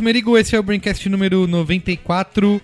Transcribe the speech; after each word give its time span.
Carlos 0.00 0.14
Merigo, 0.14 0.38
esse 0.38 0.56
é 0.56 0.58
o 0.58 0.62
Braincast 0.62 1.06
número 1.10 1.46
94. 1.46 2.58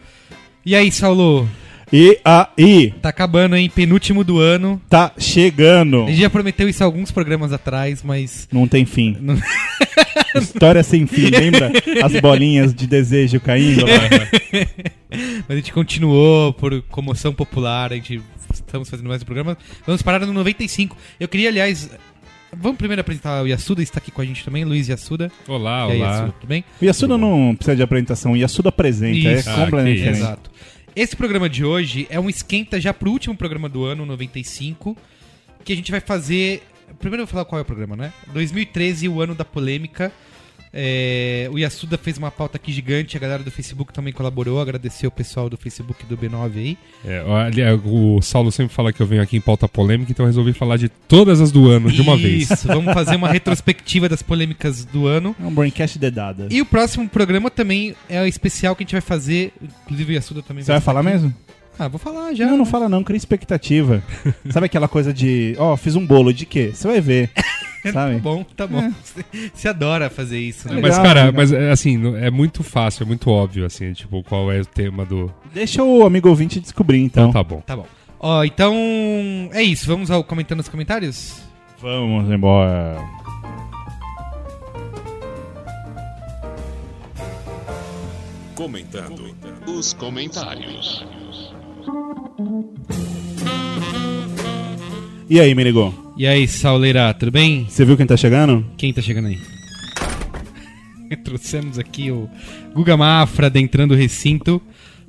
E 0.64 0.74
aí, 0.74 0.90
Saulo? 0.90 1.46
E 1.92 2.18
aí, 2.24 2.94
Tá 3.02 3.10
acabando, 3.10 3.54
hein? 3.54 3.70
Penúltimo 3.72 4.24
do 4.24 4.38
ano. 4.40 4.80
tá 4.88 5.12
chegando. 5.18 6.04
A 6.04 6.08
gente 6.08 6.20
já 6.22 6.30
prometeu 6.30 6.66
isso 6.66 6.82
alguns 6.82 7.10
programas 7.10 7.52
atrás, 7.52 8.02
mas. 8.02 8.48
Não 8.50 8.66
tem 8.66 8.86
fim. 8.86 9.18
Não- 9.20 9.36
História 10.40 10.82
sem 10.82 11.06
fim, 11.06 11.28
lembra? 11.28 11.70
As 12.02 12.18
bolinhas 12.20 12.74
de 12.74 12.86
desejo 12.86 13.38
caindo 13.38 13.82
lá. 13.82 14.66
Mas 15.48 15.50
a 15.50 15.56
gente 15.56 15.72
continuou 15.72 16.52
por 16.52 16.82
comoção 16.90 17.32
popular, 17.32 17.92
a 17.92 17.94
gente 17.96 18.20
estamos 18.52 18.90
fazendo 18.90 19.08
mais 19.08 19.22
um 19.22 19.24
programa. 19.24 19.56
Vamos 19.86 20.02
parar 20.02 20.20
no 20.26 20.32
95. 20.32 20.96
Eu 21.18 21.28
queria, 21.28 21.48
aliás. 21.48 21.88
Vamos 22.54 22.78
primeiro 22.78 23.00
apresentar 23.00 23.42
o 23.42 23.46
Yasuda, 23.46 23.82
está 23.82 23.98
aqui 23.98 24.10
com 24.10 24.20
a 24.22 24.24
gente 24.24 24.44
também, 24.44 24.64
Luiz 24.64 24.88
Yasuda. 24.88 25.30
Olá, 25.46 25.88
E 25.88 25.92
aí, 25.92 25.98
olá. 26.00 26.10
Yasuda, 26.10 26.32
tudo 26.40 26.48
bem? 26.48 26.64
O 26.80 26.84
Yasuda 26.84 27.18
não 27.18 27.54
precisa 27.54 27.76
de 27.76 27.82
apresentação, 27.82 28.32
o 28.32 28.36
Yasuda 28.36 28.68
apresenta, 28.70 29.16
Isso. 29.18 29.48
é 29.48 29.52
Ah, 29.52 29.56
completamente. 29.64 30.08
Exato. 30.08 30.50
Esse 30.94 31.14
programa 31.14 31.48
de 31.48 31.64
hoje 31.64 32.06
é 32.08 32.18
um 32.18 32.30
esquenta 32.30 32.80
já 32.80 32.94
pro 32.94 33.10
último 33.10 33.36
programa 33.36 33.68
do 33.68 33.84
ano, 33.84 34.06
95, 34.06 34.96
que 35.64 35.72
a 35.72 35.76
gente 35.76 35.90
vai 35.90 36.00
fazer. 36.00 36.62
Primeiro 36.98 37.22
eu 37.22 37.26
vou 37.26 37.32
falar 37.32 37.44
qual 37.44 37.58
é 37.58 37.62
o 37.62 37.64
programa, 37.64 37.96
né? 37.96 38.12
2013, 38.32 39.08
o 39.08 39.20
ano 39.20 39.34
da 39.34 39.44
polêmica. 39.44 40.10
É, 40.78 41.48
o 41.50 41.58
Yasuda 41.58 41.96
fez 41.96 42.18
uma 42.18 42.30
pauta 42.30 42.58
aqui 42.58 42.70
gigante, 42.70 43.16
a 43.16 43.20
galera 43.20 43.42
do 43.42 43.50
Facebook 43.50 43.94
também 43.94 44.12
colaborou, 44.12 44.60
agradecer 44.60 45.06
o 45.06 45.10
pessoal 45.10 45.48
do 45.48 45.56
Facebook 45.56 46.04
do 46.04 46.18
B9 46.18 46.56
aí. 46.56 46.78
É, 47.02 47.22
olha, 47.22 47.80
o 47.82 48.20
Saulo 48.20 48.52
sempre 48.52 48.74
fala 48.74 48.92
que 48.92 49.00
eu 49.00 49.06
venho 49.06 49.22
aqui 49.22 49.38
em 49.38 49.40
pauta 49.40 49.66
polêmica, 49.66 50.12
então 50.12 50.24
eu 50.24 50.28
resolvi 50.28 50.52
falar 50.52 50.76
de 50.76 50.90
todas 50.90 51.40
as 51.40 51.50
do 51.50 51.70
ano 51.70 51.90
de 51.90 52.02
uma 52.02 52.14
vez. 52.14 52.50
Isso, 52.50 52.68
vamos 52.68 52.92
fazer 52.92 53.16
uma 53.16 53.28
retrospectiva 53.30 54.06
das 54.06 54.20
polêmicas 54.20 54.84
do 54.84 55.06
ano. 55.06 55.34
É 55.40 55.46
um 55.46 55.54
braincast 55.54 55.98
dedada. 55.98 56.48
E 56.50 56.60
o 56.60 56.66
próximo 56.66 57.08
programa 57.08 57.50
também 57.50 57.94
é 58.06 58.20
o 58.20 58.26
especial 58.26 58.76
que 58.76 58.82
a 58.82 58.84
gente 58.84 58.92
vai 58.92 59.00
fazer, 59.00 59.54
inclusive 59.84 60.12
o 60.12 60.14
Yasuda 60.14 60.42
também 60.42 60.62
Você 60.62 60.72
vai 60.72 60.78
estar 60.78 60.84
falar 60.92 61.00
aqui. 61.00 61.08
mesmo? 61.08 61.34
Ah, 61.78 61.88
vou 61.88 61.98
falar 61.98 62.34
já. 62.34 62.46
Não, 62.46 62.58
não 62.58 62.66
fala 62.66 62.86
não, 62.86 63.02
cria 63.02 63.16
expectativa. 63.16 64.02
Sabe 64.50 64.66
aquela 64.66 64.88
coisa 64.88 65.10
de, 65.12 65.54
ó, 65.58 65.74
fiz 65.76 65.94
um 65.96 66.04
bolo 66.06 66.34
de 66.34 66.44
quê? 66.44 66.70
Você 66.74 66.86
vai 66.86 67.00
ver. 67.00 67.30
Tá 67.92 68.06
Sabe? 68.06 68.18
bom, 68.18 68.44
tá 68.56 68.66
bom. 68.66 68.92
Você 69.54 69.68
adora 69.68 70.10
fazer 70.10 70.38
isso, 70.38 70.68
né? 70.68 70.76
Legal, 70.76 70.90
Mas, 70.90 70.98
cara, 70.98 71.20
legal. 71.26 71.32
mas 71.34 71.52
é, 71.52 71.70
assim, 71.70 72.16
é 72.16 72.30
muito 72.30 72.62
fácil, 72.62 73.04
é 73.04 73.06
muito 73.06 73.30
óbvio, 73.30 73.64
assim, 73.64 73.92
tipo, 73.92 74.22
qual 74.24 74.50
é 74.52 74.60
o 74.60 74.66
tema 74.66 75.04
do. 75.04 75.32
Deixa 75.54 75.82
o 75.82 76.04
amigo 76.04 76.28
ouvinte 76.28 76.58
descobrir, 76.60 77.00
então. 77.00 77.28
Então 77.30 77.42
tá 77.42 77.48
bom. 77.48 77.60
Tá 77.60 77.76
bom. 77.76 77.86
Ó, 78.18 78.42
então 78.44 78.74
é 79.52 79.62
isso. 79.62 79.86
Vamos 79.86 80.10
ao 80.10 80.24
comentando 80.24 80.58
nos 80.58 80.68
comentários? 80.68 81.40
Vamos 81.80 82.30
embora. 82.30 82.96
Comentando 88.54 89.34
os 89.66 89.92
comentários. 89.92 91.04
E 95.28 95.40
aí, 95.40 95.54
Menigo? 95.54 96.05
E 96.18 96.26
aí, 96.26 96.48
Sauleira, 96.48 97.12
tudo 97.12 97.30
bem? 97.30 97.66
Você 97.68 97.84
viu 97.84 97.94
quem 97.94 98.06
tá 98.06 98.16
chegando? 98.16 98.64
Quem 98.78 98.90
tá 98.90 99.02
chegando 99.02 99.28
aí? 99.28 99.38
Trouxemos 101.22 101.78
aqui 101.78 102.10
o 102.10 102.26
Guga 102.72 102.96
Mafra 102.96 103.48
adentrando 103.48 103.92
o 103.92 103.96
recinto 103.96 104.60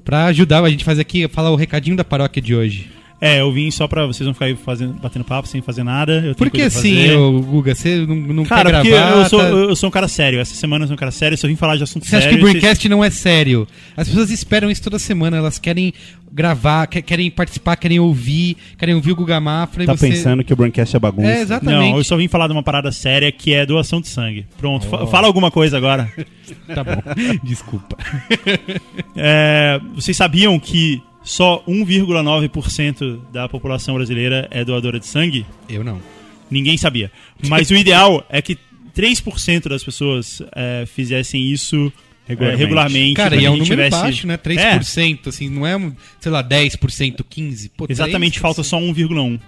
pra 0.03 0.25
ajudar 0.25 0.61
a 0.61 0.69
gente 0.69 0.81
a 0.81 0.85
fazer 0.85 1.01
aqui, 1.01 1.25
falar 1.29 1.51
o 1.51 1.55
recadinho 1.55 1.95
da 1.95 2.03
paróquia 2.03 2.41
de 2.41 2.53
hoje. 2.53 2.91
É, 3.19 3.41
eu 3.41 3.51
vim 3.51 3.71
só 3.71 3.87
pra 3.87 4.05
vocês 4.05 4.25
não 4.27 4.33
ficarem 4.33 4.55
fazendo, 4.55 4.93
batendo 4.93 5.25
papo 5.25 5.47
sem 5.47 5.59
fazer 5.59 5.83
nada. 5.83 6.17
Eu 6.17 6.21
tenho 6.21 6.35
Por 6.35 6.51
que 6.51 6.61
assim, 6.61 7.09
ô, 7.15 7.41
Guga? 7.41 7.73
Você 7.73 8.05
não, 8.05 8.15
não 8.15 8.45
Cara, 8.45 8.69
quer 8.69 8.75
porque 8.77 8.89
gravar? 8.91 9.17
eu 9.17 9.25
sou, 9.29 9.39
tá- 9.39 9.45
eu 9.47 9.75
sou 9.75 9.87
um 9.87 9.91
cara 9.91 10.07
sério. 10.07 10.39
Essa 10.39 10.53
semana 10.53 10.83
eu 10.83 10.87
sou 10.87 10.93
um 10.93 10.97
cara 10.97 11.11
sério. 11.11 11.35
Se 11.35 11.43
eu 11.43 11.49
vim 11.49 11.55
falar 11.55 11.77
de 11.77 11.83
assunto 11.83 12.05
Você 12.05 12.15
acha 12.15 12.25
sério. 12.29 12.37
que 12.37 12.45
o 12.45 12.47
Braincast 12.51 12.87
não 12.87 13.03
é 13.03 13.09
sério? 13.09 13.67
As 13.95 14.07
pessoas 14.07 14.29
esperam 14.29 14.69
isso 14.69 14.83
toda 14.83 14.99
semana, 14.99 15.37
elas 15.37 15.57
querem 15.57 15.91
gravar, 16.31 16.85
que- 16.85 17.01
querem 17.01 17.31
participar, 17.31 17.75
querem 17.77 17.99
ouvir, 17.99 18.55
querem 18.77 18.93
ouvir 18.93 19.13
o 19.13 19.15
Guga 19.15 19.39
Mafra 19.39 19.81
e 19.83 19.85
Tá 19.87 19.95
você... 19.95 20.09
pensando 20.09 20.43
que 20.43 20.53
o 20.53 20.55
braincast 20.55 20.95
é 20.95 20.99
bagunça? 20.99 21.27
É, 21.27 21.41
exatamente. 21.41 21.89
Não, 21.91 21.97
eu 21.97 22.03
só 22.03 22.15
vim 22.17 22.27
falar 22.27 22.45
de 22.45 22.53
uma 22.53 22.61
parada 22.61 22.91
séria 22.91 23.31
que 23.31 23.51
é 23.51 23.65
doação 23.65 23.99
de 23.99 24.09
sangue. 24.09 24.45
Pronto, 24.59 24.85
fa- 24.85 25.07
fala 25.07 25.25
alguma 25.25 25.49
coisa 25.49 25.75
agora. 25.75 26.07
Tá 26.73 26.81
bom. 26.83 27.01
Desculpa. 27.43 27.97
É, 29.15 29.79
vocês 29.95 30.15
sabiam 30.15 30.57
que 30.59 31.01
só 31.27 31.61
1,9% 31.67 33.19
da 33.31 33.47
população 33.49 33.95
brasileira 33.95 34.47
é 34.51 34.63
doadora 34.63 34.99
de 34.99 35.05
sangue? 35.05 35.45
Eu 35.69 35.83
não. 35.83 36.01
Ninguém 36.49 36.77
sabia. 36.77 37.11
Mas 37.47 37.69
o 37.69 37.75
ideal 37.75 38.25
é 38.29 38.41
que 38.41 38.57
3% 38.95 39.67
das 39.67 39.83
pessoas 39.83 40.41
é, 40.55 40.85
fizessem 40.85 41.41
isso 41.51 41.91
é, 42.27 42.31
Regularmente. 42.31 42.59
regularmente. 42.63 43.13
Cara, 43.15 43.35
e 43.35 43.45
é 43.45 43.49
um 43.49 43.53
número 43.57 43.65
tivesse- 43.65 43.91
baixo, 44.01 44.27
né? 44.27 44.37
3%, 44.37 45.27
assim, 45.27 45.49
não 45.49 45.65
é, 45.67 45.77
sei 46.19 46.31
lá, 46.31 46.41
10%, 46.43 47.23
15%. 47.23 47.71
Pô, 47.77 47.85
Exatamente, 47.89 48.39
3%. 48.39 48.41
falta 48.41 48.63
só 48.63 48.77
1,1%. 48.79 49.39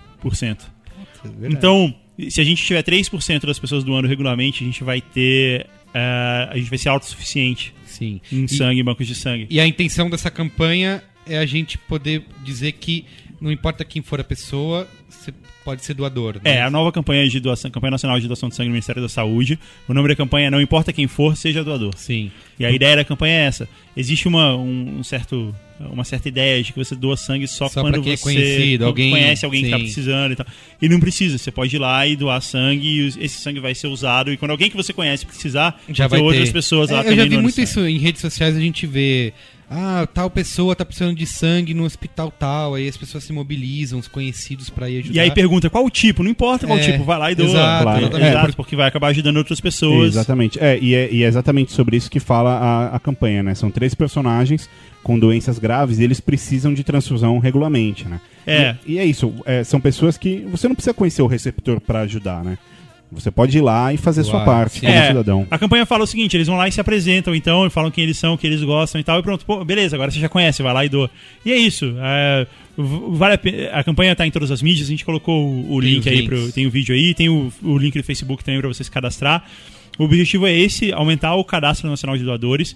Verdade. 1.24 1.54
Então, 1.56 1.94
se 2.30 2.40
a 2.40 2.44
gente 2.44 2.64
tiver 2.64 2.82
3% 2.84 3.46
das 3.46 3.60
pessoas 3.60 3.84
doando 3.84 4.08
regularmente, 4.08 4.64
a 4.64 4.66
gente 4.68 4.84
vai 4.84 5.02
ter. 5.02 5.66
é, 5.94 6.48
a 6.52 6.56
gente 6.58 6.70
vai 6.70 6.78
ser 6.78 6.90
autossuficiente 6.90 7.74
Sim. 7.86 8.22
em 8.32 8.44
E- 8.44 8.50
sangue, 8.50 8.80
em 8.80 8.84
bancos 8.84 9.08
de 9.08 9.16
sangue. 9.16 9.48
E 9.50 9.60
a 9.60 9.66
intenção 9.68 10.10
dessa 10.10 10.30
campanha 10.30 11.02
é 11.30 11.38
a 11.38 11.46
gente 11.46 11.78
poder 11.78 12.24
dizer 12.44 12.74
que 12.74 13.06
não 13.40 13.52
importa 13.52 13.86
quem 13.86 14.02
for 14.02 14.20
a 14.20 14.24
pessoa, 14.24 14.88
você 15.10 15.34
pode 15.64 15.86
ser 15.86 15.94
doador. 15.94 16.36
né? 16.44 16.56
É, 16.58 16.62
a 16.62 16.70
nova 16.70 16.92
campanha 16.92 17.28
de 17.30 17.40
doação, 17.40 17.70
campanha 17.72 17.92
nacional 17.92 18.20
de 18.20 18.28
doação 18.28 18.50
de 18.50 18.56
sangue 18.56 18.70
do 18.70 18.74
Ministério 18.74 19.02
da 19.02 19.08
Saúde. 19.08 19.58
O 19.88 19.94
nome 19.94 20.10
da 20.10 20.16
campanha 20.16 20.48
é 20.48 20.50
Não 20.50 20.60
importa 20.60 20.92
quem 20.92 21.08
for, 21.08 21.38
seja 21.38 21.64
doador. 21.64 21.94
Sim. 21.96 22.32
E 22.60 22.66
a 22.66 22.72
ideia 22.72 22.98
da 22.98 23.06
campanha 23.06 23.34
é 23.36 23.46
essa. 23.46 23.70
Existe 23.96 24.28
uma, 24.28 24.56
um, 24.58 24.98
um 25.00 25.04
certo, 25.04 25.56
uma 25.80 26.04
certa 26.04 26.28
ideia 26.28 26.62
de 26.64 26.74
que 26.74 26.80
você 26.80 26.96
doa 26.96 27.16
sangue 27.16 27.48
só, 27.48 27.70
Só 27.70 27.82
quando 27.82 28.02
quem 28.02 28.14
é 28.14 28.18
você 28.18 28.24
conhecido, 28.24 28.86
alguém- 28.86 29.12
conhece 29.12 29.46
alguém 29.46 29.64
que 29.64 29.70
tá 29.70 29.78
sim. 29.78 29.84
precisando 29.84 30.32
e 30.32 30.36
tal. 30.36 30.46
E 30.82 30.90
não 30.90 31.00
precisa, 31.00 31.38
você 31.38 31.52
pode 31.52 31.76
ir 31.76 31.80
lá 31.80 32.06
e 32.08 32.16
doar 32.18 32.42
sangue 32.42 32.88
e 32.88 33.08
esse 33.24 33.40
sangue 33.42 33.60
vai 33.62 33.74
ser 33.76 33.88
usado. 33.88 34.34
E 34.34 34.38
quando 34.38 34.52
alguém 34.52 34.70
que 34.70 34.76
você 34.76 34.92
conhece 34.92 35.26
precisar, 35.26 35.80
Já 35.90 36.08
vai 36.08 36.20
ter 36.20 36.26
outras 36.26 36.52
pessoas 36.52 36.90
lá 36.90 37.04
É, 37.06 37.10
eu 37.12 37.16
já 37.16 37.24
vi 37.26 37.38
muito 37.38 37.56
sangue. 37.56 37.64
isso 37.70 37.86
em 37.88 37.98
redes 37.98 38.20
sociais, 38.22 38.56
a 38.58 38.60
gente 38.60 38.86
vê. 38.86 39.34
Ah, 39.72 40.08
tal 40.12 40.30
pessoa 40.30 40.76
tá 40.76 40.84
precisando 40.84 41.16
de 41.16 41.26
sangue 41.28 41.74
no 41.74 41.84
hospital 41.84 42.32
tal. 42.32 42.74
Aí 42.76 42.88
as 42.88 42.98
pessoas 42.98 43.24
se 43.24 43.32
mobilizam, 43.32 44.00
os 44.00 44.08
conhecidos 44.08 44.70
pra 44.70 44.90
ir 44.90 45.00
ajudar. 45.00 45.16
E 45.16 45.20
aí 45.20 45.32
pergunta 45.32 45.70
qual 45.70 45.86
o 45.86 45.90
tipo, 45.90 46.24
não 46.24 46.32
importa 46.32 46.66
qual 46.66 46.80
É, 46.80 46.82
tipo, 46.82 47.04
vai 47.04 47.20
lá 47.20 47.32
e 47.32 47.36
doa. 47.36 47.46
exato, 47.48 47.84
Claro. 47.84 48.00
exatamente, 48.08 48.50
É. 48.50 48.56
porque 48.56 48.76
vai 48.76 48.88
acabar 48.88 49.08
ajudando 49.10 49.38
outras 49.38 49.60
pessoas. 49.62 50.08
Exatamente. 50.10 50.58
É 50.60 50.80
e, 50.80 50.96
é, 50.96 51.14
e 51.14 51.24
é 51.24 51.28
exatamente 51.28 51.72
sobre 51.72 51.98
isso 51.98 52.10
que 52.10 52.20
fala 52.20 52.52
a, 52.58 52.96
a 52.96 53.00
campanha, 53.00 53.44
né? 53.44 53.54
São 53.54 53.70
três 53.70 53.94
personagens 53.94 54.68
com 55.04 55.20
doenças 55.20 55.60
graves 55.60 56.00
e 56.00 56.04
eles 56.04 56.20
precisam 56.20 56.74
de 56.74 56.84
transfusão 56.84 57.38
regularmente, 57.38 58.08
né? 58.08 58.20
É. 58.48 58.76
E, 58.88 58.94
e 58.94 59.00
é 59.00 59.06
isso. 59.06 59.34
é, 59.46 59.64
são 59.64 59.80
pessoas 59.80 60.18
que 60.18 60.46
você 60.52 60.68
não 60.68 60.76
precisa 60.76 60.94
conhecer 60.96 61.22
o 61.22 61.28
receptor 61.28 61.80
pra 61.80 62.02
ajudar, 62.02 62.44
né? 62.44 62.58
Você 63.12 63.32
pode 63.32 63.58
ir 63.58 63.62
lá 63.62 63.92
e 63.92 63.98
fazer 63.98 64.24
sua 64.24 64.46
parte 64.46 64.82
como 64.82 64.92
É, 64.92 65.08
cidadão. 65.08 65.48
A 65.50 65.58
campanha 65.58 65.86
fala 65.86 66.04
o 66.04 66.08
seguinte: 66.08 66.38
eles 66.38 66.48
vão 66.48 66.58
lá 66.58 66.68
e 66.68 66.72
se 66.72 66.80
apresentam, 66.80 67.34
então, 67.34 67.66
e 67.66 67.70
falam 67.70 67.90
quem 67.90 68.04
eles 68.04 68.18
são, 68.18 68.36
o 68.36 68.38
que 68.38 68.46
eles 68.46 68.62
gostam 68.64 69.02
e 69.02 69.04
tal, 69.04 69.20
e 69.20 69.24
pronto, 69.24 69.44
pô, 69.46 69.66
beleza, 69.66 69.96
agora 69.96 70.12
você 70.12 70.20
já 70.20 70.30
conhece, 70.30 70.62
vai 70.62 70.74
lá 70.74 70.86
e 70.86 70.90
doa. 70.90 71.10
E 71.44 71.52
é 71.52 71.58
isso. 71.58 71.96
é, 71.98 72.46
vale 72.78 73.34
a, 73.74 73.80
a 73.80 73.84
campanha 73.84 74.16
tá 74.16 74.28
em 74.28 74.32
todas 74.32 74.52
as 74.52 74.62
mídias, 74.62 74.88
a 74.88 74.92
gente 74.92 75.04
colocou 75.04 75.44
o, 75.44 75.74
o 75.74 75.80
link 75.80 76.08
aí, 76.08 76.24
pro, 76.24 76.52
tem 76.52 76.68
o 76.68 76.70
vídeo 76.72 76.94
aí, 76.94 77.14
tem 77.16 77.30
o, 77.30 77.52
o 77.64 77.78
link 77.78 77.98
do 77.98 78.04
Facebook 78.04 78.44
também 78.44 78.60
pra 78.60 78.68
você 78.70 78.84
se 78.84 78.92
cadastrar. 78.92 79.44
O 79.98 80.06
objetivo 80.06 80.48
é 80.48 80.54
esse: 80.54 80.94
aumentar 80.94 81.36
o 81.36 81.44
cadastro 81.44 81.90
nacional 81.90 82.18
de 82.18 82.24
doadores. 82.24 82.76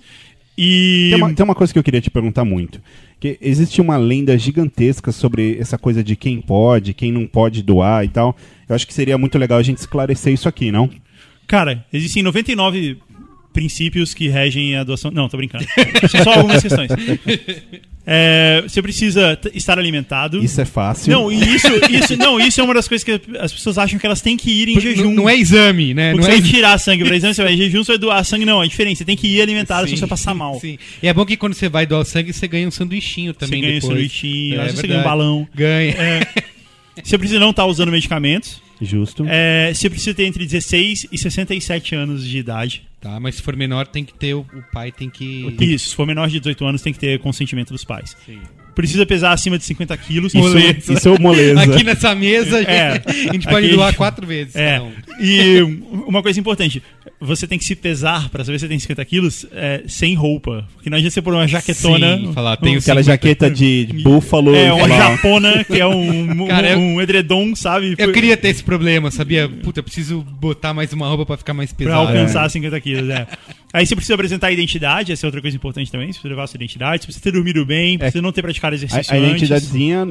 E. 0.58 1.10
Tem 1.12 1.22
uma, 1.22 1.34
tem 1.34 1.44
uma 1.44 1.56
coisa 1.56 1.74
que 1.74 1.80
eu 1.80 1.84
queria 1.84 2.02
te 2.02 2.10
perguntar 2.10 2.46
muito. 2.46 2.82
Que 3.20 3.38
existe 3.42 3.82
uma 3.82 3.98
lenda 3.98 4.38
gigantesca 4.38 5.12
sobre 5.12 5.58
essa 5.60 5.78
coisa 5.78 6.04
de 6.04 6.16
quem 6.16 6.42
pode, 6.42 6.94
quem 6.94 7.12
não 7.12 7.26
pode 7.26 7.64
doar 7.64 8.04
e 8.06 8.10
tal. 8.10 8.36
Eu 8.68 8.76
acho 8.76 8.86
que 8.86 8.94
seria 8.94 9.18
muito 9.18 9.38
legal 9.38 9.60
a 9.60 9.64
gente 9.64 9.78
esclarecer 9.78 10.34
isso 10.34 10.48
aqui, 10.48 10.72
não? 10.72 10.90
Cara, 11.48 11.86
existem 11.92 12.24
99 12.24 12.98
princípios 13.54 14.14
que 14.14 14.28
regem 14.28 14.76
a 14.76 14.84
doação. 14.84 15.12
Não, 15.12 15.30
tô 15.30 15.38
brincando. 15.38 15.66
São 16.10 16.24
só 16.24 16.34
algumas 16.34 16.62
questões. 16.62 16.90
É, 18.06 18.62
você 18.68 18.82
precisa 18.82 19.40
estar 19.54 19.80
alimentado. 19.80 20.44
Isso 20.44 20.60
é 20.60 20.66
fácil. 20.66 21.14
Não, 21.14 21.32
e 21.32 21.56
isso, 21.56 21.68
isso, 21.90 22.18
não, 22.18 22.38
isso 22.38 22.60
é 22.60 22.64
uma 22.64 22.74
das 22.74 22.86
coisas 22.86 23.02
que 23.02 23.18
as 23.40 23.54
pessoas 23.54 23.78
acham 23.78 23.98
que 23.98 24.06
elas 24.06 24.20
têm 24.20 24.36
que 24.36 24.52
ir 24.52 24.68
em 24.70 24.80
jejum. 24.82 25.06
Não, 25.06 25.14
não 25.14 25.30
é 25.30 25.38
exame, 25.38 25.94
né? 25.94 26.12
Porque 26.12 26.18
Não 26.28 26.34
você 26.34 26.38
é 26.38 26.42
vai 26.42 26.50
tirar 26.52 26.78
sangue 26.80 27.06
pra 27.06 27.16
exame, 27.16 27.34
você 27.34 27.44
vai 27.44 27.54
em 27.54 27.58
jejum, 27.58 27.82
você 27.84 27.94
vai 27.94 27.98
doar 28.00 28.26
sangue. 28.26 28.44
Não, 28.44 28.62
é 28.62 28.68
diferente. 28.68 28.98
Você 28.98 29.06
tem 29.06 29.16
que 29.16 29.28
ir 29.28 29.42
alimentado, 29.42 29.86
senão 29.86 29.96
você 29.98 30.02
vai 30.02 30.10
passar 30.10 30.34
mal. 30.34 30.60
Sim. 30.60 30.78
E 31.02 31.08
é 31.08 31.14
bom 31.14 31.26
que 31.26 31.38
quando 31.38 31.54
você 31.54 31.70
vai 31.70 31.86
doar 31.86 32.04
sangue, 32.04 32.34
você 32.34 32.46
ganha 32.46 32.68
um 32.68 32.72
sanduichinho 32.72 33.32
Você 33.34 33.40
também 33.40 33.62
ganha 33.62 33.74
um 33.74 33.76
depois. 33.76 33.94
sanduichinho, 33.94 34.56
É 34.56 34.58
às 34.58 34.64
vezes 34.66 34.80
você 34.82 34.88
ganha 34.88 35.00
um 35.00 35.04
balão. 35.04 35.48
Ganha. 35.56 35.96
Você 37.02 37.18
precisa 37.18 37.40
não 37.40 37.52
estar 37.52 37.66
usando 37.66 37.90
medicamentos. 37.92 38.62
Justo. 38.82 39.26
É, 39.28 39.74
você 39.74 39.90
precisa 39.90 40.14
ter 40.14 40.26
entre 40.26 40.46
16 40.46 41.08
e 41.12 41.18
67 41.18 41.96
anos 41.96 42.26
de 42.26 42.38
idade. 42.38 42.88
Tá, 43.00 43.20
mas 43.20 43.36
se 43.36 43.42
for 43.42 43.56
menor, 43.56 43.86
tem 43.86 44.06
que 44.06 44.14
ter, 44.14 44.34
o, 44.34 44.40
o 44.40 44.64
pai 44.72 44.90
tem 44.92 45.10
que... 45.10 45.54
Isso, 45.60 45.90
se 45.90 45.96
for 45.96 46.08
menor 46.08 46.30
de 46.30 46.40
18 46.40 46.66
anos, 46.66 46.82
tem 46.82 46.94
que 46.94 47.00
ter 47.00 47.20
consentimento 47.20 47.74
dos 47.74 47.84
pais. 47.84 48.16
Precisa 48.76 49.06
pesar 49.06 49.32
acima 49.34 49.58
de 49.58 49.64
50 49.66 49.96
quilos. 49.98 50.34
Isso, 50.34 50.94
isso 50.94 51.10
é 51.10 51.20
moleza. 51.20 51.62
Aqui 51.62 51.84
nessa 51.84 52.16
mesa, 52.16 52.60
É. 52.62 53.02
a 53.30 53.34
gente 53.34 53.48
pode 53.48 53.68
Aqui- 53.68 53.76
doar 53.76 53.94
quatro 53.96 54.26
vezes. 54.26 54.56
É. 54.56 54.80
um. 54.82 54.92
E 55.20 55.62
uma 56.08 56.22
coisa 56.24 56.40
importante, 56.40 56.82
você 57.20 57.46
tem 57.48 57.58
que 57.60 57.66
se 57.66 57.76
pesar 57.76 58.30
pra 58.30 58.44
saber 58.44 58.58
se 58.58 58.64
você 58.66 58.70
tem 58.70 58.80
50 58.80 59.06
quilos 59.06 59.46
é, 59.52 59.84
sem 59.88 60.16
roupa. 60.16 60.68
Porque 60.74 60.90
não 60.90 60.98
adianta 60.98 61.14
você 61.14 61.22
pôr 61.22 61.34
uma 61.34 61.48
jaquetona. 61.48 62.18
Sim, 62.18 62.34
falar, 62.34 62.58
tenho 62.58 62.80
Aquela 62.80 63.02
50. 63.02 63.04
jaqueta 63.04 63.50
de, 63.52 63.86
de 63.86 64.04
búfalo. 64.04 64.56
É, 64.56 64.74
uma 64.74 64.88
falar, 64.88 65.12
japona, 65.12 65.64
que 65.64 65.80
é 65.80 65.86
um, 65.86 66.44
um, 66.44 66.48
Cara, 66.48 66.72
eu- 66.72 66.80
um 66.80 67.02
edredom, 67.02 67.56
sabe? 67.56 67.96
Eu 67.98 68.12
queria 68.12 68.36
ter 68.36 68.50
esse 68.50 68.64
problema, 68.64 69.12
sabia? 69.12 69.48
Puta, 69.48 69.80
eu 69.80 69.84
preciso 69.84 70.22
botar 70.22 70.74
mais 70.74 70.92
uma 70.94 71.08
roupa 71.08 71.26
pra 71.26 71.38
ficar 71.38 71.54
mais 71.54 71.72
Pra 71.72 71.86
pesado. 71.86 72.08
alcançar 72.08 72.50
50 72.50 72.80
quilos, 72.82 73.10
é. 73.10 73.28
Aí 73.74 73.88
você 73.88 73.96
precisa 73.96 74.14
apresentar 74.14 74.48
a 74.48 74.52
identidade, 74.52 75.12
essa 75.12 75.26
é 75.26 75.28
outra 75.28 75.42
coisa 75.42 75.58
importante 75.58 75.92
também. 75.92 76.08
Você 76.08 76.20
precisa 76.20 76.30
levar 76.30 76.44
a 76.44 76.48
sua 76.48 76.58
identidade, 76.58 77.02
você 77.02 77.08
precisa 77.08 77.24
ter 77.24 77.32
dormido 77.32 77.66
bem, 77.66 77.98
precisa 77.98 78.22
não 78.22 78.32
ter 78.32 78.44
praticado 78.44 78.76
exercício 78.76 79.12
A, 79.12 79.18
a 79.18 79.20
identidadezinha 79.20 80.08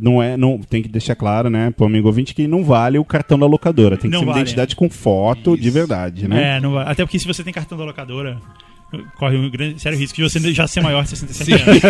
não 0.00 0.22
é, 0.22 0.36
não 0.36 0.58
tem 0.58 0.80
que 0.80 0.88
deixar 0.88 1.16
claro, 1.16 1.50
né, 1.50 1.72
pro 1.72 1.86
amigo 1.86 2.06
ouvinte 2.06 2.32
que 2.32 2.46
não 2.46 2.62
vale 2.62 2.98
o 2.98 3.04
cartão 3.04 3.36
da 3.36 3.46
locadora. 3.46 3.96
Tem 3.96 4.08
que 4.08 4.14
Não 4.14 4.20
ser 4.20 4.26
uma 4.26 4.32
vale. 4.32 4.42
identidade 4.42 4.76
com 4.76 4.88
foto 4.88 5.56
de 5.56 5.70
verdade, 5.70 6.28
né? 6.28 6.56
É, 6.56 6.60
não 6.60 6.78
até 6.78 7.04
porque 7.04 7.18
se 7.18 7.26
você 7.26 7.42
tem 7.42 7.52
cartão 7.52 7.76
da 7.76 7.84
locadora, 7.84 8.38
corre 9.16 9.36
um 9.36 9.48
grande, 9.50 9.80
sério 9.80 9.98
risco 9.98 10.16
de 10.16 10.22
você 10.22 10.52
já 10.52 10.66
ser 10.66 10.80
maior 10.80 11.02
de 11.04 11.10
67 11.10 11.52
anos. 11.62 11.82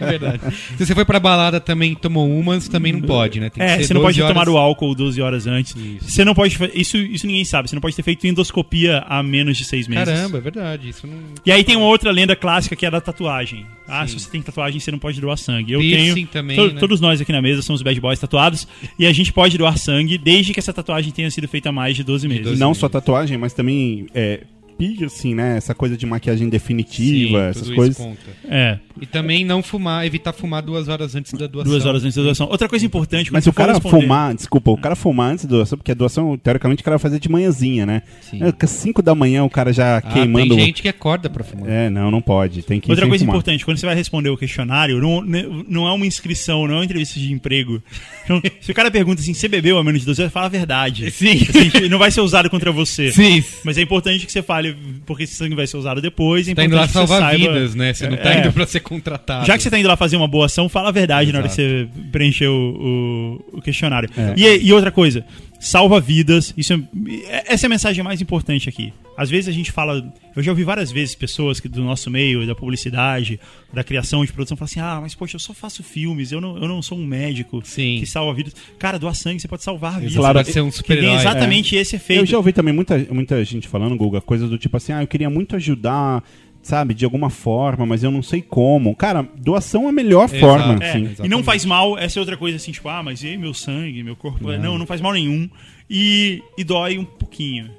É 0.00 0.06
verdade. 0.18 0.40
Se 0.76 0.86
você 0.86 0.94
foi 0.94 1.04
pra 1.04 1.18
balada 1.20 1.60
também 1.60 1.92
e 1.92 1.96
tomou 1.96 2.28
umas, 2.28 2.68
também 2.68 2.92
não 2.92 3.00
pode, 3.02 3.40
né? 3.40 3.50
Tem 3.50 3.64
que 3.64 3.72
É, 3.72 3.76
ser 3.78 3.84
você 3.88 3.94
não 3.94 4.00
12 4.02 4.06
pode 4.20 4.22
horas... 4.22 4.34
tomar 4.44 4.48
o 4.48 4.56
álcool 4.58 4.94
12 4.94 5.20
horas 5.22 5.46
antes. 5.46 5.74
Você 6.00 6.24
não 6.24 6.34
pode. 6.34 6.58
Isso, 6.74 6.96
isso 6.96 7.26
ninguém 7.26 7.44
sabe. 7.44 7.68
Você 7.68 7.74
não 7.76 7.80
pode 7.80 7.96
ter 7.96 8.02
feito 8.02 8.26
endoscopia 8.26 9.04
há 9.08 9.22
menos 9.22 9.56
de 9.56 9.64
seis 9.64 9.88
meses. 9.88 10.04
Caramba, 10.04 10.38
é 10.38 10.40
verdade. 10.40 10.88
Isso 10.88 11.06
não... 11.06 11.16
E 11.44 11.52
aí 11.52 11.64
tem 11.64 11.76
uma 11.76 11.86
outra 11.86 12.10
lenda 12.10 12.36
clássica 12.36 12.76
que 12.76 12.84
é 12.84 12.88
a 12.88 12.92
da 12.92 13.00
tatuagem. 13.00 13.66
Ah, 13.88 14.06
se 14.06 14.18
você 14.18 14.30
tem 14.30 14.40
tatuagem, 14.40 14.80
você 14.80 14.90
não 14.90 14.98
pode 14.98 15.20
doar 15.20 15.36
sangue. 15.36 15.72
Eu 15.72 15.80
Piercing 15.80 16.14
tenho. 16.14 16.26
também, 16.28 16.56
to- 16.56 16.72
né? 16.74 16.80
Todos 16.80 17.00
nós 17.00 17.20
aqui 17.20 17.32
na 17.32 17.42
mesa 17.42 17.62
somos 17.62 17.82
bad 17.82 18.00
boys 18.00 18.18
tatuados. 18.18 18.66
e 18.98 19.06
a 19.06 19.12
gente 19.12 19.32
pode 19.32 19.58
doar 19.58 19.76
sangue 19.76 20.16
desde 20.18 20.52
que 20.54 20.60
essa 20.60 20.72
tatuagem 20.72 21.12
tenha 21.12 21.30
sido 21.30 21.46
feita 21.48 21.68
há 21.68 21.72
mais 21.72 21.96
de 21.96 22.02
12 22.04 22.28
meses. 22.28 22.44
12 22.44 22.60
Não 22.60 22.72
só 22.74 22.88
tatuagem, 22.88 23.36
mas 23.36 23.52
também 23.52 24.06
é, 24.14 24.44
piercing, 24.76 25.34
né? 25.34 25.56
Essa 25.56 25.74
coisa 25.74 25.96
de 25.96 26.04
maquiagem 26.06 26.48
definitiva, 26.48 27.38
Sim, 27.38 27.48
essas 27.50 27.62
tudo 27.62 27.70
isso 27.72 27.76
coisas. 27.76 27.96
conta. 27.96 28.20
É, 28.48 28.78
E 29.00 29.06
também 29.06 29.44
não 29.44 29.62
fumar, 29.62 30.04
evitar 30.06 30.32
fumar 30.32 30.62
duas 30.62 30.88
horas 30.88 31.14
antes 31.14 31.32
da 31.32 31.46
doação. 31.46 31.70
duas 31.72 31.86
horas 31.86 32.04
antes 32.04 32.16
da 32.16 32.22
doação. 32.22 32.46
Outra 32.48 32.68
coisa 32.68 32.84
importante, 32.84 33.30
quando 33.30 33.34
Mas 33.34 33.44
se 33.44 33.50
o 33.50 33.52
cara 33.52 33.72
responder- 33.74 34.00
fumar, 34.02 34.34
desculpa, 34.34 34.70
o 34.70 34.76
cara 34.76 34.94
fumar 34.96 35.32
antes 35.32 35.44
da 35.44 35.56
doação, 35.56 35.78
porque 35.78 35.92
a 35.92 35.94
doação, 35.94 36.36
teoricamente, 36.36 36.82
o 36.82 36.84
cara 36.84 36.96
vai 36.98 37.02
fazer 37.02 37.18
de 37.18 37.28
manhãzinha, 37.28 37.86
né? 37.86 38.02
Sim. 38.20 38.40
É, 38.42 38.66
5 38.66 39.00
da 39.02 39.14
manhã 39.14 39.44
o 39.44 39.50
cara 39.50 39.72
já 39.72 39.96
Ah, 39.98 40.02
queimando. 40.02 40.54
Tem 40.56 40.66
gente 40.66 40.82
que 40.82 40.88
acorda 40.88 41.28
pra 41.30 41.42
fumar. 41.44 41.68
É, 41.70 41.88
não, 41.90 42.10
não 42.10 42.20
pode. 42.20 42.62
Tem 42.62 42.80
que 42.80 42.88
ir 42.88 42.92
Outra 42.92 43.06
coisa 43.06 43.24
fumar. 43.24 43.36
importante, 43.36 43.64
quando 43.64 43.78
você 43.78 43.86
vai 43.86 43.94
responder 43.94 44.28
o 44.30 44.36
questionário, 44.36 45.00
não, 45.00 45.20
não 45.22 45.86
é 45.88 45.92
uma 45.92 46.06
inscrição, 46.06 46.66
não 46.66 46.74
é 46.74 46.78
uma 46.78 46.84
entrevista 46.84 47.18
de 47.18 47.32
emprego. 47.32 47.82
Então, 48.24 48.40
se 48.60 48.70
o 48.70 48.74
cara 48.74 48.90
pergunta 48.90 49.20
assim, 49.20 49.34
você 49.34 49.48
bebeu 49.48 49.78
a 49.78 49.84
menos 49.84 50.00
de 50.00 50.06
12 50.06 50.20
horas, 50.20 50.32
fala 50.32 50.46
a 50.46 50.50
verdade. 50.50 51.10
Sim. 51.10 51.40
Assim, 51.48 51.88
não 51.88 51.98
vai 51.98 52.10
ser 52.10 52.20
usado 52.20 52.48
contra 52.50 52.70
você. 52.70 53.10
Sim. 53.10 53.42
Mas 53.64 53.76
é 53.78 53.82
importante 53.82 54.24
que 54.26 54.32
você 54.32 54.42
fale, 54.42 54.61
porque 55.06 55.24
esse 55.24 55.34
sangue 55.34 55.54
vai 55.54 55.66
ser 55.66 55.76
usado 55.76 56.00
depois. 56.00 56.46
É 56.48 56.54
Tá 56.54 56.64
indo 56.64 56.76
lá 56.76 56.86
você 56.86 56.92
salvar 56.92 57.20
saiba- 57.20 57.52
vidas, 57.54 57.74
né? 57.74 57.92
Você 57.92 58.08
não 58.08 58.16
tá 58.16 58.34
É. 58.34 58.40
indo 58.40 58.52
pra 58.52 58.66
ser 58.66 58.80
contratado. 58.80 59.46
Já 59.46 59.56
que 59.56 59.62
você 59.62 59.70
tá 59.70 59.78
indo 59.78 59.88
lá 59.88 59.96
fazer 59.96 60.16
uma 60.16 60.28
boa 60.28 60.46
ação, 60.46 60.68
fala 60.68 60.88
a 60.88 60.92
verdade 60.92 61.32
na 61.32 61.38
hora 61.40 61.48
que 61.48 61.54
você 61.54 61.88
preencher 62.10 62.46
o, 62.48 63.38
o- 63.52 63.58
o 63.58 63.62
questionário. 63.62 64.08
E, 64.36 64.44
e 64.66 64.72
outra 64.72 64.90
coisa, 64.90 65.24
salva 65.62 66.00
vidas. 66.00 66.52
Isso 66.56 66.72
é- 66.74 67.54
essa 67.54 67.66
é 67.66 67.68
a 67.68 67.70
mensagem 67.70 68.02
mais 68.02 68.20
importante 68.20 68.68
aqui. 68.68 68.92
Às 69.16 69.30
vezes 69.30 69.48
a 69.48 69.52
gente 69.52 69.70
fala. 69.70 70.12
Eu 70.34 70.42
já 70.42 70.50
ouvi 70.50 70.64
várias 70.64 70.90
vezes 70.90 71.14
pessoas 71.14 71.60
que, 71.60 71.68
do 71.68 71.82
nosso 71.84 72.10
meio, 72.10 72.46
da 72.46 72.54
publicidade, 72.54 73.38
da 73.72 73.84
criação 73.84 74.24
de 74.24 74.32
produção, 74.32 74.56
falam 74.56 74.66
assim: 74.70 74.80
ah, 74.80 74.98
mas 75.00 75.14
poxa, 75.14 75.36
eu 75.36 75.40
só 75.40 75.52
faço 75.52 75.82
filmes, 75.82 76.32
eu 76.32 76.40
não, 76.40 76.56
eu 76.56 76.66
não 76.66 76.80
sou 76.82 76.98
um 76.98 77.06
médico 77.06 77.60
Sim. 77.64 77.98
que 78.00 78.06
salva 78.06 78.32
vidas. 78.34 78.54
Cara, 78.78 78.98
doar 78.98 79.14
sangue, 79.14 79.40
você 79.40 79.46
pode 79.46 79.62
salvar 79.62 80.00
vidas. 80.00 80.16
Claro, 80.16 80.38
pode 80.38 80.50
ser 80.50 80.62
um 80.62 80.72
super-herói. 80.72 81.10
tem 81.10 81.18
exatamente 81.20 81.76
esse 81.76 81.96
efeito. 81.96 82.22
Eu 82.22 82.26
já 82.26 82.36
ouvi 82.38 82.52
também 82.52 82.72
muita, 82.74 82.98
muita 83.10 83.44
gente 83.44 83.68
falando, 83.68 83.94
Guga, 83.96 84.20
coisas 84.20 84.48
do 84.48 84.56
tipo 84.58 84.76
assim, 84.76 84.92
ah, 84.92 85.02
eu 85.02 85.06
queria 85.06 85.28
muito 85.28 85.54
ajudar, 85.56 86.24
sabe, 86.62 86.94
de 86.94 87.04
alguma 87.04 87.28
forma, 87.28 87.84
mas 87.84 88.04
eu 88.04 88.10
não 88.10 88.22
sei 88.22 88.40
como. 88.40 88.94
Cara, 88.94 89.26
doação 89.36 89.86
é 89.86 89.88
a 89.88 89.92
melhor 89.92 90.24
Exato. 90.24 90.40
forma. 90.40 90.78
É, 90.82 90.90
assim. 90.90 91.14
e 91.24 91.28
não 91.28 91.42
faz 91.42 91.64
mal, 91.64 91.98
essa 91.98 92.18
é 92.18 92.20
outra 92.20 92.36
coisa 92.36 92.56
assim, 92.56 92.72
tipo, 92.72 92.88
ah, 92.88 93.02
mas 93.02 93.22
e 93.22 93.28
aí 93.28 93.36
meu 93.36 93.52
sangue, 93.52 94.02
meu 94.02 94.16
corpo? 94.16 94.50
Não, 94.52 94.78
não 94.78 94.86
faz 94.86 95.00
mal 95.00 95.12
nenhum. 95.12 95.48
E, 95.94 96.42
e 96.56 96.64
dói 96.64 96.96
um 96.96 97.04
pouquinho. 97.04 97.70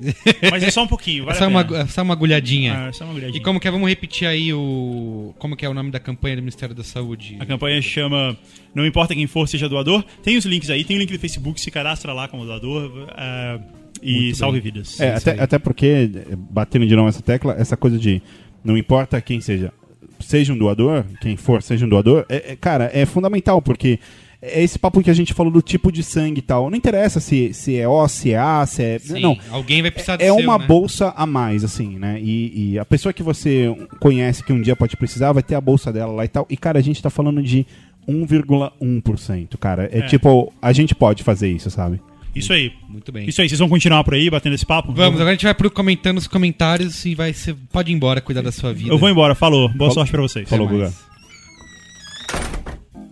Mas 0.52 0.62
é 0.62 0.70
só 0.70 0.84
um 0.84 0.88
pouquinho, 0.88 1.24
É 1.24 1.26
vale 1.28 1.38
só 1.40 1.46
a 1.46 1.48
uma, 1.48 1.66
pena. 1.66 1.80
é 1.80 1.88
só 1.88 2.04
uma 2.04 2.14
agulhadinha. 2.14 2.78
Ah, 2.78 2.88
é 2.90 2.92
só 2.92 3.06
uma 3.06 3.14
olhadinha. 3.14 3.40
E 3.40 3.44
como 3.44 3.60
que 3.60 3.68
é? 3.68 3.72
Vamos 3.72 3.90
repetir 3.90 4.28
aí 4.28 4.54
o. 4.54 5.34
Como 5.40 5.56
que 5.56 5.66
é 5.66 5.70
o 5.70 5.74
nome 5.74 5.90
da 5.90 6.00
campanha 6.00 6.36
do 6.36 6.42
Ministério 6.44 6.76
da 6.76 6.84
Saúde? 6.84 7.38
A 7.40 7.46
campanha 7.46 7.82
chama 7.82 8.38
Não 8.76 8.86
Importa 8.86 9.16
Quem 9.16 9.26
For, 9.26 9.48
Seja 9.48 9.68
Doador. 9.68 10.04
Tem 10.22 10.38
os 10.38 10.46
links 10.46 10.70
aí, 10.70 10.84
tem 10.84 10.96
o 10.96 11.00
link 11.00 11.12
do 11.12 11.18
Facebook, 11.18 11.60
se 11.60 11.72
cadastra 11.72 12.14
lá 12.14 12.28
como 12.28 12.46
doador 12.46 13.08
ah, 13.16 13.60
e 14.02 14.36
salve 14.36 14.60
vidas. 14.60 15.00
É, 15.00 15.16
até, 15.16 15.42
até 15.42 15.58
porque, 15.58 16.08
batendo 16.38 16.86
de 16.86 16.96
novo 16.96 17.10
essa 17.10 17.22
tecla, 17.22 17.56
essa 17.58 17.76
coisa 17.76 17.98
de 17.98 18.22
não 18.63 18.77
importa 18.77 19.19
quem 19.21 19.42
seja, 19.42 19.71
seja 20.19 20.54
um 20.54 20.57
doador, 20.57 21.04
quem 21.21 21.36
for 21.38 21.62
seja 21.62 21.86
um 21.86 21.89
doador, 21.89 22.25
é, 22.30 22.51
é- 22.51 22.56
cara, 22.56 22.89
é 22.94 23.06
fundamental, 23.06 23.62
porque 23.62 24.00
é 24.42 24.62
esse 24.62 24.77
papo 24.77 25.01
que 25.01 25.10
a 25.10 25.13
gente 25.13 25.33
falou 25.33 25.51
do 25.51 25.62
tipo 25.62 25.89
de 25.92 26.04
sangue 26.04 26.39
e 26.39 26.42
tal. 26.42 26.69
Não 26.69 26.77
interessa 26.77 27.19
se, 27.21 27.54
se 27.54 27.77
é 27.77 27.88
O, 27.88 28.06
se 28.10 28.33
é 28.33 28.38
A, 28.38 28.65
se 28.65 28.83
é. 28.83 29.00
Sim, 29.00 29.21
Não. 29.21 29.38
Alguém 29.50 29.81
vai 29.81 29.89
precisar 29.89 30.18
do 30.18 30.21
É 30.21 30.25
seu, 30.25 30.36
uma 30.36 30.57
né? 30.57 30.68
bolsa 30.68 31.13
a 31.15 31.25
mais, 31.25 31.63
assim, 31.63 31.98
né? 31.98 32.20
E, 32.22 32.72
e 32.74 32.79
a 32.79 32.84
pessoa 32.84 33.13
que 33.13 33.24
você 33.24 33.74
conhece 34.01 34.43
que 34.43 34.51
um 34.51 34.62
dia 34.62 34.75
pode 34.75 34.98
precisar 34.98 35.32
vai 35.32 35.41
ter 35.43 35.55
a 35.55 35.62
bolsa 35.62 35.93
dela 35.93 36.12
lá 36.12 36.25
e 36.25 36.27
tal. 36.27 36.46
E, 36.50 36.58
cara, 36.58 36.77
a 36.77 36.82
gente 36.82 37.01
tá 37.01 37.10
falando 37.10 37.41
de 37.41 37.65
1,1%, 38.05 39.58
cara. 39.58 39.89
É, 39.91 40.00
É. 40.00 40.01
tipo, 40.03 40.51
a 40.62 40.74
gente 40.74 40.93
pode 40.96 41.24
fazer 41.24 41.50
isso, 41.50 41.70
sabe? 41.70 42.01
Isso 42.36 42.52
aí. 42.52 42.72
Muito 42.90 43.12
bem. 43.12 43.28
Isso 43.30 43.42
aí, 43.42 43.48
vocês 43.48 43.60
vão 43.60 43.70
continuar 43.70 44.04
por 44.04 44.13
aí 44.16 44.30
batendo 44.30 44.56
esse 44.56 44.66
papo? 44.66 44.92
Vamos, 44.94 45.16
agora 45.16 45.30
a 45.30 45.34
gente 45.34 45.44
vai 45.46 45.54
pro 45.54 45.70
comentando 45.70 46.18
os 46.18 46.28
comentários 46.28 47.06
e 47.06 47.13
vai 47.13 47.32
ser. 47.34 47.56
Pode 47.72 47.92
ir 47.92 47.96
embora, 47.96 48.22
cuidar 48.22 48.42
da 48.42 48.52
sua 48.52 48.74
vida. 48.74 48.90
eu 48.92 48.98
vou 48.98 49.10
embora, 49.10 49.36
falou. 49.36 49.68
Boa 49.70 49.78
Falou. 49.90 49.94
sorte 49.94 50.12
pra 50.12 50.22
vocês. 50.22 50.50
Falou. 50.50 50.68
Guga. 50.68 50.92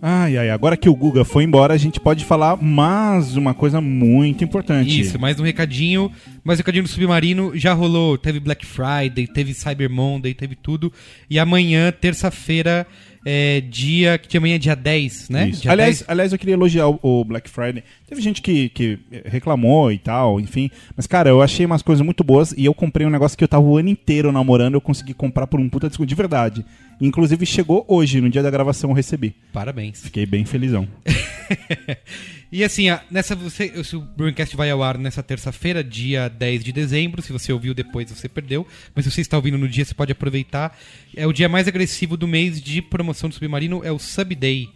Ai, 0.04 0.36
ai, 0.36 0.50
agora 0.50 0.76
que 0.76 0.88
o 0.88 0.96
Guga 0.96 1.24
foi 1.24 1.44
embora, 1.44 1.72
a 1.74 1.76
gente 1.76 2.00
pode 2.00 2.24
falar 2.24 2.60
mais 2.60 3.36
uma 3.36 3.54
coisa 3.54 3.80
muito 3.80 4.42
importante. 4.42 5.00
Isso, 5.00 5.16
mais 5.16 5.38
um 5.38 5.44
recadinho. 5.44 6.10
Mais 6.44 6.58
um 6.58 6.60
recadinho 6.60 6.82
do 6.82 6.88
Submarino. 6.90 7.52
Já 7.56 7.72
rolou, 7.72 8.18
teve 8.18 8.40
Black 8.40 8.66
Friday, 8.66 9.28
teve 9.28 9.54
Cyber 9.54 9.88
Monday, 9.88 10.34
teve 10.34 10.56
tudo. 10.56 10.92
E 11.30 11.38
amanhã, 11.38 11.92
terça-feira, 11.92 12.84
é 13.24 13.60
dia. 13.60 14.18
Que 14.18 14.36
amanhã 14.38 14.56
é 14.56 14.58
dia 14.58 14.74
10, 14.74 15.28
né? 15.28 15.46
Dia 15.50 15.70
Aliás, 15.70 15.98
10. 16.00 16.10
aliás, 16.10 16.32
eu 16.32 16.38
queria 16.40 16.54
elogiar 16.54 16.88
o- 16.88 16.98
o 17.00 17.24
Black 17.24 17.48
Friday. 17.48 17.84
Teve 18.08 18.20
gente 18.20 18.42
que, 18.42 18.68
que 18.70 18.98
reclamou 19.26 19.92
e 19.92 19.98
tal, 19.98 20.40
enfim. 20.40 20.68
Mas, 20.96 21.06
cara, 21.06 21.30
eu 21.30 21.40
achei 21.40 21.64
umas 21.64 21.80
coisas 21.80 22.04
muito 22.04 22.24
boas 22.24 22.52
e 22.58 22.64
eu 22.64 22.74
comprei 22.74 23.06
um 23.06 23.10
negócio 23.10 23.38
que 23.38 23.44
eu 23.44 23.48
tava 23.48 23.62
o 23.64 23.76
ano 23.78 23.88
inteiro 23.90 24.32
namorando. 24.32 24.74
Eu 24.74 24.80
consegui 24.80 25.14
comprar 25.14 25.46
por 25.46 25.60
um 25.60 25.68
puta 25.68 25.86
desconto 25.88 26.08
de 26.08 26.14
verdade. 26.16 26.64
Inclusive, 27.00 27.46
chegou 27.46 27.84
hoje, 27.86 28.20
no 28.20 28.28
dia 28.28 28.42
da 28.42 28.50
gravação, 28.50 28.90
eu 28.90 28.94
recebi. 28.96 29.32
Parabéns. 29.52 30.00
Fiquei 30.02 30.26
bem 30.26 30.44
felizão. 30.44 30.88
E 32.52 32.62
assim, 32.62 32.88
nessa 33.10 33.34
você, 33.34 33.72
o 33.94 34.00
Braincast 34.00 34.54
vai 34.54 34.70
ao 34.70 34.82
ar 34.82 34.98
nessa 34.98 35.22
terça-feira, 35.22 35.82
dia 35.82 36.28
10 36.28 36.62
de 36.62 36.70
dezembro. 36.70 37.22
Se 37.22 37.32
você 37.32 37.50
ouviu 37.50 37.72
depois, 37.72 38.10
você 38.10 38.28
perdeu. 38.28 38.66
Mas 38.94 39.06
se 39.06 39.10
você 39.10 39.22
está 39.22 39.38
ouvindo 39.38 39.56
no 39.56 39.66
dia, 39.66 39.86
você 39.86 39.94
pode 39.94 40.12
aproveitar. 40.12 40.78
É 41.16 41.26
o 41.26 41.32
dia 41.32 41.48
mais 41.48 41.66
agressivo 41.66 42.14
do 42.14 42.28
mês 42.28 42.60
de 42.60 42.82
promoção 42.82 43.30
do 43.30 43.34
Submarino, 43.34 43.82
é 43.82 43.90
o 43.90 43.98
Sub 43.98 44.34
Day. 44.34 44.68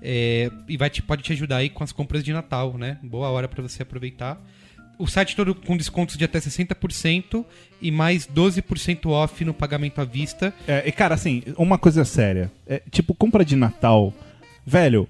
É, 0.00 0.52
e 0.68 0.76
vai 0.76 0.88
te, 0.88 1.02
pode 1.02 1.24
te 1.24 1.32
ajudar 1.32 1.56
aí 1.56 1.68
com 1.68 1.82
as 1.82 1.90
compras 1.90 2.22
de 2.22 2.32
Natal, 2.32 2.78
né? 2.78 2.96
Boa 3.02 3.28
hora 3.28 3.48
para 3.48 3.60
você 3.60 3.82
aproveitar. 3.82 4.40
O 4.96 5.08
site 5.08 5.34
todo 5.34 5.52
com 5.52 5.76
descontos 5.76 6.16
de 6.16 6.24
até 6.24 6.38
60% 6.38 7.44
e 7.82 7.90
mais 7.90 8.24
12% 8.24 9.10
off 9.10 9.44
no 9.44 9.52
pagamento 9.52 10.00
à 10.00 10.04
vista. 10.04 10.54
É, 10.68 10.84
e, 10.86 10.92
cara, 10.92 11.16
assim, 11.16 11.42
uma 11.58 11.76
coisa 11.76 12.04
séria. 12.04 12.52
É, 12.68 12.80
tipo, 12.88 13.12
compra 13.14 13.44
de 13.44 13.56
Natal. 13.56 14.14
Velho, 14.64 15.08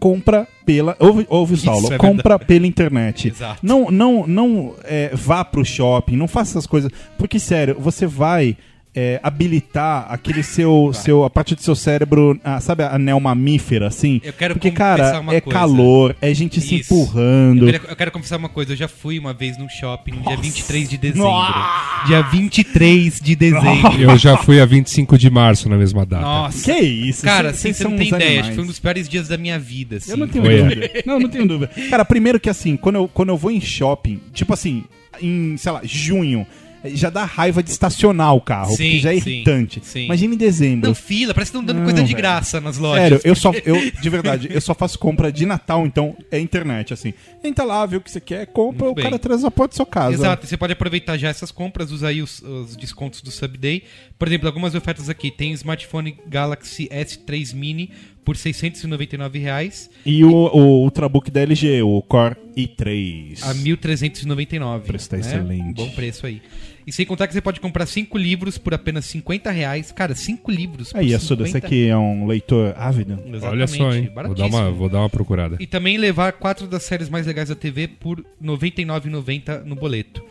compra 0.00 0.48
pela. 0.64 0.96
Ouve, 0.98 1.26
ouve 1.28 1.54
o 1.54 1.56
Saulo, 1.58 1.92
é 1.92 1.98
compra 1.98 2.38
pela 2.38 2.66
internet. 2.66 3.28
Exato. 3.28 3.60
Não, 3.62 3.90
não, 3.90 4.26
não 4.26 4.74
é, 4.84 5.10
vá 5.14 5.44
pro 5.44 5.64
shopping, 5.64 6.16
não 6.16 6.26
faça 6.26 6.52
essas 6.52 6.66
coisas. 6.66 6.90
Porque, 7.18 7.38
sério, 7.38 7.76
você 7.78 8.06
vai. 8.06 8.56
É, 8.94 9.20
habilitar 9.22 10.06
aquele 10.10 10.42
seu, 10.42 10.90
seu. 10.92 11.24
A 11.24 11.30
parte 11.30 11.54
do 11.54 11.62
seu 11.62 11.74
cérebro, 11.76 12.38
ah, 12.42 12.60
sabe, 12.60 12.82
a 12.82 12.94
anel 12.96 13.20
mamífera, 13.20 13.86
assim? 13.86 14.20
Eu 14.24 14.32
quero 14.32 14.54
Porque, 14.54 14.70
cara, 14.70 15.20
uma 15.20 15.34
é 15.34 15.40
coisa. 15.40 15.58
calor, 15.58 16.16
é 16.20 16.32
gente 16.34 16.60
se 16.60 16.80
Isso. 16.80 16.92
empurrando. 16.94 17.66
Eu 17.68 17.72
quero, 17.72 17.84
eu 17.88 17.96
quero 17.96 18.10
confessar 18.10 18.36
uma 18.36 18.48
coisa, 18.48 18.72
eu 18.72 18.76
já 18.76 18.88
fui 18.88 19.18
uma 19.18 19.32
vez 19.32 19.56
num 19.56 19.68
shopping 19.68 20.12
no 20.12 20.22
dia 20.22 20.36
23 20.36 20.88
de 20.88 20.98
dezembro. 20.98 21.28
Nossa! 21.28 22.06
Dia 22.06 22.22
23 22.22 23.20
de 23.20 23.36
dezembro. 23.36 24.00
Eu 24.00 24.16
já 24.18 24.36
fui 24.36 24.60
a 24.60 24.64
25 24.66 25.16
de 25.18 25.30
março 25.30 25.68
na 25.68 25.76
mesma 25.76 26.04
data. 26.04 26.22
Nossa. 26.24 26.72
Que 26.72 26.80
isso? 26.80 27.22
Cara, 27.24 27.52
Vocês- 27.52 27.54
assim, 27.54 27.72
você 27.72 27.78
vocês 27.84 27.90
não 27.90 27.96
tem 27.98 28.08
ideia, 28.08 28.22
animais. 28.24 28.40
acho 28.40 28.48
que 28.50 28.54
foi 28.56 28.64
um 28.64 28.66
dos 28.68 28.78
piores 28.80 29.08
dias 29.08 29.28
da 29.28 29.36
minha 29.38 29.58
vida, 29.58 29.96
assim. 29.96 30.10
Eu 30.10 30.16
não 30.16 30.26
tenho 30.28 30.44
Olha. 30.44 30.62
dúvida. 30.64 30.90
Não, 31.06 31.20
não 31.20 31.28
tenho 31.28 31.46
dúvida. 31.46 31.70
Cara, 31.88 32.04
primeiro 32.04 32.40
que 32.40 32.50
assim, 32.50 32.76
quando 32.76 32.96
eu, 32.96 33.08
quando 33.08 33.28
eu 33.28 33.36
vou 33.36 33.50
em 33.50 33.60
shopping, 33.60 34.20
tipo 34.32 34.52
assim, 34.52 34.84
em, 35.22 35.56
sei 35.56 35.72
lá, 35.72 35.80
junho, 35.84 36.46
já 36.84 37.10
dá 37.10 37.24
raiva 37.24 37.62
de 37.62 37.70
estacionar 37.70 38.34
o 38.34 38.40
carro, 38.40 38.70
Sim, 38.70 38.84
porque 38.84 38.98
já 39.00 39.14
é 39.14 39.20
sim, 39.20 39.30
irritante. 39.30 39.80
sim. 39.82 40.04
Imagina 40.04 40.34
em 40.34 40.38
dezembro. 40.38 40.88
Não, 40.88 40.94
fila, 40.94 41.34
parece 41.34 41.50
que 41.52 41.56
estão 41.58 41.64
dando 41.64 41.78
Não, 41.78 41.84
coisa 41.84 42.00
de 42.02 42.06
velho. 42.08 42.16
graça 42.16 42.60
nas 42.60 42.78
lojas. 42.78 43.02
Sério, 43.02 43.20
eu 43.24 43.34
só, 43.34 43.52
eu, 43.64 43.90
de 43.90 44.08
verdade, 44.10 44.48
eu 44.50 44.60
só 44.60 44.74
faço 44.74 44.98
compra 44.98 45.30
de 45.32 45.44
Natal, 45.46 45.86
então 45.86 46.16
é 46.30 46.38
internet, 46.40 46.92
assim. 46.92 47.12
Entra 47.44 47.64
lá, 47.64 47.84
vê 47.86 47.96
o 47.96 48.00
que 48.00 48.10
você 48.10 48.20
quer, 48.20 48.46
compra, 48.46 48.86
Muito 48.86 48.98
o 48.98 49.02
cara 49.02 49.10
bem. 49.16 49.18
traz 49.18 49.44
a 49.44 49.50
porta 49.50 49.72
da 49.72 49.76
sua 49.76 49.86
casa. 49.86 50.14
Exato, 50.14 50.46
você 50.46 50.56
pode 50.56 50.72
aproveitar 50.72 51.16
já 51.16 51.28
essas 51.28 51.50
compras, 51.50 51.90
usa 51.90 52.08
aí 52.08 52.22
os, 52.22 52.40
os 52.42 52.76
descontos 52.76 53.20
do 53.22 53.30
Subday. 53.30 53.82
Por 54.18 54.28
exemplo, 54.28 54.46
algumas 54.46 54.74
ofertas 54.74 55.08
aqui. 55.08 55.30
Tem 55.30 55.52
o 55.52 55.54
smartphone 55.54 56.16
Galaxy 56.28 56.88
S3 56.88 57.54
Mini 57.54 57.90
por 58.24 58.36
699 58.36 59.38
reais 59.38 59.88
E 60.04 60.22
o, 60.22 60.30
o 60.30 60.82
Ultrabook 60.84 61.30
da 61.30 61.40
LG, 61.40 61.82
o 61.82 62.02
Core 62.02 62.36
i3. 62.56 63.38
a 63.42 63.54
1.399. 63.54 64.80
Preço 64.82 65.10
tá 65.10 65.16
né? 65.16 65.22
excelente. 65.22 65.74
Bom 65.74 65.90
preço 65.90 66.26
aí. 66.26 66.42
E 66.86 66.92
sem 66.92 67.06
contar 67.06 67.26
que 67.26 67.34
você 67.34 67.40
pode 67.40 67.60
comprar 67.60 67.86
5 67.86 68.16
livros 68.16 68.58
por 68.58 68.74
apenas 68.74 69.04
50 69.06 69.50
reais. 69.50 69.92
Cara, 69.92 70.14
5 70.14 70.50
livros 70.50 70.92
por 70.92 70.98
Aí, 70.98 71.14
Assuda, 71.14 71.44
você 71.44 71.52
50 71.52 71.68
que 71.68 71.88
é 71.88 71.96
um 71.96 72.26
leitor 72.26 72.74
ávido. 72.76 73.12
Exatamente, 73.12 73.44
Olha 73.46 73.66
só, 73.66 73.94
hein? 73.94 74.10
Vou 74.14 74.34
dar, 74.34 74.46
uma, 74.46 74.70
vou 74.70 74.88
dar 74.88 74.98
uma 75.00 75.10
procurada. 75.10 75.56
E 75.60 75.66
também 75.66 75.98
levar 75.98 76.32
quatro 76.32 76.66
das 76.66 76.82
séries 76.82 77.08
mais 77.08 77.26
legais 77.26 77.48
da 77.48 77.54
TV 77.54 77.88
por 77.88 78.18
R$ 78.18 78.24
99,90 78.42 79.64
no 79.64 79.74
boleto. 79.74 80.24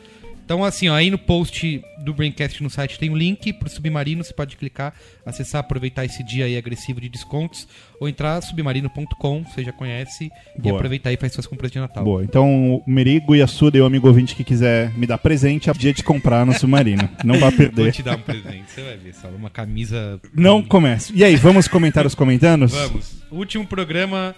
Então, 0.50 0.63
assim, 0.63 0.89
ó, 0.89 0.96
aí 0.96 1.12
no 1.12 1.18
post 1.20 1.79
do 2.00 2.12
Braincast 2.12 2.63
no 2.63 2.72
site 2.72 2.98
tem 2.98 3.12
um 3.12 3.15
link 3.15 3.53
pro 3.53 3.70
Submarino, 3.70 4.24
você 4.24 4.34
pode 4.34 4.58
clicar, 4.58 4.96
acessar, 5.24 5.60
aproveitar 5.60 6.06
esse 6.06 6.24
dia 6.24 6.46
aí 6.46 6.58
agressivo 6.58 7.00
de 7.00 7.08
descontos, 7.08 7.68
ou 8.00 8.10
entrar 8.10 8.41
submarino.com, 8.41 9.44
você 9.44 9.63
já 9.63 9.72
conhece, 9.72 10.32
e 10.58 10.60
Boa. 10.60 10.77
aproveitar 10.77 11.13
e 11.13 11.18
faz 11.18 11.34
suas 11.34 11.46
compras 11.46 11.72
de 11.72 11.77
Natal. 11.77 12.03
Boa, 12.03 12.24
então 12.24 12.77
o 12.77 12.84
Merigo 12.88 13.36
e 13.36 13.44
a 13.44 13.48
Suda 13.48 13.77
e 13.77 13.82
o 13.82 13.86
amigo 13.86 14.08
ouvinte 14.08 14.34
que 14.34 14.44
quiser 14.44 14.91
me 14.98 15.06
dar 15.06 15.20
presente, 15.20 15.70
é 15.70 15.74
dia 15.74 15.94
de 15.94 16.03
comprar 16.03 16.44
no 16.48 16.53
Submarino. 16.58 17.08
Não 17.24 17.38
vai 17.38 17.51
Vou 17.53 17.58
perder. 17.60 17.91
te 17.91 18.01
dar 18.01 18.18
um 18.18 18.22
presente, 18.22 18.72
você 18.72 18.82
vai 18.82 18.98
ver, 18.98 19.13
Saulo, 19.13 19.38
uma 19.38 19.51
camisa... 19.51 20.20
Não 20.34 20.63
comece. 20.63 21.13
E 21.13 21.24
aí, 21.24 21.36
vamos 21.36 21.68
comentar 21.68 22.08
os 22.08 22.15
comentários? 22.15 22.72
Vamos. 22.72 23.22
Último 23.29 23.68
programa 23.68 24.36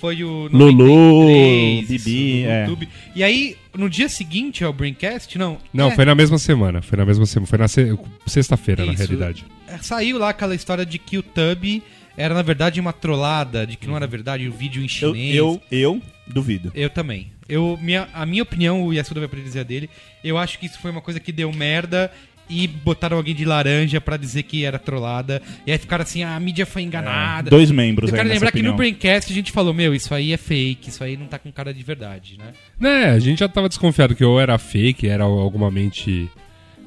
foi 0.00 0.24
o 0.24 0.48
Lulu, 0.48 0.72
93, 0.72 1.88
Bibi, 1.88 2.44
é. 2.44 2.60
YouTube. 2.62 2.88
E 3.14 3.22
aí, 3.22 3.56
no 3.76 3.88
dia 3.90 4.08
seguinte 4.08 4.64
ao 4.64 4.72
Braincast, 4.72 5.36
não... 5.38 5.58
Não, 5.72 5.88
é, 5.88 5.94
foi 5.94 6.04
na 6.04 6.14
mesma 6.14 6.38
semana. 6.38 6.80
Foi 6.82 6.96
na 6.98 7.04
mesma 7.04 7.26
semana. 7.26 7.46
Foi 7.46 7.58
na 7.58 7.68
se- 7.68 7.98
sexta-feira, 8.26 8.84
na 8.84 8.92
realidade. 8.92 9.44
É, 9.68 9.78
Saiu 9.78 10.18
lá 10.18 10.30
aquela 10.30 10.54
história 10.54 10.84
de 10.86 10.98
que 10.98 11.18
o 11.18 11.22
Tub 11.22 11.82
era, 12.16 12.34
na 12.34 12.42
verdade, 12.42 12.80
uma 12.80 12.92
trollada, 12.92 13.66
de 13.66 13.76
que 13.76 13.86
não 13.86 13.96
era 13.96 14.06
verdade 14.06 14.48
o 14.48 14.52
vídeo 14.52 14.80
em 14.80 14.84
Eu, 14.84 14.88
chinês. 14.88 15.36
eu, 15.36 15.62
eu 15.70 16.02
duvido. 16.26 16.72
Eu 16.74 16.90
também. 16.90 17.30
Eu, 17.48 17.76
minha, 17.82 18.08
a 18.14 18.24
minha 18.24 18.42
opinião, 18.42 18.82
o 18.84 18.92
Yasuda 18.92 19.20
vai 19.20 19.28
poder 19.28 19.42
dizer 19.42 19.60
a 19.60 19.64
dele, 19.64 19.90
eu 20.22 20.38
acho 20.38 20.58
que 20.58 20.66
isso 20.66 20.78
foi 20.78 20.90
uma 20.90 21.00
coisa 21.00 21.18
que 21.18 21.32
deu 21.32 21.52
merda 21.52 22.10
e 22.50 22.66
botaram 22.66 23.16
alguém 23.16 23.34
de 23.34 23.44
laranja 23.44 24.00
pra 24.00 24.16
dizer 24.16 24.42
que 24.42 24.64
era 24.64 24.78
trollada. 24.78 25.40
E 25.66 25.70
aí 25.72 25.78
ficaram 25.78 26.02
assim, 26.02 26.22
ah, 26.24 26.34
a 26.34 26.40
mídia 26.40 26.66
foi 26.66 26.82
enganada. 26.82 27.48
Dois 27.48 27.70
membros 27.70 28.10
eu 28.10 28.16
quero 28.16 28.28
lembrar 28.28 28.50
que 28.52 28.62
no 28.62 28.74
Braincast 28.74 29.30
a 29.32 29.34
gente 29.34 29.52
falou, 29.52 29.72
meu, 29.72 29.94
isso 29.94 30.12
aí 30.12 30.32
é 30.32 30.36
fake, 30.36 30.88
isso 30.90 31.02
aí 31.04 31.16
não 31.16 31.26
tá 31.26 31.38
com 31.38 31.50
cara 31.52 31.72
de 31.72 31.82
verdade, 31.82 32.36
né? 32.36 32.52
Né, 32.78 33.04
a 33.10 33.18
gente 33.18 33.38
já 33.38 33.48
tava 33.48 33.68
desconfiado 33.68 34.14
que 34.14 34.24
ou 34.24 34.40
era 34.40 34.58
fake, 34.58 35.06
era 35.08 35.24
alguma 35.24 35.70
mente 35.70 36.28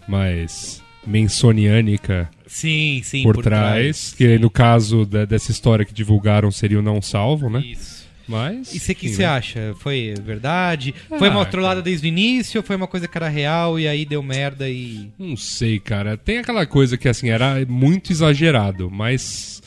mais 0.08 0.84
mensoniânica 1.06 2.30
Sim, 2.48 3.02
sim. 3.04 3.24
por, 3.24 3.42
trás, 3.42 4.14
Que 4.18 4.38
no 4.38 4.50
caso 4.50 5.06
da- 5.06 5.26
dessa 5.26 5.52
história 5.52 5.86
que 5.86 5.94
divulgaram 5.94 6.52
seria 6.52 6.80
o 6.80 6.82
não 6.82 7.02
salvo, 7.02 7.50
né? 7.50 7.60
Isso. 7.60 7.93
Mas. 8.28 8.74
E 8.74 8.80
você 8.80 8.96
que 8.96 9.10
você 9.10 9.24
né? 9.24 9.28
acha? 9.28 9.76
Foi 9.80 10.14
verdade? 10.24 10.94
foi 11.20 11.28
Ah, 11.28 11.32
uma 11.32 11.46
trollada 11.46 11.76
cara. 11.76 11.84
desde 11.84 12.08
o 12.08 12.10
início 12.10 12.60
ou 12.60 12.64
foi 12.66 12.76
uma 12.76 12.88
coisa 12.88 13.08
que 13.08 13.18
era 13.18 13.28
real 13.28 13.80
e 13.80 13.88
aí 13.88 14.06
deu 14.06 14.24
merda 14.24 14.70
e. 14.70 15.10
Não 15.20 15.36
sei, 15.36 15.80
cara. 15.80 16.16
Tem 16.18 16.38
aquela 16.38 16.66
coisa 16.66 16.98
que, 16.98 17.10
assim, 17.10 17.30
era 17.30 17.66
muito 17.68 18.12
exagerado, 18.12 18.90
mas 18.90 19.62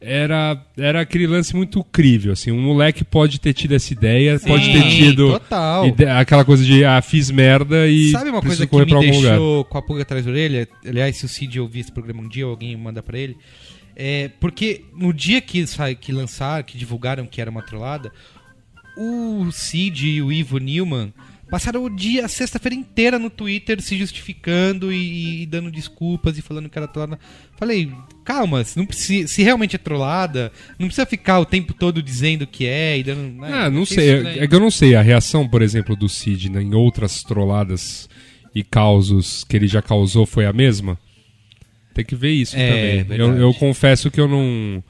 era, 0.00 0.60
era 0.76 1.00
aquele 1.00 1.26
lance 1.28 1.54
muito 1.54 1.84
crível, 1.84 2.32
assim. 2.32 2.50
Um 2.50 2.60
moleque 2.60 3.04
pode 3.04 3.38
ter 3.40 3.52
tido 3.52 3.74
essa 3.74 3.92
ideia, 3.92 4.40
pode 4.40 4.72
ter 4.72 4.82
tido 4.90 5.32
Total. 5.38 5.86
ide- 5.86 6.06
aquela 6.06 6.44
coisa 6.44 6.64
de, 6.64 6.84
ah, 6.84 7.00
fiz 7.00 7.30
merda 7.30 7.86
e 7.86 8.10
Sabe 8.10 8.30
uma 8.30 8.42
coisa 8.42 8.66
que 8.66 8.70
correr 8.70 8.86
me 8.86 8.94
algum 8.94 9.06
lugar. 9.16 9.30
deixou 9.30 9.64
com 9.64 9.78
a 9.78 9.82
pulga 9.82 10.02
atrás 10.02 10.24
da 10.24 10.30
orelha? 10.30 10.66
Aliás, 10.84 11.16
se 11.16 11.24
o 11.24 11.28
Cid 11.28 11.60
ouvir 11.60 11.80
esse 11.80 11.92
programa 11.92 12.20
um 12.20 12.28
dia, 12.28 12.44
alguém 12.44 12.76
manda 12.76 13.00
pra 13.02 13.16
ele. 13.18 13.36
É, 13.94 14.30
porque 14.40 14.84
no 14.94 15.12
dia 15.12 15.40
que, 15.40 15.64
que 16.00 16.12
lançaram, 16.12 16.64
que 16.64 16.78
divulgaram 16.78 17.26
que 17.26 17.40
era 17.40 17.50
uma 17.50 17.62
trollada, 17.62 18.12
o 18.96 19.50
Cid 19.50 20.08
e 20.08 20.22
o 20.22 20.32
Ivo 20.32 20.58
Newman 20.58 21.12
passaram 21.52 21.84
o 21.84 21.90
dia, 21.90 22.24
a 22.24 22.28
sexta-feira 22.28 22.74
inteira 22.74 23.18
no 23.18 23.28
Twitter 23.28 23.82
se 23.82 23.98
justificando 23.98 24.90
e, 24.90 25.42
e 25.42 25.46
dando 25.46 25.70
desculpas 25.70 26.38
e 26.38 26.42
falando 26.42 26.70
que 26.70 26.78
era 26.78 26.88
trollada. 26.88 27.20
Falei, 27.58 27.92
calma, 28.24 28.64
se, 28.64 28.78
não 28.78 28.86
precisa, 28.86 29.28
se 29.28 29.42
realmente 29.42 29.76
é 29.76 29.78
trollada, 29.78 30.50
não 30.78 30.86
precisa 30.86 31.04
ficar 31.04 31.40
o 31.40 31.44
tempo 31.44 31.74
todo 31.74 32.02
dizendo 32.02 32.46
que 32.46 32.64
é 32.64 32.98
e 32.98 33.02
dando. 33.02 33.38
né? 33.38 33.50
Ah, 33.52 33.70
não 33.70 33.82
Achei 33.82 33.96
sei. 33.96 34.14
estranho. 34.16 34.40
É, 34.40 34.44
é 34.44 34.48
que 34.48 34.54
eu 34.54 34.60
não 34.60 34.70
sei. 34.70 34.94
A 34.94 35.02
reação, 35.02 35.46
por 35.46 35.60
exemplo, 35.60 35.94
do 35.94 36.08
Cid 36.08 36.48
né, 36.48 36.62
em 36.62 36.74
outras 36.74 37.22
trolladas 37.22 38.08
e 38.54 38.64
causos 38.64 39.44
que 39.44 39.54
ele 39.54 39.68
já 39.68 39.82
causou 39.82 40.24
foi 40.24 40.46
a 40.46 40.54
mesma? 40.54 40.98
Tem 41.94 42.04
que 42.04 42.14
ver 42.16 42.30
isso 42.32 42.56
É, 42.56 43.02
também. 43.04 43.18
Eu, 43.18 43.36
eu 43.36 43.54
confesso 43.54 44.10
que 44.10 44.20
eu 44.20 44.26
não, 44.28 44.82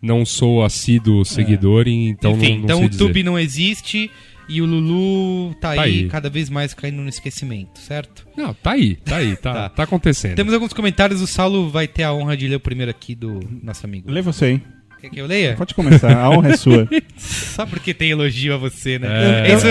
não 0.00 0.24
sou 0.26 0.62
assíduo 0.64 1.24
seguidor, 1.24 1.88
e 1.88 2.08
então 2.08 2.32
Enfim, 2.32 2.52
não, 2.52 2.56
não 2.58 2.64
então 2.64 2.76
sei 2.78 2.86
o 2.86 2.90
dizer. 2.90 3.04
Tube 3.04 3.22
não 3.22 3.38
existe 3.38 4.10
e 4.48 4.60
o 4.60 4.66
Lulu 4.66 5.54
tá, 5.60 5.74
Tá 5.76 5.82
aí, 5.82 6.00
aí. 6.02 6.08
cada 6.08 6.28
vez 6.28 6.50
mais 6.50 6.74
caindo 6.74 7.00
no 7.00 7.08
esquecimento, 7.08 7.78
certo? 7.78 8.26
Não, 8.36 8.52
tá 8.52 8.72
aí, 8.72 8.96
tá 8.96 9.16
aí, 9.16 9.36
tá, 9.36 9.52
Tá. 9.54 9.68
tá. 9.68 9.82
acontecendo. 9.84 10.34
Temos 10.34 10.52
alguns 10.52 10.72
comentários, 10.72 11.20
o 11.20 11.26
Saulo 11.26 11.70
vai 11.70 11.86
ter 11.86 12.02
a 12.02 12.12
honra 12.12 12.36
de 12.36 12.48
ler 12.48 12.56
o 12.56 12.60
primeiro 12.60 12.90
aqui 12.90 13.14
do 13.14 13.38
nosso 13.62 13.86
amigo. 13.86 14.10
Lê 14.10 14.20
você, 14.20 14.46
hein? 14.52 14.62
Quer 15.00 15.08
que 15.08 15.20
eu 15.20 15.26
leia? 15.26 15.54
Pode 15.56 15.74
começar, 15.74 16.14
a 16.14 16.28
honra 16.28 16.50
é 16.50 16.56
sua. 16.56 16.86
Só 17.16 17.64
porque 17.64 17.94
tem 17.94 18.10
elogio 18.10 18.52
a 18.52 18.56
você, 18.58 18.98
né? 18.98 19.48
É. 19.48 19.54
Isso... 19.54 19.66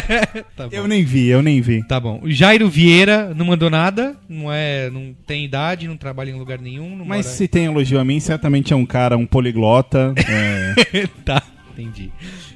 tá, 0.56 0.68
bom. 0.68 0.70
Eu 0.72 0.88
nem 0.88 1.04
vi, 1.04 1.28
eu 1.28 1.42
nem 1.42 1.60
vi. 1.60 1.82
tá 1.86 2.00
bom. 2.00 2.18
O 2.22 2.30
Jairo 2.30 2.68
Vieira 2.68 3.34
não 3.34 3.44
mandou 3.44 3.68
nada, 3.68 4.16
não 4.28 4.50
é, 4.50 4.88
não 4.88 5.14
tem 5.26 5.44
idade, 5.44 5.86
não 5.86 5.96
trabalha 5.96 6.30
em 6.30 6.34
lugar 6.38 6.58
nenhum, 6.58 6.96
não 6.96 7.04
Mas 7.04 7.26
mora- 7.26 7.36
se 7.36 7.46
tem 7.46 7.66
elogio 7.66 7.98
a 8.00 8.04
mim, 8.04 8.18
certamente 8.20 8.72
é 8.72 8.76
um 8.76 8.86
cara, 8.86 9.18
um 9.18 9.26
poliglota. 9.26 10.14
é, 10.94 11.06
tá, 11.24 11.42
entendi. 11.72 12.10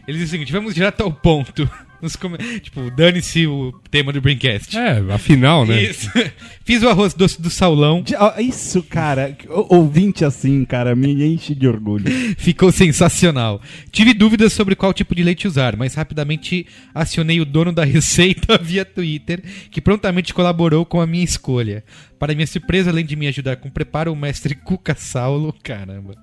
Ele 0.08 0.18
diz 0.18 0.28
o 0.28 0.30
seguinte, 0.30 0.52
vamos 0.52 0.74
direto 0.74 1.02
ao 1.02 1.12
ponto. 1.12 1.68
Nos 2.04 2.16
come- 2.16 2.36
Tipo, 2.60 2.90
dane-se 2.90 3.46
o 3.46 3.72
tema 3.90 4.12
do 4.12 4.20
Braincast. 4.20 4.76
É, 4.76 5.02
afinal, 5.10 5.64
né? 5.64 5.82
Isso. 5.84 6.10
Fiz 6.62 6.82
o 6.82 6.88
arroz 6.90 7.14
doce 7.14 7.40
do 7.40 7.48
Saulão. 7.48 8.04
Isso, 8.38 8.82
cara, 8.82 9.34
ouvinte 9.48 10.22
assim, 10.22 10.66
cara, 10.66 10.94
me 10.94 11.24
enche 11.24 11.54
de 11.54 11.66
orgulho. 11.66 12.04
Ficou 12.36 12.70
sensacional. 12.70 13.60
Tive 13.90 14.12
dúvidas 14.12 14.52
sobre 14.52 14.76
qual 14.76 14.92
tipo 14.92 15.14
de 15.14 15.22
leite 15.22 15.48
usar, 15.48 15.76
mas 15.76 15.94
rapidamente 15.94 16.66
acionei 16.94 17.40
o 17.40 17.44
dono 17.46 17.72
da 17.72 17.84
receita 17.86 18.58
via 18.58 18.84
Twitter, 18.84 19.42
que 19.70 19.80
prontamente 19.80 20.34
colaborou 20.34 20.84
com 20.84 21.00
a 21.00 21.06
minha 21.06 21.24
escolha. 21.24 21.82
Para 22.18 22.34
minha 22.34 22.46
surpresa, 22.46 22.90
além 22.90 23.06
de 23.06 23.16
me 23.16 23.26
ajudar 23.28 23.56
com 23.56 23.68
o 23.68 23.72
preparo, 23.72 24.12
o 24.12 24.16
mestre 24.16 24.54
Cuca 24.54 24.94
Saulo, 24.94 25.54
caramba, 25.64 26.14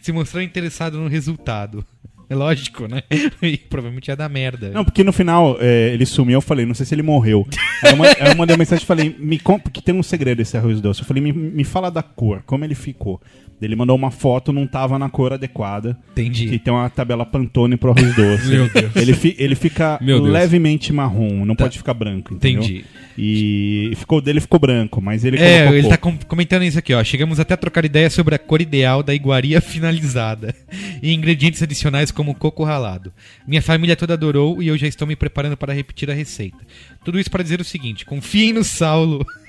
se 0.00 0.12
mostrou 0.12 0.40
interessado 0.42 0.96
no 0.98 1.08
resultado. 1.08 1.84
É 2.28 2.34
lógico, 2.34 2.86
né? 2.88 3.02
E 3.42 3.56
provavelmente 3.58 4.08
ia 4.08 4.16
dar 4.16 4.28
merda. 4.28 4.70
Não, 4.70 4.84
porque 4.84 5.04
no 5.04 5.12
final 5.12 5.56
é, 5.60 5.92
ele 5.92 6.06
sumiu, 6.06 6.34
eu 6.36 6.40
falei, 6.40 6.64
não 6.66 6.74
sei 6.74 6.86
se 6.86 6.94
ele 6.94 7.02
morreu. 7.02 7.46
Aí 7.82 7.90
eu, 7.92 7.96
ma- 7.96 8.06
aí 8.06 8.30
eu 8.30 8.36
mandei 8.36 8.54
uma 8.54 8.58
mensagem 8.60 8.82
e 8.82 8.86
falei, 8.86 9.14
me 9.18 9.38
conta, 9.38 9.64
porque 9.64 9.80
tem 9.80 9.94
um 9.94 10.02
segredo 10.02 10.40
esse 10.40 10.56
arroz 10.56 10.80
doce. 10.80 11.00
Eu 11.00 11.06
falei, 11.06 11.22
me, 11.22 11.32
me 11.32 11.64
fala 11.64 11.90
da 11.90 12.02
cor, 12.02 12.42
como 12.46 12.64
ele 12.64 12.74
ficou. 12.74 13.20
Ele 13.62 13.76
mandou 13.76 13.96
uma 13.96 14.10
foto, 14.10 14.52
não 14.52 14.66
tava 14.66 14.98
na 14.98 15.08
cor 15.08 15.32
adequada. 15.32 15.96
Entendi. 16.12 16.48
Que 16.48 16.58
tem 16.58 16.72
uma 16.74 16.90
tabela 16.90 17.24
Pantone 17.24 17.76
pro 17.76 17.90
arroz 17.92 18.14
doce. 18.14 18.48
Meu 18.50 18.68
Deus. 18.68 18.96
Ele, 18.96 19.14
fi- 19.14 19.36
ele 19.38 19.54
fica 19.54 19.98
levemente 20.32 20.92
marrom, 20.92 21.44
não 21.46 21.54
pode 21.54 21.78
ficar 21.78 21.94
branco, 21.94 22.34
entendeu? 22.34 22.62
Entendi. 22.62 22.84
E 23.16 23.92
ficou 23.96 24.20
dele 24.20 24.40
ficou 24.40 24.58
branco, 24.58 25.00
mas 25.00 25.24
ele 25.24 25.38
É, 25.38 25.68
ele 25.68 25.88
tá 25.88 25.96
pouco. 25.96 26.18
com- 26.18 26.26
comentando 26.26 26.64
isso 26.64 26.78
aqui, 26.78 26.92
ó. 26.92 27.02
Chegamos 27.04 27.38
até 27.38 27.54
a 27.54 27.56
trocar 27.56 27.84
ideia 27.84 28.10
sobre 28.10 28.34
a 28.34 28.38
cor 28.38 28.60
ideal 28.60 29.02
da 29.02 29.14
iguaria 29.14 29.60
finalizada 29.62 30.54
e 31.02 31.12
ingredientes 31.12 31.62
adicionais 31.62 32.10
como 32.10 32.34
coco 32.34 32.64
ralado. 32.64 33.12
Minha 33.46 33.62
família 33.62 33.94
toda 33.96 34.14
adorou 34.14 34.62
e 34.62 34.66
eu 34.68 34.76
já 34.76 34.86
estou 34.88 35.06
me 35.06 35.14
preparando 35.14 35.56
para 35.56 35.72
repetir 35.72 36.10
a 36.10 36.14
receita. 36.14 36.58
Tudo 37.04 37.18
isso 37.20 37.30
para 37.30 37.42
dizer 37.42 37.60
o 37.60 37.64
seguinte: 37.64 38.04
confiem 38.04 38.52
no 38.52 38.64
Saulo. 38.64 39.24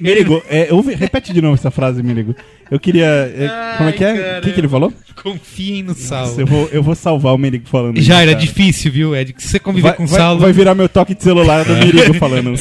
Merigo, 0.00 0.42
é, 0.48 0.68
ouve- 0.72 0.94
repete 0.94 1.32
de 1.32 1.40
novo 1.40 1.54
essa 1.54 1.70
frase, 1.70 2.02
Merigo. 2.02 2.34
Eu 2.70 2.78
queria. 2.80 3.06
é, 3.06 3.74
como 3.76 3.88
é 3.88 3.92
que 3.92 4.04
é? 4.04 4.10
Ai, 4.34 4.38
O 4.38 4.42
que, 4.42 4.52
que 4.52 4.60
ele 4.60 4.68
falou? 4.68 4.92
confiem 5.22 5.82
no 5.82 5.94
Saulo. 5.94 6.40
eu, 6.40 6.46
vou, 6.46 6.68
eu 6.72 6.82
vou 6.82 6.94
salvar 6.94 7.34
o 7.34 7.38
Merigo 7.38 7.68
falando 7.68 8.00
Já 8.00 8.22
era 8.22 8.32
cara. 8.32 8.44
difícil, 8.44 8.90
viu, 8.90 9.14
Ed? 9.14 9.34
Se 9.38 9.48
você 9.48 9.58
conviver 9.58 9.88
Vai, 9.88 9.96
com 9.96 10.04
o 10.04 10.08
Saulo. 10.08 10.40
vai 10.40 10.52
virar 10.52 10.74
meu 10.74 10.88
toque 10.88 11.14
de 11.14 11.22
celular 11.22 11.64
do 11.64 11.74
Merigo 11.74 12.14
falando. 12.14 12.54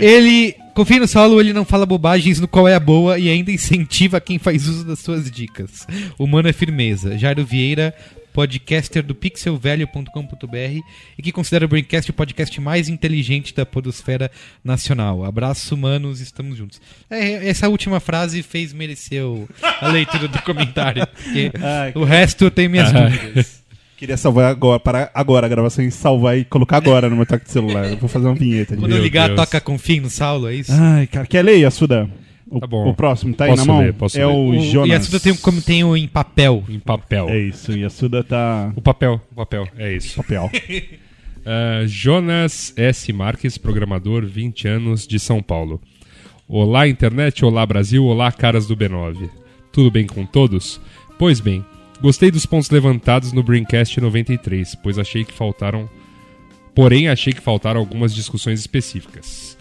Ele. 0.00 0.54
Confia 0.74 0.98
no 1.00 1.06
Saulo, 1.06 1.38
ele 1.38 1.52
não 1.52 1.66
fala 1.66 1.84
bobagens 1.84 2.40
no 2.40 2.48
qual 2.48 2.66
é 2.66 2.74
a 2.74 2.80
boa 2.80 3.18
e 3.18 3.28
ainda 3.28 3.52
incentiva 3.52 4.18
quem 4.22 4.38
faz 4.38 4.66
uso 4.66 4.86
das 4.86 5.00
suas 5.00 5.30
dicas. 5.30 5.86
O 6.18 6.26
mano 6.26 6.48
é 6.48 6.52
firmeza. 6.54 7.18
Jairo 7.18 7.44
Vieira, 7.44 7.92
podcaster 8.32 9.02
do 9.02 9.14
pixelvelho.com.br 9.14 10.80
e 11.18 11.22
que 11.22 11.32
considera 11.32 11.64
o 11.64 11.68
Braincast 11.68 12.10
o 12.10 12.14
podcast 12.14 12.60
mais 12.60 12.88
inteligente 12.88 13.54
da 13.54 13.64
podosfera 13.66 14.30
nacional. 14.64 15.24
Abraço, 15.24 15.76
manos, 15.76 16.20
estamos 16.20 16.56
juntos. 16.56 16.80
É, 17.10 17.48
essa 17.48 17.68
última 17.68 18.00
frase 18.00 18.42
fez 18.42 18.72
merecer 18.72 19.24
o- 19.24 19.48
a 19.80 19.88
leitura 19.88 20.28
do 20.28 20.40
comentário. 20.42 21.06
porque 21.06 21.52
Ai, 21.62 21.92
o 21.94 22.04
resto 22.04 22.44
eu 22.44 22.50
tenho 22.50 22.70
minhas 22.70 22.92
dúvidas. 22.92 23.62
Queria 23.96 24.16
salvar 24.16 24.46
agora, 24.50 24.80
para 24.80 25.10
agora 25.14 25.46
a 25.46 25.48
gravação 25.48 25.84
e 25.84 25.90
salvar 25.92 26.36
e 26.36 26.44
colocar 26.44 26.78
agora 26.78 27.08
no 27.08 27.14
meu 27.14 27.24
toque 27.24 27.44
de 27.44 27.52
celular. 27.52 27.84
Eu 27.88 27.96
vou 27.98 28.08
fazer 28.08 28.26
uma 28.26 28.34
vinheta. 28.34 28.76
Quando 28.76 28.90
De... 28.90 28.96
eu 28.98 29.02
ligar, 29.02 29.28
Deus. 29.28 29.38
toca 29.38 29.60
confia 29.60 30.00
no 30.00 30.10
Saulo, 30.10 30.48
é 30.48 30.54
isso? 30.56 30.72
Ai, 30.72 31.06
cara, 31.06 31.24
quer 31.24 31.44
ler, 31.44 31.64
Assuda? 31.64 32.10
O, 32.54 32.60
Tá 32.60 32.66
bom. 32.66 32.90
o 32.90 32.94
próximo 32.94 33.34
tá 33.34 33.44
aí 33.44 33.50
Posso 33.52 33.66
na 33.66 33.72
mão? 33.72 33.82
ler, 33.82 33.94
posso 33.94 34.18
é 34.20 34.26
ler. 34.26 34.32
o, 34.32 34.48
O, 34.50 34.60
Jonas. 34.60 34.88
e 34.90 34.92
a 34.94 35.00
Suda 35.00 35.20
tem, 35.20 35.32
um- 35.32 35.36
como 35.36 35.62
tem 35.62 35.82
o 35.84 35.96
em 35.96 36.06
papel. 36.06 36.62
Em 36.68 36.78
papel. 36.78 37.28
É 37.30 37.38
isso, 37.38 37.72
e 37.72 37.82
a 37.82 37.88
Suda 37.88 38.22
tá. 38.22 38.70
O 38.76 38.82
papel, 38.82 39.20
o 39.32 39.34
papel, 39.36 39.66
é 39.78 39.94
isso. 39.96 40.16
Papel. 40.16 40.50
Ah, 41.46 41.82
Jonas 41.88 42.74
S. 42.76 43.10
Marques, 43.12 43.56
programador, 43.56 44.26
20 44.26 44.68
anos, 44.68 45.06
de 45.06 45.18
São 45.18 45.42
Paulo. 45.42 45.80
Olá, 46.46 46.86
internet, 46.86 47.42
olá, 47.44 47.64
Brasil, 47.64 48.04
olá, 48.04 48.30
caras 48.30 48.66
do 48.66 48.76
B9. 48.76 49.30
Tudo 49.72 49.90
bem 49.90 50.06
com 50.06 50.26
todos? 50.26 50.78
Pois 51.18 51.40
bem, 51.40 51.64
gostei 52.02 52.30
dos 52.30 52.44
pontos 52.44 52.68
levantados 52.68 53.32
no 53.32 53.42
Braincast 53.42 53.98
93, 53.98 54.74
pois 54.82 54.98
achei 54.98 55.24
que 55.24 55.32
faltaram. 55.32 55.88
Porém, 56.74 57.08
achei 57.08 57.32
que 57.32 57.40
faltaram 57.40 57.80
algumas 57.80 58.14
discussões 58.14 58.60
específicas. 58.60 59.56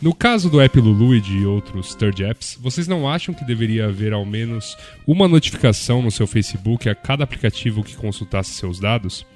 No 0.00 0.14
caso 0.14 0.50
do 0.50 0.60
app 0.60 0.78
Lulu 0.78 1.14
e 1.14 1.20
de 1.22 1.46
outros 1.46 1.94
third 1.94 2.22
apps, 2.22 2.58
vocês 2.60 2.86
não 2.86 3.08
acham 3.08 3.34
que 3.34 3.46
deveria 3.46 3.86
haver 3.86 4.12
ao 4.12 4.26
menos 4.26 4.76
uma 5.06 5.26
notificação 5.26 6.02
no 6.02 6.10
seu 6.10 6.26
Facebook 6.26 6.86
a 6.86 6.94
cada 6.94 7.24
aplicativo 7.24 7.82
que 7.82 7.96
consultasse 7.96 8.50
seus 8.50 8.78
dados? 8.78 9.26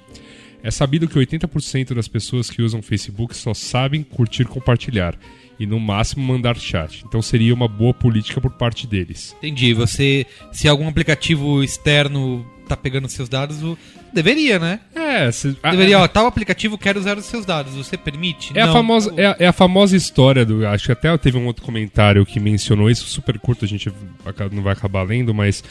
É 0.61 0.69
sabido 0.69 1.07
que 1.07 1.17
80% 1.17 1.95
das 1.95 2.07
pessoas 2.07 2.47
que 2.47 2.61
usam 2.61 2.83
Facebook 2.83 3.35
só 3.35 3.55
sabem 3.55 4.03
curtir 4.03 4.43
e 4.43 4.45
compartilhar, 4.45 5.17
e 5.59 5.65
no 5.65 5.79
máximo 5.79 6.23
mandar 6.23 6.55
chat. 6.55 7.03
Então 7.07 7.23
seria 7.23 7.55
uma 7.55 7.67
boa 7.67 7.93
política 7.93 8.39
por 8.39 8.51
parte 8.51 8.85
deles. 8.85 9.35
Entendi. 9.39 9.73
Você, 9.73 10.27
se 10.51 10.67
algum 10.67 10.87
aplicativo 10.87 11.63
externo 11.63 12.45
tá 12.67 12.75
pegando 12.77 13.07
seus 13.09 13.27
dados, 13.27 13.61
o- 13.63 13.77
deveria, 14.13 14.57
né? 14.59 14.79
É, 14.95 15.31
se- 15.31 15.57
a- 15.61 15.71
Deveria, 15.71 15.99
ó, 15.99 16.07
tal 16.07 16.25
aplicativo 16.25 16.77
quer 16.77 16.97
usar 16.97 17.17
os 17.17 17.25
seus 17.25 17.45
dados. 17.45 17.73
Você 17.75 17.97
permite? 17.97 18.51
É 18.57 18.61
a, 18.61 18.67
Não. 18.67 18.73
famosa, 18.73 19.13
é, 19.17 19.25
a, 19.25 19.35
é 19.39 19.47
a 19.47 19.53
famosa 19.53 19.95
história 19.95 20.45
do. 20.45 20.65
Acho 20.67 20.85
que 20.85 20.91
até 20.91 21.15
teve 21.17 21.37
um 21.37 21.45
outro 21.45 21.63
comentário 21.63 22.25
que 22.25 22.39
mencionou 22.39 22.89
isso, 22.89 23.05
super 23.05 23.37
curto, 23.39 23.65
a 23.65 23.67
gente 23.67 23.91
não 24.51 24.63
vai 24.63 24.73
acabar 24.73 25.03
lendo, 25.03 25.33
mas. 25.33 25.63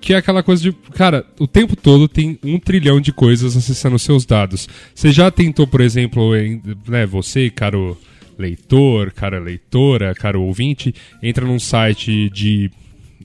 Que 0.00 0.14
é 0.14 0.16
aquela 0.16 0.42
coisa 0.42 0.60
de. 0.62 0.72
Cara, 0.94 1.24
o 1.38 1.46
tempo 1.46 1.76
todo 1.76 2.08
tem 2.08 2.36
um 2.42 2.58
trilhão 2.58 3.00
de 3.00 3.12
coisas 3.12 3.56
acessando 3.56 3.94
os 3.94 4.02
seus 4.02 4.26
dados. 4.26 4.68
Você 4.92 5.12
já 5.12 5.30
tentou, 5.30 5.64
por 5.64 5.80
exemplo, 5.80 6.34
em- 6.36 6.60
né, 6.88 7.06
você, 7.06 7.48
caro 7.48 7.96
leitor, 8.36 9.12
cara 9.12 9.38
leitora, 9.38 10.12
caro 10.14 10.42
ouvinte, 10.42 10.92
entra 11.22 11.46
num 11.46 11.60
site 11.60 12.28
de 12.30 12.68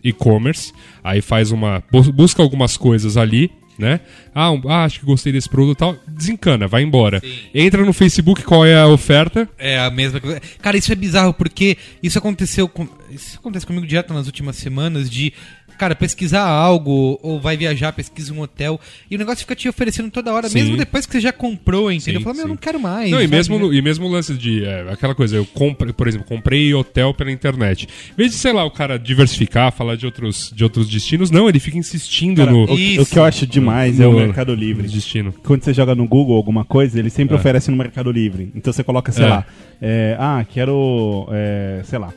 e-commerce, 0.07 0.73
aí 1.03 1.21
faz 1.21 1.51
uma. 1.51 1.83
bu- 1.91 2.11
busca 2.11 2.41
algumas 2.41 2.77
coisas 2.77 3.17
ali, 3.17 3.51
né? 3.77 3.99
Ah, 4.33 4.51
um- 4.51 4.61
ah, 4.67 4.83
acho 4.85 4.99
que 4.99 5.05
gostei 5.05 5.31
desse 5.31 5.47
produto 5.49 5.77
e 5.77 5.79
tal. 5.79 5.95
Desencana, 6.07 6.67
vai 6.67 6.81
embora. 6.83 7.21
Entra 7.53 7.85
no 7.85 7.93
Facebook, 7.93 8.43
qual 8.43 8.65
é 8.65 8.75
a 8.79 8.87
oferta? 8.87 9.47
É 9.57 9.79
a 9.79 9.89
mesma 9.91 10.19
coisa. 10.19 10.41
Cara, 10.61 10.77
isso 10.77 10.91
é 10.91 10.95
bizarro 10.95 11.33
porque 11.33 11.77
isso 12.01 12.17
aconteceu 12.17 12.67
com... 12.67 12.87
Isso 13.11 13.37
acontece 13.37 13.65
comigo 13.65 13.85
direto 13.87 14.13
nas 14.13 14.25
últimas 14.25 14.55
semanas 14.57 15.09
de... 15.09 15.31
Cara, 15.77 15.95
pesquisar 15.95 16.41
algo, 16.47 17.19
ou 17.21 17.39
vai 17.39 17.55
viajar, 17.55 17.91
pesquisa 17.93 18.33
um 18.33 18.41
hotel, 18.41 18.79
e 19.11 19.15
o 19.15 19.19
negócio 19.19 19.39
fica 19.41 19.55
te 19.55 19.69
oferecendo 19.69 20.09
toda 20.09 20.33
hora, 20.33 20.49
Sim. 20.49 20.55
mesmo 20.55 20.77
depois 20.77 21.05
que 21.05 21.11
você 21.13 21.19
já 21.21 21.31
comprou, 21.31 21.91
entendeu? 21.91 22.19
Sim, 22.19 22.23
Fala, 22.23 22.35
meu, 22.35 22.43
eu 22.45 22.49
não 22.49 22.57
quero 22.57 22.79
mais. 22.79 23.11
Não, 23.11 23.21
e 23.21 23.27
mesmo, 23.27 23.59
no- 23.59 23.73
e 23.73 23.81
mesmo 23.81 24.05
o 24.05 24.09
lance 24.09 24.33
de. 24.33 24.65
é, 24.65 24.89
aquela 24.91 25.13
coisa, 25.13 25.35
eu 25.35 25.45
comprei, 25.45 25.93
por 25.93 26.07
exemplo, 26.07 26.25
comprei 26.27 26.73
hotel 26.73 27.13
pela 27.13 27.31
internet. 27.31 27.87
Em 28.13 28.15
vez 28.17 28.31
de, 28.31 28.37
sei 28.37 28.51
lá, 28.53 28.63
o 28.65 28.71
cara 28.71 28.97
diversificar, 28.97 29.71
falar 29.71 29.95
de 29.95 30.05
outros, 30.05 30.51
de 30.55 30.63
outros 30.63 30.89
destinos, 30.89 31.29
não, 31.31 31.47
ele 31.47 31.59
fica 31.59 31.77
insistindo 31.77 32.37
Cara, 32.37 32.51
no. 32.51 32.65
o, 32.71 32.77
Isso. 32.77 33.01
o 33.03 33.05
que 33.05 33.19
eu 33.19 33.23
acho 33.23 33.45
demais 33.45 33.99
é 33.99 34.03
no- 34.03 34.11
o 34.11 34.15
Mercado 34.19 34.55
Livre. 34.55 34.83
no 34.87 34.89
destino. 34.89 35.33
Quando 35.43 35.63
você 35.63 35.73
joga 35.73 35.93
no 35.93 36.07
Google 36.07 36.35
alguma 36.35 36.65
coisa, 36.65 36.97
ele 36.99 37.09
sempre 37.09 37.35
É. 37.35 37.39
oferece 37.39 37.69
no 37.69 37.77
Mercado 37.77 38.11
Livre. 38.11 38.51
Então 38.55 38.73
você 38.73 38.83
coloca, 38.83 39.11
sei 39.11 39.25
É. 39.25 39.27
lá, 39.29 39.45
é, 39.81 40.15
ah, 40.19 40.45
quero, 40.49 41.27
é, 41.31 41.81
sei 41.83 41.99
lá, 41.99 42.11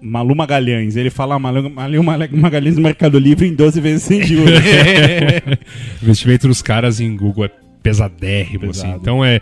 Malu 0.00 0.34
Magalhães. 0.34 0.96
Ele 0.96 1.10
fala 1.10 1.38
Malu, 1.38 1.70
Malu 1.70 2.02
Magalhães 2.32 2.76
no 2.76 2.82
Mercado 2.82 3.18
Livre 3.18 3.46
em 3.46 3.54
12 3.54 3.80
vezes 3.80 4.02
sem 4.02 4.22
juros. 4.22 4.54
O 6.00 6.04
investimento 6.04 6.48
dos 6.48 6.62
caras 6.62 7.00
em 7.00 7.16
Google 7.16 7.44
é 7.44 7.50
pesadérrimo, 7.82 8.68
Pesado. 8.68 8.88
assim. 8.88 8.98
Então 9.00 9.24
é 9.24 9.40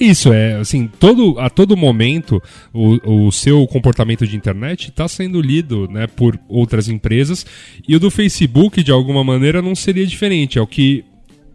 isso, 0.00 0.32
é 0.32 0.54
assim, 0.54 0.88
todo, 1.00 1.38
a 1.40 1.50
todo 1.50 1.76
momento 1.76 2.40
o, 2.72 3.26
o 3.26 3.32
seu 3.32 3.66
comportamento 3.66 4.26
de 4.26 4.36
internet 4.36 4.90
está 4.90 5.08
sendo 5.08 5.40
lido 5.40 5.88
né, 5.90 6.06
por 6.06 6.38
outras 6.48 6.88
empresas 6.88 7.44
e 7.86 7.96
o 7.96 8.00
do 8.00 8.10
Facebook, 8.10 8.82
de 8.82 8.92
alguma 8.92 9.24
maneira, 9.24 9.60
não 9.60 9.74
seria 9.74 10.06
diferente. 10.06 10.58
É 10.58 10.62
o 10.62 10.66
que, 10.66 11.04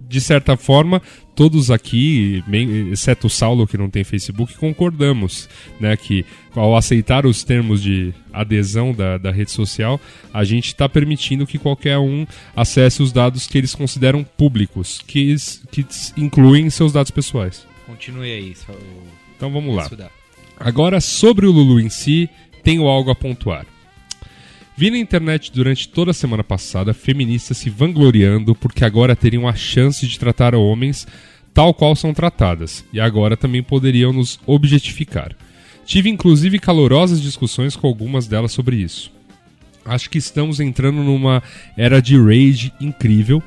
de 0.07 0.21
certa 0.21 0.55
forma, 0.55 1.01
todos 1.35 1.71
aqui, 1.71 2.43
exceto 2.91 3.27
o 3.27 3.29
Saulo, 3.29 3.67
que 3.67 3.77
não 3.77 3.89
tem 3.89 4.03
Facebook, 4.03 4.55
concordamos 4.55 5.49
né, 5.79 5.95
que 5.97 6.25
ao 6.55 6.75
aceitar 6.75 7.25
os 7.25 7.43
termos 7.43 7.81
de 7.81 8.13
adesão 8.31 8.93
da, 8.93 9.17
da 9.17 9.31
rede 9.31 9.51
social, 9.51 9.99
a 10.33 10.43
gente 10.43 10.67
está 10.67 10.87
permitindo 10.87 11.47
que 11.47 11.57
qualquer 11.57 11.97
um 11.97 12.25
acesse 12.55 13.01
os 13.01 13.11
dados 13.11 13.47
que 13.47 13.57
eles 13.57 13.73
consideram 13.73 14.23
públicos, 14.23 15.01
que, 15.05 15.35
que 15.71 15.85
incluem 16.15 16.69
seus 16.69 16.93
dados 16.93 17.11
pessoais. 17.11 17.65
Continue 17.85 18.31
aí. 18.31 18.55
Só, 18.55 18.73
Então 19.35 19.51
vamos 19.51 19.75
lá. 19.75 19.89
Agora, 20.59 21.01
sobre 21.01 21.45
o 21.45 21.51
Lulu 21.51 21.79
em 21.79 21.89
si, 21.89 22.29
tenho 22.63 22.87
algo 22.87 23.09
a 23.11 23.15
pontuar. 23.15 23.65
Vi 24.75 24.89
na 24.89 24.97
internet 24.97 25.51
durante 25.51 25.87
toda 25.87 26.11
a 26.11 26.13
semana 26.13 26.43
passada 26.43 26.93
feministas 26.93 27.57
se 27.57 27.69
vangloriando 27.69 28.55
porque 28.55 28.83
agora 28.83 29.15
teriam 29.15 29.47
a 29.47 29.53
chance 29.53 30.05
de 30.07 30.17
tratar 30.17 30.55
homens 30.55 31.07
tal 31.53 31.73
qual 31.73 31.95
são 31.95 32.13
tratadas, 32.13 32.83
e 32.91 32.99
agora 32.99 33.37
também 33.37 33.61
poderiam 33.61 34.11
nos 34.11 34.39
objetificar. 34.47 35.35
Tive 35.85 36.09
inclusive 36.09 36.57
calorosas 36.57 37.21
discussões 37.21 37.75
com 37.75 37.85
algumas 37.87 38.27
delas 38.27 38.51
sobre 38.51 38.77
isso. 38.77 39.11
Acho 39.85 40.09
que 40.09 40.17
estamos 40.17 40.59
entrando 40.59 41.03
numa 41.03 41.43
era 41.77 42.01
de 42.01 42.17
rage 42.17 42.73
incrível, 42.81 43.43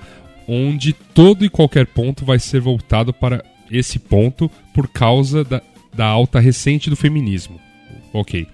onde 0.47 0.93
todo 0.93 1.45
e 1.45 1.51
qualquer 1.51 1.87
ponto 1.87 2.25
vai 2.25 2.39
ser 2.39 2.61
voltado 2.61 3.13
para 3.13 3.43
esse 3.71 3.99
ponto 3.99 4.49
por 4.73 4.87
causa 4.87 5.43
da, 5.43 5.61
da 5.93 6.07
alta 6.07 6.39
recente 6.39 6.89
do 6.89 6.95
feminismo. 6.95 7.59
Ok. 8.13 8.47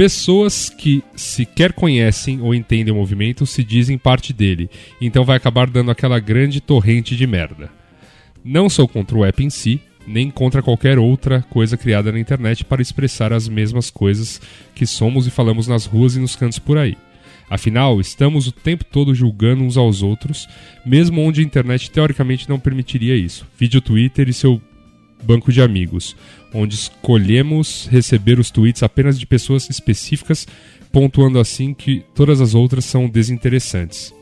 Pessoas 0.00 0.70
que 0.70 1.04
sequer 1.14 1.74
conhecem 1.74 2.40
ou 2.40 2.54
entendem 2.54 2.90
o 2.90 2.96
movimento 2.96 3.44
se 3.44 3.62
dizem 3.62 3.98
parte 3.98 4.32
dele, 4.32 4.70
então 4.98 5.26
vai 5.26 5.36
acabar 5.36 5.68
dando 5.68 5.90
aquela 5.90 6.18
grande 6.18 6.58
torrente 6.58 7.14
de 7.14 7.26
merda. 7.26 7.70
Não 8.42 8.70
sou 8.70 8.88
contra 8.88 9.18
o 9.18 9.26
app 9.26 9.44
em 9.44 9.50
si, 9.50 9.78
nem 10.06 10.30
contra 10.30 10.62
qualquer 10.62 10.98
outra 10.98 11.42
coisa 11.42 11.76
criada 11.76 12.10
na 12.10 12.18
internet 12.18 12.64
para 12.64 12.80
expressar 12.80 13.30
as 13.30 13.46
mesmas 13.46 13.90
coisas 13.90 14.40
que 14.74 14.86
somos 14.86 15.26
e 15.26 15.30
falamos 15.30 15.68
nas 15.68 15.84
ruas 15.84 16.16
e 16.16 16.18
nos 16.18 16.34
cantos 16.34 16.58
por 16.58 16.78
aí. 16.78 16.96
Afinal, 17.50 18.00
estamos 18.00 18.46
o 18.46 18.52
tempo 18.52 18.86
todo 18.86 19.14
julgando 19.14 19.62
uns 19.62 19.76
aos 19.76 20.02
outros, 20.02 20.48
mesmo 20.82 21.20
onde 21.20 21.42
a 21.42 21.44
internet 21.44 21.90
teoricamente 21.90 22.48
não 22.48 22.58
permitiria 22.58 23.16
isso. 23.16 23.46
Vídeo 23.58 23.82
Twitter 23.82 24.30
e 24.30 24.32
seu 24.32 24.62
banco 25.22 25.52
de 25.52 25.60
amigos, 25.60 26.16
onde 26.52 26.74
escolhemos 26.74 27.88
receber 27.90 28.38
os 28.38 28.50
tweets 28.50 28.82
apenas 28.82 29.18
de 29.18 29.26
pessoas 29.26 29.68
específicas, 29.70 30.46
pontuando 30.92 31.38
assim 31.38 31.72
que 31.72 32.04
todas 32.14 32.40
as 32.40 32.54
outras 32.54 32.84
são 32.84 33.08
desinteressantes. 33.08 34.12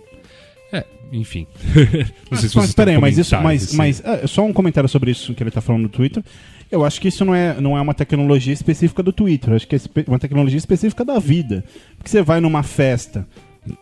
É, 0.72 0.84
enfim. 1.12 1.46
não 2.30 2.38
sei 2.38 2.48
se 2.48 2.56
mas 2.56 2.64
vocês 2.66 2.74
peraí, 2.74 2.98
mas 2.98 3.16
isso, 3.18 3.34
mas, 3.40 3.64
assim. 3.64 3.76
mas 3.76 4.02
ah, 4.04 4.26
só 4.26 4.44
um 4.44 4.52
comentário 4.52 4.88
sobre 4.88 5.10
isso 5.10 5.34
que 5.34 5.42
ele 5.42 5.50
tá 5.50 5.60
falando 5.60 5.82
no 5.82 5.88
Twitter. 5.88 6.22
Eu 6.70 6.84
acho 6.84 7.00
que 7.00 7.08
isso 7.08 7.24
não 7.24 7.34
é, 7.34 7.58
não 7.60 7.78
é 7.78 7.80
uma 7.80 7.94
tecnologia 7.94 8.52
específica 8.52 9.02
do 9.02 9.10
Twitter, 9.10 9.50
eu 9.50 9.56
acho 9.56 9.66
que 9.66 9.76
é 9.76 9.80
uma 10.06 10.18
tecnologia 10.18 10.58
específica 10.58 11.02
da 11.04 11.18
vida. 11.18 11.64
Porque 11.96 12.10
você 12.10 12.20
vai 12.20 12.40
numa 12.40 12.62
festa, 12.62 13.26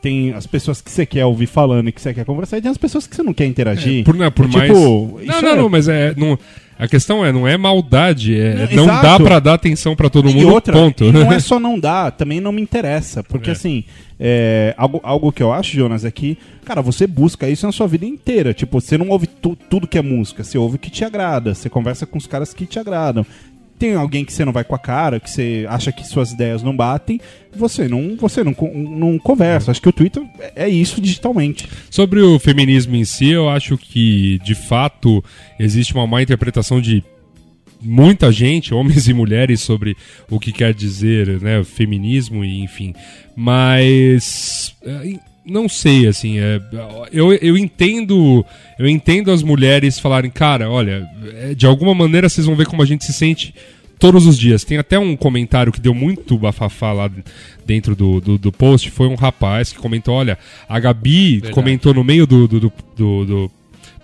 tem 0.01 0.33
as 0.33 0.47
pessoas 0.47 0.81
que 0.81 0.89
você 0.89 1.05
quer 1.05 1.25
ouvir 1.25 1.47
falando 1.47 1.89
e 1.89 1.93
que 1.93 2.01
você 2.01 2.15
quer 2.15 2.25
conversar, 2.25 2.59
e 2.59 2.63
tem 2.63 2.71
as 2.71 2.79
pessoas 2.79 3.07
que 3.07 3.17
você 3.17 3.25
não 3.25 3.35
quer 3.35 3.47
interagir. 3.47 4.03
É, 4.03 4.05
por, 4.05 4.15
não, 4.15 4.31
por 4.31 4.47
Tipo, 4.47 4.59
mais. 4.59 4.71
isso 4.71 5.33
Não, 5.33 5.43
não, 5.43 5.49
é- 5.49 5.57
não, 5.57 5.69
mas 5.69 5.89
é. 5.89 6.15
Não, 6.17 6.39
a 6.79 6.87
questão 6.89 7.25
é, 7.25 7.33
não 7.33 7.47
é 7.49 7.57
maldade, 7.57 8.39
é, 8.39 8.69
Não, 8.75 8.87
não 8.87 9.03
dá 9.03 9.19
pra 9.19 9.39
dar 9.41 9.55
atenção 9.55 9.97
pra 9.97 10.09
todo 10.11 10.29
E 10.31 10.35
mundo, 10.35 10.49
outra, 10.51 10.73
ponto. 10.73 11.05
e 11.05 11.13
não 11.13 11.33
é 11.33 11.39
só 11.41 11.59
não 11.59 11.79
dá, 11.79 12.11
também 12.11 12.41
não 12.41 12.53
me 12.53 12.61
interessa. 12.61 13.23
Porque 13.23 13.51
É. 13.51 13.53
assim, 13.53 13.85
é, 14.21 14.75
algo, 14.77 15.01
algo 15.03 15.33
que 15.33 15.43
eu 15.43 15.53
acho, 15.53 15.75
Jonas, 15.77 16.05
é 16.05 16.11
que, 16.11 16.37
cara, 16.65 16.83
você 16.83 17.07
busca 17.07 17.49
isso 17.49 17.65
na 17.67 17.73
sua 17.73 17.87
vida 17.87 18.05
inteira. 18.05 18.53
Tipo, 18.53 18.81
você 18.81 18.97
não 18.99 19.09
ouve 19.09 19.27
tu- 19.27 19.57
tudo 19.69 19.87
que 19.87 19.99
é 19.99 20.03
música, 20.03 20.45
você 20.45 20.59
ouve 20.59 20.77
o 20.77 20.79
que 20.79 20.91
te 20.91 21.05
agrada, 21.05 21.55
você 21.55 21.69
conversa 21.71 22.05
com 22.07 22.19
os 22.19 22.27
caras 22.27 22.53
que 22.53 22.67
te 22.67 22.79
agradam. 22.79 23.25
Tem 23.79 23.95
alguém 23.95 24.25
que 24.25 24.33
você 24.33 24.45
não 24.45 24.53
vai 24.53 24.65
com 24.65 24.75
a 24.75 24.79
cara, 24.79 25.19
que 25.19 25.31
você 25.31 25.67
acha 25.69 25.91
que 25.91 26.07
suas 26.07 26.33
ideias 26.33 26.63
não 26.63 26.77
batem, 26.77 27.21
você 27.55 27.89
não, 27.89 28.17
você 28.17 28.45
não, 28.45 28.55
não 28.73 29.19
conversa. 29.19 29.71
Acho 29.71 29.81
que 29.81 29.89
o 29.89 29.93
Twitter 29.93 30.23
é 30.55 30.67
é 30.67 30.69
isso 30.69 31.01
digitalmente. 31.01 31.69
Sobre 31.89 32.21
o 32.21 32.39
feminismo 32.39 32.97
em 32.97 33.05
si, 33.05 33.31
eu 33.31 33.49
acho 33.49 33.79
que, 33.79 34.39
de 34.45 34.55
fato, 34.55 35.25
existe 35.59 35.95
uma 35.95 36.07
má 36.07 36.21
interpretação 36.21 36.81
de 36.81 37.03
muita 37.81 38.33
gente, 38.33 38.75
homens 38.75 39.07
e 39.07 39.15
mulheres, 39.15 39.61
sobre 39.61 39.97
o 40.29 40.41
que 40.41 40.53
quer 40.53 40.75
dizer 40.75 41.41
né, 41.41 41.63
feminismo 41.63 42.45
e 42.45 42.63
enfim. 42.63 42.93
Mas 43.37 44.75
é, 44.83 45.19
não 45.47 45.69
sei, 45.69 46.07
assim, 46.09 46.39
é, 46.39 46.61
eu, 47.13 47.33
eu 47.35 47.57
entendo 47.57 48.45
eu 48.79 48.89
entendo 48.89 49.31
as 49.31 49.43
mulheres 49.43 49.99
falarem, 49.99 50.31
cara, 50.31 50.69
olha, 50.71 51.09
é, 51.35 51.55
de 51.55 51.67
alguma 51.67 51.95
maneira 51.95 52.29
vocês 52.29 52.47
vão 52.47 52.57
ver 52.57 52.67
como 52.67 52.83
a 52.83 52.87
gente 52.87 53.05
se 53.05 53.13
sente 53.13 53.55
todos 53.99 54.27
os 54.27 54.37
dias. 54.39 54.65
Tem 54.65 54.77
até 54.77 54.99
um 54.99 55.17
comentário 55.17 55.73
que 55.73 55.81
deu 55.81 55.95
muito 55.95 56.37
bafafá 56.37 56.93
lá 56.93 57.11
dentro 57.65 57.97
do, 57.97 58.21
do, 58.21 58.37
do 58.39 58.53
post. 58.53 58.91
Foi 58.91 59.07
um 59.09 59.15
rapaz 59.15 59.73
que 59.73 59.79
comentou: 59.79 60.15
olha, 60.15 60.37
a 60.69 60.79
Gabi 60.79 61.41
comentou 61.53 61.95
no 61.95 62.05
meio 62.05 62.27
do, 62.27 62.47
do, 62.47 62.61
do, 62.61 62.73
do- 62.97 63.25
do 63.25 63.51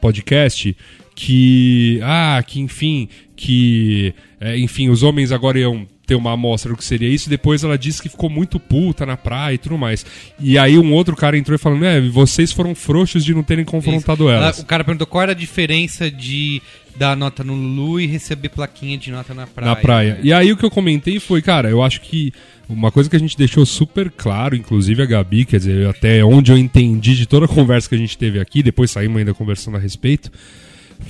podcast 0.00 0.74
que. 1.14 2.00
Ah, 2.02 2.42
que 2.46 2.60
enfim, 2.60 3.08
que. 3.36 4.14
é, 4.40 4.58
enfim, 4.58 4.88
os 4.88 5.02
homens 5.02 5.30
agora 5.32 5.58
iam 5.58 5.86
ter 6.06 6.14
uma 6.14 6.32
amostra 6.32 6.70
do 6.72 6.76
que 6.76 6.84
seria 6.84 7.08
isso. 7.08 7.30
Depois 7.30 7.62
ela 7.64 7.78
disse 7.78 8.02
que 8.02 8.08
ficou 8.08 8.28
muito 8.28 8.58
puta 8.58 9.06
na 9.06 9.16
praia 9.16 9.54
e 9.54 9.58
tudo 9.58 9.78
mais. 9.78 10.04
E 10.40 10.58
aí 10.58 10.78
um 10.78 10.92
outro 10.92 11.14
cara 11.16 11.36
entrou 11.38 11.54
e 11.54 11.58
falando: 11.58 11.84
é, 11.84 12.00
vocês 12.00 12.52
foram 12.52 12.74
frouxos 12.74 13.24
de 13.24 13.32
não 13.34 13.42
terem 13.42 13.64
confrontado 13.64 14.28
Ela- 14.28 14.44
elas. 14.46 14.58
o 14.58 14.66
cara 14.66 14.84
perguntou 14.84 15.06
qual 15.06 15.22
era 15.22 15.32
a 15.32 15.34
diferença 15.34 16.10
de 16.10 16.60
dar 16.96 17.16
nota 17.16 17.42
no 17.42 17.54
Lulu 17.54 18.00
e 18.00 18.06
receber 18.06 18.50
plaquinha 18.50 18.98
de 18.98 19.10
nota 19.10 19.32
na 19.32 19.46
praia. 19.46 19.70
na 19.70 19.76
praia. 19.76 20.20
E 20.22 20.30
aí 20.32 20.52
o 20.52 20.56
que 20.56 20.64
eu 20.64 20.70
comentei 20.70 21.18
foi, 21.18 21.40
cara, 21.40 21.70
eu 21.70 21.82
acho 21.82 22.02
que 22.02 22.32
uma 22.68 22.90
coisa 22.92 23.08
que 23.08 23.16
a 23.16 23.18
gente 23.18 23.36
deixou 23.36 23.64
super 23.64 24.10
claro, 24.10 24.54
inclusive 24.54 25.02
a 25.02 25.06
Gabi, 25.06 25.46
quer 25.46 25.56
dizer, 25.58 25.88
até 25.88 26.22
onde 26.22 26.52
eu 26.52 26.58
entendi 26.58 27.16
de 27.16 27.26
toda 27.26 27.46
a 27.46 27.48
conversa 27.48 27.88
que 27.88 27.94
a 27.94 27.98
gente 27.98 28.18
teve 28.18 28.38
aqui, 28.38 28.62
depois 28.62 28.90
saímos 28.90 29.16
ainda 29.18 29.32
conversando 29.32 29.78
a 29.78 29.80
respeito, 29.80 30.30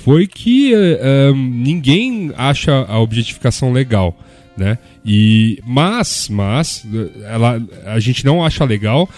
foi 0.05 0.27
que 0.27 0.73
eh, 0.75 1.33
ninguém 1.35 2.33
acha 2.37 2.73
a 2.89 2.99
objetificação 3.01 3.73
legal. 3.73 4.17
Né? 4.63 4.79
E 5.05 5.61
mas, 5.67 6.29
mas 6.31 6.87
ela, 7.25 7.61
a 7.85 7.99
gente 7.99 8.25
não 8.25 8.45
acha 8.45 8.65
legal, 8.65 9.09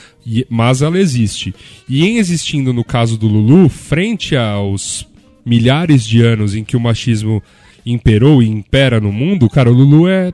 mas 0.49 0.81
ela 0.81 0.99
existe. 0.99 1.55
E 1.87 2.07
em 2.07 2.17
existindo 2.17 2.73
no 2.73 2.83
caso 2.83 3.19
do 3.19 3.29
Lulu, 3.29 3.69
frente 3.69 4.35
aos 4.35 5.07
milhares 5.45 6.03
de 6.03 6.23
anos 6.23 6.55
em 6.55 6.65
que 6.65 6.79
o 6.79 6.81
machismo 6.81 7.43
imperou 7.85 8.43
e 8.43 8.49
impera 8.49 8.99
no 8.99 9.13
mundo, 9.13 9.51
cara, 9.51 9.71
o 9.71 9.75
Lulu 9.75 10.09
é 10.09 10.33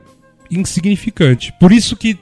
insignificante. 0.49 1.53
Por 1.59 1.73
isso 1.73 1.97
que 1.97 2.17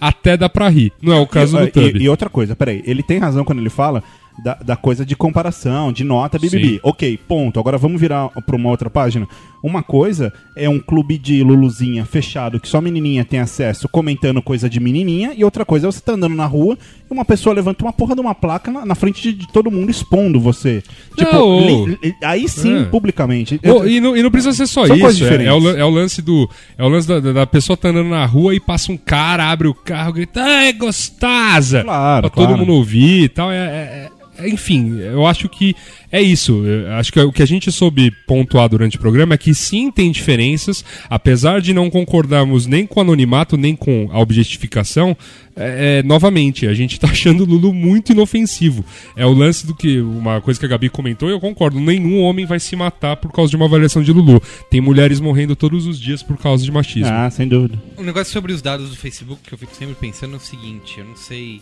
até 0.00 0.34
dá 0.34 0.48
pra 0.48 0.70
rir. 0.70 0.94
Não 1.02 1.12
é 1.12 1.20
o 1.20 1.26
caso 1.26 1.58
e, 1.58 1.66
do 1.66 1.72
Tub. 1.72 1.96
e, 1.96 2.04
e 2.04 2.08
outra 2.08 2.30
coisa, 2.30 2.56
peraí, 2.56 2.82
ele 2.86 3.02
tem 3.02 3.18
razão 3.18 3.44
quando 3.44 3.58
ele 3.58 3.68
fala 3.68 4.02
da, 4.42 4.54
da 4.54 4.76
coisa 4.76 5.04
de 5.04 5.14
comparação, 5.14 5.92
de 5.92 6.04
nota, 6.04 6.38
bibibi. 6.38 6.74
Sim. 6.74 6.80
Ok, 6.82 7.18
ponto. 7.28 7.60
Agora 7.60 7.76
vamos 7.76 8.00
virar 8.00 8.30
pra 8.30 8.56
uma 8.56 8.70
outra 8.70 8.88
página. 8.88 9.28
Uma 9.62 9.82
coisa 9.82 10.32
é 10.56 10.68
um 10.68 10.78
clube 10.78 11.18
de 11.18 11.42
Luluzinha 11.42 12.04
fechado 12.04 12.58
que 12.58 12.68
só 12.68 12.80
menininha 12.80 13.24
tem 13.24 13.40
acesso 13.40 13.88
comentando 13.88 14.40
coisa 14.40 14.68
de 14.70 14.80
menininha, 14.80 15.32
e 15.36 15.44
outra 15.44 15.64
coisa 15.64 15.86
é 15.86 15.92
você 15.92 16.00
tá 16.00 16.12
andando 16.12 16.34
na 16.34 16.46
rua 16.46 16.78
e 17.10 17.12
uma 17.12 17.24
pessoa 17.24 17.54
levanta 17.54 17.84
uma 17.84 17.92
porra 17.92 18.14
de 18.14 18.20
uma 18.20 18.34
placa 18.34 18.70
na, 18.70 18.86
na 18.86 18.94
frente 18.94 19.20
de, 19.22 19.32
de 19.32 19.48
todo 19.52 19.70
mundo 19.70 19.90
expondo 19.90 20.40
você. 20.40 20.82
Tipo, 21.16 21.32
Não, 21.34 21.60
li- 21.86 21.98
li- 22.02 22.14
aí 22.22 22.48
sim, 22.48 22.80
É. 22.82 22.84
publicamente. 22.84 23.60
Eu- 23.62 23.86
e, 23.88 24.00
não, 24.00 24.16
e 24.16 24.22
não 24.22 24.30
precisa 24.30 24.54
ser 24.54 24.66
só 24.66 24.86
São 24.86 24.96
isso. 24.96 25.24
É, 25.24 25.44
é 25.44 25.52
o, 25.52 25.68
é 25.76 25.84
o 25.84 25.90
lance 25.90 26.22
do. 26.22 26.48
É 26.78 26.84
o 26.84 26.88
lance 26.88 27.06
da, 27.06 27.20
da- 27.20 27.46
pessoa 27.46 27.76
tá 27.76 27.88
andando 27.88 28.08
na 28.10 28.24
rua 28.24 28.54
e 28.54 28.60
passa 28.60 28.90
um 28.92 28.96
cara, 28.96 29.50
abre 29.50 29.68
o 29.68 29.74
carro, 29.74 30.12
grita, 30.12 30.40
ai, 30.42 30.72
gostosa! 30.72 31.82
Claro, 31.82 32.22
pra 32.22 32.30
todo 32.30 32.46
claro. 32.48 32.58
mundo 32.60 32.72
ouvir 32.74 33.24
e 33.24 33.28
tal. 33.28 33.50
É, 33.50 33.56
é- 33.56 33.58
é- 33.58 34.08
enfim, 34.48 34.98
eu 34.98 35.26
acho 35.26 35.48
que 35.48 35.74
é 36.10 36.20
isso. 36.20 36.64
Eu 36.64 36.92
acho 36.92 37.12
que 37.12 37.20
o 37.20 37.32
que 37.32 37.42
a 37.42 37.46
gente 37.46 37.70
soube 37.70 38.10
pontuar 38.26 38.68
durante 38.68 38.96
o 38.96 39.00
programa 39.00 39.34
é 39.34 39.38
que 39.38 39.54
sim 39.54 39.90
tem 39.90 40.10
diferenças, 40.10 40.84
apesar 41.08 41.60
de 41.60 41.72
não 41.72 41.90
concordarmos 41.90 42.66
nem 42.66 42.86
com 42.86 43.00
o 43.00 43.02
anonimato, 43.02 43.56
nem 43.56 43.76
com 43.76 44.08
a 44.12 44.20
objetificação. 44.20 45.16
é, 45.56 45.98
é, 45.98 46.02
novamente, 46.02 46.66
a 46.66 46.74
gente 46.74 46.98
tá 46.98 47.08
achando 47.10 47.42
o 47.42 47.46
Lulu 47.46 47.72
muito 47.72 48.12
inofensivo. 48.12 48.84
É 49.16 49.26
o 49.26 49.32
lance 49.32 49.66
do 49.66 49.74
que 49.74 50.00
uma 50.00 50.40
coisa 50.40 50.58
que 50.58 50.66
a 50.66 50.68
Gabi 50.68 50.88
comentou 50.88 51.28
e 51.28 51.32
eu 51.32 51.40
concordo. 51.40 51.78
Nenhum 51.80 52.20
homem 52.22 52.46
vai 52.46 52.58
se 52.58 52.74
matar 52.74 53.16
por 53.16 53.32
causa 53.32 53.50
de 53.50 53.56
uma 53.56 53.66
avaliação 53.66 54.02
de 54.02 54.12
Lulu. 54.12 54.42
Tem 54.70 54.80
mulheres 54.80 55.20
morrendo 55.20 55.54
todos 55.54 55.86
os 55.86 55.98
dias 55.98 56.22
por 56.22 56.36
causa 56.36 56.64
de 56.64 56.72
machismo. 56.72 57.12
Ah, 57.12 57.30
sem 57.30 57.46
dúvida. 57.46 57.80
Um 57.98 58.02
negócio 58.02 58.32
sobre 58.32 58.52
os 58.52 58.62
dados 58.62 58.90
do 58.90 58.96
Facebook 58.96 59.42
que 59.42 59.52
eu 59.52 59.58
fico 59.58 59.74
sempre 59.74 59.94
pensando 59.94 60.34
é 60.34 60.36
o 60.36 60.40
seguinte, 60.40 60.98
eu 60.98 61.04
não 61.04 61.16
sei. 61.16 61.60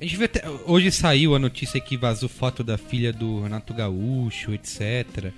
A 0.00 0.04
gente 0.04 0.16
vê 0.16 0.24
até, 0.26 0.42
hoje 0.66 0.90
saiu 0.90 1.34
a 1.34 1.38
notícia 1.38 1.80
que 1.80 1.96
vazou 1.96 2.28
foto 2.28 2.62
da 2.62 2.76
filha 2.76 3.12
do 3.12 3.42
Renato 3.42 3.72
Gaúcho, 3.72 4.52
etc. 4.52 5.32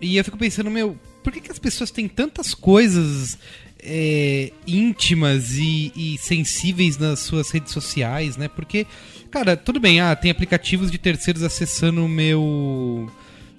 E 0.00 0.16
eu 0.16 0.24
fico 0.24 0.38
pensando, 0.38 0.70
meu, 0.70 0.96
por 1.22 1.32
que, 1.32 1.40
que 1.40 1.50
as 1.50 1.58
pessoas 1.58 1.90
têm 1.90 2.06
tantas 2.06 2.54
coisas 2.54 3.36
é, 3.82 4.52
íntimas 4.66 5.54
e, 5.54 5.92
e 5.96 6.18
sensíveis 6.18 6.96
nas 6.96 7.20
suas 7.20 7.50
redes 7.50 7.72
sociais, 7.72 8.36
né? 8.36 8.46
Porque, 8.46 8.86
cara, 9.30 9.56
tudo 9.56 9.80
bem, 9.80 10.00
ah, 10.00 10.14
tem 10.14 10.30
aplicativos 10.30 10.90
de 10.90 10.98
terceiros 10.98 11.42
acessando 11.42 12.04
o 12.04 12.08
meu 12.08 13.10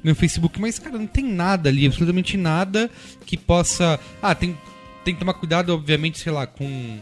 meu 0.04 0.16
Facebook, 0.16 0.62
mas 0.62 0.80
cara, 0.80 0.98
não 0.98 1.08
tem 1.08 1.26
nada 1.26 1.70
ali, 1.70 1.86
absolutamente 1.86 2.38
nada 2.38 2.90
que 3.26 3.36
possa, 3.36 4.00
ah, 4.22 4.34
tem 4.34 4.56
tem 5.04 5.14
que 5.14 5.20
tomar 5.22 5.34
cuidado, 5.36 5.74
obviamente, 5.74 6.20
sei 6.20 6.32
lá, 6.34 6.46
com 6.46 7.00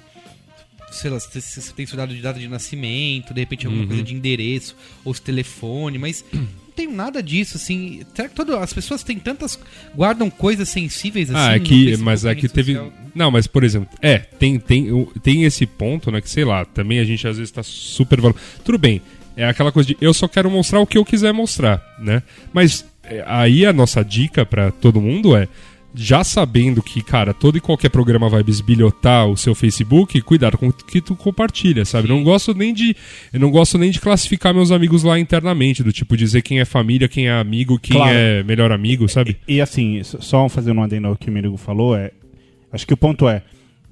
sei 0.96 1.12
lá, 1.12 1.20
se 1.20 1.42
você 1.42 1.74
tem 1.74 1.86
seu 1.86 1.98
dado 1.98 2.14
de 2.16 2.22
data 2.22 2.40
de 2.40 2.48
nascimento, 2.48 3.34
de 3.34 3.40
repente 3.42 3.66
alguma 3.66 3.86
coisa 3.88 4.04
de 4.04 4.14
endereço 4.14 4.76
ou 5.04 5.14
se 5.14 5.22
telefone, 5.22 5.98
mas 5.98 6.24
não 6.34 6.46
tem 6.76 6.88
nada 6.92 7.22
disso, 7.24 7.58
assim. 7.58 8.02
Será 8.14 8.28
que 8.30 8.36
todo, 8.36 8.56
as 8.58 8.74
pessoas 8.74 9.04
têm 9.04 9.18
tantas. 9.20 9.58
guardam 9.96 10.30
coisas 10.30 10.68
sensíveis 10.70 11.30
assim? 11.30 11.40
Ah, 11.40 11.56
é 11.56 11.60
Facebook, 11.60 11.98
mas 12.04 12.24
na 12.24 12.32
é 12.32 12.36
teve. 12.36 12.74
social? 12.74 12.94
Não, 13.14 13.32
mas 13.32 13.48
por 13.48 13.64
exemplo, 13.64 13.88
é, 14.02 14.18
tem, 14.20 14.60
tem, 14.60 15.06
tem 15.24 15.44
esse 15.44 15.66
ponto, 15.66 16.12
né? 16.12 16.20
Que 16.22 16.30
sei 16.30 16.44
lá, 16.44 16.66
também 16.66 17.00
a 17.00 17.06
gente 17.06 17.28
às 17.28 17.38
vezes 17.38 17.52
tá 17.52 17.64
super. 17.64 18.20
valo- 18.20 18.36
Tudo 18.64 18.78
bem, 18.78 19.02
é 19.38 19.46
aquela 19.46 19.72
coisa 19.72 19.88
de 19.88 19.98
eu 20.02 20.14
só 20.14 20.28
quero 20.28 20.50
mostrar 20.52 20.80
o 20.80 20.88
que 20.88 20.98
eu 20.98 21.06
quiser 21.06 21.32
mostrar, 21.34 21.82
né? 22.00 22.22
Mas 22.54 22.86
é, 23.04 23.24
aí 23.28 23.66
a 23.66 23.72
nossa 23.72 24.04
dica 24.04 24.46
pra 24.46 24.72
todo 24.72 25.00
mundo 25.02 25.36
é. 25.36 25.48
Já 25.96 26.24
sabendo 26.24 26.84
que, 26.84 27.02
cara, 27.02 27.34
todo 27.34 27.58
e 27.58 27.62
qualquer 27.62 27.90
programa 27.90 28.28
vai 28.30 28.44
bisbilhotar 28.44 29.28
o 29.28 29.38
seu 29.38 29.56
Facebook, 29.56 30.20
cuidado 30.22 30.58
com 30.58 30.68
o 30.68 30.74
que 30.74 31.00
tu 31.00 31.16
compartilha, 31.16 31.86
sabe? 31.86 32.08
Não 32.10 32.24
gosto 32.24 32.54
nem 32.54 32.74
de. 32.74 32.96
Eu 33.32 33.40
não 33.40 33.50
gosto 33.50 33.78
nem 33.78 33.90
de 33.92 34.00
classificar 34.02 34.54
meus 34.54 34.72
amigos 34.72 35.04
lá 35.04 35.18
internamente, 35.20 35.84
do 35.84 35.94
tipo 35.94 36.18
dizer 36.18 36.42
quem 36.42 36.60
é 36.60 36.66
família, 36.66 37.08
quem 37.08 37.28
é 37.28 37.32
amigo, 37.32 37.80
quem 37.80 37.96
Claro. 37.96 38.14
é 38.14 38.44
melhor 38.44 38.72
amigo, 38.72 39.08
sabe? 39.08 39.38
E, 39.48 39.56
e 39.56 39.62
assim, 39.62 40.02
só 40.04 40.50
fazendo 40.50 40.80
um 40.80 40.84
adendo 40.84 41.08
ao 41.08 41.16
que 41.16 41.30
o 41.30 41.34
Mirigo 41.34 41.58
falou, 41.58 41.96
é, 41.96 42.12
acho 42.74 42.86
que 42.86 42.94
o 42.94 42.98
ponto 42.98 43.28
é, 43.30 43.42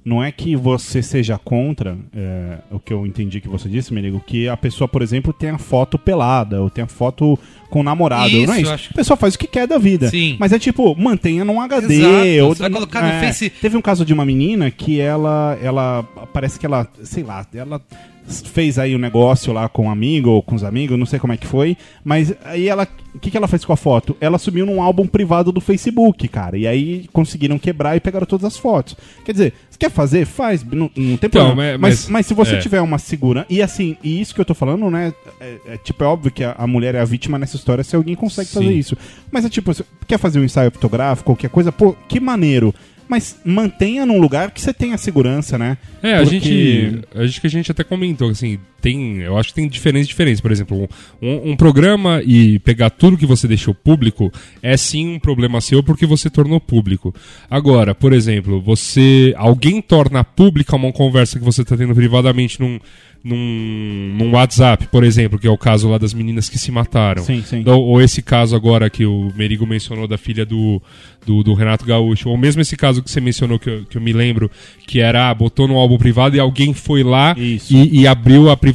não 0.04 0.22
é 0.22 0.30
que 0.30 0.54
você 0.54 1.02
seja 1.02 1.38
contra 1.38 1.96
é, 2.14 2.58
o 2.70 2.78
que 2.78 2.92
eu 2.92 3.06
entendi 3.06 3.40
que 3.40 3.48
você 3.48 3.68
disse, 3.68 3.92
Mirigo, 3.94 4.20
que 4.26 4.48
a 4.48 4.56
pessoa, 4.56 4.86
por 4.86 5.00
exemplo, 5.00 5.32
tenha 5.32 5.56
foto 5.56 5.98
pelada, 5.98 6.60
ou 6.60 6.68
tenha 6.68 6.86
foto 6.86 7.38
com 7.70 7.82
namorado, 7.82 8.28
Isso, 8.28 8.46
não 8.46 8.54
é 8.54 8.60
isso? 8.60 8.70
acho 8.70 8.90
A 8.92 8.94
pessoa 8.94 9.16
faz 9.16 9.34
o 9.34 9.38
que 9.38 9.46
quer 9.46 9.66
da 9.66 9.78
vida. 9.78 10.08
Sim. 10.10 10.36
Mas 10.38 10.52
é 10.52 10.58
tipo, 10.58 10.94
mantenha 10.94 11.44
num 11.44 11.60
HD. 11.60 11.94
Exato, 11.94 12.44
ou 12.46 12.54
você 12.54 12.62
vai 12.62 12.70
colocar 12.70 13.02
no 13.02 13.20
Face- 13.26 13.50
Teve 13.50 13.76
um 13.76 13.82
caso 13.82 14.04
de 14.04 14.12
uma 14.12 14.24
menina 14.26 14.70
que 14.70 15.00
ela, 15.00 15.58
ela, 15.62 16.02
parece 16.32 16.58
que 16.60 16.66
ela, 16.66 16.86
sei 17.02 17.22
lá, 17.22 17.44
ela 17.54 17.80
fez 18.26 18.78
aí 18.78 18.94
um 18.94 18.98
negócio 18.98 19.52
lá 19.52 19.68
com 19.68 19.84
um 19.86 19.90
amigo 19.90 20.30
ou 20.30 20.42
com 20.42 20.54
os 20.54 20.64
amigos, 20.64 20.98
não 20.98 21.06
sei 21.06 21.18
como 21.18 21.32
é 21.32 21.36
que 21.36 21.46
foi, 21.46 21.76
mas 22.02 22.34
aí 22.44 22.68
ela, 22.68 22.88
o 23.14 23.18
que, 23.18 23.30
que 23.30 23.36
ela 23.36 23.46
fez 23.46 23.64
com 23.64 23.72
a 23.72 23.76
foto? 23.76 24.16
Ela 24.20 24.38
subiu 24.38 24.64
num 24.64 24.80
álbum 24.80 25.06
privado 25.06 25.52
do 25.52 25.60
Facebook, 25.60 26.26
cara, 26.28 26.56
e 26.56 26.66
aí 26.66 27.06
conseguiram 27.12 27.58
quebrar 27.58 27.96
e 27.96 28.00
pegaram 28.00 28.26
todas 28.26 28.44
as 28.44 28.56
fotos. 28.56 28.96
Quer 29.24 29.32
dizer, 29.32 29.52
você 29.68 29.78
quer 29.78 29.90
fazer? 29.90 30.24
Faz, 30.24 30.64
não, 30.64 30.90
não 30.96 31.16
tem 31.16 31.28
Então, 31.28 31.46
problema. 31.46 31.54
mas- 31.54 31.78
mas, 31.78 31.80
mas- 32.04 32.08
mas, 32.10 32.26
se 32.26 32.34
você 32.34 32.56
é. 32.56 32.58
tiver 32.60 32.80
uma 32.80 32.98
segurança, 32.98 33.46
e 33.50 33.60
assim, 33.60 33.96
e 34.02 34.20
isso 34.20 34.34
que 34.34 34.40
eu 34.40 34.44
tô 34.44 34.54
falando, 34.54 34.90
né, 34.90 35.12
é, 35.40 35.56
é, 35.66 35.76
tipo, 35.76 36.02
é 36.02 36.06
óbvio 36.06 36.30
que 36.30 36.42
a, 36.42 36.52
a 36.58 36.66
mulher 36.66 36.94
é 36.94 37.00
a 37.00 37.04
vítima 37.04 37.38
nessa 37.38 37.56
história 37.56 37.84
se 37.84 37.94
alguém 37.94 38.14
consegue 38.14 38.48
Sim. 38.48 38.54
fazer 38.60 38.72
isso. 38.72 38.96
Mas 39.30 39.44
é 39.44 39.48
tipo, 39.50 39.70
quer 40.06 40.18
fazer 40.18 40.38
um 40.40 40.44
ensaio 40.44 40.70
fotográfico, 40.70 41.26
qualquer 41.26 41.50
coisa, 41.50 41.70
pô, 41.70 41.94
que 42.08 42.18
maneiro. 42.20 42.74
Mas 43.08 43.36
mantenha 43.44 44.06
num 44.06 44.18
lugar 44.20 44.50
que 44.50 44.60
você 44.60 44.72
tenha 44.72 44.96
segurança, 44.96 45.58
né? 45.58 45.76
É, 46.02 46.14
a 46.14 46.22
Porque- 46.22 46.38
gente. 46.40 47.00
Acho 47.14 47.40
que 47.40 47.46
a 47.46 47.50
gente 47.50 47.70
até 47.70 47.84
comentou, 47.84 48.30
assim, 48.30 48.58
tem, 48.84 49.22
eu 49.22 49.38
acho 49.38 49.48
que 49.48 49.54
tem 49.54 49.66
diferentes 49.66 50.06
diferentes. 50.06 50.42
Por 50.42 50.52
exemplo, 50.52 50.86
um, 51.22 51.52
um 51.52 51.56
programa 51.56 52.20
e 52.22 52.58
pegar 52.58 52.90
tudo 52.90 53.16
que 53.16 53.24
você 53.24 53.48
deixou 53.48 53.74
público 53.74 54.30
é 54.62 54.76
sim 54.76 55.14
um 55.14 55.18
problema 55.18 55.58
seu 55.62 55.82
porque 55.82 56.04
você 56.04 56.28
tornou 56.28 56.60
público. 56.60 57.14
Agora, 57.48 57.94
por 57.94 58.12
exemplo, 58.12 58.60
você 58.60 59.32
alguém 59.38 59.80
torna 59.80 60.22
pública 60.22 60.76
uma 60.76 60.92
conversa 60.92 61.38
que 61.38 61.44
você 61.44 61.62
está 61.62 61.78
tendo 61.78 61.94
privadamente 61.94 62.60
num, 62.60 62.78
num, 63.24 64.14
num 64.18 64.32
WhatsApp, 64.32 64.86
por 64.88 65.02
exemplo, 65.02 65.38
que 65.38 65.46
é 65.46 65.50
o 65.50 65.56
caso 65.56 65.88
lá 65.88 65.96
das 65.96 66.12
meninas 66.12 66.50
que 66.50 66.58
se 66.58 66.70
mataram. 66.70 67.24
Sim, 67.24 67.42
sim. 67.42 67.60
Então, 67.60 67.80
ou 67.80 68.02
esse 68.02 68.20
caso 68.20 68.54
agora 68.54 68.90
que 68.90 69.06
o 69.06 69.32
Merigo 69.34 69.66
mencionou 69.66 70.06
da 70.06 70.18
filha 70.18 70.44
do, 70.44 70.80
do, 71.24 71.42
do 71.42 71.54
Renato 71.54 71.86
Gaúcho, 71.86 72.28
ou 72.28 72.36
mesmo 72.36 72.60
esse 72.60 72.76
caso 72.76 73.02
que 73.02 73.10
você 73.10 73.22
mencionou 73.22 73.58
que 73.58 73.70
eu, 73.70 73.84
que 73.86 73.96
eu 73.96 74.02
me 74.02 74.12
lembro, 74.12 74.50
que 74.86 75.00
era, 75.00 75.30
ah, 75.30 75.34
botou 75.34 75.66
no 75.66 75.78
álbum 75.78 75.96
privado 75.96 76.36
e 76.36 76.40
alguém 76.40 76.74
foi 76.74 77.02
lá 77.02 77.34
e, 77.38 77.58
e 77.70 78.06
abriu 78.06 78.50
a 78.50 78.56
privacidade 78.58 78.73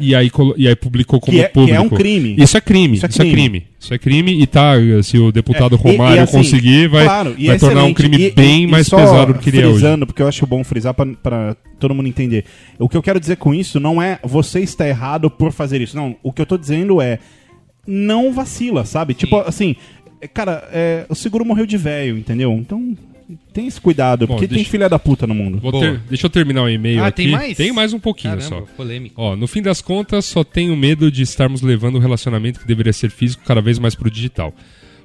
e 0.00 0.14
aí, 0.14 0.30
e 0.56 0.68
aí 0.68 0.76
publicou 0.76 1.20
como 1.20 1.36
Que 1.36 1.42
é- 1.44 1.48
que 1.48 1.54
público. 1.54 1.76
é 1.76 1.80
um 1.80 1.88
crime. 1.88 2.34
Isso 2.38 2.56
é 2.56 2.60
crime, 2.60 2.96
Isso 2.96 3.06
isso 3.06 3.22
é 3.22 3.26
é 3.26 3.30
crime. 3.30 3.48
crime. 3.50 3.66
Isso 3.78 3.94
é 3.94 3.98
crime 3.98 4.42
e 4.42 4.46
tá, 4.46 4.72
se 5.02 5.18
o 5.18 5.30
deputado 5.32 5.74
É, 5.76 5.78
e- 5.78 5.80
e 5.88 5.92
Romário 5.96 6.22
assim, 6.22 6.36
conseguir, 6.38 6.88
vai, 6.88 7.04
claro, 7.04 7.34
e 7.38 7.46
vai 7.46 7.56
é 7.56 7.58
tornar 7.58 7.84
um 7.84 7.94
crime 7.94 8.16
E- 8.16 8.30
bem 8.30 8.60
e- 8.60 8.64
e 8.64 8.66
mais 8.66 8.88
pesado 8.88 9.32
do 9.34 9.38
que 9.38 9.50
ele 9.50 9.58
é 9.60 9.66
hoje. 9.66 9.72
frisando, 9.80 10.06
porque 10.06 10.22
eu 10.22 10.28
acho 10.28 10.46
bom 10.46 10.62
frisar 10.64 10.92
pra- 10.94 11.06
pra 11.22 11.56
todo 11.78 11.94
mundo 11.94 12.08
entender. 12.08 12.44
O 12.78 12.88
que 12.88 12.96
eu 12.96 13.02
quero 13.02 13.20
dizer 13.20 13.36
com 13.36 13.54
isso 13.54 13.78
não 13.80 14.00
é 14.02 14.18
você 14.24 14.60
está 14.60 14.88
errado 14.88 15.30
por 15.30 15.52
fazer 15.52 15.80
isso. 15.80 15.96
Não, 15.96 16.16
o 16.22 16.32
que 16.32 16.40
eu 16.42 16.46
tô 16.46 16.56
dizendo 16.58 17.00
é 17.00 17.18
não 17.86 18.32
vacila, 18.32 18.84
sabe? 18.84 19.14
Tipo, 19.14 19.38
assim, 19.40 19.76
é, 20.20 20.26
cara, 20.26 20.68
é, 20.72 21.06
o 21.08 21.14
seguro 21.14 21.44
morreu 21.44 21.66
de 21.66 21.76
velho, 21.76 22.18
entendeu? 22.18 22.52
Então, 22.52 22.96
tem 23.52 23.66
esse 23.66 23.80
cuidado, 23.80 24.26
Bom, 24.26 24.34
porque 24.34 24.46
deixa- 24.46 24.62
tem 24.64 24.70
filha 24.70 24.88
da 24.88 24.98
puta 24.98 25.26
no 25.26 25.34
mundo. 25.34 25.60
Ter- 25.80 25.98
deixa 26.08 26.26
eu 26.26 26.30
terminar 26.30 26.62
o 26.62 26.68
e-mail 26.68 27.02
Ah, 27.02 27.08
aqui. 27.08 27.22
tem 27.24 27.30
mais? 27.32 27.56
Tem 27.56 27.72
mais 27.72 27.92
um 27.92 27.98
pouquinho 27.98 28.36
Caramba, 28.36 28.66
só. 28.66 28.74
polêmico. 28.76 29.14
Ó, 29.20 29.34
no 29.36 29.46
fim 29.46 29.62
das 29.62 29.80
contas, 29.80 30.24
só 30.26 30.44
tenho 30.44 30.76
medo 30.76 31.10
de 31.10 31.22
estarmos 31.22 31.62
levando 31.62 31.96
um 31.96 32.00
relacionamento 32.00 32.60
que 32.60 32.66
deveria 32.66 32.92
ser 32.92 33.10
físico 33.10 33.42
cada 33.44 33.60
vez 33.60 33.78
mais 33.78 33.94
pro 33.94 34.10
digital. 34.10 34.54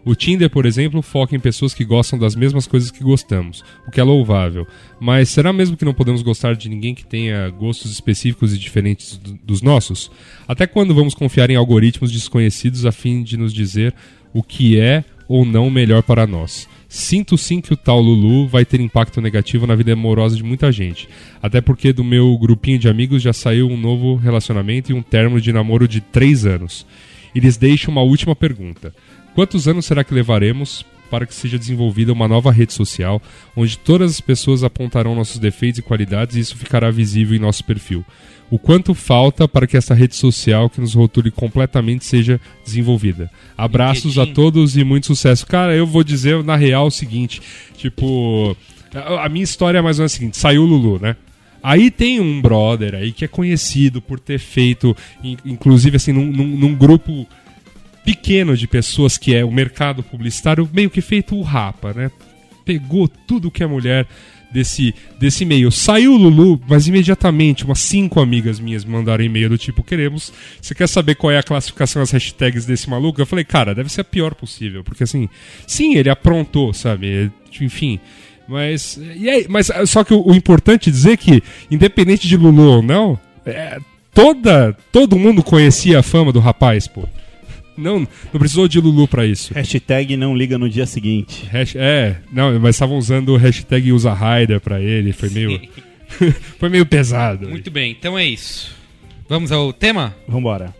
O 0.03 0.15
Tinder, 0.15 0.49
por 0.49 0.65
exemplo, 0.65 0.99
foca 1.03 1.35
em 1.35 1.39
pessoas 1.39 1.75
que 1.75 1.85
gostam 1.85 2.17
das 2.17 2.35
mesmas 2.35 2.65
coisas 2.65 2.89
que 2.89 3.03
gostamos, 3.03 3.63
o 3.87 3.91
que 3.91 3.99
é 3.99 4.03
louvável. 4.03 4.65
Mas 4.99 5.29
será 5.29 5.53
mesmo 5.53 5.77
que 5.77 5.85
não 5.85 5.93
podemos 5.93 6.23
gostar 6.23 6.55
de 6.55 6.67
ninguém 6.69 6.95
que 6.95 7.05
tenha 7.05 7.47
gostos 7.49 7.91
específicos 7.91 8.51
e 8.51 8.57
diferentes 8.57 9.15
do- 9.17 9.37
dos 9.43 9.61
nossos? 9.61 10.09
Até 10.47 10.65
quando 10.65 10.95
vamos 10.95 11.13
confiar 11.13 11.51
em 11.51 11.55
algoritmos 11.55 12.11
desconhecidos 12.11 12.83
a 12.83 12.91
fim 12.91 13.21
de 13.21 13.37
nos 13.37 13.53
dizer 13.53 13.93
o 14.33 14.41
que 14.41 14.79
é 14.79 15.03
ou 15.27 15.45
não 15.45 15.69
melhor 15.69 16.01
para 16.01 16.25
nós? 16.25 16.67
Sinto 16.93 17.37
sim 17.37 17.61
que 17.61 17.71
o 17.71 17.77
tal 17.77 18.01
Lulu 18.01 18.49
vai 18.49 18.65
ter 18.65 18.81
impacto 18.81 19.21
negativo 19.21 19.65
na 19.65 19.75
vida 19.75 19.93
amorosa 19.93 20.35
de 20.35 20.43
muita 20.43 20.73
gente. 20.73 21.07
Até 21.41 21.61
porque 21.61 21.93
do 21.93 22.03
meu 22.03 22.37
grupinho 22.37 22.77
de 22.77 22.89
amigos 22.89 23.21
já 23.21 23.31
saiu 23.31 23.69
um 23.69 23.77
novo 23.77 24.17
relacionamento 24.17 24.91
e 24.91 24.93
um 24.93 25.01
término 25.01 25.39
de 25.39 25.53
namoro 25.53 25.87
de 25.87 26.01
três 26.01 26.45
anos. 26.45 26.85
E 27.33 27.39
lhes 27.39 27.55
deixo 27.55 27.89
uma 27.89 28.01
última 28.01 28.35
pergunta. 28.35 28.93
Quantos 29.33 29.69
anos 29.69 29.85
será 29.85 30.03
que 30.03 30.13
levaremos 30.13 30.85
para 31.09 31.25
que 31.25 31.33
seja 31.33 31.57
desenvolvida 31.57 32.11
uma 32.11 32.27
nova 32.27 32.51
rede 32.51 32.73
social, 32.73 33.21
onde 33.55 33.77
todas 33.77 34.11
as 34.11 34.19
pessoas 34.19 34.61
apontarão 34.61 35.15
nossos 35.15 35.39
defeitos 35.39 35.79
e 35.79 35.81
qualidades 35.81 36.35
e 36.35 36.41
isso 36.41 36.57
ficará 36.57 36.91
visível 36.91 37.37
em 37.37 37.39
nosso 37.39 37.63
perfil? 37.63 38.03
O 38.51 38.59
quanto 38.59 38.93
falta 38.93 39.47
para 39.47 39.65
que 39.65 39.77
essa 39.77 39.93
rede 39.95 40.13
social 40.15 40.69
que 40.69 40.81
nos 40.81 40.93
rotule 40.93 41.31
completamente 41.31 42.03
seja 42.05 42.39
desenvolvida? 42.65 43.31
Abraços 43.57 44.17
a 44.17 44.25
todos 44.27 44.75
e 44.75 44.83
muito 44.83 45.07
sucesso. 45.07 45.47
Cara, 45.47 45.73
eu 45.73 45.87
vou 45.87 46.03
dizer 46.03 46.43
na 46.43 46.57
real 46.57 46.87
o 46.87 46.91
seguinte, 46.91 47.41
tipo, 47.77 48.55
a 48.93 49.29
minha 49.29 49.43
história 49.43 49.77
é 49.77 49.81
mais 49.81 49.97
ou 49.99 50.03
menos 50.03 50.11
a 50.13 50.15
seguinte, 50.17 50.37
saiu 50.37 50.63
o 50.63 50.65
Lulu, 50.65 50.99
né? 51.01 51.15
Aí 51.63 51.89
tem 51.89 52.19
um 52.19 52.41
brother 52.41 52.95
aí 52.95 53.11
que 53.13 53.23
é 53.23 53.27
conhecido 53.27 54.01
por 54.01 54.19
ter 54.19 54.37
feito, 54.39 54.97
in- 55.23 55.37
inclusive 55.45 55.95
assim, 55.95 56.11
num, 56.11 56.25
num- 56.25 56.57
num 56.57 56.75
grupo 56.75 57.25
pequeno 58.03 58.57
de 58.57 58.67
pessoas 58.67 59.17
que 59.17 59.33
é 59.35 59.45
o 59.45 59.51
mercado 59.51 60.01
publicitário, 60.03 60.67
meio 60.73 60.89
que 60.89 61.01
feito 61.01 61.35
o 61.35 61.41
rapa, 61.41 61.93
né? 61.93 62.11
Pegou 62.65 63.07
tudo 63.07 63.51
que 63.51 63.63
é 63.63 63.67
mulher 63.67 64.07
desse, 64.51 64.93
desse 65.19 65.43
e-mail. 65.43 65.71
Saiu 65.71 66.13
o 66.13 66.17
Lulu, 66.17 66.61
mas 66.67 66.87
imediatamente 66.87 67.63
umas 67.63 67.79
cinco 67.79 68.19
amigas 68.19 68.59
minhas 68.59 68.83
me 68.83 68.91
mandaram 68.91 69.23
e-mail 69.23 69.49
do 69.49 69.57
tipo, 69.57 69.83
queremos, 69.83 70.33
você 70.61 70.75
quer 70.75 70.87
saber 70.87 71.15
qual 71.15 71.31
é 71.31 71.37
a 71.37 71.43
classificação, 71.43 72.01
as 72.01 72.11
hashtags 72.11 72.65
desse 72.65 72.89
maluco? 72.89 73.21
Eu 73.21 73.25
falei, 73.25 73.45
cara, 73.45 73.73
deve 73.73 73.91
ser 73.91 74.01
a 74.01 74.05
pior 74.05 74.35
possível, 74.35 74.83
porque 74.83 75.03
assim, 75.03 75.29
sim, 75.65 75.95
ele 75.95 76.09
aprontou, 76.09 76.73
sabe? 76.73 77.31
Enfim... 77.59 77.99
Mas, 78.47 78.99
e 79.15 79.29
aí, 79.29 79.45
mas 79.47 79.71
só 79.85 80.03
que 80.03 80.13
o, 80.13 80.27
o 80.27 80.35
importante 80.35 80.89
é 80.89 80.91
dizer 80.91 81.15
que, 81.15 81.41
independente 81.69 82.27
de 82.27 82.35
Lulu 82.35 82.63
ou 82.63 82.81
não, 82.81 83.17
é, 83.45 83.79
toda, 84.13 84.75
todo 84.91 85.17
mundo 85.17 85.41
conhecia 85.41 85.99
a 85.99 86.03
fama 86.03 86.33
do 86.33 86.39
rapaz, 86.41 86.85
pô. 86.85 87.07
Não, 87.77 87.99
não 88.31 88.39
precisou 88.39 88.67
de 88.67 88.79
Lulu 88.79 89.07
pra 89.07 89.25
isso. 89.25 89.53
Hashtag 89.53 90.15
não 90.17 90.35
liga 90.35 90.57
no 90.57 90.69
dia 90.69 90.85
seguinte. 90.85 91.45
Hash- 91.51 91.75
é, 91.75 92.17
não, 92.31 92.59
mas 92.59 92.75
estavam 92.75 92.97
usando 92.97 93.29
o 93.29 93.37
hashtag 93.37 93.91
usa 93.91 94.13
Raider 94.13 94.59
pra 94.59 94.79
ele, 94.81 95.13
foi 95.13 95.29
meio. 95.29 95.59
foi 96.59 96.69
meio 96.69 96.85
pesado. 96.85 97.47
Muito 97.49 97.71
bem, 97.71 97.91
então 97.91 98.17
é 98.19 98.25
isso. 98.25 98.71
Vamos 99.29 99.51
ao 99.51 99.71
tema? 99.71 100.13
Vambora. 100.27 100.73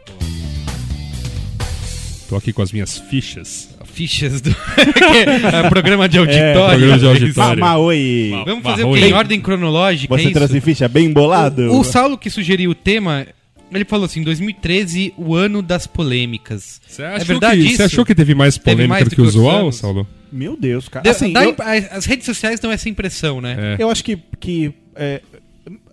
Tô 2.28 2.36
aqui 2.38 2.54
com 2.54 2.62
as 2.62 2.72
minhas 2.72 2.98
fichas. 3.10 3.70
Fichas 3.86 4.40
do 4.40 4.50
é, 5.54 5.68
programa 5.70 6.08
de 6.08 6.18
auditório. 6.18 6.54
programa 6.70 6.98
de 6.98 7.06
É 7.06 7.10
auditório. 7.10 7.66
oi. 7.82 8.30
Mal. 8.32 8.46
Vamos 8.46 8.64
fazer 8.64 8.84
Marrom 8.84 8.96
o 8.96 9.00
quê? 9.00 9.06
Em 9.08 9.14
ordem 9.14 9.42
cronológica, 9.42 10.14
é 10.14 10.18
Você 10.18 10.24
isso? 10.26 10.34
trouxe 10.34 10.62
ficha 10.62 10.88
bem 10.88 11.12
bolado? 11.12 11.64
O, 11.74 11.80
o 11.80 11.84
Saulo 11.84 12.18
que 12.18 12.30
sugeriu 12.30 12.72
o 12.72 12.76
tema, 12.76 13.28
ele 13.72 13.86
falou 13.86 14.06
assim, 14.06 14.22
2013, 14.24 15.14
o 15.18 15.34
ano 15.36 15.62
das 15.62 15.88
polêmicas. 15.88 16.82
Você 16.88 17.04
é 17.04 17.20
verdade 17.20 17.62
que, 17.62 17.68
isso? 17.68 17.78
você 17.78 17.84
achou 17.84 18.06
que 18.06 18.14
teve 18.16 18.36
mais 18.36 18.58
Teve 18.58 18.76
polêmica 18.76 18.90
mais 18.90 19.04
do 19.06 19.10
que 19.10 19.16
que 19.16 19.22
usual? 19.22 19.72
Saulo? 19.72 20.08
Meu 20.32 20.56
Deus, 20.58 20.88
cara. 20.90 21.10
Assim, 21.10 21.32
dá 21.34 21.44
eu, 21.44 21.52
imp- 21.52 21.62
as 21.92 22.06
redes 22.06 22.26
sociais 22.26 22.60
dão 22.60 22.72
essa 22.72 22.88
impressão, 22.90 23.40
né? 23.42 23.76
É. 23.80 23.84
eu 23.84 23.90
acho 23.90 24.04
que, 24.04 24.18
que 24.40 24.74
é, 24.96 25.22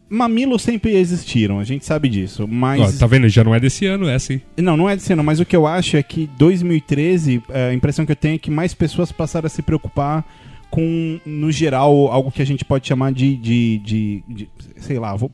mamilos 0.09 0.63
sempre 0.63 0.97
existiram, 0.97 1.59
a 1.59 1.65
gente 1.65 1.85
sabe 1.85 2.09
disso. 2.09 2.47
Mas. 2.49 2.97
Ó, 2.97 2.99
tá 2.99 3.07
vendo? 3.07 3.29
Já 3.29 3.45
não 3.45 3.55
é 3.55 3.61
desse 3.61 3.87
ano, 3.87 4.09
é 4.09 4.15
assim. 4.15 4.41
Não, 4.57 4.77
não 4.77 4.89
é 4.89 4.95
desse 4.97 5.13
ano, 5.13 5.23
mas 5.25 5.41
o 5.41 5.45
que 5.45 5.55
eu 5.57 5.67
acho 5.67 5.97
é 5.97 6.03
que 6.03 6.29
2013, 6.39 7.43
é, 7.51 7.69
a 7.71 7.75
impressão 7.75 8.07
que 8.07 8.13
eu 8.13 8.17
tenho 8.17 8.37
é 8.37 8.39
que 8.39 8.51
mais 8.51 8.75
pessoas 8.75 9.13
passaram 9.13 9.47
a 9.47 9.51
se 9.51 9.63
preocupar 9.63 10.25
com, 10.71 11.19
no 11.25 11.51
geral, 11.51 12.09
algo 12.09 12.31
que 12.31 12.43
a 12.43 12.47
gente 12.47 12.65
pode 12.65 12.87
chamar 12.87 13.13
de. 13.13 13.37
de, 13.37 13.79
de, 13.79 14.23
de- 14.29 14.49
sei 14.79 14.99
lá, 14.99 15.15
vou, 15.17 15.31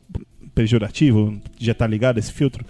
pejorativo, 0.54 1.40
já 1.58 1.74
tá 1.74 1.86
ligado 1.86 2.18
esse 2.18 2.32
filtro? 2.32 2.64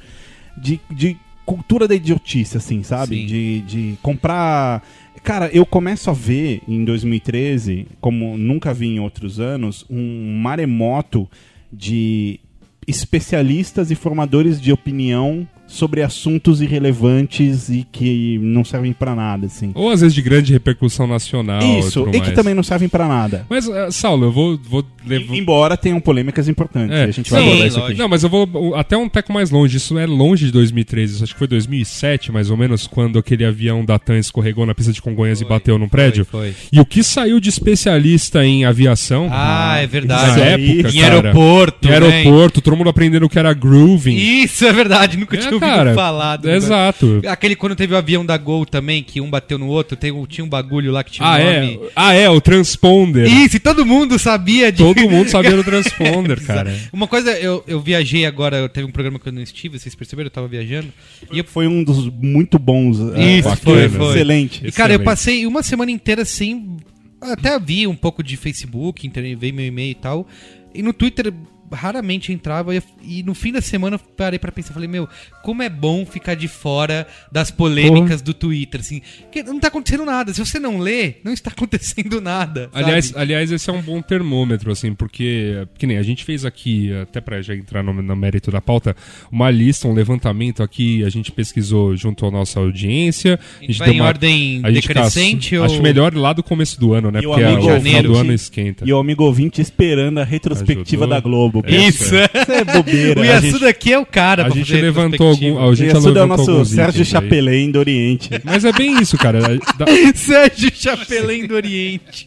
De, 0.56 0.80
de 0.90 1.16
cultura 1.44 1.86
da 1.86 1.94
idiotice, 1.94 2.56
assim, 2.56 2.82
sabe? 2.82 3.16
Sim. 3.16 3.26
De, 3.26 3.60
de 3.62 3.98
comprar. 4.02 4.82
Cara, 5.22 5.50
eu 5.52 5.64
começo 5.64 6.10
a 6.10 6.12
ver 6.12 6.62
em 6.66 6.84
2013, 6.84 7.86
como 8.00 8.36
nunca 8.36 8.74
vi 8.74 8.88
em 8.88 9.00
outros 9.00 9.40
anos, 9.40 9.84
um 9.88 10.38
maremoto 10.40 11.28
de 11.72 12.40
especialistas 12.86 13.90
e 13.90 13.94
formadores 13.94 14.60
de 14.60 14.72
opinião 14.72 15.48
sobre 15.66 16.02
assuntos 16.02 16.60
irrelevantes 16.60 17.68
e 17.68 17.86
que 17.90 18.38
não 18.42 18.64
servem 18.64 18.92
pra 18.92 19.14
nada, 19.14 19.46
assim. 19.46 19.72
Ou 19.74 19.90
às 19.90 20.00
vezes 20.00 20.14
de 20.14 20.22
grande 20.22 20.52
repercussão 20.52 21.06
nacional. 21.06 21.60
Isso, 21.78 22.04
tudo 22.04 22.16
e 22.16 22.20
que 22.20 22.30
também 22.32 22.54
não 22.54 22.62
servem 22.62 22.88
pra 22.88 23.08
nada. 23.08 23.46
Mas, 23.48 23.68
eh, 23.68 23.90
Saulo, 23.90 24.26
eu 24.26 24.32
vou, 24.32 24.58
vou 24.68 24.84
levar. 25.06 25.34
Embora 25.34 25.76
tenham 25.76 26.00
polêmicas 26.00 26.48
importantes, 26.48 26.94
É, 26.96 27.04
a 27.04 27.10
gente 27.10 27.28
sim, 27.28 27.34
vai 27.34 27.42
abordar 27.44 27.66
isso 27.66 27.78
aqui. 27.80 27.94
Não, 27.94 28.08
mas 28.08 28.22
eu 28.22 28.28
vou 28.30 28.74
até 28.76 28.96
um 28.96 29.08
teco 29.08 29.32
mais 29.32 29.50
longe. 29.50 29.76
Isso 29.76 29.98
é 29.98 30.06
longe 30.06 30.46
de 30.46 30.52
2013. 30.52 31.14
Isso 31.14 31.24
acho 31.24 31.32
que 31.32 31.38
foi 31.38 31.48
2007, 31.48 32.30
mais 32.30 32.50
ou 32.50 32.56
menos, 32.56 32.86
quando 32.86 33.18
aquele 33.18 33.44
avião 33.44 33.84
da 33.84 33.98
TAM 33.98 34.18
escorregou 34.18 34.66
na 34.66 34.74
pista 34.74 34.92
de 34.92 35.00
Congonhas 35.02 35.40
e 35.40 35.44
Foi, 35.44 35.50
bateu 35.50 35.78
num 35.78 35.88
prédio. 35.88 36.24
Foi, 36.24 36.52
foi. 36.52 36.54
E 36.72 36.80
o 36.80 36.84
que 36.86 37.02
saiu 37.02 37.40
de 37.40 37.48
especialista 37.48 38.44
em 38.44 38.64
aviação 38.64 39.28
Ah, 39.30 39.76
é 39.78 39.82
na 39.82 39.86
verdade. 39.86 40.40
época, 40.40 40.88
Em 40.96 41.00
cara, 41.00 41.14
aeroporto, 41.16 41.88
em 41.88 41.90
né? 41.90 41.94
aeroporto, 41.96 42.60
todo 42.60 42.76
mundo 42.76 42.90
aprendendo 42.90 43.24
o 43.26 43.28
que 43.28 43.38
era 43.38 43.52
grooving. 43.52 44.14
Isso 44.16 44.64
é 44.66 44.72
verdade, 44.72 45.16
nunca 45.16 45.36
É, 45.36 45.40
tinha 45.40 45.52
ouvido 45.54 45.63
cara, 45.66 45.94
falar. 45.94 46.36
do 46.36 46.50
Exato. 46.50 47.20
Aquele 47.28 47.56
quando 47.56 47.74
teve 47.76 47.94
o 47.94 47.96
avião 47.96 48.24
da 48.24 48.36
Gol 48.36 48.64
também, 48.66 49.02
que 49.02 49.20
um 49.20 49.30
bateu 49.30 49.58
no 49.58 49.66
outro, 49.68 49.96
tem, 49.96 50.10
um- 50.12 50.26
tinha 50.26 50.44
um 50.44 50.48
bagulho 50.48 50.90
lá 50.92 51.02
que 51.04 51.12
tinha 51.12 51.26
um 51.26 51.30
Ah, 51.30 51.38
nome. 51.38 51.80
é. 51.84 51.90
Ah, 51.94 52.12
é, 52.14 52.28
o 52.30 52.40
transponder. 52.40 53.26
Isso, 53.26 53.56
e 53.56 53.60
todo 53.60 53.84
mundo 53.86 54.18
sabia 54.18 54.70
de. 54.72 54.78
Todo 54.78 55.08
mundo 55.08 55.28
sabia 55.30 55.52
do 55.56 55.62
transponder, 55.64 56.42
cara. 56.44 56.74
Uma 56.92 57.06
coisa, 57.06 57.30
eu, 57.38 57.62
eu 57.66 57.80
viajei 57.80 58.24
agora, 58.26 58.56
eu 58.58 58.68
teve 58.68 58.86
um 58.86 58.90
programa 58.90 59.18
que 59.18 59.28
eu 59.28 59.32
não 59.32 59.42
estive, 59.42 59.78
vocês 59.78 59.94
perceberam? 59.94 60.26
Eu 60.26 60.30
tava 60.30 60.48
viajando. 60.48 60.88
E, 61.32 61.38
eu, 61.38 61.44
Foi 61.44 61.66
um 61.66 61.82
dos 61.84 62.08
muito 62.08 62.58
bons. 62.58 62.98
é, 63.14 63.38
Isso, 63.38 63.48
bacana, 63.48 63.62
foi, 63.62 63.88
foi. 63.88 64.14
Excelente. 64.14 64.66
e, 64.66 64.72
cara, 64.72 64.92
eu 64.92 65.00
passei 65.00 65.46
uma 65.46 65.62
semana 65.62 65.90
inteira 65.90 66.24
sem. 66.24 66.76
Até 67.20 67.58
vi 67.58 67.86
um 67.86 67.94
pouco 67.96 68.22
de 68.22 68.36
Facebook, 68.36 69.06
inter- 69.06 69.36
veio 69.38 69.54
meu 69.54 69.64
e-mail 69.66 69.92
e 69.92 69.94
tal. 69.94 70.28
E 70.74 70.82
no 70.82 70.92
Twitter, 70.92 71.32
raramente 71.72 72.32
entrava 72.32 72.74
e, 72.74 72.82
e 73.02 73.22
no 73.22 73.34
fim 73.34 73.52
da 73.52 73.60
semana 73.60 73.96
eu 73.96 74.00
parei 74.16 74.38
pra 74.38 74.52
pensar, 74.52 74.72
falei, 74.74 74.88
meu, 74.88 75.08
como 75.42 75.62
é 75.62 75.68
bom 75.68 76.04
ficar 76.06 76.34
de 76.34 76.46
fora 76.48 77.06
das 77.32 77.50
polêmicas 77.50 78.22
do 78.22 78.32
Twitter, 78.34 78.80
assim, 78.80 79.00
porque 79.22 79.42
não 79.42 79.58
tá 79.58 79.68
acontecendo 79.68 80.04
nada. 80.04 80.32
Se 80.32 80.40
você 80.44 80.58
não 80.58 80.78
lê, 80.78 81.14
não 81.24 81.32
está 81.32 81.50
acontecendo 81.56 82.20
nada. 82.20 82.70
sabe? 82.72 82.84
Aliás, 82.84 83.16
aliás, 83.16 83.52
esse 83.52 83.68
é 83.68 83.72
um 83.72 83.82
bom 83.82 84.00
termômetro, 84.02 84.70
assim, 84.70 84.94
porque, 84.94 85.66
que 85.78 85.86
nem 85.86 85.96
a 85.98 86.02
gente 86.02 86.24
fez 86.24 86.44
aqui, 86.44 86.92
até 86.94 87.20
pra 87.20 87.40
já 87.42 87.54
entrar 87.54 87.82
no, 87.82 87.92
no 87.92 88.16
mérito 88.16 88.50
da 88.50 88.60
pauta, 88.60 88.94
uma 89.30 89.50
lista, 89.50 89.88
um 89.88 89.92
levantamento 89.94 90.62
aqui, 90.62 91.04
a 91.04 91.08
gente 91.08 91.32
pesquisou 91.32 91.96
junto 91.96 92.24
à 92.26 92.30
nossa 92.30 92.60
audiência. 92.60 93.38
A 93.60 93.64
gente 93.64 93.78
vai 93.78 93.88
deu 93.88 93.96
em 93.96 94.00
ordem 94.00 94.60
a 94.62 94.70
gente 94.70 94.86
decrescente 94.88 95.50
caçou- 95.50 95.58
ou- 95.68 95.72
Acho 95.74 95.82
melhor 95.82 96.14
lá 96.14 96.32
do 96.32 96.42
começo 96.42 96.78
do 96.78 96.92
ano, 96.94 97.10
né? 97.10 97.20
E 97.22 97.26
o 97.26 97.30
Porque 97.30 97.42
a- 97.44 97.48
amigo 97.48 97.70
o 97.72 97.80
final 97.80 98.02
do 98.02 98.16
ano 98.16 98.32
esquenta. 98.32 98.84
E 98.86 98.92
o 98.92 98.98
amigo 98.98 99.24
ouvinte 99.24 99.60
esperando 99.60 100.18
a 100.18 100.24
retrospectiva 100.24 101.04
Ajudou. 101.04 101.08
da 101.08 101.20
Globo. 101.20 101.63
É, 101.66 101.76
Isso! 101.88 102.04
Isso 102.04 102.14
é 102.52 102.64
bobeira. 102.64 103.20
o 103.20 103.24
Yasuda 103.24 103.50
gente- 103.58 103.64
aqui 103.66 103.92
é 103.92 103.98
o 103.98 104.06
cara 104.06 104.46
A 104.46 104.50
gente 104.50 104.72
levantou 104.74 105.28
algum. 105.28 105.58
A 105.58 105.74
gente 105.74 105.88
O 105.92 105.96
Yasuda 105.96 106.08
é 106.20 106.22
o 106.22 106.26
levantou 106.26 106.28
nosso 106.38 106.50
alguns 106.50 106.68
Sérgio. 106.70 107.04
Chapelin 107.04 107.70
do 107.70 107.78
Oriente. 107.78 108.30
Mas 108.44 108.64
é 108.64 108.72
bem 108.72 109.00
isso, 109.00 109.16
cara. 109.18 109.40
Da- 109.40 109.86
Sérgio 110.14 110.70
Chapelém 110.74 111.46
do 111.46 111.54
Oriente. 111.54 112.26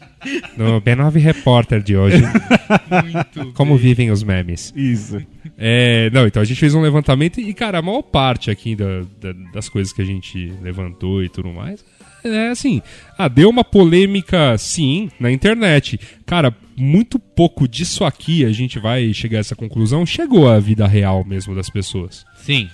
no 0.58 0.82
B9 0.82 1.18
Repórter 1.20 1.82
de 1.82 1.96
hoje. 1.96 2.24
Como 3.54 3.78
vivem 3.78 4.12
os 4.12 4.24
memes. 4.24 4.74
Isso. 4.76 5.22
É, 5.58 6.10
não, 6.12 6.28
então 6.28 6.42
a 6.42 6.46
gente 6.46 6.60
fez 6.60 6.74
um 6.76 6.82
levantamento 6.82 7.40
e, 7.40 7.54
cara, 7.54 7.80
a 7.80 7.82
maior 7.82 8.02
parte 8.02 8.52
aqui 8.52 8.76
da- 8.76 9.02
da- 9.22 9.34
das 9.54 9.70
coisas 9.70 9.94
que 9.94 10.02
a 10.02 10.06
gente 10.06 10.52
levantou 10.62 11.24
e 11.24 11.30
tudo 11.30 11.50
mais 11.50 11.84
é 12.24 12.50
assim. 12.50 12.82
Ah, 13.18 13.28
deu 13.28 13.50
uma 13.50 13.64
polêmica, 13.64 14.58
sim, 14.58 15.10
na 15.20 15.32
internet. 15.32 16.00
Cara, 16.26 16.56
muito 16.76 17.18
pouco 17.18 17.68
disso 17.68 18.06
aqui 18.06 18.46
a 18.46 18.52
gente 18.52 18.80
vai 18.80 19.14
chegar 19.14 19.40
a 19.40 19.42
essa 19.42 19.56
conclusão. 19.56 20.06
Chegou 20.06 20.48
à 20.48 20.60
vida 20.60 20.88
real 20.88 21.24
mesmo 21.24 21.56
das 21.56 21.70
pessoas. 21.70 22.26
Sim. 22.38 22.70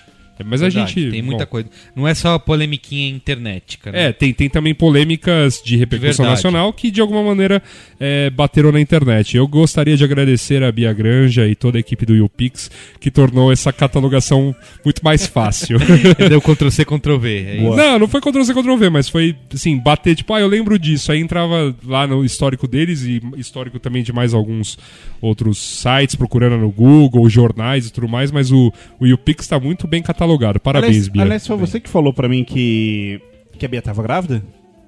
Mas 0.46 0.62
a 0.62 0.70
verdade, 0.70 0.94
gente. 0.94 1.12
Tem 1.12 1.22
muita 1.22 1.46
bom, 1.46 1.52
coisa. 1.52 1.70
Não 1.96 2.08
é 2.08 2.14
só 2.14 2.40
polemiquinha 2.40 3.10
internetica, 3.10 3.92
né? 3.92 4.08
É, 4.08 4.12
tem, 4.14 4.34
tem 4.34 4.50
também 4.50 4.74
polêmicas 4.74 5.62
de 5.64 5.78
repercussão 5.78 6.26
verdade. 6.26 6.44
nacional 6.44 6.74
que 6.74 6.90
de 6.90 7.00
alguma 7.00 7.24
maneira 7.24 7.62
é, 8.00 8.30
bateram 8.30 8.72
na 8.72 8.82
internet. 8.82 9.38
Eu 9.38 9.48
gostaria 9.48 9.96
de 9.96 10.04
agradecer 10.04 10.64
a 10.64 10.72
Bia 10.72 10.92
Granja 10.92 11.48
e 11.48 11.56
toda 11.56 11.78
a 11.78 11.80
equipe 11.80 12.06
do 12.06 12.16
YouPix 12.16 12.72
que 13.00 13.12
tornou 13.12 13.52
essa 13.52 13.72
catalogação 13.72 14.56
muito 14.84 15.04
mais 15.04 15.28
fácil. 15.28 15.78
Deu 16.30 16.42
Ctrl 16.42 16.70
C, 16.70 16.84
Ctrl 16.84 17.18
V. 17.18 17.46
É. 17.48 17.62
Não, 17.62 18.00
não 18.00 18.08
foi 18.08 18.20
Ctrl 18.20 18.44
C, 18.44 18.54
Ctrl 18.54 18.76
V, 18.76 18.90
mas 18.90 19.08
foi, 19.08 19.36
assim, 19.54 19.78
bater, 19.78 20.16
tipo, 20.16 20.34
ah, 20.34 20.42
eu 20.42 20.48
lembro 20.48 20.80
disso. 20.80 21.12
Aí 21.12 21.20
entrava 21.20 21.76
lá 21.86 22.08
no 22.08 22.26
histórico 22.26 22.68
deles 22.68 23.04
e 23.04 23.22
histórico 23.38 23.80
também 23.80 24.04
de 24.04 24.12
mais 24.12 24.34
alguns 24.34 24.78
outros 25.22 25.58
sites, 25.58 26.16
procurando 26.16 26.58
no 26.58 26.72
Google, 26.72 27.30
jornais 27.30 27.88
e 27.88 27.94
tudo 27.94 28.10
mais, 28.10 28.32
mas 28.32 28.52
o, 28.52 28.74
o 29.00 29.06
YouPix 29.06 29.48
tá 29.48 29.60
muito 29.60 29.88
bem 29.88 30.02
catalogado. 30.02 30.23
Parabéns, 30.60 30.90
aliás, 30.90 31.08
Bia. 31.10 31.22
aliás, 31.22 31.48
foi 31.48 31.58
você 31.58 31.80
que 31.80 31.90
falou 31.90 32.14
pra 32.14 32.28
mim 32.30 32.44
que, 32.44 33.22
que 33.58 33.66
a 33.66 33.70
Bia 33.70 33.82
tava 33.82 34.02
grávida? 34.04 34.44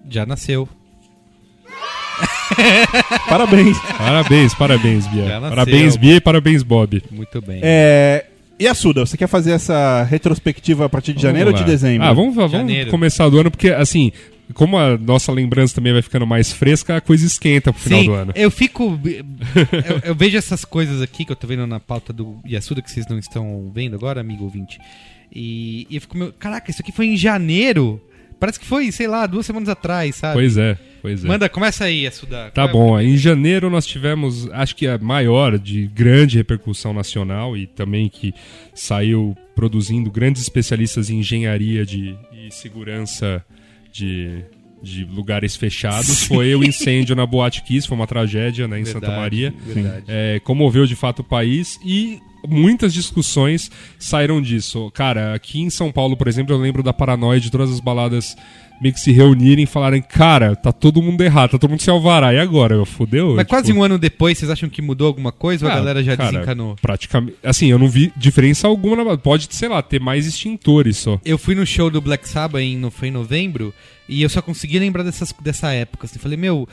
Já 0.10 0.26
nasceu. 0.26 0.68
Parabéns. 3.28 3.78
Parabéns, 3.98 4.54
parabéns, 4.54 5.08
Bia. 5.08 5.28
Já 5.28 5.40
nasceu. 5.40 5.50
Parabéns, 5.50 5.96
Bia 5.98 6.16
e 6.16 6.22
parabéns, 6.22 6.64
Bob. 6.64 7.04
Muito 7.12 7.42
bem. 7.42 7.60
É, 7.64 8.26
e 8.60 8.68
a 8.68 8.74
Suda, 8.74 9.06
você 9.06 9.18
quer 9.18 9.28
fazer 9.28 9.52
essa 9.52 10.04
retrospectiva 10.04 10.86
a 10.86 10.90
partir 10.90 11.14
de 11.14 11.22
janeiro 11.22 11.50
ou 11.50 11.54
Vamos 11.54 11.66
de 11.66 11.72
lá. 11.72 11.76
dezembro? 11.76 12.08
Ah, 12.08 12.14
vamos, 12.14 12.36
vamos 12.36 12.52
Janeiro. 12.52 12.90
começar 12.90 13.28
do 13.30 13.38
ano, 13.40 13.52
porque, 13.52 13.70
assim, 13.70 14.12
como 14.54 14.78
a 14.78 14.98
nossa 14.98 15.32
lembrança 15.32 15.76
também 15.76 15.92
vai 15.92 16.02
ficando 16.02 16.26
mais 16.26 16.54
fresca, 16.54 16.96
a 16.96 17.02
coisa 17.02 17.26
esquenta 17.26 17.74
pro 17.74 17.82
final 17.82 18.00
Sim, 18.00 18.06
do 18.06 18.14
ano. 18.14 18.32
eu 18.36 18.50
fico. 18.50 18.98
eu, 19.04 20.00
eu 20.12 20.16
vejo 20.16 20.38
essas 20.38 20.64
coisas 20.64 21.02
aqui 21.02 21.26
que 21.26 21.32
eu 21.32 21.36
tô 21.36 21.48
vendo 21.48 21.68
na 21.68 21.80
pauta 21.80 22.14
do 22.14 22.38
Yasuda, 22.48 22.82
que 22.82 22.90
vocês 22.90 23.06
não 23.10 23.20
estão 23.20 23.70
vendo 23.74 23.96
agora, 23.96 24.22
amigo 24.22 24.44
ouvinte. 24.46 24.80
E, 25.32 25.88
e 25.90 25.96
eu 25.96 26.02
fico, 26.02 26.18
meu, 26.18 26.34
caraca, 26.34 26.70
isso 26.70 26.82
aqui 26.82 26.92
foi 26.92 27.08
em 27.08 27.18
janeiro. 27.18 28.02
Parece 28.40 28.60
que 28.60 28.66
foi, 28.66 28.92
sei 28.92 29.08
lá, 29.08 29.26
duas 29.26 29.46
semanas 29.46 29.70
atrás, 29.70 30.16
sabe? 30.16 30.34
Pois 30.34 30.58
é, 30.58 30.78
pois 31.02 31.24
é. 31.24 31.28
Manda, 31.28 31.48
começa 31.48 31.86
aí, 31.86 32.04
Yasuda. 32.04 32.52
Tá 32.52 32.64
é 32.64 32.68
bom, 32.68 33.00
em 33.00 33.18
janeiro 33.18 33.70
nós 33.70 33.86
tivemos, 33.86 34.50
acho 34.52 34.76
que 34.76 34.88
a 34.88 34.98
maior 34.98 35.58
de 35.58 35.88
grande 35.88 36.38
repercussão 36.38 36.94
nacional 36.94 37.56
e 37.56 37.66
também 37.66 38.10
que 38.10 38.34
saiu 38.74 39.36
produzindo 39.56 40.12
grandes 40.12 40.42
especialistas 40.42 41.10
em 41.10 41.20
engenharia 41.20 41.86
de, 41.86 42.18
e 42.34 42.52
segurança 42.52 43.44
de, 43.92 44.44
de 44.84 45.06
lugares 45.06 45.56
fechados 45.56 46.26
foi 46.28 46.54
o 46.56 46.64
incêndio 46.64 47.16
na 47.16 47.26
Boate 47.26 47.64
Kiss, 47.64 47.88
foi 47.88 47.96
uma 47.96 48.08
tragédia 48.08 48.68
né, 48.68 48.80
em 48.80 48.84
Verdade, 48.84 49.06
Santa 49.06 49.18
Maria. 49.18 49.54
verdade. 49.66 50.06
É, 50.08 50.40
comoveu 50.44 50.86
de 50.86 50.96
fato 50.96 51.20
o 51.20 51.24
país 51.24 51.80
e 51.86 52.20
muitas 52.50 52.94
discussões 52.94 53.72
saíram 54.00 54.42
disso. 54.42 54.92
Cara, 54.94 55.34
aqui 55.34 55.62
em 55.62 55.70
São 55.70 55.92
Paulo, 55.92 56.16
por 56.18 56.28
exemplo, 56.28 56.54
eu 56.54 56.60
lembro 56.60 56.84
da 56.84 56.94
paranoia 56.94 57.40
de 57.40 57.52
todas 57.52 57.72
as 57.72 57.80
baladas 57.80 58.36
meio 58.80 58.94
que 58.94 59.00
se 59.00 59.12
reunirem 59.12 59.64
e 59.64 59.68
falarem, 59.68 60.02
cara, 60.02 60.56
tá 60.56 60.72
todo 60.72 61.02
mundo 61.02 61.22
errado, 61.22 61.52
tá 61.52 61.58
todo 61.58 61.70
mundo 61.70 61.82
sem 61.82 61.94
alvará, 61.94 62.34
e 62.34 62.40
agora? 62.40 62.76
Eu 62.76 62.86
fudeu? 62.86 63.36
Mas 63.36 63.46
Tipo, 63.46 63.50
quase 63.50 63.74
um 63.74 63.84
ano 63.84 63.98
depois, 63.98 64.38
vocês 64.38 64.52
acham 64.52 64.70
que 64.70 64.82
mudou 64.82 65.08
alguma 65.08 65.32
coisa 65.32 65.66
ou 65.66 65.72
a 65.72 65.74
ah, 65.74 65.78
galera 65.78 66.04
já 66.04 66.18
cara, 66.18 66.32
desencanou? 66.32 66.76
Praticamente. 66.82 67.38
Assim, 67.44 67.68
eu 67.68 67.80
não 67.80 67.88
vi 67.88 68.12
diferença 68.18 68.68
alguma. 68.68 69.04
Na... 69.04 69.18
Pode, 69.18 69.48
sei 69.52 69.70
lá, 69.70 69.82
ter 69.82 70.00
mais 70.00 70.26
extintores 70.26 70.98
só. 70.98 71.20
Eu 71.24 71.38
fui 71.38 71.56
no 71.56 71.66
show 71.66 71.90
do 71.90 72.02
Black 72.02 72.28
Sabbath 72.28 72.62
em, 72.62 72.78
no, 72.78 72.92
foi 72.92 73.08
em 73.08 73.12
novembro 73.12 73.74
e 74.08 74.22
eu 74.22 74.30
só 74.30 74.42
consegui 74.42 74.78
lembrar 74.78 75.04
dessas, 75.04 75.34
dessa 75.42 75.72
época. 75.72 76.06
Assim, 76.06 76.20
falei, 76.20 76.38
meu, 76.38 76.68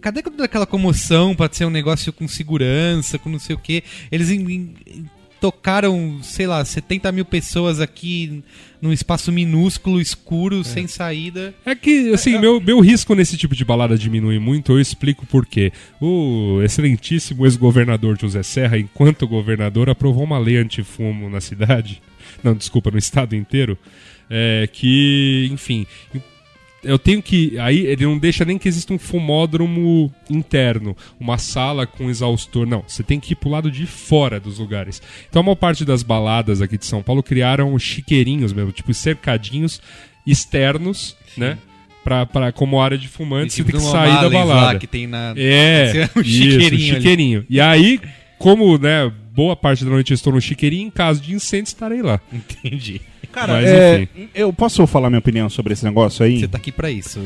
cadê 0.00 0.22
toda 0.22 0.44
aquela 0.44 0.66
comoção 0.66 1.34
pra 1.34 1.48
ser 1.52 1.64
um 1.64 1.70
negócio 1.70 2.12
com 2.12 2.26
segurança, 2.28 3.18
com 3.18 3.28
não 3.28 3.38
sei 3.38 3.54
o 3.54 3.58
quê? 3.58 3.82
Eles 4.10 4.30
em- 4.30 4.74
em- 4.86 5.04
tocaram, 5.40 6.20
sei 6.22 6.46
lá, 6.46 6.64
70 6.64 7.10
mil 7.10 7.24
pessoas 7.24 7.80
aqui 7.80 8.44
num 8.80 8.92
espaço 8.92 9.32
minúsculo, 9.32 10.00
escuro, 10.00 10.62
sem 10.62 10.86
saída. 10.86 11.52
É 11.66 11.74
que, 11.74 12.12
assim, 12.14 12.38
meu, 12.38 12.60
meu 12.60 12.78
risco 12.78 13.12
nesse 13.16 13.36
tipo 13.36 13.52
de 13.56 13.64
balada 13.64 13.98
diminui 13.98 14.38
muito, 14.38 14.70
eu 14.70 14.80
explico 14.80 15.26
por 15.26 15.44
quê. 15.44 15.72
O 16.00 16.60
excelentíssimo 16.62 17.44
ex-governador 17.44 18.16
José 18.20 18.42
Serra, 18.44 18.78
enquanto 18.78 19.26
governador, 19.26 19.90
aprovou 19.90 20.22
uma 20.22 20.38
lei 20.38 20.58
antifumo 20.58 21.28
na 21.28 21.40
cidade, 21.40 22.00
não, 22.42 22.54
desculpa, 22.54 22.92
no 22.92 22.98
estado 22.98 23.34
inteiro, 23.34 23.76
é, 24.30 24.68
que, 24.72 25.48
enfim, 25.52 25.86
eu 26.82 26.98
tenho 26.98 27.22
que. 27.22 27.58
Aí 27.58 27.86
ele 27.86 28.04
não 28.04 28.18
deixa 28.18 28.44
nem 28.44 28.58
que 28.58 28.68
exista 28.68 28.92
um 28.92 28.98
fumódromo 28.98 30.12
interno, 30.28 30.96
uma 31.18 31.38
sala 31.38 31.86
com 31.86 32.10
exaustor. 32.10 32.66
Não, 32.66 32.84
você 32.86 33.02
tem 33.02 33.20
que 33.20 33.32
ir 33.32 33.36
pro 33.36 33.50
lado 33.50 33.70
de 33.70 33.86
fora 33.86 34.40
dos 34.40 34.58
lugares. 34.58 35.00
Então 35.28 35.40
a 35.40 35.42
maior 35.44 35.56
parte 35.56 35.84
das 35.84 36.02
baladas 36.02 36.60
aqui 36.60 36.76
de 36.76 36.86
São 36.86 37.02
Paulo 37.02 37.22
criaram 37.22 37.78
chiqueirinhos 37.78 38.52
mesmo, 38.52 38.72
tipo 38.72 38.92
cercadinhos 38.92 39.80
externos, 40.26 41.16
né? 41.36 41.58
Pra, 42.04 42.26
pra, 42.26 42.50
como 42.50 42.80
área 42.80 42.98
de 42.98 43.06
fumante, 43.06 43.52
você 43.52 43.62
tem 43.62 43.66
que 43.66 43.78
Tipo, 43.78 43.84
numa 43.84 43.92
sair 43.92 44.20
da 44.20 44.28
balada. 44.28 44.78
Que 44.78 44.88
tem 44.88 45.06
na... 45.06 45.34
É, 45.36 46.08
um 46.16 46.20
isso, 46.20 46.30
chiqueirinho 46.30 46.66
ali. 46.66 46.78
chiqueirinho. 46.96 47.46
E 47.48 47.60
aí, 47.60 48.00
como, 48.38 48.76
né, 48.76 49.10
boa 49.32 49.54
parte 49.54 49.84
da 49.84 49.90
noite 49.90 50.10
eu 50.10 50.14
estou 50.16 50.32
no 50.32 50.40
chiqueirinho, 50.40 50.88
em 50.88 50.90
caso 50.90 51.20
de 51.20 51.32
incêndio 51.32 51.68
estarei 51.68 52.02
lá. 52.02 52.20
Entendi. 52.32 53.00
Cara, 53.32 53.54
Mas, 53.54 53.64
é, 53.64 54.08
eu 54.34 54.52
posso 54.52 54.86
falar 54.86 55.08
minha 55.08 55.18
opinião 55.18 55.48
sobre 55.48 55.72
esse 55.72 55.84
negócio 55.84 56.24
aí? 56.24 56.40
Você 56.40 56.48
tá 56.48 56.58
aqui 56.58 56.70
pra 56.70 56.90
isso. 56.90 57.18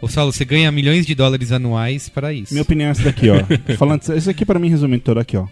Ô, 0.00 0.08
Saulo, 0.08 0.32
você 0.32 0.44
ganha 0.44 0.70
milhões 0.72 1.06
de 1.06 1.14
dólares 1.14 1.52
anuais 1.52 2.08
para 2.08 2.32
isso. 2.32 2.52
Minha 2.52 2.62
opinião 2.62 2.88
é 2.88 2.90
essa 2.90 3.04
daqui, 3.04 3.28
ó. 3.30 3.36
Falando, 3.78 4.02
isso 4.16 4.28
aqui 4.28 4.44
pra 4.44 4.58
mim 4.58 4.68
resumindo 4.68 5.02
tudo 5.04 5.20
aqui, 5.20 5.36
ó. 5.36 5.46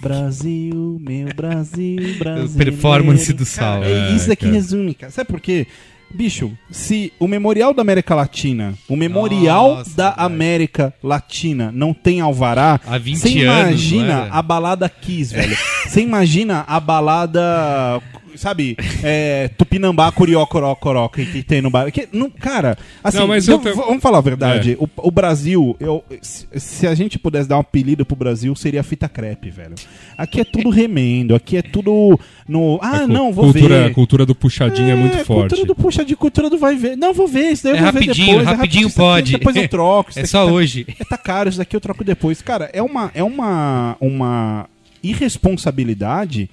Brasil, 0.00 1.00
meu 1.00 1.28
Brasil, 1.34 1.96
Brasil. 2.18 2.58
Performance 2.58 3.32
do 3.32 3.44
Saulo. 3.46 3.84
É, 3.84 4.14
isso 4.14 4.28
daqui 4.28 4.44
cara. 4.44 4.54
resume, 4.54 4.94
cara. 4.94 5.12
Sabe 5.12 5.30
por 5.30 5.40
quê? 5.40 5.66
Bicho, 6.14 6.52
se 6.70 7.12
o 7.18 7.26
Memorial 7.26 7.74
da 7.74 7.82
América 7.82 8.14
Latina, 8.14 8.74
o 8.88 8.94
Memorial 8.96 9.78
Nossa, 9.78 9.96
da 9.96 10.10
verdade. 10.10 10.26
América 10.32 10.94
Latina 11.02 11.72
não 11.74 11.92
tem 11.92 12.20
alvará, 12.20 12.80
Há 12.86 12.96
20 12.98 13.16
você 13.18 13.44
anos, 13.44 13.70
imagina 13.70 14.12
era? 14.12 14.28
a 14.32 14.40
balada 14.40 14.88
Kiss, 14.88 15.34
velho. 15.34 15.56
Você 15.88 16.00
imagina 16.00 16.64
a 16.68 16.78
balada, 16.78 18.00
sabe, 18.36 18.76
é, 19.02 19.48
Tupinambá, 19.56 20.10
Curió, 20.12 20.44
Coró, 20.46 20.74
Coró, 20.74 21.08
que, 21.08 21.24
que 21.26 21.42
tem 21.42 21.60
no 21.62 21.70
bar. 21.70 21.90
Que, 21.92 22.08
não, 22.12 22.30
cara, 22.30 22.76
assim, 23.02 23.18
Não, 23.18 23.26
mas 23.28 23.46
eu 23.48 23.56
não, 23.56 23.62
tenho- 23.62 23.76
vamos 23.76 24.02
falar 24.02 24.18
a 24.18 24.22
verdade. 24.22 24.72
É. 24.72 24.76
O, 24.82 24.88
o 24.96 25.10
Brasil, 25.10 25.76
eu, 25.80 26.04
se, 26.22 26.46
se 26.56 26.86
a 26.86 26.94
gente 26.94 27.18
pudesse 27.18 27.48
dar 27.48 27.56
um 27.56 27.60
apelido 27.60 28.04
pro 28.04 28.16
Brasil, 28.16 28.54
seria 28.54 28.82
fita 28.82 29.08
crepe, 29.08 29.50
velho. 29.50 29.74
Aqui 30.18 30.40
é 30.40 30.44
tudo 30.44 30.70
remendo, 30.70 31.34
aqui 31.34 31.56
é 31.56 31.62
tudo 31.62 32.18
no... 32.48 32.78
Ah, 32.82 32.96
A 32.96 33.00
cu- 33.00 33.08
não, 33.08 33.32
vou 33.32 33.44
cultura, 33.52 33.84
ver. 33.84 33.92
cultura 33.94 34.26
do 34.26 34.34
puxadinho 34.34 34.90
é, 34.90 34.94
muito 34.94 35.18
forte. 35.24 35.48
Cultura 35.50 35.66
do 35.66 35.74
puxa 35.74 36.04
de 36.04 36.14
cultura 36.16 36.48
do 36.50 36.58
vai 36.58 36.76
ver. 36.76 36.96
Não, 36.96 37.12
vou 37.12 37.26
ver, 37.28 37.50
isso 37.52 37.64
daí 37.64 37.72
eu 37.72 37.76
É 37.78 37.82
vou 37.82 37.92
ver 37.92 37.98
rapidinho, 38.00 38.26
depois. 38.38 38.46
é 38.46 38.50
rapidinho 38.50 38.90
pode. 38.90 39.32
Depois 39.32 39.56
eu 39.56 39.68
troco. 39.68 40.10
É 40.16 40.26
só 40.26 40.44
tá- 40.46 40.52
hoje. 40.52 40.86
É, 40.98 41.04
tá 41.04 41.18
caro, 41.18 41.48
isso 41.48 41.58
daqui 41.58 41.74
eu 41.74 41.80
troco 41.80 42.04
depois. 42.04 42.40
Cara, 42.42 42.70
é 42.72 42.82
uma, 42.82 43.10
é 43.14 43.22
uma, 43.22 43.96
uma 44.00 44.66
irresponsabilidade 45.02 46.48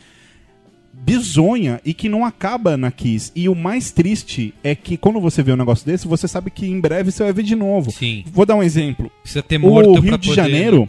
bizonha 1.04 1.82
e 1.84 1.94
que 1.94 2.08
não 2.08 2.24
acaba 2.24 2.78
na 2.78 2.92
Kiss. 2.92 3.32
E 3.36 3.50
o 3.50 3.56
mais 3.56 3.92
triste 3.92 4.54
é 4.64 4.76
que 4.76 4.98
quando 4.98 5.20
você 5.20 5.42
vê 5.42 5.52
um 5.52 5.58
negócio 5.58 5.86
desse, 5.86 6.08
você 6.08 6.28
sabe 6.28 6.52
que 6.52 6.66
em 6.68 6.80
breve 6.80 7.12
você 7.12 7.24
vai 7.24 7.34
ver 7.34 7.44
de 7.44 7.56
novo. 7.56 7.92
Sim. 7.92 8.24
Vou 8.32 8.46
dar 8.46 8.56
um 8.56 8.64
exemplo. 8.64 9.12
Precisa 9.22 9.42
ter 9.42 9.58
morto 9.58 9.90
O 9.90 10.00
Rio 10.00 10.18
de 10.18 10.30
poder- 10.30 10.36
Janeiro, 10.42 10.88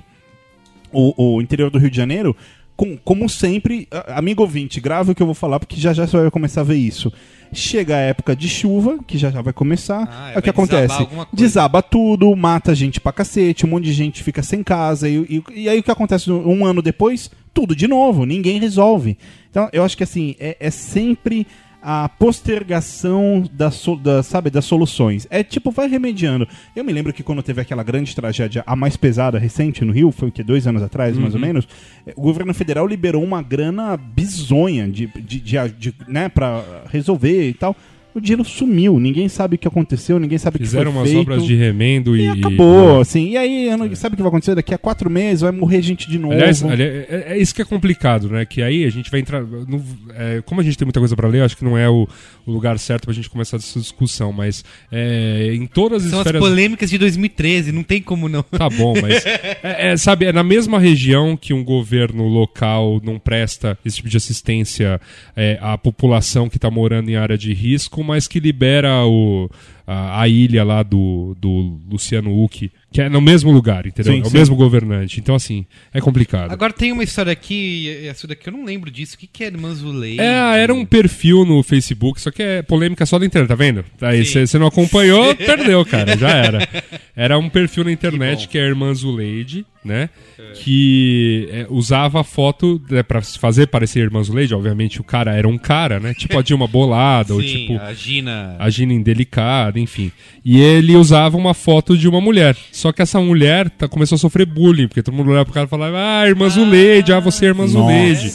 o, 0.92 1.36
o 1.36 1.42
interior 1.42 1.70
do 1.70 1.78
Rio 1.78 1.90
de 1.90 1.96
Janeiro, 1.96 2.36
com- 2.76 2.96
como 2.98 3.28
sempre, 3.28 3.88
amigo 4.08 4.42
ouvinte, 4.42 4.80
grave 4.80 5.12
o 5.12 5.14
que 5.14 5.22
eu 5.22 5.26
vou 5.26 5.34
falar, 5.34 5.58
porque 5.58 5.80
já 5.80 5.92
já 5.92 6.06
você 6.06 6.16
vai 6.18 6.30
começar 6.30 6.60
a 6.60 6.64
ver 6.64 6.76
isso. 6.76 7.10
Chega 7.54 7.96
a 7.96 8.00
época 8.00 8.34
de 8.34 8.48
chuva, 8.48 8.98
que 9.06 9.18
já 9.18 9.30
já 9.30 9.42
vai 9.42 9.52
começar, 9.52 10.08
Ah, 10.10 10.32
é 10.34 10.38
o 10.38 10.42
que 10.42 10.48
acontece? 10.50 11.06
Desaba 11.32 11.82
tudo, 11.82 12.34
mata 12.34 12.74
gente 12.74 12.98
pra 12.98 13.12
cacete, 13.12 13.66
um 13.66 13.68
monte 13.70 13.84
de 13.84 13.92
gente 13.92 14.22
fica 14.22 14.42
sem 14.42 14.62
casa, 14.62 15.06
e, 15.08 15.16
e- 15.28 15.42
e 15.62 15.68
aí 15.68 15.78
o 15.78 15.82
que 15.82 15.90
acontece 15.90 16.30
um 16.30 16.64
ano 16.64 16.80
depois? 16.80 17.30
Tudo 17.52 17.76
de 17.76 17.86
novo, 17.86 18.24
ninguém 18.24 18.58
resolve. 18.58 19.18
Então, 19.52 19.68
eu 19.72 19.84
acho 19.84 19.96
que 19.96 20.02
assim, 20.02 20.34
é, 20.40 20.56
é 20.58 20.70
sempre 20.70 21.46
a 21.84 22.08
postergação 22.08 23.44
da, 23.52 23.70
so- 23.70 23.96
da, 23.96 24.22
sabe, 24.22 24.50
das 24.50 24.64
soluções. 24.64 25.26
É 25.30 25.42
tipo, 25.42 25.70
vai 25.70 25.88
remediando. 25.88 26.46
Eu 26.76 26.84
me 26.84 26.92
lembro 26.92 27.12
que 27.12 27.22
quando 27.22 27.42
teve 27.42 27.60
aquela 27.60 27.82
grande 27.82 28.14
tragédia, 28.14 28.62
a 28.66 28.74
mais 28.76 28.96
pesada, 28.96 29.38
recente 29.38 29.84
no 29.84 29.92
Rio, 29.92 30.10
foi 30.12 30.28
o 30.28 30.32
que, 30.32 30.42
dois 30.42 30.66
anos 30.66 30.82
atrás, 30.82 31.16
mais 31.18 31.34
ou 31.34 31.40
menos, 31.40 31.66
eh, 32.06 32.12
o 32.16 32.22
governo 32.22 32.54
federal 32.54 32.86
liberou 32.86 33.22
uma 33.22 33.42
grana 33.42 33.96
bizonha 33.96 34.88
de, 34.88 35.06
de, 35.06 35.40
de, 35.40 35.68
de- 35.78 35.94
né, 36.08 36.28
pra 36.28 36.62
resolver 36.90 37.48
e 37.48 37.54
tal. 37.54 37.76
O 38.14 38.20
dinheiro 38.20 38.44
sumiu, 38.44 38.98
ninguém 39.00 39.28
sabe 39.28 39.54
o 39.56 39.58
que 39.58 39.66
aconteceu, 39.66 40.18
ninguém 40.18 40.36
sabe 40.38 40.56
o 40.56 40.58
que 40.58 40.64
Fizeram 40.66 40.92
foi 40.92 41.00
umas 41.00 41.08
feito. 41.10 41.20
obras 41.22 41.44
de 41.46 41.54
remendo 41.54 42.16
e. 42.16 42.22
E 42.24 42.28
acabou, 42.28 43.00
assim. 43.00 43.30
E 43.30 43.36
aí, 43.36 43.76
não- 43.76 43.94
sabe 43.96 44.14
o 44.14 44.16
que 44.16 44.22
vai 44.22 44.28
acontecer? 44.28 44.54
Daqui 44.54 44.74
a 44.74 44.78
quatro 44.78 45.08
meses 45.08 45.40
vai 45.40 45.50
morrer 45.50 45.80
gente 45.82 46.08
de 46.10 46.18
novo. 46.18 46.34
Aliás, 46.34 46.62
ali- 46.62 46.82
é, 46.82 47.24
é 47.30 47.38
isso 47.38 47.54
que 47.54 47.62
é 47.62 47.64
complicado, 47.64 48.28
né? 48.28 48.44
Que 48.44 48.62
aí 48.62 48.84
a 48.84 48.90
gente 48.90 49.10
vai 49.10 49.20
entrar. 49.20 49.42
no- 49.42 49.82
é, 50.14 50.42
como 50.44 50.60
a 50.60 50.64
gente 50.64 50.76
tem 50.76 50.84
muita 50.86 51.00
coisa 51.00 51.16
pra 51.16 51.26
ler, 51.28 51.42
acho 51.42 51.56
que 51.56 51.64
não 51.64 51.76
é 51.78 51.88
o, 51.88 52.06
o 52.46 52.52
lugar 52.52 52.78
certo 52.78 53.04
pra 53.04 53.14
gente 53.14 53.30
começar 53.30 53.56
essa 53.56 53.78
discussão, 53.80 54.32
mas 54.32 54.64
é, 54.90 55.52
em 55.54 55.66
todas 55.66 56.04
as 56.04 56.10
São 56.10 56.20
as 56.20 56.26
esferas. 56.26 56.46
polêmicas 56.46 56.90
de 56.90 56.98
2013, 56.98 57.72
não 57.72 57.82
tem 57.82 58.02
como 58.02 58.28
não. 58.28 58.42
Tá 58.42 58.68
bom, 58.68 58.94
mas. 59.00 59.24
É, 59.64 59.92
é, 59.92 59.96
sabe, 59.96 60.26
é 60.26 60.32
na 60.32 60.42
mesma 60.42 60.78
região 60.78 61.36
que 61.36 61.52
um 61.54 61.62
governo 61.64 62.26
local 62.26 63.00
não 63.04 63.18
presta 63.18 63.78
esse 63.84 63.96
tipo 63.96 64.08
de 64.08 64.16
assistência 64.16 65.00
é, 65.36 65.58
à 65.60 65.78
população 65.78 66.48
que 66.48 66.58
tá 66.58 66.70
morando 66.70 67.08
em 67.10 67.16
área 67.16 67.38
de 67.38 67.52
risco, 67.54 68.01
mas 68.02 68.26
que 68.28 68.40
libera 68.40 69.04
o, 69.06 69.48
a, 69.86 70.22
a 70.22 70.28
ilha 70.28 70.64
lá 70.64 70.82
do, 70.82 71.36
do 71.38 71.80
Luciano 71.90 72.42
Huck, 72.42 72.70
que 72.92 73.00
é 73.00 73.08
no 73.08 73.20
mesmo 73.20 73.50
lugar, 73.50 73.86
entendeu? 73.86 74.12
Sim, 74.12 74.20
é 74.20 74.22
o 74.22 74.26
sim. 74.26 74.36
mesmo 74.36 74.54
governante. 74.54 75.18
Então, 75.18 75.34
assim, 75.34 75.64
é 75.92 76.00
complicado. 76.00 76.52
Agora 76.52 76.72
tem 76.72 76.92
uma 76.92 77.02
história 77.02 77.32
aqui, 77.32 78.06
essa 78.06 78.26
daqui 78.26 78.48
eu 78.48 78.52
não 78.52 78.64
lembro 78.64 78.90
disso. 78.90 79.16
O 79.16 79.18
que, 79.18 79.26
que 79.26 79.44
é 79.44 79.50
Manzulei? 79.50 80.20
É, 80.20 80.60
era 80.60 80.74
um 80.74 80.84
perfil 80.84 81.44
no 81.44 81.62
Facebook, 81.62 82.20
só 82.20 82.30
que 82.30 82.42
é 82.42 82.62
polêmica 82.62 83.06
só 83.06 83.18
da 83.18 83.24
internet, 83.24 83.48
tá 83.48 83.54
vendo? 83.54 83.84
Aí 84.00 84.24
você 84.24 84.58
não 84.58 84.66
acompanhou, 84.66 85.34
perdeu, 85.36 85.84
cara, 85.86 86.16
já 86.16 86.28
era. 86.28 86.68
Era 87.16 87.38
um 87.38 87.48
perfil 87.48 87.84
na 87.84 87.92
internet 87.92 88.48
que, 88.48 88.58
é 88.58 88.62
a 88.62 88.66
irmã 88.66 88.92
Zuleide, 88.94 89.66
né? 89.84 90.08
Que 90.54 91.48
é, 91.50 91.66
usava 91.68 92.20
a 92.20 92.24
foto 92.24 92.80
né, 92.90 93.02
pra 93.02 93.20
se 93.20 93.38
fazer 93.38 93.66
parecer 93.66 94.00
a 94.00 94.04
irmã 94.04 94.22
Zuleide. 94.22 94.54
Obviamente 94.54 95.00
o 95.00 95.04
cara 95.04 95.34
era 95.34 95.46
um 95.48 95.58
cara, 95.58 95.98
né? 95.98 96.14
Tipo 96.14 96.38
a 96.38 96.42
Dilma 96.42 96.66
Bolada, 96.66 97.34
ou 97.34 97.40
Sim, 97.40 97.48
tipo 97.48 97.78
a 97.78 97.92
Gina. 97.92 98.56
a 98.58 98.70
Gina 98.70 98.92
indelicada, 98.92 99.78
enfim. 99.78 100.10
E 100.44 100.60
ele 100.60 100.96
usava 100.96 101.36
uma 101.36 101.54
foto 101.54 101.96
de 101.96 102.08
uma 102.08 102.20
mulher. 102.20 102.56
Só 102.82 102.90
que 102.90 103.00
essa 103.00 103.20
mulher 103.20 103.70
tá, 103.70 103.86
começou 103.86 104.16
a 104.16 104.18
sofrer 104.18 104.44
bullying, 104.44 104.88
porque 104.88 105.04
todo 105.04 105.14
mundo 105.14 105.30
olhava 105.30 105.44
pro 105.44 105.54
cara 105.54 105.66
e 105.66 105.68
falava, 105.70 105.96
ah, 105.98 106.26
irmã 106.26 106.48
Zuleide, 106.48 107.12
ah, 107.12 107.20
você 107.20 107.44
é 107.44 107.48
irmã 107.50 107.62
Nossa. 107.62 107.74
Zuleide. 107.74 108.32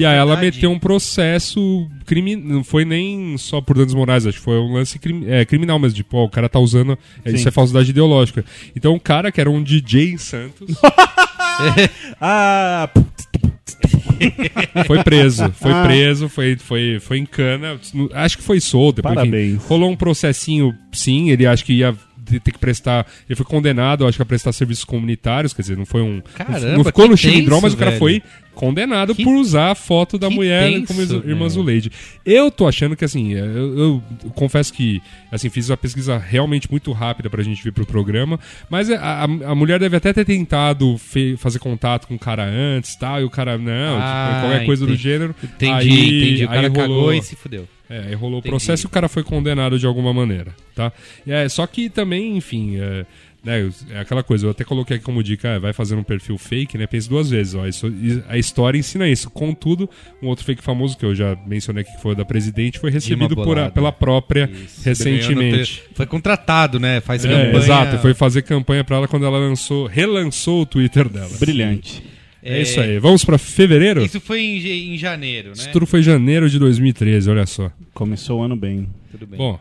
E 0.00 0.04
aí 0.04 0.16
ela 0.16 0.36
meteu 0.36 0.72
um 0.72 0.78
processo 0.80 1.86
crime... 2.04 2.34
não 2.34 2.64
foi 2.64 2.84
nem 2.84 3.38
só 3.38 3.60
por 3.60 3.76
danos 3.76 3.94
morais, 3.94 4.26
acho 4.26 4.38
que 4.38 4.44
foi 4.44 4.58
um 4.58 4.72
lance 4.72 4.98
crimi- 4.98 5.26
é, 5.30 5.44
criminal 5.44 5.78
mesmo, 5.78 5.94
tipo, 5.96 6.16
ó, 6.16 6.24
o 6.24 6.28
cara 6.28 6.48
tá 6.48 6.58
usando, 6.58 6.98
é, 7.24 7.30
isso 7.30 7.44
Sim. 7.44 7.48
é 7.48 7.52
falsidade 7.52 7.90
ideológica. 7.90 8.44
Então 8.74 8.94
o 8.96 9.00
cara 9.00 9.30
que 9.30 9.40
era 9.40 9.48
um 9.48 9.62
DJ 9.62 10.14
em 10.14 10.18
Santos 10.18 10.76
Ah, 12.20 12.90
foi 14.86 15.02
preso, 15.04 15.52
foi 15.52 15.72
Ah. 15.72 15.82
preso, 15.84 16.28
foi, 16.28 16.56
foi, 16.56 16.98
foi 17.00 17.18
em 17.18 17.26
cana, 17.26 17.78
acho 18.14 18.38
que 18.38 18.42
foi 18.42 18.58
solto. 18.60 18.96
depois, 18.96 19.14
enfim, 19.14 19.30
Parabéns. 19.30 19.62
rolou 19.66 19.90
um 19.90 19.96
processinho, 19.96 20.74
sim, 20.92 21.30
ele 21.30 21.46
acho 21.46 21.64
que 21.64 21.74
ia 21.74 21.94
de- 22.24 22.40
ter 22.40 22.52
que 22.52 22.58
prestar, 22.58 23.06
ele 23.28 23.36
foi 23.36 23.46
condenado, 23.46 24.06
acho 24.06 24.16
que 24.18 24.22
a 24.22 24.26
prestar 24.26 24.52
serviços 24.52 24.84
comunitários, 24.84 25.52
quer 25.52 25.62
dizer, 25.62 25.76
não 25.76 25.86
foi 25.86 26.02
um, 26.02 26.20
Caramba, 26.34 26.60
não 26.76 26.84
ficou 26.84 27.08
no 27.08 27.16
tenso, 27.16 27.60
mas 27.62 27.74
o 27.74 27.76
cara 27.76 27.90
velho. 27.92 27.98
foi 28.00 28.22
condenado 28.54 29.14
Que- 29.16 29.24
por 29.24 29.34
usar 29.34 29.72
a 29.72 29.74
foto 29.74 30.16
da 30.16 30.30
mulher 30.30 30.70
tenso, 30.70 30.86
como 30.86 31.00
irmã. 31.28 31.48
Zuleide. 31.48 31.90
Eu 32.24 32.50
tô 32.52 32.68
achando 32.68 32.94
que 32.96 33.04
assim, 33.04 33.32
eu, 33.32 33.78
eu 33.78 34.02
confesso 34.34 34.72
que 34.72 35.02
assim 35.32 35.50
fiz 35.50 35.68
uma 35.68 35.76
pesquisa 35.76 36.16
realmente 36.16 36.70
muito 36.70 36.92
rápida 36.92 37.28
pra 37.28 37.42
gente 37.42 37.62
vir 37.62 37.72
pro 37.72 37.84
programa, 37.84 38.38
mas 38.70 38.88
a, 38.90 38.96
a, 39.00 39.24
a 39.24 39.54
mulher 39.54 39.78
deve 39.80 39.96
até 39.96 40.12
ter 40.12 40.24
tentado 40.24 40.96
fe- 40.98 41.36
fazer 41.36 41.58
contato 41.58 42.06
com 42.06 42.14
o 42.14 42.18
cara 42.18 42.44
antes, 42.44 42.94
tal, 42.96 43.20
e 43.20 43.24
o 43.24 43.30
cara 43.30 43.58
não, 43.58 43.98
Ah, 44.00 44.28
tipo, 44.36 44.46
qualquer 44.48 44.66
coisa 44.66 44.86
do 44.86 44.92
entendi. 44.92 45.02
gênero. 45.02 45.34
Entendi, 45.42 45.72
aí, 45.72 46.22
entendi. 46.22 46.44
O 46.44 46.50
aí 46.50 46.54
cara 46.54 46.68
rolou, 46.68 46.82
cagou 47.08 47.14
e 47.14 47.22
se 47.22 47.34
fudeu. 47.36 47.68
É, 47.88 47.98
aí 48.08 48.14
rolou 48.14 48.38
o 48.40 48.42
processo 48.42 48.86
e 48.86 48.88
o 48.88 48.90
cara 48.90 49.08
foi 49.08 49.22
condenado 49.22 49.78
de 49.78 49.86
alguma 49.86 50.12
maneira, 50.12 50.54
tá? 50.74 50.92
E 51.26 51.32
É, 51.32 51.48
só 51.48 51.66
que 51.66 51.88
também, 51.90 52.36
enfim, 52.36 52.76
é, 52.78 53.04
né, 53.44 53.70
é 53.90 53.98
aquela 54.00 54.22
coisa, 54.22 54.46
eu 54.46 54.50
até 54.52 54.64
coloquei 54.64 54.96
aqui 54.96 55.04
como 55.04 55.22
dica, 55.22 55.48
é, 55.48 55.58
vai 55.58 55.74
fazer 55.74 55.94
um 55.94 56.02
perfil 56.02 56.38
fake, 56.38 56.78
né? 56.78 56.86
Pense 56.86 57.06
duas 57.08 57.28
vezes, 57.28 57.54
ó, 57.54 57.66
isso- 57.66 57.92
a 58.26 58.38
história 58.38 58.78
ensina 58.78 59.06
isso. 59.06 59.28
Contudo, 59.28 59.88
um 60.22 60.28
outro 60.28 60.44
fake 60.46 60.62
famoso 60.62 60.96
que 60.96 61.04
eu 61.04 61.14
já 61.14 61.36
mencionei 61.46 61.82
aqui 61.82 61.92
que 61.94 62.00
foi 62.00 62.12
o 62.12 62.14
da 62.14 62.24
presidente 62.24 62.78
foi 62.78 62.90
recebido 62.90 63.34
por 63.36 63.58
a- 63.58 63.70
pela 63.70 63.92
própria 63.92 64.50
Isso. 64.50 64.82
recentemente. 64.82 65.34
Ganhou 65.34 65.58
no 65.58 65.64
te- 65.66 65.82
Foi 65.94 66.06
contratado, 66.06 66.80
né? 66.80 67.02
Faz 67.02 67.22
É, 67.24 67.28
campanha. 67.28 67.56
exato, 67.56 67.98
foi 67.98 68.14
fazer 68.14 68.40
campanha 68.42 68.82
pra 68.82 68.96
ela 68.96 69.08
quando 69.08 69.26
ela 69.26 69.36
lançou, 69.38 69.86
relançou 69.86 70.62
o 70.62 70.66
Twitter 70.66 71.06
dela. 71.08 71.28
brilhante. 71.38 72.02
É, 72.44 72.60
isso 72.60 72.78
aí. 72.80 72.98
Vamos 72.98 73.24
pra 73.24 73.38
fevereiro? 73.38 74.04
Isso 74.04 74.20
foi 74.20 74.40
em, 74.40 74.94
em 74.94 74.98
janeiro, 74.98 75.48
né? 75.48 75.54
Isso 75.56 75.70
tudo 75.72 75.86
foi 75.86 76.02
janeiro 76.02 76.48
de 76.50 76.58
2013, 76.58 77.30
olha 77.30 77.46
só. 77.46 77.70
Começou 77.94 78.40
o 78.40 78.42
ano 78.42 78.54
bem. 78.54 78.86
Tudo 79.10 79.26
bem. 79.26 79.38
Bom, 79.38 79.58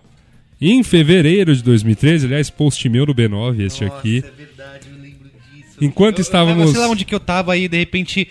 em 0.60 0.84
fevereiro 0.84 1.56
de 1.56 1.64
2013, 1.64 2.26
aliás, 2.26 2.50
post 2.50 2.88
meu 2.90 3.06
no 3.06 3.16
B9, 3.16 3.62
este 3.62 3.86
Nossa, 3.86 3.98
aqui. 3.98 4.18
é 4.18 4.22
verdade, 4.22 4.88
eu 4.94 5.02
lembro 5.02 5.30
disso. 5.56 5.78
Enquanto 5.82 6.20
Eu- 6.20 6.22
estávamos- 6.24 6.66
Eu, 6.68 6.72
sei 6.74 6.82
lá 6.82 6.90
onde 6.90 7.06
que 7.06 7.16
eu 7.16 7.20
tava 7.20 7.54
aí, 7.54 7.68
de 7.68 7.78
repente. 7.78 8.28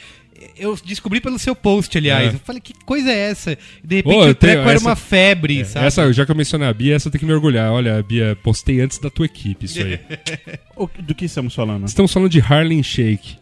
Eu 0.58 0.76
descobri 0.84 1.20
pelo 1.20 1.38
seu 1.38 1.54
post, 1.56 1.96
aliás. 1.96 2.32
É. 2.32 2.36
Eu 2.36 2.40
falei, 2.40 2.60
que 2.60 2.74
coisa 2.84 3.10
é 3.10 3.30
essa? 3.30 3.52
E 3.82 3.86
de 3.86 3.96
repente 3.96 4.16
o 4.16 4.34
treco 4.34 4.38
tenho 4.38 4.60
era 4.60 4.72
essa- 4.74 4.84
uma 4.88 4.96
febre, 4.96 5.64
sabe? 5.64 5.86
Essa, 5.86 6.12
já 6.12 6.26
que 6.26 6.30
eu 6.30 6.36
mencionei 6.36 6.68
a 6.68 6.72
Bia, 6.72 6.94
essa 6.94 7.10
tenho 7.10 7.20
que 7.20 7.26
me 7.26 7.32
orgulhar. 7.32 7.72
Olha, 7.72 8.02
Bia, 8.02 8.36
postei 8.42 8.80
antes 8.80 8.98
da 8.98 9.08
tua 9.08 9.24
equipe 9.26 9.64
isso 9.66 9.78
aí. 9.78 9.98
Do 11.06 11.14
que 11.14 11.24
estamos 11.24 11.54
falando? 11.54 11.86
Estamos 11.86 12.12
falando 12.12 12.28
de 12.30 12.40
Harlem 12.40 12.82
Shake. 12.82 13.36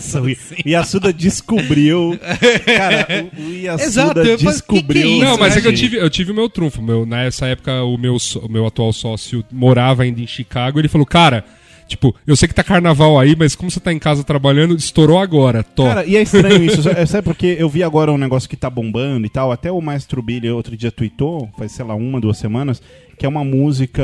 Nossa, 0.00 0.20
o 0.22 0.28
Yasuda 0.66 1.12
descobriu. 1.12 2.18
Cara, 2.64 3.30
o, 3.38 3.42
o 3.42 3.54
Yasuda 3.54 3.84
Exato, 3.84 4.14
falei, 4.14 4.36
descobriu. 4.36 5.02
que 5.02 5.08
que 5.08 5.14
é 5.14 5.16
isso, 5.16 5.24
Não, 5.24 5.38
mas 5.38 5.52
né, 5.54 5.58
é 5.58 5.62
que 5.62 5.66
eu 5.68 5.70
gente? 5.76 5.80
tive, 5.80 5.96
eu 5.98 6.10
tive 6.10 6.32
o 6.32 6.34
meu 6.34 6.48
trunfo. 6.48 6.80
Meu, 6.82 7.04
nessa 7.04 7.46
época, 7.46 7.82
o 7.82 7.96
meu, 7.98 8.16
o 8.42 8.48
meu 8.48 8.66
atual 8.66 8.92
sócio 8.92 9.44
morava 9.52 10.02
ainda 10.02 10.20
em 10.20 10.26
Chicago. 10.26 10.78
Ele 10.78 10.88
falou, 10.88 11.06
cara, 11.06 11.44
tipo, 11.90 12.14
eu 12.26 12.34
sei 12.36 12.48
que 12.48 12.54
tá 12.54 12.64
carnaval 12.64 13.18
aí, 13.18 13.36
mas 13.38 13.54
como 13.54 13.70
você 13.70 13.78
tá 13.80 13.92
em 13.92 13.98
casa 13.98 14.24
trabalhando, 14.24 14.74
estourou 14.74 15.18
agora. 15.18 15.62
Tô. 15.62 15.84
Cara, 15.84 16.06
e 16.06 16.16
é 16.16 16.22
estranho 16.22 16.64
isso, 16.64 16.82
sabe- 17.06 17.22
porque 17.24 17.56
eu 17.58 17.68
vi 17.68 17.82
agora 17.82 18.10
um 18.12 18.16
negócio 18.18 18.48
que 18.48 18.56
tá 18.56 18.70
bombando 18.70 19.26
e 19.26 19.28
tal, 19.28 19.52
até 19.52 19.70
o 19.70 19.80
Maestro 19.80 20.22
Billy 20.22 20.48
outro 20.50 20.76
dia 20.76 20.90
tweetou, 20.90 21.50
faz, 21.58 21.72
sei 21.72 21.84
lá, 21.84 21.94
uma, 21.94 22.20
duas 22.20 22.38
semanas, 22.38 22.80
que 23.18 23.26
é 23.26 23.28
uma 23.28 23.44
música 23.44 24.02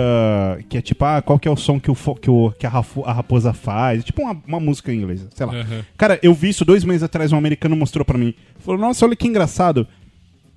que 0.69 0.77
é 0.77 0.83
tipo, 0.83 1.05
ah, 1.05 1.23
qual 1.23 1.39
que 1.39 1.49
é 1.49 1.51
o 1.51 1.57
som 1.57 1.81
que, 1.81 1.91
o, 1.91 1.95
que, 1.95 2.31
o, 2.31 2.53
que 2.59 2.67
a, 2.67 2.71
a 3.05 3.13
raposa 3.13 3.53
faz, 3.53 4.05
tipo 4.05 4.23
uma, 4.23 4.37
uma 4.47 4.61
música 4.61 4.93
em 4.93 4.97
inglês, 4.99 5.27
sei 5.35 5.47
lá. 5.47 5.55
Aham. 5.55 5.85
Cara, 5.97 6.19
eu 6.23 6.35
vi 6.35 6.51
isso 6.51 6.65
dois 6.65 6.85
meses 6.85 7.03
atrás, 7.03 7.33
um 7.33 7.39
americano 7.39 7.75
mostrou 7.77 8.05
pra 8.05 8.19
mim, 8.19 8.35
falou, 8.59 8.81
nossa, 8.81 9.07
olha 9.07 9.17
que 9.17 9.27
engraçado. 9.27 9.87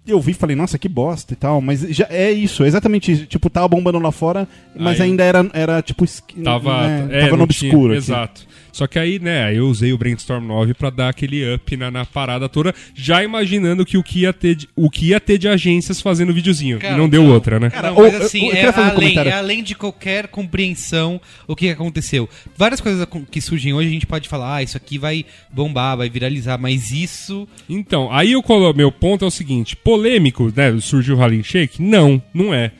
Eu 0.08 0.20
vi 0.20 0.32
e 0.32 0.34
falei, 0.34 0.56
nossa, 0.56 0.78
que 0.80 0.90
bosta 0.90 1.34
e 1.34 1.36
tal, 1.36 1.62
mas 1.62 1.82
já 1.82 2.08
é 2.10 2.32
isso, 2.32 2.64
é 2.64 2.68
exatamente 2.68 3.12
isso, 3.12 3.26
tipo, 3.28 3.50
tava 3.50 3.68
bombando 3.68 4.00
lá 4.00 4.12
fora, 4.12 4.48
mas 4.76 5.00
Aí- 5.00 5.10
ainda 5.10 5.24
era, 5.24 5.48
era 5.54 5.82
tipo, 5.84 6.04
Tava, 6.44 6.88
né, 6.88 7.08
é, 7.12 7.22
tava 7.26 7.38
no 7.38 7.46
tinha- 7.48 7.70
obscuro. 7.72 7.90
aqui. 7.94 7.98
Exato. 7.98 8.48
Só 8.80 8.88
que 8.88 8.98
aí, 8.98 9.20
né, 9.20 9.54
eu 9.54 9.68
usei 9.68 9.92
o 9.92 9.98
Brainstorm 9.98 10.46
9 10.46 10.74
pra 10.74 10.90
dar 10.90 11.10
aquele 11.10 11.54
up 11.54 11.76
na, 11.76 11.92
na 11.92 12.06
parada 12.06 12.48
toda, 12.48 12.74
já 12.96 13.22
imaginando 13.22 13.86
que 13.86 13.98
o 13.98 14.04
que 14.04 14.22
ia 14.22 14.32
ter 14.32 14.56
de, 14.56 14.70
o 14.74 14.90
que 14.90 15.08
ia 15.08 15.20
ter 15.20 15.38
de 15.38 15.50
agências 15.50 16.00
fazendo 16.00 16.34
videozinho. 16.34 16.80
Cara, 16.80 16.94
e 16.94 16.98
não 16.98 17.10
deu 17.10 17.24
não. 17.24 17.32
outra, 17.34 17.60
né? 17.60 17.70
Cara, 17.70 17.92
Ou- 17.92 18.04
mas 18.04 18.16
assim, 18.22 18.48
eu- 18.48 18.54
eu 18.56 18.70
é, 18.70 18.70
um 18.70 18.74
além, 18.82 18.94
comentário. 18.96 19.32
é 19.32 19.34
além 19.34 19.64
de 19.64 19.76
qualquer 19.76 20.30
compreensão 20.30 21.20
o 21.46 21.58
que 21.58 21.70
aconteceu. 21.70 22.30
Várias 22.56 22.80
coisas 22.80 23.06
que 23.30 23.42
surgem 23.42 23.74
hoje 23.74 23.90
a 23.90 23.92
gente 23.92 24.08
pode 24.08 24.30
falar, 24.30 24.56
ah, 24.56 24.64
isso 24.64 24.78
aqui 24.78 24.98
vai 24.98 25.26
bombar, 25.52 25.98
vai 25.98 26.10
viralizar, 26.10 26.58
mas 26.58 26.90
isso. 26.90 27.46
Então, 27.70 28.10
aí 28.14 28.32
eu 28.32 28.42
colo... 28.42 28.74
meu 28.74 28.94
ponto 28.94 29.26
é 29.26 29.28
o 29.28 29.32
seguinte: 29.32 29.76
polêmico, 29.76 30.54
né? 30.56 30.80
Surgiu 30.80 31.18
o 31.18 31.22
Harlem 31.22 31.44
Shake? 31.44 31.82
Não, 31.82 32.24
não 32.34 32.54
é. 32.54 32.72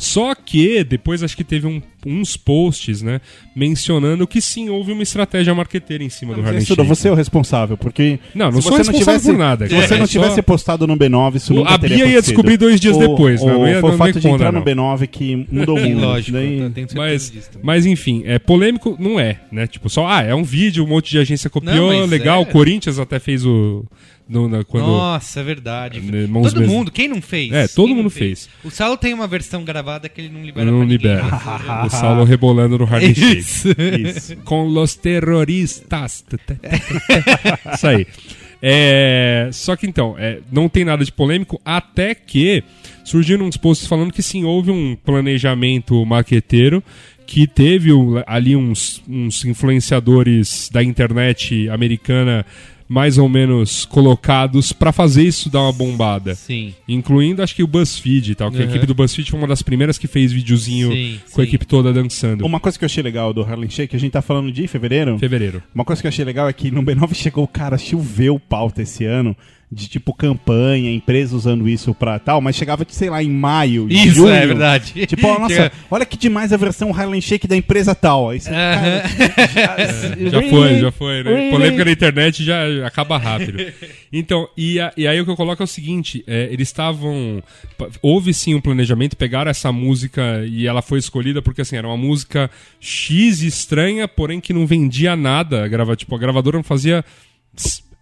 Só 0.00 0.32
que 0.32 0.84
depois 0.84 1.24
acho 1.24 1.36
que 1.36 1.42
teve 1.42 1.66
um, 1.66 1.82
uns 2.06 2.36
posts, 2.36 3.02
né, 3.02 3.20
mencionando 3.54 4.28
que 4.28 4.40
sim, 4.40 4.68
houve 4.68 4.92
uma 4.92 5.02
estratégia 5.02 5.52
marqueteira 5.52 6.04
em 6.04 6.08
cima 6.08 6.34
do 6.34 6.40
Harlem 6.40 6.60
Shake. 6.64 6.80
você 6.84 7.08
é 7.08 7.10
o 7.10 7.14
responsável, 7.16 7.76
porque. 7.76 8.20
Não, 8.32 8.46
não 8.52 8.60
se 8.62 8.68
sou 8.68 8.76
você 8.76 8.92
responsável 8.92 9.32
por 9.32 9.38
nada, 9.38 9.66
Se 9.68 9.74
você 9.74 9.94
é 9.94 9.98
não 9.98 10.06
só- 10.06 10.12
tivesse 10.12 10.40
postado 10.42 10.86
no 10.86 10.96
B9, 10.96 11.34
isso 11.36 11.52
O- 11.52 11.56
nunca 11.56 11.74
a 11.74 11.78
teria 11.78 11.96
Bia 11.96 12.04
ia 12.06 12.10
acontecido. 12.12 12.30
descobrir 12.36 12.56
dois 12.56 12.80
dias 12.80 12.94
Ou- 12.96 13.08
depois, 13.08 13.42
né? 13.42 13.52
ou 13.52 13.58
Não 13.58 13.68
ia- 13.68 13.80
foi 13.80 13.88
o 13.88 13.92
não 13.92 13.98
fato 13.98 14.14
ia 14.14 14.20
de 14.20 14.28
entrar 14.28 14.52
conta, 14.52 14.58
no 14.60 14.64
B9 14.64 15.06
que 15.08 15.46
mudou 15.50 15.76
o 15.76 15.80
mundo. 15.80 16.00
Lógico, 16.00 16.32
Daí- 16.38 16.72
Mas, 16.94 17.30
também. 17.30 17.42
mas 17.64 17.84
enfim, 17.84 18.22
é 18.24 18.38
polêmico 18.38 18.96
não 19.00 19.18
é, 19.18 19.40
né? 19.50 19.66
Tipo, 19.66 19.88
só, 19.90 20.06
ah, 20.06 20.22
é 20.22 20.32
um 20.32 20.44
vídeo, 20.44 20.84
um 20.84 20.88
monte 20.88 21.10
de 21.10 21.18
agência 21.18 21.50
copiou, 21.50 21.92
Não, 21.92 22.06
legal. 22.06 22.38
é. 22.38 22.42
O 22.42 22.46
Corinthians 22.46 23.00
até 23.00 23.18
fez 23.18 23.44
o. 23.44 23.84
no- 24.28 24.48
na- 24.48 24.62
quando, 24.64 24.86
Nossa, 24.86 25.40
é 25.40 25.42
verdade. 25.42 26.00
Né, 26.00 26.26
todo 26.32 26.60
mes- 26.60 26.68
mundo, 26.68 26.90
quem 26.90 27.08
não 27.08 27.22
fez? 27.22 27.52
É, 27.52 27.66
todo 27.68 27.86
Quem 27.86 27.96
mundo 27.96 28.10
fez. 28.10 28.48
O 28.62 28.70
Saulo 28.70 28.96
tem 28.96 29.14
uma 29.14 29.26
versão 29.26 29.64
gravada 29.64 30.08
que 30.08 30.20
ele 30.20 30.28
não 30.28 30.42
libera 30.44 30.70
não 30.70 30.78
pra 30.80 30.86
ninguém. 30.86 30.98
libera. 30.98 31.24
o 31.86 31.90
Saulo 31.90 32.24
rebolando 32.24 32.78
no 32.78 32.84
Harlem 32.84 33.14
Shake. 33.14 33.38
Isso. 33.38 33.68
Isso. 33.70 34.36
Com 34.44 34.64
los 34.66 34.94
terroristas. 34.94 36.24
Isso 37.74 37.86
aí. 37.86 38.06
É, 38.60 39.48
só 39.52 39.76
que 39.76 39.86
então, 39.86 40.16
é, 40.18 40.40
não 40.50 40.68
tem 40.68 40.84
nada 40.84 41.04
de 41.04 41.12
polêmico, 41.12 41.60
até 41.64 42.12
que 42.14 42.64
surgiram 43.04 43.46
uns 43.46 43.56
posts 43.56 43.86
falando 43.86 44.12
que 44.12 44.22
sim, 44.22 44.44
houve 44.44 44.70
um 44.70 44.96
planejamento 44.96 46.04
marqueteiro 46.04 46.82
que 47.24 47.46
teve 47.46 47.90
ali 48.26 48.56
uns, 48.56 49.02
uns 49.08 49.44
influenciadores 49.44 50.68
da 50.72 50.82
internet 50.82 51.68
americana 51.68 52.44
mais 52.88 53.18
ou 53.18 53.28
menos 53.28 53.84
colocados 53.84 54.72
pra 54.72 54.92
fazer 54.92 55.22
isso 55.22 55.50
dar 55.50 55.60
uma 55.60 55.72
bombada. 55.72 56.34
Sim. 56.34 56.74
Incluindo, 56.88 57.42
acho 57.42 57.54
que 57.54 57.62
o 57.62 57.66
BuzzFeed 57.66 58.32
e 58.32 58.34
tal, 58.34 58.50
que 58.50 58.56
a 58.56 58.60
Uhum. 58.60 58.70
equipe 58.70 58.86
do 58.86 58.94
BuzzFeed 58.94 59.30
foi 59.30 59.38
uma 59.38 59.46
das 59.46 59.60
primeiras 59.62 59.98
que 59.98 60.06
fez 60.06 60.32
videozinho 60.32 60.90
Sim, 60.90 61.20
com 61.32 61.40
a 61.40 61.44
sim. 61.44 61.48
equipe 61.48 61.66
toda 61.66 61.92
dançando. 61.92 62.46
Uma 62.46 62.58
coisa 62.58 62.78
que 62.78 62.84
eu 62.84 62.86
achei 62.86 63.02
legal 63.02 63.32
do 63.34 63.42
Harlem 63.42 63.68
Shake, 63.68 63.94
a 63.94 63.98
gente 64.00 64.12
tá 64.12 64.22
falando 64.22 64.50
de 64.50 64.66
fevereiro. 64.66 65.18
Fevereiro. 65.18 65.62
Uma 65.74 65.84
coisa 65.84 66.00
que 66.00 66.06
eu 66.06 66.10
achei 66.10 66.24
legal 66.24 66.48
é 66.48 66.52
que 66.52 66.70
no 66.70 66.82
B9 66.82 67.14
chegou, 67.14 67.46
cara, 67.46 67.76
choveu 67.76 68.38
pauta 68.40 68.80
esse 68.82 69.04
ano. 69.04 69.36
De 69.70 69.86
tipo 69.86 70.14
campanha, 70.14 70.90
empresa 70.90 71.36
usando 71.36 71.68
isso 71.68 71.92
pra 71.94 72.18
tal, 72.18 72.40
mas 72.40 72.56
chegava, 72.56 72.86
sei 72.88 73.10
lá, 73.10 73.22
em 73.22 73.28
maio. 73.30 73.86
Isso, 73.90 74.14
junho, 74.14 74.32
é 74.32 74.46
verdade. 74.46 74.94
Tipo, 75.06 75.26
ó, 75.26 75.38
nossa, 75.38 75.54
Chega- 75.54 75.72
olha 75.90 76.06
que 76.06 76.16
demais 76.16 76.54
a 76.54 76.56
versão 76.56 76.90
Harlem 76.90 77.20
Shake 77.20 77.46
da 77.46 77.54
empresa 77.54 77.94
tal. 77.94 78.30
Aí 78.30 78.40
você, 78.40 78.48
cara, 78.50 79.86
Já 80.30 80.42
foi, 80.48 80.80
já 80.80 80.90
foi, 80.90 81.22
né? 81.22 81.50
Polêmica 81.50 81.84
na 81.84 81.90
internet 81.90 82.42
já 82.42 82.86
acaba 82.86 83.18
rápido. 83.18 83.58
Então, 84.10 84.48
e, 84.56 84.80
a- 84.80 84.90
e 84.96 85.06
aí 85.06 85.20
o 85.20 85.24
que 85.26 85.30
eu 85.30 85.36
coloco 85.36 85.62
é 85.62 85.64
o 85.64 85.66
seguinte: 85.68 86.24
é, 86.26 86.48
eles 86.50 86.68
estavam. 86.68 87.42
Houve 88.00 88.32
sim 88.32 88.54
um 88.54 88.62
planejamento, 88.62 89.18
pegaram 89.18 89.50
essa 89.50 89.70
música 89.70 90.46
e 90.48 90.66
ela 90.66 90.80
foi 90.80 90.98
escolhida 90.98 91.42
porque 91.42 91.60
assim, 91.60 91.76
era 91.76 91.86
uma 91.86 91.96
música 91.96 92.50
X 92.80 93.42
estranha, 93.42 94.08
porém 94.08 94.40
que 94.40 94.54
não 94.54 94.66
vendia 94.66 95.14
nada. 95.14 95.62
A, 95.64 95.68
grava, 95.68 95.94
tipo, 95.94 96.14
a 96.14 96.18
gravadora 96.18 96.56
não 96.56 96.64
fazia 96.64 97.04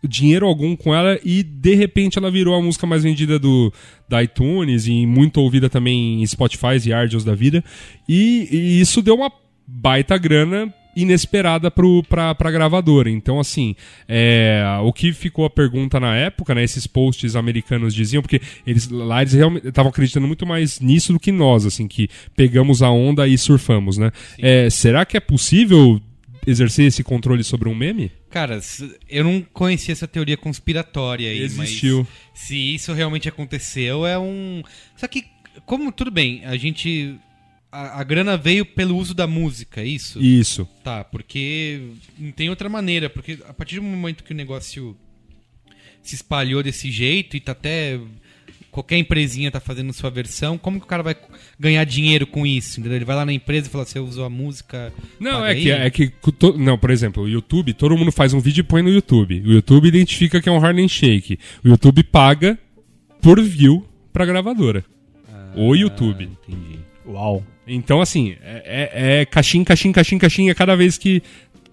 dinheiro 0.07 0.47
algum 0.47 0.77
com 0.77 0.95
ela 0.95 1.19
e 1.25 1.43
de 1.43 1.75
repente 1.75 2.19
ela 2.19 2.31
virou 2.31 2.55
a 2.55 2.63
música 2.63 2.87
mais 2.87 3.03
vendida 3.03 3.39
do 3.39 3.73
da 4.09 4.23
iTunes 4.23 4.87
e 4.87 5.07
muito 5.07 5.41
ouvida 5.41 5.69
também 5.69 6.23
em 6.23 6.27
Spotify 6.27 6.79
e 6.85 6.93
Ardios 6.93 7.25
da 7.25 7.35
vida. 7.35 7.65
E, 8.09 8.49
e 8.51 8.81
isso 8.81 9.03
deu 9.03 9.17
uma 9.17 9.33
baita 9.67 10.17
grana 10.17 10.73
inesperada 10.97 11.71
pro, 11.71 12.03
pra, 12.05 12.35
pra 12.35 12.51
gravadora. 12.51 13.11
Então, 13.11 13.39
assim, 13.39 13.77
é, 14.09 14.65
o 14.83 14.93
que 14.93 15.13
ficou 15.13 15.45
a 15.45 15.51
pergunta 15.51 16.01
na 16.01 16.17
época, 16.17 16.55
né? 16.55 16.65
Esses 16.65 16.87
posts 16.87 17.37
americanos 17.37 17.95
diziam, 17.95 18.23
porque 18.23 18.41
eles 18.67 18.89
lá 18.89 19.21
eles 19.21 19.35
realmente 19.35 19.69
estavam 19.69 19.91
acreditando 19.91 20.27
muito 20.27 20.47
mais 20.47 20.81
nisso 20.81 21.13
do 21.13 21.21
que 21.21 21.31
nós, 21.31 21.67
assim, 21.67 21.87
que 21.87 22.09
pegamos 22.35 22.83
a 22.83 22.91
onda 22.91 23.29
e 23.29 23.37
surfamos, 23.37 23.99
né? 23.99 24.11
É, 24.39 24.71
será 24.71 25.05
que 25.05 25.19
é 25.19 25.21
possível 25.21 26.01
exercer 26.47 26.87
esse 26.87 27.03
controle 27.03 27.43
sobre 27.43 27.69
um 27.69 27.75
meme? 27.75 28.13
Cara, 28.31 28.61
eu 29.09 29.25
não 29.25 29.43
conhecia 29.43 29.93
essa 29.93 30.07
teoria 30.07 30.37
conspiratória 30.37 31.29
aí, 31.29 31.41
Existiu. 31.41 32.07
mas 32.33 32.41
se 32.41 32.57
isso 32.75 32.93
realmente 32.93 33.29
aconteceu, 33.29 34.07
é 34.07 34.19
um. 34.19 34.63
Só 34.97 35.09
que, 35.09 35.27
como 35.65 35.91
tudo 35.91 36.11
bem, 36.11 36.45
a 36.45 36.57
gente. 36.57 37.19
A, 37.73 38.01
a 38.01 38.05
grana 38.05 38.37
veio 38.37 38.65
pelo 38.65 38.97
uso 38.97 39.13
da 39.13 39.27
música, 39.27 39.81
é 39.81 39.87
isso? 39.87 40.23
Isso. 40.23 40.69
Tá, 40.85 41.03
porque 41.03 41.81
não 42.19 42.31
tem 42.31 42.49
outra 42.49 42.69
maneira, 42.69 43.11
porque 43.11 43.39
a 43.47 43.53
partir 43.53 43.77
do 43.77 43.83
momento 43.83 44.23
que 44.23 44.33
o 44.33 44.37
negócio 44.37 44.97
se 46.03 46.15
espalhou 46.15 46.63
desse 46.63 46.91
jeito 46.91 47.37
e 47.37 47.41
tá 47.41 47.53
até. 47.53 47.99
Qualquer 48.71 48.99
empresinha 48.99 49.51
tá 49.51 49.59
fazendo 49.59 49.93
sua 49.93 50.11
versão, 50.11 50.59
como 50.59 50.79
que 50.79 50.85
o 50.85 50.89
cara 50.89 51.03
vai 51.03 51.17
ganhar 51.59 51.85
dinheiro 51.85 52.27
com 52.27 52.47
isso? 52.47 52.79
Entendeu? 52.81 52.97
Ele 52.97 53.05
vai 53.05 53.17
lá 53.17 53.25
na 53.27 53.33
empresa 53.33 53.67
e 53.67 53.71
fala: 53.71 53.85
você 53.85 53.99
usou 53.99 54.25
a 54.25 54.31
música. 54.31 54.93
Não, 55.21 55.45
é 55.45 55.51
aí?" 55.53 55.63
que, 55.63 55.71
é 55.71 55.91
que. 55.91 56.09
to- 56.33 56.57
Não, 56.59 56.77
por 56.79 56.91
exemplo, 56.91 57.23
o 57.25 57.29
YouTube, 57.29 57.73
todo 57.73 57.97
mundo 57.97 58.13
faz 58.13 58.33
um 58.35 58.41
vídeo 58.41 58.61
e 58.61 58.65
põe 58.65 58.83
no 58.83 58.91
YouTube. 58.91 59.43
O 59.47 59.53
YouTube 59.53 59.89
identifica 59.89 60.41
que 60.41 60.49
é 60.49 60.53
um 60.53 60.59
Harlem 60.65 60.89
Shake. 60.89 61.39
O 61.65 61.69
YouTube 61.69 62.03
paga 62.05 62.59
por 63.23 63.41
view 63.43 63.87
pra 64.13 64.25
gravadora. 64.27 64.85
o 65.55 65.75
YouTube. 65.75 66.29
Ah, 66.31 66.49
Entendi. 66.51 66.79
Uau. 67.07 67.45
Então, 67.69 68.01
assim, 68.01 68.37
é, 68.43 68.91
é, 68.95 69.21
é 69.21 69.25
caixinha, 69.25 69.65
caixinha, 69.65 69.93
caixinha, 69.95 70.21
caixinha, 70.21 70.55
cada 70.55 70.77
vez 70.77 70.97
que 70.99 71.21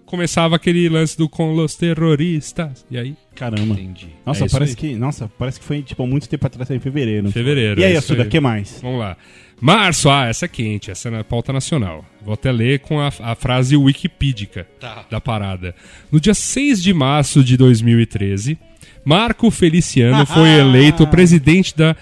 começava 0.06 0.56
aquele 0.56 0.88
lance 0.88 1.16
do 1.16 1.28
com 1.28 1.52
los 1.52 1.74
terroristas. 1.76 2.84
E 2.90 2.96
aí, 2.98 3.14
Caramba. 3.34 3.74
Entendi. 3.74 4.08
Nossa, 4.24 4.44
É 4.44 4.48
parece 4.48 4.72
aí. 4.72 4.76
que, 4.76 4.94
nossa, 4.96 5.28
parece 5.38 5.58
que 5.60 5.64
foi 5.66 5.82
tipo 5.82 6.06
muito 6.06 6.28
tempo 6.28 6.46
atrás, 6.46 6.70
em 6.70 6.78
fevereiro. 6.80 7.30
fevereiro. 7.30 7.80
E 7.80 7.84
aí, 7.84 7.94
é 7.94 7.96
Assuda, 7.96 8.22
o 8.22 8.28
que 8.28 8.38
mais? 8.40 8.78
Vamos 8.82 9.00
lá. 9.00 9.16
Março, 9.60 10.10
ah, 10.10 10.26
essa 10.26 10.44
é 10.44 10.48
quente, 10.48 10.90
essa 10.90 11.08
é 11.08 11.10
na 11.10 11.24
pauta 11.24 11.52
nacional. 11.52 12.04
Vou 12.22 12.34
até 12.34 12.50
ler 12.52 12.80
com 12.80 13.00
a, 13.00 13.10
a 13.20 13.34
frase 13.34 13.76
wikipídica 13.76 14.66
Tá. 14.80 15.04
da 15.10 15.20
parada. 15.20 15.74
No 16.10 16.20
dia 16.20 16.34
6 16.34 16.82
de 16.82 16.92
março 16.92 17.42
de 17.42 17.56
2013, 17.56 18.58
Marco 19.04 19.50
Feliciano 19.50 20.24
foi 20.26 20.48
eleito 20.48 21.06
presidente 21.06 21.76
da 21.76 21.96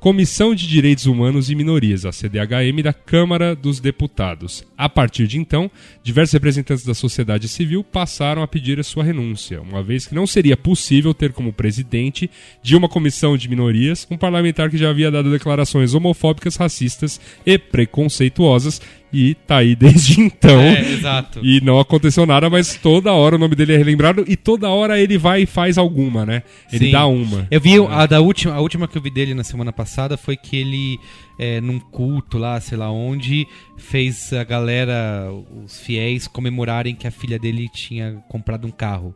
Comissão 0.00 0.54
de 0.54 0.66
Direitos 0.66 1.04
Humanos 1.04 1.50
e 1.50 1.54
Minorias, 1.54 2.06
a 2.06 2.10
CDHM, 2.10 2.82
da 2.82 2.90
Câmara 2.90 3.54
dos 3.54 3.80
Deputados. 3.80 4.64
A 4.74 4.88
partir 4.88 5.26
de 5.26 5.36
então, 5.36 5.70
diversos 6.02 6.32
representantes 6.32 6.86
da 6.86 6.94
sociedade 6.94 7.46
civil 7.48 7.84
passaram 7.84 8.42
a 8.42 8.48
pedir 8.48 8.80
a 8.80 8.82
sua 8.82 9.04
renúncia, 9.04 9.60
uma 9.60 9.82
vez 9.82 10.06
que 10.06 10.14
não 10.14 10.26
seria 10.26 10.56
possível 10.56 11.12
ter 11.12 11.34
como 11.34 11.52
presidente 11.52 12.30
de 12.62 12.74
uma 12.74 12.88
comissão 12.88 13.36
de 13.36 13.46
minorias 13.46 14.08
um 14.10 14.16
parlamentar 14.16 14.70
que 14.70 14.78
já 14.78 14.88
havia 14.88 15.10
dado 15.10 15.30
declarações 15.30 15.92
homofóbicas, 15.92 16.56
racistas 16.56 17.20
e 17.44 17.58
preconceituosas 17.58 18.80
e 19.12 19.34
tá 19.34 19.58
aí 19.58 19.74
desde 19.74 20.20
então. 20.22 20.60
É, 20.60 20.80
exato. 20.80 21.40
E 21.42 21.60
não 21.60 21.78
aconteceu 21.78 22.24
nada, 22.26 22.48
mas 22.48 22.76
toda 22.76 23.12
hora 23.12 23.36
o 23.36 23.38
nome 23.38 23.54
dele 23.54 23.74
é 23.74 23.76
relembrado 23.76 24.24
e 24.26 24.36
toda 24.36 24.68
hora 24.68 25.00
ele 25.00 25.18
vai 25.18 25.42
e 25.42 25.46
faz 25.46 25.78
alguma, 25.78 26.24
né? 26.24 26.42
Ele 26.72 26.86
Sim. 26.86 26.92
dá 26.92 27.06
uma. 27.06 27.46
Eu 27.50 27.60
vi 27.60 27.74
a 27.88 28.06
da 28.06 28.20
última, 28.20 28.54
a 28.54 28.60
última 28.60 28.86
que 28.86 28.96
eu 28.96 29.02
vi 29.02 29.10
dele 29.10 29.34
na 29.34 29.44
semana 29.44 29.72
passada 29.72 30.16
foi 30.16 30.36
que 30.36 30.56
ele, 30.56 30.98
é, 31.38 31.60
num 31.60 31.78
culto 31.78 32.38
lá, 32.38 32.60
sei 32.60 32.78
lá 32.78 32.90
onde, 32.90 33.46
fez 33.76 34.32
a 34.32 34.44
galera, 34.44 35.28
os 35.64 35.80
fiéis, 35.80 36.26
comemorarem 36.26 36.94
que 36.94 37.06
a 37.06 37.10
filha 37.10 37.38
dele 37.38 37.68
tinha 37.68 38.22
comprado 38.28 38.66
um 38.66 38.70
carro. 38.70 39.14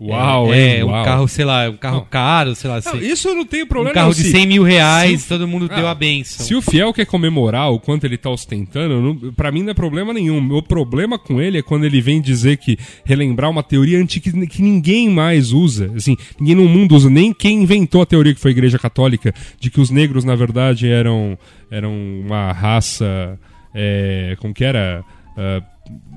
Uau, 0.00 0.52
é, 0.52 0.78
é 0.78 0.84
um 0.84 0.90
carro, 1.04 1.28
sei 1.28 1.44
lá, 1.44 1.68
um 1.70 1.76
carro 1.76 1.98
Não. 1.98 2.04
caro, 2.06 2.54
sei 2.54 2.68
lá, 2.68 2.76
Não, 2.76 2.82
sei- 2.82 3.00
isso 3.12 3.28
eu 3.28 3.34
não 3.34 3.44
tenho 3.46 3.64
um 3.64 3.68
problema 3.68 3.94
carro 3.94 4.08
não. 4.08 4.14
de 4.14 4.22
Se- 4.22 4.30
100 4.32 4.46
mil 4.46 4.62
reais, 4.62 5.22
se 5.22 5.28
todo 5.28 5.46
mundo 5.46 5.68
deu 5.68 5.86
Ah, 5.86 5.92
a 5.92 5.94
benção. 5.94 6.44
Se 6.44 6.54
o 6.54 6.60
fiel 6.60 6.92
quer 6.92 7.06
comemorar 7.06 7.70
o 7.72 7.78
quanto 7.78 8.04
ele 8.04 8.18
tá 8.18 8.28
ostentando, 8.28 9.00
não, 9.00 9.32
pra 9.32 9.52
mim 9.52 9.62
não 9.62 9.70
é 9.70 9.74
problema 9.74 10.12
nenhum. 10.12 10.40
Meu 10.40 10.62
problema 10.62 11.18
com 11.18 11.40
ele 11.40 11.58
é 11.58 11.62
quando 11.62 11.84
ele 11.84 12.00
vem 12.00 12.20
dizer 12.20 12.56
que 12.56 12.76
relembrar 13.04 13.50
uma 13.50 13.62
teoria 13.62 13.98
antiga 13.98 14.30
que, 14.32 14.46
que 14.46 14.62
ninguém 14.62 15.08
mais 15.08 15.52
usa. 15.52 15.90
Assim, 15.96 16.16
ninguém 16.40 16.56
no 16.56 16.68
mundo 16.68 16.94
usa, 16.96 17.08
nem 17.08 17.32
quem 17.32 17.62
inventou 17.62 18.02
a 18.02 18.06
teoria 18.06 18.34
que 18.34 18.40
foi 18.40 18.50
a 18.50 18.52
Igreja 18.52 18.78
Católica, 18.78 19.32
de 19.60 19.70
que 19.70 19.80
os 19.80 19.90
negros, 19.90 20.24
na 20.24 20.34
verdade, 20.34 20.88
eram, 20.88 21.38
eram 21.70 21.92
uma 21.94 22.52
raça. 22.52 23.38
É, 23.74 24.36
como 24.40 24.52
que 24.54 24.64
era? 24.64 25.04
Ah, 25.36 25.62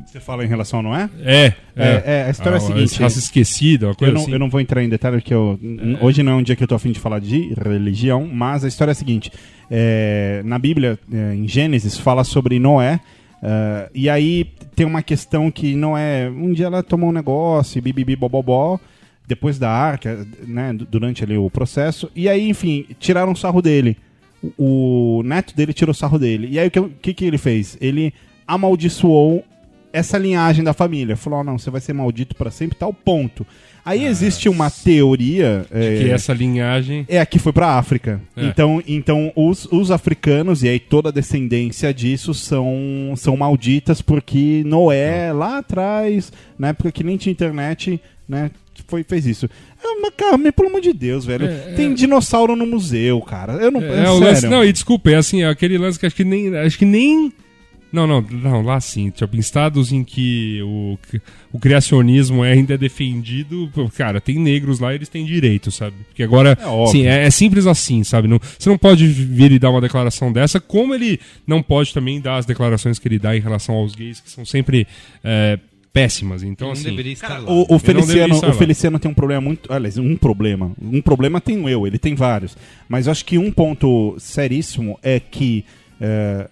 Você 0.05 0.20
fala 0.20 0.45
em 0.45 0.47
relação 0.47 0.80
ao 0.80 0.84
Noé? 0.84 1.09
é, 1.24 1.53
É, 1.76 2.03
é, 2.05 2.24
a 2.28 2.30
história 2.30 2.55
é 2.55 2.57
a 2.57 2.61
seguinte, 2.61 3.01
Raça 3.01 3.20
esquecida, 3.20 3.88
uma 3.88 3.95
coisa 3.95 4.11
Eu 4.11 4.15
não, 4.15 4.22
assim. 4.22 4.32
eu 4.32 4.39
não 4.39 4.49
vou 4.49 4.61
entrar 4.61 4.82
em 4.84 4.88
detalhes 4.89 5.22
porque 5.22 5.34
eu, 5.34 5.59
n- 5.61 5.97
hoje 6.01 6.24
não 6.24 6.32
é 6.34 6.36
um 6.36 6.41
dia 6.43 6.55
que 6.55 6.63
eu 6.63 6.68
tô 6.68 6.76
afim 6.76 6.91
de 6.91 6.99
falar 6.99 7.20
de 7.20 7.53
religião, 7.53 8.26
mas 8.32 8.63
a 8.63 8.68
história 8.68 8.91
é 8.91 8.93
a 8.93 8.95
seguinte: 8.95 9.32
é, 9.70 10.41
na 10.45 10.57
Bíblia, 10.57 10.97
é, 11.11 11.34
em 11.36 11.47
Gênesis, 11.47 11.97
fala 11.97 12.24
sobre 12.24 12.57
Noé. 12.59 12.99
é, 13.43 13.89
e 13.93 14.09
aí 14.09 14.45
tem 14.76 14.86
uma 14.86 15.01
questão 15.03 15.51
que 15.51 15.76
Noé, 15.76 16.30
um 16.30 16.53
dia 16.53 16.68
ela 16.68 16.82
tomou 16.82 17.09
um 17.09 17.13
negócio, 17.13 17.82
bibibi 17.82 18.15
bobobó, 18.15 18.80
depois 19.28 19.59
da 19.59 19.70
arca, 19.70 20.26
né, 20.47 20.72
du- 20.72 20.86
durante 20.86 21.24
ali 21.26 21.38
o 21.38 21.49
processo, 21.49 22.09
e 22.15 22.30
aí, 22.30 22.47
enfim, 22.49 22.86
tiraram 22.99 23.36
sarro 23.36 23.61
dele. 23.61 23.97
O, 24.57 25.18
o 25.20 25.24
neto 25.24 25.53
dele 25.55 25.74
tirou 25.74 25.93
sarro 25.93 26.18
dele. 26.18 26.47
E 26.51 26.57
aí 26.59 26.68
o 26.68 26.72
que, 26.72 26.82
que, 27.01 27.13
que 27.13 27.26
ele 27.26 27.38
fez? 27.38 27.78
Ele 27.82 28.13
amaldiçoou 28.47 29.43
essa 29.97 30.17
linhagem 30.17 30.63
da 30.63 30.73
família. 30.73 31.15
Falou, 31.17 31.39
oh, 31.39 31.43
não, 31.43 31.57
você 31.57 31.69
vai 31.69 31.81
ser 31.81 31.93
maldito 31.93 32.35
pra 32.35 32.49
sempre, 32.51 32.77
tal 32.77 32.93
ponto. 32.93 33.45
Aí 33.85 34.05
existe 34.05 34.49
uma 34.49 34.69
teoria... 34.69 35.65
é, 35.71 35.97
Que 36.03 36.09
essa 36.11 36.33
linhagem. 36.33 37.05
é, 37.07 37.25
que 37.25 37.39
foi 37.39 37.53
pra 37.53 37.77
África. 37.77 38.19
É. 38.35 38.45
Então, 38.45 38.83
então 38.85 39.31
os, 39.33 39.65
os 39.71 39.91
africanos, 39.91 40.61
e 40.61 40.67
aí 40.67 40.77
toda 40.79 41.07
a 41.07 41.11
descendência 41.11 41.93
disso, 41.93 42.33
são, 42.33 43.13
são 43.15 43.37
malditas 43.37 44.01
porque 44.01 44.61
Noé, 44.65 45.31
lá 45.31 45.59
atrás, 45.59 46.33
na 46.59 46.69
época 46.69 46.91
que 46.91 47.01
nem 47.03 47.15
tinha 47.15 47.31
internet, 47.31 47.97
né, 48.27 48.51
foi, 48.87 49.03
fez 49.03 49.25
isso. 49.25 49.45
É, 49.81 50.01
mas, 50.01 50.11
cara, 50.17 50.37
mas 50.37 50.51
pelo 50.51 50.67
amor 50.67 50.81
de 50.81 50.91
Deus, 50.91 51.25
velho. 51.25 51.45
É, 51.47 51.73
Tem 51.77 51.93
dinossauro 51.93 52.57
no 52.57 52.65
museu, 52.65 53.21
cara. 53.21 53.53
Eu 53.53 53.71
não... 53.71 53.81
É, 53.81 53.85
É, 53.85 54.09
o 54.09 54.17
sério. 54.17 54.19
lance. 54.19 54.47
Não, 54.47 54.65
e 54.65 54.73
desculpa, 54.73 55.11
é 55.11 55.15
assim, 55.15 55.43
é 55.43 55.47
aquele 55.47 55.77
lance 55.77 55.97
que 55.97 56.05
acho 56.05 56.15
que 56.15 56.25
nem. 56.25 56.53
Acho 56.57 56.77
que 56.77 56.85
nem. 56.85 57.31
Não, 57.91 58.05
não, 58.05 58.21
não, 58.21 58.61
lá 58.61 58.79
sim. 58.79 59.09
Tipo, 59.09 59.35
em 59.35 59.39
estados 59.39 59.91
em 59.91 60.03
que 60.03 60.61
o, 60.63 60.97
o 61.53 61.59
criacionismo 61.59 62.43
ainda 62.43 62.73
é 62.73 62.77
defendido, 62.77 63.71
cara, 63.95 64.19
tem 64.19 64.38
negros 64.38 64.79
lá 64.79 64.91
e 64.91 64.95
eles 64.95 65.09
têm 65.09 65.25
direito, 65.25 65.71
sabe? 65.71 65.95
Porque 66.07 66.23
agora, 66.23 66.57
É 66.59 66.88
sim, 66.88 67.05
é, 67.05 67.23
é 67.25 67.31
simples 67.31 67.65
assim, 67.65 68.03
sabe? 68.03 68.27
Não, 68.27 68.39
você 68.57 68.69
não 68.69 68.77
pode 68.77 69.07
vir 69.07 69.51
e 69.51 69.59
dar 69.59 69.69
uma 69.69 69.81
declaração 69.81 70.31
dessa, 70.31 70.59
como 70.59 70.93
ele 70.93 71.19
não 71.45 71.63
pode 71.63 71.93
também 71.93 72.19
dar 72.19 72.38
as 72.38 72.45
declarações 72.45 72.99
que 72.99 73.07
ele 73.07 73.19
dá 73.19 73.35
em 73.35 73.39
relação 73.39 73.75
aos 73.75 73.95
gays, 73.95 74.19
que 74.19 74.29
são 74.29 74.43
sempre 74.43 74.85
é, 75.23 75.57
péssimas. 75.93 76.43
Então, 76.43 76.67
não 76.67 76.73
assim. 76.73 76.89
deveria 76.89 77.13
estar 77.13 77.39
lá. 77.39 77.49
O, 77.49 77.75
o 77.75 77.79
Feliciano, 77.79 78.35
estar 78.35 78.47
o 78.47 78.51
lá. 78.51 78.55
Feliciano 78.55 78.99
tem 78.99 79.09
um 79.09 79.13
problema 79.15 79.41
muito. 79.41 79.71
Aliás, 79.71 79.97
um 79.97 80.15
problema. 80.15 80.71
Um 80.81 81.01
problema 81.01 81.39
tenho 81.41 81.67
eu, 81.67 81.88
ele 81.88 81.97
tem 81.97 82.13
vários. 82.13 82.57
Mas 82.88 83.07
eu 83.07 83.11
acho 83.11 83.25
que 83.25 83.38
um 83.38 83.51
ponto 83.51 84.15
seríssimo 84.19 84.99
é 85.01 85.19
que 85.19 85.65
é, 85.99 86.47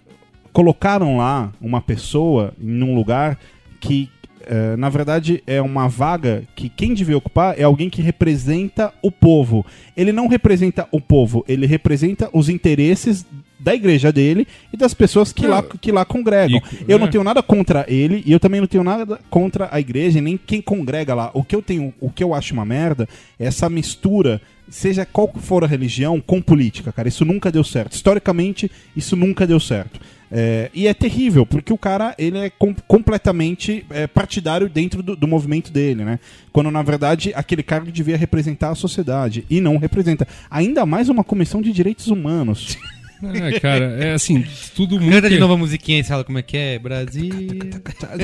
colocaram 0.56 1.18
lá 1.18 1.52
uma 1.60 1.82
pessoa 1.82 2.54
em 2.58 2.82
um 2.82 2.94
lugar 2.94 3.38
que, 3.78 4.08
é, 4.46 4.74
na 4.76 4.88
verdade, 4.88 5.42
é 5.46 5.60
uma 5.60 5.86
vaga 5.86 6.44
que 6.56 6.70
quem 6.70 6.94
devia 6.94 7.18
ocupar 7.18 7.60
é 7.60 7.62
alguém 7.62 7.90
que 7.90 8.00
representa 8.00 8.90
o 9.02 9.12
povo. 9.12 9.66
Ele 9.94 10.12
não 10.12 10.28
representa 10.28 10.88
o 10.90 10.98
povo, 10.98 11.44
ele 11.46 11.66
representa 11.66 12.30
os 12.32 12.48
interesses 12.48 13.26
da 13.60 13.74
igreja 13.74 14.10
dele 14.10 14.46
e 14.72 14.78
das 14.78 14.94
pessoas 14.94 15.30
que, 15.30 15.44
É. 15.44 15.48
lá, 15.48 15.62
que 15.62 15.92
lá 15.92 16.06
congregam. 16.06 16.58
E- 16.72 16.90
eu 16.90 16.98
não 16.98 17.06
é. 17.06 17.10
tenho 17.10 17.22
nada 17.22 17.42
contra 17.42 17.84
ele 17.86 18.22
e 18.24 18.32
eu 18.32 18.40
também 18.40 18.58
não 18.62 18.66
tenho 18.66 18.82
nada 18.82 19.20
contra 19.28 19.68
a 19.70 19.78
igreja, 19.78 20.22
nem 20.22 20.38
quem 20.38 20.62
congrega 20.62 21.14
lá. 21.14 21.30
O 21.34 21.44
que 21.44 21.54
eu 21.54 21.60
tenho, 21.60 21.92
o 22.00 22.08
que 22.08 22.24
eu 22.24 22.32
acho 22.32 22.54
uma 22.54 22.64
merda 22.64 23.06
é 23.38 23.44
essa 23.44 23.68
mistura, 23.68 24.40
seja 24.70 25.04
qual 25.04 25.30
for 25.36 25.64
a 25.64 25.66
religião, 25.66 26.18
com 26.18 26.40
política, 26.40 26.92
cara. 26.92 27.08
Isso 27.08 27.26
nunca 27.26 27.52
deu 27.52 27.62
certo. 27.62 27.92
Historicamente, 27.92 28.70
isso 28.96 29.14
nunca 29.14 29.46
deu 29.46 29.60
certo. 29.60 30.00
É, 30.30 30.70
e 30.74 30.88
é 30.88 30.94
terrível, 30.94 31.46
porque 31.46 31.72
o 31.72 31.78
cara 31.78 32.14
ele 32.18 32.36
é 32.38 32.50
com- 32.50 32.74
completamente 32.88 33.86
é, 33.90 34.06
partidário 34.06 34.68
dentro 34.68 35.02
do, 35.02 35.14
do 35.14 35.28
movimento 35.28 35.70
dele, 35.72 36.04
né? 36.04 36.18
Quando 36.52 36.70
na 36.70 36.82
verdade 36.82 37.32
aquele 37.34 37.62
cargo 37.62 37.92
devia 37.92 38.16
representar 38.16 38.70
a 38.70 38.74
sociedade 38.74 39.44
e 39.48 39.60
não 39.60 39.76
representa. 39.76 40.26
Ainda 40.50 40.84
mais 40.84 41.08
uma 41.08 41.22
comissão 41.22 41.62
de 41.62 41.72
direitos 41.72 42.08
humanos. 42.08 42.76
É, 43.22 43.58
cara, 43.60 43.84
é 43.98 44.12
assim, 44.12 44.44
tudo 44.74 44.98
muito. 45.00 45.12
Canta 45.14 45.28
de 45.30 45.38
novo 45.38 45.54
a 45.54 45.56
musiquinha 45.56 46.00
e 46.00 46.04
fala 46.04 46.22
como 46.24 46.38
é 46.38 46.42
que 46.42 46.56
é, 46.56 46.78
Brasil. 46.78 47.30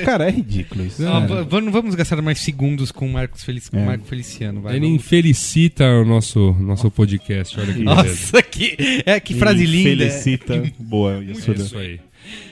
cara, 0.05 0.29
é 0.29 0.31
ridículo 0.31 0.85
isso. 0.87 1.03
Ó, 1.07 1.21
v- 1.21 1.45
vamos, 1.49 1.73
vamos 1.73 1.95
gastar 1.95 2.21
mais 2.21 2.41
segundos 2.41 2.93
com 2.93 3.07
o 3.07 3.13
Marcos 3.13 3.43
Felici- 3.43 3.71
É. 3.73 3.85
Marco 3.85 4.05
Feliciano. 4.07 4.61
Vai, 4.61 4.77
Ele 4.77 4.87
vamos. 4.87 4.97
infelicita 5.03 5.85
o 5.85 6.05
nosso, 6.05 6.53
nosso 6.61 6.91
podcast, 6.91 7.59
olha 7.59 7.73
que 7.73 7.79
beleza. 7.85 7.95
Nossa, 7.95 8.43
que, 8.43 9.03
é, 9.07 9.19
que 9.21 9.35
frase 9.35 9.65
linda. 9.65 9.91
Felicita. 10.05 10.63
Boa, 10.79 11.23
Yasuda. 11.25 11.63
Isso 11.63 11.79
aí. 11.79 12.01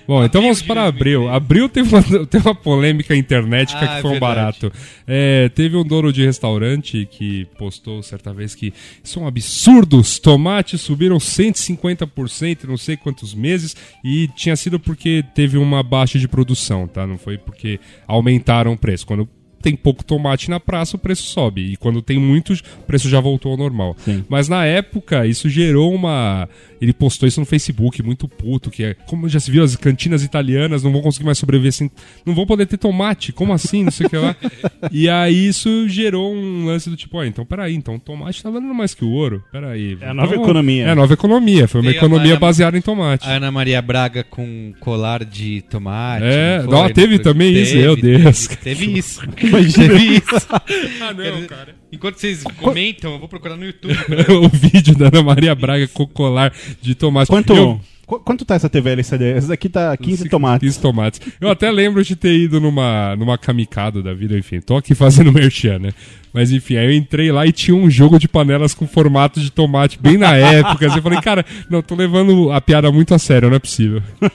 Bom, 0.07 0.25
então 0.25 0.43
vamos 0.43 0.61
para 0.61 0.87
Abril. 0.87 1.29
Abril 1.29 1.69
teve 1.69 1.89
uma, 1.95 2.03
teve 2.27 2.49
uma 2.49 2.55
polêmica 2.55 3.15
internet 3.15 3.75
Ah, 3.77 3.79
que 3.79 4.03
foi 4.03 4.11
um 4.11 4.13
verdade. 4.15 4.21
barato. 4.21 4.73
É, 5.07 5.49
teve 5.51 5.77
um 5.77 5.85
dono 5.85 6.13
de 6.13 6.25
restaurante 6.25 7.07
que 7.11 7.47
postou 7.59 8.03
certa 8.03 8.33
vez 8.33 8.55
que 8.55 8.73
são 9.05 9.27
absurdos, 9.27 10.19
tomates 10.19 10.81
subiram 10.81 11.19
150% 11.19 12.65
em 12.65 12.67
não 12.69 12.77
sei 12.77 12.97
quantos 12.97 13.35
meses 13.35 13.77
e 14.05 14.29
tinha 14.35 14.57
sido 14.57 14.79
porque 14.81 15.25
teve 15.35 15.59
uma 15.59 15.83
baixa 15.83 16.19
de 16.19 16.27
produção, 16.29 16.87
tá? 16.89 17.07
Não 17.07 17.19
foi 17.19 17.39
porque 17.39 17.79
aumentaram 18.07 18.73
o 18.73 18.79
preço. 18.79 19.07
Quando 19.07 19.29
tem 19.63 19.77
pouco 19.77 20.03
tomate 20.03 20.49
na 20.49 20.59
praça, 20.59 20.97
o 20.97 20.99
preço 20.99 21.25
sobe. 21.25 21.73
E 21.73 21.77
quando 21.77 22.01
tem 22.01 22.19
muitos, 22.19 22.61
o 22.61 22.87
preço 22.87 23.09
já 23.09 23.21
voltou 23.21 23.53
ao 23.53 23.59
normal. 23.59 23.95
Sim. 23.99 24.25
Mas 24.29 24.49
na 24.49 24.65
época, 24.65 25.27
isso 25.27 25.49
gerou 25.49 25.95
uma. 25.95 26.49
Ele 26.81 26.93
postou 26.93 27.29
isso 27.29 27.39
no 27.41 27.47
Facebook, 27.47 28.03
muito 28.03 28.27
puto, 28.27 28.71
que 28.71 28.83
é. 28.83 28.95
Como 28.95 29.29
já 29.29 29.39
se 29.39 29.51
viu, 29.51 29.63
as 29.63 29.77
cantinas 29.77 30.25
italianas 30.25 30.83
não 30.83 30.91
vão 30.91 31.03
conseguir 31.03 31.27
mais 31.27 31.39
sobreviver 31.39 31.73
sem. 31.73 31.91
Não 32.25 32.35
vão 32.35 32.47
poder 32.47 32.67
ter 32.67 32.79
tomate. 32.79 33.33
Como 33.33 33.53
assim? 33.53 33.85
Não 33.85 33.91
sei 33.91 34.07
o 34.07 34.11
que 34.11 34.17
lá. 34.17 34.35
E 34.91 35.09
aí 35.09 35.47
isso 35.47 35.89
gerou 35.89 36.35
um 36.35 36.65
lance 36.67 36.89
do 36.89 36.97
tipo, 36.97 37.19
ó, 37.19 37.25
então 37.25 37.45
peraí, 37.45 37.75
então 37.75 37.97
o 37.97 37.99
tomate 37.99 38.43
tá 38.43 38.51
valendo 38.51 38.73
mais 38.75 38.95
que 38.95 39.05
o 39.05 39.11
ouro. 39.11 39.45
Peraí. 39.53 39.97
É 40.01 40.09
a 40.09 40.15
nova 40.15 40.33
Então, 40.33 40.43
economia. 40.43 40.85
É 40.87 40.91
a 40.91 40.95
nova 40.95 41.13
economia. 41.13 41.69
Foi 41.69 41.81
uma 41.81 41.91
a 41.91 41.95
economia 41.95 42.37
baseada 42.39 42.79
em 42.79 42.81
tomate. 42.81 43.29
A 43.29 43.33
Ana 43.33 43.51
Maria 43.51 43.81
Braga 43.83 44.25
com 44.25 44.73
colar 44.81 45.25
de 45.25 45.63
tomate. 45.71 46.25
É, 46.25 46.63
não 46.63 46.89
teve 46.91 47.19
também 47.19 47.53
isso, 47.53 47.77
meu 47.77 47.95
Deus. 47.95 48.47
Teve, 48.47 48.57
teve 48.63 48.99
isso. 48.99 49.21
Imagina. 49.43 49.89
teve 49.89 50.05
isso. 50.17 50.49
Ah, 51.01 51.13
não, 51.13 51.47
cara. 51.47 51.75
Enquanto 51.93 52.19
vocês 52.19 52.45
comentam, 52.59 53.13
eu 53.13 53.19
vou 53.19 53.29
procurar 53.29 53.57
no 53.57 53.65
YouTube. 53.65 53.95
o 54.45 54.49
vídeo 54.49 54.97
da 54.97 55.09
Ana 55.09 55.23
Maria 55.23 55.55
Braga 55.55 55.89
com 55.89 56.07
colar 56.07 56.53
de 56.81 56.95
tomate. 56.95 57.29
Quanto, 57.29 57.55
Eu- 57.55 57.81
qu- 58.11 58.21
quanto 58.21 58.45
tá 58.45 58.55
essa 58.57 58.69
TV 58.69 58.91
LCD? 58.91 59.33
Essa 59.33 59.49
daqui 59.49 59.69
tá 59.69 59.97
15 59.97 60.29
tomates. 60.29 60.69
15 60.69 60.81
tomates. 60.81 61.21
Eu 61.41 61.49
até 61.51 61.71
lembro 61.71 62.03
de 62.03 62.17
ter 62.17 62.35
ido 62.35 62.61
numa, 62.61 63.15
numa 63.17 63.39
kamikado 63.39 64.03
da 64.03 64.13
vida, 64.13 64.37
enfim. 64.37 64.61
Tô 64.61 64.77
aqui 64.77 64.95
fazendo 64.95 65.31
merchan, 65.33 65.79
né? 65.79 65.91
Mas 66.33 66.53
enfim, 66.53 66.77
aí 66.77 66.87
eu 66.87 66.93
entrei 66.93 67.33
lá 67.33 67.45
e 67.45 67.51
tinha 67.51 67.77
um 67.77 67.91
jogo 67.91 68.17
de 68.17 68.29
panelas 68.29 68.73
com 68.73 68.87
formato 68.87 69.41
de 69.41 69.51
tomate 69.51 69.99
bem 70.01 70.17
na 70.17 70.37
época. 70.37 70.87
assim, 70.87 70.97
eu 70.99 71.03
falei, 71.03 71.21
cara, 71.21 71.45
não, 71.69 71.83
tô 71.83 71.97
levando 71.97 72.53
a 72.53 72.61
piada 72.61 72.91
muito 72.93 73.13
a 73.13 73.19
sério, 73.19 73.49
não 73.49 73.57
é 73.57 73.59
possível. 73.59 74.01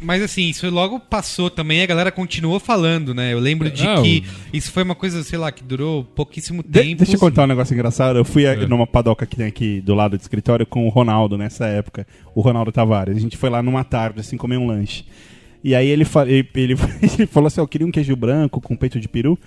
Mas 0.00 0.22
assim, 0.22 0.48
isso 0.48 0.68
logo 0.70 0.98
passou 0.98 1.48
também, 1.50 1.82
a 1.82 1.86
galera 1.86 2.10
continuou 2.10 2.58
falando, 2.58 3.14
né? 3.14 3.32
Eu 3.32 3.38
lembro 3.38 3.70
de 3.70 3.86
Ah, 3.86 4.02
que 4.02 4.24
isso 4.52 4.72
foi 4.72 4.82
uma 4.82 4.96
coisa, 4.96 5.22
sei 5.22 5.38
lá, 5.38 5.52
que 5.52 5.62
durou 5.62 6.02
pouquíssimo 6.04 6.62
De- 6.64 6.80
tempo. 6.80 6.98
deixa 6.98 7.14
eu 7.14 7.20
contar 7.20 7.44
um 7.44 7.48
negócio 7.48 7.72
engraçado. 7.74 8.18
Eu 8.18 8.24
fui 8.24 8.44
a- 8.46 8.54
É. 8.54 8.66
numa 8.66 8.86
padoca 8.86 9.24
que 9.24 9.36
tem 9.36 9.46
aqui 9.46 9.80
do 9.80 9.94
lado 9.94 10.16
do 10.16 10.20
escritório 10.20 10.66
com 10.66 10.84
o 10.84 10.88
Ronaldo 10.88 11.38
nessa 11.38 11.66
época. 11.66 12.04
O 12.34 12.40
Ronaldo 12.40 12.70
Tavares. 12.84 13.16
A 13.16 13.20
gente 13.20 13.36
foi 13.36 13.50
lá 13.50 13.62
numa 13.62 13.84
tarde, 13.84 14.20
assim, 14.20 14.36
comer 14.36 14.56
um 14.58 14.66
lanche. 14.66 15.04
E 15.62 15.74
aí 15.74 15.88
ele, 15.88 16.04
ele, 16.54 16.76
ele- 17.18 17.26
falou 17.26 17.46
assim: 17.46 17.60
Eu 17.60 17.68
queria 17.68 17.86
um 17.86 17.90
queijo 17.90 18.14
branco 18.16 18.60
com 18.60 18.76
peito 18.76 19.00
de 19.00 19.08
peru, 19.08 19.38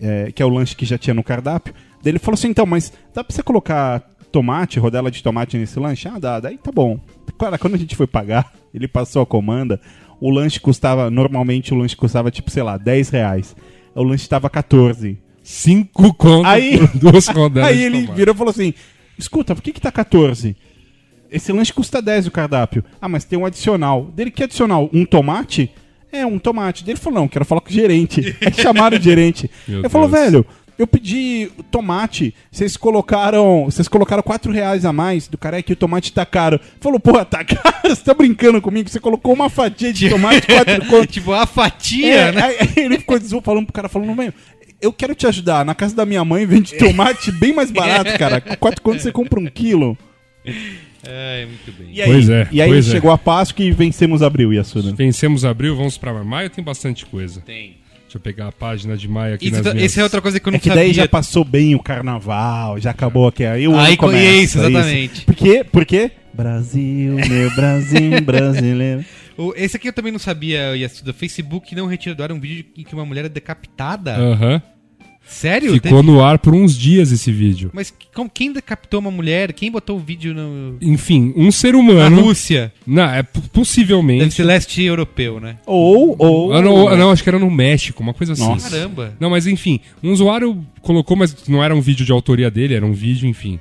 é, 0.00 0.30
que 0.32 0.42
é 0.42 0.46
o 0.46 0.48
lanche 0.48 0.76
que 0.76 0.84
já 0.84 0.98
tinha 0.98 1.14
no 1.14 1.22
cardápio. 1.24 1.74
Daí 2.02 2.12
ele 2.12 2.18
falou 2.18 2.34
assim: 2.34 2.48
Então, 2.48 2.66
mas 2.66 2.92
dá 3.14 3.24
pra 3.24 3.34
você 3.34 3.42
colocar 3.42 4.00
tomate, 4.30 4.78
rodela 4.78 5.10
de 5.10 5.22
tomate 5.22 5.56
nesse 5.56 5.78
lanche? 5.80 6.06
Ah, 6.08 6.18
dá. 6.18 6.38
Daí 6.40 6.58
tá 6.58 6.70
bom. 6.70 7.00
Cara, 7.38 7.56
quando 7.56 7.74
a 7.74 7.78
gente 7.78 7.96
foi 7.96 8.06
pagar, 8.06 8.52
ele 8.74 8.86
passou 8.86 9.22
a 9.22 9.26
comanda. 9.26 9.80
O 10.20 10.30
lanche 10.30 10.58
custava, 10.60 11.10
normalmente 11.10 11.72
o 11.72 11.76
lanche 11.76 11.96
custava 11.96 12.30
tipo, 12.30 12.50
sei 12.50 12.62
lá, 12.62 12.76
10 12.76 13.08
reais. 13.10 13.56
O 13.94 14.02
lanche 14.02 14.28
tava 14.28 14.50
14. 14.50 15.16
Cinco 15.42 16.12
contos 16.12 16.44
Aí- 16.50 16.78
duas 16.94 17.26
rodelas 17.28 17.70
Aí 17.72 17.82
ele 17.82 18.06
virou 18.08 18.34
e 18.34 18.38
falou 18.38 18.50
assim: 18.50 18.74
Escuta, 19.16 19.54
por 19.54 19.62
que, 19.62 19.72
que 19.72 19.80
tá 19.80 19.90
14? 19.90 20.54
Esse 21.30 21.52
lanche 21.52 21.72
custa 21.72 22.00
10 22.00 22.26
o 22.26 22.30
cardápio. 22.30 22.84
Ah, 23.00 23.08
mas 23.08 23.24
tem 23.24 23.38
um 23.38 23.44
adicional. 23.46 24.04
Dele 24.14 24.30
que 24.30 24.42
adicional? 24.44 24.88
Um 24.92 25.04
tomate? 25.04 25.70
É, 26.10 26.24
um 26.24 26.38
tomate. 26.38 26.84
Dele 26.84 26.98
falou: 26.98 27.20
Não, 27.20 27.28
quero 27.28 27.44
falar 27.44 27.60
com 27.60 27.68
o 27.68 27.72
gerente. 27.72 28.34
Aí 28.44 28.52
chamaram 28.54 28.96
o 28.96 29.00
gerente. 29.00 29.50
Meu 29.66 29.80
Ele 29.80 29.88
falou: 29.88 30.08
Deus. 30.08 30.20
Velho, 30.22 30.46
eu 30.78 30.86
pedi 30.86 31.50
tomate, 31.70 32.34
vocês 32.50 32.76
colocaram. 32.76 33.64
Vocês 33.66 33.88
colocaram 33.88 34.22
4 34.22 34.50
reais 34.52 34.84
a 34.84 34.92
mais 34.92 35.28
do 35.28 35.36
cara 35.36 35.58
é 35.58 35.62
que 35.62 35.72
o 35.72 35.76
tomate 35.76 36.12
tá 36.12 36.24
caro. 36.24 36.58
Falou, 36.80 36.98
porra, 37.00 37.24
tá 37.24 37.42
caro? 37.44 37.76
Você 37.94 38.02
tá 38.02 38.14
brincando 38.14 38.62
comigo? 38.62 38.88
Você 38.88 39.00
colocou 39.00 39.34
uma 39.34 39.50
fatia 39.50 39.92
de 39.92 40.08
tomate 40.08 40.46
4 40.46 40.86
conto. 40.88 41.06
tipo, 41.08 41.32
a 41.32 41.46
fatia, 41.46 42.14
É, 42.14 42.32
né? 42.32 42.42
aí, 42.42 42.56
aí 42.60 42.84
ele 42.84 42.98
ficou 42.98 43.18
falando 43.42 43.66
pro 43.66 43.72
cara, 43.74 43.88
falando, 43.88 44.14
"Meu, 44.14 44.32
eu 44.80 44.92
quero 44.92 45.14
te 45.14 45.26
ajudar. 45.26 45.64
Na 45.64 45.74
casa 45.74 45.94
da 45.94 46.06
minha 46.06 46.24
mãe 46.24 46.46
vende 46.46 46.78
tomate 46.78 47.32
bem 47.32 47.52
mais 47.52 47.70
barato, 47.70 48.16
cara. 48.16 48.40
Quatro 48.40 48.80
quanto 48.80 49.02
você 49.02 49.10
compra 49.12 49.40
um 49.40 49.46
quilo? 49.46 49.98
É, 51.04 51.46
muito 51.46 51.72
bem. 51.78 51.88
E 51.92 52.02
aí, 52.02 52.08
Pois 52.10 52.28
é, 52.28 52.48
e 52.50 52.60
aí 52.60 52.68
pois 52.68 52.88
é. 52.88 52.90
chegou 52.90 53.10
a 53.10 53.18
Páscoa 53.18 53.64
e 53.64 53.70
vencemos 53.70 54.22
abril, 54.22 54.52
Yasuda. 54.52 54.92
Vencemos 54.94 55.44
abril, 55.44 55.76
vamos 55.76 55.96
pra 55.96 56.12
maio, 56.24 56.50
tem 56.50 56.62
bastante 56.64 57.06
coisa. 57.06 57.40
Tem. 57.40 57.76
Deixa 58.02 58.16
eu 58.16 58.20
pegar 58.22 58.48
a 58.48 58.52
página 58.52 58.96
de 58.96 59.06
maio 59.06 59.34
aqui 59.34 59.46
Isso, 59.48 59.56
nas 59.56 59.64
tá- 59.64 59.74
minhas... 59.74 59.92
essa 59.92 60.00
é 60.00 60.02
outra 60.02 60.22
coisa 60.22 60.40
que 60.40 60.48
eu 60.48 60.50
não 60.50 60.56
É 60.56 60.60
que 60.60 60.68
sabia. 60.68 60.82
daí 60.82 60.92
já 60.94 61.06
passou 61.06 61.44
bem 61.44 61.74
o 61.74 61.78
carnaval, 61.78 62.80
já 62.80 62.90
acabou 62.90 63.28
aqui. 63.28 63.44
Aí 63.44 63.68
o 63.68 63.72
ano 63.74 63.80
Aí 63.82 63.96
começa, 63.98 64.26
isso, 64.40 64.58
exatamente. 64.58 65.24
Por 65.26 65.34
quê? 65.34 65.62
Por 65.70 65.84
quê? 65.84 66.10
Brasil, 66.32 67.16
meu 67.28 67.54
Brasil 67.54 68.20
brasileiro. 68.24 69.04
Esse 69.56 69.76
aqui 69.76 69.88
eu 69.88 69.92
também 69.92 70.10
não 70.10 70.18
sabia, 70.18 70.74
Yasuda. 70.74 71.12
Facebook 71.12 71.74
não 71.74 71.86
retirou 71.86 72.16
do 72.16 72.22
ar 72.22 72.32
um 72.32 72.40
vídeo 72.40 72.64
em 72.76 72.82
que 72.82 72.94
uma 72.94 73.04
mulher 73.04 73.26
é 73.26 73.28
decapitada. 73.28 74.16
Aham. 74.16 74.62
Sério? 75.28 75.74
Ficou 75.74 76.00
Teve- 76.00 76.02
no 76.10 76.22
ar 76.24 76.38
por 76.38 76.54
uns 76.54 76.76
dias 76.76 77.12
esse 77.12 77.30
vídeo. 77.30 77.70
Mas 77.72 77.92
como, 78.14 78.28
quem 78.28 78.50
decapitou 78.52 78.98
uma 78.98 79.10
mulher? 79.10 79.52
Quem 79.52 79.70
botou 79.70 79.96
o 79.96 80.00
vídeo 80.00 80.32
no... 80.34 80.76
Enfim, 80.80 81.32
um 81.36 81.52
ser 81.52 81.74
na 81.74 81.78
humano. 81.78 82.22
Rússia? 82.22 82.72
Não, 82.86 83.04
é 83.04 83.22
p- 83.22 83.38
Deve 83.38 83.48
possivelmente. 83.50 84.34
ser 84.34 84.44
leste 84.44 84.82
europeu, 84.82 85.38
né? 85.38 85.56
Ou, 85.66 86.16
ou. 86.18 86.52
Ah, 86.52 86.62
não, 86.62 86.96
não, 86.96 87.10
acho 87.10 87.22
que 87.22 87.28
era 87.28 87.38
no 87.38 87.50
México, 87.50 88.02
uma 88.02 88.14
coisa 88.14 88.32
assim. 88.32 88.42
Nossa. 88.42 88.70
Caramba. 88.70 89.14
Não, 89.20 89.28
mas 89.30 89.46
enfim, 89.46 89.78
um 90.02 90.10
usuário 90.12 90.64
colocou, 90.80 91.16
mas 91.16 91.36
não 91.46 91.62
era 91.62 91.74
um 91.76 91.80
vídeo 91.80 92.04
de 92.06 92.10
autoria 92.12 92.50
dele, 92.50 92.74
era 92.74 92.84
um 92.86 92.92
vídeo, 92.94 93.28
enfim, 93.28 93.60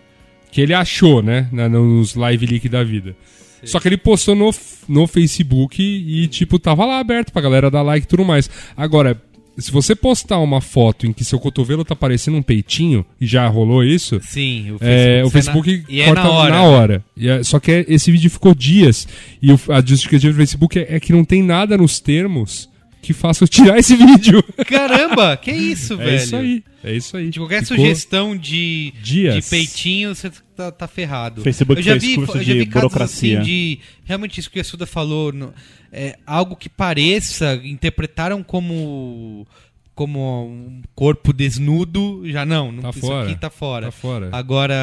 que 0.52 0.62
ele 0.62 0.74
achou, 0.74 1.22
né, 1.22 1.48
na- 1.52 1.68
nos 1.70 2.16
live 2.16 2.46
leak 2.46 2.70
da 2.70 2.84
vida. 2.84 3.16
Só 3.64 3.80
que 3.80 3.88
ele 3.90 3.98
postou 3.98 4.36
no, 4.36 4.52
no 4.88 5.08
Facebook 5.08 5.82
e, 5.82 6.28
tipo, 6.28 6.60
tava 6.60 6.86
lá 6.86 7.00
aberto 7.00 7.34
pra 7.34 7.42
galera 7.42 7.72
dar 7.72 7.82
like 7.82 8.06
e 8.06 8.08
tudo 8.08 8.24
mais. 8.24 8.48
Agora, 8.78 9.20
se 9.58 9.72
você 9.72 9.96
postar 9.96 10.40
uma 10.40 10.62
foto 10.62 11.08
em 11.08 11.14
que 11.14 11.26
seu 11.26 11.40
cotovelo 11.40 11.84
tá 11.84 11.96
parecendo 11.96 12.38
um 12.38 12.42
peitinho, 12.42 13.06
e 13.20 13.26
já 13.26 13.48
rolou 13.48 13.84
isso, 13.84 14.20
Sim, 14.24 14.72
o 14.72 14.78
é, 14.82 15.22
o 15.24 15.30
sai 15.30 15.42
Facebook 15.42 15.78
na... 15.78 15.84
E 15.90 16.02
é 16.02 16.06
corta 16.06 16.24
na 16.24 16.30
hora. 16.32 16.62
hora. 16.62 17.06
E 17.16 17.28
é- 17.30 17.44
só 17.44 17.60
que 17.60 17.72
é- 17.72 17.86
esse 17.88 18.12
vídeo 18.12 18.30
ficou 18.30 18.54
dias. 18.54 19.08
E 19.42 19.52
o- 19.52 19.60
a 19.70 19.82
justificativa 19.84 20.32
do 20.34 20.38
Facebook 20.38 20.78
é, 20.80 20.96
é 20.96 21.00
que 21.00 21.12
não 21.12 21.26
tem 21.26 21.42
nada 21.42 21.78
nos 21.78 22.00
termos 22.00 22.70
que 23.02 23.14
faça 23.14 23.44
eu 23.44 23.48
tirar 23.48 23.78
esse 23.78 23.96
vídeo. 23.98 24.44
Caramba, 24.66 25.38
que 25.38 25.52
isso, 25.52 25.94
É 25.94 25.98
velho. 25.98 26.16
isso 26.18 26.36
aí. 26.36 26.64
É 26.84 26.94
isso 26.96 27.18
aí. 27.18 27.30
De 27.30 27.40
qualquer 27.40 27.62
Ficou- 27.64 27.78
sugestão 27.78 28.36
de, 28.36 28.94
Dias. 29.02 29.36
de 29.44 29.50
peitinho, 29.50 30.14
você 30.16 30.30
tá, 30.56 30.72
tá 30.72 30.88
ferrado. 30.88 31.42
Facebook 31.42 31.80
eu 31.80 31.84
já 31.84 31.92
fez 31.92 32.04
vi, 32.04 32.16
curso 32.16 32.38
eu 32.38 32.44
já 32.44 32.54
vi 32.54 32.66
casos 32.66 33.02
assim 33.02 33.40
de. 33.42 33.80
Realmente 34.04 34.40
isso 34.40 34.50
que 34.52 34.60
a 34.60 34.64
Suda 34.64 34.86
falou. 34.86 35.32
no- 35.32 35.54
é, 35.92 36.18
algo 36.26 36.56
que 36.56 36.68
pareça, 36.70 37.60
interpretaram 37.64 38.44
como. 38.44 39.48
Como 39.96 40.46
um 40.46 40.82
corpo 40.94 41.34
desnudo, 41.34 42.22
já 42.26 42.46
não, 42.46 42.72
não 42.72 42.84
Tá 42.84 42.90
isso 42.92 43.00
fora. 43.00 43.26
aqui 43.28 43.40
tá 43.40 43.50
fora. 43.50 43.86
Tá 43.88 43.92
fora. 43.92 44.30
Agora, 44.32 44.76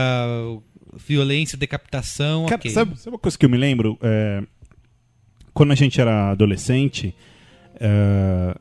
violência, 1.06 1.56
decapitação, 1.56 2.46
Cara, 2.46 2.56
ok. 2.56 2.70
sabe, 2.72 2.98
sabe 2.98 3.10
uma 3.14 3.18
coisa 3.20 3.38
que 3.38 3.46
eu 3.46 3.50
me 3.50 3.56
lembro? 3.56 3.96
É, 4.02 4.42
quando 5.52 5.70
a 5.70 5.76
gente 5.76 6.00
era 6.00 6.30
adolescente, 6.32 7.14
é, 7.80 8.54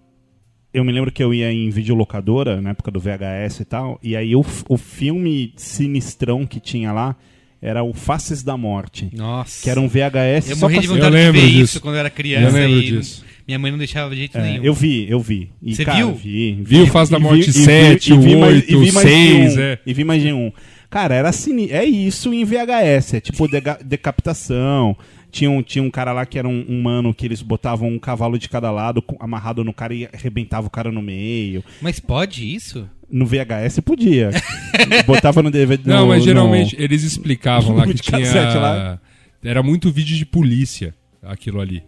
eu 0.74 0.84
me 0.84 0.92
lembro 0.92 1.12
que 1.12 1.24
eu 1.24 1.34
ia 1.34 1.52
em 1.52 1.70
videolocadora, 1.70 2.62
na 2.62 2.72
época 2.72 2.90
do 2.92 3.00
VHS 3.00 3.60
e 3.62 3.66
tal, 3.66 4.00
e 4.02 4.16
aí 4.16 4.36
o, 4.36 4.44
o 4.70 4.78
filme 4.78 5.54
sinistrão 5.56 6.46
que 6.46 6.60
tinha 6.60 6.92
lá 6.92 7.16
era 7.62 7.84
o 7.84 7.94
Faces 7.94 8.44
da 8.44 8.58
Morte. 8.58 9.10
Nossa. 9.16 9.64
Que 9.64 9.70
era 9.70 9.80
um 9.80 9.88
VHS 9.88 10.50
Eu 10.50 10.56
só 10.58 10.68
morri 10.68 10.80
de 10.80 10.88
ser- 10.88 10.92
Eu 10.92 10.96
vontade 10.96 11.16
de 11.16 11.22
lembro 11.22 11.42
ver 11.42 11.48
disso. 11.48 11.64
isso 11.64 11.82
quando 11.82 11.96
eu 11.96 12.00
era 12.00 12.10
criança. 12.10 12.58
Eu 12.58 12.64
lembro 12.68 12.80
e 12.80 12.86
disso. 12.98 13.24
Minha 13.48 13.60
mãe 13.60 13.72
não 13.72 13.78
deixava 13.78 14.10
de 14.12 14.18
jeito 14.18 14.38
É, 14.38 14.42
nenhum. 14.42 14.64
eu 14.64 14.74
vi, 14.74 15.10
eu 15.10 15.20
vi. 15.20 15.50
E, 15.62 15.76
Você 15.76 15.84
cara, 15.86 15.98
viu? 15.98 16.14
Vi, 16.14 16.60
Viu 16.62 16.88
Face 16.88 17.12
da 17.12 17.18
vi- 17.18 17.24
Morte 17.24 17.50
e 17.50 17.52
vi- 17.52 17.64
7, 17.64 18.14
e 18.14 18.18
vi 18.18 18.36
mais- 18.38 18.54
8, 18.56 18.72
e 18.72 18.76
vi 18.78 18.92
mais 18.92 19.08
de 19.08 19.14
6, 19.14 19.58
um, 19.58 19.60
é. 19.62 19.80
E 19.86 19.94
vi 19.94 20.04
mais 20.04 20.22
de 20.22 20.34
um. 20.34 20.52
Cara, 20.90 21.16
era 21.16 21.30
assim, 21.30 21.70
é 21.72 21.84
isso 21.84 22.34
em 22.34 22.44
VHS, 22.46 23.16
é 23.16 23.20
tipo 23.22 23.48
dega- 23.48 23.80
decapitação. 23.84 24.96
Tinha 25.34 25.50
um, 25.50 25.64
tinha 25.64 25.84
um 25.84 25.90
cara 25.90 26.14
lá 26.14 26.28
que 26.28 26.38
era 26.38 26.48
um, 26.48 26.64
um 26.70 26.80
mano 26.84 27.12
que 27.12 27.26
eles 27.26 27.42
botavam 27.42 27.90
um 27.90 27.98
cavalo 27.98 28.38
de 28.38 28.48
cada 28.48 28.70
lado 28.70 29.02
com- 29.02 29.18
amarrado 29.20 29.64
no 29.64 29.74
cara 29.74 29.92
e 29.92 30.08
arrebentava 30.14 30.68
o 30.68 30.70
cara 30.70 30.92
no 30.92 31.02
meio. 31.02 31.64
Mas 31.82 32.00
pode 32.00 32.54
isso? 32.56 32.88
No 33.10 33.26
VHS 33.26 33.80
podia. 33.84 34.30
Botava 35.08 35.42
no 35.42 35.50
DVD. 35.50 35.90
Não, 35.90 36.02
no- 36.02 36.08
mas 36.10 36.20
no- 36.20 36.26
geralmente 36.26 36.76
eles 36.80 37.02
explicavam 37.04 37.76
lá 37.76 37.88
que 37.88 37.96
tinha. 38.00 38.20
lá. 38.60 39.00
Era 39.44 39.64
muito 39.64 39.92
vídeo 39.92 40.16
de 40.16 40.26
polícia, 40.26 40.94
aquilo 41.24 41.60
ali. 41.60 41.82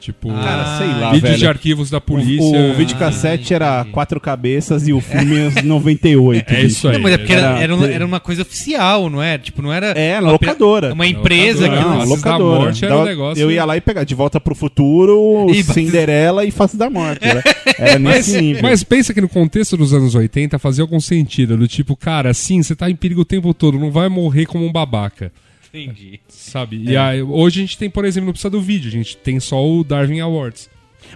Tipo, 0.00 0.28
Cara, 0.32 0.78
sei 0.78 0.86
lá, 0.86 1.06
vídeos 1.10 1.22
velho. 1.22 1.38
de 1.38 1.46
arquivos 1.48 1.90
da 1.90 2.00
polícia. 2.00 2.40
O, 2.58 2.70
o 2.70 2.74
videocassete 2.74 3.52
Ah, 3.52 3.56
era 3.56 3.84
quatro 3.90 4.20
cabeças 4.20 4.86
e 4.86 4.92
o 4.92 5.00
filme 5.00 5.48
os 5.48 5.62
98. 5.62 6.44
É 6.54 6.62
isso 6.62 6.86
aí. 6.88 6.94
Não, 6.94 7.00
mas 7.02 7.12
é 7.14 7.18
porque 7.18 7.32
era, 7.32 7.46
Era- 7.48 7.60
era, 7.62 7.74
uma- 7.74 7.88
era 7.88 8.06
uma 8.06 8.20
coisa 8.20 8.42
oficial, 8.42 9.10
não 9.10 9.20
é? 9.22 9.36
Tipo, 9.38 9.60
não 9.60 9.72
era. 9.72 9.88
É, 9.88 10.20
na 10.20 10.30
locadora. 10.30 10.92
Uma 10.94 11.06
empresa 11.06 11.66
locadora. 11.66 11.76
que. 11.76 11.82
Não, 11.84 11.90
Não, 11.90 11.98
Faces 12.06 12.22
da 12.22 12.30
locadora. 12.30 12.60
Morte 12.60 12.84
era 12.84 12.94
um 12.94 12.98
Dava- 12.98 13.08
negócio- 13.10 13.42
Eu 13.42 13.50
ia 13.50 13.64
lá 13.64 13.76
e 13.76 13.80
pegar 13.80 14.04
De 14.04 14.14
Volta 14.14 14.40
pro 14.40 14.54
Futuro, 14.54 15.46
E- 15.52 15.62
Cinderela 15.64 16.44
e 16.44 16.50
Face 16.50 16.76
da 16.76 16.88
Morte. 16.88 17.24
Era, 17.26 17.42
era 17.76 17.98
nesse 17.98 18.40
nível. 18.40 18.62
Mas 18.62 18.84
pensa 18.84 19.12
que 19.12 19.20
no 19.20 19.28
contexto 19.28 19.76
dos 19.76 19.92
anos 19.92 20.14
80 20.14 20.58
fazia 20.58 20.82
algum 20.82 21.00
sentido. 21.00 21.56
Do 21.56 21.66
tipo, 21.66 21.96
cara, 21.96 22.30
assim, 22.30 22.62
você 22.62 22.76
tá 22.76 22.88
em 22.88 22.94
perigo 22.96 23.22
o 23.22 23.24
tempo 23.24 23.52
todo, 23.52 23.78
não 23.78 23.90
vai 23.90 24.08
morrer 24.08 24.46
como 24.46 24.64
um 24.64 24.70
babaca. 24.72 25.32
Entendi. 25.72 26.20
Sabe? 26.28 26.82
E 26.82 26.96
aí, 26.96 27.22
hoje 27.22 27.60
a 27.60 27.62
gente 27.64 27.78
tem, 27.78 27.90
por 27.90 28.04
exemplo, 28.04 28.26
não 28.26 28.32
precisa 28.32 28.50
do 28.50 28.60
vídeo, 28.60 28.88
a 28.88 28.92
gente 28.92 29.16
tem 29.16 29.38
só 29.38 29.64
o 29.64 29.84
Darwin 29.84 30.20
Awards. 30.20 30.70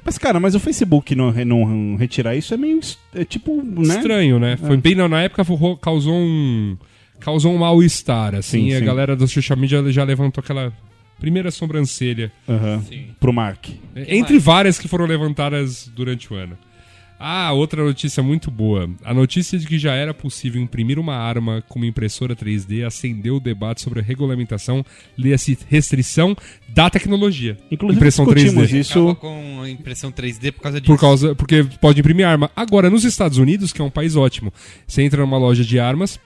Mas, 0.05 0.17
cara, 0.17 0.41
mas 0.41 0.55
o 0.55 0.61
Facebook 0.61 1.15
não, 1.15 1.33
não 1.33 1.97
retirar 1.97 2.35
isso 2.37 2.55
é 2.55 2.57
meio. 2.57 2.81
É 3.15 3.25
tipo, 3.25 3.63
né? 3.63 3.97
Estranho, 3.97 4.39
né? 4.39 4.57
Foi 4.57 4.77
bem 4.77 4.95
na, 4.95 5.09
na 5.09 5.23
época 5.23 5.45
causou 5.81 6.15
um 6.15 6.77
causou 7.21 7.53
um 7.53 7.59
mal-estar, 7.59 8.35
assim, 8.35 8.63
Sim, 8.63 8.69
e 8.71 8.75
a 8.75 8.79
sim. 8.81 8.85
galera 8.85 9.15
do 9.15 9.29
social 9.29 9.57
media 9.57 9.81
já 9.93 10.03
levantou 10.03 10.43
aquela 10.43 10.73
primeira 11.21 11.53
sobrancelha, 11.53 12.33
Aham. 12.49 12.85
Pro 13.21 13.33
Mark. 13.33 13.69
entre 13.95 14.41
várias 14.41 14.77
que 14.77 14.89
foram 14.89 15.07
levantadas 15.07 15.89
durante 15.95 16.33
o 16.33 16.37
ano. 16.37 16.59
Ah, 17.25 17.53
outra 17.53 17.85
notícia 17.85 18.21
muito 18.21 18.51
boa. 18.51 18.91
A 19.05 19.15
notícia 19.15 19.57
de 19.57 19.65
que 19.65 19.79
já 19.79 19.95
era 19.95 20.13
possível 20.13 20.61
imprimir 20.61 20.99
uma 20.99 21.15
arma 21.15 21.63
com 21.69 21.79
uma 21.79 21.87
impressora 21.87 22.35
3D 22.35 22.85
acendeu 22.85 23.37
o 23.37 23.41
debate 23.41 23.81
sobre 23.81 24.01
a 24.01 24.03
regulamentação, 24.03 24.85
lê-se 25.17 25.57
restrição 25.69 26.37
da 26.69 26.91
tecnologia. 26.91 27.57
Inclusive, 27.71 27.97
impressão 27.97 28.25
discutimos 28.25 28.69
3D. 28.69 28.81
isso. 28.81 29.15
Com 29.15 29.63
a 29.63 29.71
impressão 29.71 30.11
3D 30.11 30.51
por 30.51 30.63
causa 30.63 30.81
disso. 30.81 30.93
Por 30.93 31.01
causa, 31.01 31.35
porque 31.37 31.63
pode 31.81 32.01
imprimir 32.01 32.27
arma. 32.27 32.51
Agora, 32.57 32.91
nos 32.91 33.05
Estados 33.05 33.39
Unidos, 33.39 33.73
que 33.73 33.81
é 33.81 33.85
um 33.85 33.91
país 33.91 34.17
ótimo, 34.17 34.53
você 34.85 35.03
entra 35.03 35.21
numa 35.21 35.39
loja 35.39 35.65
de 35.65 35.79
armas 35.79 36.19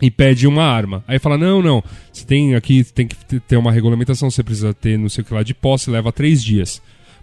e 0.00 0.08
pede 0.08 0.46
uma 0.46 0.62
arma. 0.62 1.02
Aí 1.08 1.18
fala, 1.18 1.36
não, 1.36 1.60
não, 1.60 1.82
você 2.12 2.24
tem 2.24 2.54
aqui, 2.54 2.84
tem 2.84 3.08
que 3.08 3.40
ter 3.40 3.56
uma 3.56 3.72
regulamentação, 3.72 4.30
você 4.30 4.44
precisa 4.44 4.72
ter 4.72 4.96
não 4.96 5.08
sei 5.08 5.22
o 5.22 5.24
que 5.24 5.34
lá 5.34 5.42
de 5.42 5.52
posse, 5.52 5.90
leva 5.90 6.12
três 6.12 6.44
dias. 6.44 6.80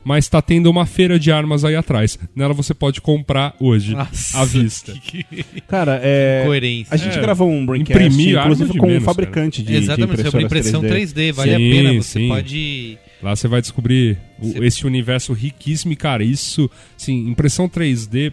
Mas 0.07 0.29
tá 0.29 0.39
tendo 0.39 0.69
uma 0.69 0.85
feira 0.85 1.17
de 1.17 1.31
armas 1.31 1.65
aí 1.65 1.75
atrás. 1.75 2.19
Nela 2.35 2.53
você 2.53 2.75
pode 2.75 3.01
comprar 3.01 3.55
hoje, 3.59 3.95
Nossa, 3.95 4.39
à 4.39 4.45
vista. 4.45 4.93
Cara, 5.67 5.99
é. 6.03 6.43
Coerência. 6.45 6.93
A 6.93 6.97
gente 6.97 7.17
É, 7.17 7.21
gravou 7.21 7.49
um 7.49 7.65
Braincast, 7.65 8.05
imprimir 8.05 8.37
inclusive 8.39 8.71
de 8.73 8.77
com 8.77 8.85
um 8.85 8.89
menos, 8.89 9.03
fabricante 9.03 9.63
de, 9.63 9.67
de 9.69 9.77
Exatamente, 9.77 10.23
sobre 10.23 10.43
impressoras 10.43 10.43
impressão 10.45 10.81
3D, 10.83 11.33
vale 11.33 11.55
a 11.55 11.57
Sim, 11.57 11.69
pena. 11.71 11.93
Você 12.03 12.19
sim. 12.19 12.27
pode. 12.27 12.97
Lá 13.23 13.35
você 13.35 13.47
vai 13.47 13.61
descobrir 13.61 14.17
o- 14.39 14.51
Você- 14.53 14.63
esse 14.65 14.85
universo 14.85 15.33
riquíssimo 15.33 15.91
e, 15.91 15.95
cara, 15.95 16.23
isso, 16.23 16.69
sim, 16.95 17.27
impressão 17.27 17.67
3D. 17.67 18.31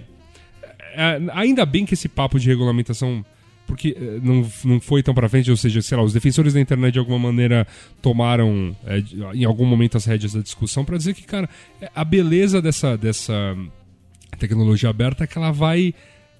é, 0.95 1.19
ainda 1.33 1.65
bem 1.65 1.87
que 1.87 1.95
esse 1.95 2.07
papo 2.09 2.39
de 2.39 2.47
regulamentação. 2.49 3.25
Porque 3.73 3.97
é, 3.99 4.21
não, 4.23 4.47
não 4.67 4.79
foi 4.83 5.03
tão 5.03 5.15
pra 5.15 5.31
frente, 5.31 5.51
ou 5.51 5.57
seja, 5.57 5.81
sei 5.81 5.97
lá, 5.97 6.05
os 6.05 6.13
defensores 6.13 6.53
da 6.53 6.61
internet 6.61 6.93
de 6.93 6.99
alguma 6.99 7.19
maneira 7.19 7.67
tomaram 8.03 8.77
é, 8.87 9.03
em 9.33 9.47
algum 9.47 9.65
momento 9.65 9.97
as 9.97 10.05
rédeas 10.05 10.35
da 10.35 10.43
discussão 10.43 10.85
pra 10.85 10.99
dizer 10.99 11.15
que, 11.15 11.23
cara, 11.23 11.49
é, 11.81 11.91
a 11.95 12.05
beleza 12.05 12.61
dessa, 12.61 12.99
dessa 12.99 13.57
tecnologia 14.39 14.91
aberta 14.91 15.25
é 15.25 15.27
que 15.27 15.39
ela 15.39 15.51
vai 15.51 15.95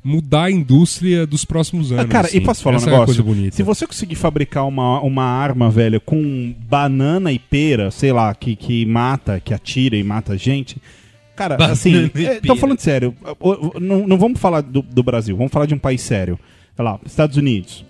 mudar 0.05 0.45
a 0.45 0.51
indústria 0.51 1.27
dos 1.27 1.43
próximos 1.43 1.91
anos. 1.91 2.05
Ah, 2.05 2.09
cara, 2.09 2.27
assim. 2.27 2.37
e 2.37 2.41
posso 2.43 2.63
falar 2.63 2.77
Essa 2.77 2.85
um 2.85 2.89
é 2.89 2.93
negócio? 2.93 3.15
coisa 3.15 3.23
bonita. 3.23 3.57
Se 3.57 3.63
você 3.63 3.87
conseguir 3.87 4.17
fabricar 4.17 4.69
uma, 4.69 5.01
uma 5.01 5.25
arma, 5.25 5.71
velho, 5.71 6.03
com 6.03 6.55
banana 6.69 7.33
e 7.33 7.39
pera, 7.39 7.91
sei 7.91 8.13
lá, 8.13 8.35
que, 8.35 8.55
que 8.55 8.85
mata, 8.85 9.41
que 9.41 9.55
atira 9.55 9.97
e 9.97 10.05
mata 10.05 10.37
gente. 10.37 10.77
Cara, 11.35 11.57
Banana 11.57 11.73
assim, 11.73 12.11
é, 12.15 12.41
tô 12.41 12.57
falando 12.57 12.79
sério. 12.79 13.17
Não, 13.81 14.07
não 14.07 14.19
vamos 14.19 14.39
falar 14.39 14.61
do, 14.61 14.83
do 14.83 15.03
Brasil, 15.03 15.35
vamos 15.35 15.51
falar 15.51 15.65
de 15.65 15.73
um 15.73 15.79
país 15.79 16.03
sério. 16.03 16.39
Sei 16.75 16.85
lá, 16.85 16.99
Estados 17.05 17.37
Unidos. 17.37 17.85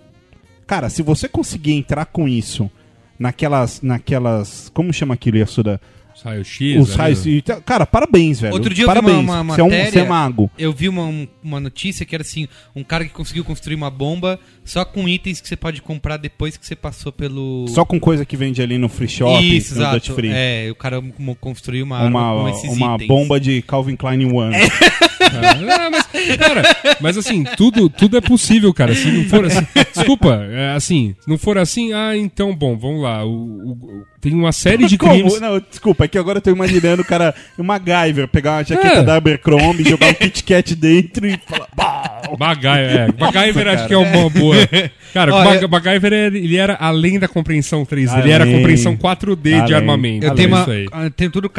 Cara, 0.67 0.89
se 0.89 1.03
você 1.03 1.29
conseguir 1.29 1.73
entrar 1.73 2.07
com 2.07 2.27
isso 2.29 2.71
naquelas. 3.19 3.81
naquelas 3.83 4.71
como 4.75 4.93
chama 4.93 5.15
aquilo, 5.15 5.39
Yasuda? 5.39 5.81
Os 6.15 6.23
raios-x. 6.23 6.77
Os 6.83 6.95
raios. 6.95 7.25
né? 7.25 7.33
e 7.33 7.43
tal. 7.43 7.63
Cara, 7.63 7.87
parabéns, 7.87 8.39
velho. 8.41 8.53
Outro 8.53 8.75
dia 8.75 8.85
eu 8.85 8.89
vi 8.89 8.95
parabéns. 8.95 9.19
uma- 9.19 9.41
uma 9.41 9.55
você, 9.55 9.61
é 9.61 9.65
um, 9.65 9.69
matéria- 9.69 9.91
você 9.93 9.99
é 10.01 10.05
mago. 10.09 10.51
Eu 10.59 10.71
vi 10.73 10.87
uma, 10.89 11.05
um- 11.05 11.27
uma 11.43 11.59
notícia 11.59 12.05
que 12.05 12.15
era 12.15 12.21
assim: 12.23 12.47
um 12.77 12.85
cara 12.85 13.05
que 13.05 13.11
conseguiu 13.11 13.43
construir 13.45 13.77
uma 13.77 13.91
bomba 13.91 14.39
só 14.63 14.85
com 14.85 15.09
itens 15.09 15.41
que 15.41 15.49
você 15.49 15.57
pode 15.57 15.81
comprar 15.81 16.19
depois 16.19 16.57
que 16.59 16.67
você 16.67 16.77
passou 16.77 17.11
pelo. 17.13 17.65
Só 17.69 17.85
com 17.87 17.99
coisa 17.99 18.27
que 18.27 18.37
vende 18.37 18.61
ali 18.61 18.77
no 18.77 18.91
free 18.91 19.09
shop, 19.09 19.43
Isso, 19.43 19.75
no 19.75 19.81
Dutch 19.91 20.05
exato. 20.09 20.15
Free. 20.15 20.31
É, 20.33 20.69
o 20.71 20.75
cara 20.75 21.03
construiu 21.41 21.85
uma, 21.87 21.99
arma 21.99 22.35
uma 22.35 22.43
com 22.43 22.49
esses 22.51 22.77
uma 22.77 22.95
itens. 22.97 23.09
bomba 23.09 23.41
de 23.41 23.63
Calvin 23.63 23.97
Klein 23.97 24.25
One. 24.31 24.55
Mas, 25.91 26.37
cara, 26.37 26.63
mas 27.01 27.19
assim, 27.19 27.45
tudo, 27.57 27.89
tudo 27.89 28.17
é 28.17 28.21
possível, 28.21 28.73
cara. 28.73 28.95
Se 28.95 29.11
não 29.11 29.25
for 29.29 29.45
assim. 29.47 29.67
Desculpa, 29.95 30.35
é 30.51 30.75
assim, 30.75 31.15
se 31.21 31.29
não 31.29 31.39
for 31.39 31.59
assim, 31.59 31.93
ah, 31.93 32.17
então, 32.17 32.55
bom, 32.55 32.77
vamos 32.77 33.03
lá. 33.03 33.25
O- 33.25 33.31
o- 33.31 34.05
tem 34.23 34.33
uma 34.33 34.53
série 34.53 34.87
de 34.87 34.97
Como? 34.99 35.13
crimes. 35.13 35.39
Não, 35.41 35.59
desculpa, 35.61 36.05
é 36.05 36.09
que 36.09 36.17
agora 36.17 36.39
eu 36.39 36.43
tô 36.43 36.51
imaginando 36.51 37.03
o 37.03 37.05
cara, 37.05 37.35
o 37.59 37.63
MacGyver, 37.63 38.27
pegar 38.29 38.53
uma 38.59 38.65
jaqueta 38.65 39.01
É. 39.01 39.03
da 39.03 39.17
Abercrombie, 39.17 39.85
jogar 39.85 40.09
um 40.11 40.15
Kit 40.15 40.45
Kat 40.45 40.75
dentro 40.77 41.27
e 41.27 41.39
falar. 41.47 42.23
MacGyver, 42.39 42.97
é. 42.97 43.09
MacGyver 43.21 43.69
acho 43.69 43.87
que 43.89 43.93
é 43.95 43.99
uma 43.99 44.31
boa. 44.31 44.57
Cara, 45.13 45.35
Ó, 45.35 45.43
o 45.43 45.45
Mag- 45.45 45.63
eu- 45.63 45.69
MacGyver 45.69 46.13
ele 46.13 46.57
era 46.57 46.75
além 46.77 47.19
da 47.19 47.29
compreensão 47.29 47.85
3D, 47.85 48.21
ele 48.21 48.31
era 48.31 48.45
a 48.45 48.47
Além. 48.47 48.57
compreensão 48.57 48.97
4D 48.97 49.43
de 49.51 49.55
Além. 49.61 49.75
armamento. 49.75 50.25
Eu 50.25 50.33
é 50.33 50.35
tenho, 50.35 50.49
uma, 50.49 50.61
isso 50.63 50.71
aí. 50.71 50.87
eu 51.05 51.11
tenho 51.11 51.31
tudo 51.31 51.51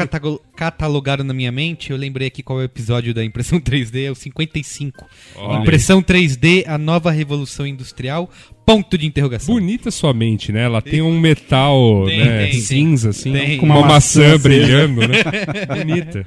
catalogado 0.56 1.22
na 1.22 1.32
minha 1.34 1.52
mente. 1.52 1.90
Eu 1.90 1.96
lembrei 1.96 2.28
aqui 2.28 2.42
qual 2.42 2.58
é 2.60 2.62
o 2.62 2.64
episódio 2.64 3.12
da 3.14 3.24
impressão 3.24 3.60
3D, 3.62 4.06
é 4.06 4.10
o 4.10 4.14
55. 4.14 5.06
Olha 5.36 5.60
impressão 5.60 6.02
3D, 6.02 6.64
a 6.66 6.78
nova 6.78 7.10
revolução 7.10 7.66
industrial. 7.66 8.30
Ponto 8.64 8.96
de 8.96 9.06
interrogação. 9.06 9.54
Bonita 9.54 9.90
sua 9.90 10.14
mente, 10.14 10.50
né? 10.50 10.62
Ela 10.62 10.80
tem 10.80 11.02
um 11.02 11.18
metal 11.20 12.04
Tem, 12.06 12.18
né, 12.18 12.46
tem, 12.46 12.60
cinza, 12.60 13.10
assim, 13.10 13.32
Tem. 13.32 13.58
com 13.58 13.66
uma, 13.66 13.78
Uma 13.78 13.88
maçã, 13.88 14.22
maçã 14.22 14.38
brilhando, 14.38 15.06
né? 15.06 15.18
Bonita. 15.68 16.26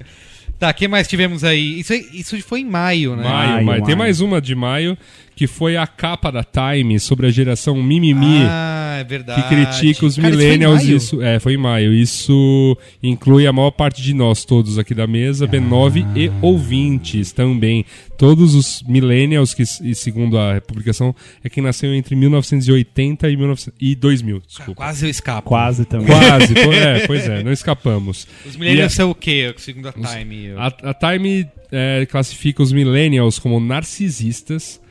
Tá, 0.60 0.70
o 0.70 0.74
que 0.74 0.88
mais 0.88 1.08
tivemos 1.08 1.44
aí? 1.44 1.80
Isso, 1.80 1.94
isso 1.94 2.42
foi 2.42 2.62
em 2.62 2.66
maio, 2.66 3.16
né? 3.16 3.24
Maio, 3.24 3.50
Maio, 3.52 3.66
maio. 3.66 3.84
Tem 3.84 3.96
mais 3.96 4.22
uma 4.22 4.42
de 4.42 4.56
maio, 4.56 4.98
que 5.38 5.46
foi 5.46 5.78
a 5.78 5.86
capa 5.86 6.32
da 6.32 6.44
Time 6.44 7.00
sobre 7.00 7.28
a 7.28 7.30
geração 7.30 7.76
Mimimi. 7.82 8.42
Ah, 8.50 8.98
é 9.00 9.04
verdade. 9.04 9.44
que 9.44 9.48
critica 9.50 10.04
os 10.06 10.16
Cara, 10.16 10.30
isso 10.30 10.38
foi 10.38 10.46
em 10.46 10.48
millennials. 10.50 10.84
maio? 10.84 10.98
Isso, 10.98 11.22
é, 11.22 11.40
foi 11.40 11.54
em 11.54 11.58
maio. 11.58 11.94
Isso 11.94 12.76
inclui 13.04 13.46
a 13.46 13.54
maior 13.54 13.70
parte 13.70 14.02
de 14.02 14.16
nós 14.16 14.44
todos 14.44 14.80
aqui 14.80 14.96
da 14.96 15.06
mesa, 15.06 15.48
B9 15.48 16.04
e 16.16 16.32
ouvintes 16.42 17.32
também. 17.32 17.86
Todos 18.18 18.56
os 18.56 18.82
millennials 18.88 19.54
que, 19.54 19.64
segundo 19.94 20.40
a 20.40 20.60
publicação, 20.60 21.16
é 21.44 21.50
quem 21.50 21.62
nasceu 21.62 21.94
entre 21.94 22.16
1980 22.16 23.30
e, 23.30 23.38
1900 23.38 23.78
e 23.80 23.94
2000. 23.96 24.42
Desculpa. 24.48 24.74
Quase 24.74 25.06
eu 25.06 25.10
escapo. 25.12 25.48
Quase 25.50 25.86
também. 25.86 26.08
Quase, 26.08 26.58
é, 26.58 27.06
pois 27.06 27.30
é, 27.30 27.44
não 27.44 27.52
escapamos. 27.52 28.28
Os 28.44 28.56
millennials 28.56 28.92
E 28.92 28.96
são 28.96 29.12
o 29.12 29.16
quê? 29.16 29.54
Segundo 29.58 29.90
a 29.90 29.92
Time. 29.94 30.46
eu- 30.48 30.60
A, 30.60 30.66
a 30.66 30.94
Time 30.96 31.48
é, 31.72 32.08
classifica 32.10 32.64
os 32.64 32.72
millennials 32.72 33.38
como 33.38 33.60
narcisistas, 33.60 34.82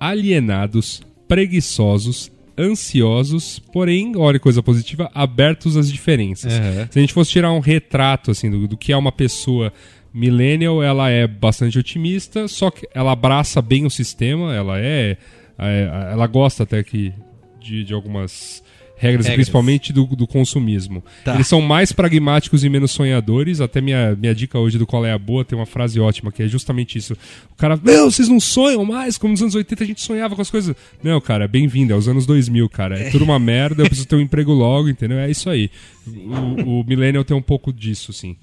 alienados, 0.00 1.02
preguiçosos, 1.28 2.32
ansiosos, 2.58 3.58
porém, 3.72 4.16
olha 4.16 4.38
coisa 4.40 4.62
positiva, 4.62 5.10
abertos 5.14 5.76
às 5.76 5.90
diferenças. 5.90 6.52
Aham. 6.52 6.88
Se 6.90 6.98
a 6.98 7.02
gente 7.02 7.12
fosse 7.12 7.30
tirar 7.30 7.52
um 7.52 7.60
retrato 7.60 8.30
assim 8.30 8.50
do, 8.50 8.66
do 8.66 8.76
que 8.76 8.92
é 8.92 8.96
uma 8.96 9.12
pessoa 9.12 9.72
millennial, 10.12 10.82
ela 10.82 11.08
é 11.08 11.26
bastante 11.26 11.78
otimista, 11.78 12.48
só 12.48 12.70
que 12.70 12.88
ela 12.92 13.12
abraça 13.12 13.62
bem 13.62 13.86
o 13.86 13.90
sistema, 13.90 14.54
ela 14.54 14.78
é, 14.78 15.16
é- 15.58 16.08
ela 16.12 16.26
gosta 16.26 16.64
até 16.64 16.82
que 16.82 17.12
de, 17.60 17.84
de 17.84 17.94
algumas 17.94 18.62
regras, 19.00 19.26
Regras. 19.26 19.34
principalmente 19.34 19.94
do, 19.94 20.04
do 20.04 20.26
consumismo. 20.26 21.02
Tá. 21.24 21.34
Eles 21.34 21.46
são 21.48 21.62
mais 21.62 21.90
pragmáticos 21.90 22.62
e 22.62 22.68
menos 22.68 22.90
sonhadores. 22.90 23.60
Até 23.62 23.80
minha, 23.80 24.14
minha 24.14 24.34
dica 24.34 24.58
hoje 24.58 24.76
do 24.76 24.86
Qual 24.86 25.06
é 25.06 25.12
a 25.12 25.18
Boa 25.18 25.42
tem 25.42 25.58
uma 25.58 25.64
frase 25.64 25.98
ótima, 25.98 26.30
que 26.30 26.42
é 26.42 26.46
justamente 26.46 26.98
isso. 26.98 27.14
O 27.50 27.56
cara, 27.56 27.80
meu, 27.82 28.10
vocês 28.10 28.28
não 28.28 28.38
sonham 28.38 28.84
mais? 28.84 29.16
Como 29.16 29.32
nos 29.32 29.40
anos 29.40 29.54
80 29.54 29.82
a 29.82 29.86
gente 29.86 30.02
sonhava 30.02 30.36
com 30.36 30.42
as 30.42 30.50
coisas. 30.50 30.76
Não, 31.02 31.18
cara, 31.18 31.48
bem-vindo, 31.48 31.94
é 31.94 31.96
os 31.96 32.08
anos 32.08 32.26
2000, 32.26 32.68
cara. 32.68 32.98
É 32.98 33.10
tudo 33.10 33.24
uma 33.24 33.38
merda, 33.40 33.82
eu 33.82 33.86
preciso 33.86 34.06
ter 34.06 34.16
um 34.16 34.20
emprego 34.20 34.52
logo, 34.52 34.90
entendeu? 34.90 35.18
É 35.18 35.30
isso 35.30 35.48
aí. 35.48 35.70
O, 36.06 36.80
o 36.80 36.84
Millennial 36.84 37.24
tem 37.24 37.34
um 37.34 37.42
pouco 37.42 37.72
disso, 37.72 38.12
sim. 38.12 38.36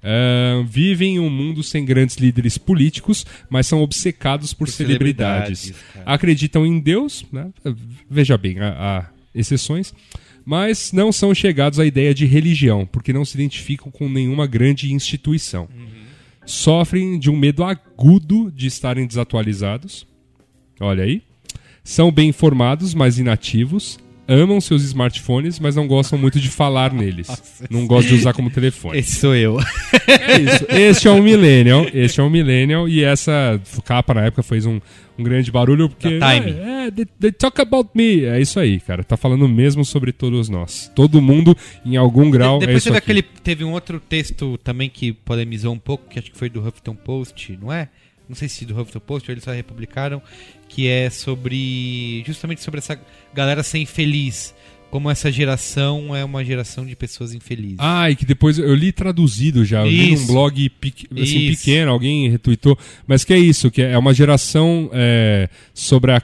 Ahn, 0.00 0.64
vivem 0.64 1.14
em 1.14 1.18
um 1.18 1.30
mundo 1.30 1.62
sem 1.62 1.84
grandes 1.84 2.16
líderes 2.16 2.58
políticos, 2.58 3.24
mas 3.48 3.66
são 3.66 3.82
obcecados 3.82 4.52
por, 4.52 4.66
Por 4.66 4.72
celebridades. 4.72 5.58
celebridades. 5.60 6.04
Acreditam 6.06 6.66
em 6.66 6.78
Deus, 6.78 7.24
né? 7.32 7.48
veja 8.08 8.36
bem, 8.36 8.60
há, 8.60 8.68
há 8.68 9.13
exceções, 9.34 9.92
mas 10.44 10.92
não 10.92 11.10
são 11.10 11.34
chegados 11.34 11.78
à 11.78 11.86
ideia 11.86 12.14
de 12.14 12.26
religião, 12.26 12.86
porque 12.86 13.12
não 13.12 13.24
se 13.24 13.34
identificam 13.34 13.90
com 13.90 14.08
nenhuma 14.08 14.46
grande 14.46 14.92
instituição. 14.92 15.68
Sofrem 16.46 17.18
de 17.18 17.30
um 17.30 17.36
medo 17.36 17.64
agudo 17.64 18.52
de 18.54 18.66
estarem 18.66 19.06
desatualizados. 19.06 20.06
Olha 20.78 21.04
aí. 21.04 21.22
São 21.82 22.12
bem 22.12 22.28
informados, 22.28 22.94
mas 22.94 23.18
inativos. 23.18 23.98
Amam 24.26 24.60
seus 24.60 24.82
smartphones, 24.84 25.58
mas 25.58 25.76
não 25.76 25.86
gostam 25.86 26.18
muito 26.18 26.40
de 26.40 26.48
falar 26.48 26.92
neles. 26.92 27.28
Não 27.68 27.86
gostam 27.86 28.14
de 28.14 28.20
usar 28.20 28.32
como 28.32 28.50
telefone. 28.50 28.98
Esse 28.98 29.20
sou 29.20 29.34
eu. 29.34 29.58
É 30.08 30.40
isso. 30.40 30.66
Este 30.68 31.08
é 31.08 31.10
um 31.10 31.22
millennial. 31.22 31.86
Este 31.92 32.20
é 32.20 32.22
um 32.22 32.30
millennial. 32.30 32.88
E 32.88 33.04
essa 33.04 33.60
capa 33.84 34.14
na 34.14 34.22
época 34.22 34.42
fez 34.42 34.64
um, 34.64 34.80
um 35.18 35.22
grande 35.22 35.50
barulho 35.52 35.88
porque. 35.88 36.18
Da 36.18 36.34
Time. 36.34 36.52
É, 36.52 36.86
é, 36.86 36.90
they, 36.90 37.06
they 37.20 37.32
talk 37.32 37.60
about 37.60 37.90
me. 37.94 38.24
É 38.24 38.40
isso 38.40 38.58
aí, 38.58 38.80
cara. 38.80 39.04
Tá 39.04 39.16
falando 39.16 39.46
mesmo 39.48 39.84
sobre 39.84 40.12
todos 40.12 40.48
nós. 40.48 40.90
Todo 40.94 41.20
mundo, 41.20 41.56
em 41.84 41.96
algum 41.96 42.30
grau, 42.30 42.56
é 42.56 42.60
Depois 42.60 42.78
isso 42.78 42.86
teve 42.86 42.98
aquele. 42.98 43.22
Teve 43.22 43.64
um 43.64 43.72
outro 43.72 44.00
texto 44.00 44.58
também 44.58 44.88
que 44.88 45.12
polemizou 45.12 45.72
um 45.72 45.78
pouco, 45.78 46.08
que 46.08 46.18
acho 46.18 46.30
que 46.30 46.38
foi 46.38 46.48
do 46.48 46.60
Huffington 46.60 46.94
Post, 46.94 47.58
não 47.60 47.72
é? 47.72 47.88
Não 48.28 48.34
sei 48.34 48.48
se 48.48 48.64
do 48.64 48.78
Huffington 48.78 49.00
Post 49.00 49.30
ou 49.30 49.34
eles 49.34 49.44
só 49.44 49.52
republicaram, 49.52 50.22
que 50.68 50.88
é 50.88 51.10
sobre. 51.10 52.22
justamente 52.26 52.62
sobre 52.62 52.78
essa 52.78 52.98
galera 53.32 53.62
ser 53.62 53.78
infeliz. 53.78 54.54
Como 54.94 55.10
essa 55.10 55.28
geração 55.32 56.14
é 56.14 56.24
uma 56.24 56.44
geração 56.44 56.86
de 56.86 56.94
pessoas 56.94 57.34
infelizes. 57.34 57.78
Ah, 57.80 58.08
e 58.08 58.14
que 58.14 58.24
depois 58.24 58.60
eu 58.60 58.72
li 58.76 58.92
traduzido 58.92 59.64
já. 59.64 59.80
Eu 59.80 59.90
li 59.90 60.14
num 60.14 60.24
blog 60.26 60.68
pequ- 60.68 61.08
assim, 61.20 61.48
pequeno, 61.50 61.90
alguém 61.90 62.30
retweetou. 62.30 62.78
Mas 63.04 63.24
que 63.24 63.32
é 63.32 63.38
isso, 63.38 63.72
que 63.72 63.82
é 63.82 63.98
uma 63.98 64.14
geração 64.14 64.88
é, 64.92 65.48
sobre 65.74 66.12
a. 66.12 66.22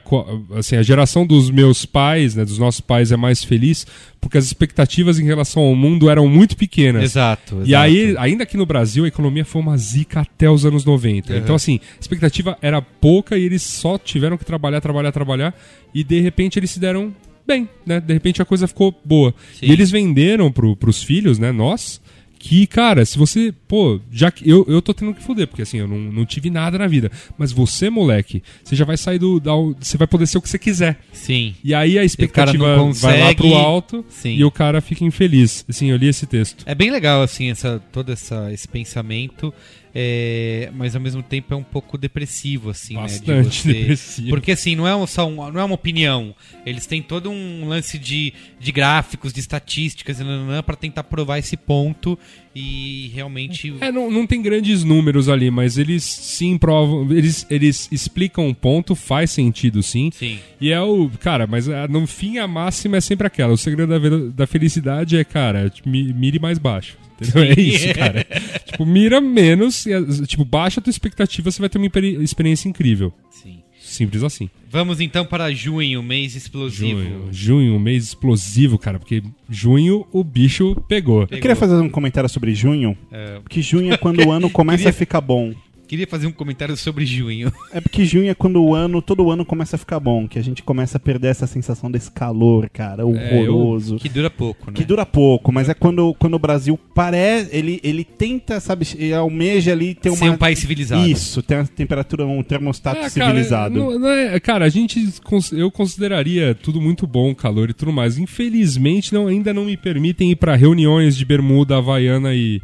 Assim, 0.57 0.77
a 0.77 0.85
geração 0.85 1.27
dos 1.27 1.51
meus 1.51 1.85
pais, 1.85 2.37
né, 2.37 2.45
dos 2.45 2.59
nossos 2.59 2.81
pais, 2.81 3.11
é 3.11 3.17
mais 3.17 3.43
feliz 3.43 3.85
porque 4.21 4.39
as 4.39 4.45
expectativas 4.45 5.19
em 5.19 5.25
relação 5.25 5.63
ao 5.65 5.75
mundo 5.75 6.09
eram 6.09 6.29
muito 6.29 6.57
pequenas. 6.57 7.03
Exato, 7.03 7.63
E 7.65 7.71
exato. 7.71 7.83
aí, 7.85 8.15
ainda 8.19 8.45
aqui 8.45 8.57
no 8.57 8.67
Brasil, 8.67 9.05
a 9.05 9.09
economia 9.09 9.45
foi 9.45 9.61
uma 9.63 9.77
zica 9.77 10.21
até 10.21 10.49
os 10.49 10.65
anos 10.65 10.85
90. 10.85 11.33
Uhum. 11.33 11.39
Então, 11.41 11.57
assim, 11.57 11.81
a 11.97 12.01
expectativa 12.01 12.57
era 12.63 12.81
pouca 12.81 13.37
e 13.37 13.43
eles 13.43 13.63
só 13.63 13.99
tiveram 13.99 14.39
que 14.39 14.45
trabalhar, 14.45 14.81
trabalhar, 14.81 15.11
trabalhar. 15.11 15.55
E 15.93 16.05
de 16.05 16.21
repente 16.21 16.57
eles 16.57 16.71
se 16.71 16.79
deram 16.79 17.13
bem, 17.47 17.69
né? 17.85 18.01
De 18.01 18.13
repente 18.13 18.41
a 18.41 18.45
coisa 18.45 18.67
ficou 18.67 18.95
boa. 19.05 19.35
Sim. 19.55 19.67
E 19.67 19.73
eles 19.73 19.91
venderam 19.91 20.51
pro, 20.51 20.77
pros 20.77 21.03
filhos, 21.03 21.39
né? 21.39 21.53
Nós. 21.53 22.01
Que, 22.43 22.67
cara, 22.67 23.05
se 23.05 23.19
você. 23.19 23.53
Pô, 23.69 24.01
já 24.11 24.31
que. 24.31 24.49
Eu, 24.49 24.65
eu 24.67 24.81
tô 24.81 24.95
tendo 24.95 25.13
que 25.13 25.23
foder, 25.23 25.47
porque 25.47 25.61
assim, 25.61 25.77
eu 25.77 25.87
não, 25.87 25.99
não 25.99 26.25
tive 26.25 26.49
nada 26.49 26.79
na 26.79 26.87
vida. 26.87 27.13
Mas 27.37 27.53
você, 27.53 27.91
moleque, 27.91 28.43
você 28.65 28.75
já 28.75 28.87
vai 28.87 28.97
sair 28.97 29.19
do. 29.19 29.39
Da, 29.39 29.53
você 29.79 29.99
vai 29.99 30.07
poder 30.07 30.27
ser 30.27 30.39
o 30.39 30.41
que 30.43 30.49
você 30.49 30.59
quiser. 30.59 30.99
Sim. 31.13 31.55
E 31.63 31.75
aí 31.75 31.99
a 31.99 32.03
expectativa 32.03 32.77
não 32.79 32.95
vai 32.95 33.21
lá 33.21 33.35
pro 33.35 33.43
consegue. 33.43 33.63
alto 33.63 34.05
Sim. 34.09 34.37
e 34.37 34.43
o 34.43 34.51
cara 34.51 34.81
fica 34.81 35.05
infeliz. 35.05 35.67
Assim, 35.69 35.91
eu 35.91 35.99
li 35.99 36.09
esse 36.09 36.27
texto. 36.27 36.65
É 36.65 36.75
bem 36.75 36.91
legal, 36.91 37.23
assim, 37.23 37.51
essa, 37.51 37.79
todo 37.93 38.11
essa, 38.11 38.51
esse 38.51 38.67
pensamento, 38.67 39.53
é, 39.95 40.71
mas 40.75 40.95
ao 40.95 41.01
mesmo 41.03 41.23
tempo 41.23 41.53
é 41.53 41.57
um 41.57 41.63
pouco 41.63 41.99
depressivo, 41.99 42.71
assim, 42.71 42.95
né? 42.95 43.03
Bastante 43.03 43.49
de 43.51 43.57
você... 43.57 43.73
depressivo. 43.73 44.29
Porque, 44.31 44.53
assim, 44.53 44.77
não 44.77 44.87
é, 44.87 45.07
só 45.07 45.27
um- 45.27 45.51
não 45.51 45.61
é 45.61 45.65
uma 45.65 45.75
opinião. 45.75 46.35
Eles 46.65 46.87
têm 46.87 47.03
todo 47.03 47.31
um 47.31 47.67
lance 47.69 47.99
de, 47.99 48.33
de 48.59 48.73
gráficos, 48.73 49.33
de 49.33 49.41
estatísticas, 49.41 50.19
para 50.65 50.77
tentar 50.77 51.05
provar 51.05 51.39
esse 51.39 51.57
ponto 51.57 52.19
e 52.55 53.11
realmente... 53.15 53.75
É, 53.81 53.91
não, 53.93 54.11
não 54.11 54.27
tem 54.27 54.43
grandes 54.43 54.83
números 54.85 55.29
ali, 55.29 55.51
mas 55.51 55.79
eles 55.79 56.03
sim 56.05 56.57
provam, 56.59 57.11
eles, 57.13 57.47
eles 57.51 57.89
explicam 57.93 58.47
um 58.49 58.55
ponto, 58.55 58.95
faz 58.95 59.31
sentido 59.31 59.83
sim. 59.83 60.11
Sim. 60.13 60.39
E 60.61 60.71
é 60.73 60.81
o. 60.81 61.09
Cara, 61.21 61.47
mas 61.47 61.69
ah, 61.69 61.87
no 61.89 62.07
fim 62.07 62.39
a 62.39 62.47
máxima 62.47 62.97
é 62.97 63.01
sempre 63.01 63.27
aquela. 63.27 63.53
O 63.53 63.57
segredo 63.57 63.99
da, 63.99 64.29
da 64.45 64.47
felicidade 64.47 65.17
é, 65.17 65.25
cara, 65.25 65.73
mi- 65.87 66.13
mire 66.13 66.39
mais 66.39 66.59
baixo. 66.59 66.99
Entendeu? 67.21 67.43
É 67.45 67.61
isso, 67.61 67.93
cara. 67.95 68.27
tipo, 68.67 68.87
mira 68.87 69.21
menos, 69.21 69.87
e, 69.87 70.27
tipo, 70.27 70.45
baixa 70.45 70.81
a 70.81 70.83
tua 70.83 70.91
expectativa, 70.91 71.51
você 71.51 71.61
vai 71.61 71.69
ter 71.69 71.79
uma 71.79 71.89
experiência 72.23 72.69
incrível. 72.69 73.13
Sim. 73.31 73.59
Simples 73.81 74.23
assim. 74.23 74.49
Vamos 74.71 75.01
então 75.01 75.25
para 75.25 75.53
junho, 75.53 76.01
mês 76.01 76.37
explosivo. 76.37 77.01
Junho, 77.03 77.29
junho, 77.33 77.81
mês 77.81 78.05
explosivo, 78.05 78.79
cara, 78.79 79.01
porque 79.01 79.21
junho 79.49 80.07
o 80.13 80.23
bicho 80.23 80.77
pegou. 80.89 81.23
Eu 81.23 81.27
queria 81.41 81.57
fazer 81.57 81.75
um 81.75 81.89
comentário 81.89 82.29
sobre 82.31 82.55
junho. 82.55 82.97
É. 83.11 83.41
Porque 83.41 83.61
junho 83.61 83.93
é 83.93 83.97
quando 83.97 84.25
o 84.25 84.31
ano 84.33 84.49
começa 84.49 84.79
Queria- 84.79 84.91
a 84.91 84.93
ficar 84.93 85.21
bom. 85.21 85.53
Queria 85.91 86.07
fazer 86.07 86.29
um 86.29 86.31
comentário 86.31 86.77
sobre 86.77 87.05
junho. 87.05 87.53
É 87.73 87.81
porque 87.81 88.05
junho 88.05 88.31
é 88.31 88.35
quando 88.35 88.63
o 88.63 88.73
ano, 88.77 89.03
todo 89.03 89.29
ano 89.29 89.45
começa 89.45 89.75
a 89.75 89.79
ficar 89.79 89.99
bom. 89.99 90.29
Que 90.29 90.39
a 90.39 90.43
gente 90.43 90.63
começa 90.63 90.99
a 90.99 91.01
perder 91.01 91.27
essa 91.27 91.49
sensação 91.49 91.91
desse 91.91 92.13
calor, 92.13 92.71
cara, 92.71 93.05
horroroso. 93.05 93.97
Que 93.97 94.09
dura 94.09 94.31
pouco, 94.31 94.71
né? 94.71 94.73
Que 94.77 94.85
dura 94.85 95.05
pouco, 95.05 95.51
mas 95.51 95.69
é 95.69 95.75
quando, 95.75 96.15
quando 96.15 96.35
o 96.35 96.39
Brasil 96.39 96.79
parece. 96.95 97.51
Ele, 97.57 97.81
ele 97.83 98.05
tenta, 98.05 98.61
sabe, 98.61 98.87
ele 98.97 99.13
almeja 99.13 99.73
ali 99.73 99.93
ter 99.97 100.11
uma. 100.11 100.17
Ser 100.19 100.31
um 100.31 100.37
país 100.37 100.61
civilizado. 100.61 101.05
Isso, 101.09 101.43
tem 101.43 101.59
uma 101.59 101.67
temperatura, 101.67 102.25
um 102.25 102.41
termostato 102.45 103.01
É, 103.01 103.09
civilizado. 103.09 103.75
Cara, 103.75 103.91
não- 103.91 103.99
não 103.99 104.09
é- 104.09 104.39
cara, 104.39 104.67
a 104.67 104.69
gente 104.69 105.05
eu 105.53 105.73
consideraria 105.73 106.55
tudo 106.55 106.81
muito 106.81 107.05
bom, 107.05 107.35
calor 107.35 107.69
e 107.69 107.75
tudo 107.75 107.93
mais. 107.93 108.17
Infelizmente, 108.17 109.13
não, 109.13 109.27
ainda 109.27 109.53
não 109.53 109.65
me 109.65 109.77
permitem 109.77 110.31
ir 110.31 110.37
pra 110.37 110.55
reuniões 110.55 111.17
de 111.17 111.25
bermuda, 111.25 111.79
havaiana 111.79 112.33
e. 112.33 112.63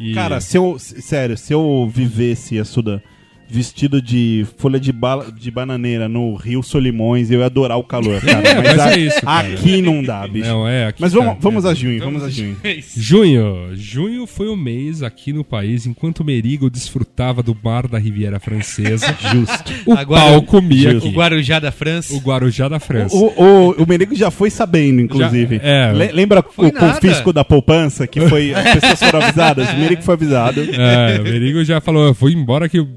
e- 0.00 0.14
Cara, 0.14 0.40
se 0.40 0.56
eu. 0.56 0.76
Sério, 0.78 1.36
se 1.36 1.52
eu 1.52 1.90
vivesse, 1.92 2.58
Assuda, 2.58 3.02
vestido 3.50 4.00
de 4.02 4.46
folha 4.58 4.78
de, 4.78 4.92
bala, 4.92 5.32
de 5.32 5.50
bananeira 5.50 6.08
no 6.08 6.34
Rio 6.36 6.62
Solimões, 6.62 7.30
eu 7.30 7.40
ia 7.40 7.46
adorar 7.46 7.78
o 7.78 7.82
calor, 7.84 8.20
cara. 8.20 8.42
Mas, 8.62 8.76
Mas 8.76 8.78
a- 8.80 8.92
é 8.92 8.98
isso, 8.98 9.20
cara. 9.22 9.48
aqui 9.48 9.82
não 9.82 10.02
dá, 10.02 10.26
bicho. 10.26 10.46
Não, 10.48 10.68
é, 10.68 10.86
aqui 10.88 11.00
Mas 11.00 11.12
tá- 11.12 11.18
vamos, 11.18 11.36
vamos 11.40 11.64
é. 11.64 11.68
a 11.70 11.74
junho, 11.74 11.98
vamos 12.02 12.22
a 12.22 12.28
junho. 12.30 12.56
Junho. 12.96 13.70
Junho 13.74 14.26
foi 14.26 14.48
o 14.48 14.56
mês 14.56 15.02
aqui 15.02 15.32
no 15.32 15.44
país, 15.44 15.86
enquanto 15.86 16.24
Merigo 16.24 16.68
desfrutava 16.70 17.42
do 17.42 17.54
bar 17.54 17.88
da 17.88 17.98
Riviera 17.98 18.38
Francesa. 18.38 19.06
Justo. 19.32 19.72
O 19.86 19.92
Agora- 19.94 20.20
pau 20.20 20.42
comia 20.42 20.92
Justo. 20.92 21.08
O. 21.08 21.12
Guarujá 21.12 21.58
da 21.58 21.70
França. 21.72 22.14
O 22.14 22.18
Guarujá 22.18 22.68
da 22.68 22.78
França. 22.80 23.14
O, 23.16 23.32
o, 23.42 23.70
o 23.82 23.86
Menego 23.88 24.14
já 24.14 24.30
foi 24.30 24.50
sabendo, 24.50 25.00
inclusive. 25.00 25.56
Já- 25.56 25.62
é. 25.62 25.92
Le- 25.92 26.12
lembra 26.12 26.42
Foi 26.42 26.68
o 26.68 26.72
nada. 26.72 26.94
confisco 26.94 27.32
da 27.32 27.44
poupança, 27.44 28.06
que 28.06 28.20
foi. 28.28 28.52
As 28.54 28.74
pessoas 28.74 28.98
foram 29.10 29.22
avisadas? 29.26 29.68
O 29.70 29.76
Menego 29.76 30.02
foi 30.02 30.14
avisado. 30.14 30.60
É, 30.60 31.20
o 31.20 31.24
Merigo 31.24 31.64
já 31.64 31.80
falou, 31.80 32.06
eu 32.06 32.14
vou 32.14 32.28
embora 32.30 32.68
que, 32.68 32.78
o 32.80 32.88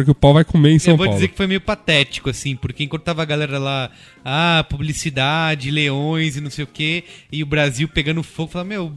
pa- 0.00 0.04
que 0.04 0.10
o 0.10 0.14
pau 0.14 0.34
vai 0.34 0.44
comer 0.44 0.72
em 0.72 0.78
São 0.78 0.92
Eu 0.94 0.96
vou 0.96 1.06
Paulo. 1.06 1.16
dizer 1.18 1.28
que 1.28 1.36
foi 1.36 1.46
meio 1.46 1.60
patético, 1.60 2.28
assim, 2.30 2.56
porque 2.56 2.84
enquanto 2.84 3.02
tava 3.02 3.22
a 3.22 3.24
galera 3.24 3.58
lá, 3.58 3.90
ah, 4.24 4.64
publicidade, 4.68 5.70
leões 5.70 6.36
e 6.36 6.40
não 6.40 6.50
sei 6.50 6.64
o 6.64 6.68
quê, 6.68 7.04
e 7.30 7.42
o 7.42 7.46
Brasil 7.46 7.88
pegando 7.88 8.22
fogo, 8.22 8.50
falava, 8.52 8.68
meu, 8.68 8.92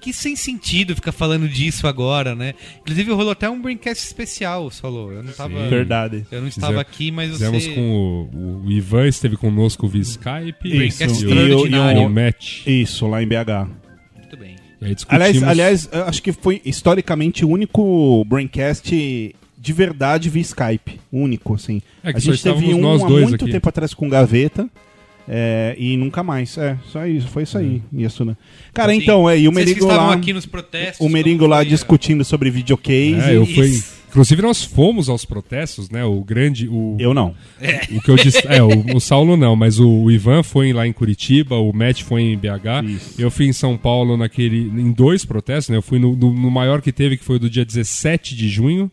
que 0.00 0.12
sem 0.12 0.36
sentido 0.36 0.94
ficar 0.94 1.12
falando 1.12 1.48
disso 1.48 1.86
agora, 1.86 2.34
né? 2.34 2.54
Inclusive 2.82 3.10
rolou 3.12 3.32
até 3.32 3.48
um 3.48 3.60
Braincast 3.60 4.04
especial, 4.04 4.70
falou. 4.70 5.12
Eu 5.12 5.22
não 5.22 5.32
tava. 5.32 5.62
Sim. 5.64 5.68
Verdade. 5.70 6.26
Eu 6.30 6.40
não 6.42 6.48
estava 6.48 6.72
Fizemos- 6.72 6.80
aqui, 6.92 7.10
mas 7.10 7.30
Fizemos 7.32 7.64
você. 7.64 7.70
com 7.72 8.28
o, 8.34 8.62
o 8.66 8.70
Ivan, 8.70 9.08
esteve 9.08 9.36
conosco 9.36 9.88
via 9.88 10.02
Skype. 10.02 10.86
Isso. 10.86 11.02
E 11.24 11.54
o, 11.54 11.66
e 11.66 11.74
o 12.04 12.08
Matt. 12.10 12.66
Isso, 12.66 13.06
lá 13.06 13.22
em 13.22 13.26
BH. 13.26 13.68
Muito 14.18 14.36
bem. 14.36 14.56
Discutimos... 14.82 15.08
Aliás, 15.08 15.42
aliás, 15.42 15.88
eu 15.90 16.04
acho 16.04 16.22
que 16.22 16.30
foi 16.32 16.60
historicamente 16.62 17.42
o 17.42 17.48
único 17.48 18.22
Braincast 18.26 19.34
de 19.58 19.72
verdade 19.72 20.28
via 20.28 20.42
Skype. 20.42 21.00
Único, 21.12 21.54
assim. 21.54 21.80
É 22.02 22.12
que 22.12 22.18
a 22.18 22.20
gente 22.20 22.42
teve 22.42 22.74
um 22.74 22.90
há 22.92 22.98
muito 23.08 23.44
aqui. 23.44 23.52
tempo 23.52 23.68
atrás 23.68 23.94
com 23.94 24.08
Gaveta. 24.08 24.68
é, 25.26 25.74
e 25.78 25.96
nunca 25.96 26.22
mais. 26.22 26.56
É, 26.58 26.76
só 26.92 27.06
isso, 27.06 27.28
foi 27.28 27.44
isso 27.44 27.56
aí. 27.56 27.82
Isso, 27.92 28.24
né? 28.24 28.36
Cara, 28.72 28.92
Assim, 28.92 29.02
então, 29.02 29.28
é, 29.28 29.38
e 29.38 29.48
o 29.48 29.58
estavam 29.58 30.08
lá. 30.08 30.14
aqui 30.14 30.32
nos 30.32 30.44
protestos. 30.46 31.04
O 31.04 31.08
Meringo 31.08 31.46
lá 31.46 31.58
foi, 31.58 31.66
discutindo 31.66 32.24
sobre 32.24 32.50
videocase. 32.50 33.30
É, 33.30 33.36
eu 33.36 33.46
fui... 33.46 33.80
Inclusive 34.10 34.42
nós 34.42 34.62
fomos 34.62 35.08
aos 35.08 35.24
protestos, 35.24 35.90
né? 35.90 36.04
O 36.04 36.20
grande... 36.22 36.68
O, 36.68 36.96
Eu 37.00 37.12
não. 37.12 37.34
o 37.90 38.00
que 38.00 38.08
eu 38.08 38.14
disse... 38.14 38.46
É, 38.46 38.62
o, 38.62 38.68
o 38.94 39.00
Saulo 39.00 39.36
não, 39.36 39.56
mas 39.56 39.80
o, 39.80 39.88
o 39.88 40.08
Ivan 40.10 40.44
foi 40.44 40.72
lá 40.72 40.86
em 40.86 40.92
Curitiba, 40.92 41.56
o 41.56 41.72
Matt 41.72 42.02
foi 42.02 42.22
em 42.22 42.36
BH. 42.38 42.84
Isso. 42.86 43.14
Eu 43.20 43.28
fui 43.28 43.46
em 43.46 43.52
São 43.52 43.76
Paulo 43.76 44.16
naquele... 44.16 44.58
Em 44.68 44.92
dois 44.92 45.24
protestos, 45.24 45.70
né? 45.70 45.76
Eu 45.78 45.82
fui 45.82 45.98
no, 45.98 46.14
no- 46.14 46.32
no 46.32 46.48
maior 46.50 46.80
que 46.80 46.92
teve, 46.92 47.16
que 47.16 47.24
foi 47.24 47.36
o 47.36 47.38
do 47.40 47.50
dia 47.50 47.64
17 47.64 48.36
de 48.36 48.48
junho, 48.48 48.88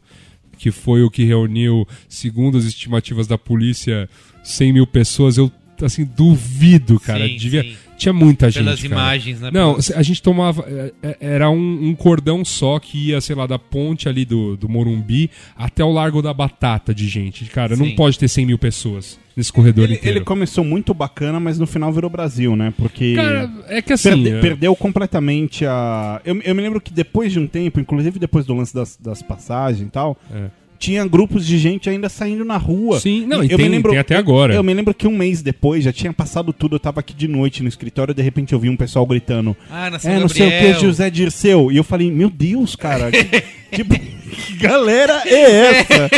que 0.62 0.70
foi 0.70 1.02
o 1.02 1.10
que 1.10 1.24
reuniu, 1.24 1.88
segundo 2.08 2.56
as 2.56 2.66
estimativas 2.66 3.26
da 3.26 3.36
polícia, 3.36 4.08
100 4.44 4.74
mil 4.74 4.86
pessoas. 4.86 5.36
Eu, 5.36 5.52
assim, 5.82 6.06
duvido, 6.06 7.00
cara. 7.00 7.28
Sim, 7.28 7.36
Devia... 7.36 7.64
sim. 7.64 7.76
Tinha 8.02 8.14
muita 8.14 8.50
gente, 8.50 8.64
Pelas 8.64 8.82
cara. 8.82 8.94
imagens, 8.94 9.42
né? 9.42 9.52
Não, 9.54 9.78
a 9.96 10.02
gente 10.02 10.22
tomava. 10.24 10.66
é, 10.68 10.92
é, 11.04 11.18
Era 11.22 11.50
um, 11.52 11.90
um 11.90 11.94
cordão 11.96 12.44
só 12.44 12.80
que 12.80 13.10
ia, 13.10 13.22
sei 13.22 13.36
lá, 13.36 13.46
da 13.46 13.60
ponte 13.60 14.10
ali 14.10 14.26
do, 14.26 14.58
do 14.58 14.68
Morumbi 14.68 15.30
até 15.56 15.84
o 15.84 15.92
Largo 15.92 16.22
da 16.22 16.34
Batata 16.34 16.96
de 16.96 17.08
gente. 17.08 17.46
Cara, 17.46 17.76
não 17.76 17.86
Sim. 17.86 17.96
pode 17.96 18.18
ter 18.18 18.28
100 18.28 18.46
mil 18.48 18.58
pessoas 18.58 19.20
nesse 19.38 19.54
corredor 19.54 19.86
Ele, 19.86 19.94
inteiro. 19.94 20.18
ele 20.18 20.26
começou 20.26 20.64
muito 20.64 20.94
bacana, 20.94 21.40
mas 21.40 21.60
no 21.60 21.68
final 21.68 21.94
virou 21.94 22.10
Brasil, 22.10 22.56
né? 22.56 22.74
Porque. 22.76 23.14
Cara, 23.16 23.50
é 23.68 23.82
que 23.82 23.94
assim. 23.94 24.10
perde- 24.10 24.30
é- 24.30 24.42
Perdeu 24.42 24.76
completamente 24.76 25.66
a. 25.66 26.20
Eu, 26.26 26.42
eu 26.42 26.56
me 26.56 26.62
lembro 26.62 26.82
que 26.82 26.92
depois 26.92 27.32
de 27.32 27.40
um 27.40 27.46
tempo, 27.46 27.80
inclusive 27.80 28.18
depois 28.20 28.46
do 28.46 28.54
lance 28.56 28.74
das, 28.74 28.98
das 28.98 29.22
passagens 29.22 29.88
e 29.88 29.92
tal, 29.92 30.18
É. 30.34 30.50
tinha 30.82 31.06
grupos 31.06 31.46
de 31.46 31.60
gente 31.60 31.88
ainda 31.90 32.10
saindo 32.10 32.44
na 32.44 32.58
rua. 32.58 33.00
Sim, 33.00 33.26
não, 33.28 33.44
e 33.44 33.52
eu 33.52 33.58
tem- 33.58 33.68
me 33.68 33.76
lembro, 33.76 33.92
tem 33.92 34.00
até 34.00 34.16
eu- 34.16 34.20
agora. 34.20 34.54
Eu, 34.56 34.64
me 34.64 34.74
lembro 34.74 34.94
que 34.96 35.08
um 35.08 35.16
mês 35.16 35.42
depois 35.44 35.84
já 35.84 35.94
tinha 35.94 36.12
passado 36.12 36.52
tudo, 36.52 36.76
eu 36.76 36.80
tava 36.80 37.00
aqui 37.00 37.14
de 37.14 37.28
noite 37.28 37.62
no 37.62 37.70
escritório 37.70 38.12
e 38.12 38.16
de 38.16 38.22
repente 38.24 38.52
eu 38.54 38.60
vi 38.60 38.68
um 38.68 38.76
pessoal 38.76 39.06
gritando. 39.06 39.56
Ah, 39.70 39.92
na 39.92 40.00
São 40.00 40.12
É, 40.12 40.20
não 40.20 40.28
sei 40.28 40.48
o 40.48 40.50
que, 40.50 40.74
José 40.82 41.10
Dirceu. 41.12 41.72
E 41.72 41.78
eu 41.78 41.84
falei, 41.84 42.12
meu 42.12 42.30
Deus, 42.32 42.76
cara. 42.76 43.12
que, 43.12 43.24
tipo, 43.78 43.94
que 43.98 44.56
galera 44.58 45.22
é 45.26 45.70
essa? 45.82 46.10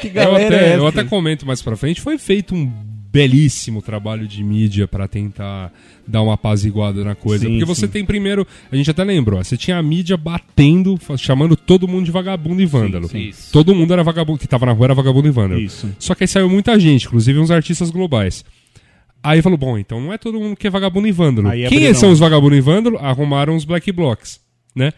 Que 0.00 0.06
Eu 0.08 0.12
galera 0.12 0.42
é 0.42 0.46
até, 0.46 0.64
essa? 0.68 0.76
eu 0.76 0.86
até 0.86 1.04
comento 1.04 1.44
mais 1.44 1.60
pra 1.60 1.76
frente. 1.76 2.00
Foi 2.00 2.16
feito 2.16 2.54
um 2.54 2.70
belíssimo 3.12 3.82
trabalho 3.82 4.26
de 4.26 4.42
mídia 4.42 4.88
pra 4.88 5.06
tentar 5.06 5.70
dar 6.08 6.22
uma 6.22 6.34
apaziguada 6.34 7.04
na 7.04 7.14
coisa. 7.14 7.44
Sim, 7.44 7.52
Porque 7.52 7.64
você 7.64 7.86
sim. 7.86 7.92
tem 7.92 8.04
primeiro, 8.04 8.46
a 8.70 8.76
gente 8.76 8.90
até 8.90 9.04
lembrou, 9.04 9.42
você 9.42 9.56
tinha 9.56 9.76
a 9.76 9.82
mídia 9.82 10.16
batendo, 10.16 10.98
chamando 11.18 11.54
todo 11.54 11.86
mundo 11.86 12.06
de 12.06 12.10
vagabundo 12.10 12.62
e 12.62 12.66
vândalo. 12.66 13.08
sim. 13.08 13.28
Isso. 13.28 13.52
Todo 13.52 13.74
mundo 13.74 13.92
era 13.92 14.02
vagabundo, 14.02 14.38
que 14.38 14.48
tava 14.48 14.64
na 14.66 14.72
rua 14.72 14.86
era 14.86 14.94
vagabundo 14.94 15.28
e 15.28 15.30
vândalo. 15.30 15.60
Isso. 15.60 15.88
Só 15.98 16.14
que 16.14 16.24
aí 16.24 16.28
saiu 16.28 16.48
muita 16.48 16.78
gente, 16.80 17.06
inclusive 17.06 17.38
uns 17.38 17.50
artistas 17.50 17.90
globais. 17.90 18.44
Aí 19.22 19.40
falou, 19.40 19.58
bom, 19.58 19.78
então 19.78 20.00
não 20.00 20.12
é 20.12 20.18
todo 20.18 20.40
mundo 20.40 20.56
que 20.56 20.66
é 20.66 20.70
vagabundo 20.70 21.06
e 21.06 21.12
vândalo. 21.12 21.48
Aí 21.48 21.68
Quem 21.68 21.92
são 21.94 22.10
os 22.10 22.18
vagabundo 22.18 22.56
e 22.56 22.60
vândalo? 22.60 22.98
Arrumaram 22.98 23.54
os 23.54 23.64
black 23.64 23.92
blocs, 23.92 24.40
né? 24.74 24.92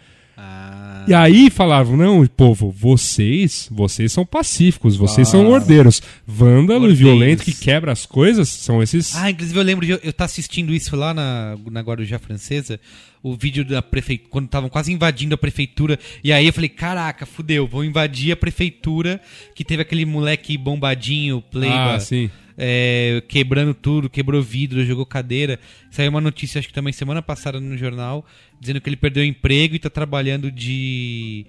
Ah, 1.05 1.11
E 1.11 1.15
aí 1.15 1.51
falavam, 1.51 1.97
não, 1.97 2.27
povo, 2.27 2.71
vocês, 2.71 3.69
vocês 3.71 4.13
são 4.13 4.25
pacíficos, 4.27 4.97
vocês 4.97 5.29
são 5.29 5.49
ordeiros. 5.49 6.03
Vândalo 6.27 6.91
e 6.91 6.95
violento 6.95 7.45
que 7.45 7.53
quebra 7.53 7.93
as 7.93 8.07
coisas 8.07 8.49
são 8.49 8.83
esses. 8.83 9.15
Ah, 9.15 9.31
inclusive 9.31 9.59
eu 9.59 9.63
lembro 9.63 9.87
de 9.87 9.93
eu 9.93 9.99
estar 10.03 10.25
assistindo 10.25 10.75
isso 10.75 10.97
lá 10.97 11.13
na, 11.15 11.57
na 11.71 11.81
Guarujá 11.81 12.19
Francesa, 12.19 12.81
o 13.23 13.35
vídeo 13.35 13.65
da 13.65 13.81
prefeitura, 13.81 14.29
quando 14.31 14.47
estavam 14.47 14.69
quase 14.69 14.93
invadindo 14.93 15.35
a 15.35 15.39
prefeitura, 15.39 15.99
e 16.23 16.33
aí 16.33 16.47
eu 16.47 16.53
falei, 16.53 16.69
caraca, 16.69 17.25
fudeu, 17.25 17.67
vão 17.67 17.83
invadir 17.85 18.33
a 18.33 18.37
prefeitura, 18.37 19.21
que 19.55 19.65
teve 19.65 19.81
aquele 19.83 20.05
moleque 20.05 20.59
bombadinho, 20.59 21.41
playboy, 21.51 21.79
ah, 21.97 22.01
sim. 22.01 22.31
é, 22.59 23.23
quebrando 23.27 23.73
tudo, 23.73 24.11
quebrou 24.11 24.43
vidro, 24.43 24.85
jogou 24.85 25.07
cadeira. 25.07 25.59
Saiu 25.91 26.11
uma 26.11 26.21
notícia, 26.21 26.59
acho 26.59 26.69
que 26.69 26.75
também 26.75 26.93
semana 26.93 27.23
passada 27.23 27.59
no 27.59 27.77
jornal, 27.79 28.27
dizendo 28.65 28.81
que 28.81 28.89
ele 28.89 28.97
perdeu 28.97 29.23
o 29.23 29.27
emprego 29.27 29.75
e 29.75 29.79
tá 29.79 29.91
trabalhando 29.91 30.51
de... 30.51 31.47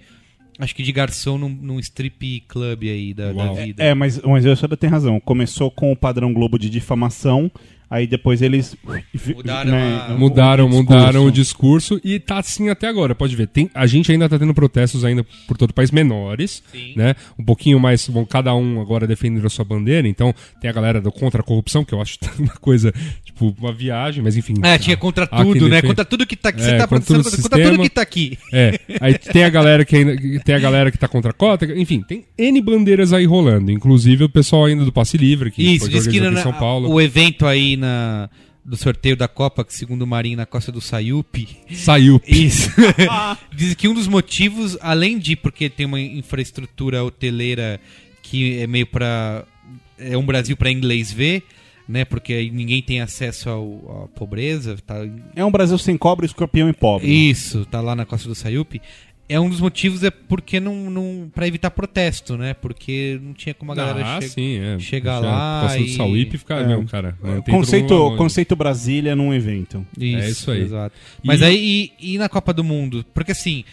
Acho 0.58 0.74
que 0.74 0.84
de 0.84 0.92
garçom 0.92 1.38
num, 1.38 1.50
num 1.50 1.80
strip 1.80 2.44
club 2.48 2.84
aí 2.84 3.14
da, 3.14 3.34
da 3.34 3.52
vida. 3.52 3.84
É, 3.84 3.94
mas, 3.94 4.22
mas 4.22 4.46
o 4.46 4.48
Yoshida 4.48 4.78
tem 4.78 4.90
razão. 4.90 5.20
Começou 5.20 5.70
com 5.70 5.92
o 5.92 5.98
padrão 5.98 6.34
Globo 6.34 6.58
de 6.58 6.70
difamação, 6.70 7.52
aí 7.90 8.08
depois 8.08 8.42
eles 8.42 8.76
Mudaram 9.36 9.72
né, 9.72 10.06
a- 10.10 10.14
o- 10.14 10.20
Mudaram, 10.20 10.66
o 10.66 10.70
discurso. 10.70 10.94
mudaram 10.94 11.26
o 11.26 11.32
discurso 11.32 12.02
e 12.04 12.20
tá 12.20 12.40
assim 12.40 12.70
até 12.70 12.88
agora. 12.88 13.16
Pode 13.16 13.36
ver, 13.36 13.48
tem, 13.48 13.70
a 13.74 13.86
gente 13.86 14.12
ainda 14.12 14.28
tá 14.30 14.38
tendo 14.40 14.54
protestos 14.54 15.04
ainda 15.06 15.26
por 15.48 15.58
todo 15.58 15.70
o 15.72 15.74
país 15.74 15.92
menores, 15.92 16.62
Sim. 16.72 16.94
né? 16.96 17.16
Um 17.38 17.44
pouquinho 17.44 17.80
mais, 17.80 18.08
bom, 18.08 18.26
cada 18.26 18.54
um 18.56 18.82
agora 18.82 19.08
defendendo 19.08 19.46
a 19.46 19.50
sua 19.50 19.66
bandeira. 19.66 20.08
Então 20.08 20.34
tem 20.62 20.70
a 20.70 20.74
galera 20.74 21.00
do 21.02 21.12
contra 21.12 21.42
a 21.42 21.44
corrupção, 21.44 21.84
que 21.86 21.94
eu 21.94 22.02
acho 22.02 22.18
uma 22.40 22.54
coisa, 22.56 22.94
tipo, 23.24 23.56
uma 23.60 23.72
viagem, 23.74 24.24
mas 24.24 24.36
enfim. 24.38 24.54
É, 24.64 24.78
tinha 24.78 24.98
contra 24.98 25.26
tudo, 25.28 25.66
né? 25.68 25.76
defende- 25.76 25.88
Contra 25.88 26.06
tudo 26.06 26.26
que 26.26 26.36
tá 26.36 26.50
aqui. 26.50 26.62
É, 26.62 26.64
Você 26.66 26.78
tá 26.78 26.88
contra 26.88 27.06
protestando 27.06 27.24
todo 27.24 27.34
o 27.40 27.42
contra, 27.42 27.58
contra 27.60 27.72
tudo 27.72 27.84
que 27.84 27.90
tá 27.90 28.02
aqui. 28.02 28.38
É, 28.54 28.80
aí 29.02 29.18
tem 29.18 29.44
a 29.44 29.50
galera 29.50 29.86
que 29.86 29.96
ainda, 29.96 30.16
tem 30.44 30.56
a 30.56 30.60
galera 30.60 30.92
que 30.92 30.98
tá 30.98 31.08
contra 31.08 31.32
a 31.32 31.34
cota, 31.34 31.66
enfim, 31.80 32.02
tem 32.02 32.26
N 32.38 32.62
bandeiras 32.62 33.14
aí 33.14 33.26
rolando, 33.26 33.72
inclusive 33.72 34.24
o 34.24 34.30
pessoal 34.30 34.66
ainda 34.66 34.84
do 34.86 34.92
Passe 34.92 35.18
Livre, 35.18 35.52
que 35.52 35.62
Isso, 35.64 35.86
foi 35.90 35.96
organizado 36.00 36.32
na, 36.34 36.40
em 36.40 36.44
São 36.44 36.54
Paulo. 36.54 36.90
o 36.92 37.00
evento 37.02 37.46
aí 37.46 37.75
na, 37.78 38.30
do 38.64 38.76
sorteio 38.76 39.16
da 39.16 39.28
Copa, 39.28 39.64
que 39.64 39.74
segundo 39.74 40.02
o 40.02 40.08
Marinho, 40.08 40.38
na 40.38 40.46
costa 40.46 40.72
do 40.72 40.82
Sayup. 40.82 41.48
Saiu. 41.72 42.20
Isso. 42.28 42.70
Diz 43.54 43.76
que 43.76 43.88
um 43.88 43.94
dos 43.94 44.08
motivos, 44.08 44.78
além 44.82 45.20
de 45.20 45.36
porque 45.36 45.70
tem 45.70 45.86
uma 45.86 46.00
infraestrutura 46.00 47.04
hoteleira 47.04 47.80
que 48.24 48.60
é 48.60 48.68
meio 48.68 48.88
pra. 48.88 49.46
É 49.98 50.18
um 50.18 50.26
Brasil 50.26 50.58
pra 50.58 50.72
inglês 50.72 51.14
ver, 51.14 51.44
né? 51.88 52.04
Porque 52.04 52.34
aí 52.34 52.50
ninguém 52.50 52.82
tem 52.82 53.02
acesso 53.02 53.50
ao, 53.50 54.04
à 54.04 54.18
pobreza. 54.18 54.78
Tá, 54.86 54.96
É 55.36 55.46
um 55.46 55.52
Brasil 55.52 55.78
sem 55.78 55.96
cobra, 55.96 56.26
escorpião 56.26 56.68
e 56.68 56.74
pobre. 56.74 57.08
Isso, 57.08 57.66
tá 57.66 57.80
lá 57.82 57.96
na 57.96 58.06
costa 58.06 58.28
do 58.28 58.36
Sayup. 58.36 58.82
É 59.28 59.40
um 59.40 59.50
dos 59.50 59.60
motivos 59.60 60.04
é 60.04 60.12
porque 60.12 60.60
não, 60.60 60.90
não 60.90 61.32
para 61.34 61.48
evitar 61.48 61.72
protesto, 61.72 62.38
né? 62.38 62.54
Porque 62.54 63.20
não 63.24 63.34
tinha 63.34 63.56
como 63.56 63.72
a 63.72 63.76
galera 63.76 64.18
ah, 64.18 64.22
che- 64.22 64.30
sim, 64.30 64.58
é. 64.60 64.78
chegar 64.78 65.18
Puxa, 65.20 65.28
lá 65.32 65.78
e- 65.80 65.90
Sauípe 65.96 66.38
fica, 66.38 66.56
É. 66.58 66.68
não, 66.68 66.86
cara. 66.86 67.18
não, 67.24 67.42
tem 67.42 67.42
todo 67.42 67.56
Conceito, 67.56 68.16
conceito 68.18 68.56
Brasília 68.56 69.16
num 69.16 69.34
evento. 69.34 69.84
É 70.00 70.30
isso 70.30 70.52
aí. 70.52 70.62
Exato. 70.62 70.96
Mas 71.24 71.42
E- 71.42 71.44
aí, 71.46 71.92
e, 72.00 72.14
e 72.14 72.18
na 72.20 72.30
Copa 72.30 72.54
do 72.54 72.64
Mundo? 72.64 73.04
Porque 73.16 73.32
assim, 73.32 73.64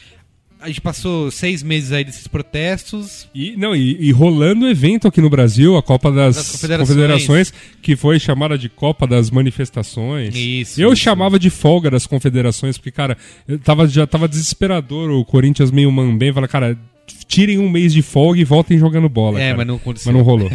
a 0.62 0.68
gente 0.68 0.80
passou 0.80 1.30
seis 1.30 1.62
meses 1.62 1.92
aí 1.92 2.04
desses 2.04 2.26
protestos. 2.28 3.28
E, 3.34 3.56
não, 3.56 3.74
e, 3.74 3.96
e 4.00 4.12
rolando 4.12 4.68
evento 4.68 5.08
aqui 5.08 5.20
no 5.20 5.28
Brasil, 5.28 5.76
a 5.76 5.82
Copa 5.82 6.10
das, 6.10 6.36
Das 6.36 6.50
Confederações. 6.52 6.88
confederações. 6.88 7.54
que 7.82 7.96
foi 7.96 8.18
chamada 8.18 8.56
de 8.56 8.68
Copa 8.68 9.06
das 9.06 9.30
Manifestações. 9.30 10.34
Isso, 10.34 10.80
Eu 10.80 10.92
isso. 10.92 11.02
chamava 11.02 11.38
de 11.38 11.50
folga 11.50 11.90
das 11.90 12.06
confederações, 12.06 12.78
porque, 12.78 12.90
cara, 12.90 13.16
eu 13.46 13.58
tava, 13.58 13.86
já 13.88 14.06
tava 14.06 14.28
desesperador 14.28 15.10
o 15.10 15.24
Corinthians 15.24 15.70
meio 15.70 15.90
mambem, 15.90 16.32
fala, 16.32 16.46
cara, 16.48 16.78
tirem 17.26 17.58
um 17.58 17.68
mês 17.68 17.92
de 17.92 18.02
folga 18.02 18.40
e 18.40 18.44
voltem 18.44 18.78
jogando 18.78 19.08
bola. 19.08 19.40
é, 19.40 19.46
cara. 19.46 19.56
mas 19.58 19.66
não 19.66 19.76
aconteceu. 19.76 20.12
Mas 20.12 20.18
não 20.18 20.24
rolou. 20.24 20.50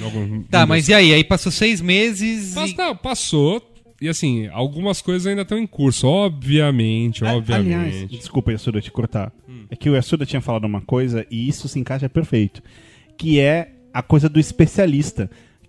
Não 0.00 0.08
rolou. 0.08 0.44
Tá, 0.50 0.64
mas 0.66 0.88
e 0.88 0.94
aí? 0.94 1.12
Aí 1.12 1.24
passou 1.24 1.50
seis 1.52 1.80
meses 1.80 2.54
Mas 2.54 2.70
e... 2.70 2.76
não, 2.76 2.94
passou. 2.96 3.60
E 4.00 4.08
assim, 4.08 4.46
algumas 4.48 5.02
coisas 5.02 5.26
ainda 5.26 5.42
estão 5.42 5.58
em 5.58 5.66
curso. 5.66 6.06
Obviamente, 6.06 7.24
A- 7.24 7.34
obviamente. 7.34 7.74
Aliás, 7.74 8.08
desculpa, 8.10 8.52
Yasuda, 8.52 8.80
te 8.80 8.90
cortar. 8.90 9.32
É 9.70 9.76
que 9.76 9.90
o 9.90 9.94
Yasuda 9.94 10.24
tinha 10.24 10.40
falado 10.40 10.64
uma 10.64 10.80
coisa 10.80 11.26
e 11.30 11.48
isso 11.48 11.68
se 11.68 11.78
encaixa 11.78 12.08
perfeito. 12.08 12.62
que 13.16 13.40
é 13.40 13.72
a 13.92 14.00
coisa 14.02 14.28
do 14.28 14.38
especialista. 14.38 15.28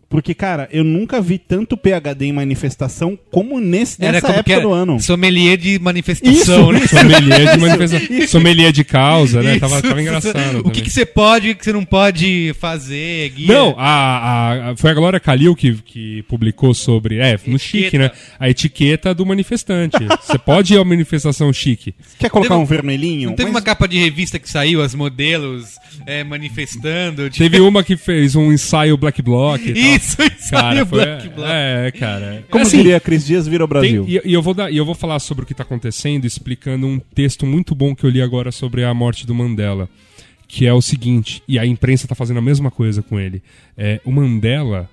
Porque, 0.10 0.34
cara, 0.34 0.68
eu 0.72 0.84
nunca 0.84 1.22
vi 1.22 1.38
tanto 1.38 1.78
PHD 1.78 2.26
em 2.26 2.34
manifestação 2.34 3.18
como 3.30 3.60
nesse, 3.60 4.04
Era 4.04 4.14
nessa 4.14 4.22
como 4.26 4.34
que 4.44 4.52
época 4.52 4.54
era 4.54 4.62
do 4.64 4.74
ano. 4.74 5.00
sommelier 5.00 5.56
de 5.56 5.78
manifestação, 5.78 6.72
né? 6.72 6.88
Sommelier 6.88 7.52
de 7.54 7.58
manifestação. 7.60 8.28
Sommelier 8.28 8.72
de 8.72 8.84
causa, 8.84 9.44
né? 9.44 9.60
Tava, 9.60 9.76
Isso. 9.76 9.84
tava 9.88 10.02
engraçado. 10.02 10.62
O 10.66 10.72
que, 10.72 10.82
que 10.82 10.90
você 10.90 11.06
pode 11.06 11.50
e 11.50 11.52
o 11.52 11.56
que 11.56 11.64
você 11.64 11.72
não 11.72 11.86
pode 11.86 12.56
fazer, 12.60 13.30
guia. 13.30 13.48
Não, 13.54 13.76
a, 13.78 14.72
a- 14.72 14.76
foi 14.78 14.90
a 14.90 14.94
Glória 14.96 15.20
Calil 15.20 15.56
que, 15.56 15.74
que 15.86 16.24
publicou 16.24 16.74
sobre. 16.74 17.20
É, 17.20 17.40
no 17.46 17.60
chique, 17.60 17.98
né? 17.98 18.10
A 18.40 18.50
etiqueta 18.50 19.14
do 19.14 19.24
manifestante. 19.26 19.98
Você 20.26 20.40
pode 20.40 20.74
ir 20.74 20.78
a 20.78 20.80
uma 20.80 20.86
manifestação 20.90 21.54
chique. 21.54 21.94
Quer 22.18 22.32
colocar 22.32 22.50
Teve- 22.56 22.62
um 22.62 22.66
vermelhinho? 22.66 23.30
Não 23.30 23.36
teve 23.36 23.50
Mas- 23.52 23.58
uma 23.58 23.62
capa 23.62 23.88
de 23.88 24.00
revista 24.00 24.40
que 24.40 24.50
saiu, 24.50 24.82
as 24.82 24.96
modelos 24.96 25.78
é, 26.08 26.24
manifestando. 26.24 27.30
tipo, 27.30 27.44
Teve 27.48 27.60
uma 27.62 27.84
que 27.84 27.96
fez 27.96 28.36
um 28.36 28.52
ensaio 28.52 28.98
Black 28.98 29.22
Bloc. 29.22 29.62
e 29.62 29.74
tal. 29.74 29.99
Isso, 30.00 30.22
isso 30.22 30.52
Cara, 30.52 30.86
foi, 30.86 31.06
Black 31.06 31.30
Bloc. 31.30 31.48
É, 31.50 31.92
cara. 31.92 32.44
Como 32.50 32.64
Assim, 32.64 32.78
diria 32.78 33.00
Cris 33.00 33.26
Dias, 33.26 33.48
vira 33.48 33.64
o 33.64 33.68
Brasil. 33.68 34.06
Tem- 34.06 34.16
e, 34.16 34.22
e 34.26 34.34
eu 34.34 34.42
vou 34.42 34.54
dar, 34.54 34.72
e 34.72 34.78
eu 34.78 34.86
vou 34.86 34.96
falar 34.96 35.20
sobre 35.20 35.44
o 35.44 35.46
que 35.46 35.54
está 35.54 35.64
acontecendo, 35.64 36.26
explicando 36.26 36.88
um 36.88 37.00
texto 37.00 37.46
muito 37.46 37.74
bom 37.76 37.94
que 37.96 38.04
eu 38.06 38.10
li 38.10 38.22
agora 38.22 38.52
sobre 38.52 38.84
a 38.84 38.94
morte 38.94 39.26
do 39.28 39.36
Mandela, 39.36 39.90
que 40.48 40.66
é 40.66 40.74
o 40.74 40.82
seguinte, 40.82 41.44
e 41.48 41.60
a 41.60 41.66
imprensa 41.66 42.06
está 42.06 42.16
fazendo 42.16 42.38
a 42.38 42.42
mesma 42.42 42.72
coisa 42.72 43.02
com 43.04 43.20
ele. 43.20 43.42
É, 43.78 44.00
o 44.04 44.12
Mandela 44.12 44.90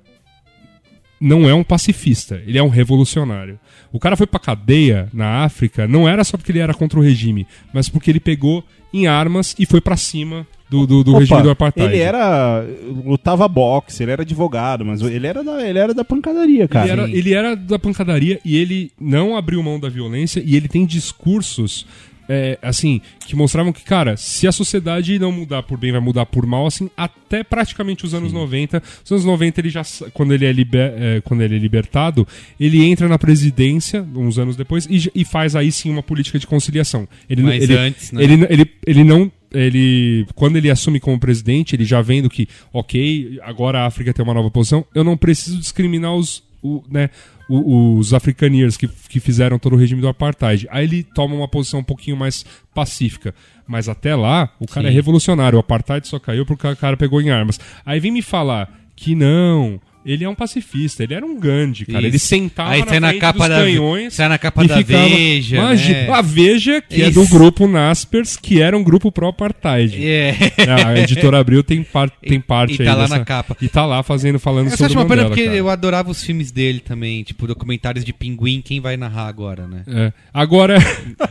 não 1.18 1.48
é 1.48 1.54
um 1.54 1.64
pacifista, 1.64 2.42
ele 2.46 2.58
é 2.58 2.62
um 2.62 2.68
revolucionário. 2.68 3.58
O 3.90 3.98
cara 3.98 4.16
foi 4.16 4.26
pra 4.26 4.38
cadeia 4.38 5.08
na 5.14 5.44
África, 5.44 5.88
não 5.88 6.06
era 6.06 6.22
só 6.24 6.36
porque 6.36 6.52
ele 6.52 6.58
era 6.58 6.74
contra 6.74 6.98
o 6.98 7.02
regime, 7.02 7.46
mas 7.72 7.88
porque 7.88 8.10
ele 8.10 8.20
pegou 8.20 8.62
em 8.92 9.06
armas 9.06 9.54
e 9.58 9.64
foi 9.64 9.80
pra 9.80 9.96
cima 9.96 10.46
do, 10.68 10.86
do, 10.86 11.04
do 11.04 11.10
Opa, 11.12 11.20
regime 11.20 11.42
do 11.42 11.50
apartheid. 11.50 11.92
Ele 11.94 12.02
era. 12.02 12.64
lutava 13.04 13.46
boxe, 13.48 14.02
ele 14.02 14.12
era 14.12 14.22
advogado, 14.22 14.84
mas 14.84 15.00
ele 15.00 15.26
era 15.26 15.44
da, 15.44 15.66
ele 15.68 15.78
era 15.78 15.94
da 15.94 16.04
pancadaria, 16.04 16.66
cara. 16.68 16.86
Ele 16.86 16.92
era, 17.00 17.10
ele 17.10 17.34
era 17.34 17.56
da 17.56 17.78
pancadaria 17.78 18.40
e 18.44 18.56
ele 18.56 18.90
não 19.00 19.36
abriu 19.36 19.62
mão 19.62 19.78
da 19.78 19.88
violência 19.88 20.42
e 20.44 20.56
ele 20.56 20.68
tem 20.68 20.84
discursos. 20.84 21.86
é, 22.28 22.58
assim, 22.60 23.00
que 23.24 23.36
mostravam 23.36 23.72
que, 23.72 23.84
cara, 23.84 24.16
se 24.16 24.48
a 24.48 24.52
sociedade 24.52 25.16
não 25.16 25.30
mudar 25.30 25.62
por 25.62 25.78
bem, 25.78 25.92
vai 25.92 26.00
mudar 26.00 26.26
por 26.26 26.44
mal, 26.44 26.66
assim, 26.66 26.90
até 26.96 27.44
praticamente 27.44 28.04
os 28.04 28.14
anos 28.14 28.32
90. 28.32 28.82
Os 29.04 29.12
anos 29.12 29.24
90, 29.24 29.60
ele 29.60 29.70
já, 29.70 29.82
quando 30.12 30.34
ele 30.34 30.44
é, 30.44 30.50
liber- 30.52 30.92
é, 30.96 31.20
quando 31.20 31.42
ele 31.42 31.54
é 31.54 31.58
libertado, 31.58 32.26
ele 32.58 32.84
entra 32.84 33.06
na 33.08 33.16
presidência, 33.16 34.04
uns 34.14 34.40
anos 34.40 34.56
depois, 34.56 34.86
e, 34.90 35.08
e 35.14 35.24
faz 35.24 35.54
aí 35.54 35.70
sim 35.70 35.88
uma 35.88 36.02
política 36.02 36.36
de 36.36 36.48
conciliação. 36.48 37.06
Ele, 37.30 37.42
Mas 37.42 37.62
ele, 37.62 37.76
antes, 37.76 38.10
né? 38.10 38.24
ele, 38.24 38.44
ele, 38.50 38.70
ele 38.84 39.04
não. 39.04 39.30
Ele, 39.52 40.26
quando 40.34 40.56
ele 40.56 40.70
assume 40.70 40.98
como 41.00 41.18
presidente, 41.18 41.74
ele 41.76 41.84
já 41.84 42.02
vendo 42.02 42.28
que, 42.28 42.48
ok, 42.72 43.38
agora 43.42 43.80
a 43.80 43.86
África 43.86 44.12
tem 44.12 44.22
uma 44.24 44.34
nova 44.34 44.50
posição, 44.50 44.84
eu 44.94 45.04
não 45.04 45.16
preciso 45.16 45.58
discriminar 45.58 46.14
os, 46.14 46.42
o- 46.62 46.82
né, 46.90 47.10
os 47.48 48.12
africaneers 48.12 48.76
que, 48.76 48.88
que 49.08 49.20
fizeram 49.20 49.58
todo 49.58 49.74
o 49.74 49.76
regime 49.76 50.00
do 50.00 50.08
apartheid. 50.08 50.66
Aí 50.70 50.84
ele 50.84 51.02
toma 51.04 51.34
uma 51.34 51.46
posição 51.48 51.80
um 51.80 51.84
pouquinho 51.84 52.16
mais 52.16 52.44
pacífica. 52.74 53.34
Mas 53.68 53.88
até 53.88 54.14
lá, 54.16 54.52
o 54.60 54.66
cara 54.66 54.86
Sim. 54.88 54.92
é 54.92 54.94
revolucionário. 54.94 55.56
O 55.56 55.60
apartheid 55.60 56.06
só 56.08 56.18
caiu 56.18 56.44
porque 56.44 56.66
o 56.66 56.76
cara 56.76 56.96
pegou 56.96 57.20
em 57.20 57.30
armas. 57.30 57.58
Aí 57.84 57.98
vem 58.00 58.10
me 58.12 58.22
falar 58.22 58.68
que 58.96 59.14
não. 59.14 59.80
Ele 60.06 60.24
é 60.24 60.28
um 60.28 60.34
pacifista, 60.34 61.02
ele 61.02 61.14
era 61.14 61.26
um 61.26 61.38
Gandhi, 61.38 61.84
cara. 61.84 61.98
Isso. 61.98 62.06
Ele 62.08 62.18
sentava 62.20 62.70
Aí 62.70 62.84
na 62.84 63.00
na 63.00 63.14
capa 63.14 63.40
dos 63.40 63.48
da- 63.48 63.62
canhões 63.64 64.14
sai 64.14 64.28
na 64.28 64.38
capa 64.38 64.64
e 64.64 64.68
da 64.68 64.76
ficava- 64.78 65.08
Veja, 65.08 65.56
Imagi- 65.56 65.92
né? 65.92 66.08
A 66.10 66.22
Veja, 66.22 66.80
que 66.80 67.02
é 67.02 67.08
Isso. 67.08 67.20
do 67.20 67.28
grupo 67.28 67.66
Naspers, 67.66 68.36
que 68.36 68.62
era 68.62 68.76
um 68.78 68.84
grupo 68.84 69.10
pró-apartheid. 69.10 69.98
É. 70.06 70.34
A 70.86 70.98
editora 70.98 71.38
Abril 71.40 71.62
tem, 71.64 71.82
par 71.82 72.08
tem 72.10 72.40
parte 72.40 72.76
e 72.78 72.82
aí 72.82 72.86
tá 72.88 72.94
lá 72.94 73.02
dessa- 73.02 73.18
na 73.18 73.24
capa. 73.24 73.56
E 73.60 73.68
tá 73.68 73.84
lá 73.84 74.02
fazendo, 74.02 74.38
falando 74.38 74.66
Eu 74.66 74.70
só 74.70 74.76
sobre 74.76 74.92
acho 74.92 74.96
o 74.96 75.00
uma 75.00 75.04
pena 75.08 75.16
Mandela, 75.22 75.28
porque 75.30 75.44
cara. 75.44 75.56
eu 75.56 75.68
adorava 75.68 76.10
os 76.10 76.22
filmes 76.22 76.50
dele 76.52 76.78
também, 76.80 77.22
tipo 77.24 77.46
documentários 77.46 78.04
de 78.04 78.12
pinguim, 78.12 78.62
quem 78.64 78.80
vai 78.80 78.96
narrar 78.96 79.26
agora, 79.26 79.66
né? 79.66 79.82
É. 79.88 80.12
Agora, 80.32 80.76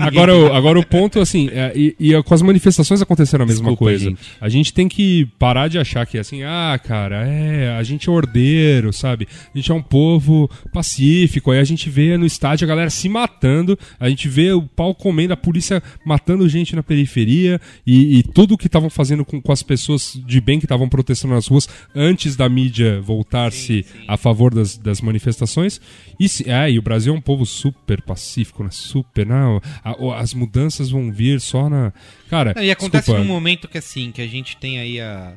agora, 0.00 0.36
o, 0.36 0.52
agora 0.54 0.78
o 0.78 0.86
ponto, 0.86 1.20
assim, 1.20 1.48
é, 1.52 1.72
e, 1.74 1.94
e 1.98 2.22
com 2.22 2.34
as 2.34 2.42
manifestações 2.42 3.00
aconteceram 3.02 3.44
a 3.44 3.46
mesma 3.46 3.70
Desculpa, 3.70 3.84
coisa. 3.84 4.04
gente. 4.04 4.20
A 4.40 4.48
gente 4.48 4.72
tem 4.72 4.88
que 4.88 5.26
parar 5.38 5.68
de 5.68 5.78
achar 5.78 6.06
que, 6.06 6.18
assim, 6.18 6.42
ah, 6.42 6.78
cara, 6.82 7.26
é, 7.26 7.75
a 7.76 7.82
gente 7.82 8.08
é 8.08 8.12
ordeiro, 8.12 8.92
sabe? 8.92 9.26
A 9.54 9.56
gente 9.58 9.70
é 9.70 9.74
um 9.74 9.82
povo 9.82 10.50
pacífico. 10.72 11.50
Aí 11.50 11.58
a 11.58 11.64
gente 11.64 11.88
vê 11.90 12.16
no 12.16 12.26
estádio 12.26 12.64
a 12.64 12.68
galera 12.68 12.90
se 12.90 13.08
matando, 13.08 13.78
a 13.98 14.08
gente 14.08 14.28
vê 14.28 14.52
o 14.52 14.62
pau 14.62 14.94
comendo, 14.94 15.32
a 15.32 15.36
polícia 15.36 15.82
matando 16.04 16.48
gente 16.48 16.76
na 16.76 16.82
periferia 16.82 17.60
e, 17.86 18.18
e 18.18 18.22
tudo 18.22 18.56
que 18.58 18.66
estavam 18.66 18.88
fazendo 18.90 19.24
com, 19.24 19.40
com 19.40 19.52
as 19.52 19.62
pessoas 19.62 20.20
de 20.26 20.40
bem 20.40 20.58
que 20.58 20.64
estavam 20.66 20.88
protestando 20.88 21.34
nas 21.34 21.46
ruas 21.46 21.68
antes 21.94 22.36
da 22.36 22.48
mídia 22.48 23.00
voltar-se 23.00 23.84
a 24.06 24.16
favor 24.16 24.54
das, 24.54 24.76
das 24.76 25.00
manifestações. 25.00 25.80
E, 26.18 26.28
se- 26.28 26.48
é, 26.50 26.70
e 26.70 26.78
o 26.78 26.82
Brasil 26.82 27.12
é 27.14 27.16
um 27.16 27.20
povo 27.20 27.44
super 27.44 28.00
pacífico, 28.02 28.62
né? 28.62 28.70
Super. 28.72 29.26
Não, 29.26 29.60
a- 29.84 29.96
o- 30.02 30.12
as 30.12 30.32
mudanças 30.34 30.90
vão 30.90 31.10
vir 31.12 31.40
só 31.40 31.68
na. 31.68 31.92
Cara, 32.30 32.54
e 32.62 32.70
acontece 32.70 33.06
desculpa, 33.06 33.20
num 33.20 33.26
momento 33.26 33.68
que 33.68 33.78
assim, 33.78 34.10
que 34.12 34.22
a 34.22 34.26
gente 34.26 34.56
tem 34.56 34.78
aí 34.78 35.00
a. 35.00 35.34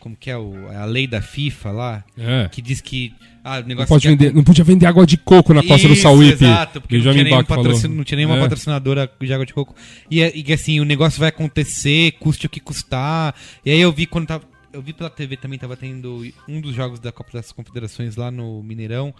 como 0.00 0.16
que 0.16 0.30
é 0.30 0.36
o, 0.36 0.68
a 0.70 0.84
lei 0.84 1.06
da 1.06 1.20
FIFA 1.22 1.70
lá, 1.70 2.04
É. 2.18 2.48
que 2.50 2.60
diz 2.62 2.80
que. 2.80 3.12
Ah, 3.42 3.58
o 3.58 3.60
Não, 3.60 3.68
negócio 3.68 3.88
pode 3.88 4.02
que 4.02 4.08
vender, 4.08 4.34
não 4.34 4.42
podia 4.42 4.64
vender 4.64 4.86
água 4.86 5.04
de 5.06 5.16
coco 5.18 5.52
na 5.52 5.62
costa 5.62 5.86
do 5.86 5.92
Isso, 5.92 6.02
Sauípe. 6.02 6.44
Exato, 6.44 6.80
porque 6.80 6.96
não 6.98 7.12
tinha, 7.12 7.44
patrocin- 7.44 7.88
não 7.88 8.04
tinha 8.04 8.16
nenhuma 8.16 8.36
É. 8.36 8.40
patrocinadora 8.40 9.10
de 9.20 9.32
água 9.34 9.44
de 9.44 9.52
coco. 9.52 9.74
E, 10.10 10.22
é- 10.22 10.32
e 10.34 10.42
que 10.42 10.52
assim, 10.52 10.80
o 10.80 10.84
negócio 10.84 11.20
vai 11.20 11.28
acontecer, 11.28 12.12
custe 12.20 12.46
o 12.46 12.48
que 12.48 12.58
custar. 12.60 13.34
E 13.64 13.70
aí 13.70 13.80
eu 13.80 13.92
vi 13.92 14.06
quando 14.06 14.26
tava. 14.26 14.44
Eu 14.72 14.82
vi 14.82 14.92
pela 14.92 15.08
TV 15.10 15.36
também, 15.36 15.56
tava 15.58 15.76
tendo 15.76 16.26
um 16.48 16.60
dos 16.60 16.74
jogos 16.74 16.98
da 16.98 17.12
Copa 17.12 17.30
das 17.34 17.52
Confederações 17.52 18.16
lá 18.16 18.30
no 18.30 18.62
Mineirão. 18.62 19.14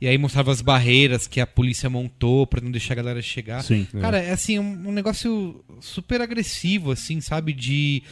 E 0.00 0.06
aí 0.08 0.18
mostrava 0.18 0.50
as 0.50 0.60
barreiras 0.60 1.28
que 1.28 1.40
a 1.40 1.46
polícia 1.46 1.88
montou 1.88 2.44
pra 2.46 2.60
não 2.60 2.70
deixar 2.72 2.94
a 2.94 2.96
galera 2.96 3.22
chegar. 3.22 3.62
Sim. 3.62 3.86
Cara, 4.00 4.18
é 4.18 4.32
assim, 4.32 4.58
um, 4.58 4.88
um 4.88 4.92
negócio 4.92 5.64
super 5.80 6.20
agressivo, 6.20 6.90
assim, 6.90 7.20
sabe? 7.20 7.52
De. 7.52 8.02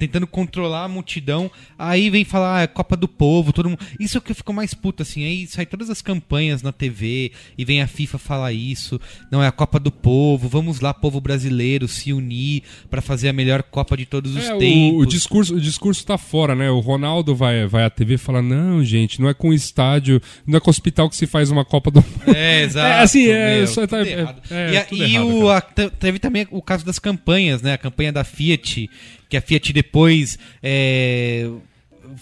Tentando 0.00 0.26
controlar 0.26 0.84
a 0.84 0.88
multidão. 0.88 1.50
Aí 1.78 2.08
vem 2.10 2.24
falar, 2.24 2.56
ah, 2.58 2.62
é 2.62 2.66
Copa 2.66 2.96
do 2.96 3.06
Povo, 3.06 3.52
todo 3.52 3.68
mundo. 3.68 3.78
Isso 4.00 4.16
é 4.16 4.18
o 4.18 4.22
que 4.22 4.32
eu 4.32 4.34
fico 4.34 4.52
mais 4.52 4.72
puto, 4.74 5.02
assim. 5.02 5.24
Aí 5.24 5.46
sai 5.46 5.66
todas 5.66 5.90
as 5.90 6.00
campanhas 6.02 6.62
na 6.62 6.72
TV 6.72 7.30
e 7.56 7.64
vem 7.64 7.82
a 7.82 7.86
FIFA 7.86 8.18
falar 8.18 8.52
isso. 8.52 8.98
Não, 9.30 9.42
é 9.42 9.46
a 9.46 9.52
Copa 9.52 9.78
do 9.78 9.92
Povo, 9.92 10.48
vamos 10.48 10.80
lá, 10.80 10.92
povo 10.94 11.20
brasileiro, 11.20 11.86
se 11.86 12.12
unir 12.12 12.62
pra 12.90 13.00
fazer 13.02 13.28
a 13.28 13.32
melhor 13.32 13.62
Copa 13.62 13.96
de 13.96 14.06
todos 14.06 14.34
os 14.34 14.44
É, 14.46 14.54
o, 14.54 14.58
tempos. 14.58 15.02
o 15.02 15.06
discurso, 15.06 15.54
o 15.54 15.60
discurso 15.60 16.04
tá 16.06 16.16
fora, 16.16 16.54
né? 16.54 16.70
O 16.70 16.80
Ronaldo 16.80 17.36
vai, 17.36 17.66
vai 17.66 17.84
à 17.84 17.90
TV 17.90 18.14
e 18.14 18.18
fala: 18.18 18.40
não, 18.40 18.82
gente, 18.82 19.20
não 19.20 19.28
é 19.28 19.34
com 19.34 19.50
o 19.50 19.54
estádio, 19.54 20.20
não 20.46 20.56
é 20.56 20.60
com 20.60 20.68
o 20.68 20.72
hospital 20.72 21.10
que 21.10 21.16
se 21.16 21.26
faz 21.26 21.50
uma 21.50 21.64
Copa 21.64 21.90
do 21.90 22.02
É, 22.34 22.62
exato. 22.62 22.86
É, 22.88 23.00
assim, 23.02 23.26
é, 23.28 23.58
meu, 23.58 23.66
só 23.66 23.86
tá- 23.86 24.00
é- 24.00 24.08
errado. 24.12 24.42
é 24.50 24.72
e 24.72 24.76
a- 24.78 24.84
tudo 24.84 25.04
e 25.04 25.14
errado, 25.14 25.26
o, 25.34 25.50
a- 25.50 25.60
te- 25.60 25.90
teve 25.90 26.18
também 26.18 26.46
o 26.50 26.62
caso 26.62 26.86
das 26.86 26.98
campanhas, 26.98 27.60
né? 27.60 27.74
A 27.74 27.78
campanha 27.78 28.12
da 28.12 28.24
Fiat, 28.24 28.88
que 29.30 29.36
a 29.36 29.40
Fiat 29.40 29.72
depois 29.72 30.38
é, 30.62 31.48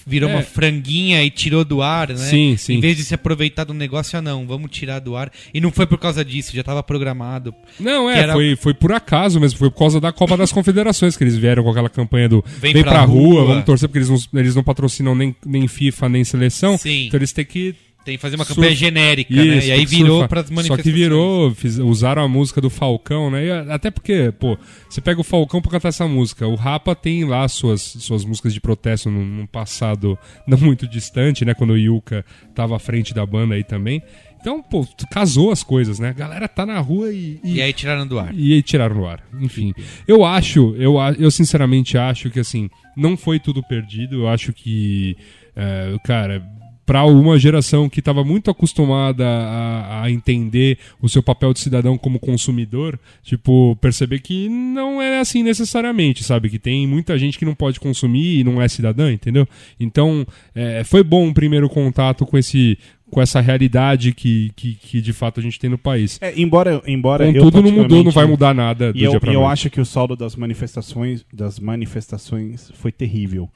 virou 0.06 0.28
É. 0.28 0.34
uma 0.34 0.42
franguinha 0.42 1.24
e 1.24 1.30
tirou 1.30 1.64
do 1.64 1.80
ar, 1.82 2.08
né? 2.10 2.16
Sim, 2.16 2.56
sim. 2.58 2.74
Em 2.74 2.80
vez 2.80 2.96
de 2.96 3.04
se 3.04 3.14
aproveitar 3.14 3.64
do 3.64 3.72
negócio, 3.72 4.18
ah 4.18 4.22
não, 4.22 4.46
vamos 4.46 4.70
tirar 4.70 4.98
do 4.98 5.16
ar. 5.16 5.32
E 5.52 5.60
não 5.60 5.70
foi 5.72 5.86
por 5.86 5.98
causa 5.98 6.22
disso, 6.24 6.52
já 6.54 6.60
estava 6.60 6.82
programado. 6.82 7.54
Não, 7.80 8.08
é, 8.10 8.18
era- 8.18 8.32
foi, 8.34 8.54
foi 8.56 8.74
por 8.74 8.92
acaso 8.92 9.40
mesmo, 9.40 9.58
foi 9.58 9.70
por 9.70 9.78
causa 9.78 10.00
da 10.00 10.12
Copa 10.12 10.36
das 10.36 10.52
Confederações 10.52 11.16
que 11.16 11.24
eles 11.24 11.36
vieram 11.36 11.62
com 11.64 11.70
aquela 11.70 11.88
campanha 11.88 12.28
do 12.28 12.44
Vem 12.60 12.74
vem, 12.74 12.82
pra 12.82 12.92
pra, 12.92 13.04
rua, 13.04 13.40
rua. 13.40 13.44
vamos 13.46 13.64
torcer, 13.64 13.88
porque 13.88 13.98
eles 13.98 14.10
não, 14.10 14.40
eles 14.40 14.54
não 14.54 14.62
patrocinam 14.62 15.14
nem, 15.14 15.34
nem 15.44 15.66
FIFA, 15.66 16.08
nem 16.10 16.22
seleção. 16.24 16.76
Sim. 16.76 17.06
Então 17.06 17.18
eles 17.18 17.32
têm 17.32 17.44
que 17.44 17.74
Tem 18.08 18.16
que 18.16 18.22
fazer 18.22 18.36
uma 18.36 18.44
Surf- 18.44 18.56
campanha 18.60 18.74
genérica, 18.74 19.34
né? 19.34 19.58
Isso, 19.58 19.68
E 19.68 19.72
aí 19.72 19.84
virou 19.84 20.26
para 20.26 20.40
as 20.40 20.46
Só 20.48 20.54
manifestações. 20.54 20.82
que 20.82 20.90
virou, 20.90 21.54
fiz- 21.54 21.76
usaram 21.78 22.22
a 22.22 22.28
música 22.28 22.60
do 22.60 22.70
Falcão, 22.70 23.30
né? 23.30 23.44
E 23.46 23.50
até 23.70 23.90
porque, 23.90 24.32
pô, 24.38 24.56
você 24.88 25.00
pega 25.00 25.20
o 25.20 25.24
Falcão 25.24 25.60
pra 25.60 25.70
cantar 25.70 25.88
essa 25.88 26.08
música. 26.08 26.46
O 26.48 26.54
Rapa 26.54 26.94
tem 26.94 27.24
lá 27.24 27.46
suas, 27.48 27.82
suas 27.82 28.24
músicas 28.24 28.54
de 28.54 28.60
protesto 28.60 29.10
num, 29.10 29.24
num 29.24 29.46
passado 29.46 30.18
não 30.48 30.56
muito 30.58 30.88
distante, 30.88 31.44
né? 31.44 31.52
Quando 31.52 31.70
o 31.74 31.76
Yuka 31.78 32.24
tava 32.54 32.76
à 32.76 32.78
frente 32.78 33.12
da 33.12 33.26
banda 33.26 33.54
aí 33.54 33.62
também. 33.62 34.02
Então, 34.40 34.62
pô, 34.62 34.86
casou 35.10 35.50
as 35.50 35.62
coisas, 35.64 35.98
né? 35.98 36.10
A 36.10 36.12
galera 36.12 36.46
tá 36.48 36.64
na 36.64 36.78
rua 36.78 37.12
e. 37.12 37.40
e- 37.44 37.56
E 37.56 37.60
aí 37.60 37.72
tiraram 37.72 38.06
do 38.06 38.18
ar. 38.18 38.32
e 38.34 38.54
aí 38.54 38.62
tiraram 38.62 38.94
no 38.94 39.06
ar. 39.06 39.20
Enfim, 39.40 39.74
eu 40.06 40.24
acho, 40.24 40.74
eu, 40.78 40.94
eu 41.18 41.30
sinceramente 41.30 41.98
acho 41.98 42.30
que 42.30 42.38
assim, 42.40 42.70
não 42.96 43.16
foi 43.16 43.38
tudo 43.40 43.62
perdido. 43.62 44.14
Eu 44.22 44.28
acho 44.28 44.52
que, 44.52 45.16
é, 45.56 45.94
cara, 46.04 46.40
para 46.88 47.04
uma 47.04 47.38
geração 47.38 47.86
que 47.86 47.98
estava 47.98 48.24
muito 48.24 48.50
acostumada 48.50 49.22
a, 49.22 50.04
a 50.04 50.10
entender 50.10 50.78
o 51.02 51.06
seu 51.06 51.22
papel 51.22 51.52
de 51.52 51.60
cidadão 51.60 51.98
como 51.98 52.18
consumidor, 52.18 52.98
tipo, 53.22 53.76
perceber 53.78 54.20
que 54.20 54.48
não 54.48 55.02
é 55.02 55.20
assim 55.20 55.42
necessariamente, 55.42 56.24
sabe? 56.24 56.48
Que 56.48 56.58
tem 56.58 56.86
muita 56.86 57.18
gente 57.18 57.38
que 57.38 57.44
não 57.44 57.54
pode 57.54 57.78
consumir 57.78 58.40
e 58.40 58.42
não 58.44 58.62
é 58.62 58.66
cidadã, 58.68 59.12
entendeu? 59.12 59.46
Então, 59.78 60.26
é, 60.54 60.82
foi 60.82 61.02
bom 61.02 61.26
um 61.26 61.34
primeiro 61.34 61.68
contato 61.68 62.24
com 62.24 62.38
esse 62.38 62.78
com 63.10 63.22
essa 63.22 63.40
realidade 63.40 64.12
que, 64.12 64.50
que, 64.54 64.74
que 64.74 65.00
de 65.00 65.12
fato 65.12 65.40
a 65.40 65.42
gente 65.42 65.58
tem 65.58 65.68
no 65.68 65.78
país. 65.78 66.18
É, 66.22 66.32
embora, 66.38 66.82
embora 66.86 67.26
eu 67.26 67.42
Contudo, 67.42 67.62
não 67.62 67.82
mudou, 67.82 68.04
não 68.04 68.10
vai 68.10 68.26
mudar 68.26 68.54
nada 68.54 68.92
do 68.92 68.98
E 68.98 69.02
eu, 69.02 69.10
dia 69.10 69.20
pra 69.20 69.30
e 69.30 69.34
eu 69.34 69.46
acho 69.46 69.68
que 69.68 69.80
o 69.80 69.84
saldo 69.84 70.16
das 70.16 70.36
manifestações, 70.36 71.24
das 71.32 71.58
manifestações 71.58 72.70
foi 72.74 72.92
terrível. 72.92 73.50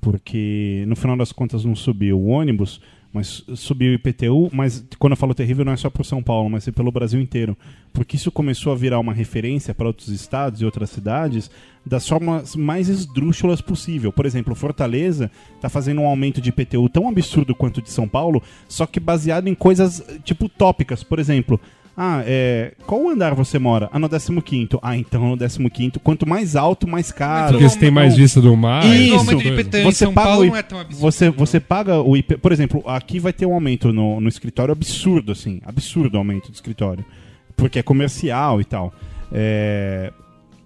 Porque 0.00 0.84
no 0.86 0.96
final 0.96 1.16
das 1.16 1.32
contas 1.32 1.64
não 1.64 1.74
subiu 1.74 2.18
o 2.18 2.26
ônibus, 2.28 2.80
mas 3.12 3.42
subiu 3.54 3.92
o 3.92 3.94
IPTU, 3.94 4.50
mas 4.52 4.84
quando 4.98 5.12
eu 5.12 5.16
falo 5.16 5.34
terrível 5.34 5.64
não 5.64 5.72
é 5.72 5.76
só 5.76 5.88
por 5.88 6.04
São 6.04 6.22
Paulo, 6.22 6.50
mas 6.50 6.68
é 6.68 6.72
pelo 6.72 6.92
Brasil 6.92 7.20
inteiro. 7.20 7.56
Porque 7.92 8.16
isso 8.16 8.30
começou 8.30 8.72
a 8.72 8.76
virar 8.76 8.98
uma 8.98 9.14
referência 9.14 9.74
para 9.74 9.86
outros 9.86 10.08
estados 10.08 10.60
e 10.60 10.64
outras 10.64 10.90
cidades 10.90 11.50
das 11.84 12.06
formas 12.06 12.54
mais 12.54 12.88
esdrúxulas 12.88 13.62
possível. 13.62 14.12
Por 14.12 14.26
exemplo, 14.26 14.54
Fortaleza 14.54 15.30
está 15.56 15.70
fazendo 15.70 16.02
um 16.02 16.06
aumento 16.06 16.40
de 16.40 16.50
IPTU 16.50 16.88
tão 16.90 17.08
absurdo 17.08 17.54
quanto 17.54 17.78
o 17.78 17.82
de 17.82 17.90
São 17.90 18.06
Paulo, 18.06 18.42
só 18.68 18.84
que 18.84 19.00
baseado 19.00 19.48
em 19.48 19.54
coisas 19.54 20.04
tipo 20.22 20.48
tópicas. 20.48 21.02
Por 21.02 21.18
exemplo, 21.18 21.58
ah, 22.00 22.22
é, 22.24 22.74
qual 22.86 23.08
andar 23.08 23.34
você 23.34 23.58
mora? 23.58 23.90
Ah, 23.92 23.98
no 23.98 24.40
15 24.40 24.68
Ah, 24.80 24.96
então 24.96 25.36
no 25.60 25.68
15 25.68 25.98
quanto 26.02 26.28
mais 26.28 26.54
alto, 26.54 26.86
mais 26.86 27.10
caro. 27.10 27.54
Porque 27.54 27.68
você 27.68 27.78
tem 27.78 27.90
mais 27.90 28.16
vista 28.16 28.40
do 28.40 28.56
mar. 28.56 28.84
Isso. 28.86 29.14
aumento 29.16 29.42
de 29.42 29.48
IPTU 29.48 29.76
em 29.78 29.92
São 29.92 30.14
Paulo 30.14 30.42
o 30.42 30.46
não 30.46 30.56
I- 30.56 30.58
é 30.60 30.62
tão 30.62 30.78
absurdo. 30.78 31.00
Você, 31.02 31.30
você 31.30 31.58
paga 31.58 32.00
o 32.00 32.16
IP. 32.16 32.36
Por 32.36 32.52
exemplo, 32.52 32.82
aqui 32.86 33.18
vai 33.18 33.32
ter 33.32 33.46
um 33.46 33.52
aumento 33.52 33.92
no, 33.92 34.20
no 34.20 34.28
escritório 34.28 34.70
absurdo, 34.70 35.32
assim. 35.32 35.60
Absurdo 35.66 36.14
o 36.14 36.18
aumento 36.18 36.50
do 36.50 36.54
escritório. 36.54 37.04
Porque 37.56 37.80
é 37.80 37.82
comercial 37.82 38.60
e 38.60 38.64
tal. 38.64 38.94
É, 39.32 40.12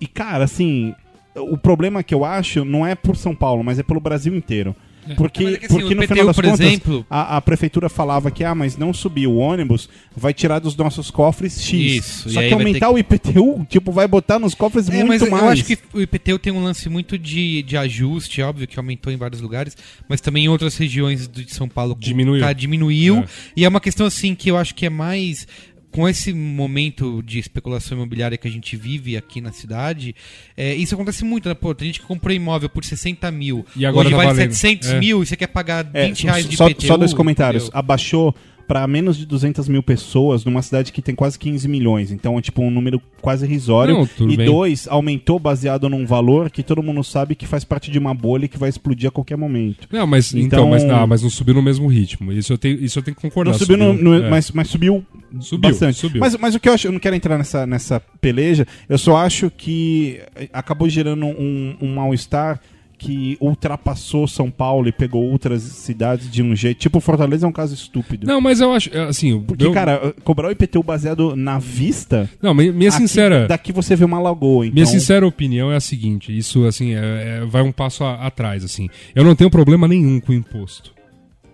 E, 0.01 0.07
cara, 0.07 0.45
assim. 0.45 0.95
O 1.35 1.57
problema 1.57 2.03
que 2.03 2.13
eu 2.15 2.27
acho 2.27 2.63
não 2.63 2.87
é 2.87 2.95
por 2.95 3.17
São 3.17 3.35
Paulo, 3.35 3.65
mas 3.65 3.79
é 3.79 3.83
pelo 3.83 4.01
Brasil 4.01 4.37
inteiro. 4.37 4.77
Porque, 5.16 5.43
Mas 5.43 5.55
é 5.55 5.59
que, 5.59 5.66
assim, 5.66 5.74
porque 5.81 5.95
no 5.97 6.03
IPTU, 6.03 6.15
final 6.15 6.27
das 6.29 6.37
por 6.37 6.45
contas, 6.45 6.61
exemplo- 6.61 7.07
a, 7.11 7.37
a 7.37 7.41
prefeitura 7.41 7.89
falava 7.89 8.31
que, 8.31 8.45
ah, 8.45 8.55
mas 8.55 8.77
não 8.77 8.93
subiu 8.95 9.33
o 9.33 9.37
ônibus, 9.39 9.89
vai 10.16 10.33
tirar 10.33 10.61
dos 10.61 10.77
nossos 10.77 11.11
cofres 11.11 11.61
X. 11.61 11.73
Isso, 12.05 12.31
Só 12.31 12.41
que 12.41 12.53
aumentar 12.53 12.87
ter 12.89 12.95
o 12.95 12.99
IPTU, 12.99 13.66
tipo, 13.69 13.91
vai 13.91 14.07
botar 14.07 14.39
nos 14.39 14.55
cofres 14.55 14.89
É, 14.89 14.93
muito 15.05 15.09
mas 15.09 15.29
mais. 15.29 15.43
eu 15.43 15.49
acho 15.51 15.65
que 15.65 15.79
o 15.93 16.01
IPTU 16.01 16.39
tem 16.39 16.53
um 16.53 16.62
lance 16.62 16.89
muito 16.89 17.19
de, 17.19 17.62
de 17.65 17.77
ajuste, 17.77 18.41
óbvio 18.43 18.66
que 18.69 18.79
aumentou 18.79 19.12
em 19.12 19.16
vários 19.16 19.41
lugares, 19.41 19.77
mas 20.09 20.20
também 20.20 20.45
em 20.45 20.49
outras 20.49 20.77
regiões 20.77 21.27
do- 21.27 21.45
de 21.45 21.53
São 21.53 21.69
Paulo 21.69 21.97
Diminuiu. 21.99 22.41
tá, 22.41 22.53
diminuiu. 22.53 23.19
É. 23.19 23.24
E 23.57 23.65
é 23.65 23.69
uma 23.69 23.81
questão 23.81 24.07
assim 24.07 24.35
que 24.37 24.51
eu 24.51 24.57
acho 24.57 24.74
que 24.74 24.87
é 24.87 24.91
mais 24.91 25.47
com 25.93 26.09
esse 26.09 26.32
momento 26.32 27.23
de 27.23 27.39
especulação 27.39 27.97
imobiliária 27.98 28.39
que 28.39 28.48
a 28.48 28.51
gente 28.51 28.77
vive 28.77 29.16
aqui 29.16 29.40
na 29.40 29.52
cidade, 29.52 30.14
é, 30.56 30.74
isso 30.74 30.94
acontece 30.94 31.24
muito, 31.24 31.48
né? 31.48 31.55
Pô, 31.55 31.74
tem 31.74 31.89
gente 31.89 32.01
que 32.01 32.06
comprou 32.06 32.35
imóvel 32.35 32.69
por 32.69 32.85
60 32.85 33.31
mil, 33.31 33.64
E 33.77 33.85
agora 33.86 34.06
hoje 34.09 34.16
tá 34.16 34.23
vale 34.23 34.28
valendo. 34.35 34.52
700 34.52 34.89
É. 34.90 34.98
mil 34.98 35.23
e 35.23 35.27
você 35.27 35.36
quer 35.36 35.48
pagar 35.48 35.85
20 35.85 36.23
É, 36.27 36.31
reais 36.31 36.48
de 36.48 36.56
só, 36.56 36.69
IPTU. 36.69 36.86
só 36.86 36.97
dois 36.97 37.12
comentários. 37.14 37.64
entendeu? 37.64 37.78
Abaixou 37.78 38.35
para 38.73 38.86
menos 38.86 39.19
de 39.19 39.27
200 39.27 39.69
mil 39.69 39.82
pessoas 39.82 40.47
numa 40.47 40.62
cidade 40.62 40.93
que 40.94 41.03
tem 41.03 41.15
quase 41.15 41.39
15 41.39 41.69
milhões. 41.69 42.11
Então 42.11 42.39
é 42.39 42.40
tipo 42.40 42.62
um 42.62 42.70
número 42.70 43.03
quase 43.20 43.44
irrisório. 43.44 43.94
Não, 44.19 44.31
e 44.31 44.35
bem. 44.39 44.47
dois, 44.47 44.89
aumentou 44.89 45.39
baseado 45.39 45.90
num 45.90 46.07
valor 46.07 46.51
que 46.51 46.62
todo 46.62 46.82
mundo 46.82 47.05
sabe 47.05 47.35
que 47.35 47.47
faz 47.47 47.65
parte 47.65 47.90
de 47.90 47.99
uma 47.99 48.15
bolha 48.15 48.47
e 48.47 48.49
que 48.49 48.57
vai 48.57 48.70
explodir 48.70 49.09
a 49.09 49.11
qualquer 49.12 49.36
momento. 49.36 49.86
Não, 49.93 50.07
mas 50.07 50.32
então, 50.32 50.47
Então- 50.61 50.70
mas, 50.70 50.85
não, 50.85 51.07
mas 51.07 51.23
não 51.23 51.28
subiu 51.28 51.53
no 51.53 51.61
mesmo 51.61 51.86
ritmo. 51.86 52.32
Isso 52.32 52.51
eu 52.51 52.57
tenho, 52.57 52.82
isso 52.82 52.99
eu 52.99 53.03
tenho 53.03 53.15
que 53.15 53.20
concordar. 53.20 53.51
Não 53.53 53.59
subiu, 53.59 53.77
no, 53.77 53.93
no- 53.93 54.15
é. 54.15 54.31
mas, 54.31 54.51
mas 54.53 54.69
subiu, 54.69 55.05
Subiu, 55.39 55.69
bastante. 55.69 55.99
subiu. 55.99 56.20
Mas, 56.20 56.35
mas 56.39 56.55
o 56.55 56.59
que 56.61 56.66
eu 56.66 56.73
acho, 56.73 56.86
eu 56.89 56.93
não 56.93 56.99
quero 56.99 57.15
entrar 57.15 57.36
nessa, 57.36 57.66
nessa 57.66 58.01
peleja, 58.23 58.66
eu 58.89 58.97
só 58.97 59.19
acho 59.19 59.51
que 59.51 60.19
eh, 60.35 60.49
acabou 60.51 60.89
gerando 60.89 61.27
um, 61.27 61.77
um 61.78 61.94
mal-estar 61.94 62.59
que 63.03 63.37
ultrapassou 63.41 64.29
São 64.29 64.51
Paulo 64.51 64.89
e 64.89 64.93
pegou 64.93 65.24
outras 65.31 65.62
cidades 65.62 66.31
de 66.31 66.43
um 66.43 66.55
jeito. 66.55 66.79
Tipo, 66.79 67.01
Fortaleza 67.01 67.45
é 67.45 67.49
um 67.49 67.53
caso 67.53 67.74
estúpido. 67.74 68.27
Não, 68.27 68.41
mas 68.41 68.61
eu 68.61 68.73
acho, 68.73 68.91
é, 68.97 69.03
assim, 69.09 69.41
Porque, 69.41 69.65
meu- 69.65 69.73
cara, 69.73 70.15
cobrar 70.23 70.49
o 70.49 70.51
IPTU 70.53 70.83
baseado 70.83 71.35
na 71.35 71.59
vista. 71.59 72.31
não, 72.41 72.55
minha, 72.55 72.73
minha 72.73 72.91
aqui- 72.91 72.99
sincera, 72.99 73.47
Daqui 73.49 73.73
você 73.73 73.97
vê 73.97 74.05
uma 74.05 74.20
lagoa. 74.20 74.65
Então, 74.66 74.74
minha 74.74 74.87
sincera 74.87 75.27
opinião 75.27 75.73
é 75.73 75.77
a 75.77 75.81
seguinte, 75.81 76.37
isso 76.37 76.65
assim, 76.65 76.95
é- 76.95 77.41
é- 77.43 77.45
vai 77.47 77.62
um 77.62 77.73
passo 77.73 78.05
a- 78.05 78.24
atrás, 78.27 78.65
assim. 78.65 78.89
Eu 79.15 79.24
não 79.24 79.35
tenho 79.35 79.51
problema 79.51 79.89
nenhum 79.89 80.20
com 80.20 80.33
o 80.33 80.35
imposto. 80.35 80.93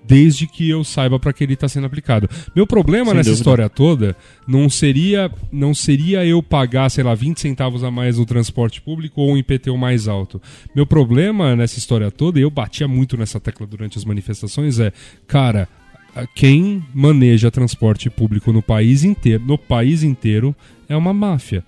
Desde 0.08 0.46
que 0.46 0.68
eu 0.68 0.82
saiba 0.82 1.18
para 1.18 1.32
que 1.32 1.44
ele 1.44 1.52
está 1.52 1.68
sendo 1.68 1.86
aplicado. 1.86 2.28
Meu 2.56 2.66
problema 2.66 3.06
Sem 3.06 3.14
nessa 3.14 3.30
dúvida. 3.30 3.40
história 3.40 3.68
toda 3.68 4.16
não 4.46 4.70
seria 4.70 5.30
não 5.52 5.74
seria 5.74 6.24
eu 6.24 6.42
pagar, 6.42 6.88
sei 6.88 7.04
lá, 7.04 7.14
20 7.14 7.38
centavos 7.38 7.84
a 7.84 7.90
mais 7.90 8.18
no 8.18 8.24
transporte 8.24 8.80
público 8.80 9.20
ou 9.20 9.32
um 9.32 9.36
IPTU 9.36 9.76
mais 9.76 10.08
alto. 10.08 10.40
Meu 10.74 10.86
problema 10.86 11.54
nessa 11.54 11.78
história 11.78 12.10
toda, 12.10 12.38
e 12.38 12.42
eu 12.42 12.50
batia 12.50 12.88
muito 12.88 13.16
nessa 13.16 13.38
tecla 13.38 13.66
durante 13.66 13.98
as 13.98 14.04
manifestações, 14.04 14.80
é, 14.80 14.92
cara, 15.26 15.68
quem 16.34 16.82
maneja 16.94 17.50
transporte 17.50 18.08
público 18.08 18.52
no 18.52 18.62
país 18.62 19.04
inteiro, 19.04 19.44
no 19.44 19.58
país 19.58 20.02
inteiro 20.02 20.54
é 20.88 20.96
uma 20.96 21.12
máfia. 21.12 21.62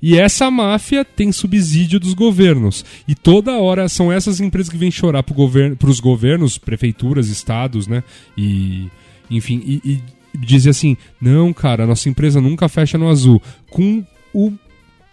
E 0.00 0.18
essa 0.18 0.50
máfia 0.50 1.04
tem 1.04 1.30
subsídio 1.32 2.00
dos 2.00 2.14
governos. 2.14 2.84
E 3.06 3.14
toda 3.14 3.58
hora 3.58 3.88
são 3.88 4.12
essas 4.12 4.40
empresas 4.40 4.70
que 4.70 4.76
vêm 4.76 4.90
chorar 4.90 5.22
pro 5.22 5.34
governo, 5.34 5.76
pros 5.76 6.00
governos, 6.00 6.58
prefeituras, 6.58 7.28
estados, 7.28 7.86
né? 7.86 8.02
E, 8.36 8.88
enfim, 9.30 9.62
e, 9.64 9.80
e 9.84 10.38
dizer 10.38 10.70
assim: 10.70 10.96
não, 11.20 11.52
cara, 11.52 11.86
nossa 11.86 12.08
empresa 12.08 12.40
nunca 12.40 12.68
fecha 12.68 12.98
no 12.98 13.08
azul. 13.08 13.40
Com 13.70 14.04
o 14.34 14.52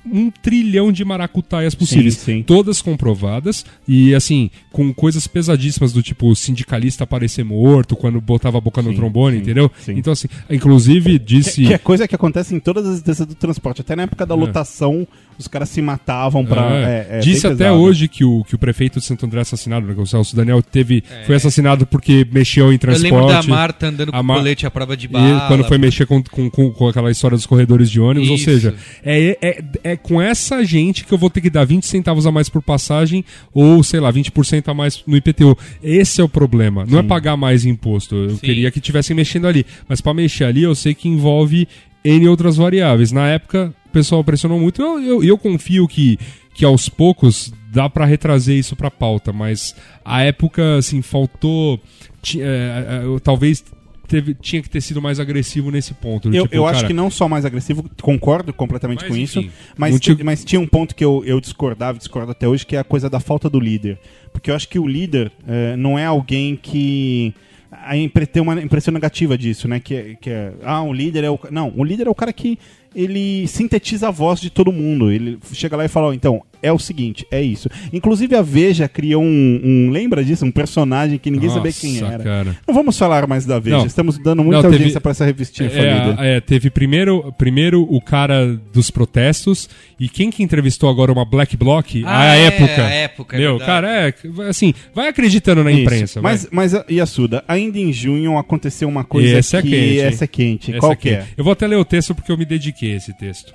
um 0.06 0.32
trilhão 0.32 0.92
de 0.92 1.04
maracutaias 1.06 1.76
possíveis. 1.76 2.16
sim. 2.16 2.42
Todas 2.44 2.82
comprovadas 2.82 3.66
e, 3.88 4.16
assim, 4.16 4.50
com 4.72 4.94
coisas 4.94 5.28
pesadíssimas 5.28 5.92
do 5.94 6.02
tipo 6.02 6.34
sindicalista 6.36 7.04
aparecer 7.04 7.44
morto 7.44 7.96
quando 7.96 8.20
botava 8.22 8.58
a 8.58 8.62
boca 8.62 8.82
no 8.82 8.90
Sim, 8.92 8.96
trombone, 8.96 9.38
sim, 9.38 9.42
entendeu? 9.44 9.72
sim. 9.80 9.94
Então, 9.98 10.14
assim, 10.14 10.28
inclusive 10.50 11.20
disse. 11.20 11.62
Que, 11.62 11.68
que 11.68 11.74
é 11.74 11.78
coisa 11.78 12.08
que 12.08 12.16
acontece 12.16 12.56
em 12.56 12.60
todas 12.60 12.86
as 12.88 12.96
instâncias 12.98 13.28
do 13.28 13.36
transporte. 13.36 13.82
Até 13.82 13.96
na 13.96 14.04
época 14.04 14.26
da 14.26 14.36
É. 14.36 14.38
lotação, 14.38 15.08
os 15.38 15.48
caras 15.48 15.70
se 15.70 15.82
matavam 15.82 16.46
pra. 16.46 16.62
É. 16.76 17.08
é- 17.12 17.18
é 17.18 17.20
Disse 17.20 17.46
até 17.48 17.56
pesado. 17.66 17.76
hoje 17.80 18.08
que 18.08 18.24
o, 18.26 18.44
que 18.44 18.56
o 18.56 18.58
prefeito 18.58 19.00
de 19.00 19.06
Santo 19.06 19.26
André 19.26 19.40
é 19.40 19.42
assassinado, 19.42 19.86
né? 19.88 19.94
o 19.98 20.06
Celso 20.06 20.36
Daniel 20.36 20.62
teve, 20.62 21.04
foi 21.26 21.36
assassinado 21.36 21.86
porque 21.86 22.26
mexeu 22.32 22.70
em 22.72 22.74
Eu 22.74 22.80
transporte. 22.80 23.12
lembro 23.14 23.28
da 23.28 23.44
Marta 23.44 23.88
andando 23.88 24.12
com 24.12 24.24
Mar- 24.24 24.38
colete 24.38 24.66
à 24.66 24.72
prova 24.72 24.96
de 24.98 25.06
E 25.06 25.10
bala. 25.10 25.48
quando 25.48 25.64
foi 25.66 25.78
mexer 25.78 26.06
com, 26.06 26.22
com, 26.24 26.50
com, 26.50 26.72
com 26.72 26.88
aquela 26.88 27.10
história 27.12 27.36
dos 27.38 27.46
corredores 27.46 27.90
de 27.90 28.00
ônibus, 28.00 28.30
ou 28.30 28.36
Isso. 28.36 28.46
seja, 28.46 28.76
é, 29.04 29.89
é, 29.90 29.94
é 29.94 29.98
com 29.98 30.22
essa 30.22 30.64
gente 30.64 31.04
que 31.06 31.14
eu 31.14 31.18
vou 31.18 31.30
ter 31.30 31.42
que 31.42 31.50
dar 31.50 31.66
20 31.66 31.84
centavos 31.86 32.26
a 32.26 32.32
mais 32.32 32.50
por 32.50 32.62
passagem 32.62 33.24
ou, 33.54 33.84
sei 33.84 34.00
lá, 34.00 34.12
20% 34.12 34.68
a 34.68 34.74
mais 34.74 35.04
no 35.06 35.16
IPTU. 35.18 35.58
Esse 35.84 36.22
é 36.22 36.24
o 36.24 36.30
problema. 36.30 36.86
Não 36.88 37.00
é 37.00 37.04
pagar 37.04 37.36
mais 37.38 37.66
imposto. 37.66 38.16
Eu 38.16 38.30
Sim. 38.32 38.38
queria 38.38 38.72
que 38.72 38.80
tivessem 38.80 39.16
mexendo 39.16 39.48
ali. 39.48 39.66
Mas 39.88 40.02
para 40.02 40.14
mexer 40.14 40.46
ali, 40.46 40.64
eu 40.64 40.76
sei 40.76 40.94
que 40.94 41.08
envolve 41.08 41.68
N 42.04 42.28
outras 42.28 42.56
variáveis. 42.58 43.12
Na 43.12 43.28
época, 43.28 43.74
o 43.88 43.90
pessoal 43.92 44.24
pressionou 44.24 44.60
muito. 44.60 44.82
Eu, 44.82 45.02
eu, 45.02 45.24
eu 45.24 45.38
confio 45.38 45.88
que, 45.88 46.18
que 46.54 46.64
aos 46.66 46.88
poucos 46.90 47.54
dá 47.72 47.90
para 47.90 48.06
retrazer 48.06 48.58
isso 48.58 48.76
pra 48.76 48.90
pauta, 48.90 49.32
mas 49.32 49.76
a 50.04 50.24
época, 50.24 50.78
assim, 50.78 51.02
faltou. 51.02 51.80
é, 52.38 52.42
é, 52.42 53.06
eu- 53.06 53.20
talvez 53.20 53.64
teve- 54.10 54.34
tinha 54.34 54.62
que 54.62 54.70
ter 54.70 54.82
sido 54.82 55.02
mais 55.02 55.20
agressivo 55.20 55.72
nesse 55.72 55.94
ponto. 55.94 56.28
Eu, 56.34 56.44
Tipo, 56.44 56.56
eu 56.56 56.66
acho 56.68 56.78
cara, 56.80 56.88
que 56.88 56.94
não 56.94 57.10
só 57.10 57.30
mais 57.30 57.46
agressivo, 57.46 57.90
concordo 58.02 58.52
completamente 58.52 59.06
com 59.06 59.12
enfim, 59.16 59.22
isso, 59.42 59.46
mas, 59.78 60.00
te- 60.00 60.24
mas 60.24 60.44
tinha 60.44 60.60
um 60.60 60.68
ponto 60.68 60.94
que 60.96 61.06
eu, 61.06 61.24
eu 61.26 61.40
discordava, 61.40 61.96
e 61.96 62.00
discordo 62.00 62.32
até 62.32 62.48
hoje, 62.48 62.66
que 62.66 62.76
é 62.76 62.80
a 62.80 62.84
coisa 62.84 63.10
da 63.10 63.20
falta 63.20 63.50
do 63.50 63.60
líder. 63.60 63.98
Porque 64.34 64.52
eu 64.52 64.56
acho 64.56 64.68
que 64.68 64.78
o 64.80 64.88
líder 64.88 65.32
eh, 65.48 65.76
não 65.78 65.98
é 65.98 66.06
alguém 66.06 66.56
que. 66.56 67.34
A 67.72 67.94
tem 68.32 68.42
uma 68.42 68.60
impressão 68.62 68.92
negativa 68.92 69.38
disso, 69.38 69.68
né? 69.68 69.80
Que, 69.80 69.94
é- 69.96 70.16
que 70.20 70.30
é. 70.30 70.54
Ah, 70.64 70.82
um 70.82 70.92
líder 70.92 71.24
é 71.24 71.30
o. 71.30 71.40
Não, 71.52 71.72
o 71.76 71.84
líder 71.84 72.08
é 72.08 72.10
o 72.10 72.16
cara 72.16 72.34
que 72.34 72.58
ele 72.96 73.48
sintetiza 73.48 74.08
a 74.08 74.12
voz 74.12 74.40
de 74.42 74.50
todo 74.50 74.72
mundo. 74.72 75.12
Ele 75.12 75.38
chega 75.54 75.78
lá 75.78 75.86
e 75.86 75.88
fala: 75.88 76.08
ó, 76.08 76.14
então, 76.14 76.42
é 76.62 76.72
o 76.72 76.80
seguinte, 76.80 77.26
é 77.32 77.42
isso. 77.42 77.70
Inclusive 77.94 78.36
a 78.36 78.42
Veja 78.42 78.88
criou 78.88 79.24
um. 79.24 79.62
um- 79.64 79.90
lembra 79.92 80.24
disso? 80.24 80.46
Um 80.46 80.52
personagem 80.52 81.18
que 81.18 81.30
ninguém 81.32 81.50
sabia 81.50 81.72
quem 81.72 82.00
Nossa, 82.00 82.14
era. 82.14 82.24
cara. 82.24 82.58
Não 82.68 82.74
vamos 82.74 82.98
falar 82.98 83.28
mais 83.28 83.46
da 83.46 83.60
Veja. 83.60 83.78
Não. 83.78 83.86
Estamos 83.86 84.18
dando 84.18 84.44
muita 84.44 84.58
Não, 84.58 84.64
teve- 84.64 84.76
audiência 84.76 85.02
pra 85.02 85.12
essa 85.12 85.26
revistinha. 85.26 85.70
É, 85.70 86.38
é, 86.38 86.42
teve 86.42 86.70
primeiro, 86.70 87.34
primeiro 87.38 87.82
o 87.90 88.02
cara 88.02 88.60
dos 88.74 88.90
protestos 88.92 89.70
e 90.00 90.08
quem 90.10 90.30
que 90.30 90.44
entrevistou 90.44 90.90
agora 90.90 91.12
uma 91.12 91.26
Black 91.26 91.56
Bloc? 91.58 91.86
Ah, 92.06 92.22
a 92.32 92.36
é, 92.38 92.46
época. 92.46 92.86
a 92.86 92.90
época, 92.90 93.36
é 93.36 93.40
Meu, 93.40 93.58
verdade. 93.58 93.66
cara, 93.72 94.08
é. 94.08 94.14
Assim, 94.50 94.74
vai 94.94 95.08
acreditando 95.08 95.64
na 95.64 95.72
Isso. 95.72 95.82
imprensa. 95.82 96.22
vai. 96.22 96.34
Mas, 96.34 96.48
mas, 96.52 96.76
a- 96.76 96.86
e 96.90 97.00
a 97.02 97.06
Suda? 97.06 97.44
Ainda 97.48 97.78
em 97.80 97.92
junho 97.94 98.38
aconteceu 98.38 98.88
uma 98.88 99.04
coisa 99.04 99.38
Esse 99.40 99.56
é 99.58 99.62
que... 99.62 99.70
quente. 99.70 100.00
Essa 100.00 100.24
é 100.24 100.28
quente. 100.28 100.72
Essa 100.72 100.80
Qual 100.80 100.96
que 100.96 101.10
é? 101.10 101.26
Eu 101.38 101.44
vou 101.44 101.54
até 101.54 101.68
ler 101.68 101.76
o 101.78 101.86
texto 101.86 102.14
porque 102.16 102.32
eu 102.32 102.38
me 102.38 102.46
dediquei 102.46 102.94
a 102.94 102.98
esse 102.98 103.14
texto. 103.18 103.54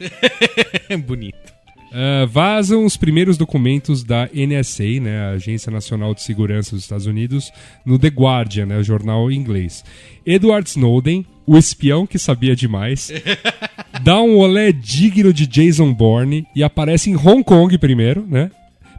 Bonito. 1.06 1.51
Ah, 1.92 2.26
vazam 2.26 2.84
os 2.84 2.96
primeiros 2.96 3.36
documentos 3.36 4.02
da 4.02 4.28
NSA, 4.32 5.00
né, 5.00 5.20
a 5.20 5.30
Agência 5.32 5.70
Nacional 5.70 6.14
de 6.14 6.22
Segurança 6.22 6.70
dos 6.74 6.84
Estados 6.84 7.06
Unidos, 7.06 7.52
no 7.84 7.98
The 7.98 8.08
Guardian, 8.08 8.66
né, 8.66 8.78
o 8.78 8.82
jornal 8.82 9.30
inglês. 9.30 9.84
Edward 10.24 10.68
Snowden, 10.68 11.26
o 11.46 11.58
espião 11.58 12.06
que 12.06 12.18
sabia 12.18 12.56
demais, 12.56 13.12
dá 14.02 14.22
um 14.22 14.38
olé 14.38 14.72
digno 14.72 15.32
de 15.32 15.46
Jason 15.46 15.92
Bourne 15.92 16.46
e 16.56 16.62
aparece 16.62 17.10
em 17.10 17.16
Hong 17.16 17.44
Kong 17.44 17.76
primeiro, 17.76 18.26
né? 18.26 18.50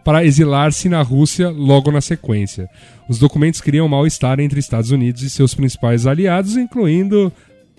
para 0.04 0.26
exilar-se 0.26 0.90
na 0.90 1.02
Rússia 1.02 1.50
logo 1.50 1.90
na 1.90 2.02
sequência. 2.02 2.70
Os 3.08 3.18
documentos 3.18 3.62
criam 3.62 3.88
mal-estar 3.88 4.38
entre 4.42 4.60
Estados 4.60 4.92
Unidos 4.92 5.22
e 5.24 5.30
seus 5.30 5.54
principais 5.54 6.06
aliados, 6.06 6.58
incluindo 6.58 7.32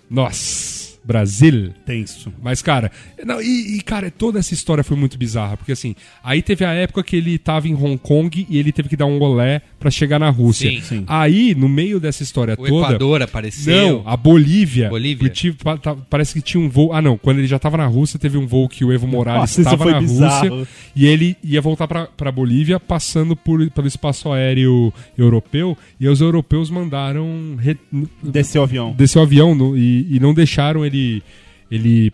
nós, 0.08 0.83
Brasil. 1.04 1.72
Tenso. 1.84 2.32
Mas, 2.42 2.62
cara, 2.62 2.90
não, 3.24 3.40
e, 3.40 3.76
e, 3.76 3.80
cara, 3.82 4.10
toda 4.10 4.38
essa 4.38 4.54
história 4.54 4.82
foi 4.82 4.96
muito 4.96 5.18
bizarra, 5.18 5.56
porque 5.56 5.72
assim, 5.72 5.94
aí 6.22 6.40
teve 6.42 6.64
a 6.64 6.72
época 6.72 7.02
que 7.02 7.16
ele 7.16 7.38
tava 7.38 7.68
em 7.68 7.74
Hong 7.74 7.98
Kong 7.98 8.46
e 8.48 8.58
ele 8.58 8.72
teve 8.72 8.88
que 8.88 8.96
dar 8.96 9.06
um 9.06 9.20
olé 9.20 9.60
pra 9.78 9.90
chegar 9.90 10.18
na 10.18 10.30
Rússia. 10.30 10.70
Sim. 10.70 10.80
Sim. 10.80 11.04
Aí, 11.06 11.54
no 11.54 11.68
meio 11.68 12.00
dessa 12.00 12.22
história 12.22 12.54
O 12.54 12.56
toda. 12.56 12.86
Equador 12.86 13.22
apareceu. 13.22 14.02
Não, 14.02 14.02
a 14.08 14.16
Bolívia. 14.16 14.88
Bolívia? 14.88 15.28
tive- 15.28 15.56
pa- 15.62 15.76
parece 16.08 16.34
que 16.34 16.40
tinha 16.40 16.62
um 16.62 16.68
voo. 16.68 16.92
Ah, 16.92 17.02
não. 17.02 17.18
Quando 17.18 17.38
ele 17.38 17.46
já 17.46 17.58
tava 17.58 17.76
na 17.76 17.86
Rússia, 17.86 18.18
teve 18.18 18.38
um 18.38 18.46
voo 18.46 18.68
que 18.68 18.84
o 18.84 18.92
Evo 18.92 19.06
Morales 19.06 19.58
estava 19.58 19.84
na 19.90 20.00
bizarro. 20.00 20.48
Rússia. 20.60 20.68
E 20.96 21.06
ele 21.06 21.36
ia 21.44 21.60
voltar 21.60 21.86
pra, 21.86 22.06
pra 22.06 22.32
Bolívia, 22.32 22.80
passando 22.80 23.36
por, 23.36 23.68
pelo 23.70 23.86
espaço 23.86 24.32
aéreo 24.32 24.92
europeu. 25.18 25.76
E 26.00 26.08
os 26.08 26.20
europeus 26.20 26.70
mandaram. 26.70 27.56
re- 27.58 27.76
Desceu 28.22 28.62
o 28.62 28.64
avião. 28.64 28.92
descer 28.96 29.18
o 29.18 29.22
avião 29.22 29.54
no- 29.54 29.76
e, 29.76 30.06
e 30.16 30.20
não 30.20 30.32
deixaram 30.32 30.84
ele, 30.84 30.93
ele 30.94 31.22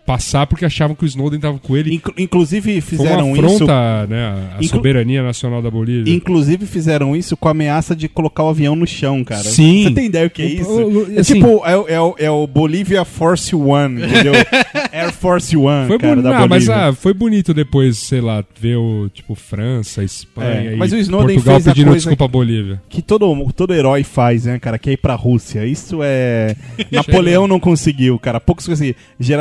passar 0.06 0.46
porque 0.46 0.64
achavam 0.64 0.94
que 0.96 1.04
o 1.04 1.06
Snowden 1.06 1.40
tava 1.40 1.58
com 1.58 1.76
ele. 1.76 1.94
Inclu- 1.94 2.14
inclusive 2.16 2.80
Foi 2.80 2.96
uma 2.96 3.04
fizeram 3.04 3.32
isso. 3.36 3.44
afronta 3.64 4.06
né, 4.06 4.48
Inclu- 4.60 4.68
soberania 4.68 5.22
nacional 5.22 5.60
da 5.62 5.70
Bolívia. 5.70 6.12
Inclusive 6.14 6.66
fizeram 6.66 7.14
isso 7.14 7.36
com 7.36 7.48
a 7.48 7.50
ameaça 7.50 7.94
de 7.94 8.08
colocar 8.08 8.42
o 8.44 8.48
avião 8.48 8.74
no 8.76 8.86
chão, 8.86 9.22
cara. 9.24 9.42
Sim. 9.44 9.84
Você 9.84 9.90
tem 9.94 10.06
ideia 10.06 10.26
o 10.26 10.30
que 10.30 10.42
é 10.42 10.46
O- 10.46 10.48
isso? 10.48 10.70
o- 10.70 11.16
é 11.16 11.20
assim- 11.20 11.34
tipo, 11.34 11.62
é, 11.66 11.76
o- 11.76 11.88
é 11.88 12.00
o- 12.00 12.14
é 12.18 12.30
o 12.30 12.46
Bolivia 12.46 13.04
Force 13.04 13.54
One, 13.54 14.02
entendeu? 14.04 14.32
Air 14.92 15.12
Force 15.12 15.56
One, 15.56 15.88
Foi 15.88 15.98
cara, 15.98 16.22
da 16.22 16.30
ah, 16.30 16.40
mas 16.48 16.64
Bolívia. 16.66 16.88
ah, 16.88 16.92
foi 16.92 17.12
bonito 17.14 17.52
depois, 17.54 17.98
sei 17.98 18.20
lá, 18.20 18.44
ver 18.58 18.76
o 18.76 19.08
tipo 19.12 19.34
França, 19.34 20.02
Espanha 20.02 20.72
É, 20.72 20.76
mas 20.76 20.92
o 20.92 20.96
Snowden 20.96 21.34
Portugal 21.36 21.54
fez 21.56 21.68
a 21.68 21.70
pedindo 21.70 21.86
coisa 21.88 21.98
desculpa 21.98 22.24
à 22.24 22.28
Bolívia. 22.28 22.82
Que 22.88 23.02
todo, 23.02 23.52
todo 23.54 23.74
herói 23.74 24.02
faz, 24.04 24.44
né, 24.46 24.58
cara? 24.58 24.78
Que 24.78 24.90
é 24.90 24.92
ir 24.94 24.96
pra 24.96 25.14
Rússia. 25.14 25.64
Isso 25.66 25.98
é. 26.02 26.54
Napoleão 26.90 27.46
não 27.46 27.60
conseguiu, 27.60 28.18
cara. 28.18 28.40
Poucos 28.40 28.66
conseguiram. 28.66 28.98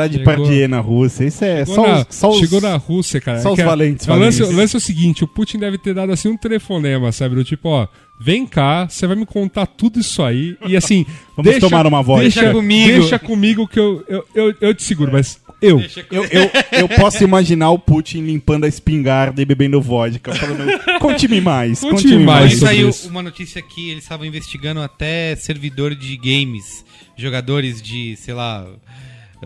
Gerard 0.08 0.18
Chegou- 0.18 0.34
Depardieu 0.36 0.68
na 0.68 0.80
Rússia. 0.80 1.24
Isso 1.24 1.44
é. 1.44 1.64
Chegou, 1.64 1.74
Só 1.74 1.86
na, 1.86 2.00
os, 2.00 2.06
só 2.10 2.30
os- 2.30 2.38
chegou 2.38 2.60
na 2.60 2.76
Rússia, 2.76 3.20
cara. 3.20 3.40
só 3.40 3.48
É 3.48 3.52
os 3.52 3.56
que 3.56 3.62
a- 3.62 3.66
valentes 3.66 4.06
o 4.06 4.14
lance, 4.14 4.42
lance 4.42 4.76
é 4.76 4.78
o 4.78 4.80
seguinte: 4.80 5.24
o 5.24 5.28
Putin 5.28 5.58
deve 5.58 5.78
ter 5.78 5.94
dado 5.94 6.12
assim 6.12 6.28
um 6.28 6.36
telefonema, 6.36 7.10
sabe? 7.12 7.34
Do 7.34 7.44
tipo, 7.44 7.68
ó, 7.68 7.86
vem 8.20 8.46
cá, 8.46 8.86
você 8.88 9.06
vai 9.06 9.16
me 9.16 9.26
contar 9.26 9.66
tudo 9.66 10.00
isso 10.00 10.22
aí. 10.22 10.56
E 10.66 10.76
assim, 10.76 11.04
Vamos 11.36 11.50
deixa, 11.52 11.60
tomar 11.60 11.86
uma 11.86 12.02
voz. 12.02 12.22
Deixa 12.22 12.40
Deixa 12.40 12.54
comigo. 12.54 12.88
Deixa 13.00 13.18
comigo 13.18 13.68
que 13.68 13.78
eu, 13.78 14.04
eu, 14.08 14.24
eu, 14.34 14.54
eu 14.60 14.74
te 14.74 14.82
seguro, 14.82 15.10
mas 15.12 15.40
eu. 15.62 15.80
Eu, 16.10 16.24
eu, 16.24 16.50
eu 16.72 16.88
posso 16.96 17.22
imaginar 17.24 17.70
o 17.70 17.78
Putin 17.78 18.22
limpando 18.22 18.64
a 18.64 18.68
espingarda 18.68 19.40
e 19.40 19.44
bebendo 19.44 19.80
vodka. 19.80 20.34
Falando, 20.34 20.98
conte-me 20.98 21.40
mais. 21.40 21.80
Conte-me 21.80 21.96
Conte-me 22.02 22.24
mais. 22.24 22.46
mais. 22.50 22.58
Saiu 22.60 22.88
isso. 22.88 23.08
uma 23.08 23.22
notícia 23.22 23.60
que 23.62 23.90
eles 23.90 24.02
estavam 24.02 24.24
investigando 24.26 24.80
até 24.80 25.34
servidor 25.36 25.94
de 25.94 26.16
games, 26.16 26.84
jogadores 27.16 27.80
de, 27.82 28.16
sei 28.16 28.32
lá, 28.34 28.66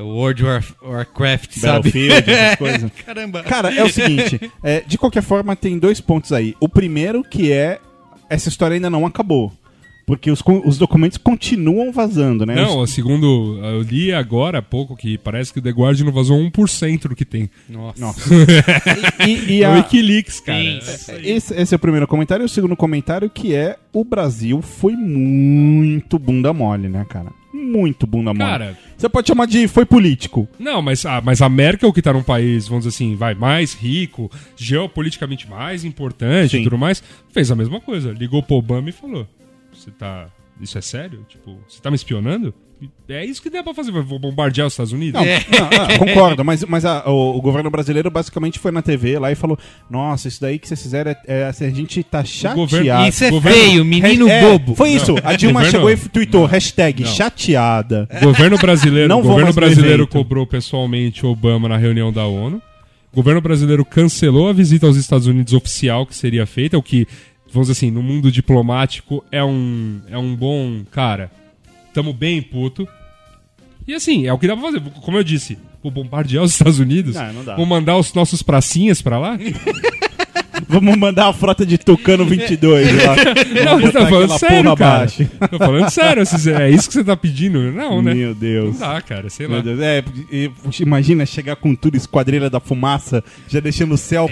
World 0.01 0.43
War, 0.45 0.65
Warcraft, 0.83 1.53
sabe? 1.59 1.91
Battlefield, 1.91 2.31
essas 2.31 2.57
coisas. 2.59 2.91
Caramba. 3.07 3.43
Cara, 3.43 3.73
é 3.75 3.83
o 3.85 3.89
seguinte, 3.93 4.41
é, 4.63 4.81
de 4.87 4.99
qualquer 4.99 5.23
forma 5.23 5.55
tem 5.55 5.79
dois 5.79 6.01
pontos 6.01 6.33
aí. 6.33 6.55
O 6.61 6.69
primeiro 6.69 7.23
que 7.23 7.53
é 7.53 7.79
essa 8.29 8.49
história 8.49 8.75
ainda 8.75 8.91
não 8.91 9.07
acabou. 9.07 9.53
Porque 10.07 10.31
os, 10.31 10.43
os 10.67 10.77
documentos 10.77 11.17
continuam 11.17 11.91
vazando, 11.91 12.45
né? 12.45 12.55
Não, 12.57 12.87
segundo 12.87 13.59
eu 13.65 13.81
li 13.81 14.13
agora 14.13 14.59
há 14.59 14.63
pouco 14.63 14.95
que 14.95 15.17
parece 15.17 15.51
que 15.51 15.61
o 15.61 15.63
The 15.63 15.71
Guardian 15.71 16.11
vazou 16.11 16.39
1% 16.39 17.09
do 17.09 17.17
que 17.17 17.25
tem. 17.25 17.49
Nossa. 17.67 17.99
Nossa. 17.99 18.21
E, 19.27 19.55
e 19.55 19.63
É 19.63 19.69
o 19.69 19.73
a- 19.73 19.77
Wikileaks, 19.77 20.41
cara. 20.41 20.59
Sim. 20.83 21.15
esse, 21.23 21.55
esse 21.55 21.75
é 21.75 21.77
o 21.77 21.79
primeiro 21.79 22.07
comentário. 22.07 22.45
E 22.45 22.47
o 22.47 22.49
segundo 22.51 22.77
comentário 22.77 23.31
que 23.31 23.55
é 23.55 23.79
o 23.95 24.05
Brasil 24.05 24.61
foi 24.61 24.93
muito 24.95 26.19
bunda 26.19 26.53
mole, 26.53 26.87
né, 26.91 27.07
cara? 27.09 27.33
Muito 27.55 28.05
bunda 28.05 28.35
mole. 28.35 28.51
Cara, 28.51 28.79
Você 28.97 29.09
pode 29.09 29.29
chamar 29.29 29.47
de 29.47 29.69
foi 29.69 29.87
político. 29.87 30.49
Não, 30.59 30.83
mas, 30.83 31.07
ah, 31.07 31.21
mas 31.25 31.41
a 31.41 31.49
Merkel, 31.49 31.93
que 31.93 32.03
tá 32.03 32.13
num 32.13 32.23
país, 32.23 32.67
vamos 32.67 32.85
dizer 32.85 32.97
assim, 32.97 33.15
vai 33.15 33.33
mais 33.33 33.75
rico, 33.75 34.29
geopoliticamente 34.57 35.49
mais 35.49 35.85
importante 35.85 36.51
Sim. 36.51 36.61
e 36.61 36.65
tudo 36.65 36.77
mais, 36.77 37.01
fez 37.33 37.53
a 37.53 37.55
mesma 37.55 37.81
coisa. 37.81 38.11
Ligou 38.11 38.43
pro 38.43 38.57
Obama 38.57 38.89
e 38.89 38.93
falou: 38.93 39.25
Você 39.73 39.93
tá. 39.93 40.27
Isso 40.61 40.77
é 40.77 40.81
sério? 40.81 41.25
Tipo, 41.29 41.57
você 41.69 41.81
tá 41.81 41.91
me 41.93 41.97
espionando? 41.97 42.53
É 43.09 43.25
isso 43.25 43.43
que 43.43 43.51
dá 43.51 43.63
pra 43.63 43.75
fazer. 43.75 43.91
Vou 43.93 44.19
bombardear 44.19 44.67
os 44.67 44.73
Estados 44.73 44.93
Unidos? 44.93 45.21
Não, 45.21 45.27
não, 45.27 45.89
não, 45.89 45.99
concordo, 45.99 46.45
mas, 46.45 46.65
mas 46.65 46.85
a- 46.85 47.05
o, 47.09 47.37
o 47.37 47.41
governo 47.43 47.71
brasileiro 47.71 48.11
basicamente 48.11 48.59
foi 48.59 48.71
na 48.73 48.81
TV 48.83 49.19
lá 49.19 49.31
e 49.31 49.35
falou: 49.35 49.59
Nossa, 49.91 50.29
isso 50.29 50.41
daí 50.41 50.59
que 50.59 50.67
vocês 50.67 50.83
fizeram 50.83 51.11
é, 51.11 51.19
é 51.27 51.45
assim, 51.47 51.67
a 51.67 51.71
gente 51.71 52.03
tá 52.03 52.25
chateado. 52.25 52.57
governo- 52.61 53.07
Isso 53.09 53.25
é 53.25 53.31
Governo- 53.31 53.59
feio, 53.59 53.85
menino 53.85 54.29
É, 54.29 54.41
bobo. 54.41 54.75
Foi 54.75 54.91
isso. 54.91 55.15
A 55.23 55.35
Dilma 55.37 55.61
Governo- 55.65 55.89
chegou 55.89 55.91
e 56.07 56.09
tweetou 56.09 56.47
hashtag 56.47 57.03
Não. 57.05 57.11
chateada. 57.13 58.09
O 58.23 58.25
governo 58.25 58.57
brasileiro, 58.59 59.09
Não 59.09 59.21
governo 59.23 59.53
brasileiro 59.53 60.07
cobrou 60.07 60.47
pessoalmente 60.47 61.27
o 61.27 61.31
Obama 61.31 61.69
na 61.69 61.77
reunião 61.77 62.13
da 62.13 62.27
ONU. 62.27 62.61
O 63.13 63.17
governo 63.17 63.41
brasileiro 63.41 63.85
cancelou 63.85 64.49
a 64.49 64.53
visita 64.53 64.87
aos 64.87 64.97
Estados 64.97 65.27
Unidos 65.27 65.53
oficial 65.53 66.05
que 66.07 66.17
seria 66.17 66.47
feita, 66.47 66.77
o 66.77 66.83
que, 66.83 67.07
vamos 67.53 67.69
dizer 67.69 67.73
assim, 67.79 67.91
no 67.91 68.03
mundo 68.03 68.33
diplomático 68.33 69.25
é 69.31 69.45
um, 69.45 70.01
é 70.11 70.19
um 70.19 70.35
bom. 70.35 70.81
Cara, 70.91 71.31
tamo 71.95 72.13
bem 72.13 72.43
puto. 72.43 72.87
E 73.87 73.95
assim, 73.95 74.27
é 74.27 74.33
o 74.33 74.39
que 74.39 74.47
dá 74.47 74.57
pra 74.57 74.67
fazer. 74.67 74.81
Como 75.03 75.17
eu 75.17 75.25
disse, 75.25 75.57
vou 75.83 75.93
bombardear 75.93 76.43
os 76.45 76.53
Estados 76.53 76.79
Unidos. 76.79 77.15
Não, 77.15 77.33
não 77.33 77.45
dá. 77.45 77.57
Vou 77.57 77.67
mandar 77.67 77.97
os 77.97 78.13
nossos 78.15 78.43
pracinhas 78.43 79.01
pra 79.01 79.19
lá. 79.19 79.39
Vamos 80.69 80.97
mandar 80.97 81.29
a 81.29 81.33
frota 81.33 81.67
de 81.67 81.77
Tucano 81.77 82.25
22 82.25 82.87
lá. 83.05 83.17
Não, 83.65 83.73
Vamos 83.79 83.83
você 83.87 83.93
tá 83.93 84.07
falando 84.09 84.39
sério, 84.39 84.77
cara. 84.77 84.95
abaixo. 84.97 85.29
Tô 85.51 85.59
falando 85.59 85.91
sério. 85.91 86.25
se- 86.27 86.53
É 86.53 86.71
isso 86.71 86.89
que 86.89 86.95
você 86.95 87.05
tá 87.05 87.17
pedindo? 87.17 87.61
Não, 87.73 88.01
né? 88.01 88.15
Meu 88.15 88.35
Deus. 88.35 88.79
Não 88.79 88.89
dá, 88.89 89.01
cara. 89.03 89.29
Sei 89.29 89.47
lá. 89.47 89.55
Meu 89.55 89.63
Deus. 89.63 89.81
É, 89.81 90.03
e, 90.33 90.51
imagina 90.81 91.27
chegar 91.27 91.57
com 91.57 91.75
tudo, 91.75 91.97
esquadrilha 91.97 92.49
da 92.49 92.61
fumaça, 92.61 93.23
já 93.49 93.61
deixando 93.61 93.93
o 93.95 93.99
céu 93.99 94.29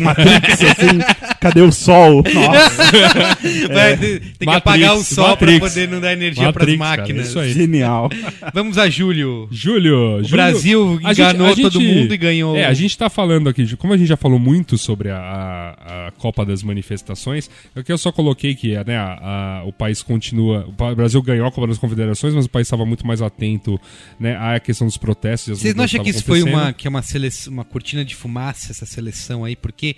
Matrix 0.00 0.62
assim. 0.62 0.98
Cadê 1.48 1.60
o 1.60 1.70
sol? 1.72 2.22
Nossa, 2.34 3.68
Vai, 3.72 3.96
tem 3.96 4.20
que 4.20 4.46
Matrix, 4.46 4.56
apagar 4.56 4.96
o 4.96 5.04
sol 5.04 5.28
Matrix. 5.28 5.58
pra 5.58 5.68
poder 5.68 5.88
não 5.88 6.00
dar 6.00 6.12
energia 6.12 6.44
Matrix, 6.46 6.76
pras 6.76 6.78
cara, 6.88 7.00
máquinas. 7.02 7.28
isso 7.28 7.38
aí. 7.38 7.52
genial. 7.52 8.08
Vamos 8.52 8.78
a 8.78 8.88
Júlio. 8.88 9.48
Júlio, 9.50 10.18
O 10.24 10.28
Brasil 10.28 11.00
a 11.04 11.12
enganou 11.12 11.48
gente- 11.48 11.60
a 11.60 11.70
todo 11.70 11.80
gente- 11.80 11.94
mundo 11.94 12.14
e 12.14 12.16
ganhou. 12.16 12.56
É, 12.56 12.64
a 12.64 12.74
gente 12.74 12.96
tá 12.98 13.08
falando 13.08 13.48
aqui, 13.48 13.76
como 13.76 13.92
a 13.92 13.96
gente 13.96 14.08
já 14.08 14.16
falou 14.16 14.38
muito 14.38 14.76
sobre 14.76 15.10
a, 15.10 15.16
a- 15.18 16.06
a 16.08 16.10
Copa 16.12 16.44
das 16.44 16.62
Manifestações, 16.62 17.50
aqui 17.74 17.92
eu 17.92 17.98
só 17.98 18.10
coloquei 18.10 18.54
que 18.54 18.74
né, 18.84 18.96
a- 18.96 19.60
a- 19.60 19.64
o 19.64 19.72
país 19.72 20.02
continua. 20.02 20.66
O 20.78 20.94
Brasil 20.94 21.22
ganhou 21.22 21.46
a 21.46 21.52
Copa 21.52 21.66
das 21.68 21.78
Confederações, 21.78 22.34
mas 22.34 22.46
o 22.46 22.50
país 22.50 22.66
estava 22.66 22.84
muito 22.84 23.06
mais 23.06 23.22
atento 23.22 23.80
né, 24.18 24.36
à 24.36 24.58
questão 24.58 24.86
dos 24.86 24.96
protestos. 24.96 25.52
as 25.52 25.58
Vocês 25.60 25.74
não 25.74 25.84
acham 25.84 26.02
que 26.02 26.10
isso 26.10 26.24
foi 26.24 26.42
uma, 26.42 26.72
que 26.72 26.86
é 26.86 26.90
uma, 26.90 27.02
seleção, 27.02 27.52
uma 27.52 27.64
cortina 27.64 28.04
de 28.04 28.14
fumaça, 28.14 28.72
essa 28.72 28.86
seleção 28.86 29.44
aí? 29.44 29.54
Porque. 29.56 29.96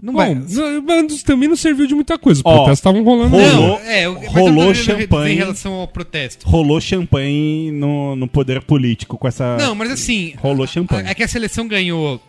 Não 0.00 0.12
Bom, 0.12 0.18
vai. 0.18 0.34
não- 0.34 1.06
também 1.24 1.48
não 1.48 1.56
serviu 1.56 1.86
de 1.86 1.94
muita 1.94 2.18
coisa. 2.18 2.40
Os 2.40 2.44
Ó, 2.44 2.50
protestos 2.54 2.78
estavam 2.80 3.02
rolando. 3.02 3.30
rolou- 3.36 3.80
Não, 3.80 3.80
é, 3.80 4.04
rolou 4.04 4.74
champanhe. 4.74 5.34
Em 5.34 5.38
relação 5.38 5.72
ao 5.72 5.88
protesto. 5.88 6.46
Rolou 6.46 6.80
champanhe 6.80 7.70
no, 7.72 8.14
no 8.14 8.28
poder 8.28 8.62
político 8.62 9.16
com 9.16 9.26
essa. 9.26 9.56
Não, 9.56 9.74
mas 9.74 9.90
assim. 9.90 10.34
Rolou 10.36 10.66
champanhe. 10.66 11.08
É 11.08 11.14
que 11.14 11.22
a 11.22 11.28
seleção 11.28 11.66
ganhou 11.66 12.20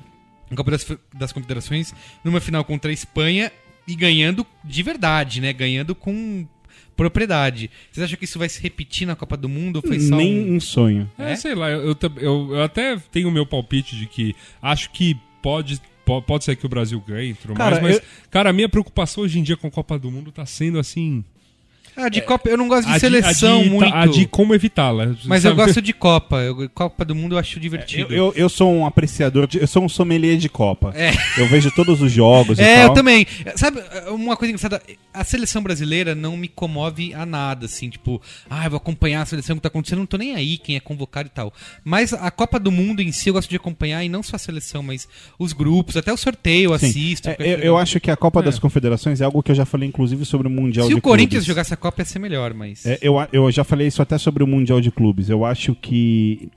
a 0.49 0.55
Copa 0.55 0.71
das, 0.71 0.87
das 1.13 1.31
Confederações 1.33 1.93
numa 2.23 2.39
final 2.39 2.63
contra 2.63 2.89
a 2.89 2.93
Espanha 2.93 3.51
e 3.85 3.95
ganhando 3.95 4.47
de 4.63 4.81
verdade, 4.81 5.41
né? 5.41 5.51
Ganhando 5.51 5.93
com 5.93 6.45
propriedade. 6.95 7.69
Vocês 7.91 8.05
acham 8.05 8.17
que 8.17 8.25
isso 8.25 8.39
vai 8.39 8.49
se 8.49 8.61
repetir 8.61 9.05
na 9.05 9.15
Copa 9.15 9.37
do 9.37 9.47
Mundo 9.49 9.77
ou 9.77 9.81
foi 9.81 9.99
só 9.99 10.15
Nem 10.15 10.51
um... 10.51 10.55
um 10.55 10.59
sonho. 10.59 11.09
É, 11.17 11.33
É? 11.33 11.35
sei 11.35 11.53
lá, 11.53 11.69
eu, 11.69 11.89
eu, 11.91 11.97
eu- 12.55 12.63
até 12.63 12.97
tenho 13.11 13.27
o 13.27 13.31
meu 13.31 13.45
palpite 13.45 13.95
de 13.95 14.05
que 14.07 14.33
acho 14.61 14.89
que 14.91 15.15
pode, 15.41 15.79
po- 15.79 15.81
pode 16.25 16.43
ser 16.43 16.55
que 16.55 16.65
o 16.65 16.69
Brasil 16.69 17.01
ganhe 17.05 17.33
tudo 17.33 17.53
Cara, 17.53 17.81
mais, 17.81 17.83
mas, 17.83 17.95
eu- 17.97 18.01
cara, 18.31 18.49
a 18.49 18.53
minha 18.53 18.69
preocupação 18.69 19.23
hoje 19.23 19.39
em 19.39 19.43
dia 19.43 19.57
com 19.57 19.67
a 19.67 19.71
Copa 19.71 19.97
do 19.99 20.09
Mundo 20.09 20.31
tá 20.31 20.45
sendo 20.45 20.79
assim. 20.79 21.23
Ah, 21.97 22.09
de 22.09 22.21
Copa, 22.21 22.47
eu 22.49 22.57
não 22.57 22.67
gosto 22.67 22.87
de 22.87 22.93
a 22.95 22.99
seleção 22.99 23.59
a 23.59 23.63
de, 23.63 23.69
muito. 23.69 23.93
A 23.95 24.05
de 24.05 24.25
como 24.27 24.53
evitá-la. 24.53 25.15
Mas 25.25 25.43
eu 25.43 25.51
sabe? 25.51 25.63
gosto 25.65 25.81
de 25.81 25.93
Copa. 25.93 26.37
Eu, 26.37 26.69
Copa 26.69 27.03
do 27.03 27.15
Mundo 27.15 27.35
eu 27.35 27.39
acho 27.39 27.57
Eu, 27.57 27.61
divertido. 27.61 28.13
eu, 28.13 28.31
eu 28.35 28.47
sou 28.49 28.71
um 28.71 28.85
apreciador, 28.85 29.47
de, 29.47 29.59
eu 29.59 29.67
sou 29.67 29.83
um 29.83 29.89
sommelier 29.89 30.37
de 30.37 30.47
Copa. 30.47 30.93
É. 30.95 31.11
Eu 31.37 31.47
vejo 31.49 31.71
todos 31.71 32.01
os 32.01 32.11
jogos 32.11 32.59
e 32.59 32.61
É, 32.61 32.75
tal. 32.81 32.87
eu 32.89 32.93
também. 32.93 33.25
Sabe, 33.55 33.81
uma 34.09 34.37
coisa 34.37 34.51
engraçada, 34.51 34.81
a 35.13 35.23
seleção 35.23 35.61
brasileira 35.63 36.13
não 36.13 36.37
me 36.37 36.47
comove 36.47 37.13
a 37.13 37.25
nada, 37.25 37.65
assim, 37.65 37.89
tipo, 37.89 38.21
ah, 38.49 38.65
eu 38.65 38.69
vou 38.69 38.77
acompanhar 38.77 39.21
a 39.21 39.25
seleção 39.25 39.55
que 39.55 39.61
tá 39.63 39.67
acontecendo, 39.67 39.99
não 39.99 40.05
tô 40.05 40.17
nem 40.17 40.35
aí 40.35 40.57
quem 40.57 40.75
é 40.75 40.79
convocado 40.79 41.27
e 41.27 41.31
tal. 41.31 41.51
Mas 41.83 42.13
a 42.13 42.29
Copa 42.29 42.59
do 42.59 42.71
Mundo 42.71 43.01
em 43.01 43.11
si 43.11 43.29
eu 43.29 43.33
gosto 43.33 43.49
de 43.49 43.55
acompanhar, 43.55 44.03
e 44.03 44.09
não 44.09 44.21
só 44.21 44.35
a 44.35 44.39
seleção, 44.39 44.83
mas 44.83 45.07
os 45.39 45.51
grupos, 45.53 45.97
até 45.97 46.13
o 46.13 46.17
sorteio 46.17 46.73
eu 46.73 46.79
Sim. 46.79 46.85
assisto. 46.87 47.29
É, 47.29 47.35
eu, 47.39 47.57
eu 47.59 47.77
acho 47.77 47.99
que 47.99 48.11
a 48.11 48.15
Copa 48.15 48.39
É. 48.41 48.43
das 48.43 48.59
Confederações 48.59 49.19
é 49.21 49.25
algo 49.25 49.41
que 49.41 49.51
eu 49.51 49.55
já 49.55 49.65
falei, 49.65 49.89
inclusive, 49.89 50.23
sobre 50.25 50.47
o 50.47 50.51
Mundial 50.51 50.85
Se 50.87 50.93
de 50.93 50.99
o 50.99 51.01
Corinthians 51.01 51.29
Clubes. 51.43 51.45
jogasse 51.47 51.73
a 51.73 51.77
Copa 51.77 51.86
ia 51.97 52.05
ser 52.05 52.19
melhor, 52.19 52.53
mas. 52.53 52.85
É, 52.85 52.97
eu, 53.01 53.15
eu 53.31 53.51
já 53.51 53.63
falei 53.63 53.87
isso 53.87 54.01
até 54.01 54.17
sobre 54.17 54.43
o 54.43 54.47
Mundial 54.47 54.79
de 54.81 54.91
Clubes. 54.91 55.29
Eu 55.29 55.43
acho 55.45 55.75
que, 55.75 56.49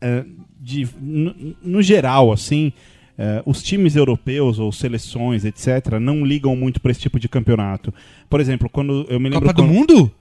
é, 0.00 0.24
de, 0.60 0.88
no, 1.00 1.34
no 1.62 1.82
geral, 1.82 2.32
assim, 2.32 2.72
eh, 3.18 3.42
os 3.44 3.62
times 3.62 3.94
europeus 3.96 4.58
ou 4.58 4.72
seleções, 4.72 5.44
etc., 5.44 5.98
não 6.00 6.24
ligam 6.24 6.56
muito 6.56 6.80
para 6.80 6.90
esse 6.90 7.00
tipo 7.00 7.18
de 7.20 7.28
campeonato. 7.28 7.92
Por 8.28 8.40
exemplo, 8.40 8.68
quando 8.68 9.06
eu 9.08 9.20
me 9.20 9.28
lembro. 9.28 9.46
Copa 9.48 9.52
do 9.52 9.62
quando- 9.68 9.72
Mundo? 9.74 10.12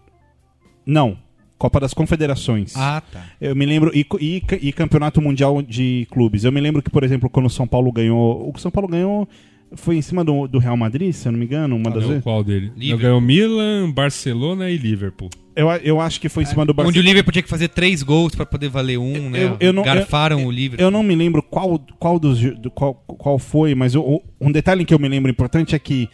Não. 0.86 1.18
Copa 1.58 1.80
das 1.80 1.94
Confederações. 1.94 2.74
Ah, 2.76 3.02
tá. 3.12 3.24
Eu 3.40 3.56
me 3.56 3.66
lembro. 3.68 3.92
E, 3.96 4.06
e, 4.20 4.44
e 4.62 4.74
Campeonato 4.74 5.22
Mundial 5.22 5.62
de 5.62 6.08
Clubes. 6.10 6.44
Eu 6.44 6.52
me 6.52 6.60
lembro 6.60 6.82
que, 6.82 6.90
por 6.90 7.04
exemplo, 7.04 7.30
quando 7.30 7.46
o 7.46 7.50
São 7.52 7.68
Paulo 7.68 7.92
ganhou. 7.92 8.52
O 8.54 8.60
São 8.60 8.72
Paulo 8.72 8.88
ganhou. 8.88 9.28
Foi 9.76 9.96
em 9.96 10.02
cima 10.02 10.24
do, 10.24 10.48
do 10.48 10.60
Real 10.60 10.76
Madrid, 10.76 11.14
se 11.14 11.28
eu 11.28 11.32
não 11.32 11.40
me 11.40 11.46
engano, 11.46 11.76
uma 11.78 11.90
das 11.90 12.02
Não, 12.04 12.10
vezes. 12.10 12.24
qual 12.24 12.44
dele? 12.44 12.72
Liverpool. 12.76 13.02
Ganhou 13.04 13.22
Milan, 13.22 13.90
Barcelona 13.92 14.70
e 14.70 14.78
Liverpool. 14.78 15.30
Eu, 15.56 15.70
eu 15.84 16.00
acho 16.02 16.20
que 16.20 16.28
foi 16.30 16.44
em 16.44 16.46
cima 16.46 16.66
do 16.66 16.72
Onde 16.72 16.82
o 16.82 16.84
Barcelona. 16.84 17.08
Liverpool 17.10 17.32
tinha 17.32 17.44
que 17.44 17.50
fazer 17.50 17.68
três 17.70 18.04
gols 18.04 18.36
pra 18.36 18.46
poder 18.46 18.70
valer 18.70 18.98
um, 18.98 19.30
né? 19.30 19.44
eu- 19.46 19.58
eu 19.60 19.74
não- 19.74 19.84
Garfaram 19.84 20.46
o 20.46 20.52
Liverpool. 20.52 20.86
Eu 20.86 20.92
não 20.92 21.04
me 21.04 21.16
lembro 21.16 21.42
qual, 21.44 21.80
qual, 22.00 22.20
dos, 22.20 22.40
qual, 22.74 22.94
qual 22.96 23.40
foi, 23.40 23.74
mas 23.76 23.96
o- 23.96 24.22
um 24.40 24.52
detalhe 24.52 24.84
que 24.86 24.94
eu 24.94 25.00
me 25.00 25.08
lembro 25.10 25.30
importante 25.32 25.74
é 25.76 25.80
que 25.80 26.08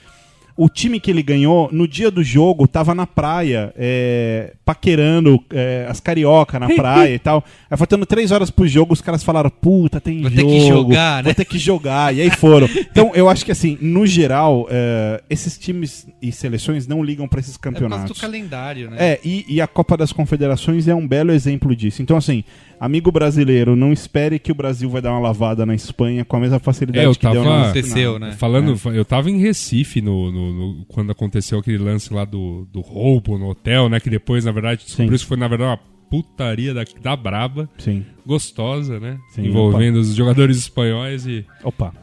o 0.57 0.67
time 0.67 0.99
que 0.99 1.11
ele 1.11 1.21
ganhou, 1.21 1.69
no 1.71 1.88
dia 1.88 2.09
do 2.09 2.23
jogo, 2.23 2.67
tava 2.67 2.95
na 2.95 3.05
praia, 3.05 3.71
é, 3.77 4.53
paquerando 4.65 5.39
é, 5.51 5.85
as 5.88 5.99
carioca 5.99 6.59
na 6.59 6.67
praia 6.75 7.13
e 7.13 7.19
tal. 7.19 7.43
Aí 7.69 7.77
faltando 7.77 8.05
três 8.05 8.31
horas 8.31 8.49
pro 8.49 8.67
jogo, 8.67 8.91
os 8.93 9.01
caras 9.01 9.23
falaram, 9.23 9.49
puta, 9.51 10.01
tem 10.01 10.21
Vou 10.21 10.31
ter 10.31 10.38
jogo. 10.38 10.51
que 10.51 10.67
jogar, 10.67 11.23
Vou 11.23 11.29
né?" 11.29 11.34
ter 11.35 11.45
que 11.45 11.59
jogar. 11.59 12.15
E 12.15 12.21
aí 12.21 12.31
foram. 12.31 12.67
Então, 12.97 13.11
eu 13.13 13.29
acho 13.29 13.45
que 13.45 13.51
assim, 13.51 13.77
no 13.79 14.07
geral, 14.07 14.67
é, 14.71 15.21
esses 15.29 15.55
times 15.57 16.07
e 16.19 16.31
seleções 16.31 16.88
não 16.88 17.03
ligam 17.03 17.27
pra 17.27 17.39
esses 17.39 17.53
É 17.55 17.57
por 17.57 17.61
causa 17.61 17.75
do 17.75 17.88
campeonatos. 17.89 18.19
calendário, 18.21 18.89
né? 18.89 18.97
É, 18.99 19.19
e, 19.23 19.45
e 19.47 19.61
a 19.61 19.67
Copa 19.67 19.95
das 19.95 20.11
Confederações 20.11 20.88
é 20.88 20.95
um 20.95 21.07
belo 21.07 21.31
exemplo 21.31 21.75
disso. 21.75 22.01
Então, 22.01 22.17
assim, 22.17 22.43
amigo 22.79 23.11
brasileiro, 23.11 23.75
não 23.75 23.91
espere 23.91 24.37
que 24.39 24.51
o 24.51 24.55
Brasil 24.55 24.89
vai 24.89 25.01
dar 25.01 25.11
uma 25.11 25.19
lavada 25.19 25.65
na 25.65 25.73
Espanha 25.75 26.23
com 26.25 26.37
a 26.37 26.39
mesma 26.39 26.59
facilidade 26.59 27.05
É, 27.05 27.07
eu 27.09 27.13
que 27.15 27.27
deu 27.29 27.43
na 27.43 27.63
Aconteceu, 27.63 28.19
né? 28.19 28.31
Falando, 28.33 28.75
eu 28.93 29.03
tava 29.05 29.29
em 29.29 29.39
Recife 29.39 30.01
no, 30.01 30.31
no- 30.31 30.53
no- 30.53 30.85
quando 30.85 31.11
aconteceu 31.11 31.59
aquele 31.59 31.77
lance 31.77 32.13
lá 32.13 32.25
do, 32.25 32.67
do 32.71 32.81
roubo 32.81 33.37
no 33.37 33.49
hotel, 33.49 33.89
né? 33.89 33.99
Que 33.99 34.09
depois, 34.09 34.45
na 34.45 34.51
verdade, 34.51 34.83
descobriu 34.85 35.17
que 35.17 35.25
foi, 35.25 35.37
na 35.37 35.47
verdade, 35.47 35.71
uma 35.71 35.79
putaria 36.09 36.73
da, 36.73 36.85
da 37.01 37.15
braba, 37.15 37.69
Sim. 37.77 38.05
gostosa, 38.25 38.99
né? 38.99 39.17
Sim, 39.31 39.47
Envolvendo 39.47 39.97
os 39.97 40.15
jogadores 40.15 40.57
espanhóis 40.57 41.25
e, 41.27 41.45
Opa. 41.63 41.93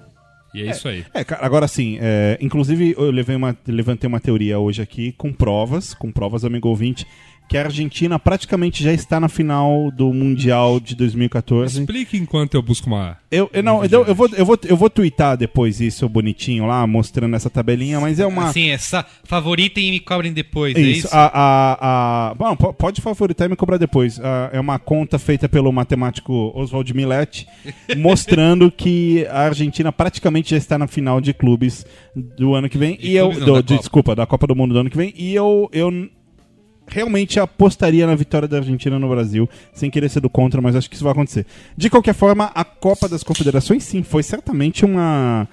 e 0.55 0.61
é, 0.63 0.71
isso 0.71 0.87
aí. 0.89 1.05
É, 1.15 1.25
cara, 1.25 1.45
agora 1.47 1.67
sim, 1.67 1.97
é, 2.01 2.37
inclusive 2.41 2.95
eu 2.99 3.11
levei 3.11 3.35
uma, 3.35 3.57
levantei 3.67 4.07
uma 4.07 4.21
teoria 4.21 4.59
hoje 4.59 4.83
aqui 4.83 5.13
com 5.13 5.33
provas, 5.33 5.95
com 5.95 6.13
provas, 6.13 6.45
amigo 6.45 6.69
ouvinte, 6.69 7.07
que 7.49 7.59
a 7.59 7.65
Argentina 7.65 8.19
praticamente 8.19 8.83
já 8.83 8.93
está 8.93 9.21
na 9.21 9.29
final 9.29 9.91
do 9.91 10.13
Mundial 10.13 10.81
de 10.81 10.95
2014. 10.97 11.79
Explique 11.81 12.17
enquanto 12.17 12.55
eu 12.55 12.63
busco 12.63 12.87
uma. 12.87 13.19
Eu, 13.31 13.51
eu, 13.53 13.63
não, 13.63 13.85
eu, 13.85 14.05
eu, 14.07 14.15
vou, 14.15 14.29
eu, 14.37 14.45
vou, 14.47 14.59
eu 14.65 14.77
vou 14.77 14.89
twittar 14.91 15.37
depois 15.37 15.81
isso 15.81 16.09
bonitinho 16.09 16.67
lá, 16.67 16.87
mostrando 16.87 17.37
essa 17.37 17.51
tabelinha, 17.51 18.01
mas 18.01 18.19
é 18.19 18.27
uma. 18.27 18.49
Assim, 18.49 18.71
essa 18.71 19.05
favoritem 19.25 19.89
e 19.89 19.91
me 19.93 20.01
cobrem 20.01 20.33
depois, 20.33 20.75
é 20.75 20.81
Isso, 20.81 21.07
isso? 21.07 21.09
a, 21.15 21.31
a, 21.35 22.31
a- 22.31 22.35
Bom, 22.35 22.57
po- 22.57 22.73
pode 22.73 23.01
favoritar 23.01 23.47
e 23.47 23.51
me 23.51 23.57
cobrar 23.57 23.77
depois. 23.77 24.19
É 24.53 24.59
uma 24.59 24.79
conta 24.79 25.19
feita 25.19 25.49
pelo 25.49 25.71
matemático 25.73 26.53
Oswald 26.55 26.93
Millet, 26.95 27.47
mostrando 27.97 28.71
que 28.71 29.27
a 29.31 29.41
Argentina 29.43 29.93
praticamente 29.93 30.51
já 30.51 30.57
está 30.57 30.79
na 30.79 30.87
final 30.87 31.21
de 31.21 31.33
clubes 31.35 31.85
do 32.39 32.55
ano 32.55 32.69
que 32.69 32.79
vem. 32.79 32.97
De 32.97 33.09
e 33.09 33.17
eu, 33.17 33.33
não, 33.33 33.41
do- 33.41 33.53
da 33.55 33.61
de- 33.61 33.79
desculpa, 33.79 34.15
da 34.15 34.27
Copa 34.27 34.47
do 34.47 34.57
Mundo 34.57 34.73
do 34.75 34.81
ano 34.81 34.91
que 34.91 34.97
vem. 34.97 35.13
E 35.17 35.35
eu, 35.35 35.69
eu 35.73 35.91
realmente 36.87 37.41
apostaria 37.41 38.07
na 38.07 38.15
vitória 38.15 38.47
da 38.47 38.59
Argentina 38.59 38.99
no 38.99 39.09
Brasil, 39.09 39.49
sem 39.73 39.91
querer 39.91 40.09
ser 40.09 40.21
do 40.21 40.31
contra, 40.31 40.61
mas 40.61 40.77
acho 40.77 40.89
que 40.89 40.95
isso 40.95 41.05
vai 41.05 41.13
acontecer. 41.13 41.47
De 41.77 41.89
qualquer 41.91 42.15
forma, 42.15 42.51
a 42.55 42.65
Copa 42.65 43.09
das 43.09 43.23
Confederações, 43.23 43.83
sim, 43.85 44.03
foi 44.03 44.23
certamente 44.23 44.85
uma. 44.85 45.49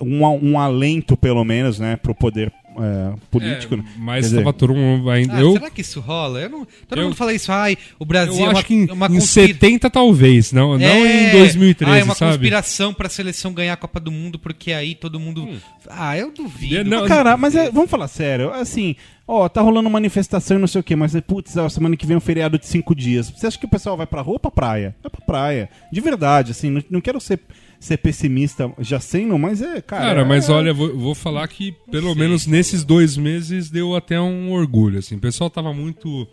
Um, 0.00 0.22
um 0.24 0.58
alento, 0.58 1.16
pelo 1.16 1.44
menos, 1.44 1.78
né, 1.80 1.96
pro 1.96 2.14
poder 2.14 2.52
é, 2.78 3.12
político. 3.30 3.76
né? 3.76 3.84
É, 3.86 3.98
mas 3.98 4.14
Quer 4.16 4.20
dizer, 4.30 4.36
tava 4.38 4.52
todo 4.52 4.74
mundo 4.74 5.10
ainda. 5.10 5.34
Ah, 5.36 5.40
eu 5.40 5.52
será 5.52 5.68
que 5.70 5.80
isso 5.80 6.00
rola? 6.00 6.40
Eu 6.40 6.48
não, 6.48 6.66
todo 6.88 6.98
eu- 7.00 7.04
mundo 7.04 7.16
fala 7.16 7.34
isso, 7.34 7.50
ai, 7.52 7.76
o 7.98 8.04
Brasil 8.04 8.34
eu 8.38 8.46
é 8.46 8.48
uma, 8.48 8.52
acho 8.58 8.64
que 8.66 8.74
em, 8.74 8.90
uma 8.90 9.06
em 9.06 9.14
conspira- 9.14 9.46
70 9.48 9.90
talvez, 9.90 10.52
não, 10.52 10.78
não 10.78 10.86
É, 10.86 11.28
em 11.28 11.30
2013, 11.32 11.92
ah, 11.92 11.98
é 11.98 12.04
uma 12.04 12.14
sabe? 12.14 12.30
conspiração 12.32 12.94
pra 12.94 13.08
seleção 13.08 13.52
ganhar 13.52 13.72
a 13.74 13.76
Copa 13.76 13.98
do 14.00 14.10
Mundo, 14.12 14.38
porque 14.38 14.72
aí 14.72 14.94
todo 14.94 15.18
mundo. 15.20 15.48
Ah, 15.90 16.16
eu 16.16 16.32
duvido. 16.32 16.76
É, 16.76 16.84
não, 16.84 17.06
Cara, 17.06 17.36
mas 17.36 17.54
é- 17.56 17.70
vamos 17.70 17.90
falar 17.90 18.06
sério. 18.08 18.50
Assim, 18.52 18.94
ó, 19.26 19.48
tá 19.48 19.60
rolando 19.60 19.90
manifestação 19.90 20.56
e 20.56 20.60
não 20.60 20.66
sei 20.68 20.80
o 20.80 20.84
quê, 20.84 20.94
mas, 20.96 21.12
putz, 21.26 21.56
ó, 21.56 21.68
semana 21.68 21.96
que 21.96 22.06
vem 22.06 22.14
é 22.14 22.18
um 22.18 22.20
feriado 22.20 22.56
de 22.58 22.66
cinco 22.66 22.94
dias. 22.94 23.28
Você 23.30 23.48
acha 23.48 23.58
que 23.58 23.66
o 23.66 23.68
pessoal 23.68 23.96
vai 23.96 24.06
pra 24.06 24.22
rua 24.22 24.34
ou 24.34 24.38
pra 24.40 24.50
praia? 24.50 24.94
Vai 25.02 25.10
pra 25.10 25.20
praia. 25.20 25.68
De 25.92 26.00
verdade, 26.00 26.52
assim, 26.52 26.70
não, 26.70 26.82
não 26.88 27.00
quero 27.02 27.20
ser, 27.20 27.38
ser 27.84 27.96
pessimista 27.98 28.72
já 28.78 29.00
sendo, 29.00 29.36
mas 29.38 29.60
é, 29.60 29.80
cara. 29.80 30.02
Cara, 30.04 30.20
é- 30.20 30.24
mas 30.24 30.48
olha, 30.48 30.72
vou, 30.72 30.96
vou 30.96 31.14
falar 31.14 31.46
que 31.48 31.72
pelo 31.90 32.14
menos 32.14 32.46
nesses 32.46 32.84
dois 32.84 33.16
meses 33.16 33.70
deu 33.70 33.96
até 33.96 34.20
um 34.20 34.52
orgulho, 34.52 34.98
assim. 35.00 35.16
O 35.16 35.20
pessoal 35.20 35.50
tava 35.50 35.72
muito. 35.74 36.26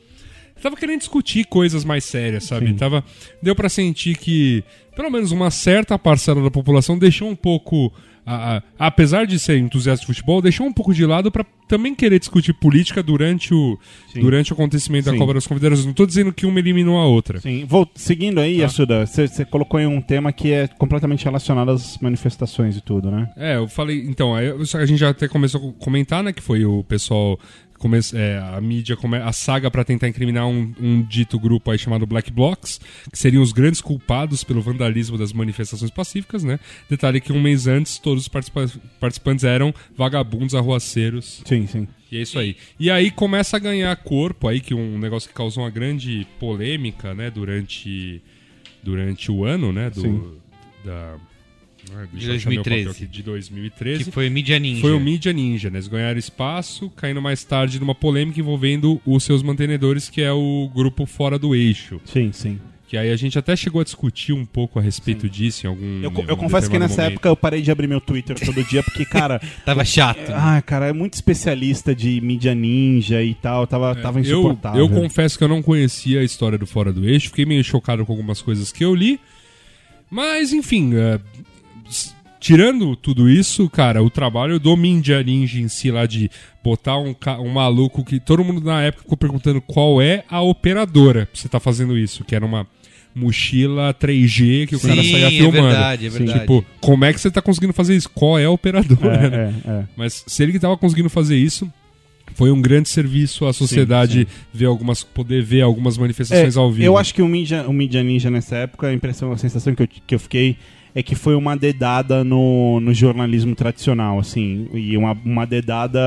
Tava 0.61 0.75
querendo 0.75 0.99
discutir 0.99 1.45
coisas 1.45 1.83
mais 1.85 2.03
sérias, 2.03 2.43
sabe? 2.43 2.73
Tava, 2.73 3.03
deu 3.41 3.55
pra 3.55 3.69
sentir 3.69 4.17
que 4.17 4.61
pelo 4.95 5.09
menos 5.09 5.31
uma 5.31 5.49
certa 5.49 5.97
parcela 5.97 6.43
da 6.43 6.51
população 6.51 6.97
deixou 6.99 7.29
um 7.29 7.35
pouco. 7.35 7.91
A- 8.25 8.57
a- 8.57 8.63
apesar 8.87 9.25
de 9.25 9.37
ser 9.39 9.57
entusiasta 9.57 10.01
de 10.01 10.07
futebol, 10.07 10.41
deixou 10.41 10.65
um 10.67 10.73
pouco 10.73 10.93
de 10.93 11.05
lado 11.05 11.31
pra 11.31 11.45
também 11.67 11.93
querer 11.93 12.19
discutir 12.19 12.53
política 12.53 13.03
durante 13.03 13.53
o, 13.53 13.77
Sim. 14.11 14.21
durante 14.21 14.51
o 14.51 14.55
acontecimento 14.55 15.05
da 15.05 15.11
Sim. 15.11 15.17
Copa 15.19 15.33
das 15.35 15.45
Confederações. 15.45 15.85
Não 15.85 15.93
tô 15.93 16.05
dizendo 16.05 16.33
que 16.33 16.45
uma 16.45 16.57
eliminou 16.59 16.97
a 16.97 17.05
outra. 17.05 17.39
Sim, 17.39 17.63
vou, 17.65 17.87
seguindo 17.95 18.39
aí, 18.39 18.63
Assuda, 18.63 19.05
você 19.05 19.45
colocou 19.45 19.79
aí 19.79 19.85
um 19.85 20.01
tema 20.01 20.31
que 20.33 20.51
é 20.51 20.67
completamente 20.67 21.23
relacionado 21.25 21.69
às 21.71 21.97
manifestações 21.99 22.75
e 22.77 22.81
tudo, 22.81 23.11
né? 23.11 23.29
É, 23.37 23.55
eu 23.57 23.67
falei. 23.67 24.03
Então, 24.07 24.33
a 24.35 24.85
gente 24.85 24.97
já 24.99 25.09
até 25.09 25.27
começou 25.27 25.69
a 25.69 25.83
comentar, 25.83 26.23
né? 26.23 26.33
Que 26.33 26.41
foi 26.41 26.65
o 26.65 26.83
pessoal. 26.83 27.39
Come, 27.79 27.97
é, 28.13 28.37
a 28.53 28.61
mídia, 28.61 28.95
come, 28.95 29.17
a 29.17 29.31
saga 29.31 29.71
pra 29.71 29.83
tentar 29.83 30.07
incriminar 30.07 30.45
um, 30.47 30.71
um 30.79 31.01
dito 31.01 31.39
grupo 31.39 31.71
aí 31.71 31.79
chamado 31.79 32.05
Black 32.05 32.29
Blocs, 32.31 32.79
que 33.11 33.17
seriam 33.17 33.41
os 33.41 33.51
grandes 33.51 33.81
culpados 33.81 34.43
pelo 34.43 34.61
vandalismo 34.61 35.17
das 35.17 35.33
manifestações 35.33 35.89
pacíficas, 35.89 36.43
né? 36.43 36.59
Detalhe 36.89 37.21
que 37.21 37.31
um 37.33 37.41
mês 37.41 37.65
antes 37.67 37.97
todos 37.97 38.23
os 38.23 38.27
participa- 38.27 38.69
participantes 38.99 39.45
eram 39.45 39.73
vagabundos, 39.97 40.53
arruaceiros. 40.53 41.41
Sim, 41.45 41.65
sim. 41.65 41.87
E 42.11 42.17
é 42.17 42.21
isso 42.21 42.37
aí. 42.37 42.57
E 42.79 42.91
aí 42.91 43.09
começa 43.09 43.55
a 43.55 43.59
ganhar 43.59 43.95
corpo 43.95 44.47
aí, 44.47 44.59
que 44.59 44.73
um 44.73 44.99
negócio 44.99 45.29
que 45.29 45.35
causou 45.35 45.63
uma 45.63 45.69
grande 45.69 46.27
polêmica, 46.39 47.13
né? 47.13 47.31
Durante, 47.31 48.21
durante 48.83 49.31
o 49.31 49.45
ano, 49.45 49.71
né? 49.71 49.89
Do, 49.89 50.01
Sim. 50.01 50.31
da. 50.83 51.15
De 52.11 52.17
deixa 52.17 52.31
eu 52.31 52.35
achar 52.35 52.49
meu 52.49 52.63
papel 52.63 52.73
2013. 52.85 52.89
aqui, 53.03 53.07
de 53.17 53.23
2013. 53.23 54.03
Que 54.05 54.11
foi 54.11 54.29
Mídia 54.29 54.59
Ninja. 54.59 54.81
Foi 54.81 54.93
o 54.93 54.99
Mídia 54.99 55.33
Ninja, 55.33 55.69
né? 55.69 55.77
Eles 55.77 55.87
ganharam 55.87 56.19
espaço, 56.19 56.89
caindo 56.91 57.21
mais 57.21 57.43
tarde 57.43 57.79
numa 57.79 57.95
polêmica 57.95 58.39
envolvendo 58.39 59.01
os 59.05 59.23
seus 59.23 59.41
mantenedores, 59.43 60.09
que 60.09 60.21
é 60.21 60.31
o 60.31 60.69
grupo 60.73 61.05
Fora 61.05 61.37
do 61.39 61.55
Eixo. 61.55 61.99
Sim, 62.05 62.31
sim. 62.31 62.59
Que 62.87 62.97
aí 62.97 63.11
a 63.11 63.15
gente 63.15 63.37
até 63.37 63.55
chegou 63.55 63.81
a 63.81 63.83
discutir 63.83 64.33
um 64.33 64.43
pouco 64.43 64.79
a 64.79 64.81
respeito 64.81 65.29
disso 65.29 65.67
em 65.67 65.69
algum. 65.69 66.01
Eu, 66.01 66.11
eu 66.27 66.35
confesso 66.35 66.67
que 66.71 66.79
nessa 66.79 67.03
momento. 67.03 67.11
época 67.13 67.29
eu 67.29 67.35
parei 67.35 67.61
de 67.61 67.69
abrir 67.69 67.85
meu 67.85 68.01
Twitter 68.01 68.35
todo 68.43 68.63
dia, 68.63 68.81
porque, 68.81 69.05
cara. 69.05 69.39
Tava 69.63 69.85
chato. 69.85 70.17
né? 70.29 70.33
Ah, 70.35 70.59
cara, 70.59 70.87
é 70.87 70.93
muito 70.93 71.13
especialista 71.13 71.93
de 71.93 72.19
mídia 72.19 72.55
ninja 72.55 73.21
e 73.21 73.35
tal, 73.35 73.67
tava, 73.67 73.93
tava 73.93 74.17
É, 74.19 74.21
Eu, 74.21 74.25
insuportável. 74.39 74.79
eu 74.79 74.89
confesso 74.89 75.37
que 75.37 75.43
eu 75.43 75.47
não 75.47 75.61
conhecia 75.61 76.21
a 76.21 76.23
história 76.23 76.57
do 76.57 76.65
Fora 76.65 76.91
do 76.91 77.07
Eixo, 77.07 77.27
fiquei 77.27 77.45
meio 77.45 77.63
chocado 77.63 78.03
com 78.07 78.11
algumas 78.11 78.41
coisas 78.41 78.71
que 78.71 78.83
eu 78.83 78.95
li. 78.95 79.19
Mas, 80.09 80.51
enfim, 80.51 80.95
é, 80.95 81.19
tirando 82.39 82.95
tudo 82.95 83.29
isso, 83.29 83.69
cara, 83.69 84.01
o 84.01 84.09
trabalho 84.09 84.59
do 84.59 84.75
Ninja 84.77 85.21
Ninja 85.21 85.59
em 85.59 85.67
si 85.67 85.91
lá 85.91 86.05
de 86.05 86.29
botar 86.63 86.97
um, 86.97 87.13
um 87.41 87.49
maluco 87.49 88.03
que 88.03 88.19
todo 88.19 88.43
mundo 88.43 88.61
na 88.61 88.81
época 88.81 89.03
ficou 89.03 89.17
perguntando 89.17 89.61
qual 89.61 90.01
é 90.01 90.23
a 90.29 90.41
operadora 90.41 91.25
pra 91.25 91.39
você 91.39 91.49
tá 91.49 91.59
fazendo 91.59 91.97
isso, 91.97 92.23
que 92.23 92.33
era 92.35 92.45
uma 92.45 92.65
mochila 93.13 93.93
3G 93.93 94.67
que 94.67 94.75
o 94.75 94.79
cara 94.79 95.03
Sim, 95.03 95.11
saía 95.11 95.27
é 95.27 95.31
filmando. 95.31 95.63
verdade, 95.67 96.05
é 96.05 96.09
verdade. 96.09 96.39
Tipo, 96.39 96.65
como 96.79 97.03
é 97.05 97.11
que 97.11 97.19
você 97.19 97.29
tá 97.29 97.41
conseguindo 97.41 97.73
fazer 97.73 97.95
isso? 97.95 98.09
Qual 98.09 98.37
é 98.39 98.45
a 98.45 98.51
operadora? 98.51 99.29
né? 99.29 99.53
É, 99.65 99.69
é, 99.69 99.73
é. 99.81 99.85
Mas 99.97 100.23
se 100.25 100.43
ele 100.43 100.51
que 100.53 100.59
tava 100.59 100.77
conseguindo 100.77 101.09
fazer 101.09 101.35
isso, 101.35 101.69
foi 102.35 102.51
um 102.51 102.61
grande 102.61 102.87
serviço 102.87 103.45
à 103.45 103.51
sociedade 103.51 104.27
ver 104.53 104.65
algumas, 104.67 105.03
poder 105.03 105.43
ver 105.43 105.61
algumas 105.61 105.97
manifestações 105.97 106.55
É, 106.55 106.59
ao 106.59 106.71
vivo. 106.71 106.85
Eu 106.85 106.97
acho 106.97 107.13
que 107.13 107.21
o 107.21 107.27
Mídia, 107.27 107.67
o 107.67 107.73
Mídia 107.73 108.01
Ninja 108.03 108.29
nessa 108.29 108.55
época, 108.57 108.87
a 108.87 108.93
impressão, 108.93 109.31
a 109.31 109.37
sensação 109.37 109.75
que 109.75 109.83
eu, 109.83 109.87
que 109.87 110.15
eu 110.15 110.19
fiquei 110.19 110.55
é 110.95 111.03
que 111.03 111.15
foi 111.15 111.35
uma 111.35 111.55
dedada 111.55 112.23
no, 112.23 112.79
no 112.79 112.93
jornalismo 112.93 113.55
tradicional, 113.55 114.19
assim, 114.19 114.67
e 114.73 114.97
uma, 114.97 115.13
uma 115.25 115.45
dedada 115.45 115.99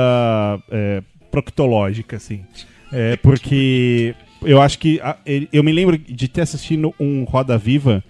é, 0.70 1.02
proctológica, 1.30 2.16
assim. 2.16 2.40
É, 2.92 3.16
porque 3.16 4.14
eu 4.42 4.60
acho 4.60 4.78
que. 4.78 5.00
a- 5.00 5.16
eu 5.52 5.62
me 5.62 5.72
lembro 5.72 5.96
de 5.96 6.28
ter 6.28 6.42
assistido 6.42 6.92
um 7.00 7.24
Roda 7.24 7.56
Viva 7.56 8.04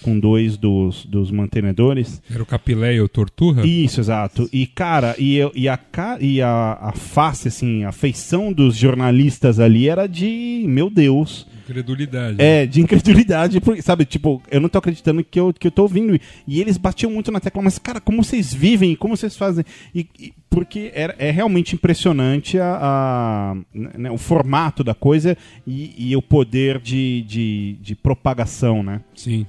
com 0.00 0.16
dois 0.16 0.56
dos, 0.56 1.04
dos 1.06 1.32
mantenedores. 1.32 2.22
Era 2.32 2.40
o 2.40 2.46
Capilé 2.46 2.94
e 2.94 3.00
o 3.00 3.08
Torturra? 3.08 3.66
Isso, 3.66 4.00
exato. 4.00 4.48
E, 4.52 4.64
cara, 4.64 5.16
e, 5.18 5.38
e, 5.56 5.68
a, 5.68 5.76
e 6.20 6.40
a, 6.40 6.78
a 6.80 6.92
face, 6.92 7.48
assim, 7.48 7.82
a 7.82 7.90
feição 7.90 8.52
dos 8.52 8.76
jornalistas 8.76 9.58
ali 9.58 9.88
era 9.88 10.06
de, 10.06 10.64
meu 10.68 10.88
Deus, 10.88 11.47
Incredulidade. 11.68 12.36
É, 12.40 12.64
de 12.66 12.80
incredulidade, 12.80 13.60
porque, 13.60 13.82
sabe? 13.82 14.04
Tipo, 14.04 14.42
eu 14.50 14.60
não 14.60 14.68
tô 14.68 14.78
acreditando 14.78 15.22
que 15.22 15.38
eu, 15.38 15.52
que 15.52 15.66
eu 15.66 15.70
tô 15.70 15.82
ouvindo. 15.82 16.18
E 16.46 16.60
eles 16.60 16.76
batiam 16.78 17.10
muito 17.12 17.30
na 17.30 17.40
tecla, 17.40 17.62
mas, 17.62 17.78
cara, 17.78 18.00
como 18.00 18.24
vocês 18.24 18.52
vivem, 18.54 18.96
como 18.96 19.16
vocês 19.16 19.36
fazem? 19.36 19.64
E, 19.94 20.06
e- 20.18 20.32
porque 20.48 20.90
é, 20.94 21.14
é 21.18 21.30
realmente 21.30 21.74
impressionante 21.74 22.58
a, 22.58 22.78
a- 22.80 23.56
né, 23.74 24.10
o 24.10 24.16
formato 24.18 24.82
da 24.82 24.94
coisa 24.94 25.36
e, 25.66 25.94
e 26.10 26.16
o 26.16 26.22
poder 26.22 26.78
de, 26.80 27.22
de, 27.28 27.76
de 27.82 27.94
propagação, 27.94 28.82
né? 28.82 29.00
Sim. 29.14 29.46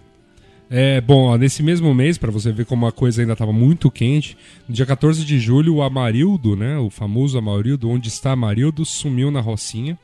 É, 0.71 1.01
bom, 1.01 1.23
ó, 1.29 1.37
nesse 1.37 1.63
mesmo 1.63 1.95
mês, 1.95 2.17
pra 2.17 2.29
você 2.29 2.51
ver 2.51 2.65
como 2.65 2.85
a 2.85 2.91
coisa 2.91 3.21
ainda 3.21 3.33
estava 3.33 3.51
muito 3.51 3.89
quente, 3.89 4.37
no 4.67 4.75
dia 4.75 4.85
14 4.85 5.25
de 5.25 5.39
julho, 5.39 5.75
o 5.75 5.81
Amarildo, 5.81 6.55
né, 6.55 6.77
o 6.77 6.91
famoso 6.91 7.39
Amarildo, 7.39 7.89
onde 7.89 8.07
está 8.09 8.33
Amarildo, 8.33 8.85
sumiu 8.85 9.31
na 9.31 9.39
Rocinha, 9.41 9.97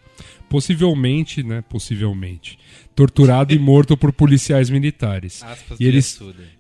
possivelmente, 0.49 1.43
né, 1.43 1.63
possivelmente, 1.69 2.57
torturado 2.95 3.53
e 3.53 3.59
morto 3.59 3.97
por 3.97 4.11
policiais 4.13 4.69
militares. 4.69 5.43
Aspas 5.43 5.79
E 5.79 5.85
ele, 5.85 5.99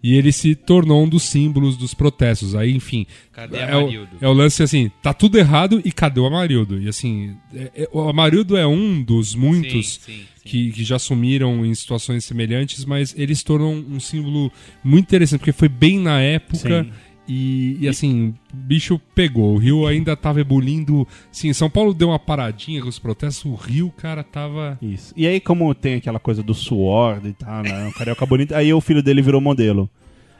e 0.03 0.15
ele 0.15 0.31
se 0.31 0.53
tornou 0.55 1.03
um 1.03 1.07
dos 1.09 1.23
símbolos 1.23 1.77
dos 1.77 1.93
protestos. 1.93 2.55
Aí, 2.55 2.73
enfim, 2.75 3.05
Cadê 3.31 3.57
é, 3.57 3.75
o, 3.75 3.79
Amarildo? 3.79 4.09
é 4.21 4.27
o 4.27 4.33
lance 4.33 4.61
assim, 4.63 4.91
tá 5.01 5.13
tudo 5.13 5.37
errado 5.37 5.81
e 5.85 5.91
cadê 5.91 6.19
o 6.19 6.25
Amarildo? 6.25 6.81
E 6.81 6.87
assim, 6.89 7.35
é- 7.53 7.71
é- 7.83 7.89
o 7.91 8.01
Amarildo 8.09 8.57
é 8.57 8.67
um 8.67 9.01
dos 9.01 9.33
muitos 9.35 9.95
Sim, 9.95 10.11
sim, 10.13 10.19
sim. 10.19 10.25
que, 10.43 10.71
que 10.71 10.83
já 10.83 10.99
sumiram 10.99 11.65
em 11.65 11.73
situações 11.73 12.25
semelhantes, 12.25 12.83
mas 12.85 13.13
ele 13.17 13.33
se 13.33 13.43
tornou 13.45 13.73
um 13.73 13.99
símbolo 13.99 14.51
muito 14.83 15.05
interessante, 15.05 15.39
porque 15.39 15.51
foi 15.53 15.69
bem 15.69 15.99
na 15.99 16.19
época. 16.21 16.87
E, 17.27 17.77
e, 17.79 17.87
assim, 17.87 18.35
o 18.53 18.55
bicho 18.55 18.99
pegou. 19.13 19.55
O 19.55 19.57
Rio 19.57 19.87
ainda 19.87 20.15
tava 20.15 20.41
ebulindo. 20.41 21.07
Sim, 21.31 21.51
São 21.53 21.69
Paulo 21.69 21.93
deu 21.93 22.09
uma 22.09 22.19
paradinha 22.19 22.81
com 22.81 22.87
os 22.87 22.99
protestos. 22.99 23.45
O 23.45 23.55
Rio, 23.55 23.91
cara, 23.97 24.23
tava. 24.23 24.77
Isso. 24.81 25.13
E 25.17 25.25
aí, 25.25 25.39
como 25.39 25.73
tem 25.73 25.95
aquela 25.95 26.19
coisa 26.19 26.43
do 26.43 26.53
suor 26.53 27.19
e 27.25 27.33
tal, 27.33 27.63
né? 27.63 27.87
O 27.87 27.93
carioca 27.93 28.25
bonito, 28.25 28.53
aí 28.53 28.73
o 28.73 28.81
filho 28.81 29.01
dele 29.01 29.21
virou 29.21 29.41
modelo. 29.41 29.89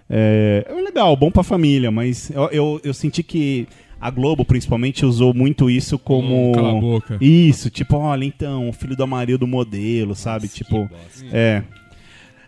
É, 0.10 0.66
é 0.70 0.74
legal, 0.74 1.16
bom 1.16 1.32
pra 1.32 1.41
família, 1.41 1.90
mas 1.90 2.30
eu, 2.30 2.44
eu, 2.52 2.82
eu 2.84 2.94
senti 2.94 3.24
que 3.24 3.68
a 3.99 4.12
Globo, 4.12 4.45
principalmente, 4.45 5.06
usou 5.06 5.34
muito 5.34 5.70
isso 5.70 5.98
como. 5.98 6.49
Hum, 6.49 6.52
cala 6.52 6.78
a 6.78 6.82
boca. 6.82 7.18
Isso, 7.20 7.70
tipo, 7.70 7.98
olha, 7.98 8.26
então, 8.26 8.70
o 8.70 8.74
filho 8.74 8.95
do 8.95 9.03
Amarildo 9.03 9.48
modelo, 9.48 10.16
sabe? 10.16 10.48
tipo. 10.48 10.88
É. 11.32 11.64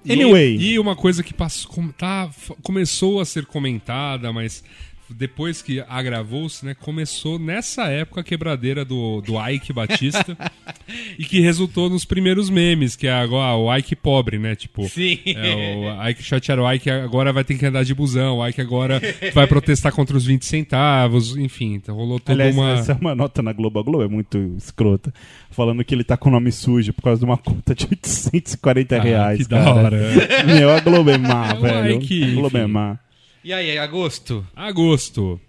Anyway. 0.09 0.57
E, 0.57 0.73
e 0.73 0.79
uma 0.79 0.95
coisa 0.95 1.23
que 1.23 1.33
passou, 1.33 1.71
tá, 1.97 2.29
começou 2.63 3.19
a 3.19 3.25
ser 3.25 3.45
comentada, 3.45 4.31
mas 4.31 4.63
depois 5.09 5.61
que 5.61 5.83
agravou-se, 5.87 6.65
né? 6.65 6.73
Começou 6.73 7.39
nessa 7.39 7.87
época 7.87 8.21
a 8.21 8.23
quebradeira 8.23 8.83
do, 8.83 9.21
do 9.21 9.33
Ike 9.49 9.71
Batista. 9.73 10.37
e 11.17 11.23
que 11.23 11.39
resultou 11.39 11.89
nos 11.89 12.05
primeiros 12.05 12.49
memes, 12.49 12.95
que 12.95 13.07
é 13.07 13.13
agora 13.13 13.55
o 13.55 13.73
Ike 13.75 13.95
pobre, 13.95 14.37
né? 14.37 14.55
Tipo. 14.55 14.87
Sim. 14.89 15.19
É, 15.25 15.75
o 16.05 16.09
Ike 16.09 16.23
chateado, 16.23 16.61
o 16.63 16.71
Ike 16.73 16.89
agora 16.89 17.31
vai 17.31 17.43
ter 17.43 17.57
que 17.57 17.65
andar 17.65 17.83
de 17.83 17.93
busão, 17.93 18.37
o 18.37 18.47
Ike 18.47 18.61
agora 18.61 19.01
vai 19.33 19.45
protestar 19.47 19.91
contra 19.91 20.15
os 20.17 20.25
20 20.25 20.43
centavos, 20.45 21.35
enfim, 21.37 21.73
então 21.75 21.95
rolou 21.95 22.19
toda 22.19 22.33
Aliás, 22.33 22.55
uma. 22.55 22.71
essa 22.73 22.91
é 22.91 22.95
uma 22.95 23.15
nota 23.15 23.41
na 23.41 23.53
Globo. 23.53 23.79
A 23.79 23.83
Globo 23.83 24.03
é 24.03 24.07
muito 24.07 24.37
escrota. 24.57 25.13
Falando 25.51 25.83
que 25.83 25.95
ele 25.95 26.03
tá 26.03 26.15
com 26.17 26.29
o 26.29 26.31
nome 26.31 26.51
sujo 26.51 26.93
por 26.93 27.01
causa 27.03 27.19
de 27.19 27.25
uma 27.25 27.37
conta 27.37 27.73
de 27.73 27.85
840 27.85 28.95
Ah, 28.95 29.01
reais. 29.01 29.37
que 29.39 29.49
da 29.49 29.63
cara. 29.63 29.71
hora. 29.75 29.99
Meu, 30.45 30.69
a 30.69 30.79
Globo 30.79 31.09
é 31.09 31.17
má, 31.17 31.51
É, 31.51 31.55
velho. 31.55 31.99
que- 31.99 32.23
a 32.23 32.33
Globo 32.35 32.57
é 32.57 32.63
enfim. 32.63 32.71
má. 32.71 32.99
E 33.47 33.53
aí, 33.53 33.77
agosto? 33.77 34.45
Agosto. 34.53 35.39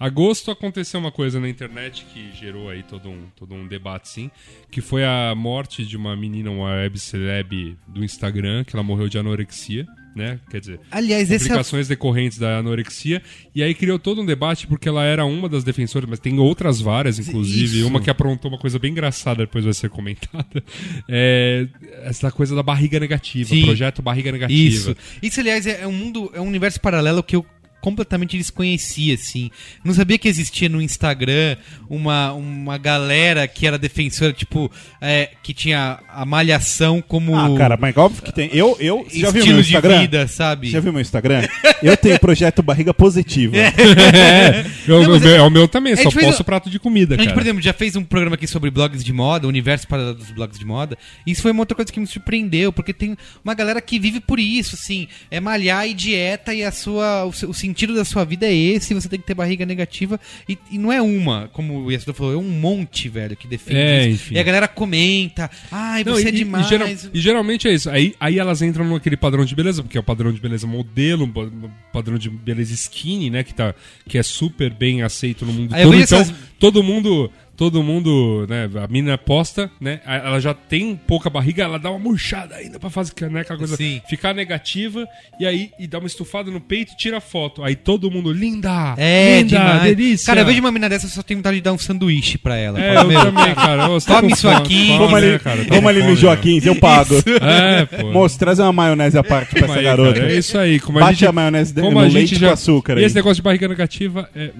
Agosto 0.00 0.50
aconteceu 0.50 0.98
uma 0.98 1.12
coisa 1.12 1.38
na 1.38 1.46
internet 1.46 2.06
que 2.06 2.32
gerou 2.32 2.70
aí 2.70 2.82
todo 2.82 3.10
um, 3.10 3.26
todo 3.36 3.54
um 3.54 3.68
debate, 3.68 4.08
sim, 4.08 4.30
que 4.70 4.80
foi 4.80 5.04
a 5.04 5.34
morte 5.36 5.84
de 5.84 5.94
uma 5.94 6.16
menina, 6.16 6.50
uma 6.50 6.70
web 6.70 6.98
celeb 6.98 7.76
do 7.86 8.02
Instagram, 8.02 8.64
que 8.64 8.74
ela 8.74 8.82
morreu 8.82 9.10
de 9.10 9.18
anorexia, 9.18 9.86
né? 10.14 10.40
Quer 10.50 10.60
dizer, 10.60 10.80
Aliás, 10.90 11.30
é... 11.30 11.38
complicações 11.38 11.88
decorrentes 11.88 12.38
da 12.38 12.58
anorexia. 12.58 13.22
E 13.54 13.62
aí 13.62 13.74
criou 13.74 13.98
todo 13.98 14.20
um 14.20 14.26
debate 14.26 14.66
porque 14.66 14.88
ela 14.88 15.04
era 15.04 15.24
uma 15.24 15.48
das 15.48 15.62
defensoras, 15.62 16.08
mas 16.08 16.18
tem 16.18 16.38
outras 16.38 16.80
várias, 16.80 17.18
inclusive. 17.18 17.78
Isso. 17.78 17.86
Uma 17.86 18.00
que 18.00 18.10
aprontou 18.10 18.50
uma 18.50 18.58
coisa 18.58 18.78
bem 18.78 18.90
engraçada, 18.90 19.44
depois 19.44 19.64
vai 19.64 19.74
ser 19.74 19.90
comentada. 19.90 20.44
É 21.06 21.66
essa 22.04 22.30
coisa 22.30 22.54
da 22.54 22.62
barriga 22.62 22.98
negativa, 22.98 23.50
Sim. 23.50 23.64
projeto 23.64 24.02
barriga 24.02 24.32
negativa. 24.32 24.74
Isso. 24.74 24.96
Isso, 25.22 25.40
aliás, 25.40 25.66
é 25.66 25.74
é 25.84 25.86
um 25.86 25.92
mundo, 25.92 26.30
é 26.34 26.40
um 26.40 26.46
universo 26.46 26.80
paralelo 26.80 27.22
que 27.22 27.36
eu 27.36 27.44
completamente 27.84 28.38
desconhecia, 28.38 29.12
assim. 29.14 29.50
Não 29.84 29.92
sabia 29.92 30.16
que 30.16 30.26
existia 30.26 30.70
no 30.70 30.80
Instagram 30.80 31.58
uma, 31.86 32.32
uma 32.32 32.78
galera 32.78 33.46
que 33.46 33.66
era 33.66 33.76
defensora, 33.78 34.32
tipo, 34.32 34.72
é, 35.02 35.28
que 35.42 35.52
tinha 35.52 35.98
a 36.08 36.24
malhação 36.24 37.02
como 37.06 37.36
Ah, 37.36 37.54
cara, 37.58 37.76
mas 37.76 37.94
óbvio 37.94 38.22
que 38.22 38.32
tem. 38.32 38.48
Eu, 38.54 38.74
eu, 38.80 39.06
já 39.12 39.30
viu 39.30 39.40
estilo 39.40 39.46
meu 39.56 39.62
de 39.62 39.68
Instagram? 39.68 40.00
vida, 40.00 40.26
sabe? 40.28 40.68
Você 40.68 40.72
já 40.72 40.80
viu 40.80 40.92
meu 40.94 41.02
Instagram? 41.02 41.46
Eu 41.82 41.94
tenho 41.94 42.18
projeto 42.18 42.62
barriga 42.62 42.94
positiva. 42.94 43.54
É, 43.58 43.68
eu- 44.88 45.02
Não, 45.02 45.16
eu- 45.16 45.28
é- 45.28 45.36
é 45.36 45.42
o 45.42 45.50
meu 45.50 45.68
também, 45.68 45.94
só 45.96 46.10
posso 46.10 46.40
um- 46.40 46.44
prato 46.44 46.70
de 46.70 46.78
comida, 46.78 47.16
A 47.16 47.18
gente, 47.18 47.26
cara. 47.26 47.34
por 47.34 47.42
exemplo, 47.42 47.60
já 47.60 47.74
fez 47.74 47.96
um 47.96 48.02
programa 48.04 48.36
aqui 48.36 48.46
sobre 48.46 48.70
blogs 48.70 49.04
de 49.04 49.12
moda, 49.12 49.44
o 49.46 49.50
universo 49.50 49.86
paralelo 49.86 50.14
dos 50.14 50.30
blogs 50.30 50.58
de 50.58 50.64
moda. 50.64 50.96
E 51.26 51.32
isso 51.32 51.42
foi 51.42 51.50
uma 51.50 51.60
outra 51.60 51.74
coisa 51.74 51.92
que 51.92 52.00
me 52.00 52.06
surpreendeu, 52.06 52.72
porque 52.72 52.94
tem 52.94 53.14
uma 53.44 53.52
galera 53.52 53.78
que 53.82 53.98
vive 53.98 54.20
por 54.20 54.40
isso, 54.40 54.74
assim, 54.74 55.06
é 55.30 55.38
malhar 55.38 55.86
e 55.86 55.92
dieta 55.92 56.54
e 56.54 56.64
a 56.64 56.72
sua, 56.72 57.24
o, 57.26 57.32
seu- 57.32 57.50
o 57.50 57.54
sentido 57.74 57.94
da 57.94 58.04
sua 58.04 58.24
vida 58.24 58.46
é 58.46 58.54
esse, 58.54 58.94
você 58.94 59.08
tem 59.08 59.18
que 59.20 59.26
ter 59.26 59.34
barriga 59.34 59.66
negativa. 59.66 60.18
E, 60.48 60.56
e 60.70 60.78
não 60.78 60.92
é 60.92 61.02
uma, 61.02 61.48
como 61.52 61.80
o 61.84 61.90
Yasuda 61.90 62.14
falou, 62.14 62.32
é 62.32 62.36
um 62.36 62.48
monte, 62.48 63.08
velho, 63.08 63.36
que 63.36 63.46
defende 63.48 63.78
É, 63.78 64.06
isso. 64.08 64.24
enfim. 64.26 64.34
E 64.36 64.38
a 64.38 64.42
galera 64.42 64.68
comenta, 64.68 65.50
ai, 65.70 66.04
Não, 66.04 66.14
você 66.14 66.24
e- 66.24 66.26
é 66.26 66.28
e- 66.28 66.32
demais. 66.32 66.66
E, 66.66 66.68
geral- 66.68 66.88
e 67.12 67.20
geralmente 67.20 67.68
é 67.68 67.72
isso. 67.74 67.90
Aí, 67.90 68.14
aí 68.20 68.38
elas 68.38 68.62
entram 68.62 68.88
naquele 68.88 69.16
padrão 69.16 69.44
de 69.44 69.54
beleza, 69.54 69.82
porque 69.82 69.98
é 69.98 70.00
o 70.00 70.04
padrão 70.04 70.32
de 70.32 70.40
beleza 70.40 70.66
modelo, 70.66 71.26
pa- 71.28 71.50
padrão 71.92 72.16
de 72.16 72.30
beleza 72.30 72.72
skinny, 72.72 73.30
né? 73.30 73.42
Que, 73.42 73.52
tá, 73.52 73.74
que 74.08 74.16
é 74.16 74.22
super 74.22 74.72
bem 74.72 75.02
aceito 75.02 75.44
no 75.44 75.52
mundo 75.52 75.74
Aí 75.74 75.82
todo. 75.82 75.94
Então, 75.94 76.20
essas- 76.20 76.34
todo 76.58 76.82
mundo. 76.82 77.30
Todo 77.56 77.82
mundo, 77.82 78.46
né? 78.48 78.68
A 78.82 78.88
mina 78.88 79.16
posta, 79.16 79.70
né? 79.80 80.00
Ela 80.06 80.40
já 80.40 80.52
tem 80.52 80.96
pouca 81.06 81.30
barriga, 81.30 81.62
ela 81.62 81.78
dá 81.78 81.88
uma 81.90 81.98
murchada 82.00 82.56
ainda 82.56 82.80
pra 82.80 82.90
fazer 82.90 83.12
né, 83.30 83.42
aquela 83.42 83.58
coisa 83.58 83.76
Sim. 83.76 84.00
ficar 84.08 84.34
negativa 84.34 85.06
e 85.38 85.46
aí 85.46 85.70
e 85.78 85.86
dá 85.86 85.98
uma 85.98 86.06
estufada 86.08 86.50
no 86.50 86.60
peito 86.60 86.92
e 86.92 86.96
tira 86.96 87.18
a 87.18 87.20
foto. 87.20 87.62
Aí 87.62 87.76
todo 87.76 88.10
mundo, 88.10 88.32
linda! 88.32 88.94
É, 88.96 89.38
linda, 89.38 89.48
demais. 89.58 89.82
delícia! 89.82 90.26
Cara, 90.26 90.40
eu 90.40 90.46
vejo 90.46 90.58
uma 90.60 90.72
mina 90.72 90.88
dessa, 90.88 91.06
eu 91.06 91.10
só 91.10 91.22
tenho 91.22 91.38
vontade 91.38 91.56
de 91.56 91.62
dar 91.62 91.72
um 91.72 91.78
sanduíche 91.78 92.38
pra 92.38 92.56
ela. 92.56 92.80
É, 92.80 92.94
Fala, 92.94 93.04
eu 93.04 93.08
"Meu, 93.08 93.32
também, 93.32 93.54
cara. 93.54 93.88
Ô, 93.90 94.00
tá 94.00 94.14
Tome 94.16 94.28
com 94.28 94.34
isso 94.34 94.42
fome, 94.48 94.54
aqui. 94.56 94.86
fome, 94.88 94.98
Vamos 94.98 95.12
né, 95.22 95.28
ali, 95.30 95.38
cara? 95.38 95.56
Tá 95.58 95.68
vamos 95.68 95.82
com 95.82 95.88
ali 95.88 96.02
no 96.02 96.16
Joaquim, 96.16 96.60
eu 96.64 96.76
pago. 96.76 97.14
É, 97.40 97.84
pô. 97.86 98.10
Moço, 98.12 98.38
traz 98.38 98.58
uma 98.58 98.72
maionese 98.72 99.16
à 99.16 99.22
parte 99.22 99.54
pra 99.54 99.66
essa 99.66 99.78
Aí, 99.78 99.84
garota. 99.84 100.20
cara, 100.20 100.32
é 100.32 100.36
isso 100.38 100.58
aí. 100.58 100.80
Como 100.80 100.98
a 100.98 101.02
Bate 101.02 101.20
gente, 101.20 101.26
a 101.28 101.32
maionese 101.32 101.72
de- 101.72 101.80
como 101.80 101.92
no 101.92 101.98
a 102.00 102.02
leite 102.02 102.30
gente 102.30 102.34
com 102.40 102.46
já... 102.46 102.52
açúcar 102.52 102.94
E 102.94 102.98
aí. 102.98 103.04
esse 103.04 103.14
negócio 103.14 103.36
de 103.36 103.42
barriga 103.42 103.68
negativa 103.68 104.28
é... 104.34 104.50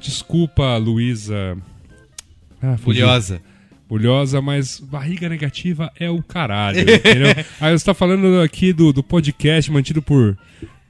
Desculpa, 0.00 0.76
Luísa... 0.76 1.56
Ah. 2.72 2.76
Bulhosa. 2.82 3.40
Bulhosa, 3.88 4.40
mas 4.40 4.80
barriga 4.80 5.28
negativa 5.28 5.92
é 6.00 6.08
o 6.08 6.22
caralho, 6.22 6.80
entendeu? 6.80 7.28
Aí 7.60 7.78
você 7.78 7.84
tá 7.84 7.92
falando 7.94 8.40
aqui 8.40 8.72
do, 8.72 8.92
do 8.92 9.02
podcast 9.02 9.70
mantido 9.70 10.00
por 10.00 10.36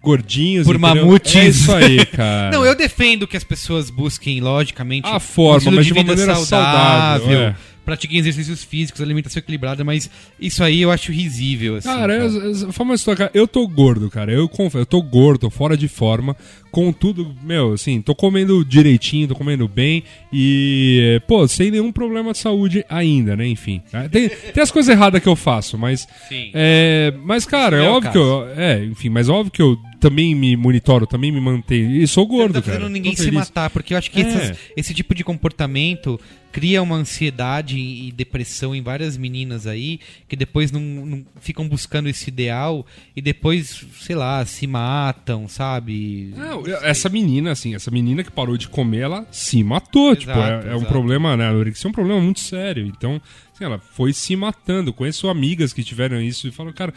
gordinhos, 0.01 0.67
Por 0.67 0.77
entendeu? 0.77 1.07
mamutes. 1.07 1.35
É 1.35 1.49
isso 1.49 1.73
aí, 1.75 2.05
cara. 2.07 2.51
Não, 2.51 2.65
eu 2.65 2.75
defendo 2.77 3.27
que 3.27 3.37
as 3.39 3.43
pessoas 3.43 3.89
busquem, 3.89 4.39
logicamente, 4.41 5.09
A 5.09 5.19
forma, 5.19 5.71
um 5.71 5.75
mas 5.77 5.87
de 5.87 5.93
de 5.93 5.99
uma 5.99 6.05
maneira 6.07 6.35
saudável, 6.37 7.41
é. 7.41 7.57
Pratiquem 7.85 8.19
exercícios 8.19 8.65
físicos, 8.65 9.01
alimentação 9.01 9.41
equilibrada, 9.41 9.85
mas 9.85 10.11
isso 10.41 10.63
aí 10.65 10.83
eu 10.83 10.91
acho 10.91 11.13
risível, 11.13 11.77
assim. 11.77 11.89
Cara, 11.89 12.19
cara. 12.19 12.25
eu, 12.25 12.73
fala 12.73 12.91
uma 12.91 12.95
história, 12.95 13.19
cara, 13.19 13.31
eu 13.35 13.47
tô 13.47 13.67
gordo, 13.69 14.11
cara. 14.11 14.33
Eu 14.33 14.49
confesso, 14.49 14.79
eu 14.79 14.87
tô 14.87 15.01
gordo, 15.03 15.41
tô 15.41 15.51
fora 15.51 15.77
de 15.77 15.89
forma. 15.89 16.37
Contudo, 16.71 17.35
meu, 17.43 17.75
assim, 17.75 18.03
tô 18.03 18.15
comendo 18.15 18.65
direitinho, 18.65 19.29
tô 19.29 19.35
comendo 19.35 19.69
bem 19.69 20.03
e, 20.33 21.21
pô, 21.29 21.47
sem 21.47 21.71
nenhum 21.71 21.93
problema 21.93 22.33
de 22.33 22.39
saúde 22.39 22.85
ainda, 22.89 23.37
né? 23.37 23.47
Enfim. 23.47 23.81
tá? 23.93 24.09
Tem, 24.09 24.29
tem 24.29 24.63
as 24.63 24.73
coisas 24.73 24.93
erradas 24.93 25.23
que 25.23 25.29
eu 25.29 25.37
faço, 25.37 25.79
mas. 25.79 26.09
Sim. 26.29 26.51
É, 26.53 27.15
mas, 27.23 27.47
cara, 27.47 27.81
é 27.81 27.85
é 27.85 27.89
óbvio 27.89 28.13
que 28.13 28.19
eu. 28.19 28.49
É, 28.57 28.85
enfim, 28.85 29.09
mas 29.09 29.29
óbvio 29.29 29.53
que 29.53 29.63
eu 29.63 29.79
também 30.05 30.35
me 30.35 30.55
monitoro, 30.55 31.07
também 31.07 31.33
me 31.33 31.41
mantenho. 31.41 31.91
E 31.91 32.07
sou 32.07 32.27
Você 32.27 32.31
gordo, 32.37 32.55
não 32.55 32.61
tá 32.61 32.67
cara. 32.67 32.79
fazendo 32.81 32.93
ninguém 32.93 33.17
se 33.17 33.31
matar, 33.31 33.71
porque 33.71 33.95
eu 33.95 33.99
acho 33.99 34.11
que 34.11 34.21
É. 34.21 34.25
essas- 34.27 34.59
esse 34.77 34.93
tipo 34.93 35.15
de 35.15 35.25
comportamento 35.25 36.21
cria 36.53 36.83
uma 36.83 36.95
ansiedade 36.97 37.79
e 37.79 38.13
depressão 38.13 38.75
em 38.75 38.83
várias 38.83 39.17
meninas 39.17 39.67
aí, 39.67 39.99
que 40.29 40.37
depois 40.37 40.71
não, 40.71 40.81
não 40.81 41.25
ficam 41.41 41.67
buscando 41.67 42.09
esse 42.09 42.29
ideal 42.29 42.87
e 43.17 43.21
depois, 43.23 43.85
sei 44.01 44.15
lá, 44.15 44.45
se 44.45 44.67
matam, 44.67 45.49
sabe? 45.49 46.33
Não, 46.37 46.63
essa 46.83 47.09
menina, 47.09 47.51
assim, 47.51 47.75
essa 47.75 47.91
menina 47.91 48.23
que 48.23 48.31
parou 48.31 48.57
de 48.59 48.69
comer, 48.69 49.01
ela 49.01 49.27
se 49.33 49.65
matou. 49.65 50.15
tipo, 50.15 50.31
é, 50.33 50.65
é 50.67 50.73
um 50.75 50.77
exato. 50.77 50.87
problema, 50.87 51.37
né? 51.37 51.47
A 51.47 51.51
anorexia 51.51 51.89
é 51.89 51.91
um 51.91 51.93
problema 51.93 52.21
muito 52.21 52.41
sério. 52.41 52.87
Então, 52.87 53.21
assim, 53.53 53.65
ela 53.65 53.79
foi 53.79 54.13
se 54.13 54.37
matando. 54.37 54.93
Conheço 54.93 55.29
amigas 55.29 55.73
que 55.73 55.83
tiveram 55.83 56.21
isso 56.21 56.47
e 56.47 56.53
falam, 56.53 56.73
cara, 56.73 56.93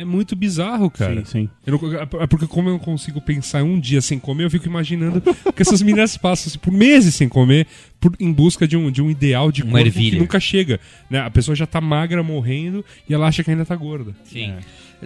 É 0.00 0.04
muito 0.04 0.36
bizarro, 0.36 0.90
cara. 0.90 1.24
Sim, 1.24 1.46
sim. 1.46 1.50
Eu 1.66 1.78
não- 1.78 2.20
é 2.22 2.26
porque 2.26 2.46
como 2.46 2.68
eu 2.68 2.72
não 2.72 2.78
consigo 2.78 3.20
pensar 3.20 3.62
um 3.62 3.78
dia 3.80 4.00
sem 4.00 4.18
comer, 4.18 4.44
eu 4.44 4.50
fico 4.50 4.66
imaginando 4.66 5.20
que 5.54 5.62
essas 5.62 5.82
meninas 5.82 6.16
passam 6.16 6.48
assim, 6.50 6.58
por 6.58 6.72
meses 6.72 7.14
sem 7.14 7.28
comer 7.28 7.66
por, 8.00 8.14
em 8.20 8.32
busca 8.32 8.66
de 8.68 8.76
um, 8.76 8.90
de 8.90 9.02
um 9.02 9.10
ideal 9.10 9.50
de 9.50 9.62
corpo 9.62 9.78
ervilha. 9.78 10.10
que 10.12 10.18
nunca 10.18 10.38
chega. 10.38 10.78
Né? 11.10 11.18
A 11.20 11.30
pessoa 11.30 11.54
já 11.54 11.66
tá 11.66 11.80
magra, 11.80 12.22
morrendo, 12.22 12.84
e 13.08 13.14
ela 13.14 13.26
acha 13.26 13.42
que 13.42 13.50
ainda 13.50 13.64
tá 13.64 13.74
gorda. 13.74 14.14
Sim. 14.24 14.54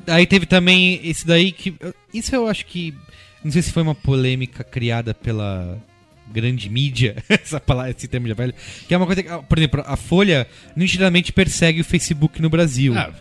Aí 0.07 0.27
teve 0.27 0.47
também 0.47 1.01
esse 1.05 1.27
daí 1.27 1.53
que. 1.53 1.75
Isso 2.13 2.35
eu 2.35 2.47
acho 2.47 2.67
que. 2.67 2.95
Não 3.45 3.51
sei 3.51 3.61
se 3.63 3.73
foi 3.73 3.83
uma 3.83 3.95
polêmica 3.95 4.63
criada 4.63 5.13
pela 5.13 5.79
grande 6.33 6.69
mídia, 6.71 7.17
essa 7.29 7.61
palavra, 7.61 7.91
esse 7.97 8.09
termo 8.09 8.27
já 8.27 8.35
velho. 8.35 8.55
Que 8.89 8.95
é 8.95 8.97
uma 8.97 9.07
coisa 9.07 9.23
que, 9.23 9.29
por 9.49 9.59
exemplo, 9.59 9.83
a 9.87 9.97
Folha 9.97 10.47
nitidamente 10.75 11.33
persegue 11.33 11.81
o 11.81 11.85
Facebook 11.85 12.41
no 12.43 12.49
Brasil. 12.51 12.95
Ah, 12.97 13.13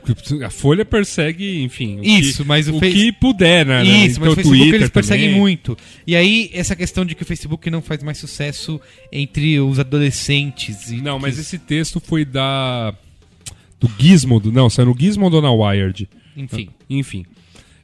a 0.45 0.49
Folha 0.49 0.85
persegue, 0.85 1.61
enfim. 1.61 1.99
o 1.99 2.03
Isso, 2.03 2.43
que, 2.43 2.47
mas 2.47 2.67
o 2.67 2.77
o 2.77 2.79
que 2.81 3.11
puder, 3.11 3.65
né? 3.65 3.83
Isso, 3.83 4.19
mas 4.19 4.31
Então, 4.31 4.31
o 4.31 4.35
Facebook 4.35 4.57
Twitter 4.57 4.75
eles 4.81 4.89
perseguem 4.89 5.25
também. 5.27 5.39
muito. 5.39 5.77
E 6.07 6.15
aí, 6.15 6.49
essa 6.53 6.75
questão 6.75 7.05
de 7.05 7.13
que 7.15 7.23
o 7.23 7.25
Facebook 7.25 7.69
não 7.69 7.81
faz 7.81 8.01
mais 8.01 8.17
sucesso 8.17 8.79
entre 9.11 9.59
os 9.59 9.77
adolescentes. 9.79 10.91
Não, 10.91 11.19
mas 11.19 11.35
que- 11.35 11.41
esse 11.41 11.57
texto 11.59 11.99
foi 11.99 12.23
da. 12.25 12.93
Do 13.79 13.89
Gizmodo. 13.99 14.51
Não, 14.51 14.69
saiu 14.69 14.88
no 14.88 14.95
Gizmodo 14.99 15.38
ou 15.38 15.41
na 15.41 15.51
Wired? 15.51 16.07
Enfim. 16.38 16.69
Enfim. 16.89 17.25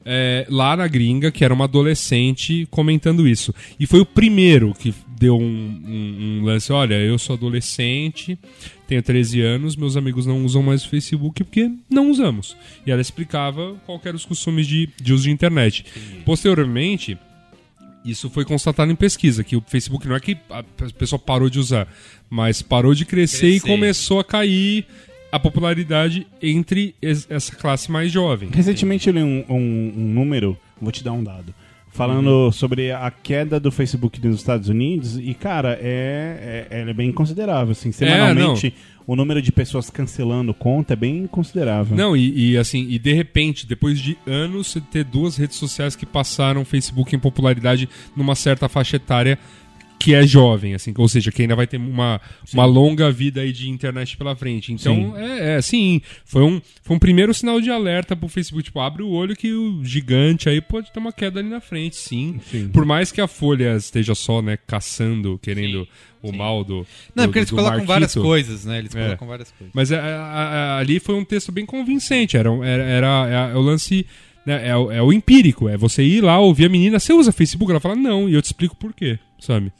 É, 0.09 0.45
lá 0.49 0.73
na 0.77 0.87
gringa, 0.87 1.29
que 1.31 1.43
era 1.43 1.53
uma 1.53 1.65
adolescente 1.65 2.65
comentando 2.71 3.27
isso. 3.27 3.53
E 3.77 3.85
foi 3.85 3.99
o 3.99 4.05
primeiro 4.05 4.73
que 4.73 4.93
deu 5.19 5.35
um, 5.37 5.43
um- 5.43 6.39
um 6.39 6.45
lance: 6.45 6.71
olha, 6.71 6.95
eu 6.95 7.17
sou 7.19 7.35
adolescente, 7.35 8.39
tenho 8.87 9.03
13 9.03 9.41
anos, 9.41 9.75
meus 9.75 9.97
amigos 9.97 10.25
não 10.25 10.45
usam 10.45 10.63
mais 10.63 10.85
o 10.85 10.89
Facebook 10.89 11.43
porque 11.43 11.69
não 11.89 12.09
usamos. 12.09 12.55
E 12.85 12.91
ela 12.91 13.01
explicava 13.01 13.75
qual 13.85 13.99
que 13.99 14.07
eram 14.07 14.15
os 14.15 14.23
costumes 14.25 14.65
de, 14.65 14.87
de 15.01 15.11
uso 15.13 15.23
de 15.25 15.31
internet. 15.31 15.83
Posteriormente. 16.23 17.17
Isso 18.05 18.29
foi 18.29 18.45
constatado 18.45 18.89
em 18.89 18.95
pesquisa, 18.95 19.43
que 19.43 19.57
o 19.57 19.63
Facebook 19.67 20.07
não 20.07 20.15
é 20.15 20.19
que 20.21 20.37
a 20.49 20.63
pessoa 20.97 21.19
parou 21.19 21.49
de 21.49 21.59
usar, 21.59 21.89
mas 22.29 22.61
parou 22.61 22.93
de 22.95 23.03
crescer, 23.03 23.47
e 23.49 23.59
Crescer. 23.59 23.67
começou 23.67 24.19
a 24.21 24.23
cair 24.23 24.85
a 25.37 25.39
popularidade 25.39 26.27
entre 26.41 26.93
es- 27.01 27.25
essa 27.29 27.55
classe 27.55 27.91
mais 27.91 28.11
jovem. 28.11 28.49
Recentemente 28.53 29.07
eu 29.07 29.13
li 29.13 29.21
um, 29.23 29.43
um- 29.49 29.93
um 29.97 30.13
número, 30.13 30.57
vou 30.81 30.91
te 30.91 31.03
dar 31.03 31.13
um 31.13 31.23
dado, 31.23 31.53
falando 31.91 32.51
sobre 32.51 32.91
a 32.91 33.09
queda 33.09 33.59
do 33.59 33.71
Facebook 33.71 34.23
nos 34.25 34.37
Estados 34.37 34.69
Unidos 34.69 35.17
e, 35.17 35.33
cara, 35.33 35.77
é, 35.81 36.67
é, 36.69 36.79
ela 36.81 36.91
é 36.91 36.93
bem 36.93 37.11
considerável. 37.11 37.71
Assim, 37.71 37.91
semanalmente, 37.91 38.73
o 39.07 39.15
número 39.15 39.41
de 39.41 39.51
pessoas 39.51 39.89
cancelando 39.89 40.53
conta 40.53 40.93
é 40.93 40.95
bem 40.95 41.25
considerável. 41.27 41.95
Não, 41.97 42.15
e, 42.15 42.51
e, 42.51 42.57
assim, 42.57 42.85
e 42.89 42.99
de 42.99 43.13
repente, 43.13 43.65
depois 43.65 43.99
de 43.99 44.17
anos, 44.27 44.67
você 44.67 44.81
ter 44.81 45.03
duas 45.05 45.37
redes 45.37 45.55
sociais 45.57 45.95
que 45.95 46.05
passaram 46.05 46.61
o 46.61 46.65
Facebook 46.65 47.15
em 47.15 47.19
popularidade 47.19 47.87
numa 48.15 48.35
certa 48.35 48.67
faixa 48.69 48.97
etária 48.97 49.39
que 49.99 50.13
é 50.13 50.25
jovem, 50.25 50.73
assim, 50.73 50.93
ou 50.97 51.07
seja, 51.09 51.31
que 51.31 51.41
ainda 51.41 51.55
vai 51.55 51.65
ter 51.67 51.77
uma, 51.77 52.21
uma 52.53 52.65
longa 52.65 53.11
vida 53.11 53.41
aí 53.41 53.51
de 53.51 53.69
internet 53.69 54.15
pela 54.15 54.35
frente. 54.35 54.71
Então, 54.71 55.15
é, 55.17 55.55
é 55.57 55.61
sim, 55.61 56.01
foi 56.23 56.43
um, 56.43 56.61
foi 56.83 56.95
um 56.95 56.99
primeiro 56.99 57.33
sinal 57.33 57.59
de 57.59 57.69
alerta 57.71 58.15
pro 58.15 58.27
Facebook, 58.29 58.63
tipo, 58.65 58.79
abre 58.79 59.01
o 59.03 59.09
olho 59.09 59.35
que 59.35 59.51
o 59.51 59.83
gigante 59.83 60.47
aí 60.49 60.61
pode 60.61 60.91
ter 60.91 60.99
uma 60.99 61.11
queda 61.11 61.39
ali 61.39 61.49
na 61.49 61.59
frente, 61.59 61.95
sim. 61.95 62.39
Sim. 62.49 62.69
Por 62.69 62.85
mais 62.85 63.11
que 63.11 63.19
a 63.19 63.27
Folha 63.27 63.75
esteja 63.75 64.13
só, 64.15 64.41
né, 64.41 64.57
caçando, 64.67 65.39
querendo 65.41 65.87
o 66.21 66.31
mal 66.31 66.63
do 66.63 66.85
Não, 67.15 67.23
do- 67.25 67.27
porque 67.29 67.39
eles 67.39 67.49
colocam 67.49 67.71
Marquito. 67.71 67.87
várias 67.87 68.13
coisas, 68.15 68.65
né? 68.65 68.79
Eles 68.79 68.95
É. 68.95 69.03
colocam 69.03 69.27
várias 69.27 69.51
coisas. 69.51 69.71
Mas 69.73 69.91
é, 69.91 69.99
a- 69.99 70.03
a- 70.21 70.77
ali 70.79 70.99
foi 70.99 71.15
um 71.15 71.25
texto 71.25 71.51
bem 71.51 71.65
convincente. 71.65 72.37
Era, 72.37 72.49
era, 72.65 72.83
era- 72.83 73.49
é, 73.51 73.55
o 73.55 73.61
lance. 73.61 74.05
né, 74.45 74.69
é, 74.69 74.75
o, 74.77 74.91
é 74.91 75.01
o 75.01 75.11
empírico. 75.11 75.67
É 75.67 75.75
você 75.75 76.01
ir 76.03 76.21
lá, 76.21 76.39
ouvir 76.39 76.65
a 76.65 76.69
menina. 76.69 76.99
Você 76.99 77.11
usa 77.13 77.31
Facebook? 77.33 77.69
Ela 77.71 77.81
fala, 77.81 77.95
não. 77.95 78.29
E 78.29 78.33
eu 78.33 78.41
te 78.41 78.45
explico 78.45 78.75
por 78.77 78.93
quê, 78.93 79.19
sabe? 79.39 79.71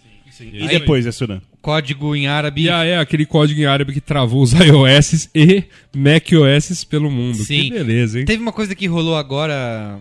E 0.43 0.67
depois, 0.67 1.05
Essuran? 1.05 1.41
Código 1.61 2.15
em 2.15 2.27
árabe. 2.27 2.63
E 2.63 2.69
aí 2.69 2.89
é 2.89 2.97
aquele 2.97 3.25
código 3.25 3.59
em 3.59 3.65
árabe 3.65 3.93
que 3.93 4.01
travou 4.01 4.41
os 4.41 4.53
iOS 4.57 5.29
e 5.35 5.63
macOS 5.95 6.83
pelo 6.83 7.09
mundo. 7.11 7.37
Sim. 7.37 7.63
Que 7.63 7.69
beleza, 7.71 8.19
hein? 8.19 8.25
Teve 8.25 8.41
uma 8.41 8.51
coisa 8.53 8.75
que 8.75 8.87
rolou 8.87 9.15
agora. 9.17 9.99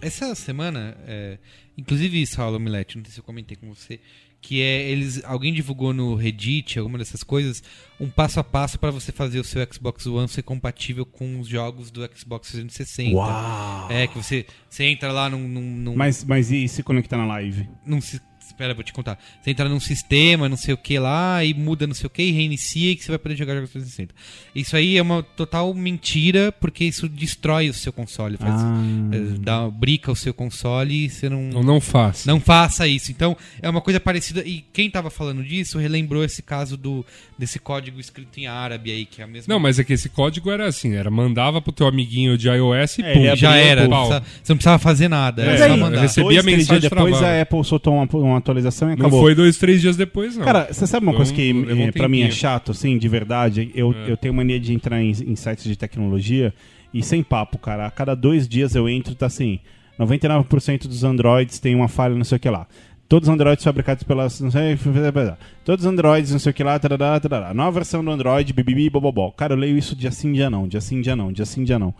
Essa 0.00 0.34
semana. 0.34 0.96
é, 1.06 1.38
inclusive, 1.76 2.26
Saulo 2.26 2.58
Milete, 2.58 2.96
não 2.96 3.04
sei 3.04 3.14
se 3.14 3.20
eu 3.20 3.24
comentei 3.24 3.56
com 3.56 3.72
você. 3.72 4.00
Que 4.40 4.60
é 4.60 4.90
eles. 4.90 5.22
Alguém 5.24 5.52
divulgou 5.52 5.92
no 5.94 6.16
Reddit, 6.16 6.76
alguma 6.76 6.98
dessas 6.98 7.22
coisas, 7.22 7.62
um 8.00 8.08
passo 8.10 8.40
a 8.40 8.44
passo 8.44 8.76
para 8.76 8.90
você 8.90 9.12
fazer 9.12 9.38
o 9.38 9.44
seu 9.44 9.64
Xbox 9.72 10.04
One 10.04 10.28
ser 10.28 10.42
compatível 10.42 11.06
com 11.06 11.38
os 11.38 11.46
jogos 11.46 11.92
do 11.92 12.00
Xbox 12.12 12.48
360. 12.50 13.14
Uau! 13.16 13.86
É, 13.88 14.08
que 14.08 14.16
você, 14.16 14.44
você 14.68 14.82
entra 14.82 15.12
lá 15.12 15.30
num. 15.30 15.46
num, 15.46 15.60
num 15.76 15.94
Mas, 15.94 16.24
mas 16.24 16.50
e 16.50 16.66
se 16.66 16.82
conectar 16.82 17.16
na 17.18 17.26
live? 17.26 17.68
num 17.86 18.00
si- 18.00 18.20
Espera, 18.52 18.74
vou 18.74 18.84
te 18.84 18.92
contar. 18.92 19.18
Você 19.40 19.50
entra 19.50 19.68
num 19.68 19.80
sistema, 19.80 20.48
não 20.48 20.56
sei 20.58 20.74
o 20.74 20.76
que 20.76 20.98
lá, 20.98 21.42
e 21.44 21.54
muda 21.54 21.86
não 21.86 21.94
sei 21.94 22.06
o 22.06 22.10
que, 22.10 22.22
e 22.22 22.30
reinicia 22.30 22.90
e 22.92 22.96
que 22.96 23.02
você 23.02 23.10
vai 23.10 23.18
poder 23.18 23.34
jogar 23.34 23.54
jogos 23.54 23.70
360. 23.70 24.14
Isso 24.54 24.76
aí 24.76 24.96
é 24.98 25.02
uma 25.02 25.22
total 25.22 25.72
mentira, 25.74 26.52
porque 26.52 26.84
isso 26.84 27.08
destrói 27.08 27.68
o 27.70 27.74
seu 27.74 27.92
console. 27.92 28.36
Faz, 28.36 28.60
Ah. 28.60 28.82
eh, 29.12 29.18
dá, 29.40 29.68
brica 29.70 30.12
o 30.12 30.16
seu 30.16 30.34
console 30.34 31.06
e 31.06 31.10
você 31.10 31.28
não. 31.28 31.42
Não, 31.42 31.62
não 31.62 31.80
faça. 31.80 32.30
Não 32.30 32.38
faça 32.38 32.86
isso. 32.86 33.10
Então, 33.10 33.36
é 33.60 33.68
uma 33.68 33.80
coisa 33.80 33.98
parecida. 33.98 34.42
E 34.46 34.64
quem 34.72 34.90
tava 34.90 35.10
falando 35.10 35.42
disso 35.42 35.78
relembrou 35.78 36.22
esse 36.22 36.42
caso 36.42 36.76
do 36.76 37.04
desse 37.38 37.58
código 37.58 37.98
escrito 37.98 38.38
em 38.38 38.46
árabe 38.46 38.92
aí, 38.92 39.04
que 39.06 39.20
é 39.20 39.24
a 39.24 39.26
mesma. 39.26 39.52
Não, 39.52 39.58
mas 39.58 39.78
é 39.78 39.84
que 39.84 39.92
esse 39.92 40.08
código 40.08 40.50
era 40.50 40.66
assim, 40.68 40.94
era 40.94 41.10
mandava 41.10 41.60
pro 41.60 41.72
teu 41.72 41.86
amiguinho 41.88 42.38
de 42.38 42.48
iOS 42.48 42.98
e 42.98 43.02
É, 43.02 43.12
pum, 43.14 43.36
já 43.36 43.56
era. 43.56 43.82
pô. 43.84 43.88
Não 43.90 43.96
precisava- 43.98 44.26
você 44.42 44.52
não 44.52 44.56
precisava 44.56 44.78
fazer 44.78 45.08
nada. 45.08 45.42
Era 45.42 45.58
só 45.58 45.64
aí, 45.64 45.80
mandar. 45.80 46.00
recebe- 46.02 46.24
dois, 46.28 46.38
a 46.38 46.42
mensagem 46.42 46.80
depois 46.82 47.10
travada. 47.16 47.38
a 47.38 47.42
Apple 47.42 47.64
soltou 47.64 47.94
uma, 47.94 48.08
uma 48.12 48.40
atualização 48.42 48.88
e 48.88 48.96
Não 48.96 49.06
acabou. 49.06 49.20
foi 49.22 49.34
dois, 49.34 49.56
três 49.56 49.80
dias 49.80 49.96
depois, 49.96 50.36
não. 50.36 50.44
Cara, 50.44 50.68
você 50.70 50.86
sabe 50.86 51.06
uma 51.06 51.14
coisa 51.14 51.32
que 51.32 51.52
um 51.52 51.82
eh, 51.88 51.92
pra 51.92 52.08
mim 52.08 52.20
é 52.22 52.30
chato, 52.30 52.72
assim, 52.72 52.98
de 52.98 53.08
verdade? 53.08 53.70
Eu, 53.74 53.92
É. 53.92 54.10
eu 54.10 54.16
tenho 54.16 54.34
mania 54.34 54.60
de 54.60 54.72
entrar 54.74 55.00
em, 55.02 55.10
em 55.10 55.34
sites 55.36 55.64
de 55.64 55.76
tecnologia 55.76 56.52
e 56.92 57.02
sem 57.02 57.22
papo, 57.22 57.56
cara. 57.58 57.86
A 57.86 57.90
cada 57.90 58.14
dois 58.14 58.46
dias 58.46 58.74
eu 58.74 58.88
entro 58.88 59.12
e 59.12 59.16
tá 59.16 59.26
assim: 59.26 59.58
99% 59.98 60.86
dos 60.88 61.04
Androids 61.04 61.58
tem 61.58 61.74
uma 61.74 61.88
falha, 61.88 62.14
não 62.14 62.24
sei 62.24 62.36
o 62.36 62.40
que 62.40 62.50
lá. 62.50 62.66
Todos 63.08 63.28
os 63.28 63.34
Androids 63.34 63.62
fabricados 63.64 64.02
pelas. 64.04 64.40
Não 64.40 64.50
sei, 64.50 64.76
todos 65.64 65.84
os 65.84 65.90
Androids, 65.90 66.32
não 66.32 66.38
sei 66.38 66.50
o 66.50 66.54
que 66.54 66.64
lá, 66.64 66.78
tarará, 66.78 67.20
tarará. 67.20 67.54
Nova 67.54 67.72
versão 67.72 68.02
do 68.04 68.10
Android, 68.10 68.52
bibibi, 68.52 68.88
bobobó. 68.88 69.30
Cara, 69.32 69.52
eu 69.54 69.58
leio 69.58 69.76
isso 69.76 69.94
dia 69.94 70.10
sim, 70.10 70.32
dia 70.32 70.48
não, 70.48 70.66
dia 70.66 70.80
sim, 70.80 71.00
dia 71.00 71.14
não, 71.14 71.30
dia 71.32 71.44
sim, 71.44 71.62
dia 71.64 71.78
não. 71.78 71.94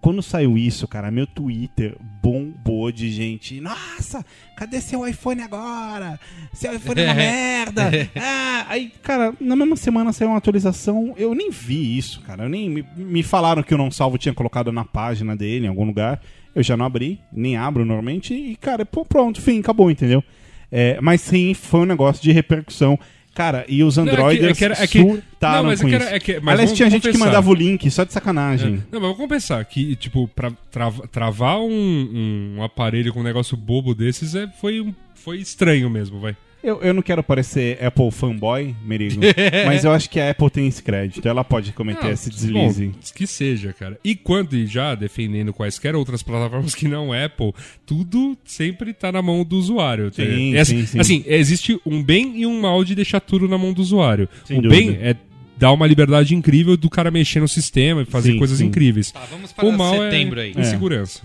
Quando 0.00 0.22
saiu 0.22 0.56
isso, 0.56 0.86
cara, 0.86 1.10
meu 1.10 1.26
Twitter 1.26 1.96
bombou 2.22 2.92
de 2.92 3.10
gente. 3.10 3.60
Nossa, 3.60 4.24
cadê 4.56 4.80
seu 4.80 5.06
iPhone 5.06 5.42
agora? 5.42 6.18
Seu 6.52 6.74
iPhone 6.74 7.00
é 7.00 7.04
uma 7.04 7.14
merda. 7.16 7.90
Ah, 8.16 8.66
aí, 8.68 8.92
cara, 9.02 9.34
na 9.40 9.54
mesma 9.54 9.76
semana 9.76 10.12
saiu 10.12 10.30
uma 10.30 10.38
atualização. 10.38 11.14
Eu 11.16 11.34
nem 11.34 11.50
vi 11.50 11.96
isso, 11.98 12.20
cara. 12.22 12.44
Eu 12.44 12.48
nem 12.48 12.68
me, 12.70 12.84
me 12.96 13.22
falaram 13.22 13.62
que 13.62 13.74
o 13.74 13.78
não 13.78 13.90
salvo 13.90 14.18
tinha 14.18 14.34
colocado 14.34 14.72
na 14.72 14.84
página 14.84 15.36
dele 15.36 15.66
em 15.66 15.68
algum 15.68 15.84
lugar. 15.84 16.20
Eu 16.54 16.62
já 16.62 16.76
não 16.76 16.86
abri, 16.86 17.20
nem 17.32 17.56
abro 17.56 17.84
normalmente. 17.84 18.32
E, 18.32 18.56
cara, 18.56 18.86
pô, 18.86 19.04
pronto, 19.04 19.42
fim, 19.42 19.60
acabou, 19.60 19.90
entendeu? 19.90 20.24
É, 20.70 20.98
mas 21.00 21.20
sim, 21.20 21.54
foi 21.54 21.80
um 21.80 21.86
negócio 21.86 22.22
de 22.22 22.32
repercussão. 22.32 22.98
Cara, 23.36 23.66
e 23.68 23.84
os 23.84 23.98
Não, 23.98 24.04
é 24.04 24.06
que- 24.06 24.12
Androiders 24.14 24.62
é 24.62 24.86
que 24.86 24.98
é 24.98 25.02
surtaram 25.02 25.56
não, 25.64 25.70
mas 25.70 25.80
é 25.80 25.82
com 25.82 25.88
que 25.90 25.94
era- 25.94 26.04
isso. 26.06 26.14
é 26.14 26.18
que- 26.20 26.40
mas 26.40 26.54
Aliás, 26.54 26.72
tinha 26.72 26.88
gente 26.88 27.10
que 27.10 27.18
mandava 27.18 27.50
o 27.50 27.54
link 27.54 27.90
só 27.90 28.02
de 28.02 28.12
sacanagem. 28.14 28.76
Não, 28.90 28.98
mas 28.98 29.00
vamos 29.02 29.16
compensar 29.18 29.62
que, 29.66 29.94
tipo, 29.94 30.26
pra 30.28 30.50
trava- 30.70 31.06
travar 31.06 31.58
um, 31.60 32.54
um 32.56 32.62
aparelho 32.62 33.12
com 33.12 33.20
um 33.20 33.22
negócio 33.22 33.54
bobo 33.54 33.94
desses 33.94 34.34
é, 34.34 34.48
foi, 34.58 34.94
foi 35.14 35.36
estranho 35.36 35.90
mesmo, 35.90 36.18
vai. 36.18 36.34
Eu, 36.66 36.80
eu 36.82 36.92
não 36.92 37.00
quero 37.00 37.22
parecer 37.22 37.82
Apple 37.82 38.10
fanboy, 38.10 38.74
Merigo, 38.84 39.20
mas 39.66 39.84
eu 39.84 39.92
acho 39.92 40.10
que 40.10 40.18
a 40.18 40.30
Apple 40.30 40.50
tem 40.50 40.66
esse 40.66 40.82
crédito. 40.82 41.26
Ela 41.28 41.44
pode 41.44 41.72
cometer 41.72 42.08
Ah, 42.08 42.10
esse 42.10 42.28
deslize. 42.28 42.86
bom, 42.88 42.92
que 43.14 43.24
seja, 43.24 43.72
cara. 43.72 43.96
E 44.02 44.16
quando 44.16 44.56
e 44.56 44.66
já 44.66 44.94
defendendo 44.96 45.52
quaisquer 45.52 45.94
outras 45.94 46.24
plataformas 46.24 46.74
que 46.74 46.88
não 46.88 47.12
Apple, 47.12 47.52
tudo 47.86 48.36
sempre 48.44 48.92
tá 48.92 49.12
na 49.12 49.22
mão 49.22 49.44
do 49.44 49.56
usuário. 49.56 50.12
Sim? 50.12 50.56
É 50.56 50.60
assim- 50.60 50.80
sim, 50.80 50.86
sim. 50.86 50.98
Assim, 51.00 51.24
existe 51.26 51.80
um 51.86 52.02
bem 52.02 52.40
e 52.40 52.46
um 52.46 52.60
mal 52.60 52.82
de 52.84 52.96
deixar 52.96 53.20
tudo 53.20 53.46
na 53.46 53.56
mão 53.56 53.72
do 53.72 53.80
usuário. 53.80 54.28
Sem 54.44 54.58
o 54.58 54.62
dúvida. 54.62 54.92
bem 54.92 54.98
é 55.00 55.14
dar 55.56 55.70
uma 55.70 55.86
liberdade 55.86 56.34
incrível 56.34 56.76
do 56.76 56.90
cara 56.90 57.12
mexer 57.12 57.38
no 57.38 57.46
sistema 57.48 58.02
e 58.02 58.04
fazer 58.04 58.32
Sim, 58.32 58.38
coisas 58.38 58.58
sim. 58.58 58.64
incríveis. 58.66 59.12
Tá, 59.12 59.20
vamos 59.30 59.52
para 59.52 59.64
O 59.64 59.70
mal 59.72 59.94
setembro 59.96 60.40
é 60.40 60.42
aí. 60.46 60.54
insegurança. 60.56 61.22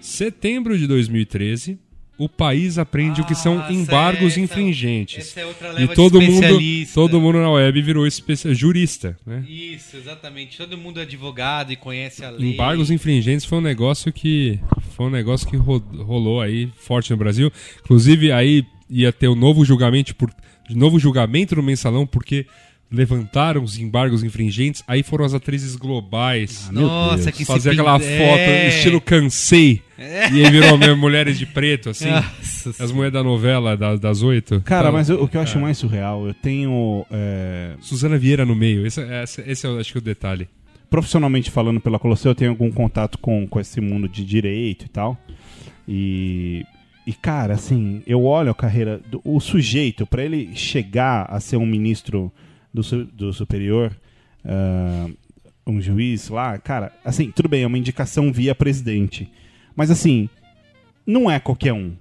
Setembro 0.00 0.78
de 0.78 0.86
2013, 0.86 1.78
o 2.18 2.28
país 2.28 2.78
aprende 2.78 3.20
o 3.20 3.24
que 3.26 3.34
são 3.34 3.56
Nossa, 3.56 3.72
embargos 3.72 4.32
essa- 4.32 4.40
infringentes. 4.40 5.18
Essa 5.28 5.40
é 5.40 5.46
outra 5.46 5.82
E 5.82 5.88
todo 5.88 6.18
de 6.18 6.26
mundo, 6.26 6.46
todo 6.94 7.20
mundo 7.20 7.38
na 7.38 7.50
web 7.50 7.82
virou 7.82 8.06
jurista, 8.54 9.16
né? 9.26 9.44
Isso, 9.48 9.96
exatamente. 9.96 10.56
Todo 10.56 10.78
mundo 10.78 10.98
é 10.98 11.02
advogado 11.02 11.72
e 11.72 11.76
conhece 11.76 12.24
a 12.24 12.30
lei. 12.30 12.52
Embargos 12.52 12.90
infringentes 12.90 13.44
foi 13.44 13.58
um 13.58 13.62
negócio 13.62 14.12
que 14.12 14.58
foi 14.96 15.06
um 15.06 15.10
negócio 15.10 15.46
que 15.46 15.56
ro- 15.56 15.82
rolou 15.98 16.40
aí 16.40 16.70
forte 16.76 17.10
no 17.10 17.16
Brasil. 17.16 17.52
Inclusive 17.84 18.32
aí 18.32 18.64
ia 18.88 19.12
ter 19.12 19.28
o 19.28 19.34
novo 19.34 19.64
julgamento 19.64 20.14
por 20.14 20.30
novo 20.70 20.98
julgamento 20.98 21.54
no 21.56 21.62
mensalão 21.62 22.06
porque 22.06 22.46
levantaram 22.90 23.62
os 23.64 23.76
embargos 23.78 24.22
infringentes, 24.22 24.82
aí 24.86 25.02
foram 25.02 25.24
as 25.24 25.34
atrizes 25.34 25.74
globais. 25.76 26.68
Meu 26.70 26.82
Nossa, 26.82 27.24
Deus. 27.24 27.36
que 27.36 27.44
fazer 27.44 27.70
aquela 27.70 27.98
pin- 27.98 28.04
foto 28.04 28.38
É. 28.38 28.68
estilo 28.68 29.00
cansei. 29.00 29.82
E 29.98 30.44
aí 30.44 30.50
virou 30.50 30.76
mesmo 30.76 30.96
mulheres 30.96 31.38
de 31.38 31.46
preto, 31.46 31.90
assim. 31.90 32.10
Nossa 32.10 32.70
As 32.82 32.92
mulheres 32.92 33.12
da 33.14 33.22
novela 33.22 33.76
da- 33.76 33.96
das 33.96 34.22
oito. 34.22 34.60
Cara, 34.62 34.88
Então, 34.88 34.92
mas 34.92 35.08
eu- 35.08 35.22
o 35.22 35.28
que 35.28 35.36
eu 35.36 35.40
acho 35.40 35.58
mais 35.58 35.78
surreal, 35.78 36.26
eu 36.26 36.34
tenho. 36.34 37.06
é, 37.10 37.74
Suzana 37.80 38.18
Vieira 38.18 38.44
no 38.44 38.54
meio. 38.54 38.86
Esse, 38.86 39.00
esse, 39.00 39.40
esse 39.46 39.66
é, 39.66 39.70
acho 39.80 39.92
que, 39.92 39.98
o 39.98 40.02
detalhe. 40.02 40.48
profissionalmente 40.90 41.50
falando 41.50 41.80
pela 41.80 41.98
Colosseu, 41.98 42.30
eu 42.30 42.34
tenho 42.34 42.50
algum 42.50 42.70
contato 42.70 43.18
com, 43.18 43.46
com 43.46 43.58
esse 43.58 43.80
mundo 43.80 44.08
de 44.08 44.24
direito 44.24 44.84
e 44.84 44.88
tal. 44.88 45.18
E, 45.88 46.64
e 47.06 47.12
cara, 47.12 47.54
assim, 47.54 48.02
eu 48.06 48.22
olho 48.24 48.50
a 48.50 48.54
carreira 48.54 49.00
do 49.10 49.20
o 49.24 49.40
sujeito, 49.40 50.06
para 50.06 50.24
ele 50.24 50.50
chegar 50.54 51.26
a 51.30 51.40
ser 51.40 51.56
um 51.56 51.66
ministro 51.66 52.32
do, 52.72 52.82
su- 52.82 53.04
do 53.04 53.32
superior, 53.32 53.96
ah, 54.44 55.06
um 55.66 55.80
juiz 55.80 56.28
lá, 56.28 56.56
cara, 56.58 56.92
assim, 57.04 57.30
tudo 57.34 57.48
bem, 57.48 57.62
é 57.62 57.66
uma 57.66 57.78
indicação 57.78 58.32
via 58.32 58.54
presidente. 58.54 59.28
Mas 59.76 59.90
assim, 59.90 60.28
não 61.06 61.30
é 61.30 61.38
qualquer 61.38 61.72
um. 61.72 61.92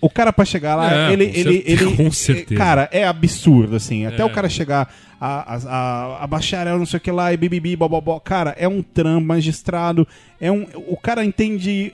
O 0.00 0.08
cara 0.08 0.32
pra 0.32 0.44
chegar 0.44 0.76
lá, 0.76 1.10
É, 1.10 1.12
ele, 1.12 1.24
ele, 1.34 1.62
ele, 1.66 1.84
com 1.96 2.10
certeza. 2.10 2.58
Cara, 2.58 2.88
é 2.90 3.06
absurdo, 3.06 3.76
assim. 3.76 4.06
Até 4.06 4.22
É. 4.22 4.24
o 4.24 4.30
cara 4.30 4.48
chegar 4.48 4.92
a, 5.20 5.56
a, 5.56 6.24
a, 6.24 6.26
bacharel, 6.26 6.78
não 6.78 6.86
sei 6.86 6.96
o 6.96 7.00
que 7.00 7.10
lá, 7.10 7.32
e 7.32 7.36
bibibi, 7.36 7.76
bobobó. 7.76 8.18
Cara, 8.18 8.54
é 8.58 8.66
um 8.66 8.82
trampo 8.82 9.26
magistrado. 9.26 10.08
É 10.40 10.50
um, 10.50 10.66
o 10.88 10.96
cara 10.96 11.24
entende 11.24 11.92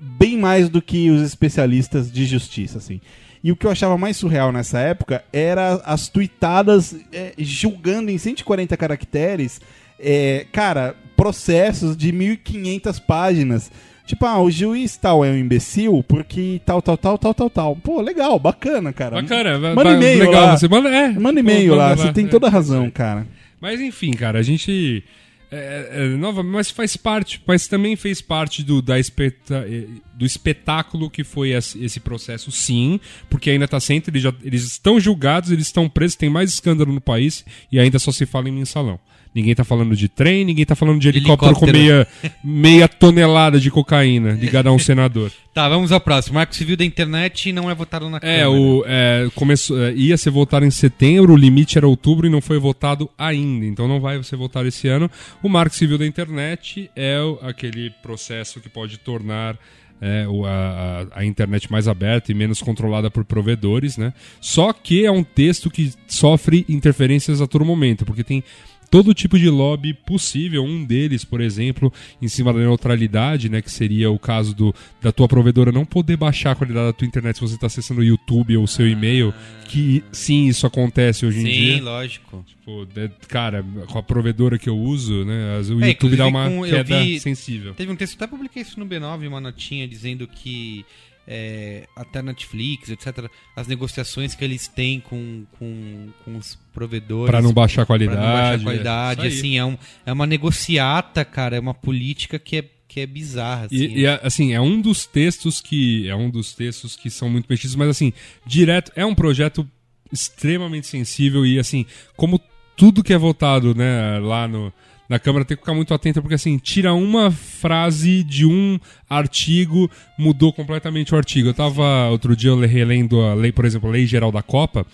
bem 0.00 0.38
mais 0.38 0.68
do 0.70 0.80
que 0.80 1.10
os 1.10 1.20
especialistas 1.20 2.10
de 2.10 2.24
justiça, 2.24 2.78
assim. 2.78 3.00
E 3.42 3.52
o 3.52 3.56
que 3.56 3.66
eu 3.66 3.70
achava 3.70 3.98
mais 3.98 4.16
surreal 4.16 4.50
nessa 4.50 4.78
época 4.78 5.22
era 5.30 5.74
as 5.84 6.08
tuitadas 6.08 6.96
é, 7.12 7.34
julgando 7.36 8.10
em 8.10 8.16
140 8.16 8.74
caracteres, 8.74 9.60
é, 10.00 10.46
cara, 10.50 10.96
processos 11.14 11.94
de 11.94 12.10
1.500 12.10 13.02
páginas. 13.06 13.70
Tipo, 14.06 14.26
ah, 14.26 14.38
o 14.42 14.50
juiz 14.50 14.96
tal 14.98 15.24
é 15.24 15.30
um 15.30 15.36
imbecil 15.38 16.04
porque 16.06 16.60
tal, 16.66 16.82
tal, 16.82 16.96
tal, 16.98 17.16
tal, 17.16 17.32
tal, 17.34 17.50
tal. 17.50 17.76
Pô, 17.76 18.02
legal, 18.02 18.38
bacana, 18.38 18.92
cara. 18.92 19.22
Bacana, 19.22 19.58
Manda 19.74 19.92
e-mail 19.92 20.18
legal. 20.26 20.42
lá. 20.46 20.56
Você 20.56 20.68
manda, 20.68 20.88
é, 20.90 21.08
Manda 21.08 21.40
e-mail 21.40 21.70
manda 21.70 21.82
lá, 21.82 21.96
você 21.96 22.12
tem 22.12 22.26
é, 22.26 22.28
toda 22.28 22.46
a 22.46 22.50
é 22.50 22.52
razão, 22.52 22.84
aí. 22.84 22.90
cara. 22.90 23.26
Mas 23.60 23.80
enfim, 23.80 24.10
cara, 24.12 24.38
a 24.38 24.42
gente. 24.42 25.02
É, 25.50 25.88
é, 25.92 26.08
nova, 26.16 26.42
mas 26.42 26.70
faz 26.70 26.96
parte, 26.96 27.40
mas 27.46 27.68
também 27.68 27.94
fez 27.94 28.20
parte 28.20 28.62
do, 28.64 28.82
da 28.82 28.98
espeta- 28.98 29.64
do 30.12 30.26
espetáculo 30.26 31.08
que 31.08 31.22
foi 31.22 31.50
esse, 31.50 32.00
processo, 32.00 32.50
sim, 32.50 32.98
porque 33.30 33.50
ainda 33.50 33.68
tá 33.68 33.78
sempre, 33.78 34.10
eles, 34.10 34.22
já, 34.22 34.34
eles 34.42 34.64
estão 34.64 34.98
julgados, 34.98 35.52
eles 35.52 35.66
estão 35.66 35.88
presos, 35.88 36.16
tem 36.16 36.28
mais 36.28 36.52
escândalo 36.52 36.92
no 36.92 37.00
país 37.00 37.44
e 37.70 37.78
ainda 37.78 38.00
só 38.00 38.10
se 38.10 38.26
fala 38.26 38.48
em 38.48 38.52
mensalão. 38.52 38.98
Ninguém 39.34 39.54
tá 39.54 39.64
falando 39.64 39.96
de 39.96 40.08
trem, 40.08 40.44
ninguém 40.44 40.64
tá 40.64 40.76
falando 40.76 41.00
de 41.00 41.08
helicóptero, 41.08 41.54
com 41.56 41.66
meia, 41.66 41.92
Helicóptero. 42.22 42.34
meia 42.44 42.86
tonelada 42.88 43.58
de 43.58 43.68
cocaína 43.70 44.32
ligada 44.32 44.68
a 44.68 44.72
um 44.72 44.78
senador. 44.78 45.32
Tá, 45.52 45.68
vamos 45.68 45.90
ao 45.90 46.00
próximo. 46.00 46.34
Marco 46.36 46.54
Civil 46.54 46.76
da 46.76 46.84
Internet 46.84 47.52
não 47.52 47.68
é 47.70 47.74
votado 47.74 48.08
na 48.08 48.18
É, 48.18 48.42
Câmara. 48.44 48.50
o, 48.50 48.84
é, 48.86 49.28
começou, 49.34 49.82
é, 49.82 49.92
ia 49.94 50.16
ser 50.16 50.30
votado 50.30 50.64
em 50.64 50.70
setembro, 50.70 51.32
o 51.32 51.36
limite 51.36 51.76
era 51.76 51.86
outubro 51.88 52.26
e 52.26 52.30
não 52.30 52.40
foi 52.40 52.58
votado 52.60 53.10
ainda. 53.18 53.66
Então 53.66 53.88
não 53.88 54.00
vai 54.00 54.22
ser 54.22 54.36
votado 54.36 54.68
esse 54.68 54.86
ano. 54.86 55.10
O 55.42 55.48
Marco 55.48 55.74
Civil 55.74 55.98
da 55.98 56.06
Internet 56.06 56.88
é 56.94 57.16
aquele 57.42 57.90
processo 58.02 58.60
que 58.60 58.68
pode 58.68 58.98
tornar 58.98 59.56
é, 60.00 60.26
a- 60.46 61.06
a 61.20 61.24
internet 61.24 61.70
mais 61.70 61.88
aberta 61.88 62.30
e 62.30 62.34
menos 62.34 62.60
controlada 62.60 63.10
por 63.10 63.24
provedores, 63.24 63.96
né? 63.96 64.12
Só 64.40 64.72
que 64.72 65.04
é 65.06 65.10
um 65.10 65.22
texto 65.24 65.70
que 65.70 65.92
sofre 66.06 66.64
interferências 66.68 67.40
a 67.40 67.46
todo 67.46 67.64
momento, 67.64 68.04
porque 68.04 68.22
tem 68.24 68.42
todo 68.90 69.12
tipo 69.14 69.38
de 69.38 69.48
lobby 69.48 69.92
possível. 69.94 70.62
Um 70.64 70.84
deles, 70.84 71.24
por 71.24 71.40
exemplo, 71.40 71.92
em 72.20 72.28
cima 72.28 72.52
da 72.52 72.58
neutralidade, 72.60 73.48
né, 73.48 73.60
que 73.62 73.70
seria 73.70 74.10
o 74.10 74.18
caso 74.18 74.54
do, 74.54 74.74
da 75.02 75.10
tua 75.12 75.26
provedora 75.28 75.72
não 75.72 75.84
poder 75.84 76.16
baixar 76.16 76.52
a 76.52 76.54
qualidade 76.54 76.86
da 76.86 76.92
tua 76.92 77.06
internet 77.06 77.36
se 77.36 77.40
você 77.42 77.54
está 77.54 77.66
acessando 77.66 78.00
o 78.00 78.04
YouTube 78.04 78.56
ou 78.56 78.64
o 78.64 78.68
seu 78.68 78.88
e-mail, 78.88 79.32
que 79.68 80.02
sim, 80.12 80.46
isso 80.46 80.66
acontece 80.66 81.26
hoje 81.26 81.40
em 81.40 81.44
Sim, 81.46 81.50
dia. 81.52 81.82
lógico. 81.82 82.44
Tipo, 82.46 82.86
cara, 83.28 83.64
com 83.88 83.98
a 83.98 84.02
provedora 84.02 84.58
que 84.58 84.68
eu 84.68 84.76
uso, 84.78 85.24
né, 85.24 85.58
o 85.70 85.82
É, 85.84 85.88
YouTube 85.88 86.16
dá 86.16 86.26
uma 86.26 86.48
com- 86.48 86.62
queda 86.64 87.02
vi- 87.02 87.20
sensível. 87.20 87.74
Teve 87.74 87.90
um 87.92 87.96
texto, 87.96 88.14
até 88.14 88.26
publiquei 88.26 88.62
isso 88.62 88.78
no 88.78 88.86
B9, 88.86 89.26
uma 89.28 89.40
notinha 89.40 89.86
dizendo 89.88 90.26
que 90.26 90.84
é, 91.26 91.86
até 91.96 92.22
Netflix, 92.22 92.90
etc., 92.90 93.30
as 93.56 93.66
negociações 93.66 94.34
que 94.34 94.44
eles 94.44 94.68
têm 94.68 95.00
com, 95.00 95.44
com, 95.58 96.08
com 96.24 96.36
os 96.36 96.58
provedores. 96.72 97.30
Pra 97.30 97.40
não 97.40 97.52
baixar 97.52 97.82
a 97.82 97.86
pra 97.86 97.94
qualidade. 97.94 98.20
não 98.20 98.32
baixar 98.32 98.50
a 98.50 98.54
é. 98.54 98.62
qualidade. 98.62 99.20
Aí. 99.22 99.28
assim, 99.28 99.58
é, 99.58 99.64
um, 99.64 99.78
é 100.04 100.12
uma 100.12 100.26
negociata, 100.26 101.24
cara, 101.24 101.56
é 101.56 101.60
uma 101.60 101.74
política 101.74 102.38
que 102.38 102.56
é, 102.58 102.64
que 102.86 103.00
é 103.00 103.06
bizarra. 103.06 103.66
Assim, 103.66 103.76
E, 103.76 104.00
e, 104.00 104.06
assim, 104.06 104.52
é 104.52 104.60
um 104.60 104.80
dos 104.80 105.06
textos 105.06 105.60
que 105.60 106.08
é 106.08 106.14
um 106.14 106.30
dos 106.30 106.52
textos 106.52 106.96
que 106.96 107.10
são 107.10 107.28
muito 107.28 107.46
mexidos, 107.48 107.76
mas 107.76 107.88
assim, 107.88 108.12
direto 108.46 108.92
é 108.94 109.04
um 109.04 109.14
projeto 109.14 109.68
extremamente 110.12 110.86
sensível 110.86 111.44
e 111.44 111.58
assim, 111.58 111.86
como 112.16 112.40
tudo 112.76 113.02
que 113.02 113.12
é 113.12 113.18
votado, 113.18 113.74
né, 113.74 114.18
lá 114.18 114.46
no 114.46 114.72
na 115.08 115.18
Câmara 115.18 115.44
tem 115.44 115.56
que 115.56 115.62
ficar 115.62 115.74
muito 115.74 115.92
atento 115.92 116.20
porque 116.20 116.34
assim, 116.34 116.58
tira 116.58 116.94
uma 116.94 117.30
frase 117.30 118.22
de 118.22 118.46
um 118.46 118.78
artigo, 119.08 119.90
mudou 120.18 120.52
completamente 120.52 121.14
o 121.14 121.16
artigo. 121.16 121.48
Eu 121.48 121.54
tava 121.54 122.08
outro 122.08 122.34
dia 122.36 122.54
relendo 122.66 123.20
a 123.20 123.34
lei, 123.34 123.52
por 123.52 123.64
exemplo, 123.64 123.88
a 123.88 123.92
Lei 123.92 124.06
Geral 124.06 124.32
da 124.32 124.42
Copa, 124.42 124.86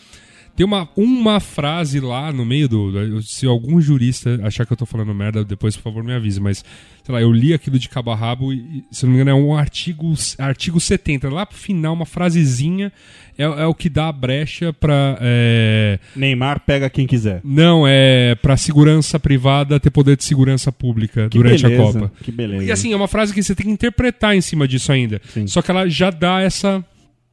tem 0.56 0.66
uma, 0.66 0.88
uma 0.96 1.40
frase 1.40 2.00
lá 2.00 2.32
no 2.32 2.44
meio 2.44 2.68
do. 2.68 3.22
Se 3.22 3.46
algum 3.46 3.80
jurista 3.80 4.38
achar 4.42 4.66
que 4.66 4.72
eu 4.72 4.76
tô 4.76 4.84
falando 4.86 5.14
merda, 5.14 5.44
depois, 5.44 5.76
por 5.76 5.82
favor, 5.84 6.04
me 6.04 6.12
avise. 6.12 6.40
Mas, 6.40 6.64
sei 7.04 7.14
lá, 7.14 7.20
eu 7.20 7.32
li 7.32 7.54
aquilo 7.54 7.78
de 7.78 7.88
cabo 7.88 8.10
a 8.10 8.16
rabo 8.16 8.52
e, 8.52 8.84
se 8.90 9.04
não 9.04 9.12
me 9.12 9.16
engano, 9.20 9.30
é 9.30 9.34
um 9.34 9.56
artigo, 9.56 10.12
artigo 10.38 10.78
70. 10.80 11.30
Lá 11.30 11.46
pro 11.46 11.56
final, 11.56 11.94
uma 11.94 12.04
frasezinha 12.06 12.92
é, 13.38 13.44
é 13.44 13.66
o 13.66 13.74
que 13.74 13.88
dá 13.88 14.08
a 14.08 14.12
brecha 14.12 14.72
pra. 14.72 15.16
é, 15.20 15.98
Neymar 16.14 16.60
pega 16.60 16.90
quem 16.90 17.06
quiser. 17.06 17.40
não, 17.42 17.86
é 17.86 18.34
pra 18.34 18.56
segurança 18.56 19.18
privada 19.18 19.80
ter 19.80 19.90
poder 19.90 20.16
de 20.16 20.24
segurança 20.24 20.70
pública 20.70 21.28
Que 21.30 21.38
durante 21.38 21.62
beleza, 21.62 21.82
a 21.82 21.92
Copa. 21.92 22.12
Que 22.22 22.30
beleza. 22.30 22.64
E 22.64 22.70
assim, 22.72 22.92
é 22.92 22.96
uma 22.96 23.08
frase 23.08 23.32
que 23.32 23.42
você 23.42 23.54
tem 23.54 23.66
que 23.66 23.72
interpretar 23.72 24.36
em 24.36 24.40
cima 24.40 24.68
disso 24.68 24.92
ainda. 24.92 25.20
Sim. 25.28 25.46
Só 25.46 25.62
que 25.62 25.70
ela 25.70 25.88
já 25.88 26.10
dá 26.10 26.40
essa, 26.42 26.84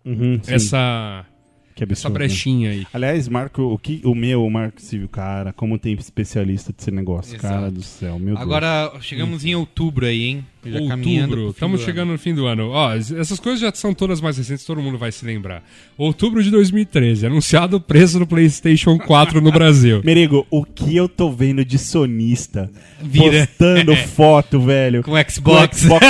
Uhum, 0.06 0.40
sim. 0.42 0.54
Essa, 1.84 1.88
que 1.88 1.94
essa 1.94 2.08
absurdo. 2.08 2.14
brechinha 2.14 2.72
aí. 2.72 2.88
Aliás, 2.94 3.28
Marco, 3.28 3.62
o, 3.62 3.78
que, 3.78 4.02
o 4.04 4.16
meu, 4.16 4.46
o 4.46 4.52
Marco 4.52 4.82
Civil, 4.82 5.08
cara, 5.10 5.54
como 5.54 5.78
tem 5.78 5.94
especialista 5.94 6.74
desse 6.74 6.92
negócio, 6.92 7.36
Exato. 7.36 7.54
cara 7.54 7.72
do 7.72 7.82
céu, 7.82 8.18
meu 8.18 8.36
Deus. 8.36 8.42
Agora 8.42 8.92
chegamos 9.02 9.46
em 9.46 9.56
outubro 9.56 10.06
aí, 10.06 10.24
hein? 10.24 10.46
Já 10.72 10.80
Outubro, 10.96 11.50
estamos 11.50 11.80
do 11.80 11.86
chegando 11.86 12.12
no 12.12 12.18
fim 12.18 12.34
do 12.36 12.46
ano. 12.46 12.70
Ó, 12.70 12.94
essas 12.94 13.40
coisas 13.40 13.60
já 13.62 13.72
são 13.74 13.94
todas 13.94 14.20
mais 14.22 14.38
recentes, 14.38 14.66
todo 14.66 14.82
mundo 14.82 14.98
vai 14.98 15.12
se 15.12 15.26
lembrar. 15.26 15.64
Outubro 15.98 16.44
de 16.44 16.50
2013, 16.52 17.26
anunciado 17.28 17.78
o 17.78 17.82
preço 17.82 18.20
do 18.20 18.28
PlayStation 18.28 18.98
4 18.98 19.42
no 19.42 19.52
Brasil. 19.52 20.02
Merigo, 20.06 20.46
o 20.50 20.64
que 20.64 20.96
eu 20.96 21.08
tô 21.10 21.32
vendo 21.32 21.64
de 21.66 21.78
sonista 21.78 22.70
Vira. 23.02 23.48
postando 23.48 23.96
foto, 24.08 24.60
velho. 24.60 25.04
Com 25.04 25.12
Xbox. 25.30 25.86
Com 25.86 25.98
Xbox. 26.00 26.06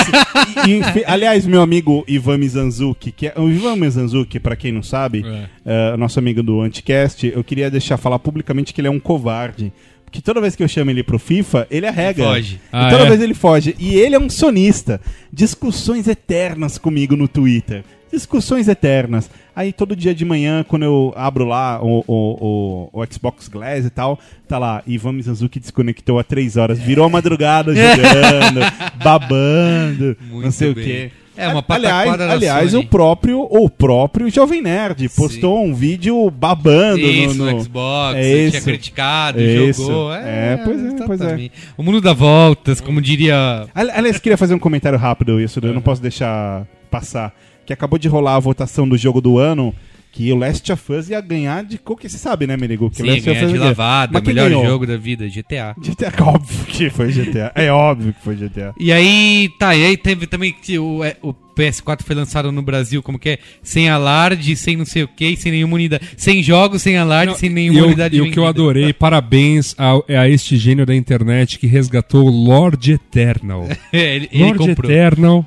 E- 0.68 1.00
e 1.00 1.06
aliás, 1.06 1.46
meu 1.46 1.62
amigo 1.62 2.04
Ivan 2.08 2.38
Mizanzuki, 2.38 3.12
que 3.12 3.28
é, 3.28 3.34
o 3.38 3.50
Ivan 3.50 3.76
Mizanzuki, 3.76 4.40
pra 4.40 4.56
quem 4.56 4.72
não 4.72 4.84
sabe, 4.84 5.24
É. 5.26 5.94
é, 5.94 5.98
nosso 5.98 6.20
amigo 6.20 6.42
do 6.44 6.62
Anticast, 6.62 7.26
eu 7.34 7.44
queria 7.44 7.70
deixar 7.70 7.98
falar 7.98 8.20
publicamente 8.20 8.74
que 8.74 8.82
ele 8.82 8.88
é 8.88 8.92
um 8.92 9.00
covarde. 9.00 9.72
Porque 10.18 10.26
toda 10.26 10.42
vez 10.42 10.56
que 10.56 10.64
eu 10.64 10.68
chamo 10.68 10.90
ele 10.90 11.04
pro 11.04 11.20
FIFA, 11.20 11.68
ele 11.70 11.86
arrega. 11.86 12.24
Foge. 12.24 12.56
E 12.56 12.60
Ah, 12.72 12.90
toda 12.90 13.04
é? 13.06 13.10
vez 13.10 13.22
ele 13.22 13.36
foge. 13.36 13.76
E 13.78 13.96
ele 13.96 14.16
é 14.16 14.20
um 14.20 14.30
sonista. 14.32 15.00
Discussões 15.32 16.08
eternas 16.08 16.80
comigo 16.80 17.16
no 17.16 17.28
Twitter. 17.28 17.84
Discussões 18.12 18.68
eternas. 18.68 19.30
Aí 19.56 19.72
todo 19.72 19.96
dia 19.96 20.16
de 20.16 20.26
manhã, 20.26 20.66
quando 20.68 20.84
eu 20.84 21.14
abro 21.16 21.46
lá 21.46 21.80
o, 21.84 22.04
o, 22.08 22.90
o, 22.94 23.02
o 23.02 23.06
Xbox 23.14 23.48
Glass 23.48 23.86
e 23.86 23.92
tal, 23.92 24.20
tá 24.48 24.58
lá, 24.58 24.82
Ivan 24.88 25.12
Mizanzuki 25.14 25.60
desconectou 25.60 26.18
há 26.18 26.24
três 26.24 26.58
horas, 26.58 26.80
virou 26.80 27.06
a 27.06 27.10
madrugada 27.10 27.74
jogando, 27.76 28.60
babando, 29.04 30.18
não 30.30 30.36
Muito 30.38 30.52
sei 30.52 30.74
bem. 30.74 30.84
o 30.84 30.88
quê. 30.88 31.12
É 31.38 31.48
uma 31.48 31.64
aliás, 31.70 32.20
aliás 32.22 32.74
o 32.74 32.84
próprio 32.84 33.42
o 33.42 33.70
próprio 33.70 34.30
Jovem 34.30 34.62
Nerd 34.62 35.08
postou 35.10 35.64
um 35.64 35.74
vídeo 35.74 36.30
babando 36.32 37.00
Isso, 37.00 37.36
no, 37.36 37.52
no... 37.52 37.62
Xbox, 37.62 38.16
É 38.18 38.22
tinha 38.22 38.48
isso. 38.48 38.64
criticado, 38.64 39.42
Isso. 39.42 39.86
jogou. 39.86 40.14
É, 40.14 40.58
pois 40.64 40.84
é, 40.84 41.06
pois 41.06 41.22
é. 41.22 41.50
O 41.78 41.84
mundo 41.84 42.02
dá 42.02 42.14
voltas, 42.14 42.82
como 42.82 43.02
diria. 43.02 43.68
Ali- 43.74 43.92
Aliás, 43.92 44.20
queria 44.20 44.38
fazer 44.38 44.54
um 44.56 44.60
comentário 44.60 44.98
rápido, 44.98 45.40
isso 45.40 45.60
eu 45.64 45.74
não 45.74 45.82
posso 45.82 46.02
deixar 46.02 46.66
passar. 46.90 47.34
Que 47.66 47.74
acabou 47.74 48.00
de 48.00 48.08
rolar 48.08 48.36
a 48.36 48.40
votação 48.40 48.88
do 48.88 48.98
jogo 48.98 49.20
do 49.22 49.38
ano, 49.38 49.74
que 50.18 50.34
o 50.34 50.36
Last 50.36 50.72
of 50.72 50.92
Us 50.94 51.10
ia 51.12 51.22
ganhar 51.22 51.64
de 51.64 51.78
qualquer. 51.78 52.10
Você 52.10 52.18
sabe, 52.18 52.48
né, 52.48 52.58
Merigo? 52.58 52.90
Que 52.90 53.04
o 53.04 53.06
Sim, 53.06 53.12
Last 53.12 53.20
of 53.30 53.34
ganhar 53.34 53.46
Us 53.46 53.52
de 53.52 53.58
ia- 53.60 53.64
lavada, 53.66 54.12
Mas 54.14 54.24
melhor 54.24 54.50
ganhou? 54.50 54.66
jogo 54.66 54.88
da 54.88 54.98
vida, 54.98 55.28
GTA. 55.30 55.76
GTA, 55.80 56.12
óbvio 56.26 56.66
que 56.66 56.90
foi 56.90 57.12
GTA. 57.12 57.52
É 57.54 57.72
óbvio 57.72 58.14
que 58.14 58.22
foi 58.24 58.36
GTA. 58.36 58.74
E 58.80 58.92
aí, 58.92 59.48
tá, 59.60 59.76
e 59.76 59.86
aí 59.86 59.96
teve 59.96 60.26
também 60.26 60.52
que 60.52 60.80
o, 60.80 61.04
é, 61.04 61.16
o 61.22 61.34
PS4 61.34 62.02
foi 62.02 62.16
lançado 62.16 62.52
no 62.52 62.62
Brasil, 62.64 63.04
como 63.04 63.20
que 63.20 63.30
é? 63.30 63.38
Sem 63.62 63.90
alarde, 63.90 64.56
sem 64.56 64.76
não 64.76 64.86
sei 64.86 65.04
o 65.04 65.08
que, 65.08 65.36
sem 65.36 65.52
nenhuma 65.52 65.76
unidade. 65.76 66.04
Sem 66.18 66.42
jogos, 66.42 66.82
sem 66.82 66.98
alarde, 66.98 67.34
Não, 67.34 67.38
sem 67.40 67.50
nenhuma 67.52 67.80
eu- 67.80 67.86
unidade 67.86 68.18
E 68.18 68.22
o 68.22 68.32
que 68.32 68.40
eu 68.40 68.48
adorei, 68.48 68.92
parabéns 68.98 69.76
a, 69.78 69.94
a 70.22 70.28
este 70.28 70.58
gênio 70.58 70.86
da 70.86 70.96
internet 70.96 71.60
que 71.60 71.68
resgatou 71.68 72.26
o 72.26 72.30
Lord 72.30 72.92
Eternal. 72.92 73.68
É, 73.94 74.16
ele, 74.16 74.30
ele 74.32 74.44
Lord 74.46 74.58
comprou. 74.60 74.92
Eternal. 74.92 75.46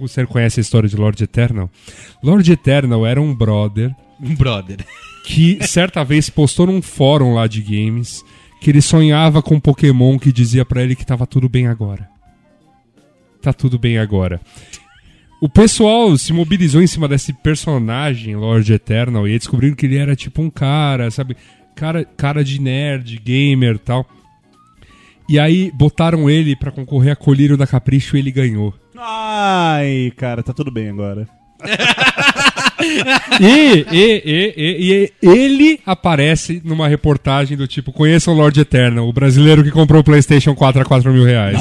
Você 0.00 0.24
conhece 0.24 0.60
a 0.60 0.62
história 0.62 0.88
de 0.88 0.94
Lord 0.94 1.20
Eternal? 1.22 1.68
Lord 2.22 2.50
Eternal 2.52 3.04
era 3.04 3.20
um 3.20 3.34
brother 3.34 3.90
brother. 4.18 4.78
que 5.24 5.58
certa 5.66 6.04
vez 6.04 6.28
postou 6.28 6.66
num 6.66 6.82
fórum 6.82 7.34
lá 7.34 7.46
de 7.46 7.62
games 7.62 8.22
que 8.60 8.70
ele 8.70 8.80
sonhava 8.80 9.42
com 9.42 9.56
um 9.56 9.60
Pokémon 9.60 10.18
que 10.18 10.32
dizia 10.32 10.64
pra 10.64 10.82
ele 10.82 10.96
que 10.96 11.04
tava 11.04 11.26
tudo 11.26 11.48
bem 11.48 11.66
agora. 11.66 12.08
Tá 13.42 13.52
tudo 13.52 13.78
bem 13.78 13.98
agora. 13.98 14.40
O 15.40 15.48
pessoal 15.48 16.16
se 16.16 16.32
mobilizou 16.32 16.80
em 16.80 16.86
cima 16.86 17.06
desse 17.06 17.32
personagem, 17.32 18.34
Lord 18.34 18.72
Eternal, 18.72 19.28
e 19.28 19.32
aí 19.32 19.38
descobriram 19.38 19.76
que 19.76 19.84
ele 19.84 19.98
era 19.98 20.16
tipo 20.16 20.40
um 20.40 20.48
cara, 20.48 21.10
sabe? 21.10 21.36
Cara, 21.74 22.04
cara 22.04 22.42
de 22.42 22.58
nerd, 22.58 23.20
gamer 23.22 23.78
tal. 23.78 24.06
E 25.28 25.38
aí 25.38 25.70
botaram 25.74 26.30
ele 26.30 26.56
pra 26.56 26.70
concorrer 26.70 27.12
a 27.12 27.16
Colírio 27.16 27.56
da 27.56 27.66
Capricho 27.66 28.16
e 28.16 28.20
ele 28.20 28.30
ganhou. 28.30 28.74
Ai, 28.96 30.12
cara, 30.16 30.42
tá 30.42 30.52
tudo 30.52 30.70
bem 30.70 30.88
agora. 30.88 31.28
E, 33.40 33.86
e, 33.90 34.22
e, 34.24 34.54
e, 34.56 35.12
e 35.22 35.28
ele 35.28 35.80
aparece 35.86 36.60
numa 36.64 36.86
reportagem 36.86 37.56
do 37.56 37.66
tipo: 37.66 37.92
Conheça 37.92 38.30
o 38.30 38.34
Lord 38.34 38.60
Eternal, 38.60 39.08
o 39.08 39.12
brasileiro 39.12 39.64
que 39.64 39.70
comprou 39.70 40.00
o 40.00 40.04
PlayStation 40.04 40.54
4 40.54 40.82
a 40.82 40.84
4 40.84 41.12
mil 41.12 41.24
reais. 41.24 41.58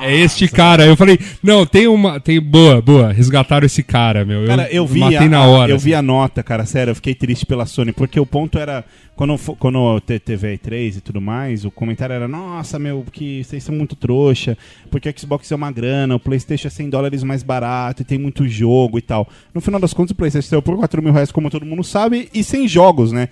É 0.00 0.14
este 0.16 0.48
cara. 0.48 0.86
Eu 0.86 0.96
falei: 0.96 1.18
Não, 1.42 1.66
tem 1.66 1.88
uma. 1.88 2.20
Tem, 2.20 2.40
boa, 2.40 2.80
boa. 2.80 3.12
Resgataram 3.12 3.66
esse 3.66 3.82
cara, 3.82 4.24
meu. 4.24 4.46
Cara, 4.46 4.68
eu 4.70 4.86
vi, 4.86 5.00
matei 5.00 5.18
a, 5.18 5.28
na 5.28 5.42
hora. 5.44 5.70
eu 5.72 5.76
assim. 5.76 5.86
vi 5.86 5.94
a 5.94 6.02
nota, 6.02 6.42
cara, 6.42 6.64
sério, 6.64 6.92
eu 6.92 6.94
fiquei 6.94 7.14
triste 7.14 7.44
pela 7.44 7.66
Sony, 7.66 7.92
porque 7.92 8.18
o 8.18 8.26
ponto 8.26 8.58
era, 8.58 8.84
quando, 9.18 9.36
quando 9.58 10.00
te- 10.00 10.20
teve 10.20 10.46
a 10.46 10.56
E3 10.56 10.98
e 10.98 11.00
tudo 11.00 11.20
mais, 11.20 11.64
o 11.64 11.72
comentário 11.72 12.12
era, 12.14 12.28
nossa, 12.28 12.78
meu, 12.78 13.04
que 13.10 13.42
vocês 13.42 13.64
são 13.64 13.74
muito 13.74 13.96
trouxa, 13.96 14.56
porque 14.92 15.08
o 15.08 15.14
Xbox 15.18 15.50
é 15.50 15.56
uma 15.56 15.72
grana, 15.72 16.14
o 16.14 16.20
Playstation 16.20 16.68
é 16.68 16.70
100 16.70 16.88
dólares 16.88 17.24
mais 17.24 17.42
barato 17.42 18.02
e 18.02 18.04
tem 18.04 18.16
muito 18.16 18.46
jogo 18.46 18.96
e 18.96 19.02
tal. 19.02 19.28
No 19.52 19.60
final 19.60 19.80
das 19.80 19.92
contas, 19.92 20.12
o 20.12 20.14
Playstation 20.14 20.48
saiu 20.50 20.62
por 20.62 20.76
4 20.76 21.02
mil 21.02 21.12
reais, 21.12 21.32
como 21.32 21.50
todo 21.50 21.66
mundo 21.66 21.82
sabe, 21.82 22.28
e 22.32 22.44
sem 22.44 22.68
jogos, 22.68 23.10
né? 23.10 23.28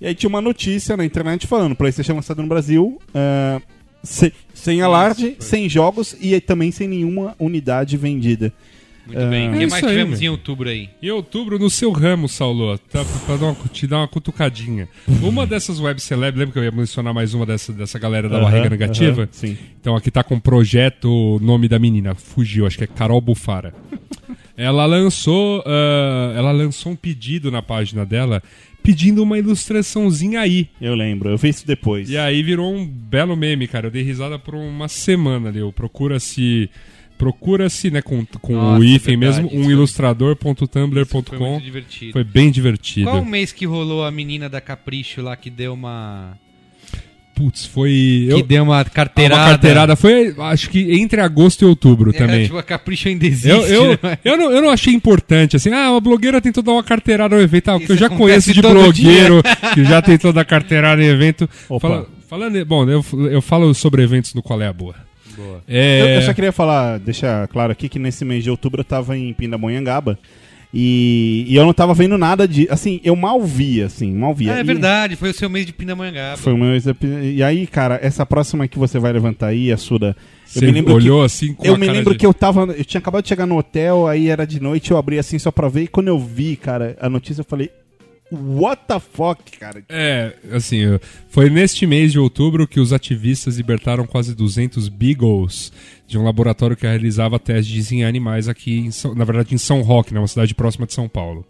E 0.00 0.08
aí 0.08 0.14
tinha 0.14 0.28
uma 0.28 0.40
notícia 0.40 0.96
na 0.96 1.04
internet 1.04 1.46
falando, 1.46 1.76
Playstation 1.76 2.14
lançado 2.16 2.42
no 2.42 2.48
Brasil, 2.48 3.00
ah, 3.14 3.60
se- 4.02 4.32
sem 4.52 4.82
alarde, 4.82 5.36
sem 5.38 5.68
jogos 5.68 6.16
e 6.20 6.40
também 6.40 6.72
sem 6.72 6.88
nenhuma 6.88 7.36
unidade 7.38 7.96
vendida. 7.96 8.52
Muito 9.08 9.30
bem. 9.30 9.48
O 9.50 9.54
É 9.54 9.58
que 9.58 9.64
isso 9.64 9.70
mais 9.70 9.84
aí, 9.84 9.90
tivemos 9.90 10.20
meu. 10.20 10.26
em 10.26 10.30
outubro 10.30 10.68
aí? 10.68 10.90
Em 11.02 11.10
outubro, 11.10 11.58
no 11.58 11.70
seu 11.70 11.90
ramo, 11.90 12.28
Saulo, 12.28 12.76
tá, 12.78 13.04
pra 13.26 13.36
dar 13.36 13.46
uma- 13.46 13.56
te 13.72 13.86
dar 13.86 13.98
uma 13.98 14.08
cutucadinha. 14.08 14.88
Uma 15.22 15.46
dessas 15.46 15.80
web 15.80 16.00
celeb, 16.00 16.36
lembra 16.38 16.52
que 16.52 16.58
eu 16.58 16.64
ia 16.64 16.70
mencionar 16.70 17.12
mais 17.14 17.32
uma 17.34 17.46
dessa, 17.46 17.72
dessa 17.72 17.98
galera 17.98 18.28
da 18.28 18.36
Aham, 18.36 18.44
barriga 18.44 18.70
negativa? 18.70 19.22
aham, 19.22 19.28
sim. 19.32 19.56
Então 19.80 19.96
aqui 19.96 20.10
tá 20.10 20.22
com 20.22 20.36
o 20.36 20.40
projeto, 20.40 21.08
o 21.10 21.38
nome 21.40 21.68
da 21.68 21.78
menina, 21.78 22.14
fugiu, 22.14 22.66
acho 22.66 22.76
que 22.78 22.84
é 22.84 22.86
Carol 22.86 23.20
Bufara. 23.20 23.72
ela 24.56 24.84
lançou, 24.86 25.62
ah, 25.66 26.34
ela 26.36 26.52
lançou 26.52 26.92
um 26.92 26.96
pedido 26.96 27.50
na 27.50 27.62
página 27.62 28.04
dela, 28.04 28.42
pedindo 28.82 29.22
uma 29.22 29.38
ilustraçãozinha 29.38 30.40
aí. 30.40 30.68
Eu 30.80 30.94
lembro, 30.94 31.28
eu 31.28 31.36
vi 31.38 31.48
isso 31.50 31.66
depois. 31.66 32.08
E 32.10 32.16
aí 32.16 32.42
virou 32.42 32.72
um 32.74 32.86
belo 32.86 33.36
meme, 33.36 33.66
cara. 33.68 33.86
Eu 33.86 33.90
dei 33.90 34.02
risada 34.02 34.38
por 34.38 34.54
uma 34.54 34.88
semana 34.88 35.48
ali. 35.48 35.58
Eu 35.58 35.72
procura-se. 35.72 36.68
Procura-se, 37.18 37.90
né, 37.90 38.00
com, 38.00 38.24
com 38.40 38.54
Nossa, 38.54 38.80
o 38.80 38.84
hífen 38.84 39.14
é 39.14 39.16
mesmo, 39.16 39.50
um 39.52 39.68
ilustrador.tumblr.com. 39.70 41.22
Foi 41.22 41.38
muito 41.38 41.64
divertido. 41.64 42.12
Foi 42.12 42.24
bem 42.24 42.50
divertido. 42.50 43.10
Qual 43.10 43.20
o 43.22 43.26
mês 43.26 43.50
que 43.52 43.66
rolou 43.66 44.04
a 44.04 44.10
menina 44.10 44.48
da 44.48 44.60
Capricho 44.60 45.20
lá 45.20 45.36
que 45.36 45.50
deu 45.50 45.74
uma. 45.74 46.38
Putz, 47.34 47.64
foi. 47.66 47.90
Que 47.90 48.32
Eu, 48.32 48.42
deu 48.42 48.62
uma 48.64 48.80
Ah, 48.80 48.84
carteirada? 48.84 49.40
uma 49.42 49.48
carteirada. 49.50 49.96
Foi, 49.96 50.34
acho 50.38 50.70
que 50.70 50.92
entre 50.94 51.20
agosto 51.20 51.62
e 51.62 51.64
outubro 51.66 52.10
É, 52.10 52.12
também. 52.18 52.44
tipo, 52.44 52.56
a 52.58 52.62
Capricho 52.62 53.08
ainda 53.08 53.26
existe. 53.26 53.48
Eu, 53.48 53.62
eu, 53.66 53.90
né? 54.02 54.18
eu, 54.24 54.36
não, 54.36 54.50
eu 54.52 54.62
não 54.62 54.70
achei 54.70 54.92
importante, 54.94 55.54
assim, 55.56 55.70
ah, 55.72 55.90
uma 55.92 56.00
blogueira 56.00 56.40
tentou 56.40 56.62
dar 56.64 56.72
uma 56.72 56.82
carteirada 56.82 57.36
no 57.36 57.42
evento, 57.42 57.68
ah, 57.68 57.78
porque 57.78 57.92
eu 57.92 57.96
já 57.96 58.08
conheço 58.08 58.52
de 58.52 58.60
blogueiro 58.60 59.40
que 59.74 59.84
já 59.84 60.02
tentou 60.02 60.32
dar 60.32 60.44
carteirada 60.44 61.02
em 61.02 61.06
evento. 61.06 61.48
Opa. 61.68 61.88
Fala- 61.88 62.06
falando, 62.28 62.64
bom, 62.66 62.88
eu, 62.88 63.04
eu 63.30 63.40
falo 63.40 63.72
sobre 63.72 64.02
eventos 64.02 64.34
no 64.34 64.42
Qual 64.42 64.60
é 64.60 64.66
a 64.66 64.72
Boa. 64.72 65.07
Boa. 65.38 65.62
É, 65.68 66.00
Eu, 66.02 66.06
eu 66.08 66.22
só 66.22 66.34
queria 66.34 66.52
falar, 66.52 66.98
deixar 66.98 67.46
claro 67.48 67.70
aqui 67.72 67.88
que 67.88 67.98
nesse 67.98 68.24
mês 68.24 68.42
de 68.44 68.50
outubro 68.50 68.80
eu 68.80 68.84
tava 68.84 69.16
em 69.16 69.32
Pindamonhangaba 69.32 70.18
e, 70.74 71.46
e 71.48 71.56
eu 71.56 71.64
não 71.64 71.72
tava 71.72 71.94
vendo 71.94 72.18
nada 72.18 72.46
de. 72.46 72.66
Assim, 72.70 73.00
eu 73.02 73.16
mal 73.16 73.40
via, 73.42 73.86
assim, 73.86 74.12
mal 74.12 74.34
via. 74.34 74.52
Ah, 74.54 74.58
é 74.58 74.60
E 74.60 74.64
verdade, 74.64 75.16
foi 75.16 75.30
o 75.30 75.34
seu 75.34 75.48
mês 75.48 75.64
de 75.64 75.72
Pindamonhangaba. 75.72 76.36
Foi 76.36 76.52
o 76.52 76.58
meu 76.58 76.74
ex- 76.74 76.84
E 77.34 77.42
aí, 77.42 77.66
cara, 77.66 77.98
essa 78.02 78.26
próxima 78.26 78.68
que 78.68 78.78
você 78.78 78.98
vai 78.98 79.12
levantar 79.12 79.46
aí, 79.48 79.72
a 79.72 79.76
Suda. 79.78 80.14
Eu 80.54 80.60
Você 80.60 80.66
me 80.66 80.72
lembro 80.72 80.94
olhou 80.94 81.20
que, 81.20 81.26
assim 81.26 81.54
com 81.54 81.66
Eu 81.66 81.76
me 81.78 81.86
lembro 81.88 82.12
de- 82.12 82.18
que 82.18 82.26
eu 82.26 82.34
tava. 82.34 82.64
Eu 82.76 82.84
tinha 82.84 82.98
acabado 82.98 83.22
de 83.22 83.28
chegar 83.28 83.46
no 83.46 83.56
hotel, 83.56 84.06
aí 84.06 84.28
era 84.28 84.46
de 84.46 84.60
noite, 84.60 84.90
eu 84.90 84.98
abri 84.98 85.18
assim 85.18 85.38
só 85.38 85.50
pra 85.50 85.68
ver, 85.68 85.84
e 85.84 85.88
quando 85.88 86.08
eu 86.08 86.18
vi, 86.18 86.56
cara, 86.56 86.96
a 87.00 87.08
notícia, 87.08 87.40
eu 87.40 87.46
falei. 87.46 87.70
What 88.30 88.82
the 88.86 89.00
fuck, 89.00 89.42
cara? 89.58 89.82
É, 89.88 90.34
assim, 90.52 90.82
foi 91.30 91.48
neste 91.48 91.86
mês 91.86 92.12
de 92.12 92.18
outubro 92.18 92.68
que 92.68 92.78
os 92.78 92.92
ativistas 92.92 93.56
libertaram 93.56 94.06
quase 94.06 94.34
200 94.34 94.88
beagles 94.88 95.72
de 96.06 96.18
um 96.18 96.24
laboratório 96.24 96.76
que 96.76 96.86
realizava 96.86 97.38
testes 97.38 97.90
em 97.92 98.04
animais 98.04 98.48
aqui, 98.48 98.78
em 98.80 98.90
São- 98.90 99.14
na 99.14 99.24
verdade, 99.24 99.54
em 99.54 99.58
São 99.58 99.80
Roque, 99.82 100.12
né, 100.12 100.20
uma 100.20 100.28
cidade 100.28 100.54
próxima 100.54 100.86
de 100.86 100.92
São 100.94 101.08
Paulo. 101.08 101.44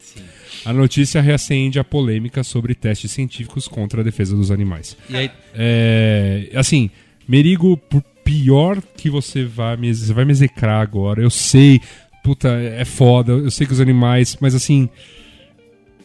A 0.65 0.73
notícia 0.73 1.21
reacende 1.21 1.79
a 1.79 1.85
polêmica 1.85 2.43
sobre 2.45 2.75
testes 2.75 3.11
científicos 3.11 3.67
contra 3.69 4.01
a 4.01 4.05
defesa 4.05 4.35
dos 4.37 4.51
animais. 4.51 4.97
E 5.11 5.17
aí, 5.17 5.31
É, 5.55 6.51
assim, 6.55 6.91
Merigo, 7.27 7.77
por 7.77 8.03
pior 8.25 8.81
que 8.97 9.11
você 9.11 9.45
vai 9.45 9.77
me, 9.77 9.95
você 9.95 10.13
vai 10.13 10.25
me 10.25 10.31
execrar 10.33 10.81
agora, 10.81 11.21
eu 11.23 11.31
sei, 11.31 11.81
puta, 12.23 12.49
é 12.49 12.85
foda, 12.85 13.33
eu 13.33 13.51
sei 13.51 13.67
que 13.67 13.73
os 13.73 13.81
animais, 13.81 14.37
mas 14.41 14.55
assim. 14.55 14.89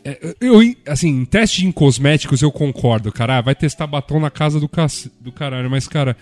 É, 0.06 0.36
Eu, 0.42 0.60
assim, 0.88 1.10
em 1.10 1.26
teste 1.26 1.66
em 1.66 1.72
cosméticos 1.72 2.42
eu 2.42 2.52
concordo, 2.52 3.12
cara. 3.12 3.38
Ah, 3.38 3.42
vai 3.42 3.56
testar 3.56 3.88
batom 3.88 4.20
na 4.20 4.30
casa 4.30 4.60
do, 4.60 4.68
cac... 4.68 4.92
do 5.22 5.32
caralho, 5.32 5.70
mas, 5.70 5.88
cara, 5.88 6.16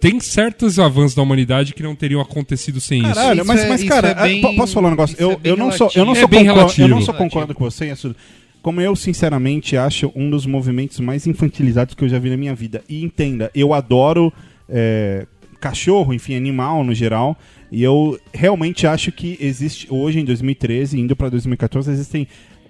tem 0.00 0.18
certos 0.20 0.78
avanços 0.78 1.14
da 1.14 1.22
humanidade 1.22 1.74
que 1.74 1.82
não 1.82 1.94
teriam 1.94 2.20
acontecido 2.20 2.80
sem 2.80 3.00
isso. 3.02 3.14
Caralho, 3.14 3.40
Isso 3.40 3.46
mas, 3.46 3.60
é- 3.60 3.68
mas 3.68 3.80
isso 3.80 3.88
cara, 3.90 4.08
é 4.08 4.14
bem- 4.14 4.44
ah, 4.44 4.48
po- 4.48 4.56
posso 4.56 4.72
falar 4.74 4.88
um 4.88 4.90
negócio? 4.92 5.16
Eu, 5.18 5.32
é 5.32 5.36
bem 5.36 5.52
eu 5.52 5.56
não 5.56 5.70
sou, 5.70 5.90
eu 5.94 6.04
não 6.04 6.14
sou, 6.14 6.24
É 6.24 6.26
bem 6.26 6.40
concor- 6.46 6.56
relativo. 6.56 6.84
eu 6.84 6.88
não 6.88 7.02
sou 7.02 7.14
concordo 7.14 7.54
com 7.54 7.64
você, 7.64 7.86
Yasuda. 7.86 8.16
Como 8.62 8.80
eu, 8.80 8.96
sinceramente, 8.96 9.76
acho 9.76 10.10
um 10.16 10.28
dos 10.30 10.44
movimentos 10.46 10.98
mais 11.00 11.26
infantilizados 11.26 11.94
que 11.94 12.02
eu 12.04 12.08
já 12.08 12.18
vi 12.18 12.30
na 12.30 12.36
minha 12.36 12.54
vida. 12.54 12.82
E 12.88 13.04
entenda, 13.04 13.50
eu 13.54 13.72
adoro 13.72 14.32
é, 14.68 15.26
cachorro, 15.60 16.12
enfim, 16.12 16.34
animal 16.34 16.82
no 16.82 16.92
geral. 16.94 17.36
E 17.70 17.82
eu 17.82 18.18
realmente 18.32 18.86
acho 18.86 19.12
que 19.12 19.36
existe, 19.40 19.86
hoje 19.90 20.18
em 20.18 20.24
2013, 20.24 20.98
indo 20.98 21.14
pra 21.14 21.28
2014, 21.28 21.90
existem 21.90 22.26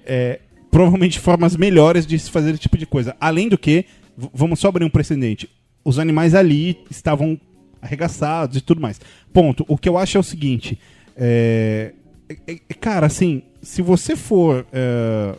é, 0.09 0.40
provavelmente 0.70 1.20
formas 1.20 1.56
melhores 1.56 2.06
de 2.06 2.18
se 2.18 2.30
fazer 2.30 2.51
esse 2.51 2.60
tipo 2.60 2.76
de 2.78 2.86
coisa. 2.86 3.14
Além 3.20 3.48
do 3.48 3.59
que, 3.59 3.85
vamos 4.16 4.59
só 4.59 4.68
abrir 4.68 4.85
um 4.85 4.90
precedente. 4.90 5.48
Os 5.85 5.98
animais 5.98 6.35
ali 6.35 6.78
estavam 6.90 7.39
arregaçados 7.80 8.56
e 8.56 8.60
tudo 8.60 8.80
mais. 8.80 9.01
Ponto. 9.32 9.64
O 9.68 9.78
que 9.78 9.89
eu 9.89 9.97
acho 9.97 10.16
é 10.16 10.20
o 10.20 10.24
seguinte. 10.24 10.78
é, 11.16 11.93
é- 12.28 12.52
é- 12.68 12.74
cara, 12.74 13.06
assim, 13.06 13.43
se 13.62 13.82
você 13.82 14.16
for 14.16 14.66
é, 14.72 15.35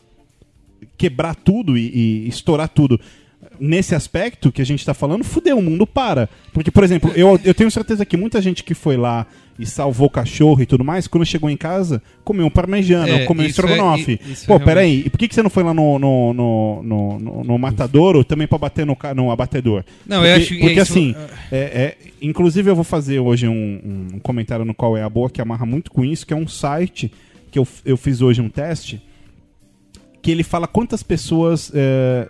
quebrar 0.98 1.36
tudo 1.36 1.78
e, 1.78 2.26
e 2.26 2.28
estourar 2.28 2.68
tudo 2.70 3.00
nesse 3.60 3.94
aspecto 3.96 4.52
que 4.52 4.62
a 4.62 4.66
gente 4.66 4.86
tá 4.86 4.94
falando, 4.94 5.24
fudeu, 5.24 5.58
o 5.58 5.62
mundo 5.62 5.86
para. 5.86 6.30
Porque, 6.54 6.72
por 6.72 6.84
exemplo, 6.84 7.12
eu, 7.16 7.40
eu 7.44 7.54
tenho 7.54 7.70
certeza 7.72 8.06
que 8.06 8.18
muita 8.18 8.42
gente 8.42 8.64
que 8.64 8.74
foi 8.74 8.98
lá 8.98 9.28
e 9.60 9.66
salvou 9.66 10.08
o 10.08 10.10
cachorro 10.10 10.62
e 10.62 10.66
tudo 10.66 10.86
mais, 10.86 11.06
quando 11.06 11.26
chegou 11.26 11.50
em 11.50 11.58
casa, 11.58 12.02
comeu 12.24 12.46
um 12.46 12.50
parmegiana, 12.50 13.10
É, 13.10 13.26
comeu 13.26 13.44
um 13.44 13.46
é- 13.46 13.50
estrogonofe. 13.50 14.18
isso 14.26 14.48
Pô, 14.48 14.56
é 14.56 14.60
peraí, 14.60 15.04
e 15.06 15.10
por 15.10 15.18
que, 15.20 15.28
que 15.28 15.36
você 15.36 15.44
não 15.44 15.50
foi 15.50 15.64
lá 15.64 15.74
no, 15.74 16.00
no, 16.00 16.34
no, 16.34 16.82
no, 16.84 17.20
no- 17.20 17.44
no 17.44 17.58
matadouro 17.60 18.24
também 18.24 18.48
pra 18.48 18.58
bater 18.58 18.86
no, 18.86 18.98
no 19.16 19.30
abatedor? 19.32 19.84
Não, 20.08 20.18
porque, 20.20 20.32
eu 20.32 20.36
acho 20.38 20.48
que 20.48 20.60
Porque 20.62 20.80
é 20.80 20.84
isso- 20.84 20.92
assim, 20.94 21.16
é, 21.52 21.58
é- 21.60 21.98
inclusive 22.22 22.70
eu 22.72 22.76
vou 22.76 22.86
fazer 22.86 23.20
hoje 23.20 23.48
um, 23.50 24.08
um 24.16 24.20
comentário 24.20 24.64
no 24.64 24.74
qual 24.74 24.96
é 24.96 25.04
a 25.04 25.10
boa, 25.10 25.30
que 25.30 25.42
amarra 25.42 25.66
muito 25.66 25.92
com 25.92 26.06
isso, 26.06 26.26
que 26.26 26.34
é 26.34 26.38
um 26.38 26.48
site 26.48 27.12
que 27.52 27.60
eu, 27.60 27.68
eu 27.84 27.98
fiz 27.98 28.22
hoje 28.22 28.40
um 28.42 28.48
teste, 28.50 29.02
que 30.22 30.32
ele 30.32 30.44
fala 30.44 30.68
quantas 30.68 31.02
pessoas 31.04 31.72
é, 31.74 32.28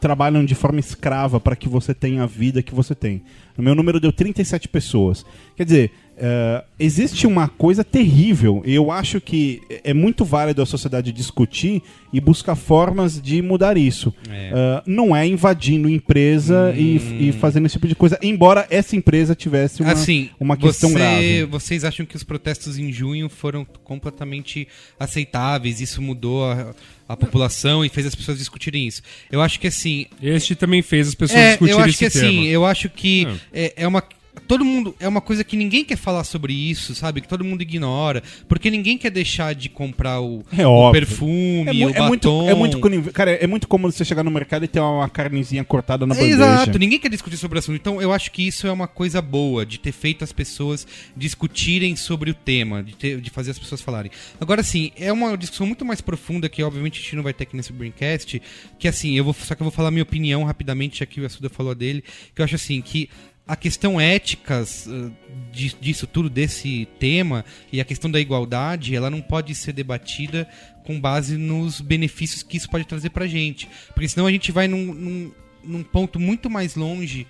trabalham 0.00 0.44
de 0.44 0.54
forma 0.54 0.80
escrava 0.80 1.38
para 1.38 1.54
que 1.56 1.68
você 1.68 1.94
tenha 1.94 2.22
a 2.22 2.26
vida 2.26 2.62
que 2.62 2.74
você 2.74 2.94
tem. 2.94 3.22
O 3.56 3.62
meu 3.62 3.74
número 3.74 4.00
deu 4.00 4.12
37 4.12 4.68
pessoas. 4.68 5.24
Quer 5.56 5.64
dizer, 5.64 5.90
eh, 6.16 6.64
existe 6.78 7.26
uma 7.26 7.48
coisa 7.48 7.82
terrível. 7.82 8.62
Eu 8.66 8.90
acho 8.90 9.20
que 9.20 9.60
é 9.82 9.92
muito 9.94 10.24
válido 10.24 10.62
a 10.62 10.66
sociedade 10.66 11.10
discutir 11.12 11.82
e 12.12 12.20
buscar 12.20 12.54
formas 12.54 13.20
de 13.20 13.40
mudar 13.40 13.76
isso. 13.76 14.12
É. 14.28 14.50
Eh, 14.54 14.82
não 14.86 15.14
é 15.16 15.26
invadindo 15.26 15.88
empresa 15.88 16.72
e, 16.76 17.28
e 17.28 17.32
fazendo 17.32 17.66
esse 17.66 17.74
tipo 17.74 17.88
de 17.88 17.94
coisa, 17.94 18.18
embora 18.22 18.66
essa 18.70 18.94
empresa 18.94 19.34
tivesse 19.34 19.82
uma, 19.82 19.92
assim, 19.92 20.30
uma 20.38 20.56
questão 20.56 20.90
você- 20.90 20.94
grave. 20.98 21.44
Vocês 21.46 21.84
acham 21.84 22.04
que 22.06 22.14
os 22.16 22.22
protestos 22.22 22.78
em 22.78 22.92
junho 22.92 23.28
foram 23.28 23.64
completamente 23.84 24.68
aceitáveis? 24.98 25.80
Isso 25.80 26.00
mudou 26.00 26.44
a, 26.44 26.74
a 27.08 27.16
população 27.16 27.84
e 27.84 27.88
fez 27.88 28.06
as 28.06 28.14
pessoas 28.14 28.38
discutirem 28.38 28.86
isso? 28.86 29.02
Eu 29.30 29.40
acho 29.40 29.58
que 29.58 29.66
assim, 29.66 30.06
Este 30.22 30.54
também 30.54 30.82
fez 30.82 31.08
as 31.08 31.14
pessoas 31.14 31.40
É, 31.40 31.48
discutirem 31.50 31.78
eu 31.78 31.84
acho 31.84 31.90
esse 31.90 31.98
que 32.04 32.10
tema. 32.10 32.26
assim, 32.28 32.46
eu 32.46 32.66
acho 32.66 32.88
que 32.90 33.26
é, 33.52 33.72
é 33.76 33.88
uma. 33.88 34.02
Todo 34.48 34.64
mundo. 34.64 34.94
É 34.98 35.06
uma 35.06 35.20
coisa 35.20 35.44
que 35.44 35.56
ninguém 35.56 35.84
quer 35.84 35.96
falar 35.96 36.24
sobre 36.24 36.52
isso, 36.54 36.94
sabe? 36.94 37.20
Que 37.20 37.28
todo 37.28 37.44
mundo 37.44 37.60
ignora. 37.62 38.22
Porque 38.48 38.70
ninguém 38.70 38.96
quer 38.96 39.10
deixar 39.10 39.54
de 39.54 39.68
comprar 39.68 40.20
o, 40.20 40.42
É 40.56 40.66
o 40.66 40.90
perfume, 40.90 41.82
É, 41.82 41.86
o 41.86 41.90
é 41.90 42.08
muito, 42.08 42.28
batom. 42.28 42.48
é 42.50 42.54
muito 42.54 43.12
cara, 43.12 43.30
é 43.32 43.46
muito 43.46 43.68
cômodo 43.68 43.92
você 43.92 44.04
chegar 44.04 44.22
no 44.22 44.30
mercado 44.30 44.64
e 44.64 44.68
ter 44.68 44.80
uma 44.80 45.08
carnezinha 45.08 45.62
cortada 45.64 46.06
na 46.06 46.14
É, 46.14 46.18
bandeja. 46.18 46.34
Exato, 46.34 46.78
ninguém 46.78 46.98
quer 46.98 47.08
discutir 47.10 47.36
sobre 47.36 47.56
o 47.56 47.60
assunto. 47.60 47.76
Então 47.76 48.00
eu 48.00 48.12
acho 48.12 48.30
que 48.32 48.46
isso 48.46 48.66
é 48.66 48.72
uma 48.72 48.88
coisa 48.88 49.20
boa, 49.20 49.66
de 49.66 49.78
ter 49.78 49.92
feito 49.92 50.24
as 50.24 50.32
pessoas 50.32 50.86
discutirem 51.16 51.94
sobre 51.96 52.30
o 52.30 52.34
tema, 52.34 52.82
de, 52.82 52.94
ter- 52.96 53.20
de 53.20 53.30
fazer 53.30 53.50
as 53.52 53.58
pessoas 53.58 53.80
falarem. 53.80 54.10
Agora, 54.40 54.60
assim, 54.60 54.92
é 54.96 55.12
uma 55.12 55.36
discussão 55.36 55.66
muito 55.66 55.84
mais 55.84 56.00
profunda 56.00 56.48
que, 56.48 56.62
obviamente, 56.62 56.98
a 57.00 57.02
gente 57.02 57.16
não 57.16 57.22
vai 57.22 57.32
ter 57.32 57.44
aqui 57.44 57.56
nesse 57.56 57.72
Braincast. 57.72 58.40
Que 58.78 58.88
assim, 58.88 59.16
eu 59.16 59.24
vou, 59.24 59.34
só 59.34 59.54
que 59.54 59.62
eu 59.62 59.64
vou 59.66 59.70
falar 59.72 59.90
minha 59.90 60.02
opinião 60.02 60.42
rapidamente, 60.44 61.00
já 61.00 61.06
que 61.06 61.20
o 61.20 61.26
Assuda 61.26 61.48
falou 61.48 61.74
dele, 61.74 62.02
que 62.34 62.40
eu 62.40 62.44
acho 62.44 62.54
assim, 62.56 62.80
que 62.80 63.08
a 63.52 63.56
questão 63.56 64.00
éticas 64.00 64.86
uh, 64.86 65.12
di- 65.52 65.76
disso 65.80 66.06
tudo, 66.06 66.30
desse 66.30 66.88
tema, 66.98 67.44
e 67.70 67.80
a 67.80 67.84
questão 67.84 68.10
da 68.10 68.18
igualdade, 68.18 68.96
ela 68.96 69.10
não 69.10 69.20
pode 69.20 69.54
ser 69.54 69.72
debatida 69.74 70.48
com 70.84 70.98
base 70.98 71.36
nos 71.36 71.80
benefícios 71.80 72.42
que 72.42 72.56
isso 72.56 72.70
pode 72.70 72.86
trazer 72.86 73.10
pra 73.10 73.26
gente. 73.26 73.68
Porque 73.92 74.08
senão 74.08 74.26
a 74.26 74.32
gente 74.32 74.50
vai 74.50 74.66
num- 74.66 74.94
num, 74.94 75.32
num 75.62 75.82
ponto 75.82 76.18
muito 76.18 76.48
mais 76.48 76.76
longe 76.76 77.26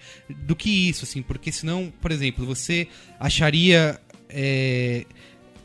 do 0.46 0.54
que 0.54 0.70
isso, 0.88 1.04
assim, 1.04 1.22
porque 1.22 1.50
senão, 1.50 1.92
por 2.00 2.12
exemplo, 2.12 2.46
você 2.46 2.86
acharia 3.18 3.98
é, 4.28 5.04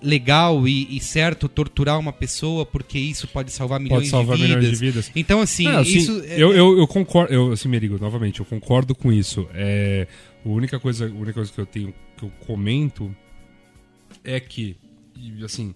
legal 0.01 0.67
e, 0.67 0.95
e 0.95 0.99
certo 0.99 1.47
torturar 1.49 1.97
uma 1.99 2.13
pessoa 2.13 2.65
porque 2.65 2.99
isso 2.99 3.27
pode 3.27 3.51
salvar 3.51 3.79
milhões, 3.79 3.99
Pode 4.01 4.09
salvar 4.09 4.38
de, 4.38 4.43
vidas. 4.43 4.57
milhões 4.59 4.79
de 4.79 4.85
vidas. 4.85 5.11
Então, 5.15 5.39
assim, 5.41 5.67
assim, 5.67 5.97
isso. 5.97 6.23
é- 6.27 6.35
eu, 6.41 6.51
eu, 6.53 6.77
eu 6.79 6.88
concordo, 6.88 7.34
eu, 7.34 7.51
assim, 7.51 7.67
Merigo, 7.69 7.97
novamente, 7.99 8.39
eu 8.39 8.45
concordo 8.45 8.93
com 8.93 9.11
isso. 9.13 9.47
É, 9.53 10.07
a, 10.45 10.49
única 10.49 10.80
coisa, 10.80 11.05
a 11.07 11.11
única 11.11 11.34
coisa 11.34 11.51
que 11.51 11.59
eu 11.59 11.65
tenho, 11.65 11.93
que 12.18 12.23
eu 12.23 12.30
comento 12.45 13.15
é 14.23 14.39
que, 14.39 14.76
assim, 15.43 15.73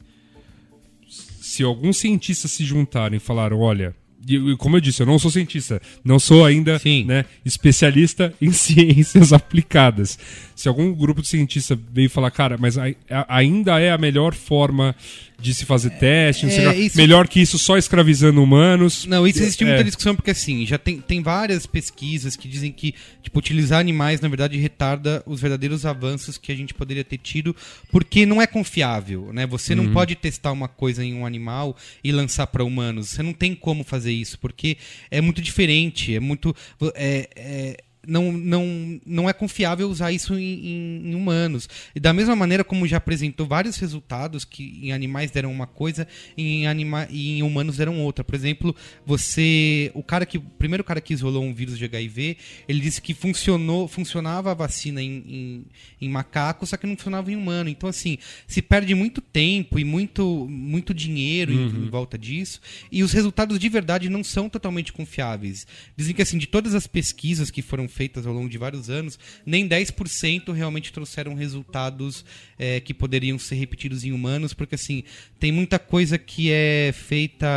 se 1.08 1.64
alguns 1.64 1.98
cientistas 1.98 2.52
se 2.52 2.64
juntarem 2.64 3.18
e 3.18 3.20
falaram, 3.20 3.60
olha, 3.60 3.96
e, 4.28 4.56
como 4.58 4.78
eu 4.78 4.82
disse, 4.82 5.02
eu 5.02 5.06
não 5.08 5.18
sou 5.18 5.32
cientista, 5.32 5.82
não 6.04 6.20
sou 6.20 6.46
ainda 6.46 6.80
né, 7.06 7.26
especialista 7.44 8.34
em 8.40 8.52
ciências 8.52 9.34
aplicadas. 9.34 10.18
Se 10.56 10.68
algum 10.68 10.94
grupo 10.94 11.22
de 11.22 11.28
cientistas 11.28 11.78
veio 11.92 12.10
falar, 12.10 12.30
cara, 12.32 12.56
mas 12.58 12.78
a- 12.78 12.94
ainda 13.28 13.80
é 13.80 13.92
a 13.92 13.98
melhor 13.98 14.34
forma 14.36 14.96
de 15.42 15.54
se 15.54 15.66
fazer 15.66 15.90
teste, 15.92 16.46
é, 16.46 16.76
isso- 16.78 16.96
melhor 16.98 17.28
que 17.28 17.40
isso 17.42 17.58
só 17.58 17.78
escravizando 17.78 18.42
humanos. 18.44 19.06
Não, 19.06 19.26
isso 19.28 19.42
existe 19.42 19.66
muita 19.66 19.82
É. 19.82 19.84
discussão 19.84 20.16
porque 20.16 20.32
assim, 20.32 20.66
já 20.66 20.78
tem, 20.78 21.00
tem 21.02 21.22
várias 21.22 21.66
pesquisas 21.66 22.36
que 22.36 22.48
dizem 22.48 22.72
que 22.72 22.94
tipo, 23.24 23.40
utilizar 23.40 23.80
animais, 23.80 24.22
na 24.22 24.28
verdade, 24.28 24.58
retarda 24.58 25.24
os 25.26 25.42
verdadeiros 25.42 25.86
avanços 25.86 26.38
que 26.38 26.52
a 26.52 26.56
gente 26.56 26.74
poderia 26.74 27.04
ter 27.04 27.18
tido, 27.18 27.56
porque 27.92 28.26
não 28.26 28.42
é 28.42 28.48
confiável, 28.48 29.32
né? 29.34 29.46
Você 29.48 29.74
Uhum. 29.74 29.84
não 29.84 29.94
pode 29.94 30.16
testar 30.16 30.52
uma 30.52 30.68
coisa 30.68 31.04
em 31.04 31.14
um 31.14 31.26
animal 31.26 31.76
e 32.04 32.12
lançar 32.12 32.48
para 32.48 32.64
humanos. 32.64 33.10
Você 33.10 33.24
não 33.24 33.34
tem 33.34 33.56
como 33.56 33.84
fazer 33.84 34.12
isso, 34.12 34.38
porque 34.40 34.78
é 35.10 35.22
muito 35.22 35.42
diferente, 35.42 36.16
é 36.16 36.20
muito. 36.20 36.56
é- 36.96 37.30
é- 37.36 37.78
não, 38.07 38.32
não, 38.32 38.99
não 39.06 39.30
é 39.30 39.34
confiável 39.34 39.90
usar 39.90 40.11
isso 40.11 40.34
em, 40.38 41.10
em- 41.10 41.15
humanos. 41.15 41.69
E 41.95 41.99
da 41.99 42.11
mesma 42.14 42.36
maneira 42.36 42.64
como 42.64 42.88
já 42.88 42.98
apresentou 42.98 43.45
vários 43.45 43.78
resultados 43.78 44.44
que 44.44 44.80
em 44.82 44.91
animais 44.91 45.30
deram 45.32 45.52
uma 45.52 45.68
coisa 45.68 46.07
e 46.36 46.61
em, 46.61 46.68
anima 46.68 47.07
e 47.10 47.38
em 47.40 47.44
humanos 47.44 47.78
deram 47.78 47.99
outra. 48.02 48.23
Por 48.23 48.34
exemplo, 48.36 48.76
você. 49.06 49.91
O 49.94 50.02
cara 50.03 50.26
que. 50.26 50.38
O 50.38 50.41
primeiro 50.41 50.84
cara 50.84 51.02
que 51.02 51.14
isolou 51.14 51.44
um 51.44 51.53
vírus 51.53 51.78
de 51.78 51.86
HIV, 51.86 52.38
ele 52.68 52.80
disse 52.80 53.02
que 53.02 53.14
funcionou, 53.14 53.88
funcionava 53.88 54.52
a 54.52 54.53
vacina 54.53 55.02
em, 55.02 55.23
em, 55.28 55.65
em 56.02 56.10
macaco, 56.10 56.65
só 56.65 56.78
que 56.78 56.88
não 56.88 56.95
funcionava 56.95 57.32
em 57.32 57.36
humano. 57.36 57.69
Então, 57.69 57.90
assim, 57.90 58.18
se 58.48 58.61
perde 58.61 58.95
muito 58.95 59.22
tempo 59.22 59.78
e 59.80 59.84
muito, 59.84 60.48
muito 60.49 60.94
dinheiro 60.94 61.52
em- 61.52 61.68
em, 61.86 61.90
volta 61.90 62.18
disso. 62.18 62.60
E 62.91 63.03
os 63.03 63.11
resultados 63.11 63.60
de 63.60 63.69
verdade 63.69 64.10
não 64.10 64.23
são 64.23 64.49
totalmente 64.49 64.91
confiáveis. 64.94 65.68
Dizem 65.95 66.15
que, 66.15 66.22
assim, 66.22 66.38
de 66.38 66.48
todas 66.48 66.73
as 66.73 66.88
pesquisas 66.88 67.52
que 67.52 67.61
foram 67.61 67.88
feitas 67.92 68.26
ao 68.26 68.34
longo 68.34 68.50
de 68.50 68.58
vários 68.58 68.90
anos, 68.90 69.20
nem 69.46 69.68
10% 69.68 70.52
realmente 70.54 70.92
trouxeram 70.92 71.36
resultados 71.36 72.26
eh, 72.58 72.80
que 72.80 72.94
poderiam 72.94 73.38
ser 73.38 73.56
repetidos 73.56 74.04
em 74.04 74.12
humanos, 74.12 74.54
porque, 74.54 74.76
assim, 74.76 75.04
tem 75.40 75.52
muita 75.52 75.78
coisa 75.78 76.18
que 76.18 76.50
é 76.52 76.92
feita 76.94 77.48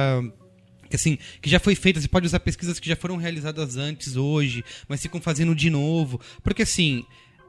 que 0.89 0.97
assim, 0.97 1.19
que 1.40 1.51
já 1.51 1.59
foi 1.59 1.74
feita, 1.74 2.01
você 2.01 2.06
pode 2.06 2.27
usar 2.27 2.39
pesquisas 2.40 2.78
que 2.78 2.89
já 2.89 2.94
foram 2.94 3.16
realizadas 3.16 3.77
antes, 3.77 4.16
hoje, 4.16 4.62
mas 4.86 5.02
ficam 5.02 5.20
fazendo 5.20 5.55
de 5.55 5.69
novo. 5.69 6.20
Porque 6.43 6.62
assim, 6.62 7.05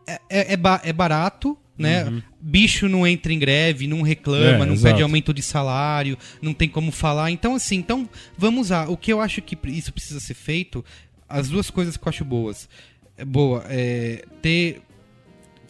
é, 0.07 0.19
é, 0.29 0.53
é 0.53 0.59
é 0.83 0.93
barato, 0.93 1.55
né? 1.77 2.23
Bicho 2.39 2.87
não 2.87 3.05
entra 3.05 3.33
em 3.33 3.39
greve, 3.39 3.87
não 3.87 4.01
reclama, 4.01 4.63
É, 4.63 4.65
não 4.65 4.73
exato. 4.73 4.93
pede 4.93 5.03
aumento 5.03 5.33
de 5.33 5.41
salário, 5.41 6.17
não 6.41 6.53
tem 6.53 6.69
como 6.69 6.91
falar. 6.91 7.31
Então, 7.31 7.55
assim, 7.55 7.75
então 7.75 8.09
vamos 8.37 8.67
usar. 8.67 8.89
O 8.89 8.95
que 8.95 9.11
eu 9.11 9.19
acho 9.19 9.41
que 9.41 9.57
isso 9.65 9.91
precisa 9.91 10.19
ser 10.19 10.35
feito, 10.35 10.83
as 11.27 11.49
duas 11.49 11.69
coisas 11.69 11.97
que 11.97 12.03
eu 12.03 12.09
acho 12.09 12.25
boas. 12.25 12.69
É 13.17 13.23
boa, 13.23 13.63
é 13.67 14.25
ter 14.41 14.81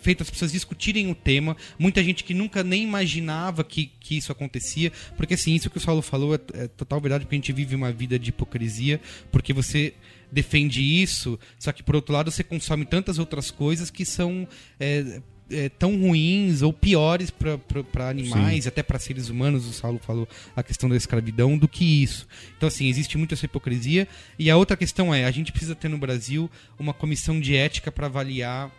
feito 0.05 0.21
as 0.21 0.29
pessoas 0.29 0.51
discutirem 0.51 1.09
o 1.09 1.15
tema. 1.15 1.57
Muita 1.79 2.03
gente 2.03 2.23
que 2.23 2.33
nunca 2.33 2.63
nem 2.63 2.83
imaginava 2.83 3.63
que, 3.63 3.87
que 3.99 4.15
isso 4.15 4.31
acontecia. 4.31 4.91
Porque, 5.17 5.33
assim, 5.33 5.55
isso 5.55 5.69
que 5.69 5.77
o 5.77 5.81
Saulo 5.81 6.03
falou 6.03 6.35
é, 6.35 6.39
é 6.53 6.67
total 6.67 7.01
verdade, 7.01 7.25
porque 7.25 7.35
a 7.35 7.39
gente 7.39 7.51
vive 7.51 7.75
uma 7.75 7.91
vida 7.91 8.19
de 8.19 8.29
hipocrisia. 8.29 9.01
Porque 9.31 9.51
você 9.51 9.93
defende 10.31 10.81
isso, 10.81 11.39
só 11.57 11.71
que, 11.71 11.81
por 11.81 11.95
outro 11.95 12.13
lado, 12.13 12.29
você 12.29 12.43
consome 12.43 12.85
tantas 12.85 13.17
outras 13.17 13.49
coisas 13.49 13.89
que 13.89 14.05
são. 14.05 14.47
é, 14.79 15.21
é, 15.49 15.69
tão 15.69 15.99
ruins 15.99 16.61
ou 16.61 16.73
piores 16.73 17.29
para 17.29 18.09
animais 18.09 18.65
e 18.65 18.67
até 18.67 18.81
para 18.81 18.99
seres 18.99 19.29
humanos, 19.29 19.65
o 19.67 19.73
Saulo 19.73 19.99
falou 19.99 20.27
a 20.55 20.63
questão 20.63 20.89
da 20.89 20.95
escravidão, 20.95 21.57
do 21.57 21.67
que 21.67 22.03
isso. 22.03 22.27
Então, 22.57 22.67
assim, 22.67 22.87
existe 22.87 23.17
muito 23.17 23.33
essa 23.33 23.45
hipocrisia. 23.45 24.07
E 24.39 24.49
a 24.49 24.57
outra 24.57 24.75
questão 24.75 25.13
é: 25.13 25.25
a 25.25 25.31
gente 25.31 25.51
precisa 25.51 25.75
ter 25.75 25.89
no 25.89 25.97
Brasil 25.97 26.49
uma 26.79 26.93
comissão 26.93 27.39
de 27.39 27.55
ética 27.55 27.91
para 27.91 28.07
avaliar 28.07 28.71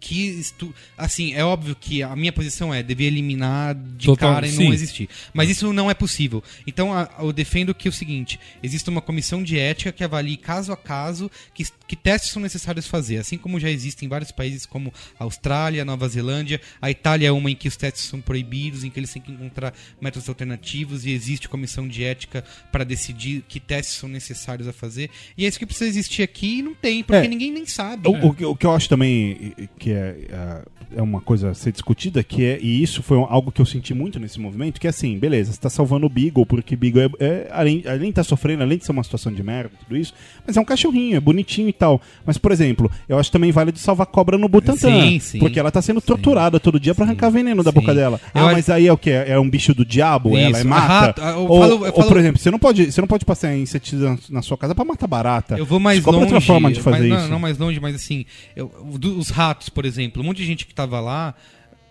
que 0.00 0.28
estu... 0.30 0.74
assim 0.96 1.34
é 1.34 1.44
óbvio 1.44 1.76
que 1.76 2.02
a 2.02 2.16
minha 2.16 2.32
posição 2.32 2.72
é 2.72 2.82
dever 2.82 3.08
eliminar 3.08 3.74
de 3.74 4.06
Total, 4.06 4.34
cara 4.34 4.46
e 4.46 4.50
sim. 4.50 4.64
não 4.64 4.72
existir 4.72 5.08
mas 5.34 5.50
isso 5.50 5.72
não 5.74 5.90
é 5.90 5.94
possível 5.94 6.42
então 6.66 6.90
eu 7.18 7.30
defendo 7.32 7.74
que 7.74 7.86
é 7.86 7.90
o 7.90 7.92
seguinte 7.92 8.40
existe 8.62 8.88
uma 8.88 9.02
comissão 9.02 9.42
de 9.42 9.58
ética 9.58 9.92
que 9.92 10.02
avalie 10.02 10.38
caso 10.38 10.72
a 10.72 10.76
caso 10.76 11.30
que, 11.52 11.66
que 11.90 11.96
testes 11.96 12.30
são 12.30 12.40
necessários 12.40 12.86
fazer 12.86 13.16
assim 13.16 13.36
como 13.36 13.58
já 13.58 13.68
existem 13.68 14.06
em 14.06 14.08
vários 14.08 14.30
países 14.30 14.64
como 14.64 14.92
Austrália 15.18 15.84
Nova 15.84 16.08
Zelândia. 16.08 16.60
A 16.80 16.88
Itália 16.88 17.26
é 17.26 17.32
uma 17.32 17.50
em 17.50 17.56
que 17.56 17.66
os 17.66 17.76
testes 17.76 18.04
são 18.04 18.20
proibidos 18.20 18.84
em 18.84 18.90
que 18.90 19.00
eles 19.00 19.12
têm 19.12 19.20
que 19.20 19.32
encontrar 19.32 19.74
métodos 20.00 20.28
alternativos 20.28 21.04
e 21.04 21.10
existe 21.10 21.48
comissão 21.48 21.88
de 21.88 22.04
ética 22.04 22.44
para 22.70 22.84
decidir 22.84 23.42
que 23.48 23.58
testes 23.58 23.96
são 23.96 24.08
necessários 24.08 24.68
a 24.68 24.72
fazer. 24.72 25.10
E 25.36 25.44
é 25.44 25.48
isso 25.48 25.58
que 25.58 25.66
precisa 25.66 25.90
existir 25.90 26.22
aqui 26.22 26.58
e 26.58 26.62
não 26.62 26.74
tem 26.76 27.02
porque 27.02 27.26
É. 27.26 27.28
ninguém 27.28 27.50
nem 27.50 27.66
sabe 27.66 28.06
O, 28.08 28.28
o 28.28 28.34
que- 28.34 28.44
o 28.44 28.54
que 28.54 28.66
eu 28.66 28.70
acho 28.72 28.88
também 28.88 29.52
que 29.76 29.90
é, 29.90 30.28
ah, 30.32 30.64
é 30.96 31.02
uma 31.02 31.20
coisa 31.20 31.50
a 31.50 31.54
ser 31.54 31.72
discutida, 31.72 32.22
que 32.22 32.44
é, 32.44 32.58
e 32.60 32.80
isso 32.82 33.02
foi 33.02 33.16
algo 33.18 33.50
que 33.50 33.60
eu 33.60 33.66
senti 33.66 33.92
muito 33.94 34.20
nesse 34.20 34.38
movimento, 34.38 34.80
que 34.80 34.86
é 34.86 34.90
assim, 34.90 35.18
beleza, 35.18 35.52
você 35.52 35.60
tá 35.60 35.70
salvando 35.70 36.06
o 36.06 36.08
Beagle, 36.08 36.46
porque 36.46 36.76
Beagle 36.76 37.02
é, 37.18 37.24
é- 37.24 37.48
além, 37.50 37.82
além 37.86 38.00
de 38.02 38.08
estar 38.10 38.24
sofrendo, 38.24 38.62
além 38.62 38.78
de 38.78 38.84
ser 38.84 38.92
uma 38.92 39.02
situação 39.02 39.32
de 39.32 39.42
merda, 39.42 39.72
tudo 39.80 39.96
isso, 39.96 40.14
mas 40.46 40.56
é 40.56 40.60
um 40.60 40.64
cachorrinho, 40.64 41.16
é 41.16 41.20
bonitinho 41.20 41.68
e 41.68 41.72
tal. 41.80 42.00
Mas, 42.24 42.36
por 42.38 42.52
exemplo, 42.52 42.90
eu 43.08 43.18
acho 43.18 43.32
também 43.32 43.50
válido 43.50 43.78
salvar 43.78 44.06
cobra 44.06 44.36
no 44.38 44.48
Butantan, 44.48 44.76
Sim, 44.78 45.18
sim. 45.18 45.38
porque 45.38 45.58
ela 45.58 45.70
tá 45.70 45.80
sendo 45.82 46.00
torturada 46.00 46.60
todo 46.60 46.78
dia 46.78 46.94
pra 46.94 47.04
arrancar 47.06 47.30
veneno 47.30 47.64
da 47.64 47.70
sim. 47.72 47.74
boca 47.80 47.94
dela. 47.94 48.20
Eu 48.34 48.42
ah, 48.42 48.44
acho- 48.46 48.52
mas 48.54 48.70
aí 48.70 48.86
é 48.86 48.92
o 48.92 48.98
que? 48.98 49.10
É 49.10 49.38
um 49.40 49.48
bicho 49.48 49.74
do 49.74 49.84
diabo? 49.84 50.36
Ela 50.36 50.58
é 50.58 50.60
Isso, 50.60 50.68
mata? 50.68 50.86
rato, 50.86 51.20
eu 51.22 51.46
ou, 51.48 51.60
falo- 51.60 51.86
ou, 51.86 51.92
falo- 51.92 52.08
por 52.08 52.16
exemplo, 52.18 52.38
você 52.40 52.50
não 52.50 52.58
pode, 52.58 52.92
você 52.92 53.00
não 53.00 53.08
pode 53.08 53.24
passar 53.24 53.56
inseticida 53.56 54.16
na 54.28 54.42
sua 54.42 54.58
casa 54.58 54.74
pra 54.74 54.84
matar 54.84 55.06
barata. 55.06 55.56
Eu 55.56 55.64
vou 55.66 55.80
mais 55.80 55.98
Descobre 55.98 56.20
longe. 56.20 56.34
outra 56.34 56.46
forma 56.46 56.70
de 56.70 56.80
fazer 56.80 57.08
mas, 57.08 57.18
isso. 57.18 57.22
Não, 57.22 57.28
não 57.30 57.38
mais 57.40 57.56
longe, 57.58 57.80
mas 57.80 57.94
assim, 57.94 58.24
eu- 58.54 58.70
os 59.16 59.30
ratos, 59.30 59.68
por 59.70 59.84
exemplo, 59.86 60.22
um 60.22 60.26
monte 60.26 60.36
de 60.38 60.46
gente 60.46 60.66
que 60.66 60.74
tava 60.74 61.00
lá 61.00 61.34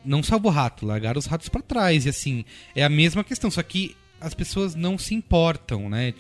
não 0.06 0.24
salvou 0.24 0.52
rato, 0.52 0.86
largaram 0.86 1.20
os 1.20 1.26
ratos 1.26 1.50
pra 1.50 1.62
trás. 1.62 2.06
E 2.06 2.10
assim, 2.10 2.46
é 2.76 2.84
a 2.84 2.90
mesma 2.90 3.24
questão, 3.24 3.50
só 3.52 3.62
que 3.64 3.96
as 4.22 4.34
pessoas 4.34 4.76
não 4.76 4.98
se 4.98 5.14
importam, 5.16 5.90
né? 5.90 6.14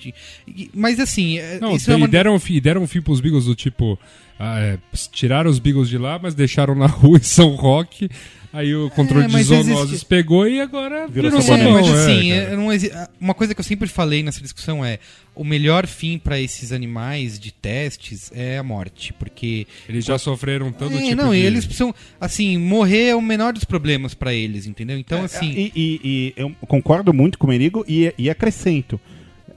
Mas 0.73 0.99
assim, 0.99 1.37
é- 1.37 1.59
Não, 1.59 1.75
isso 1.75 1.91
é 1.91 1.95
uma. 1.95 2.05
e 2.07 2.09
deram, 2.09 2.39
fi- 2.39 2.55
e 2.55 2.61
deram 2.61 2.83
um 2.83 2.87
fio 2.87 3.03
pros 3.03 3.19
Beagles 3.21 3.45
do 3.45 3.55
tipo. 3.55 3.97
ah, 4.39 4.59
é, 4.59 4.77
tiraram 5.11 5.49
os 5.49 5.59
Beagles 5.59 5.89
de 5.89 5.97
lá, 5.97 6.17
mas 6.21 6.33
deixaram 6.33 6.73
na 6.75 6.85
rua 6.87 7.17
em 7.17 7.23
São 7.23 7.55
Roque. 7.55 8.09
Aí 8.51 8.73
o 8.75 8.89
controle 8.89 9.25
É, 9.25 9.27
de 9.27 9.43
zoonoses 9.43 9.89
existe- 9.89 10.05
pegou 10.07 10.47
e 10.47 10.59
agora 10.59 11.07
Virou 11.07 11.29
virou, 11.29 11.41
sabonete. 11.41 11.69
É, 11.69 11.71
mas 11.71 11.87
é, 11.87 11.91
assim, 12.03 12.31
é, 12.31 12.55
não 12.55 12.73
exi- 12.73 12.91
uma 13.21 13.33
coisa 13.35 13.53
que 13.53 13.59
eu 13.59 13.63
sempre 13.65 13.87
falei 13.87 14.23
nessa 14.23 14.41
discussão 14.41 14.83
é 14.83 14.97
o 15.35 15.43
melhor 15.43 15.85
fim 15.85 16.17
pra 16.17 16.39
esses 16.39 16.71
animais 16.71 17.39
de 17.39 17.51
testes 17.51 18.31
é 18.33 18.57
a 18.57 18.63
morte, 18.63 19.13
porque 19.13 19.67
Eles 19.87 20.03
já 20.03 20.17
sofreram 20.17 20.71
tanto 20.71 20.97
é, 20.97 21.01
tipo 21.01 21.15
não, 21.15 21.31
de... 21.31 21.37
e 21.37 21.41
eles 21.45 21.63
precisam 21.63 21.93
assim 22.19 22.57
morrer 22.57 23.09
é 23.09 23.15
o 23.15 23.21
menor 23.21 23.53
dos 23.53 23.63
problemas 23.65 24.15
pra 24.15 24.33
eles, 24.33 24.65
entendeu? 24.65 24.97
Então 24.97 25.23
assim, 25.23 25.51
E, 25.51 25.71
e- 25.75 25.99
e 26.03 26.33
eu 26.35 26.51
concordo 26.61 27.13
muito 27.13 27.37
com 27.37 27.45
o 27.45 27.49
Merigo 27.51 27.85
e, 27.87 28.11
e 28.17 28.29
acrescento. 28.31 28.99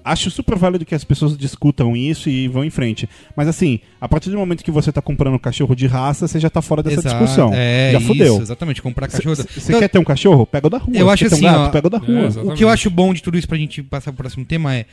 Acho 0.05 0.31
super 0.31 0.57
válido 0.57 0.85
que 0.85 0.95
as 0.95 1.05
pessoas 1.05 1.37
discutam 1.37 1.97
isso 1.97 2.29
e 2.29 2.49
vão 2.49 2.65
em 2.65 2.71
frente. 2.71 3.09
Mas 3.37 3.47
assim, 3.49 3.81
a 4.01 4.09
partir 4.09 4.31
do 4.31 4.37
momento 4.39 4.65
que 4.65 4.71
você 4.71 4.91
tá 4.91 5.01
comprando 5.01 5.35
um 5.35 5.39
cachorro 5.39 5.75
de 5.77 5.87
raça, 5.87 6.27
você 6.27 6.41
já 6.41 6.51
tá 6.51 6.61
fora 6.61 6.83
dessa 6.83 7.01
exato, 7.01 7.17
discussão. 7.19 7.51
É, 7.55 7.91
já 7.93 7.99
isso, 7.99 8.07
fudeu. 8.09 8.41
exatamente, 8.41 8.83
comprar 8.83 9.09
cachorro. 9.09 9.37
Você 9.37 9.47
Então, 9.69 9.81
quer 9.81 9.89
ter 9.89 9.99
um 9.99 10.05
cachorro? 10.05 10.45
Pega 10.47 10.67
o 10.67 10.71
da 10.71 10.79
rua. 10.79 10.97
Eu 10.97 11.07
Você 11.07 11.13
acho 11.13 11.25
quer 11.25 11.29
ter 11.31 11.35
assim, 11.37 11.47
um 11.47 11.53
gato? 11.53 11.69
ó, 11.69 11.71
Pega 11.71 11.87
o 11.87 11.91
da 11.91 11.99
rua. 11.99 12.21
É, 12.37 12.41
O 12.53 12.55
que 12.55 12.65
eu 12.65 12.69
acho 12.69 12.91
bom 12.91 13.15
de 13.15 13.23
tudo 13.23 13.39
isso 13.39 13.47
pra 13.47 13.57
gente 13.57 13.83
passar 13.83 14.11
pro 14.13 14.19
próximo 14.19 14.45
tema 14.45 14.75
é 14.75 14.87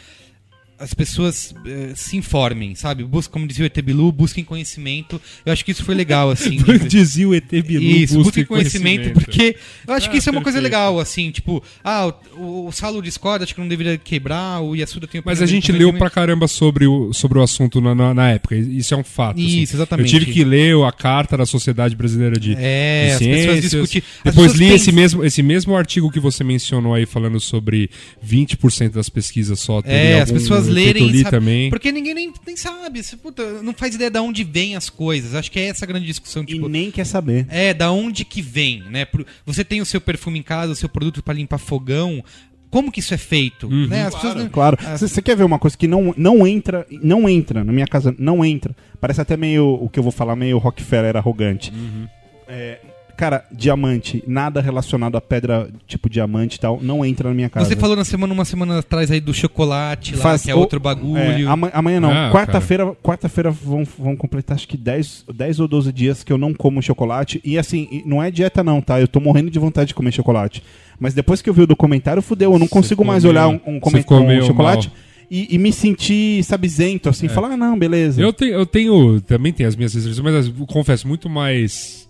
as 0.79 0.93
pessoas 0.93 1.53
eh, 1.65 1.91
se 1.95 2.15
informem, 2.15 2.73
sabe? 2.73 3.03
Buscam, 3.03 3.33
como 3.33 3.47
dizia 3.47 3.63
o 3.63 3.67
ET 3.67 3.81
Bilu, 3.81 4.11
busquem 4.11 4.43
conhecimento. 4.43 5.21
Eu 5.45 5.51
acho 5.51 5.63
que 5.65 5.71
isso 5.71 5.83
foi 5.83 5.93
legal, 5.95 6.29
assim. 6.31 6.57
Dizia 6.87 7.27
o 7.27 7.35
ET 7.35 7.49
Bilu, 7.49 7.83
Isso, 7.83 8.13
busque 8.15 8.23
busquem 8.29 8.45
conhecimento, 8.45 9.11
porque 9.11 9.55
eu 9.87 9.93
acho 9.93 10.09
que 10.09 10.15
Ah, 10.15 10.19
isso 10.19 10.29
é 10.29 10.31
uma 10.31 10.41
coisa 10.41 10.59
legal, 10.59 10.99
assim, 10.99 11.31
tipo, 11.31 11.63
ah, 11.83 12.13
o, 12.35 12.41
o, 12.41 12.67
o 12.67 12.71
Salo 12.71 13.01
discorda, 13.01 13.43
acho 13.43 13.53
que 13.53 13.59
não 13.61 13.67
deveria 13.67 13.97
quebrar, 13.97 14.61
o 14.61 14.75
Yasuda 14.75 15.07
tem 15.07 15.21
Mas 15.23 15.41
a 15.41 15.45
gente 15.45 15.71
leu 15.71 15.93
pra 15.93 16.09
caramba 16.09 16.47
sobre 16.47 16.87
o, 16.87 17.11
sobre 17.13 17.39
o 17.39 17.43
assunto 17.43 17.81
na, 17.81 17.93
na, 17.93 18.13
na 18.13 18.29
época. 18.31 18.55
Isso 18.55 18.93
é 18.93 18.97
um 18.97 19.03
fato. 19.03 19.37
assim. 19.39 19.61
Isso, 19.61 19.75
exatamente. 19.75 20.13
Eu 20.13 20.19
tive 20.19 20.31
que 20.31 20.43
ler 20.43 20.75
a 20.83 20.91
carta 20.91 21.37
da 21.37 21.45
Sociedade 21.45 21.95
Brasileira 21.95 22.39
de, 22.39 22.55
É, 22.57 23.07
de 23.07 23.11
as 23.11 23.19
pessoas 23.19 23.43
Ciências. 23.43 23.71
discutir. 23.71 24.03
as 24.19 24.33
Depois 24.33 24.51
pessoas 24.53 24.59
li 24.59 24.73
esse 24.75 24.91
mesmo, 24.91 25.25
esse 25.25 25.43
mesmo 25.43 25.75
artigo 25.75 26.11
que 26.11 26.19
você 26.19 26.43
mencionou 26.43 26.93
aí, 26.93 27.05
falando 27.05 27.39
sobre 27.39 27.89
20% 28.25 28.91
das 28.91 29.09
pesquisas 29.09 29.59
só 29.59 29.81
É, 29.83 30.21
as 30.21 30.29
algum 30.29 30.33
pessoas 30.33 30.61
efeito 30.61 30.68
lerem, 30.73 31.17
sabe? 31.23 31.29
também. 31.29 31.69
Porque 31.69 31.91
ninguém 31.91 32.13
nem, 32.13 32.33
nem 32.45 32.57
sabe, 32.57 33.03
você, 33.03 33.17
puta, 33.17 33.61
não 33.61 33.73
faz 33.73 33.95
ideia 33.95 34.09
de 34.09 34.19
onde 34.19 34.43
vêm 34.43 34.75
as 34.75 34.89
coisas. 34.89 35.35
Acho 35.35 35.51
que 35.51 35.59
é 35.59 35.65
essa 35.65 35.85
a 35.85 35.87
grande 35.87 36.05
discussão, 36.05 36.43
E 36.43 36.45
tipo, 36.47 36.67
nem 36.67 36.91
quer 36.91 37.05
saber. 37.05 37.45
É, 37.49 37.73
da 37.73 37.91
onde 37.91 38.23
que 38.25 38.41
vem, 38.41 38.83
né? 38.89 39.07
Você 39.45 39.63
tem 39.63 39.81
o 39.81 39.85
seu 39.85 39.99
perfume 40.01 40.39
em 40.39 40.43
casa, 40.43 40.71
o 40.73 40.75
seu 40.75 40.89
produto 40.89 41.23
pra 41.23 41.33
limpar 41.33 41.57
fogão. 41.57 42.23
Como 42.69 42.91
que 42.91 42.99
isso 42.99 43.13
é 43.13 43.17
feito? 43.17 43.67
Uhum. 43.67 43.87
né? 43.87 44.05
As 44.05 44.13
pessoas 44.15 44.47
Claro. 44.51 44.77
Ah, 44.85 44.95
Você 44.95 45.21
quer 45.21 45.35
ver 45.35 45.43
uma 45.43 45.57
coisa 45.57 45.75
que 45.75 45.87
não, 45.87 46.13
não 46.15 46.45
entra, 46.45 46.85
não 46.91 47.27
entra, 47.27 47.63
na 47.63 47.71
minha 47.71 47.87
casa 47.87 48.15
não 48.17 48.45
entra. 48.45 48.75
Parece 49.01 49.21
até 49.21 49.35
meio, 49.35 49.65
o 49.81 49.89
que 49.89 49.97
eu 49.97 50.03
vou 50.03 50.11
falar, 50.11 50.35
meio 50.35 50.57
Rockefeller 50.59 51.17
arrogante. 51.17 51.71
Uhum. 51.71 52.07
É, 52.47 52.79
cara, 53.19 53.43
diamante, 53.51 54.23
nada 54.25 54.61
relacionado 54.61 55.17
a 55.17 55.21
pedra 55.21 55.69
tipo 55.85 56.09
diamante 56.09 56.55
e 56.55 56.59
tal, 56.61 56.79
não 56.81 57.03
entra 57.05 57.27
na 57.27 57.35
minha 57.35 57.49
casa. 57.49 57.67
Você 57.67 57.75
falou 57.75 57.95
na 57.97 58.05
semana, 58.05 58.33
uma 58.33 58.45
semana 58.45 58.79
atrás 58.79 59.11
aí 59.11 59.19
do 59.19 59.33
chocolate 59.33 60.15
lá, 60.15 60.21
Faz 60.21 60.43
que 60.43 60.49
é 60.51 60.55
o- 60.55 60.59
outro 60.59 60.79
bagulho. 60.79 61.17
É, 61.17 61.41
ama- 61.43 61.69
amanhã 61.73 61.99
não. 61.99 62.11
Ah, 62.11 62.31
quarta-feira, 62.31 62.95
quarta-feira 63.03 63.51
vão, 63.51 63.83
vão 63.97 64.15
completar 64.15 64.55
acho 64.55 64.67
que 64.67 64.77
10, 64.77 65.25
10 65.35 65.59
ou 65.59 65.67
12 65.67 65.91
dias 65.91 66.23
que 66.23 66.31
eu 66.31 66.37
não 66.37 66.53
como 66.53 66.81
chocolate. 66.81 67.41
E 67.43 67.57
assim, 67.57 68.01
não 68.05 68.23
é 68.23 68.31
dieta 68.31 68.63
não, 68.63 68.81
tá? 68.81 69.01
Eu 69.01 69.07
tô 69.07 69.19
morrendo 69.19 69.51
de 69.51 69.59
vontade 69.59 69.89
de 69.89 69.93
comer 69.93 70.13
chocolate. 70.13 70.63
Mas 70.99 71.13
depois 71.13 71.41
que 71.41 71.49
eu 71.49 71.53
vi 71.53 71.61
o 71.63 71.67
documentário, 71.67 72.21
fudeu. 72.21 72.53
Eu 72.53 72.59
não 72.59 72.67
consigo 72.67 73.03
mais 73.05 73.23
meio- 73.23 73.33
olhar 73.33 73.47
um, 73.49 73.59
um, 73.67 73.77
um 73.77 74.41
chocolate 74.45 74.87
mal. 74.87 74.97
e, 75.29 75.53
e 75.55 75.57
me 75.57 75.71
sentir 75.71 76.43
sabizento, 76.43 77.07
assim, 77.09 77.27
falar, 77.27 77.51
ah, 77.51 77.57
não, 77.57 77.77
beleza. 77.77 78.21
Eu 78.21 78.33
tenho, 78.33 78.53
eu 78.53 78.65
tenho, 78.65 79.21
também 79.21 79.53
tenho 79.53 79.67
as 79.69 79.75
minhas 79.75 79.93
restrições, 79.93 80.23
mas 80.23 80.47
eu 80.47 80.65
confesso, 80.65 81.07
muito 81.07 81.29
mais 81.29 82.08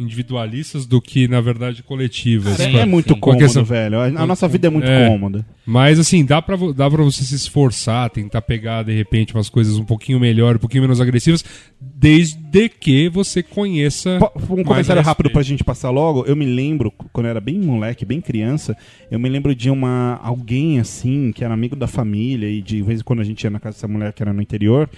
individualistas 0.00 0.86
do 0.86 1.00
que, 1.00 1.28
na 1.28 1.40
verdade, 1.40 1.82
coletivas. 1.82 2.56
Cara, 2.56 2.70
Sim, 2.70 2.76
é 2.78 2.86
muito 2.86 3.14
sim. 3.14 3.20
cômodo, 3.20 3.42
questão- 3.42 3.64
velho. 3.64 4.00
A, 4.00 4.26
nossa 4.26 4.48
vida 4.48 4.66
é 4.66 4.70
muito 4.70 4.86
É. 4.88 5.08
cômoda. 5.08 5.46
Mas 5.66 5.98
assim, 5.98 6.24
dá 6.24 6.40
pra, 6.42 6.56
dá 6.74 6.90
pra 6.90 7.02
você 7.04 7.22
se 7.22 7.34
esforçar, 7.34 8.10
tentar 8.10 8.42
pegar 8.42 8.82
de 8.82 8.92
repente 8.92 9.34
umas 9.34 9.48
coisas 9.48 9.76
um 9.76 9.84
pouquinho 9.84 10.18
melhor, 10.18 10.56
um 10.56 10.58
pouquinho 10.58 10.82
menos 10.82 11.00
agressivas, 11.00 11.44
desde 11.80 12.68
que 12.68 13.08
você 13.08 13.42
conheça. 13.42 14.18
Um 14.48 14.64
comentário 14.64 15.02
rápido 15.02 15.30
pra 15.30 15.42
gente 15.42 15.62
passar 15.62 15.90
logo. 15.90 16.24
Eu 16.26 16.34
me 16.34 16.46
lembro, 16.46 16.90
quando 17.12 17.26
eu 17.26 17.30
era 17.30 17.40
bem 17.40 17.58
moleque, 17.58 18.04
bem 18.04 18.20
criança, 18.20 18.76
eu 19.10 19.18
me 19.18 19.28
lembro 19.28 19.54
de 19.54 19.70
uma 19.70 20.18
alguém 20.22 20.80
assim, 20.80 21.30
que 21.32 21.44
era 21.44 21.54
amigo 21.54 21.76
da 21.76 21.86
família, 21.86 22.48
e 22.48 22.60
de 22.62 22.82
vez 22.82 23.00
em 23.00 23.04
quando 23.04 23.20
a 23.20 23.24
gente 23.24 23.42
ia 23.44 23.50
na 23.50 23.60
casa 23.60 23.76
dessa 23.76 23.88
mulher 23.88 24.12
que 24.12 24.22
era 24.22 24.32
no 24.32 24.42
interior, 24.42 24.88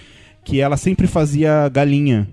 que 0.43 0.59
ela 0.59 0.77
sempre 0.77 1.07
fazia 1.07 1.69
galinha. 1.69 2.27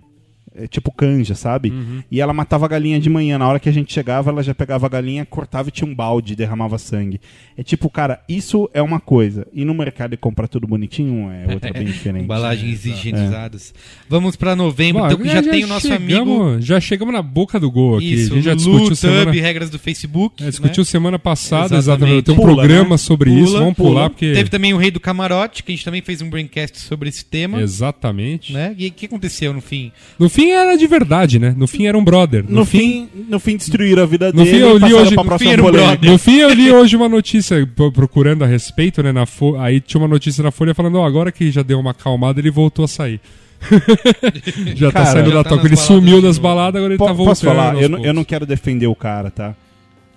É, 0.63 0.67
Tipo 0.67 0.91
canja, 0.93 1.35
sabe? 1.35 1.71
Uhum. 1.71 2.03
E 2.11 2.21
ela 2.21 2.33
matava 2.33 2.67
a 2.67 2.69
galinha 2.69 2.99
de 3.01 3.09
manhã. 3.11 3.39
Na 3.39 3.49
hora 3.49 3.59
que 3.61 3.69
a 3.69 3.73
gente 3.73 3.93
chegava, 3.93 4.31
ela 4.31 4.43
já 4.43 4.55
pegava 4.55 4.87
a 4.87 4.89
galinha, 4.89 5.25
cortava 5.25 5.69
e 5.69 5.73
tinha 5.73 5.89
um 5.89 5.95
balde, 5.95 6.37
derramava 6.37 6.79
sangue. 6.79 7.21
É 7.57 7.63
tipo, 7.63 7.91
cara, 7.91 8.21
isso 8.29 8.69
é 8.73 8.81
uma 8.81 9.01
coisa. 9.01 9.47
E 9.53 9.65
no 9.65 9.75
mercado 9.75 10.15
e 10.15 10.17
comprar 10.17 10.49
tudo 10.49 10.67
bonitinho 10.67 11.31
é 11.31 11.53
outra 11.53 11.73
bem 11.73 11.85
diferente. 11.87 12.25
Embalagens 12.25 12.85
higienizadas. 12.87 13.75
Vamos 14.09 14.37
pra 14.37 14.57
novembro, 14.57 15.03
Bom, 15.03 15.07
então 15.07 15.19
que 15.19 15.29
já, 15.29 15.43
tem 15.43 15.65
o 15.65 15.67
nosso 15.67 15.87
chegamos, 15.89 16.41
amigo. 16.41 16.61
Já 16.61 16.81
chegamos 16.81 17.13
na 17.15 17.23
boca 17.23 17.59
do 17.61 17.71
gol 17.71 17.97
aqui. 17.97 18.15
Isso, 18.15 18.33
a 18.33 18.37
gente 18.37 18.45
já 18.45 18.53
Lu, 18.53 18.57
discutiu 18.57 18.87
Tub, 18.89 18.97
semana. 18.97 19.33
regras 19.33 19.71
do 19.71 19.79
Facebook. 19.79 20.43
É, 20.43 20.49
discutiu 20.51 20.83
né? 20.83 20.85
semana 20.85 21.19
passada, 21.19 21.77
Exatamente. 21.77 21.81
exatamente. 21.81 22.25
Tem 22.25 22.35
um 22.35 22.39
Pula, 22.39 22.55
programa 22.55 22.91
né? 22.91 22.97
sobre 22.97 23.31
Pula, 23.31 23.43
isso, 23.43 23.53
vamos 23.59 23.75
pula. 23.75 23.89
pular, 23.91 24.11
porque. 24.11 24.33
Teve 24.33 24.51
também 24.51 24.73
o 24.73 24.77
Rei 24.77 24.91
do 24.91 25.01
Camarote, 25.01 25.63
que 25.63 25.73
a 25.73 25.75
gente 25.75 25.85
também 25.85 26.03
fez 26.03 26.23
um 26.23 26.31
braincast 26.31 26.79
sobre 26.81 27.09
esse 27.09 27.25
tema. 27.25 27.61
Exatamente. 27.61 28.53
Né? 28.53 28.75
E 28.79 28.89
o 28.89 28.93
que 28.93 29.07
aconteceu 29.07 29.53
no 29.53 29.61
fim? 29.61 29.93
No 30.19 30.29
fim 30.29 30.50
era 30.53 30.77
de 30.77 30.87
verdade, 30.87 31.39
né? 31.39 31.55
No 31.57 31.67
fim 31.67 31.87
era 31.87 31.97
um 31.97 32.05
brother. 32.05 32.45
No, 32.49 32.65
fim, 32.65 33.09
no 33.29 33.39
fim 33.41 33.57
destruíram 33.57 34.03
a 34.03 34.07
vida 34.07 34.33
No 34.33 34.45
dele 34.45 34.51
fim, 34.51 34.57
eu 34.63 34.79
li 34.79 34.95
hoje- 34.95 35.15
pra 35.15 35.25
no 35.25 35.39
fim 35.39 35.49
era 35.49 35.63
um. 35.63 35.71
No 36.11 36.19
fim, 36.19 36.37
eu 36.39 36.51
li 36.53 36.71
hoje 36.73 36.97
uma 36.97 37.09
notícia 37.09 37.67
pro- 37.75 37.91
procurando 37.93 38.45
a 38.45 38.47
respeito, 38.47 39.03
né? 39.03 39.13
Na 39.13 39.27
Fo- 39.27 39.57
Aí 39.59 39.81
tinha 39.81 40.01
uma 40.01 40.09
notícia 40.09 40.43
na 40.43 40.51
Folha 40.51 40.75
falando: 40.75 40.97
ó, 40.99 41.07
agora 41.07 41.31
que 41.33 41.51
já 41.51 41.63
deu 41.63 41.79
uma 41.79 41.91
acalmada, 41.93 42.41
ele 42.41 42.51
voltou 42.51 42.85
a 42.85 42.89
sair. 42.89 43.21
já 44.75 44.87
tá 44.91 45.01
Cara, 45.01 45.13
saindo 45.13 45.31
já 45.31 45.37
da 45.37 45.45
tá 45.45 45.51
toca. 45.51 45.67
Ele 45.67 45.77
sumiu 45.77 46.23
das 46.23 46.39
baladas, 46.39 46.77
agora 46.79 46.93
ele 46.95 46.99
Po- 46.99 47.07
tá 47.07 47.13
voltando. 47.13 47.31
Posso 47.33 47.45
falar? 47.45 47.81
Eu 47.81 47.89
não, 47.89 48.05
eu 48.05 48.13
não 48.15 48.25
quero 48.25 48.47
defender 48.47 48.87
o 48.87 48.95
cara, 48.95 49.31
tá? 49.31 49.55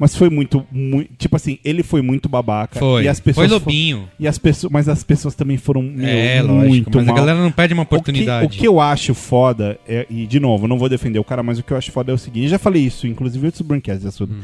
Mas 0.03 0.17
foi 0.17 0.29
muito, 0.29 0.67
muito. 0.69 1.09
Tipo 1.17 1.37
assim, 1.37 1.59
ele 1.63 1.81
foi 1.81 2.01
muito 2.01 2.27
babaca. 2.27 2.77
Foi. 2.77 3.03
E 3.05 3.07
as 3.07 3.21
pessoas 3.21 3.47
Foi 3.49 3.57
fo- 3.57 3.65
lobinho. 3.65 4.09
E 4.19 4.27
as 4.27 4.37
pessoas, 4.37 4.69
mas 4.69 4.89
as 4.89 5.01
pessoas 5.01 5.33
também 5.33 5.55
foram 5.55 5.81
meu, 5.81 6.05
é, 6.05 6.41
lógico. 6.41 6.67
muito 6.67 6.97
Mas 6.97 7.05
mal. 7.07 7.15
a 7.15 7.19
galera 7.19 7.39
não 7.39 7.51
perde 7.53 7.73
uma 7.73 7.83
O 7.83 7.85
que- 7.85 7.95
oportunidade. 7.95 8.45
O 8.45 8.49
que, 8.49 8.67
eu 8.67 8.81
acho 8.81 9.13
foda, 9.13 9.79
é, 9.87 10.05
e 10.09 10.27
de 10.27 10.41
novo, 10.41 10.67
não 10.67 10.77
vou 10.77 10.89
defender 10.89 11.19
o 11.19 11.23
cara, 11.23 11.41
mas 11.41 11.57
o 11.57 11.63
que 11.63 11.71
eu 11.71 11.77
acho 11.77 11.89
foda 11.89 12.11
é 12.11 12.15
o 12.15 12.17
seguinte: 12.17 12.43
eu 12.43 12.49
já 12.49 12.59
falei 12.59 12.81
isso, 12.83 13.07
inclusive 13.07 13.45
outros 13.45 13.61
Braincast, 13.61 14.05
Assuda. 14.05 14.33
Uhum. 14.33 14.41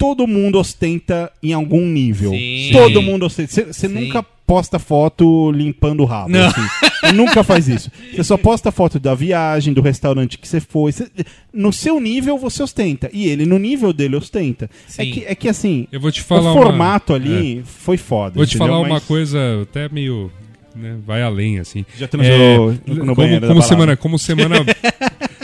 Todo 0.00 0.26
mundo 0.26 0.58
ostenta 0.58 1.30
em 1.42 1.52
algum 1.52 1.84
nível. 1.86 2.30
Sim. 2.30 2.70
Todo 2.72 3.02
mundo 3.02 3.26
ostenta. 3.26 3.70
Você 3.70 3.86
nunca 3.86 4.22
posta 4.22 4.78
foto 4.78 5.52
limpando 5.52 6.00
o 6.00 6.06
rabo. 6.06 6.32
Assim. 6.38 7.14
nunca 7.14 7.44
faz 7.44 7.68
isso. 7.68 7.90
Você 8.10 8.24
só 8.24 8.38
posta 8.38 8.72
foto 8.72 8.98
da 8.98 9.14
viagem, 9.14 9.74
do 9.74 9.82
restaurante 9.82 10.38
que 10.38 10.48
você 10.48 10.58
foi. 10.58 10.90
Cê- 10.92 11.10
no 11.52 11.70
seu 11.70 12.00
nível 12.00 12.38
você 12.38 12.62
ostenta. 12.62 13.10
E 13.12 13.26
ele, 13.28 13.44
no 13.44 13.58
nível 13.58 13.92
dele, 13.92 14.16
ostenta. 14.16 14.70
É 14.96 15.04
que, 15.04 15.24
é 15.26 15.34
que 15.34 15.48
assim, 15.50 15.86
Eu 15.92 16.00
vou 16.00 16.10
te 16.10 16.22
o 16.22 16.24
falar 16.24 16.52
uma- 16.54 16.62
formato 16.62 17.12
ali 17.12 17.62
foi 17.64 17.98
foda. 17.98 18.36
Vou 18.36 18.46
te 18.46 18.56
entendeu? 18.56 18.68
falar 18.74 18.80
uma 18.80 18.94
Mas 18.94 19.04
coisa 19.04 19.38
até 19.62 19.86
meio. 19.90 20.32
né, 20.74 20.96
vai 21.06 21.20
além, 21.22 21.58
assim. 21.58 21.84
Já 21.98 22.08
transou 22.08 22.74
no, 22.86 23.04
no 23.04 23.14
como, 23.14 23.40
como 23.46 23.62
semana, 23.62 23.96
como 23.98 24.18
semana, 24.18 24.56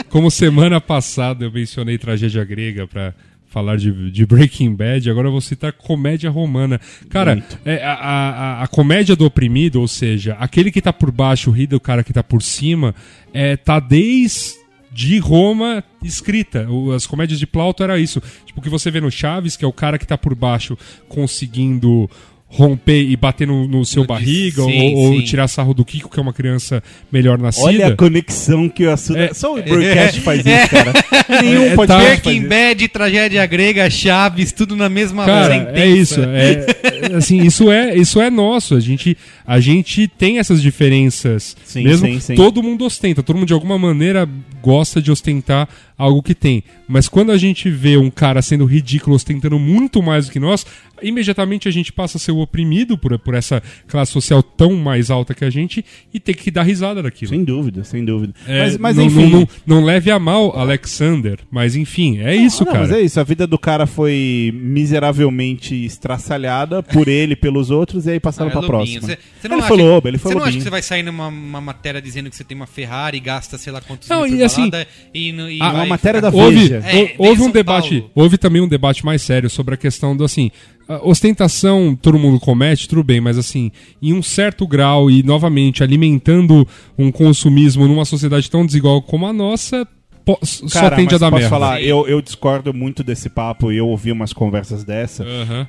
como 0.09 0.31
semana 0.31 0.81
passada 0.81 1.45
eu 1.45 1.51
mencionei 1.51 1.97
tragédia 1.99 2.43
grega 2.43 2.87
pra 2.87 3.13
falar 3.47 3.77
de, 3.77 4.11
de 4.11 4.25
Breaking 4.25 4.75
Bad, 4.75 5.09
agora 5.09 5.27
eu 5.27 5.31
vou 5.31 5.41
citar 5.41 5.71
comédia 5.73 6.29
romana. 6.29 6.79
Cara, 7.09 7.43
é, 7.65 7.83
a, 7.83 7.93
a, 7.93 8.63
a 8.63 8.67
comédia 8.67 9.15
do 9.15 9.25
oprimido, 9.25 9.79
ou 9.81 9.87
seja, 9.87 10.35
aquele 10.39 10.71
que 10.71 10.81
tá 10.81 10.91
por 10.91 11.11
baixo 11.11 11.49
ri 11.51 11.65
do 11.65 11.79
cara 11.79 12.03
que 12.03 12.13
tá 12.13 12.23
por 12.23 12.41
cima, 12.41 12.93
é, 13.33 13.55
tá 13.55 13.79
desde 13.79 15.19
Roma 15.19 15.83
escrita. 16.03 16.67
As 16.95 17.07
comédias 17.07 17.39
de 17.39 17.47
Plauto 17.47 17.83
era 17.83 17.97
isso. 17.97 18.21
Tipo, 18.45 18.59
o 18.59 18.63
que 18.63 18.69
você 18.69 18.91
vê 18.91 18.99
no 18.99 19.11
Chaves, 19.11 19.55
que 19.55 19.63
é 19.63 19.67
o 19.67 19.73
cara 19.73 19.97
que 19.97 20.07
tá 20.07 20.17
por 20.17 20.35
baixo 20.35 20.77
conseguindo 21.07 22.09
romper 22.49 23.01
e 23.01 23.15
bater 23.17 23.45
no, 23.45 23.67
no 23.67 23.85
seu 23.85 24.03
No- 24.03 24.07
barriga, 24.07 24.63
sim, 24.63 24.95
ou, 24.95 25.07
ou 25.11 25.13
sim. 25.19 25.25
tirar 25.25 25.47
sarro 25.49 25.73
do 25.73 25.83
Kiko, 25.83 26.09
que 26.09 26.17
é 26.17 26.21
uma 26.21 26.31
criança 26.31 26.81
melhor 27.11 27.37
nascida. 27.37 27.67
Olha 27.67 27.87
a 27.87 27.95
conexão 27.95 28.69
que 28.69 28.85
o 28.85 28.91
Assuda. 28.91 29.19
É. 29.19 29.33
Só 29.33 29.53
o 29.57 29.61
broadcast 29.61 30.21
faz 30.21 30.39
isso, 30.45 30.69
cara. 30.69 30.93
Nenhum 31.43 31.65
É, 31.65 31.75
podcast 31.75 31.87
tá. 32.07 32.23
faz 32.23 32.37
Breaking. 32.39 32.47
Bad, 32.47 32.87
tragédia 32.87 33.45
grega, 33.45 33.89
Chaves, 33.89 34.51
tudo 34.53 34.75
na 34.77 34.87
mesma 34.87 35.25
Cara, 35.25 35.53
sentença. 35.53 35.79
é 35.81 35.87
isso. 35.89 36.21
É, 36.21 36.65
é, 37.11 37.15
assim, 37.17 37.41
isso 37.43 37.69
é, 37.69 37.95
isso 37.97 38.21
é 38.21 38.29
nosso. 38.29 38.75
A 38.75 38.79
gente, 38.79 39.17
a 39.45 39.59
gente 39.59 40.07
tem 40.07 40.39
essas 40.39 40.61
diferenças. 40.61 41.55
Sim, 41.65 41.83
mesmo 41.83 42.07
sim, 42.07 42.19
sim. 42.19 42.35
todo 42.35 42.63
mundo 42.63 42.85
ostenta, 42.85 43.21
todo 43.21 43.35
mundo 43.35 43.47
de 43.47 43.53
alguma 43.53 43.77
maneira 43.77 44.27
gosta 44.61 45.01
de 45.01 45.11
ostentar 45.11 45.67
algo 45.97 46.21
que 46.21 46.35
tem. 46.35 46.63
Mas 46.87 47.07
quando 47.09 47.31
a 47.31 47.37
gente 47.37 47.69
vê 47.69 47.97
um 47.97 48.09
cara 48.11 48.41
sendo 48.41 48.65
ridículo 48.65 49.15
ostentando 49.15 49.57
muito 49.57 50.01
mais 50.03 50.27
do 50.27 50.31
que 50.31 50.39
nós, 50.39 50.65
imediatamente 51.01 51.67
a 51.67 51.71
gente 51.71 51.91
passa 51.91 52.17
a 52.17 52.19
ser 52.19 52.31
oprimido 52.31 52.97
por, 52.97 53.17
por 53.19 53.33
essa 53.33 53.61
classe 53.87 54.11
social 54.11 54.41
tão 54.43 54.73
mais 54.75 55.09
alta 55.09 55.33
que 55.33 55.43
a 55.43 55.49
gente 55.49 55.83
e 56.13 56.19
ter 56.19 56.33
que 56.35 56.51
dar 56.51 56.63
risada 56.63 57.01
daquilo. 57.03 57.29
Sem 57.29 57.43
dúvida, 57.43 57.83
sem 57.83 58.05
dúvida. 58.05 58.33
É, 58.47 58.63
mas, 58.63 58.77
mas 58.77 58.97
não, 58.97 59.03
enfim. 59.05 59.29
Não, 59.29 59.39
não- 59.39 59.47
não 59.65 59.83
leve 59.83 60.11
a 60.11 60.19
mal 60.19 60.57
Alexander, 60.57 61.39
mas 61.51 61.75
enfim, 61.75 62.19
é 62.19 62.35
isso, 62.35 62.63
Ah, 62.63 62.65
não, 62.65 62.73
cara. 62.73 62.87
Mas 62.87 62.95
é 62.97 63.01
isso, 63.01 63.19
a 63.19 63.23
vida 63.23 63.45
do 63.47 63.57
cara 63.57 63.85
foi 63.87 64.51
miseravelmente 64.97 65.75
estraçalhada 65.85 66.81
por 66.81 67.07
ele 67.07 67.33
e 67.33 67.35
pelos 67.35 67.69
outros, 67.69 68.05
e 68.05 68.11
aí 68.11 68.19
passaram 68.19 68.47
Ah, 68.49 68.51
é 68.51 68.51
pra 68.51 68.61
lobinho. 68.61 68.99
próxima. 69.01 69.01
Você- 69.01 69.19
você 69.41 69.47
não 69.47 69.55
ele 69.57 69.61
acha- 69.63 69.67
foi 69.67 69.77
lobo, 69.83 70.07
ele 70.07 70.17
foi 70.17 70.31
Você 70.31 70.37
não 70.39 70.45
acha 70.45 70.57
que 70.57 70.63
você 70.63 70.69
vai 70.69 70.81
sair 70.81 71.03
numa 71.03 71.27
uma 71.27 71.61
matéria 71.61 72.01
dizendo 72.01 72.29
que 72.29 72.35
você 72.35 72.43
tem 72.43 72.55
uma 72.55 72.67
Ferrari 72.67 73.17
e 73.17 73.19
gasta 73.19 73.57
sei 73.57 73.71
lá 73.73 73.81
quantos 73.81 74.07
Não, 74.09 74.25
e 74.25 74.43
assim- 74.43 74.69
balada 74.69 74.87
e, 75.13 75.29
e 75.31 75.59
Ah, 75.61 75.71
matéria 75.87 76.21
da. 76.21 76.29
Houve, 76.29 76.55
Veja. 76.55 76.77
É, 76.85 77.15
houve 77.17 77.41
um 77.41 77.51
debate, 77.51 77.99
Paulo. 78.01 78.11
houve 78.15 78.37
também 78.37 78.61
um 78.61 78.67
debate 78.67 79.05
mais 79.05 79.21
sério 79.21 79.49
sobre 79.49 79.73
a 79.73 79.77
questão 79.77 80.15
do 80.15 80.23
assim, 80.23 80.51
a 80.87 81.05
ostentação 81.07 81.97
todo 82.01 82.17
mundo 82.17 82.39
comete, 82.39 82.87
tudo 82.87 83.03
bem, 83.03 83.19
mas 83.21 83.37
assim, 83.37 83.71
em 84.01 84.13
um 84.13 84.21
certo 84.23 84.65
grau 84.67 85.09
e 85.11 85.21
novamente 85.23 85.83
alimentando 85.83 86.67
um 86.97 87.11
consumismo 87.11 87.87
numa 87.87 88.05
sociedade 88.05 88.49
tão 88.49 88.65
desigual 88.65 89.01
como 89.01 89.25
a 89.27 89.33
nossa, 89.33 89.87
po- 90.25 90.39
só 90.43 90.81
Cara, 90.81 90.95
tende 90.95 91.09
a 91.09 91.11
mas 91.13 91.19
dar 91.19 91.29
posso 91.29 91.41
merda. 91.41 91.49
falar, 91.49 91.81
eu, 91.81 92.07
eu 92.07 92.21
discordo 92.21 92.73
muito 92.73 93.03
desse 93.03 93.29
papo 93.29 93.71
e 93.71 93.77
eu 93.77 93.87
ouvi 93.87 94.11
umas 94.11 94.31
conversas 94.33 94.83
dessa 94.83 95.25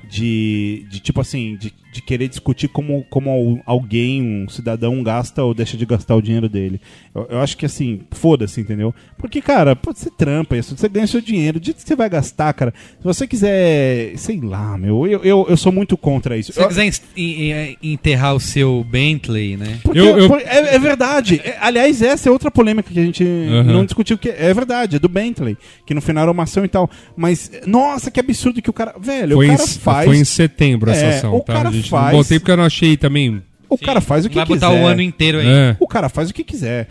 de, 0.09 0.87
de 0.91 1.01
tipo 1.01 1.21
assim, 1.21 1.57
de, 1.57 1.73
de 1.99 2.03
querer 2.03 2.29
discutir 2.29 2.69
como, 2.69 3.05
como 3.11 3.29
al- 3.31 3.59
alguém, 3.67 4.23
um 4.23 4.49
cidadão, 4.49 5.03
gasta 5.03 5.43
ou 5.43 5.53
deixa 5.53 5.77
de 5.77 5.85
gastar 5.85 6.15
o 6.15 6.23
dinheiro 6.23 6.49
dele. 6.49 6.81
Eu, 7.15 7.27
eu 7.31 7.39
acho 7.41 7.57
que 7.57 7.67
assim, 7.67 8.01
foda-se, 8.13 8.61
entendeu? 8.61 8.95
Porque, 9.19 9.41
cara, 9.41 9.75
pode 9.75 9.99
ser 9.99 10.11
trampa 10.13 10.57
isso, 10.57 10.77
você 10.77 10.89
ganha 10.89 11.07
seu 11.07 11.21
dinheiro, 11.21 11.59
o 11.59 11.61
dia 11.61 11.75
que 11.75 11.83
você 11.83 11.97
vai 11.97 12.09
gastar, 12.09 12.53
cara, 12.53 12.73
se 12.99 13.05
você 13.05 13.27
quiser, 13.27 14.13
sei 14.17 14.41
lá, 14.41 14.79
meu, 14.79 15.07
eu, 15.07 15.23
eu, 15.25 15.47
eu 15.49 15.57
sou 15.57 15.73
muito 15.73 15.97
contra 15.97 16.37
isso. 16.37 16.53
Se 16.53 16.59
você 16.59 16.65
Eu- 16.65 16.69
quiser 16.69 16.93
en- 17.17 17.77
enterrar 17.83 18.35
o 18.35 18.41
seu 18.41 18.85
Bentley, 18.89 19.57
né? 19.57 19.79
Porque, 19.83 19.99
Eu- 19.99 20.19
eu- 20.19 20.37
é, 20.37 20.75
é 20.75 20.79
verdade. 20.79 21.41
É, 21.45 21.57
aliás, 21.61 22.01
essa 22.03 22.29
é 22.29 22.33
outra 22.33 22.51
polêmica 22.51 22.93
que 22.93 22.99
a 23.01 23.05
gente 23.05 23.25
Aham. 23.25 23.65
não 23.73 23.85
discutiu, 23.85 24.17
que 24.17 24.29
é 24.29 24.53
verdade, 24.55 24.97
é 24.97 24.99
do 24.99 25.09
Bentley, 25.09 25.57
que 25.85 25.95
no 25.95 26.01
final 26.01 26.23
era 26.23 26.33
uma 26.33 26.45
ação 26.45 26.65
e 26.65 26.69
tal. 26.69 26.89
Mas, 27.17 27.51
nossa, 27.67 28.11
que 28.11 28.21
absurdo 28.21 28.63
que 28.63 28.71
o 28.71 28.73
cara. 28.73 28.95
Velho, 29.01 29.37
Foi, 29.37 29.49
o 29.49 29.53
em, 29.53 29.57
cara 29.57 29.69
faz. 29.69 30.07
foi 30.07 30.17
em 30.17 30.25
setembro 30.25 30.91
essa 30.91 31.05
É, 31.05 31.17
ação, 31.19 31.35
o 31.37 31.41
tá? 31.41 31.53
cara 31.55 31.71
gente 31.73 31.88
faz- 31.89 32.13
não 32.13 32.19
botei 32.23 32.39
porque 32.39 32.51
eu 32.53 32.57
não 32.57 32.65
achei 32.65 32.97
também. 32.97 33.43
O 33.69 33.77
cara 33.77 34.01
faz 34.01 34.25
o 34.25 34.29
que 34.29 34.37
vai 34.37 34.47
quiser. 34.47 34.67
botar 34.67 34.73
o 34.83 34.87
ano 34.87 35.03
inteiro 35.03 35.39
aí. 35.41 35.47
É. 35.47 35.77
O 35.79 35.87
cara 35.87 36.09
faz 36.09 36.31
o 36.31 36.35
que 36.35 36.43
quiser. 36.43 36.89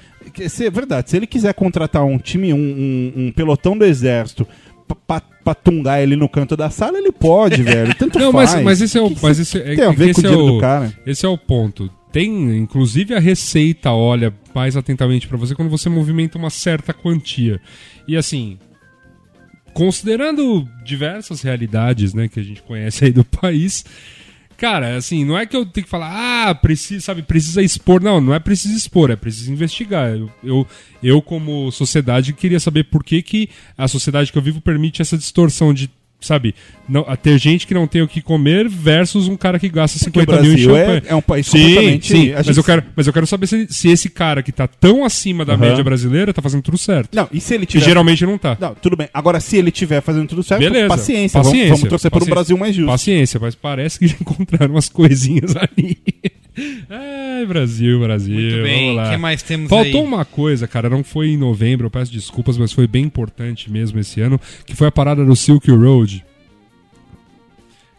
Se, 0.50 0.66
é 0.68 0.70
verdade, 0.70 1.10
se 1.10 1.18
ele 1.18 1.26
quiser 1.26 1.54
contratar 1.54 2.04
um 2.04 2.20
time, 2.20 2.54
um, 2.54 2.58
um- 2.58 3.14
um 3.28 3.32
pelotão 3.32 3.76
do 3.78 3.84
exército 3.86 4.48
pra, 5.08 5.56
tungar 5.56 6.02
ele 6.04 6.16
no 6.16 6.30
canto 6.30 6.56
da 6.56 6.70
sala, 6.70 6.98
ele 6.98 7.12
pode, 7.12 7.62
velho. 7.64 7.96
Tanto 7.96 8.20
Não, 8.20 8.32
faz. 8.32 8.54
mas, 8.56 8.64
mas 8.64 8.82
esse 8.82 8.98
é 8.98 9.02
o. 9.02 9.10
Que 9.10 9.16
que 9.16 9.24
Mas 9.24 9.40
esse, 9.40 9.58
é, 9.58 9.76
tem 9.76 9.86
a 9.86 9.88
é 9.88 9.90
que 9.92 9.96
ver 9.96 10.06
com 10.06 10.12
esse 10.12 10.22
o 10.22 10.26
é 10.26 10.30
dinheiro 10.30 10.52
o, 10.52 10.56
do 10.56 10.62
cara. 10.62 10.94
Esse 11.06 11.26
é 11.26 11.30
o 11.30 11.38
ponto. 11.38 11.90
Tem, 12.12 12.58
inclusive, 12.58 13.14
a 13.16 13.20
Receita 13.20 13.92
olha 13.92 14.34
mais 14.54 14.78
atentamente 14.78 15.28
pra 15.28 15.38
você 15.38 15.56
quando 15.56 15.70
você 15.70 15.90
movimenta 15.90 16.38
uma 16.38 16.50
certa 16.50 16.94
quantia. 16.94 17.60
E 18.08 18.16
assim, 18.16 18.58
considerando 19.74 20.68
diversas 20.84 21.42
realidades, 21.42 22.14
né, 22.14 22.28
que 22.28 22.40
a 22.40 22.44
gente 22.44 22.62
conhece 22.64 23.06
aí 23.06 23.12
do 23.12 23.24
país, 23.24 23.86
cara, 24.58 24.98
assim, 24.98 25.24
não 25.24 25.38
é 25.38 25.46
que 25.46 25.56
eu 25.56 25.66
tenho 25.66 25.86
que 25.86 25.90
falar, 25.90 26.50
ah, 26.50 26.56
precisa, 26.56 27.06
sabe, 27.06 27.22
precisa 27.22 27.62
expor. 27.62 28.02
Não, 28.02 28.20
não 28.20 28.34
é 28.34 28.40
preciso 28.40 28.76
expor, 28.76 29.12
é 29.12 29.16
preciso 29.16 29.52
investigar. 29.52 30.10
Eu, 30.10 30.30
eu, 30.44 30.68
eu, 31.02 31.22
como 31.22 31.72
sociedade, 31.72 32.34
queria 32.34 32.60
saber 32.60 32.86
por 32.86 33.04
que, 33.04 33.22
que 33.22 33.50
a 33.78 33.88
sociedade 33.88 34.32
que 34.32 34.38
eu 34.38 34.42
vivo 34.42 34.60
permite 34.60 35.02
essa 35.02 35.18
distorção 35.18 35.74
de. 35.74 35.90
Sabe, 36.28 36.54
não, 36.90 37.04
ter 37.22 37.38
gente 37.38 37.66
que 37.66 37.74
não 37.74 37.88
tem 37.88 38.02
o 38.02 38.08
que 38.08 38.22
comer 38.22 38.68
versus 38.68 39.28
um 39.28 39.38
cara 39.38 39.58
que 39.58 39.70
gasta 39.70 39.98
Porque 39.98 40.20
o 40.20 40.22
50 40.24 40.42
mil 40.42 40.54
em 40.54 40.58
champanhe. 40.58 41.02
é, 41.08 41.12
é 41.12 41.16
um 41.16 41.22
país 41.22 41.48
Sim, 41.48 41.60
completamente... 41.60 42.08
sim, 42.08 42.32
a 42.32 42.36
mas 42.38 42.46
gente- 42.46 42.58
eu, 42.58 42.64
quero, 42.64 42.84
mas 42.96 43.08
eu 43.08 43.14
quero 43.14 43.26
saber 43.28 43.48
se, 43.48 43.68
se 43.70 43.90
esse 43.90 44.10
cara 44.10 44.44
que 44.44 44.52
tá 44.52 44.68
tão 44.68 45.06
acima 45.06 45.46
da 45.46 45.54
Aham. 45.54 45.62
média 45.62 45.84
brasileira 45.84 46.34
tá 46.34 46.42
fazendo 46.42 46.62
tudo 46.62 46.78
certo. 46.78 47.16
Não, 47.16 47.28
e 47.32 47.40
se 47.40 47.54
ele 47.56 47.66
Que 47.66 47.74
tiver... 47.74 47.86
geralmente 47.86 48.26
não 48.26 48.38
tá. 48.38 48.58
Não, 48.60 48.76
tudo 48.76 48.96
bem. 48.98 49.08
Agora, 49.14 49.40
se 49.40 49.58
ele 49.58 49.72
tiver 49.72 50.02
fazendo 50.02 50.28
tudo 50.28 50.44
certo, 50.44 50.60
Beleza. 50.60 50.88
paciência. 50.90 51.40
Paciência. 51.40 51.64
Vamos, 51.68 51.80
vamos 51.80 51.90
torcer 51.90 52.12
por 52.12 52.18
um 52.18 52.20
Paciência. 52.20 52.36
Brasil 52.36 52.58
mais 52.58 52.76
justo. 52.76 52.88
Paciência, 52.90 53.40
mas 53.40 53.56
parece 53.56 54.00
que 54.00 54.08
já 54.08 54.16
encontraram 54.20 54.74
umas 54.74 54.90
coisinhas 54.90 55.56
ali. 55.56 55.98
Ai, 56.90 57.46
Brasil, 57.46 58.00
Brasil. 58.00 58.36
Muito 58.36 58.64
bem. 58.64 59.00
O 59.00 59.10
que 59.10 59.18
mais 59.18 59.44
temos 59.44 59.70
Faltou 59.70 60.02
aí? 60.02 60.08
uma 60.08 60.26
coisa, 60.26 60.68
cara, 60.68 60.90
não 60.90 61.04
foi 61.04 61.30
em 61.30 61.38
novembro, 61.38 61.88
eu 61.88 61.92
peço 61.92 62.12
desculpas, 62.12 62.58
mas 62.58 62.72
foi 62.74 62.88
bem 62.88 63.06
importante 63.06 63.72
mesmo 63.72 64.00
esse 64.00 64.20
ano, 64.22 64.40
que 64.66 64.76
foi 64.76 64.88
a 64.88 64.92
parada 64.92 65.24
do 65.24 65.36
Silk 65.36 65.70
Road. 65.70 66.26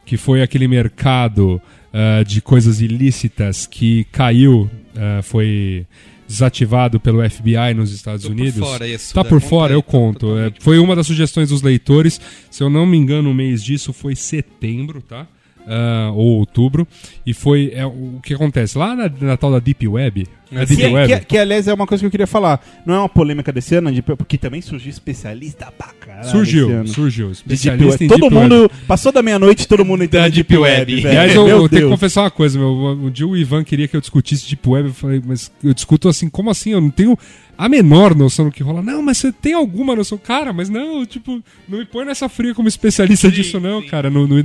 Que 0.05 0.17
foi 0.17 0.43
aquele 0.43 0.67
mercado 0.67 1.61
ah, 1.93 2.23
de 2.23 2.41
coisas 2.41 2.81
ilícitas 2.81 3.67
que 3.67 4.05
caiu, 4.11 4.69
ah, 4.97 5.21
foi 5.23 5.87
desativado 6.27 7.01
pelo 7.01 7.29
FBI 7.29 7.73
nos 7.75 7.91
Estados 7.91 8.23
Tô 8.23 8.29
por 8.29 8.39
Unidos. 8.39 8.59
fora 8.59 8.87
isso, 8.87 9.15
tá 9.15 9.25
por 9.25 9.41
fora, 9.41 9.73
eu 9.73 9.83
conto. 9.83 10.37
É, 10.37 10.53
foi 10.61 10.79
uma 10.79 10.95
das 10.95 11.07
sugestões 11.07 11.49
dos 11.49 11.63
leitores. 11.63 12.21
Se 12.51 12.63
eu 12.63 12.69
não 12.69 12.85
me 12.85 12.99
engano, 12.99 13.31
o 13.31 13.35
mês 13.35 13.65
disso 13.65 13.95
foi 13.95 14.15
setembro, 14.15 15.01
tá? 15.01 15.27
Ah, 15.69 16.11
ou 16.15 16.39
outubro. 16.39 16.89
E 17.27 17.35
foi 17.35 17.73
é, 17.75 17.85
o 17.85 18.21
que 18.23 18.33
acontece 18.33 18.79
lá 18.79 18.97
na, 18.97 19.11
na 19.21 19.37
tal 19.37 19.53
da 19.53 19.59
Deep 19.59 19.87
Web. 19.87 20.27
É 20.53 20.67
Que, 20.67 20.87
Web? 20.87 21.19
que, 21.21 21.25
que, 21.27 21.39
aliás, 21.39 21.69
é 21.69 21.75
uma 21.75 21.87
coisa 21.87 22.03
que 22.03 22.07
eu 22.07 22.11
queria 22.11 22.27
falar. 22.27 22.65
Não 22.85 22.95
é 22.95 22.99
uma 22.99 23.09
polêmica 23.09 23.53
desse 23.53 23.75
ano, 23.75 23.93
de, 23.93 24.03
porque 24.03 24.39
também 24.39 24.61
surgiu 24.61 24.91
especialista 24.91 25.73
pra 25.77 25.89
caralho 25.89 26.23
esse 26.23 26.31
surgiu, 26.31 26.71
ano. 26.71 26.89
surgiu. 26.89 27.29
De 27.29 27.35
Deep 27.35 27.55
Especialista 27.55 27.91
Web. 27.91 28.05
em 28.05 28.09
Todo 28.09 28.21
Deep 28.21 28.35
mundo... 28.35 28.63
Web. 28.63 28.75
Passou 28.87 29.13
da 29.13 29.23
meia-noite, 29.23 29.69
todo 29.69 29.85
mundo 29.85 30.01
na 30.01 30.07
Deep 30.07 30.31
Deep 30.31 30.57
Web, 30.57 30.95
Web. 30.95 31.07
Aliás, 31.07 31.35
eu, 31.35 31.49
eu 31.49 31.69
tenho 31.69 31.83
que 31.85 31.91
confessar 31.91 32.23
uma 32.23 32.31
coisa, 32.31 32.59
meu. 32.59 32.71
Um 32.71 33.11
dia 33.11 33.27
o 33.27 33.37
Ivan 33.37 33.65
queria 33.65 33.87
que 33.89 33.97
eu 33.97 34.01
discutisse 34.01 34.49
Deep 34.49 34.69
Web. 34.69 34.89
Eu 34.89 34.95
falei, 34.95 35.23
mas 35.25 35.51
eu 35.63 35.75
discuto 35.75 36.09
assim, 36.09 36.29
como 36.29 36.51
assim? 36.51 36.71
Eu 36.71 36.81
não 36.81 36.91
tenho 36.91 37.19
a 37.59 37.69
menor 37.69 38.15
noção 38.15 38.45
do 38.45 38.53
que 38.53 38.63
rola. 38.63 38.81
Não, 38.81 39.03
mas 39.03 39.19
você 39.19 39.33
tem 39.33 39.53
alguma 39.53 39.97
noção? 39.97 40.17
Cara, 40.17 40.53
mas 40.53 40.69
não, 40.69 41.05
tipo, 41.05 41.43
não 41.69 41.79
me 41.79 41.85
põe 41.85 42.05
nessa 42.05 42.29
fria 42.29 42.55
como 42.55 42.69
especialista 42.69 43.29
disso, 43.31 43.59
não, 43.59 43.85
cara, 43.85 44.09
no, 44.09 44.29
no. 44.29 44.37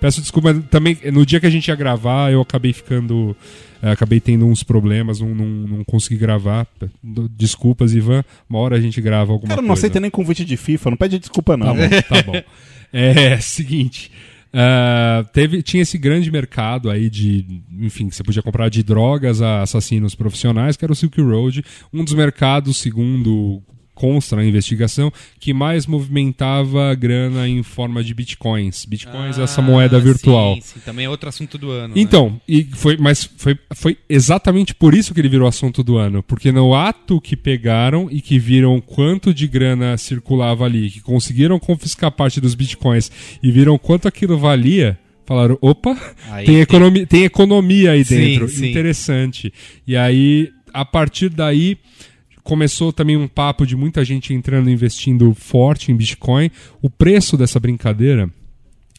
Peço 0.00 0.20
desculpa, 0.20 0.52
mas 0.52 0.64
também, 0.68 0.98
no 1.12 1.24
dia 1.24 1.38
que 1.38 1.46
a 1.46 1.50
gente 1.50 1.68
ia 1.68 1.76
gravar, 1.76 2.32
eu 2.32 2.40
acabei 2.40 2.72
ficando. 2.72 3.36
Acabei 3.82 4.20
tendo 4.20 4.46
uns 4.46 4.62
problemas, 4.62 5.20
não, 5.20 5.34
não, 5.34 5.46
não 5.46 5.84
consegui 5.84 6.16
gravar. 6.16 6.66
Desculpas, 7.30 7.94
Ivan. 7.94 8.24
Uma 8.48 8.58
hora 8.58 8.76
a 8.76 8.80
gente 8.80 9.00
grava 9.00 9.32
alguma 9.32 9.48
Cara, 9.48 9.60
não 9.62 9.68
coisa. 9.68 9.80
aceita 9.80 10.00
nem 10.00 10.10
convite 10.10 10.44
de 10.44 10.56
FIFA, 10.56 10.90
não 10.90 10.96
pede 10.96 11.18
desculpa, 11.18 11.56
não. 11.56 11.66
Tá 11.66 11.72
bom, 11.74 11.88
tá 12.08 12.22
bom. 12.22 12.42
É, 12.92 13.36
seguinte. 13.38 14.10
ah, 14.54 15.24
teve, 15.32 15.60
tinha 15.62 15.82
esse 15.82 15.98
grande 15.98 16.30
mercado 16.30 16.88
aí 16.88 17.10
de, 17.10 17.44
enfim, 17.78 18.08
você 18.10 18.22
podia 18.22 18.42
comprar 18.42 18.68
de 18.70 18.82
drogas 18.82 19.42
a 19.42 19.62
assassinos 19.62 20.14
profissionais, 20.14 20.76
que 20.76 20.84
era 20.84 20.92
o 20.92 20.96
Silk 20.96 21.20
Road, 21.20 21.64
um 21.92 22.04
dos 22.04 22.14
mercados, 22.14 22.76
segundo 22.78 23.60
consta 23.96 24.36
na 24.36 24.44
investigação, 24.44 25.10
que 25.40 25.52
mais 25.54 25.86
movimentava 25.86 26.94
grana 26.94 27.48
em 27.48 27.62
forma 27.62 28.04
de 28.04 28.12
bitcoins. 28.14 28.84
Bitcoins 28.84 29.38
é 29.38 29.42
essa 29.42 29.62
moeda 29.62 29.96
Ah, 29.96 30.00
virtual. 30.00 30.54
Sim, 30.56 30.60
sim, 30.60 30.80
também 30.84 31.06
é 31.06 31.08
outro 31.08 31.28
assunto 31.28 31.56
do 31.56 31.70
ano. 31.70 31.94
né? 31.94 32.00
Então, 32.00 32.38
e 32.46 32.62
foi, 32.64 32.96
mas 32.98 33.24
foi, 33.38 33.58
foi 33.74 33.96
exatamente 34.08 34.74
por 34.74 34.94
isso 34.94 35.14
que 35.14 35.20
ele 35.20 35.28
virou 35.30 35.48
assunto 35.48 35.82
do 35.82 35.96
ano. 35.96 36.22
Porque 36.22 36.52
no 36.52 36.74
ato 36.74 37.20
que 37.20 37.34
pegaram 37.36 38.08
e 38.10 38.20
que 38.20 38.38
viram 38.38 38.80
quanto 38.80 39.32
de 39.32 39.48
grana 39.48 39.96
circulava 39.96 40.64
ali, 40.66 40.90
que 40.90 41.00
conseguiram 41.00 41.58
confiscar 41.58 42.10
parte 42.12 42.40
dos 42.40 42.54
bitcoins 42.54 43.10
e 43.42 43.50
viram 43.50 43.78
quanto 43.78 44.06
aquilo 44.06 44.36
valia, 44.36 44.98
falaram: 45.24 45.56
opa, 45.60 45.96
Aí 46.30 46.44
tem, 46.44 46.54
tem- 46.54 46.60
economia, 46.60 47.06
tem 47.06 47.24
economia 47.24 47.90
aí 47.92 48.04
dentro. 48.04 48.46
sim. 48.48 48.70
Interessante. 48.70 49.52
E 49.86 49.96
aí, 49.96 50.50
a 50.72 50.84
partir 50.84 51.30
daí. 51.30 51.78
Começou 52.46 52.92
também 52.92 53.16
um 53.16 53.26
papo 53.26 53.66
de 53.66 53.74
muita 53.74 54.04
gente 54.04 54.32
entrando 54.32 54.70
investindo 54.70 55.34
forte 55.34 55.90
em 55.90 55.96
Bitcoin. 55.96 56.48
O 56.80 56.88
preço 56.88 57.36
dessa 57.36 57.58
brincadeira 57.58 58.30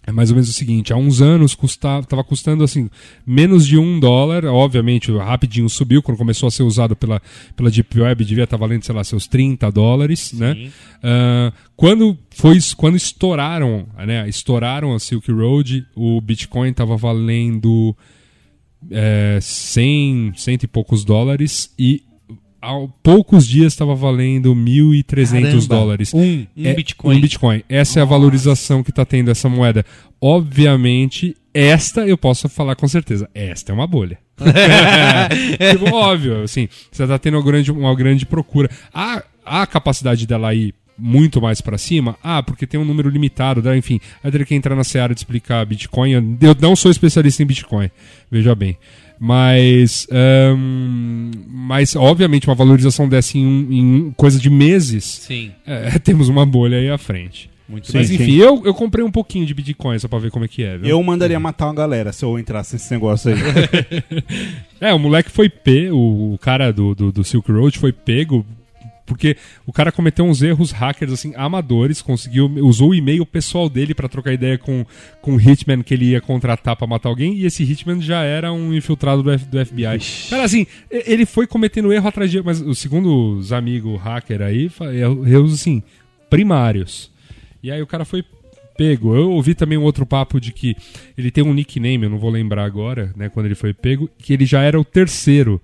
é 0.05 0.11
mais 0.11 0.31
ou 0.31 0.35
menos 0.35 0.49
o 0.49 0.53
seguinte, 0.53 0.91
há 0.91 0.97
uns 0.97 1.21
anos 1.21 1.55
custava, 1.55 2.05
tava 2.05 2.25
custando 2.25 2.61
assim, 2.61 2.89
menos 3.25 3.65
de 3.65 3.77
um 3.77 4.01
dólar, 4.01 4.43
obviamente 4.45 5.11
rapidinho 5.11 5.69
subiu, 5.69 6.03
quando 6.03 6.17
começou 6.17 6.47
a 6.47 6.51
ser 6.51 6.63
usado 6.63 6.93
pela, 6.93 7.21
pela 7.55 7.71
Deep 7.71 7.97
Web, 7.97 8.25
devia 8.25 8.43
estar 8.43 8.57
valendo, 8.57 8.83
sei 8.83 8.93
lá, 8.93 9.03
seus 9.05 9.27
30 9.27 9.71
dólares, 9.71 10.33
né? 10.33 10.69
Ah, 11.01 11.53
quando, 11.75 12.17
foi, 12.31 12.57
quando 12.75 12.97
estouraram, 12.97 13.87
né, 14.05 14.27
estouraram 14.27 14.93
a 14.93 14.99
Silk 14.99 15.31
Road, 15.31 15.85
o 15.95 16.19
Bitcoin 16.19 16.71
estava 16.71 16.97
valendo 16.97 17.95
é, 18.91 19.39
100, 19.41 20.33
cento 20.35 20.63
e 20.63 20.67
poucos 20.67 21.05
dólares 21.05 21.73
e 21.79 22.03
há 22.61 22.73
poucos 23.01 23.47
dias 23.47 23.73
estava 23.73 23.95
valendo 23.95 24.53
1.300 24.55 25.41
Caramba, 25.41 25.67
dólares. 25.67 26.13
Um, 26.13 26.45
um 26.55 26.65
É, 26.65 26.73
Bitcoin. 26.73 27.17
Um 27.17 27.21
Bitcoin. 27.21 27.63
Essa 27.69 27.99
é 27.99 28.01
a 28.01 28.05
valorização 28.05 28.83
que 28.83 28.89
está 28.89 29.05
tendo 29.05 29.31
essa 29.31 29.47
moeda. 29.49 29.85
Obviamente, 30.19 31.35
esta 31.53 32.07
eu 32.07 32.17
posso 32.17 32.47
falar 32.49 32.75
com 32.75 32.87
certeza. 32.87 33.29
Esta 33.33 33.71
é 33.71 33.73
uma 33.73 33.87
bolha. 33.87 34.17
tipo, 35.71 35.93
óbvio, 35.93 36.43
assim, 36.43 36.67
você 36.91 37.03
está 37.03 37.17
tendo 37.17 37.37
uma 37.37 37.43
grande, 37.43 37.71
uma 37.71 37.95
grande 37.95 38.25
procura. 38.25 38.69
A, 38.93 39.23
a 39.45 39.65
capacidade 39.65 40.25
dela 40.27 40.53
ir 40.53 40.73
muito 40.97 41.41
mais 41.41 41.61
pra 41.61 41.77
cima? 41.77 42.17
Ah, 42.23 42.41
porque 42.41 42.65
tem 42.65 42.79
um 42.79 42.85
número 42.85 43.09
limitado, 43.09 43.61
né? 43.61 43.77
enfim. 43.77 43.99
Aí 44.23 44.31
teria 44.31 44.45
que 44.45 44.55
entrar 44.55 44.75
na 44.75 44.83
seara 44.83 45.13
de 45.13 45.19
explicar 45.19 45.65
Bitcoin. 45.65 46.37
Eu 46.41 46.55
não 46.59 46.75
sou 46.75 46.89
especialista 46.89 47.43
em 47.43 47.45
Bitcoin, 47.45 47.89
veja 48.31 48.55
bem. 48.55 48.77
Mas, 49.19 50.07
ahn, 50.11 51.31
mas 51.47 51.95
obviamente, 51.95 52.47
uma 52.47 52.55
valorização 52.55 53.07
dessa 53.09 53.37
em, 53.37 53.45
um- 53.45 53.67
em 53.71 54.13
coisa 54.15 54.39
de 54.39 54.49
meses, 54.49 55.03
Sim. 55.05 55.51
é, 55.65 55.97
temos 55.99 56.29
uma 56.29 56.45
bolha 56.45 56.77
aí 56.77 56.89
à 56.89 56.97
frente. 56.97 57.49
Muito 57.69 57.91
Sim, 57.91 57.97
Mas 57.97 58.07
sim. 58.07 58.15
enfim, 58.15 58.35
eu, 58.37 58.61
eu 58.63 58.73
comprei 58.73 59.03
um 59.03 59.11
pouquinho 59.11 59.45
de 59.45 59.53
Bitcoin 59.53 59.99
só 59.99 60.07
pra 60.07 60.19
ver 60.19 60.31
como 60.31 60.45
é 60.45 60.47
que 60.47 60.63
é. 60.63 60.77
viu? 60.77 60.87
Eu 60.89 61.03
mandaria 61.03 61.37
matar 61.37 61.65
uma 61.67 61.73
galera 61.73 62.13
se 62.13 62.23
eu 62.23 62.39
entrasse 62.39 62.75
nesse 62.75 62.89
negócio 62.91 63.29
aí. 63.33 63.37
É, 64.79 64.93
o 64.93 64.99
moleque 64.99 65.29
foi 65.31 65.49
pego, 65.49 65.97
o 65.97 66.37
cara 66.39 66.71
do, 66.71 66.93
do, 66.95 67.11
do 67.11 67.23
Silk 67.23 67.51
Road 67.51 67.77
foi 67.79 67.91
pego 67.91 68.45
porque 69.07 69.35
o 69.65 69.73
cara 69.73 69.91
cometeu 69.91 70.23
uns 70.25 70.43
erros 70.43 70.69
hackers 70.71 71.11
assim 71.11 71.33
amadores, 71.35 71.99
conseguiu 72.01 72.45
usou 72.63 72.89
o 72.91 72.95
e-mail 72.95 73.25
pessoal 73.25 73.67
dele 73.67 73.95
pra 73.95 74.07
trocar 74.07 74.33
ideia 74.33 74.57
com 74.59 74.85
com 75.21 75.35
o 75.35 75.41
hitman 75.41 75.81
que 75.81 75.93
ele 75.95 76.11
ia 76.11 76.21
contratar 76.21 76.75
pra 76.75 76.85
matar 76.85 77.09
alguém 77.09 77.33
e 77.33 77.45
esse 77.45 77.63
hitman 77.63 77.99
já 78.01 78.21
era 78.21 78.51
um 78.53 78.73
infiltrado 78.73 79.23
do, 79.23 79.31
F- 79.31 79.45
do 79.47 79.65
FBI. 79.65 80.29
Cara, 80.29 80.43
assim, 80.43 80.67
ele 80.91 81.25
foi 81.25 81.47
cometendo 81.47 81.91
erro 81.91 82.07
atrás 82.07 82.29
de 82.29 82.37
erro, 82.37 82.45
mas 82.45 82.61
o 82.61 82.75
segundo 82.75 83.37
os 83.37 83.51
amigos 83.51 83.99
hacker 83.99 84.41
aí, 84.43 84.69
erros 85.25 85.53
assim 85.53 85.81
primários. 86.29 87.09
E 87.63 87.71
aí 87.71 87.81
o 87.81 87.87
cara 87.87 88.05
foi 88.05 88.23
pego. 88.77 89.15
Eu 89.15 89.31
ouvi 89.31 89.55
também 89.55 89.77
um 89.77 89.83
outro 89.83 90.05
papo 90.05 90.39
de 90.39 90.51
que 90.51 90.75
ele 91.17 91.31
tem 91.31 91.43
um 91.43 91.53
nickname, 91.53 92.03
eu 92.03 92.09
não 92.09 92.19
vou 92.19 92.29
lembrar 92.29 92.63
agora, 92.65 93.11
né, 93.15 93.29
quando 93.29 93.45
ele 93.47 93.55
foi 93.55 93.73
pego, 93.73 94.09
que 94.19 94.33
ele 94.33 94.45
já 94.45 94.61
era 94.61 94.79
o 94.79 94.85
terceiro. 94.85 95.61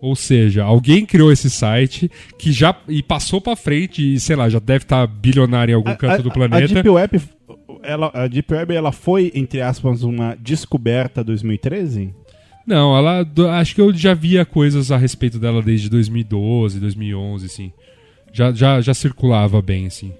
Ou 0.00 0.14
seja, 0.14 0.62
alguém 0.62 1.04
criou 1.04 1.32
esse 1.32 1.50
site 1.50 2.08
que 2.38 2.52
já 2.52 2.74
e 2.88 3.02
passou 3.02 3.40
pra 3.40 3.56
frente 3.56 4.14
e 4.14 4.20
sei 4.20 4.36
lá, 4.36 4.48
já 4.48 4.58
deve 4.60 4.84
estar 4.84 5.06
bilionário 5.06 5.72
em 5.72 5.74
algum 5.74 5.94
canto 5.96 6.22
do 6.22 6.28
A 6.30 6.32
planeta. 6.32 6.72
Deep 6.74 6.88
Web, 6.88 7.20
ela, 7.82 8.10
a 8.14 8.28
Deep 8.28 8.52
Web, 8.54 8.74
ela 8.74 8.92
foi, 8.92 9.32
entre 9.34 9.60
aspas, 9.60 10.02
uma 10.04 10.36
descoberta 10.40 11.24
2013? 11.24 12.14
Não, 12.66 12.96
ela 12.96 13.22
do- 13.24 13.48
acho 13.48 13.74
que 13.74 13.80
eu 13.80 13.92
já 13.92 14.14
via 14.14 14.44
coisas 14.44 14.92
a 14.92 14.96
respeito 14.96 15.38
dela 15.38 15.60
desde 15.62 15.88
2012, 15.88 16.78
2011, 16.78 17.46
assim. 17.46 17.72
Já, 18.32 18.52
já, 18.52 18.80
já 18.80 18.92
circulava 18.94 19.60
bem, 19.62 19.86
assim. 19.86 20.12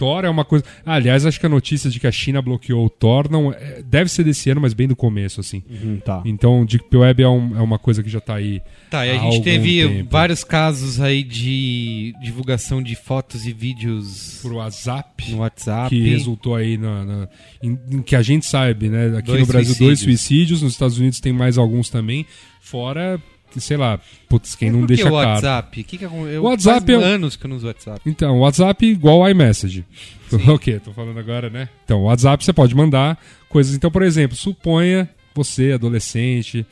Tor 0.00 0.24
é 0.24 0.30
uma 0.30 0.46
coisa. 0.46 0.64
Ah, 0.86 0.94
aliás, 0.94 1.26
acho 1.26 1.38
que 1.38 1.44
a 1.44 1.48
notícia 1.48 1.90
de 1.90 2.00
que 2.00 2.06
a 2.06 2.10
China 2.10 2.40
bloqueou 2.40 2.86
o 2.86 2.88
Tor 2.88 3.30
não 3.30 3.52
é- 3.52 3.82
deve 3.84 4.10
ser 4.10 4.24
desse 4.24 4.48
ano, 4.48 4.58
mas 4.58 4.72
bem 4.72 4.88
do 4.88 4.96
começo, 4.96 5.40
assim. 5.40 5.62
Uhum, 5.68 5.98
tá. 6.02 6.22
Então, 6.24 6.64
Deep 6.64 6.96
Web 6.96 7.22
é, 7.22 7.28
um- 7.28 7.54
é 7.58 7.60
uma 7.60 7.78
coisa 7.78 8.02
que 8.02 8.08
já 8.08 8.18
tá 8.18 8.36
aí. 8.36 8.62
Tá, 8.88 9.06
e 9.06 9.10
a 9.10 9.20
há 9.20 9.30
gente 9.30 9.42
teve 9.42 9.86
tempo. 9.86 10.10
vários 10.10 10.42
casos 10.42 11.00
aí 11.02 11.22
de 11.22 12.14
divulgação 12.22 12.82
de 12.82 12.94
fotos 12.96 13.46
e 13.46 13.52
vídeos 13.52 14.38
Por 14.40 14.54
WhatsApp. 14.54 15.30
no 15.32 15.38
WhatsApp. 15.40 15.90
que 15.90 16.08
resultou 16.08 16.54
aí 16.54 16.78
na, 16.78 17.04
na- 17.04 17.28
em, 17.62 17.78
em 17.90 18.00
que 18.02 18.16
a 18.16 18.22
gente 18.22 18.46
sabe, 18.46 18.88
né? 18.88 19.08
Aqui 19.18 19.26
Dois 19.26 19.40
no 19.40 19.46
Brasil, 19.46 19.74
dois 19.78 19.98
suicídios. 19.98 20.20
suicídios, 20.22 20.62
nos 20.62 20.72
Estados 20.72 20.98
Unidos 20.98 21.20
tem 21.20 21.32
mais 21.32 21.58
alguns 21.58 21.90
também. 21.90 22.24
Fora, 22.62 23.20
sei 23.58 23.76
lá, 23.78 23.98
putz, 24.28 24.54
quem 24.54 24.68
Mas 24.68 24.74
não 24.74 24.80
por 24.82 24.88
que 24.88 24.94
deixa 24.94 25.08
o 25.08 25.12
claro. 25.12 25.30
WhatsApp? 25.30 25.82
Que 25.84 25.96
que 25.98 26.04
acon- 26.04 26.26
eu, 26.28 26.42
O 26.42 26.44
WhatsApp 26.44 26.86
faz 26.86 27.02
é 27.02 27.06
um- 27.06 27.14
anos 27.14 27.36
que 27.36 27.46
eu 27.46 27.48
não 27.48 27.56
uso 27.56 27.66
WhatsApp. 27.66 28.00
Então, 28.04 28.38
WhatsApp 28.40 28.86
igual 28.86 29.28
iMessage. 29.28 29.84
ok, 30.46 30.78
tô 30.78 30.92
falando 30.92 31.18
agora, 31.18 31.48
né? 31.50 31.68
Então, 31.84 32.02
WhatsApp 32.02 32.44
você 32.44 32.52
pode 32.52 32.74
mandar 32.74 33.18
coisas. 33.48 33.74
Então, 33.74 33.90
por 33.90 34.02
exemplo, 34.02 34.36
suponha 34.36 35.08
você, 35.34 35.72
adolescente, 35.72 36.64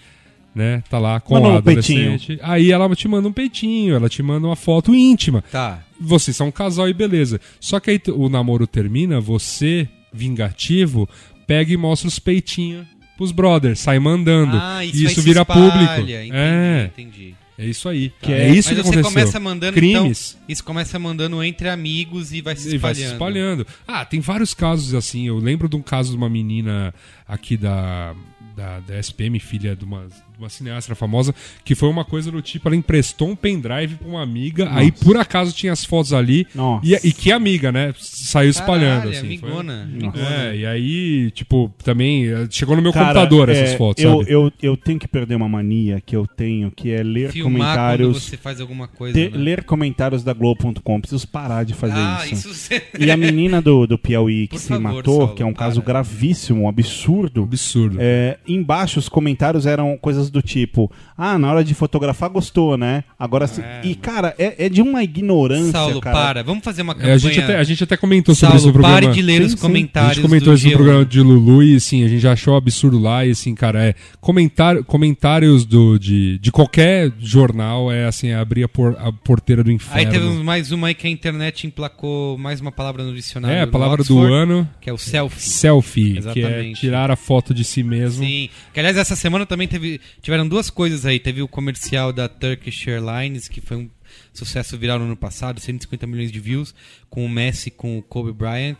né? 0.55 0.83
Tá 0.91 0.99
lá 0.99 1.19
com 1.21 1.35
Manda 1.35 1.47
a 1.49 1.51
um 1.53 1.57
adolescente. 1.57 2.39
Aí 2.43 2.71
ela 2.71 2.89
te 2.95 3.09
manda 3.09 3.27
um 3.29 3.33
peitinho, 3.33 3.95
ela 3.95 4.09
te 4.09 4.23
manda 4.23 4.47
uma 4.47 4.57
foto 4.57 4.95
íntima. 4.95 5.43
Tá. 5.51 5.83
Vocês 6.01 6.37
são 6.37 6.49
um 6.49 6.53
casal 6.53 6.89
e 6.89 6.93
beleza. 6.93 7.41
Só 7.61 7.81
que 7.81 7.91
aí 7.91 8.01
o 8.15 8.29
namoro 8.29 8.67
termina, 8.67 9.21
você, 9.21 9.89
vingativo, 10.13 11.09
pega 11.47 11.73
e 11.73 11.77
mostra 11.77 12.09
os 12.09 12.19
peitinhos 12.19 12.87
pros 13.19 13.33
brothers, 13.33 13.81
sai 13.81 13.99
mandando. 13.99 14.57
Ah, 14.57 14.83
isso, 14.83 14.97
e 14.97 15.05
isso 15.05 15.21
vira 15.21 15.43
espalha. 15.43 15.61
público. 15.71 15.93
Entendi, 15.93 16.13
é, 16.33 16.85
entendi. 16.95 17.35
é 17.59 17.67
isso 17.67 17.89
aí. 17.89 18.13
Que 18.23 18.33
é, 18.33 18.49
é- 18.49 18.49
isso 18.51 18.55
Mas 18.55 18.67
que 18.69 18.75
você 18.77 18.81
aconteceu. 19.01 19.03
começa 19.05 19.41
mandando 19.41 19.73
Crimes. 19.75 20.31
então, 20.37 20.45
isso 20.49 20.65
começa 20.65 20.99
mandando 20.99 21.43
entre 21.43 21.69
amigos 21.69 22.33
e 22.33 22.41
vai 22.41 22.55
se 22.57 22.69
E 22.71 22.77
espalhando. 22.77 22.81
vai 22.81 22.95
se 22.95 23.13
espalhando. 23.13 23.67
Ah, 23.87 24.05
tem 24.05 24.21
vários 24.21 24.55
casos 24.55 24.95
assim. 24.95 25.27
Eu 25.27 25.37
lembro 25.37 25.69
de 25.69 25.75
um 25.77 25.83
caso 25.83 26.13
de 26.13 26.17
uma 26.17 26.31
menina 26.31 26.95
aqui 27.27 27.57
da, 27.57 28.15
da, 28.57 28.81
da 28.81 28.99
SPM, 28.99 29.39
filha 29.41 29.75
de 29.77 29.85
uma, 29.85 30.07
uma 30.39 30.49
cineasta 30.49 30.95
famosa, 30.95 31.35
que 31.65 31.75
foi 31.75 31.89
uma 31.89 32.05
coisa 32.05 32.31
do 32.31 32.41
tipo: 32.41 32.69
ela 32.69 32.77
emprestou 32.77 33.29
um 33.29 33.37
pendrive 33.37 33.97
pra 33.97 34.09
uma 34.09 34.23
amiga, 34.23 34.69
aí 34.73 34.93
por 34.93 35.17
acaso 35.17 35.53
tinha 35.53 35.73
as 35.73 35.85
fotos 35.85 36.13
ali. 36.13 36.47
Nossa. 36.55 36.87
E, 36.87 37.09
e 37.09 37.13
que 37.13 37.33
amiga, 37.33 37.73
né? 37.73 37.93
Saiu 37.99 38.51
espalhando. 38.51 39.03
Caralho, 39.03 39.11
assim, 39.11 39.39
foi- 39.39 39.49
amigona. 39.51 39.83
amigona. 39.83 40.45
É, 40.45 40.57
e 40.57 40.67
aí, 40.67 41.31
tipo, 41.33 41.73
também 41.83 42.27
eh, 42.27 42.47
chegou 42.51 42.77
no 42.77 42.83
meu 42.83 42.93
Cara, 42.93 43.07
computador 43.07 43.49
é, 43.49 43.53
essas 43.53 43.75
fotos, 43.77 44.03
eu, 44.05 44.19
sabe? 44.19 44.33
eu, 44.33 44.53
eu 44.63 44.77
tenho 44.77 44.99
que 44.99 45.09
perder 45.09 45.35
uma 45.35 45.49
mania 45.49 46.01
que 46.05 46.15
eu 46.15 46.27
tenho, 46.27 46.71
que 46.71 46.91
é 46.91 47.03
ler 47.03 47.33
Filmar 47.33 47.53
quando 47.53 47.59
comentários. 47.59 48.23
você 48.25 48.37
faz 48.37 48.61
alguma 48.61 48.87
coisa. 48.89 49.15
ter- 49.15 49.31
né? 49.33 49.39
Ler 49.39 49.65
comentários 49.65 50.23
da 50.23 50.33
Globo.com. 50.33 51.01
Preciso 51.01 51.27
parar 51.29 51.65
de 51.65 51.75
fazer 51.75 51.95
ah, 51.97 52.21
isso. 52.25 52.49
isso 52.49 52.55
você... 52.55 52.83
E 52.99 53.11
a 53.11 53.17
menina 53.17 53.61
do, 53.61 53.87
do 53.87 53.99
Piauí 53.99 54.47
que 54.47 54.57
Por 54.57 54.61
se 54.61 54.69
favor, 54.69 54.83
matou, 54.83 55.17
Saulo, 55.19 55.35
que 55.35 55.43
é 55.43 55.47
um 55.47 55.53
caso 55.55 55.81
para. 55.83 55.95
gravíssimo, 55.95 56.63
um 56.65 56.69
absurdo. 56.69 57.43
Absurdo. 57.45 57.97
É, 58.01 58.39
embaixo 58.47 58.99
os 58.99 59.09
comentários 59.09 59.67
eram 59.67 59.97
coisas 59.99 60.28
do 60.31 60.43
tipo: 60.43 60.91
Ah, 61.17 61.39
na 61.39 61.51
hora 61.51 61.65
de 61.65 61.75
fotografar 61.75 62.29
gostou, 62.31 62.77
né? 62.77 63.05
Agora 63.19 63.47
se... 63.47 63.63
E, 63.85 63.95
cara, 63.95 64.35
é, 64.39 64.67
é 64.67 64.69
de 64.69 64.81
uma 64.83 65.03
ignorância. 65.03 65.73
Saulo, 65.73 66.01
cara. 66.01 66.17
para. 66.17 66.43
Vamos 66.43 66.65
fazer 66.65 66.83
uma 66.83 66.93
É, 66.93 66.97
campanha. 66.97 67.15
a, 67.15 67.19
gente 67.19 67.41
até, 67.41 67.57
a 67.57 67.65
gente 67.65 67.85
até 67.85 67.97
comentou 67.97 68.35
sobre 68.35 68.47
Saulo, 68.53 68.59
isso 68.59 68.67
no 68.69 68.73
programa. 68.73 69.01
pare 69.01 69.13
de 69.13 69.23
ler 69.23 69.39
Sim, 69.41 69.45
os 69.47 69.53
sim. 69.53 69.59
A 69.59 69.61
comentários 69.61 70.15
gente 70.17 70.23
comentou 70.25 70.53
do 70.53 70.57
isso 70.59 70.67
no 70.67 70.73
G1. 70.73 70.77
programa 70.77 71.05
de 71.05 71.21
Lulu 71.21 71.63
e 71.63 71.77
assim, 71.77 72.05
a 72.05 72.09
gente 72.09 72.21
já 72.21 72.33
achou 72.33 72.57
absurdo 72.57 72.99
lá 72.99 73.25
e 73.27 73.31
assim, 73.31 73.55
cara, 73.55 73.83
é 73.85 73.95
comentar, 74.21 74.83
comentários 74.85 75.65
do, 75.65 75.99
de, 75.99 76.39
de 76.39 76.51
qualquer 76.53 77.13
jornal 77.19 77.91
é 77.91 78.07
assim, 78.07 78.29
é 78.29 78.35
abrir 78.37 78.65
a, 78.65 78.69
por- 78.69 78.97
a 78.99 79.13
porteira 79.13 79.63
do 79.65 79.71
inferno. 79.71 79.99
Aí 79.99 80.07
teve 80.07 80.27
mais 80.43 80.71
uma 80.73 80.89
aí 80.89 80.95
que 80.95 81.07
a 81.07 81.11
internet 81.11 81.67
emplacou 81.67 82.37
mais 82.39 82.61
uma 82.61 82.73
palavra 82.73 83.03
no 83.03 83.15
dicionário. 83.15 83.57
é, 83.57 83.63
a 83.63 83.67
palavra 83.67 83.99
do 84.05 84.17
Oxford, 84.17 84.33
ano, 84.35 84.69
Que 84.81 84.91
é 84.91 84.93
o 84.93 84.99
selfie. 84.99 85.41
selfie, 85.41 86.13
que 86.33 86.41
é 86.41 86.43
Exatamente. 86.43 86.81
tirar 86.81 87.11
a 87.11 87.17
foto 87.17 87.53
de 87.55 87.65
si 87.65 87.83
mesmo. 87.83 88.25
Sim. 88.25 88.49
Que 88.73 88.81
aliás, 88.81 88.97
essa 88.97 89.17
semana 89.17 89.47
também 89.47 89.67
teve, 89.69 90.01
tiveram 90.21 90.49
duas 90.49 90.71
coisas 90.71 91.07
aí. 91.07 91.19
Teve 91.19 91.43
o 91.43 91.49
comercial 91.49 92.13
da 92.13 92.29
Turkish 92.29 92.87
Airlines, 92.87 93.49
que 93.49 93.61
foi 93.61 93.77
um 93.77 93.91
sucesso 94.33 94.77
viral 94.79 94.99
no 94.99 95.05
ano 95.05 95.17
passado, 95.17 95.61
150 95.61 96.07
milhões 96.07 96.33
de 96.33 96.41
views, 96.41 96.75
com 97.11 97.25
o 97.25 97.29
Messi 97.29 97.69
e 97.69 97.73
com 97.73 97.99
o 97.99 98.03
Kobe 98.03 98.33
Bryant. 98.33 98.79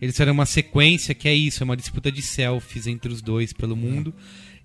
Eles 0.00 0.14
fizeram 0.14 0.32
uma 0.32 0.46
sequência 0.46 1.14
que 1.14 1.28
é 1.28 1.34
isso, 1.34 1.62
é 1.62 1.64
uma 1.64 1.76
disputa 1.76 2.10
de 2.10 2.20
selfies 2.20 2.86
entre 2.86 3.12
os 3.12 3.22
dois 3.22 3.52
pelo 3.52 3.76
mundo. 3.76 4.14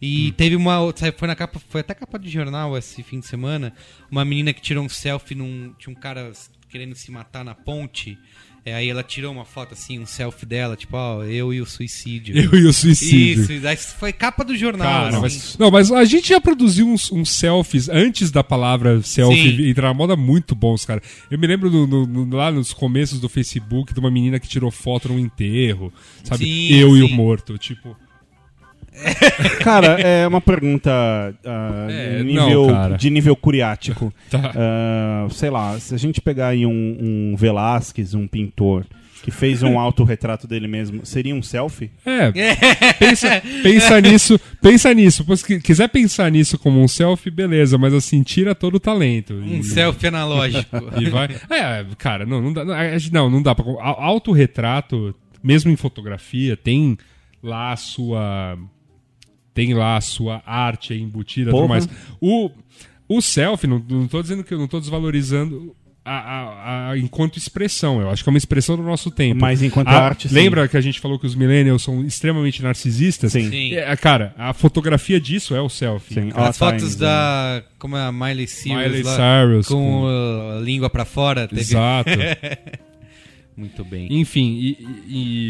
E 0.02 0.32
teve 0.34 0.56
uma 0.56 0.80
outra, 0.80 1.12
foi 1.12 1.28
na 1.28 1.36
capa, 1.36 1.60
foi 1.70 1.82
até 1.82 1.94
capa 1.94 2.18
de 2.18 2.30
jornal 2.30 2.78
esse 2.78 3.04
fim 3.04 3.20
de 3.20 3.28
semana, 3.28 3.74
uma 4.10 4.24
menina 4.24 4.54
que 4.54 4.62
tirou 4.62 4.84
um 4.84 4.90
selfie 4.90 5.36
num, 5.36 5.74
tinha 5.78 5.92
um 5.92 6.00
cara 6.00 6.32
querendo 6.70 6.96
se 6.96 7.12
matar 7.12 7.44
na 7.44 7.54
ponte. 7.54 8.18
É, 8.66 8.74
aí 8.76 8.90
ela 8.90 9.02
tirou 9.04 9.32
uma 9.32 9.46
foto 9.46 9.74
assim, 9.74 10.00
um 10.00 10.06
selfie 10.06 10.46
dela, 10.46 10.76
tipo, 10.76 10.96
ó, 10.96 11.24
eu 11.24 11.54
e 11.54 11.62
o 11.62 11.66
suicídio. 11.66 12.38
Eu 12.38 12.54
e 12.60 12.66
o 12.66 12.74
suicídio. 12.74 13.44
Isso, 13.44 13.62
daí 13.62 13.78
foi 13.78 14.12
capa 14.14 14.44
do 14.44 14.56
jornal. 14.56 14.88
Cara, 14.88 15.08
assim. 15.10 15.20
mas, 15.22 15.58
não, 15.58 15.72
mas 15.72 15.92
a 15.92 16.04
gente 16.06 16.30
já 16.30 16.42
produziu 16.42 16.88
uns, 16.88 17.12
uns 17.12 17.30
selfies 17.32 17.88
antes 17.90 18.32
da 18.32 18.44
palavra 18.44 19.02
selfie 19.02 19.58
Sim. 19.58 19.70
entrar 19.70 19.88
na 19.88 19.94
moda 19.94 20.16
muito 20.16 20.54
bons, 20.54 20.86
cara. 20.86 21.02
Eu 21.32 21.40
me 21.40 21.48
lembro 21.48 21.70
do- 21.70 21.88
no- 21.88 22.06
no- 22.06 22.36
lá 22.38 22.52
nos 22.52 22.74
começos 22.74 23.20
do 23.20 23.30
Facebook 23.30 23.94
de 23.94 24.00
uma 24.00 24.12
menina 24.12 24.40
que 24.40 24.48
tirou 24.48 24.70
foto 24.72 25.10
num 25.10 25.20
enterro, 25.20 25.92
sabe? 26.24 26.46
Sim, 26.46 26.74
Eu 26.74 26.96
e 26.98 27.04
o 27.04 27.10
morto, 27.10 27.58
tipo. 27.58 27.96
Cara, 29.64 30.00
é 30.00 30.28
uma 30.28 30.42
pergunta 30.42 30.92
ah, 31.46 31.88
É, 31.90 32.24
nível- 32.24 32.68
não, 32.68 32.98
de 32.98 33.10
nível 33.10 33.36
curiático. 33.36 34.14
Tá. 34.30 34.52
Ah, 35.22 35.28
sei 35.32 35.50
lá, 35.50 35.80
se 35.80 35.94
a 35.94 35.98
gente 35.98 36.22
pegar 36.22 36.48
aí 36.50 36.66
um, 36.66 36.98
um 37.32 37.36
Velázquez, 37.36 38.14
um 38.14 38.28
pintor, 38.28 38.86
que 39.24 39.32
fez 39.32 39.62
um 39.64 39.78
autorretrato 39.78 40.48
dele 40.48 40.68
mesmo, 40.68 41.06
seria 41.06 41.36
um 41.36 41.42
selfie? 41.42 41.92
É, 42.06 42.32
pensa, 42.98 43.42
pensa 43.62 44.02
nisso, 44.02 44.40
pensa 44.62 44.94
nisso. 44.94 45.26
Pois 45.26 45.44
que- 45.44 45.60
quiser 45.60 45.90
pensar 45.90 46.32
nisso 46.32 46.58
como 46.58 46.82
um 46.82 46.88
selfie, 46.88 47.30
beleza, 47.30 47.78
mas 47.78 47.94
assim, 47.94 48.24
tira 48.24 48.56
todo 48.56 48.76
o 48.76 48.80
talento. 48.80 49.34
Um 49.34 49.60
E- 49.60 49.64
selfie 49.64 50.08
analógico. 50.08 50.78
E 51.00 51.10
vai. 51.10 51.30
É, 51.50 51.86
cara, 51.98 52.26
não, 52.26 52.42
não 52.42 52.54
dá. 52.54 52.64
Não, 53.12 53.30
não, 53.30 53.42
dá 53.42 53.54
pra. 53.54 53.66
au- 53.66 53.80
Autorretrato, 54.02 55.14
mesmo 55.44 55.70
em 55.72 55.76
fotografia, 55.76 56.56
tem 56.58 56.98
lá 57.44 57.72
a 57.74 57.76
sua. 57.78 58.58
Tem 59.60 59.74
lá 59.74 59.98
a 59.98 60.02
sua 60.02 60.42
arte 60.46 60.94
embutida 60.94 61.50
e 61.50 61.54
tudo 61.54 61.68
mais. 61.68 61.86
O, 62.22 62.50
o 63.10 63.22
selfie, 63.22 63.68
não, 63.68 63.84
não 63.90 64.08
tô 64.08 64.22
dizendo 64.22 64.42
que 64.42 64.54
eu 64.54 64.58
não 64.58 64.68
tô 64.70 64.80
desvalorizando. 64.80 65.76
A, 66.06 66.12
a- 66.14 66.90
a- 66.92 66.98
enquanto 66.98 67.36
expressão, 67.38 68.00
eu 68.02 68.10
acho 68.10 68.24
que 68.24 68.30
é 68.30 68.32
uma 68.32 68.38
expressão 68.38 68.78
do 68.78 68.82
nosso 68.82 69.12
tempo. 69.12 69.42
Mas 69.42 69.62
enquanto 69.62 69.90
A- 69.90 69.92
arte, 70.06 70.30
sim. 70.30 70.34
Lembra 70.34 70.66
que 70.68 70.78
a 70.78 70.82
gente 70.82 70.98
falou 71.00 71.20
que 71.20 71.26
os 71.28 71.36
millennials 71.36 71.84
são 71.84 72.02
extremamente 72.04 72.64
narcisistas? 72.64 73.34
Sim. 73.34 73.50
Sim. 73.50 73.76
É, 73.76 73.96
cara, 73.98 74.34
a 74.38 74.54
fotografia 74.54 75.20
disso 75.20 75.54
é 75.54 75.62
o 75.62 75.68
selfie. 75.70 76.14
Sim. 76.16 76.30
As 76.34 76.56
Ó, 76.62 76.66
fotos 76.66 76.80
Times, 76.84 76.96
da. 76.96 77.62
Como 77.78 77.98
é 77.98 78.02
a 78.02 78.12
Miley 78.14 78.48
Cyrus 78.48 78.78
Miley 78.82 79.04
lá, 79.04 79.18
Cyrus 79.18 79.68
com 79.68 80.06
a 80.58 80.62
língua 80.62 80.90
pra 80.90 81.04
fora. 81.04 81.48
Teve... 81.50 81.62
Exato. 81.62 82.10
Muito 83.60 83.84
bem. 83.84 84.08
Enfim, 84.10 84.58
e, 84.58 84.78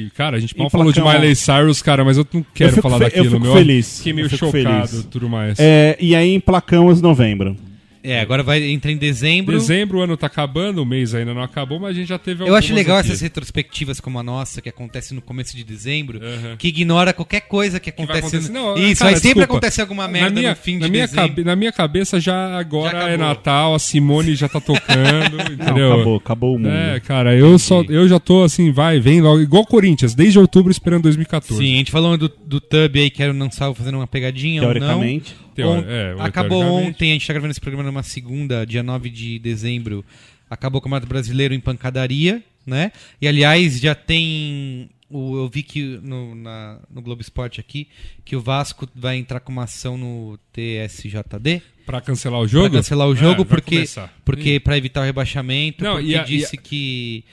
e- 0.07 0.09
cara, 0.15 0.37
a 0.37 0.39
gente 0.39 0.57
mal 0.57 0.65
E 0.67 0.69
falou 0.71 0.91
de? 0.91 0.99
Miley 0.99 1.35
Cyrus, 1.35 1.79
cara, 1.81 2.03
mas 2.03 2.17
eu 2.17 2.25
não 2.33 2.43
quero 2.55 2.71
fico 2.73 2.81
falar 2.81 2.97
fe- 2.97 3.03
eu 3.03 3.09
daquilo, 3.09 3.25
fico 3.35 3.39
meu. 3.41 3.53
feliz. 3.53 3.97
Fiquei 3.99 4.13
meio 4.13 4.25
Eu 4.25 4.29
fico 4.31 4.45
chocado 4.47 4.87
feliz. 4.87 5.05
tudo 5.11 5.29
mais. 5.29 5.59
É, 5.59 5.95
e 5.99 6.15
aí 6.15 6.33
emplacamos 6.33 7.01
novembro. 7.03 7.55
É, 8.01 8.21
agora 8.21 8.41
vai 8.43 8.63
entrar 8.63 8.91
em 8.91 8.97
dezembro. 8.97 9.57
Dezembro, 9.57 9.97
o 9.97 10.01
ano 10.01 10.15
tá 10.15 10.27
acabando, 10.27 10.81
o 10.81 10.85
mês 10.85 11.13
ainda 11.13 11.33
não 11.33 11.41
acabou, 11.41 11.79
mas 11.79 11.91
a 11.91 11.93
gente 11.93 12.07
já 12.07 12.17
teve 12.17 12.43
Eu 12.47 12.55
acho 12.55 12.73
legal 12.73 12.97
aqui. 12.97 13.09
essas 13.09 13.19
retrospectivas 13.21 13.99
como 13.99 14.17
a 14.17 14.23
nossa, 14.23 14.61
que 14.61 14.69
acontece 14.69 15.13
no 15.13 15.21
começo 15.21 15.55
de 15.55 15.63
dezembro, 15.65 16.19
Aham. 16.23 16.55
que 16.57 16.69
ignora 16.69 17.11
qualquer 17.13 17.41
coisa 17.41 17.79
que 17.79 17.91
vai 17.91 18.03
acontece. 18.05 18.27
acontecer. 18.37 18.51
no... 18.53 18.75
Não, 18.75 18.77
Isso, 18.77 18.99
cara, 18.99 19.11
aí 19.11 19.15
sempre 19.17 19.39
desculpa. 19.39 19.43
acontece 19.43 19.81
alguma 19.81 20.07
merda 20.07 20.29
na 20.29 20.39
minha, 20.39 20.49
no 20.51 20.55
fim 20.55 20.73
de 20.75 20.79
na 20.79 20.87
minha, 20.87 21.07
dezembro. 21.07 21.29
cabe- 21.29 21.43
na 21.43 21.55
minha 21.55 21.71
cabeça 21.71 22.19
já 22.21 22.57
agora 22.57 23.01
Já 23.01 23.09
é. 23.09 23.17
Natal, 23.17 23.75
a 23.75 23.79
Simone 23.79 24.33
já 24.35 24.47
tá 24.47 24.61
tocando, 24.61 25.35
Não, 25.37 25.53
entendeu? 25.53 25.93
acabou, 25.93 26.17
acabou 26.17 26.55
o 26.55 26.59
mundo. 26.59 26.69
É, 26.71 26.99
cara, 27.01 27.35
eu 27.35 27.59
só 27.59 27.81
eu 27.89 28.07
já 28.07 28.19
tô 28.19 28.43
assim, 28.43 28.71
vai, 28.71 28.99
vem 28.99 29.19
logo, 29.19 29.41
igual 29.41 29.65
Corinthians, 29.65 30.15
desde 30.15 30.39
outubro 30.39 30.71
esperando 30.71 31.03
2014. 31.03 31.61
Sim, 31.61 31.73
a 31.73 31.77
gente 31.77 31.91
falou 31.91 32.17
do, 32.17 32.31
do 32.45 32.61
Tub 32.61 32.95
aí, 32.95 33.09
que 33.09 33.21
era 33.21 33.31
o 33.33 33.35
não 33.35 33.51
salvo 33.51 33.77
fazendo 33.77 33.95
uma 33.95 34.07
pegadinha 34.07 34.61
ou 34.61 34.67
não. 34.67 34.73
Teoricamente. 34.79 35.35
Teo- 35.63 35.69
On- 35.71 35.83
é, 35.87 36.15
acabou 36.19 36.63
ontem, 36.63 37.11
a 37.11 37.13
gente 37.13 37.25
tá 37.27 37.33
gravando 37.33 37.51
esse 37.51 37.61
programa 37.61 37.83
numa 37.83 38.03
segunda, 38.03 38.65
dia 38.65 38.81
9 38.83 39.09
de 39.09 39.39
dezembro. 39.39 40.03
Acabou 40.49 40.79
o 40.79 40.81
Campeonato 40.81 41.07
Brasileiro 41.07 41.53
em 41.53 41.59
pancadaria, 41.59 42.43
né? 42.65 42.91
E 43.21 43.27
aliás, 43.27 43.79
já 43.79 43.93
tem. 43.95 44.89
O, 45.11 45.37
eu 45.37 45.49
vi 45.49 45.63
que 45.63 45.99
no, 46.03 46.35
na- 46.35 46.77
no 46.91 47.01
Globo 47.01 47.19
Esporte 47.21 47.59
aqui 47.59 47.87
que 48.23 48.35
o 48.35 48.41
Vasco 48.41 48.87
vai 48.95 49.17
entrar 49.17 49.39
com 49.39 49.51
uma 49.51 49.63
ação 49.63 49.97
no 49.97 50.37
TSJD 50.53 51.61
Pra 51.85 51.99
cancelar 51.99 52.39
o 52.39 52.47
jogo? 52.47 52.69
pra 52.69 52.77
cancelar 52.79 53.07
o 53.07 53.13
É, 53.13 53.15
jogo, 53.15 53.43
vai 53.43 53.45
porque, 53.45 53.85
porque 54.23 54.59
para 54.59 54.77
evitar 54.77 55.01
o 55.01 55.03
rebaixamento, 55.03 55.83
Não, 55.83 55.93
porque 55.93 56.09
e 56.09 56.15
a- 56.15 56.19
e 56.19 56.21
a- 56.21 56.23
disse 56.23 56.57
que. 56.57 57.23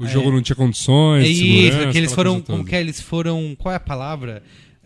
O 0.00 0.06
jogo 0.06 0.30
não 0.30 0.40
tinha 0.40 0.56
condições, 0.56 1.24
É 1.26 1.28
isso, 1.28 1.92
que 1.92 1.98
eles 1.98 2.14
foram. 2.14 2.40
Como 2.40 2.64
que 2.64 2.74
é? 2.74 2.80
Eles 2.80 3.02
foram. 3.02 3.54
Qual 3.58 3.70
é 3.70 3.76
a 3.76 3.80
palavra? 3.80 4.42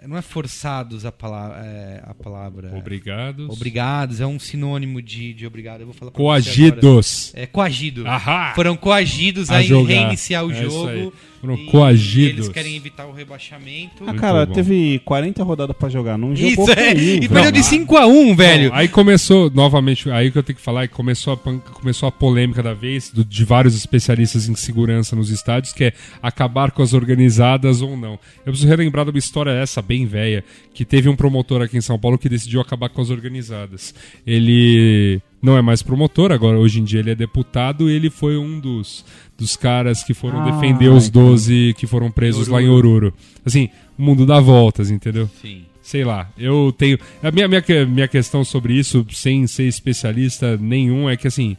Não 0.06 0.16
é 0.16 0.22
forçados 0.22 1.04
a 1.04 1.12
palavra. 1.12 1.58
É, 1.64 2.02
a 2.04 2.14
palavra. 2.14 2.76
Obrigados. 2.76 3.48
Obrigados, 3.48 4.20
é 4.20 4.26
um 4.26 4.38
sinônimo 4.38 5.00
de, 5.00 5.34
de 5.34 5.46
obrigado. 5.46 5.80
Eu 5.80 5.86
vou 5.86 5.94
falar. 5.94 6.10
Coagidos. 6.10 7.32
É, 7.34 7.46
coagido. 7.46 8.06
Ahá! 8.06 8.52
Foram 8.54 8.76
coagidos 8.76 9.50
A 9.50 9.56
a, 9.56 9.60
reiniciar 9.60 10.44
o 10.44 10.52
É 10.52 10.54
jogo. 10.54 11.12
Foram 11.44 11.54
e 11.56 11.66
coagidos. 11.66 12.46
Eles 12.46 12.48
querem 12.48 12.76
evitar 12.76 13.06
o 13.06 13.12
rebaixamento. 13.12 14.02
Ah, 14.02 14.04
Muito 14.06 14.20
cara, 14.20 14.46
bom. 14.46 14.52
teve 14.52 15.00
40 15.04 15.42
rodadas 15.44 15.76
pra 15.76 15.88
jogar. 15.88 16.16
Não 16.16 16.34
jogou 16.34 16.64
Isso, 16.68 16.72
é. 16.78 16.94
nenhum, 16.94 17.06
E 17.16 17.20
velho. 17.20 17.28
perdeu 17.30 17.52
de 17.52 17.60
5x1, 17.62 18.34
velho. 18.36 18.70
Bom, 18.70 18.76
aí 18.76 18.88
começou, 18.88 19.50
novamente, 19.50 20.10
aí 20.10 20.30
que 20.30 20.38
eu 20.38 20.42
tenho 20.42 20.56
que 20.56 20.62
falar, 20.62 20.88
que 20.88 20.94
começou 20.94 21.32
a, 21.32 21.36
pan- 21.36 21.58
começou 21.58 22.08
a 22.08 22.12
polêmica 22.12 22.62
da 22.62 22.72
vez, 22.74 23.10
do- 23.10 23.24
de 23.24 23.44
vários 23.44 23.74
especialistas 23.76 24.48
em 24.48 24.54
segurança 24.54 25.14
nos 25.14 25.30
estádios, 25.30 25.72
que 25.72 25.84
é 25.84 25.92
acabar 26.22 26.70
com 26.70 26.82
as 26.82 26.92
organizadas 26.94 27.82
ou 27.82 27.96
não. 27.96 28.12
Eu 28.44 28.52
preciso 28.52 28.68
relembrar 28.68 29.04
de 29.04 29.10
uma 29.10 29.18
história 29.18 29.50
essa, 29.50 29.82
bem 29.82 30.06
velha, 30.06 30.44
que 30.72 30.84
teve 30.84 31.08
um 31.08 31.16
promotor 31.16 31.62
aqui 31.62 31.76
em 31.76 31.80
São 31.80 31.98
Paulo 31.98 32.18
que 32.18 32.28
decidiu 32.28 32.60
acabar 32.60 32.88
com 32.88 33.00
as 33.02 33.10
organizadas. 33.10 33.94
Ele 34.26 35.20
não 35.44 35.58
é 35.58 35.62
mais 35.62 35.82
promotor, 35.82 36.32
agora 36.32 36.58
hoje 36.58 36.80
em 36.80 36.84
dia 36.84 37.00
ele 37.00 37.10
é 37.10 37.14
deputado, 37.14 37.90
e 37.90 37.92
ele 37.92 38.08
foi 38.08 38.38
um 38.38 38.58
dos, 38.58 39.04
dos 39.36 39.56
caras 39.56 40.02
que 40.02 40.14
foram 40.14 40.40
Ah, 40.40 40.50
defender 40.50 40.88
os 40.88 41.06
então. 41.08 41.26
12 41.26 41.74
que 41.76 41.86
foram 41.86 42.10
presos 42.10 42.48
lá 42.48 42.62
em 42.62 42.68
Oruro. 42.68 43.12
Assim, 43.44 43.68
o 43.98 44.02
mundo 44.02 44.24
dá 44.24 44.40
voltas, 44.40 44.90
entendeu? 44.90 45.28
Sim. 45.42 45.66
sei 45.82 46.02
lá, 46.02 46.30
eu 46.38 46.74
tenho. 46.76 46.98
A 47.22 47.30
minha, 47.30 47.46
minha, 47.46 47.62
minha 47.86 48.08
questão 48.08 48.42
sobre 48.42 48.72
isso, 48.72 49.04
sem 49.10 49.46
ser 49.46 49.64
especialista 49.64 50.56
nenhum, 50.56 51.10
é 51.10 51.16
que 51.16 51.28
assim. 51.28 51.58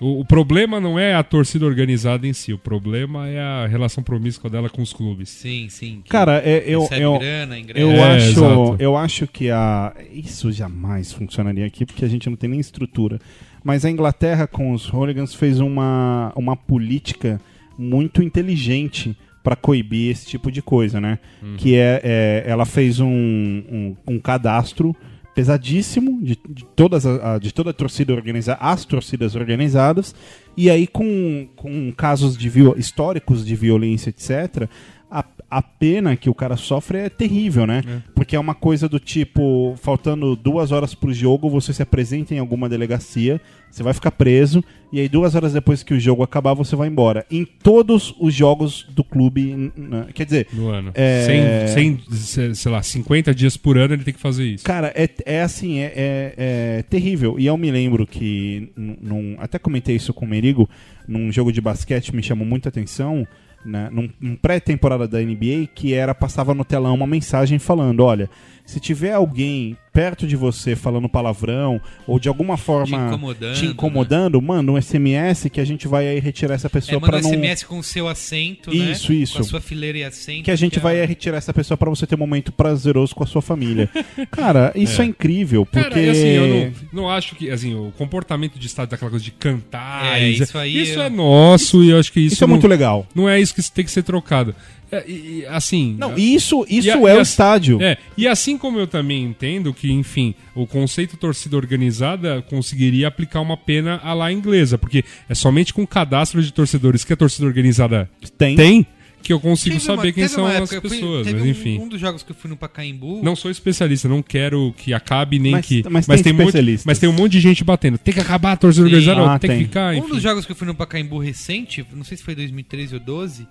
O, 0.00 0.20
o 0.20 0.24
problema 0.24 0.78
não 0.80 0.98
é 0.98 1.14
a 1.14 1.22
torcida 1.22 1.66
organizada 1.66 2.26
em 2.26 2.32
si, 2.32 2.52
o 2.52 2.58
problema 2.58 3.28
é 3.28 3.40
a 3.40 3.66
relação 3.66 4.02
promíscua 4.02 4.48
dela 4.48 4.68
com 4.68 4.80
os 4.80 4.92
clubes. 4.92 5.28
Sim, 5.28 5.68
sim. 5.68 6.02
Cara, 6.08 6.40
é, 6.44 6.62
eu, 6.66 6.86
eu, 6.92 7.18
grana, 7.18 7.58
eu, 7.74 7.90
É, 7.90 8.16
acho, 8.16 8.26
exato. 8.30 8.76
eu 8.78 8.96
acho 8.96 9.26
que 9.26 9.50
a. 9.50 9.92
Isso 10.12 10.52
jamais 10.52 11.12
funcionaria 11.12 11.66
aqui, 11.66 11.84
porque 11.84 12.04
a 12.04 12.08
gente 12.08 12.28
não 12.30 12.36
tem 12.36 12.48
nem 12.50 12.60
estrutura. 12.60 13.18
Mas 13.64 13.84
a 13.84 13.90
Inglaterra, 13.90 14.46
com 14.46 14.72
os 14.72 14.86
hooligans, 14.88 15.34
fez 15.34 15.58
uma, 15.58 16.32
uma 16.36 16.56
política 16.56 17.40
muito 17.76 18.22
inteligente 18.22 19.16
para 19.42 19.56
coibir 19.56 20.10
esse 20.12 20.26
tipo 20.26 20.50
de 20.52 20.60
coisa, 20.62 21.00
né? 21.00 21.18
Que 21.56 21.74
é, 21.74 22.00
é- 22.04 22.44
ela 22.46 22.64
fez 22.66 23.00
um, 23.00 23.06
um, 23.08 23.96
um 24.06 24.18
cadastro 24.20 24.94
pesadíssimo 25.38 26.20
de, 26.20 26.36
de 26.48 26.64
todas 26.74 27.06
a, 27.06 27.38
de 27.38 27.54
toda 27.54 27.70
a 27.70 27.72
torcida 27.72 28.12
organizada, 28.12 28.58
as 28.60 28.84
torcidas 28.84 29.36
organizadas, 29.36 30.12
e 30.56 30.68
aí 30.68 30.84
com, 30.84 31.46
com 31.54 31.92
casos 31.92 32.36
de 32.36 32.50
históricos 32.76 33.46
de 33.46 33.54
violência, 33.54 34.10
etc., 34.10 34.68
a, 35.10 35.24
a 35.50 35.62
pena 35.62 36.16
que 36.16 36.28
o 36.28 36.34
cara 36.34 36.56
sofre 36.56 36.98
é 36.98 37.08
terrível, 37.08 37.66
né? 37.66 37.82
Porque 38.14 38.36
é 38.36 38.38
uma 38.40 38.54
coisa 38.54 38.88
do 38.88 39.00
tipo, 39.00 39.74
faltando 39.80 40.36
duas 40.36 40.70
horas 40.72 40.94
pro 40.94 41.12
jogo, 41.12 41.48
você 41.48 41.72
se 41.72 41.82
apresenta 41.82 42.34
em 42.34 42.38
alguma 42.38 42.68
delegacia, 42.68 43.40
você 43.70 43.82
vai 43.82 43.94
ficar 43.94 44.10
preso, 44.10 44.62
e 44.92 45.00
aí 45.00 45.08
duas 45.08 45.34
horas 45.34 45.52
depois 45.52 45.82
que 45.82 45.94
o 45.94 46.00
jogo 46.00 46.22
acabar, 46.22 46.52
você 46.54 46.76
vai 46.76 46.88
embora. 46.88 47.24
Em 47.30 47.44
todos 47.44 48.14
os 48.20 48.34
jogos 48.34 48.86
do 48.90 49.02
clube, 49.02 49.72
quer 50.14 50.24
dizer, 50.24 50.46
No 50.52 50.68
ano. 50.68 50.90
É. 50.94 51.68
Sem, 51.74 51.96
sem, 51.98 52.14
se- 52.16 52.54
sei 52.54 52.72
lá, 52.72 52.82
50 52.82 53.34
dias 53.34 53.56
por 53.56 53.78
ano 53.78 53.94
ele 53.94 54.04
tem 54.04 54.12
que 54.14 54.20
fazer 54.20 54.44
isso. 54.44 54.64
Cara, 54.64 54.92
é, 54.94 55.08
é 55.24 55.40
assim, 55.42 55.78
é, 55.78 55.92
é- 55.96 56.34
é 56.78 56.82
terrível. 56.82 57.38
E 57.38 57.46
eu 57.46 57.56
me 57.56 57.70
lembro 57.70 58.06
que, 58.06 58.70
num- 58.76 59.36
até 59.38 59.58
comentei 59.58 59.96
isso 59.96 60.12
com 60.12 60.24
o 60.26 60.28
Merigo, 60.28 60.68
num 61.06 61.32
jogo 61.32 61.50
de 61.52 61.60
basquete 61.62 62.14
me 62.14 62.22
chamou 62.22 62.46
muita 62.46 62.68
atenção, 62.68 63.26
né, 63.64 63.88
num, 63.90 64.08
num 64.20 64.36
pré-temporada 64.36 65.06
da 65.06 65.20
NBA, 65.20 65.68
que 65.74 65.94
era, 65.94 66.14
passava 66.14 66.54
no 66.54 66.64
telão 66.64 66.94
uma 66.94 67.06
mensagem 67.06 67.58
falando, 67.58 68.04
olha, 68.04 68.30
se 68.68 68.78
tiver 68.78 69.12
alguém 69.14 69.78
perto 69.94 70.26
de 70.26 70.36
você 70.36 70.76
falando 70.76 71.08
palavrão, 71.08 71.80
ou 72.06 72.20
de 72.20 72.28
alguma 72.28 72.56
forma 72.58 73.08
incomodando, 73.08 73.54
te 73.56 73.64
incomodando, 73.66 74.40
manda 74.42 74.70
um 74.70 74.80
SMS 74.80 75.48
que 75.50 75.58
a 75.60 75.64
gente 75.64 75.88
vai 75.88 76.06
aí 76.06 76.20
retirar 76.20 76.54
essa 76.54 76.66
É, 76.66 76.70
pessoa 76.70 77.00
manda 77.00 77.18
pra 77.18 77.26
um 77.26 77.30
não... 77.32 77.38
SMS 77.38 77.64
com 77.64 77.78
o 77.78 77.82
seu 77.82 78.06
assento, 78.06 78.70
né? 78.70 78.92
Isso, 78.92 79.12
isso. 79.12 79.36
Com 79.36 79.40
a 79.40 79.44
sua 79.44 79.60
fileira 79.60 79.96
e 79.98 80.04
assento. 80.04 80.44
Que 80.44 80.50
a 80.50 80.56
gente 80.56 80.78
vai 80.78 80.98
é- 80.98 81.00
aí 81.00 81.06
retirar 81.06 81.38
essa 81.38 81.52
pessoa 81.52 81.76
pra 81.78 81.88
você 81.88 82.06
ter 82.06 82.14
um 82.14 82.18
momento 82.18 82.52
prazeroso 82.52 83.14
com 83.14 83.24
a 83.24 83.26
sua 83.26 83.40
família. 83.42 83.88
Cara, 84.30 84.70
isso 84.76 85.00
é, 85.00 85.06
incrível, 85.06 85.64
porque... 85.64 85.88
Cara, 85.88 86.10
assim, 86.10 86.26
eu 86.28 86.46
não, 86.46 86.72
não 87.04 87.10
acho 87.10 87.34
que 87.34 87.50
assim, 87.50 87.74
o 87.74 87.90
comportamento 87.96 88.58
de 88.58 88.66
estádio 88.66 88.90
daquela 88.90 89.10
coisa 89.10 89.24
de 89.24 89.32
cantar. 89.32 90.18
É, 90.20 90.28
e- 90.28 90.38
isso 90.38 90.58
aí 90.58 90.82
Isso 90.82 91.00
é- 91.00 91.06
é 91.06 91.10
nosso 91.10 91.82
e 91.82 91.88
eu 91.90 91.98
acho 91.98 92.12
que 92.12 92.20
isso, 92.20 92.34
Isso 92.34 92.44
é 92.44 92.46
não, 92.46 92.52
muito 92.54 92.68
legal. 92.68 93.06
não 93.14 93.26
é 93.28 93.40
isso 93.40 93.54
que 93.54 93.62
tem 93.72 93.84
que 93.84 93.90
ser 93.90 94.02
trocado. 94.02 94.54
É, 94.90 95.04
e- 95.06 95.40
e, 95.40 95.46
assim. 95.46 95.94
Não, 95.98 96.16
isso, 96.16 96.64
isso 96.68 96.88
E 96.88 96.90
a- 96.90 96.94
é 96.94 97.14
e 97.14 97.18
o 97.18 97.20
estádio. 97.20 97.82
É, 97.82 97.98
e 98.16 98.26
assim 98.26 98.56
como 98.56 98.78
eu 98.78 98.86
também 98.86 99.22
entendo 99.24 99.72
que, 99.74 99.90
enfim, 99.92 100.34
o 100.54 100.66
conceito 100.66 101.16
torcida 101.16 101.56
organizada 101.56 102.42
conseguiria 102.42 103.08
aplicar 103.08 103.40
uma 103.40 103.56
pena 103.56 104.00
à 104.02 104.14
lá 104.14 104.32
inglesa, 104.32 104.78
porque 104.78 105.04
é 105.28 105.34
somente 105.34 105.74
com 105.74 105.86
cadastro 105.86 106.42
de 106.42 106.52
torcedores 106.52 107.04
que 107.04 107.12
a 107.12 107.16
torcida 107.16 107.46
organizada 107.46 108.08
Tem. 108.36 108.56
tem 108.56 108.86
que 109.20 109.32
eu 109.32 109.40
consigo 109.40 109.74
Teve 109.76 109.90
uma- 109.90 109.96
saber 109.96 110.12
quem 110.12 110.22
teve 110.24 110.34
são 110.34 110.44
uma 110.44 110.58
as 110.58 110.68
fui- 110.70 110.80
pessoas, 110.80 111.26
teve 111.26 111.38
mas 111.40 111.46
um- 111.46 111.50
enfim. 111.50 111.78
Um, 111.80 111.88
dos 111.88 112.00
jogos 112.00 112.22
que 112.22 112.30
eu 112.30 112.36
fui 112.36 112.48
no 112.48 112.56
Pacaembu. 112.56 113.20
Não 113.22 113.34
sou 113.34 113.50
especialista, 113.50 114.08
não 114.08 114.22
quero 114.22 114.72
que 114.78 114.94
acabe 114.94 115.38
nem 115.40 115.52
Mas- 115.52 115.66
que. 115.66 115.82
mas 115.90 116.06
tem 116.22 116.32
muito, 116.32 116.48
especialistas. 116.48 116.86
mas 116.86 116.98
tem 117.00 117.08
um 117.08 117.12
monte 117.12 117.32
de 117.32 117.40
gente 117.40 117.64
batendo. 117.64 117.98
Tem 117.98 118.14
que 118.14 118.20
acabar 118.20 118.52
a 118.52 118.56
torcida 118.56 118.86
organizada, 118.86 119.20
Ah, 119.34 119.38
tem, 119.38 119.50
tem. 119.50 119.58
que 119.58 119.64
ficar. 119.66 119.92
Um 119.92 119.98
Enfim. 119.98 120.08
dos 120.08 120.22
jogos 120.22 120.46
que 120.46 120.52
eu 120.52 120.56
fui 120.56 120.66
no 120.68 120.74
Pacaembu 120.74 121.18
recente, 121.18 121.84
não 121.92 122.04
sei 122.04 122.16
se 122.16 122.22
foi 122.22 122.34
2013 122.36 122.94
ou 122.94 123.00
12, 123.00 123.46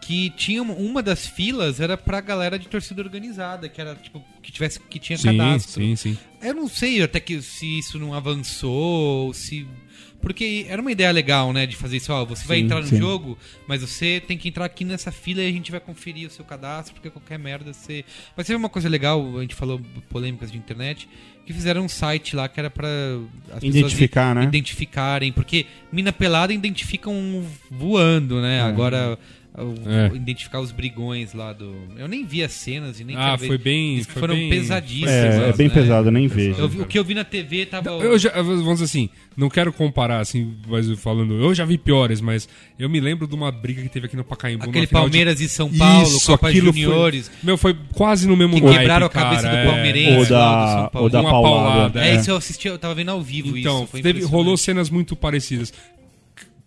que 0.00 0.30
tinha 0.30 0.62
uma, 0.62 1.02
das 1.02 1.26
filas 1.26 1.78
era 1.80 1.96
pra 1.96 2.20
galera 2.20 2.58
de 2.58 2.66
torcida 2.68 3.02
organizada, 3.02 3.68
que 3.68 3.80
era 3.80 3.94
tipo 3.94 4.24
que 4.42 4.50
tivesse 4.50 4.80
que 4.80 4.98
tinha 4.98 5.18
Sim, 5.18 5.36
cadastro. 5.36 5.82
sim, 5.82 5.96
sim. 5.96 6.18
Eu 6.42 6.54
não 6.54 6.68
sei 6.68 7.02
até 7.02 7.20
que 7.20 7.40
se 7.42 7.78
isso 7.78 7.98
não 7.98 8.14
avançou, 8.14 9.26
ou 9.26 9.34
se 9.34 9.66
porque 10.20 10.66
era 10.68 10.82
uma 10.82 10.92
ideia 10.92 11.10
legal, 11.10 11.50
né, 11.52 11.66
de 11.66 11.74
fazer 11.76 11.96
isso, 11.96 12.12
ó, 12.12 12.24
você 12.26 12.46
vai 12.46 12.58
Sim, 12.58 12.64
entrar 12.64 12.80
no 12.82 12.86
sim. 12.86 12.98
jogo, 12.98 13.38
mas 13.66 13.80
você 13.80 14.20
tem 14.20 14.36
que 14.36 14.48
entrar 14.48 14.66
aqui 14.66 14.84
nessa 14.84 15.10
fila 15.10 15.40
e 15.40 15.48
a 15.48 15.52
gente 15.52 15.70
vai 15.70 15.80
conferir 15.80 16.28
o 16.28 16.30
seu 16.30 16.44
cadastro, 16.44 16.94
porque 16.94 17.08
qualquer 17.08 17.38
merda 17.38 17.72
você 17.72 18.04
Mas 18.36 18.46
teve 18.46 18.56
uma 18.56 18.68
coisa 18.68 18.86
legal, 18.88 19.38
a 19.38 19.40
gente 19.40 19.54
falou 19.54 19.80
polêmicas 20.10 20.52
de 20.52 20.58
internet, 20.58 21.08
que 21.46 21.52
fizeram 21.54 21.82
um 21.84 21.88
site 21.88 22.36
lá 22.36 22.48
que 22.48 22.60
era 22.60 22.68
pessoas 22.70 23.62
Identificar, 23.62 24.34
né? 24.34 24.44
identificarem, 24.44 25.32
porque 25.32 25.64
mina 25.90 26.12
pelada 26.12 26.52
identificam 26.52 27.42
voando, 27.70 28.42
né? 28.42 28.60
Agora 28.60 29.18
o- 29.62 29.74
É. 29.88 30.14
identificar 30.14 30.60
os 30.60 30.72
brigões 30.72 31.32
lá 31.34 31.52
do. 31.52 31.74
Eu 31.96 32.08
nem 32.08 32.24
vi 32.24 32.42
as 32.42 32.52
cenas 32.52 32.98
e 33.00 33.04
nem 33.04 33.16
Ah, 33.16 33.36
ver. 33.36 33.46
foi 33.46 33.58
bem. 33.58 33.96
Diz 33.96 34.06
foi 34.06 34.20
foram 34.20 34.34
bem- 34.34 34.50
pesadíssimas. 34.50 35.10
É, 35.10 35.48
é 35.48 35.52
bem 35.52 35.68
né? 35.68 35.74
pesado, 35.74 36.08
eu 36.08 36.12
nem 36.12 36.26
vejo. 36.28 36.60
Eu 36.60 36.68
vi- 36.68 36.80
o 36.80 36.86
que 36.86 36.98
eu 36.98 37.04
vi 37.04 37.14
na 37.14 37.24
TV 37.24 37.66
tava. 37.66 37.90
Eu 37.90 38.18
já, 38.18 38.30
vamos 38.42 38.72
dizer 38.74 38.84
assim, 38.84 39.08
não 39.36 39.48
quero 39.48 39.72
comparar, 39.72 40.20
assim, 40.20 40.54
mas 40.68 40.90
falando, 41.00 41.34
eu 41.34 41.54
já 41.54 41.64
vi 41.64 41.78
piores, 41.78 42.20
mas 42.20 42.48
eu 42.78 42.88
me 42.88 43.00
lembro 43.00 43.26
de 43.26 43.34
uma 43.34 43.50
briga 43.52 43.82
que 43.82 43.88
teve 43.88 44.06
aqui 44.06 44.16
no 44.16 44.24
Pacaembu. 44.24 44.64
Aquele 44.64 44.80
na 44.82 44.86
final 44.88 45.04
de- 45.04 45.10
Palmeiras 45.10 45.40
e 45.40 45.48
São 45.48 45.70
Paulo, 45.72 46.02
Isso, 46.02 46.26
Copa 46.26 46.48
aquilo 46.48 46.72
Juniores. 46.72 47.28
Foi, 47.28 47.36
meu, 47.42 47.56
foi 47.56 47.76
quase 47.92 48.26
no 48.26 48.36
mesmo 48.36 48.54
Que 48.56 48.60
naipe, 48.62 48.78
quebraram 48.78 49.06
a 49.06 49.10
cabeça 49.10 49.42
cara, 49.42 49.54
do 49.54 49.68
é. 49.68 49.72
palmeirense. 49.72 50.16
Ou 50.16 50.22
Esse 50.22 50.32
lá 50.32 50.38
do 50.38 50.60
da, 50.66 50.72
São 50.82 50.88
Paulo. 50.90 51.04
ou 51.04 51.10
da 51.10 51.20
Uma 51.20 51.30
paulada. 51.30 51.70
paulada, 51.70 52.04
É, 52.04 52.10
é. 52.10 52.16
isso 52.16 52.30
eu 52.30 52.36
assisti, 52.36 52.68
eu 52.68 52.78
tava 52.78 52.94
vendo 52.94 53.10
ao 53.10 53.20
vivo 53.22 53.56
Então, 53.56 53.84
isso. 53.84 53.96
Impressionante. 53.98 54.30
rolou 54.30 54.56
cenas 54.56 54.90
muito 54.90 55.14
parecidas. 55.16 55.72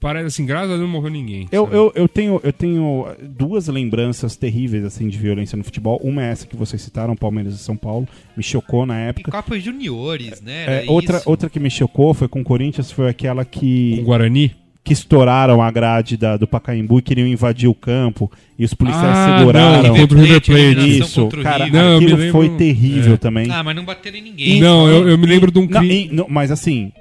Parece 0.03 0.27
assim, 0.27 0.45
graças 0.45 0.67
a 0.69 0.73
Deus 0.73 0.81
não 0.81 0.87
morreu 0.87 1.09
ninguém. 1.09 1.47
Eu, 1.51 1.63
sabe? 1.63 1.75
eu, 1.77 1.91
eu, 1.95 2.07
tenho, 2.07 2.39
eu 2.43 2.53
tenho 2.53 3.07
duas 3.21 3.67
lembranças 3.67 4.35
terríveis 4.35 4.83
assim 4.85 5.07
de 5.07 5.17
violência 5.17 5.57
no 5.57 5.63
futebol. 5.63 5.99
Uma 6.03 6.23
é 6.23 6.29
essa 6.31 6.45
que 6.45 6.55
vocês 6.55 6.81
citaram, 6.81 7.15
Palmeiras 7.15 7.55
e 7.55 7.57
São 7.57 7.75
Paulo. 7.77 8.07
Me 8.37 8.43
chocou 8.43 8.85
na 8.85 8.99
E 8.99 9.09
época. 9.09 9.31
Copa 9.31 9.57
Juniores, 9.59 10.41
né? 10.41 10.83
É, 10.85 10.91
outra, 10.91 11.17
isso. 11.17 11.29
outra 11.29 11.49
que 11.49 11.59
me 11.59 11.69
chocou 11.71 12.13
foi 12.13 12.27
com 12.27 12.41
o 12.41 12.43
Corinthians, 12.43 12.91
foi 12.91 13.09
aquela 13.09 13.45
Com 13.45 13.51
que, 13.59 13.97
o 14.01 14.03
Guarani? 14.03 14.51
que 14.83 14.91
estouraram 14.91 15.61
a 15.61 15.71
grade 15.71 16.17
da, 16.17 16.35
do 16.35 16.45
Pacaembu 16.45 16.99
e 16.99 17.01
queriam 17.01 17.25
invadir 17.25 17.69
o 17.69 17.73
campo. 17.73 18.29
E 18.59 18.65
os 18.65 18.73
policiais 18.73 19.05
Ah, 19.17 19.37
seguraram. 19.39 19.83
não, 19.83 19.95
contra 19.95 20.17
o 20.17 20.21
River 20.21 20.41
Plate. 20.41 20.99
Isso, 20.99 21.21
contra 21.21 21.39
o 21.39 21.43
cara, 21.43 21.63
River. 21.63 21.81
Não, 21.81 21.95
aquilo 21.95 22.17
lembro- 22.17 22.31
foi 22.33 22.49
terrível 22.57 23.13
é. 23.13 23.17
também. 23.17 23.49
Ah, 23.49 23.63
mas 23.63 23.75
não 23.77 23.85
bateram 23.85 24.17
em 24.17 24.21
ninguém. 24.23 24.59
não, 24.59 24.89
eu, 24.89 25.07
eu 25.07 25.17
me 25.17 25.25
lembro 25.25 25.49
de 25.51 25.57
um 25.59 25.61
Não, 25.67 25.79
crime. 25.79 26.09
e- 26.11 26.13
não, 26.13 26.27
mas 26.29 26.51
assim, 26.51 26.91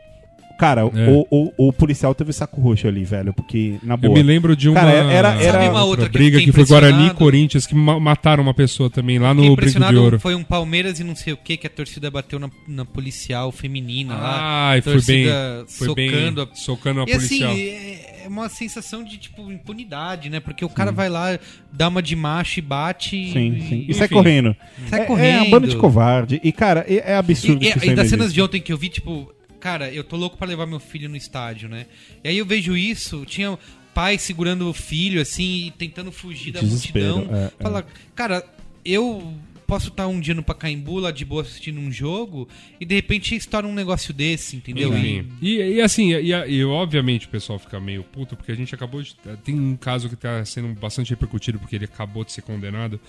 cara, 0.58 0.82
É. 0.82 0.84
o, 1.10 1.26
o, 1.30 1.68
o 1.68 1.72
policial 1.72 2.14
teve 2.14 2.32
saco 2.32 2.60
roxo 2.60 2.86
ali, 2.88 3.04
velho, 3.04 3.32
porque, 3.32 3.78
na 3.82 3.94
Eu 3.94 3.98
boa. 3.98 4.14
me 4.14 4.22
lembro 4.22 4.54
de 4.56 4.68
uma 4.68 4.80
Cara, 4.80 4.92
era- 4.92 5.34
era- 5.42 5.52
Sabe 5.52 5.68
uma 5.68 5.84
outra 5.84 6.08
que 6.08 6.16
eu 6.16 6.20
briga 6.20 6.40
que 6.40 6.52
foi 6.52 6.64
Guarani 6.64 7.06
e? 7.08 7.14
Corinthians 7.14 7.66
que 7.66 7.74
ma- 7.74 7.98
mataram 8.00 8.42
uma 8.42 8.54
pessoa 8.54 8.88
também 8.90 9.18
lá 9.18 9.32
no 9.34 9.54
Brinco 9.56 9.80
de 9.80 9.96
Ouro. 9.96 10.18
Foi 10.20 10.34
um 10.34 10.42
Palmeiras 10.44 11.00
e 11.00 11.04
não 11.04 11.14
sei 11.16 11.32
o 11.32 11.36
que 11.36 11.56
que 11.56 11.66
a 11.66 11.70
torcida 11.70 12.10
bateu 12.10 12.38
na, 12.38 12.50
na 12.68 12.84
policial 12.84 13.50
feminina 13.52 14.14
lá. 14.14 14.68
Ai, 14.70 14.82
foi 14.82 14.92
bem, 15.02 15.24
torcida 15.26 15.64
foi 15.68 15.94
bem 15.94 16.10
socando 16.10 16.42
a 16.42 16.54
socando 16.54 17.00
a 17.00 17.04
E 17.08 17.12
assim, 17.12 17.38
policial. 17.40 17.52
é 17.56 18.12
é 18.24 18.28
uma 18.28 18.48
sensação 18.48 19.02
de, 19.02 19.18
tipo, 19.18 19.50
impunidade, 19.50 20.30
né? 20.30 20.38
Porque 20.38 20.64
o 20.64 20.68
cara 20.68 20.92
vai 20.92 21.08
lá, 21.08 21.36
dá 21.72 21.88
uma 21.88 22.00
de 22.00 22.14
macho 22.14 22.60
e 22.60 22.62
bate 22.62 23.10
Sim, 23.32 23.56
e, 23.56 23.60
sim. 23.68 23.84
E 23.88 23.90
e 23.90 23.94
sai 23.94 24.06
correndo. 24.08 24.54
sai 24.88 25.00
é, 25.00 25.04
correndo. 25.06 25.34
É 25.34 25.40
uma 25.42 25.50
banda 25.50 25.66
de 25.66 25.74
covarde. 25.76 26.40
E, 26.44 26.52
cara, 26.52 26.84
é, 26.88 27.12
é 27.12 27.16
absurdo 27.16 27.64
E, 27.64 27.66
e- 27.66 27.70
e 27.70 27.82
ainda 27.82 27.96
das 28.02 28.08
cenas 28.10 28.32
de 28.32 28.40
ontem 28.40 28.60
que 28.60 28.72
eu 28.72 28.78
vi, 28.78 28.90
tipo, 28.90 29.32
cara, 29.62 29.88
eu 29.92 30.02
tô 30.02 30.16
louco 30.16 30.36
pra 30.36 30.44
levar 30.44 30.66
meu 30.66 30.80
filho 30.80 31.08
no 31.08 31.16
estádio, 31.16 31.68
né? 31.68 31.86
E 32.24 32.28
aí 32.28 32.36
eu 32.36 32.44
vejo 32.44 32.76
isso, 32.76 33.24
tinha 33.24 33.56
pai 33.94 34.18
segurando 34.18 34.68
o 34.68 34.72
filho, 34.72 35.22
assim, 35.22 35.66
e 35.66 35.70
tentando 35.70 36.10
fugir 36.10 36.50
da 36.50 36.60
Desespero, 36.60 37.18
multidão. 37.18 37.36
é, 37.36 37.44
é. 37.44 37.62
Fala, 37.62 37.86
cara, 38.12 38.44
eu 38.84 39.32
posso 39.64 39.88
estar 39.88 40.08
um 40.08 40.18
dia 40.18 40.34
no 40.34 40.42
Pacaembu, 40.42 40.98
lá 40.98 41.12
de 41.12 41.24
boa, 41.24 41.42
assistindo 41.42 41.78
um 41.78 41.92
jogo, 41.92 42.48
e 42.80 42.84
de 42.84 42.96
repente 42.96 43.36
estoura 43.36 43.64
um 43.64 43.72
negócio 43.72 44.12
desse, 44.12 44.56
entendeu? 44.56 44.92
Enfim. 44.98 45.28
E, 45.40 45.58
e 45.58 45.80
assim, 45.80 46.12
e, 46.12 46.32
e 46.32 46.64
obviamente 46.64 47.26
o 47.26 47.30
pessoal 47.30 47.56
fica 47.56 47.78
meio 47.78 48.02
puto, 48.02 48.36
porque 48.36 48.50
a 48.50 48.56
gente 48.56 48.74
acabou 48.74 49.00
de. 49.00 49.14
Tem 49.44 49.54
um 49.58 49.76
caso 49.76 50.08
que 50.08 50.16
tá 50.16 50.44
sendo 50.44 50.68
bastante 50.74 51.10
repercutido, 51.10 51.60
porque 51.60 51.76
ele 51.76 51.84
acabou 51.84 52.24
de 52.24 52.32
ser 52.32 52.42
condenado, 52.42 53.00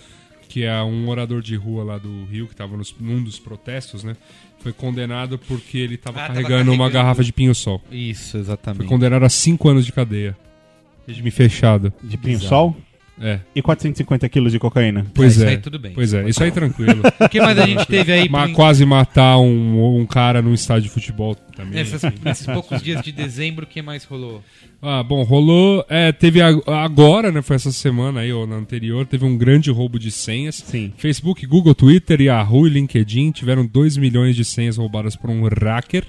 que 0.54 0.64
é 0.64 0.84
um 0.84 1.04
morador 1.06 1.42
de 1.42 1.56
rua 1.56 1.84
lá 1.84 1.98
do 1.98 2.26
Rio, 2.26 2.48
que 2.48 2.56
tava 2.56 2.78
nos, 2.78 2.94
num 3.00 3.24
dos 3.24 3.40
protestos, 3.40 4.04
né? 4.04 4.16
Foi 4.60 4.72
condenado 4.72 5.40
porque 5.40 5.80
ele 5.80 5.98
tava 5.98 6.20
Ah, 6.20 6.28
tava 6.28 6.34
carregando 6.36 6.72
uma 6.72 6.78
carregando. 6.78 6.94
garrafa 6.94 7.24
de 7.24 7.34
pinho-sol. 7.34 7.82
Isso, 7.92 8.32
Foi 8.34 8.40
exatamente. 8.42 8.88
condenado 8.88 9.24
a 9.26 9.30
5 9.30 9.68
anos 9.68 9.84
de 9.84 9.92
cadeia. 9.92 10.38
Regime 11.08 11.32
fechado. 11.32 11.92
De 12.04 12.18
pinho-sol 12.18 12.78
É. 13.22 13.40
e 13.56 13.62
450 13.62 14.28
quilos 14.28 14.52
de 14.52 14.58
cocaína. 14.60 15.06
Pois 15.14 15.36
isso 15.36 15.46
é. 15.46 15.50
aí 15.50 15.58
tudo 15.60 15.78
bem. 15.78 15.94
Pois 15.94 16.14
é, 16.14 16.28
isso 16.28 16.44
aí 16.44 16.52
tranquilo. 16.52 17.02
O 17.22 17.30
que 17.30 17.40
mais 17.40 17.58
a 17.60 17.66
gente 17.68 17.86
teve 17.86 18.12
aí 18.12 18.28
Ma- 18.28 18.46
pro- 18.46 18.54
quase 18.54 18.86
matar 18.86 19.38
um, 19.38 19.98
um 20.00 20.06
cara 20.06 20.42
num 20.42 20.54
estádio 20.54 20.84
de 20.84 20.90
futebol 20.90 21.36
também. 21.36 21.74
nessas- 21.76 22.02
nesses 22.24 22.46
poucos 22.46 22.82
dias 22.82 23.02
de 23.04 23.12
dezembro? 23.12 23.66
O 23.66 23.68
que 23.68 23.82
mais 23.82 24.04
rolou? 24.04 24.44
Ah, 24.82 25.02
bom, 25.04 25.24
rolou. 25.24 25.86
É, 25.88 26.12
teve 26.12 26.42
agora, 26.42 27.32
né? 27.32 27.42
Foi 27.42 27.56
essa 27.56 27.72
semana 27.72 28.20
aí, 28.22 28.34
ou 28.34 28.46
na 28.48 28.56
anterior, 28.56 29.06
teve 29.06 29.24
um 29.24 29.38
grande 29.38 29.70
roubo 29.72 29.98
de 30.00 30.12
senhas. 30.12 30.56
Sim. 30.56 30.92
Facebook, 30.98 31.46
Google, 31.46 31.74
Twitter, 31.76 32.20
Yahoo 32.20 32.68
e 32.68 32.72
LinkedIn 32.72 33.32
tiveram 33.32 33.66
2 33.66 33.96
milhões 33.96 34.36
de 34.36 34.44
senhas 34.44 34.76
roubadas 34.78 35.16
por 35.16 35.30
um 35.30 35.44
hacker 35.48 36.04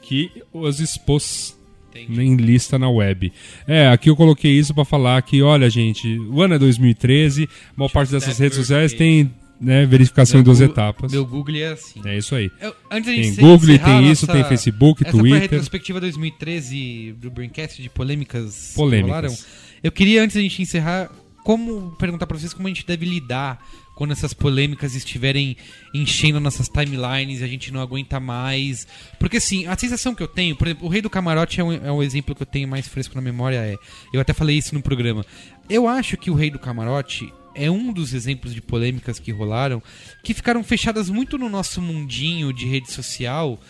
que 0.00 0.30
os 0.52 0.80
expôs 0.80 1.58
Entendi. 1.94 2.20
em 2.22 2.36
lista 2.36 2.78
na 2.78 2.88
web. 2.90 3.32
É, 3.66 3.88
aqui 3.88 4.08
eu 4.10 4.16
coloquei 4.16 4.52
isso 4.52 4.72
pra 4.74 4.84
falar 4.84 5.20
que, 5.22 5.42
olha, 5.42 5.68
gente, 5.70 6.18
o 6.18 6.40
ano 6.42 6.54
é 6.54 6.58
2013, 6.58 7.44
a 7.44 7.72
maior 7.76 7.88
parte 7.90 8.12
dessas 8.12 8.38
redes 8.38 8.56
sociais 8.58 8.92
tem 8.92 9.30
né, 9.60 9.84
verificação 9.84 10.40
em 10.40 10.42
Meu 10.42 10.44
duas 10.44 10.58
Google- 10.60 10.72
etapas. 10.72 11.12
Meu 11.12 11.26
Google 11.26 11.56
é 11.56 11.66
assim. 11.72 12.00
É 12.06 12.16
isso 12.16 12.34
aí. 12.34 12.50
Eu- 12.62 12.74
antes 12.90 13.10
da 13.10 13.14
gente 13.14 13.36
Tem 13.36 13.44
Google, 13.44 13.78
tem 13.78 14.10
isso, 14.10 14.26
nossa- 14.26 14.38
tem 14.40 14.48
Facebook, 14.48 15.02
Essa 15.06 15.10
Twitter. 15.16 15.40
retrospectiva 15.42 16.00
2013 16.00 17.14
do 17.20 17.30
Braincast 17.30 17.82
de 17.82 17.90
polêmicas. 17.90 18.68
que 18.70 18.74
Polêmicas. 18.76 19.08
rolaram. 19.16 19.36
Eu 19.82 19.92
queria, 19.92 20.22
antes 20.22 20.34
da 20.36 20.40
gente 20.42 20.62
encerrar, 20.62 21.10
como 21.44 21.90
perguntar 21.98 22.26
pra 22.26 22.38
vocês 22.38 22.52
como 22.54 22.68
a 22.68 22.70
gente 22.70 22.86
deve 22.86 23.04
lidar 23.04 23.62
quando 24.00 24.12
essas 24.12 24.32
polêmicas 24.32 24.94
estiverem 24.94 25.58
enchendo 25.92 26.40
nossas 26.40 26.70
timelines 26.70 27.42
e 27.42 27.44
a 27.44 27.46
gente 27.46 27.70
não 27.70 27.82
aguenta 27.82 28.18
mais. 28.18 28.86
Porque 29.18 29.36
assim, 29.36 29.66
a 29.66 29.76
sensação 29.76 30.14
que 30.14 30.22
eu 30.22 30.26
tenho, 30.26 30.56
por 30.56 30.68
exemplo, 30.68 30.86
o 30.86 30.90
Rei 30.90 31.02
do 31.02 31.10
Camarote 31.10 31.60
é 31.60 31.64
um, 31.64 31.70
é 31.70 31.92
um 31.92 32.02
exemplo 32.02 32.34
que 32.34 32.40
eu 32.40 32.46
tenho 32.46 32.66
mais 32.66 32.88
fresco 32.88 33.14
na 33.14 33.20
memória. 33.20 33.58
É, 33.58 33.76
eu 34.10 34.18
até 34.18 34.32
falei 34.32 34.56
isso 34.56 34.74
no 34.74 34.80
programa. 34.80 35.22
Eu 35.68 35.86
acho 35.86 36.16
que 36.16 36.30
o 36.30 36.34
Rei 36.34 36.50
do 36.50 36.58
Camarote 36.58 37.30
é 37.54 37.70
um 37.70 37.92
dos 37.92 38.14
exemplos 38.14 38.54
de 38.54 38.62
polêmicas 38.62 39.18
que 39.18 39.32
rolaram 39.32 39.82
que 40.24 40.32
ficaram 40.32 40.64
fechadas 40.64 41.10
muito 41.10 41.36
no 41.36 41.50
nosso 41.50 41.82
mundinho 41.82 42.54
de 42.54 42.64
rede 42.64 42.90
social 42.90 43.60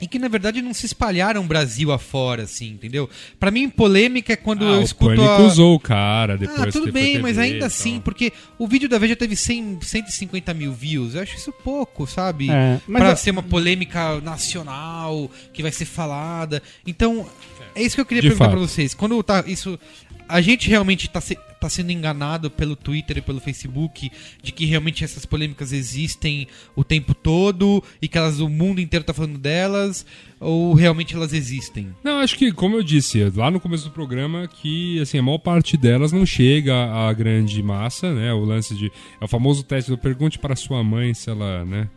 e 0.00 0.06
que 0.06 0.18
na 0.18 0.28
verdade 0.28 0.62
não 0.62 0.72
se 0.72 0.86
espalharam 0.86 1.46
Brasil 1.46 1.90
afora, 1.92 2.44
assim, 2.44 2.68
entendeu? 2.70 3.08
Pra 3.40 3.50
mim, 3.50 3.68
polêmica 3.68 4.32
é 4.32 4.36
quando 4.36 4.64
Ah, 4.64 4.72
eu 4.72 4.80
o 4.80 4.82
escuto 4.82 5.16
Pânico 5.16 5.28
a. 5.28 5.38
usou 5.40 5.74
o 5.74 5.80
cara 5.80 6.36
depois 6.38 6.60
Ah, 6.60 6.70
tudo 6.72 6.92
bem, 6.92 7.12
TV 7.14 7.18
mas 7.22 7.36
ainda 7.38 7.66
assim, 7.66 8.00
porque 8.00 8.32
o 8.58 8.66
vídeo 8.68 8.88
da 8.88 8.98
Veja 8.98 9.16
teve 9.16 9.34
100, 9.36 9.78
150 9.82 10.54
mil 10.54 10.72
views. 10.72 11.14
Eu 11.14 11.22
acho 11.22 11.36
isso 11.36 11.52
pouco, 11.52 12.06
sabe? 12.06 12.48
É, 12.50 12.80
pra 12.90 13.10
eu- 13.10 13.16
ser 13.16 13.30
uma 13.32 13.42
polêmica 13.42 14.20
nacional 14.20 15.30
que 15.52 15.62
vai 15.62 15.72
ser 15.72 15.84
falada. 15.84 16.62
Então, 16.86 17.26
é 17.74 17.82
isso 17.82 17.94
que 17.94 18.00
eu 18.00 18.06
queria 18.06 18.22
De 18.22 18.28
perguntar 18.28 18.46
fato. 18.46 18.56
pra 18.58 18.66
vocês. 18.66 18.94
Quando 18.94 19.20
tá 19.22 19.44
isso. 19.46 19.78
A 20.28 20.40
gente 20.40 20.68
realmente 20.68 21.08
tá, 21.08 21.20
se- 21.20 21.38
tá 21.58 21.68
sendo 21.68 21.90
enganado 21.90 22.50
pelo 22.50 22.76
Twitter 22.76 23.16
e 23.18 23.22
pelo 23.22 23.40
Facebook 23.40 24.10
de 24.42 24.52
que 24.52 24.66
realmente 24.66 25.02
essas 25.02 25.24
polêmicas 25.24 25.72
existem 25.72 26.46
o 26.76 26.84
tempo 26.84 27.14
todo 27.14 27.82
e 28.02 28.06
que 28.08 28.18
elas, 28.18 28.38
o 28.38 28.48
mundo 28.48 28.80
inteiro 28.80 29.04
tá 29.04 29.14
falando 29.14 29.38
delas, 29.38 30.04
ou 30.38 30.74
realmente 30.74 31.14
elas 31.14 31.32
existem? 31.32 31.88
Não, 32.04 32.18
acho 32.20 32.36
que, 32.36 32.52
como 32.52 32.76
eu 32.76 32.82
disse 32.82 33.24
lá 33.34 33.50
no 33.50 33.58
começo 33.58 33.84
do 33.84 33.90
programa, 33.90 34.46
que 34.46 35.00
assim, 35.00 35.18
a 35.18 35.22
maior 35.22 35.38
parte 35.38 35.76
delas 35.76 36.12
não 36.12 36.26
chega 36.26 36.74
à 36.74 37.12
grande 37.12 37.62
massa, 37.62 38.12
né? 38.12 38.32
O 38.32 38.44
lance 38.44 38.74
de. 38.74 38.92
É 39.20 39.24
o 39.24 39.28
famoso 39.28 39.62
teste 39.62 39.90
do 39.90 39.96
pergunte 39.98 40.38
para 40.38 40.54
sua 40.54 40.84
mãe 40.84 41.14
se 41.14 41.30
ela, 41.30 41.64
né? 41.64 41.88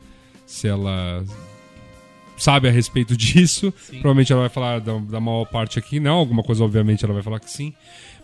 Se 0.45 0.67
ela 0.67 1.23
sabe 2.37 2.67
a 2.67 2.71
respeito 2.71 3.15
disso. 3.17 3.71
Provavelmente 3.89 4.31
ela 4.31 4.41
vai 4.41 4.49
falar 4.49 4.79
da, 4.79 4.97
da 4.97 5.19
maior 5.19 5.45
parte 5.45 5.77
aqui, 5.77 5.99
não. 5.99 6.15
Alguma 6.15 6.41
coisa, 6.43 6.63
obviamente, 6.63 7.03
ela 7.05 7.13
vai 7.13 7.21
falar 7.23 7.39
que 7.39 7.51
sim. 7.51 7.73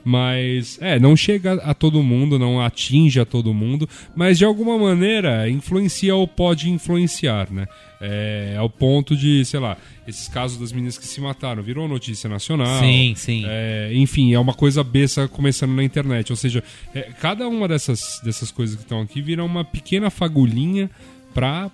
Mas, 0.03 0.77
é, 0.81 0.97
não 0.99 1.17
chega 1.17 1.53
a 1.55 1.73
todo 1.73 2.01
mundo, 2.01 2.39
não 2.39 2.61
atinge 2.61 3.19
a 3.19 3.25
todo 3.25 3.53
mundo, 3.53 3.89
mas 4.15 4.37
de 4.37 4.45
alguma 4.45 4.77
maneira 4.77 5.49
influencia 5.49 6.15
ou 6.15 6.27
pode 6.27 6.69
influenciar, 6.69 7.51
né? 7.51 7.67
É, 7.99 8.55
ao 8.57 8.69
ponto 8.69 9.15
de, 9.15 9.43
sei 9.43 9.59
lá, 9.59 9.75
esses 10.07 10.27
casos 10.27 10.57
das 10.57 10.71
meninas 10.71 10.97
que 10.97 11.05
se 11.05 11.19
mataram, 11.19 11.61
virou 11.61 11.87
notícia 11.87 12.29
nacional. 12.29 12.79
Sim, 12.79 13.13
sim. 13.15 13.43
É, 13.45 13.91
enfim, 13.93 14.33
é 14.33 14.39
uma 14.39 14.53
coisa 14.53 14.83
besta 14.83 15.27
começando 15.27 15.73
na 15.73 15.83
internet. 15.83 16.31
Ou 16.31 16.37
seja, 16.37 16.63
é, 16.93 17.11
cada 17.19 17.47
uma 17.47 17.67
dessas, 17.67 18.21
dessas 18.23 18.51
coisas 18.51 18.75
que 18.75 18.83
estão 18.83 19.01
aqui 19.01 19.21
vira 19.21 19.43
uma 19.43 19.65
pequena 19.65 20.09
fagulhinha 20.09 20.89
pra, 21.33 21.69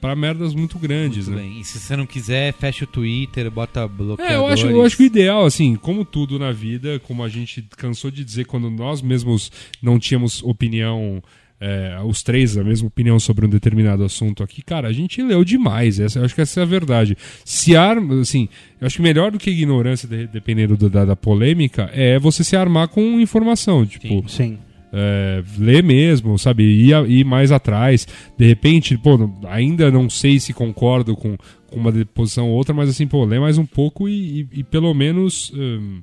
pra 0.00 0.16
merdas 0.16 0.54
muito 0.54 0.78
grandes, 0.78 1.28
Muito 1.28 1.42
né? 1.42 1.48
bem. 1.48 1.60
E 1.60 1.64
se 1.64 1.78
você 1.78 1.94
não 1.96 2.06
quiser, 2.06 2.52
fecha 2.54 2.84
o 2.84 2.86
Twitter, 2.86 3.50
bota 3.50 3.86
bloqueadores. 3.86 4.32
É, 4.32 4.36
eu 4.38 4.46
acho, 4.46 4.66
eu 4.66 4.84
acho 4.84 4.96
que 4.96 5.02
o 5.02 5.06
ideal, 5.06 5.44
assim, 5.44 5.76
como 5.76 6.04
tudo 6.04 6.38
na 6.38 6.52
vida, 6.52 6.98
como 7.00 7.22
a 7.22 7.28
gente 7.28 7.62
cansou 7.76 8.10
de 8.10 8.24
dizer 8.24 8.46
quando 8.46 8.70
nós 8.70 9.02
mesmos 9.02 9.50
não 9.82 9.98
tínhamos 9.98 10.42
opinião, 10.42 11.22
é, 11.60 11.98
os 12.06 12.22
três 12.22 12.56
a 12.56 12.64
mesma 12.64 12.88
opinião 12.88 13.20
sobre 13.20 13.44
um 13.44 13.48
determinado 13.48 14.02
assunto 14.02 14.42
aqui, 14.42 14.62
cara, 14.62 14.88
a 14.88 14.92
gente 14.92 15.22
leu 15.22 15.44
demais. 15.44 16.00
Essa, 16.00 16.18
eu 16.20 16.24
acho 16.24 16.34
que 16.34 16.40
essa 16.40 16.60
é 16.60 16.62
a 16.62 16.66
verdade. 16.66 17.16
Se 17.44 17.76
arma, 17.76 18.20
assim, 18.20 18.48
eu 18.80 18.86
acho 18.86 18.96
que 18.96 19.02
melhor 19.02 19.30
do 19.30 19.38
que 19.38 19.50
ignorância, 19.50 20.08
de- 20.08 20.26
dependendo 20.26 20.76
do- 20.76 20.88
da, 20.88 21.04
da 21.04 21.14
polêmica, 21.16 21.90
é 21.92 22.18
você 22.18 22.42
se 22.42 22.56
armar 22.56 22.88
com 22.88 23.20
informação. 23.20 23.84
Tipo, 23.84 24.26
Sim. 24.28 24.58
É, 24.92 25.42
ler 25.58 25.82
mesmo, 25.82 26.38
sabe? 26.38 26.64
Ir, 26.64 26.94
ir 27.10 27.24
mais 27.24 27.52
atrás. 27.52 28.06
De 28.38 28.46
repente, 28.46 28.96
pô, 28.98 29.18
ainda 29.48 29.90
não 29.90 30.08
sei 30.10 30.40
se 30.40 30.52
concordo 30.52 31.16
com, 31.16 31.36
com 31.70 31.76
uma 31.80 31.92
posição 32.14 32.48
ou 32.48 32.56
outra, 32.56 32.74
mas 32.74 32.88
assim, 32.90 33.06
pô, 33.06 33.24
lê 33.24 33.38
mais 33.38 33.58
um 33.58 33.66
pouco 33.66 34.08
e, 34.08 34.40
e- 34.42 34.48
e 34.60 34.64
pelo 34.64 34.92
menos. 34.94 35.52
hum, 35.54 36.02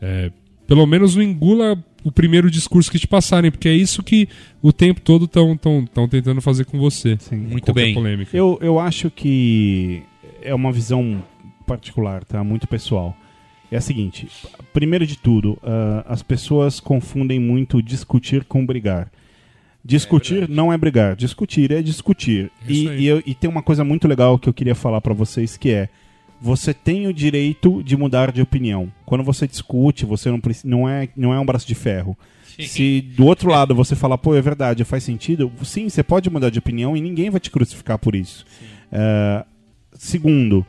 é, 0.00 0.30
pelo 0.66 0.84
menos 0.84 1.14
não 1.14 1.22
engula 1.22 1.78
o 2.04 2.10
primeiro 2.10 2.50
discurso 2.50 2.90
que 2.90 2.98
te 2.98 3.06
passarem, 3.06 3.50
porque 3.52 3.68
é 3.68 3.74
isso 3.74 4.02
que 4.02 4.28
o 4.60 4.72
tempo 4.72 5.00
todo 5.00 5.24
estão 5.26 5.56
tão, 5.56 5.84
tão 5.86 6.08
tentando 6.08 6.40
fazer 6.40 6.64
com 6.64 6.76
você. 6.78 7.16
Sim. 7.20 7.36
Muito 7.36 7.72
bem. 7.72 7.94
polêmica. 7.94 8.36
Eu, 8.36 8.58
eu 8.60 8.78
acho 8.80 9.08
que 9.10 10.02
é 10.42 10.52
uma 10.54 10.72
visão 10.72 11.22
particular, 11.66 12.24
tá? 12.24 12.42
Muito 12.44 12.66
pessoal. 12.66 13.16
É 13.70 13.76
a 13.76 13.80
seguinte: 13.80 14.28
primeiro 14.72 15.06
de 15.06 15.16
tudo, 15.18 15.58
ah, 15.62 16.04
as 16.08 16.22
pessoas 16.22 16.78
confundem 16.80 17.38
muito 17.40 17.82
discutir 17.82 18.44
com 18.44 18.64
brigar. 18.64 19.10
Discutir 19.84 20.48
não 20.48 20.72
é 20.72 20.76
brigar, 20.76 21.14
discutir 21.14 21.70
é 21.70 21.80
discutir. 21.80 22.50
É 22.68 22.72
E, 22.72 22.88
e, 23.02 23.06
eu- 23.06 23.22
e 23.24 23.34
tem 23.34 23.48
uma 23.48 23.62
coisa 23.62 23.84
muito 23.84 24.08
legal 24.08 24.36
que 24.38 24.48
eu 24.48 24.52
queria 24.54 24.74
falar 24.74 25.00
pra 25.00 25.14
vocês 25.14 25.56
que 25.56 25.70
é 25.70 25.88
você 26.40 26.74
tem 26.74 27.06
o 27.06 27.14
direito 27.14 27.82
de 27.82 27.96
mudar 27.96 28.30
de 28.32 28.42
opinião. 28.42 28.92
Quando 29.06 29.22
você 29.24 29.46
discute, 29.46 30.04
você 30.04 30.28
não, 30.30 30.40
não, 30.64 30.88
é, 30.88 31.08
não 31.16 31.32
é 31.32 31.38
um 31.40 31.46
braço 31.46 31.66
de 31.66 31.74
ferro. 31.74 32.16
Se 32.66 33.00
do 33.00 33.24
outro 33.26 33.48
lado 33.50 33.74
você 33.74 33.94
falar, 33.94 34.18
pô, 34.18 34.34
é 34.34 34.40
verdade, 34.42 34.82
faz 34.84 35.02
sentido, 35.04 35.50
sim, 35.62 35.88
você 35.88 36.02
pode 36.02 36.28
mudar 36.30 36.50
de 36.50 36.58
opinião 36.58 36.96
e 36.96 37.00
ninguém 37.00 37.30
vai 37.30 37.38
te 37.40 37.50
crucificar 37.50 37.98
por 37.98 38.14
isso. 38.16 38.44
É, 38.90 39.44
segundo, 39.92 40.66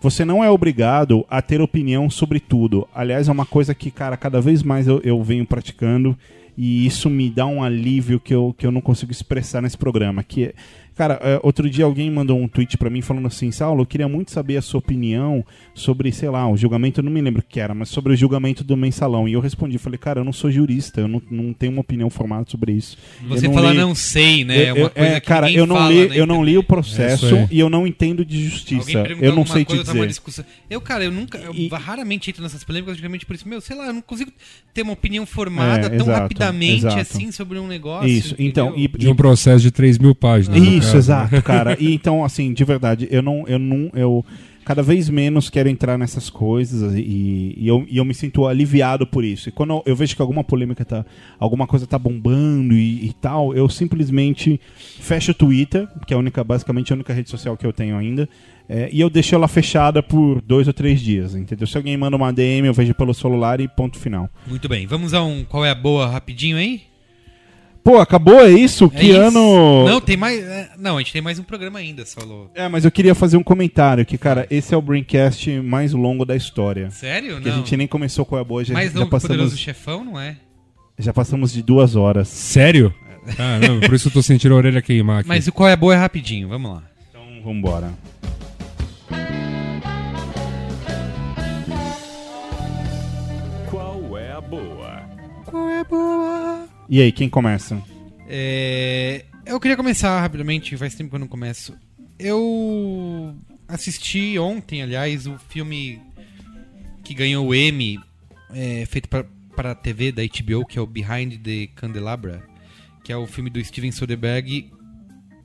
você 0.00 0.24
não 0.24 0.42
é 0.42 0.50
obrigado 0.50 1.24
a 1.28 1.42
ter 1.42 1.60
opinião 1.60 2.08
sobre 2.08 2.40
tudo. 2.40 2.88
Aliás, 2.94 3.28
é 3.28 3.32
uma 3.32 3.46
coisa 3.46 3.74
que, 3.74 3.90
cara, 3.90 4.16
cada 4.16 4.40
vez 4.40 4.62
mais 4.62 4.86
eu, 4.86 5.00
eu 5.04 5.22
venho 5.22 5.44
praticando 5.46 6.16
e 6.56 6.86
isso 6.86 7.08
me 7.08 7.30
dá 7.30 7.46
um 7.46 7.62
alívio 7.62 8.18
que 8.18 8.34
eu, 8.34 8.54
que 8.56 8.66
eu 8.66 8.72
não 8.72 8.80
consigo 8.80 9.12
expressar 9.12 9.62
nesse 9.62 9.76
programa. 9.78 10.22
Que, 10.22 10.44
é- 10.44 10.54
cara, 11.00 11.18
é, 11.22 11.40
outro 11.42 11.70
dia 11.70 11.86
alguém 11.86 12.10
mandou 12.10 12.38
um 12.38 12.46
tweet 12.46 12.76
pra 12.76 12.90
mim 12.90 13.00
falando 13.00 13.26
assim, 13.26 13.50
Saulo, 13.50 13.80
eu 13.80 13.86
queria 13.86 14.06
muito 14.06 14.30
saber 14.30 14.58
a 14.58 14.62
sua 14.62 14.78
opinião 14.80 15.42
sobre, 15.74 16.12
sei 16.12 16.28
lá, 16.28 16.46
o 16.46 16.56
julgamento, 16.58 17.00
eu 17.00 17.04
não 17.04 17.10
me 17.10 17.22
lembro 17.22 17.40
o 17.40 17.42
que 17.42 17.58
era, 17.58 17.72
mas 17.74 17.88
sobre 17.88 18.12
o 18.12 18.16
julgamento 18.16 18.62
do 18.62 18.76
mensalão. 18.76 19.26
E 19.26 19.32
eu 19.32 19.40
respondi, 19.40 19.78
falei, 19.78 19.96
cara, 19.98 20.20
eu 20.20 20.24
não 20.24 20.32
sou 20.32 20.50
jurista, 20.50 21.00
eu 21.00 21.08
não, 21.08 21.22
não 21.30 21.52
tenho 21.54 21.72
uma 21.72 21.80
opinião 21.80 22.10
formada 22.10 22.44
sobre 22.48 22.72
isso. 22.72 22.98
Você 23.28 23.46
Eu 23.46 23.52
fala 23.54 23.72
li- 23.72 23.78
não 23.78 23.94
sei, 23.94 24.44
né? 24.44 24.56
É 24.64 24.70
eu- 24.70 24.74
uma 24.74 24.80
eu- 24.82 24.90
coisa 24.90 25.08
é, 25.08 25.20
que 25.20 25.26
cara, 25.26 25.50
eu 25.50 25.66
não 25.66 25.76
fala, 25.76 25.90
li, 25.90 26.08
né? 26.10 26.18
eu 26.20 26.26
não 26.26 26.44
li 26.44 26.58
o 26.58 26.62
processo 26.62 27.24
É 27.24 27.28
isso 27.44 27.48
e 27.50 27.58
eu 27.58 27.70
não 27.70 27.86
entendo 27.86 28.22
de 28.22 28.44
justiça. 28.48 28.98
Eu 29.20 29.34
não 29.34 29.46
sei 29.46 29.64
te 29.64 29.68
coisa, 29.68 29.84
tá 29.84 29.92
uma 29.92 29.94
dizer. 30.00 30.08
discussão. 30.08 30.44
Eu, 30.68 30.80
cara, 30.82 31.02
eu 31.04 31.10
nunca, 31.10 31.38
eu 31.38 31.54
E- 31.54 31.68
raramente 31.68 32.28
entro 32.28 32.42
nessas 32.42 32.62
polêmicas, 32.62 32.96
justamente 32.96 33.24
por 33.24 33.34
isso, 33.34 33.48
meu, 33.48 33.60
sei 33.62 33.74
lá, 33.76 33.86
eu 33.86 33.94
não 33.94 34.02
consigo 34.02 34.30
ter 34.74 34.82
uma 34.82 34.92
opinião 34.92 35.24
formada 35.24 35.86
É, 35.86 35.88
tão 35.88 36.06
exato, 36.06 36.20
rapidamente 36.20 36.78
exato. 36.86 36.98
assim 36.98 37.32
sobre 37.32 37.58
um 37.58 37.66
negócio. 37.66 38.06
Isso, 38.08 38.34
então, 38.38 38.68
entendeu? 38.76 38.90
e, 38.96 38.98
De 38.98 39.08
um 39.08 39.14
processo 39.14 39.62
de 39.62 39.70
3 39.70 39.96
mil 39.96 40.14
páginas. 40.14 40.60
no 40.60 40.66
Isso, 40.98 41.12
né? 41.12 41.24
exato, 41.24 41.42
cara. 41.44 41.76
E 41.78 41.94
então, 41.94 42.24
assim, 42.24 42.52
de 42.52 42.64
verdade, 42.64 43.08
eu 43.10 43.22
não, 43.22 43.44
eu 43.46 43.58
não, 43.58 43.90
eu 43.94 44.24
cada 44.64 44.82
vez 44.82 45.08
menos 45.08 45.50
quero 45.50 45.68
entrar 45.68 45.98
nessas 45.98 46.30
coisas 46.30 46.94
e, 46.94 47.54
e 47.56 47.66
eu, 47.66 47.84
e 47.88 47.96
eu 47.96 48.04
me 48.04 48.14
sinto 48.14 48.46
aliviado 48.46 49.06
por 49.06 49.24
isso. 49.24 49.48
E 49.48 49.52
quando 49.52 49.70
eu, 49.70 49.82
eu 49.86 49.96
vejo 49.96 50.14
que 50.14 50.22
alguma 50.22 50.44
polêmica 50.44 50.84
tá, 50.84 51.04
alguma 51.38 51.66
coisa 51.66 51.86
tá 51.86 51.98
bombando 51.98 52.74
e, 52.74 53.06
e 53.06 53.12
tal, 53.14 53.54
eu 53.54 53.68
simplesmente 53.68 54.60
fecho 55.00 55.32
o 55.32 55.34
Twitter, 55.34 55.88
que 56.06 56.14
é 56.14 56.16
a 56.16 56.20
única, 56.20 56.44
basicamente 56.44 56.92
a 56.92 56.94
única 56.94 57.12
rede 57.12 57.30
social 57.30 57.56
que 57.56 57.66
eu 57.66 57.72
tenho 57.72 57.96
ainda, 57.96 58.28
é, 58.68 58.88
e 58.92 59.00
eu 59.00 59.10
deixo 59.10 59.34
ela 59.34 59.48
fechada 59.48 60.02
por 60.02 60.40
dois 60.42 60.68
ou 60.68 60.72
três 60.72 61.00
dias, 61.00 61.34
entendeu? 61.34 61.66
Se 61.66 61.76
alguém 61.76 61.96
manda 61.96 62.16
uma 62.16 62.32
DM, 62.32 62.68
eu 62.68 62.74
vejo 62.74 62.94
pelo 62.94 63.12
celular 63.12 63.60
e 63.60 63.66
ponto 63.66 63.98
final. 63.98 64.30
Muito 64.46 64.68
bem, 64.68 64.86
vamos 64.86 65.12
a 65.14 65.22
um 65.24 65.42
qual 65.42 65.64
é 65.64 65.70
a 65.70 65.74
boa 65.74 66.06
rapidinho 66.06 66.56
aí? 66.56 66.82
Pô, 67.82 67.98
acabou, 67.98 68.40
é 68.40 68.50
isso? 68.50 68.84
É 68.84 68.98
que 68.98 69.06
isso? 69.10 69.20
ano? 69.20 69.88
Não, 69.88 70.00
tem 70.00 70.16
mais. 70.16 70.38
é, 70.38 70.70
Não, 70.78 70.96
a 70.96 71.00
gente 71.00 71.12
tem 71.12 71.22
mais 71.22 71.38
um 71.38 71.42
programa 71.42 71.78
ainda, 71.78 72.04
Saulo. 72.04 72.50
É, 72.54 72.68
mas 72.68 72.84
eu 72.84 72.90
queria 72.90 73.14
fazer 73.14 73.36
um 73.36 73.42
comentário 73.42 74.04
que, 74.04 74.18
cara, 74.18 74.46
esse 74.50 74.74
é 74.74 74.76
o 74.76 74.82
Braincast 74.82 75.50
mais 75.60 75.92
longo 75.92 76.24
da 76.24 76.36
história. 76.36 76.90
Sério? 76.90 77.40
Que 77.40 77.48
não. 77.48 77.54
a 77.54 77.58
gente 77.58 77.76
nem 77.76 77.86
começou 77.86 78.24
com 78.24 78.36
a 78.36 78.44
boa, 78.44 78.62
já, 78.64 78.74
Mais 78.74 78.92
já 78.92 78.98
longo 78.98 79.10
que 79.10 79.16
o 79.16 79.20
Poderoso 79.20 79.50
passamos, 79.50 79.60
Chefão, 79.60 80.04
não 80.04 80.20
é? 80.20 80.36
já 80.98 81.12
passamos 81.12 81.52
de 81.52 81.62
duas 81.62 81.96
horas. 81.96 82.28
Sério? 82.28 82.94
Caramba, 83.36 83.86
por 83.86 83.94
isso 83.94 84.08
eu 84.08 84.12
tô 84.12 84.22
sentindo 84.22 84.54
a 84.54 84.58
orelha 84.58 84.82
queimar 84.82 85.20
aqui. 85.20 85.28
Mas 85.28 85.46
o 85.46 85.52
qual 85.52 85.68
é 85.68 85.72
a 85.72 85.76
boa 85.76 85.94
é 85.94 85.96
rapidinho, 85.96 86.48
vamos 86.48 86.72
lá. 86.72 86.82
Então, 87.08 87.22
vambora. 87.42 87.92
Qual 93.70 94.18
é 94.18 94.32
a 94.32 94.40
boa? 94.40 95.02
Qual 95.46 95.68
é 95.68 95.80
a 95.80 95.84
boa? 95.84 96.39
E 96.92 97.00
aí, 97.00 97.12
quem 97.12 97.28
começa? 97.28 97.80
É, 98.28 99.24
Eu 99.46 99.60
queria 99.60 99.76
começar 99.76 100.20
rapidamente, 100.20 100.76
faz 100.76 100.92
tempo 100.92 101.08
que 101.08 101.14
eu 101.14 101.20
não 101.20 101.28
começo. 101.28 101.72
Eu 102.18 103.32
assisti 103.68 104.36
ontem, 104.40 104.82
aliás, 104.82 105.24
o 105.28 105.38
filme 105.38 106.00
que 107.04 107.14
ganhou 107.14 107.46
o 107.46 107.54
Emmy, 107.54 107.96
é, 108.52 108.84
feito 108.86 109.08
para 109.08 109.70
a 109.70 109.74
TV 109.76 110.10
da 110.10 110.22
HBO, 110.22 110.66
que 110.66 110.80
é 110.80 110.82
o 110.82 110.86
Behind 110.86 111.40
the 111.40 111.68
Candelabra, 111.76 112.42
que 113.04 113.12
é 113.12 113.16
o 113.16 113.24
filme 113.24 113.50
do 113.50 113.64
Steven 113.64 113.92
Soderbergh, 113.92 114.68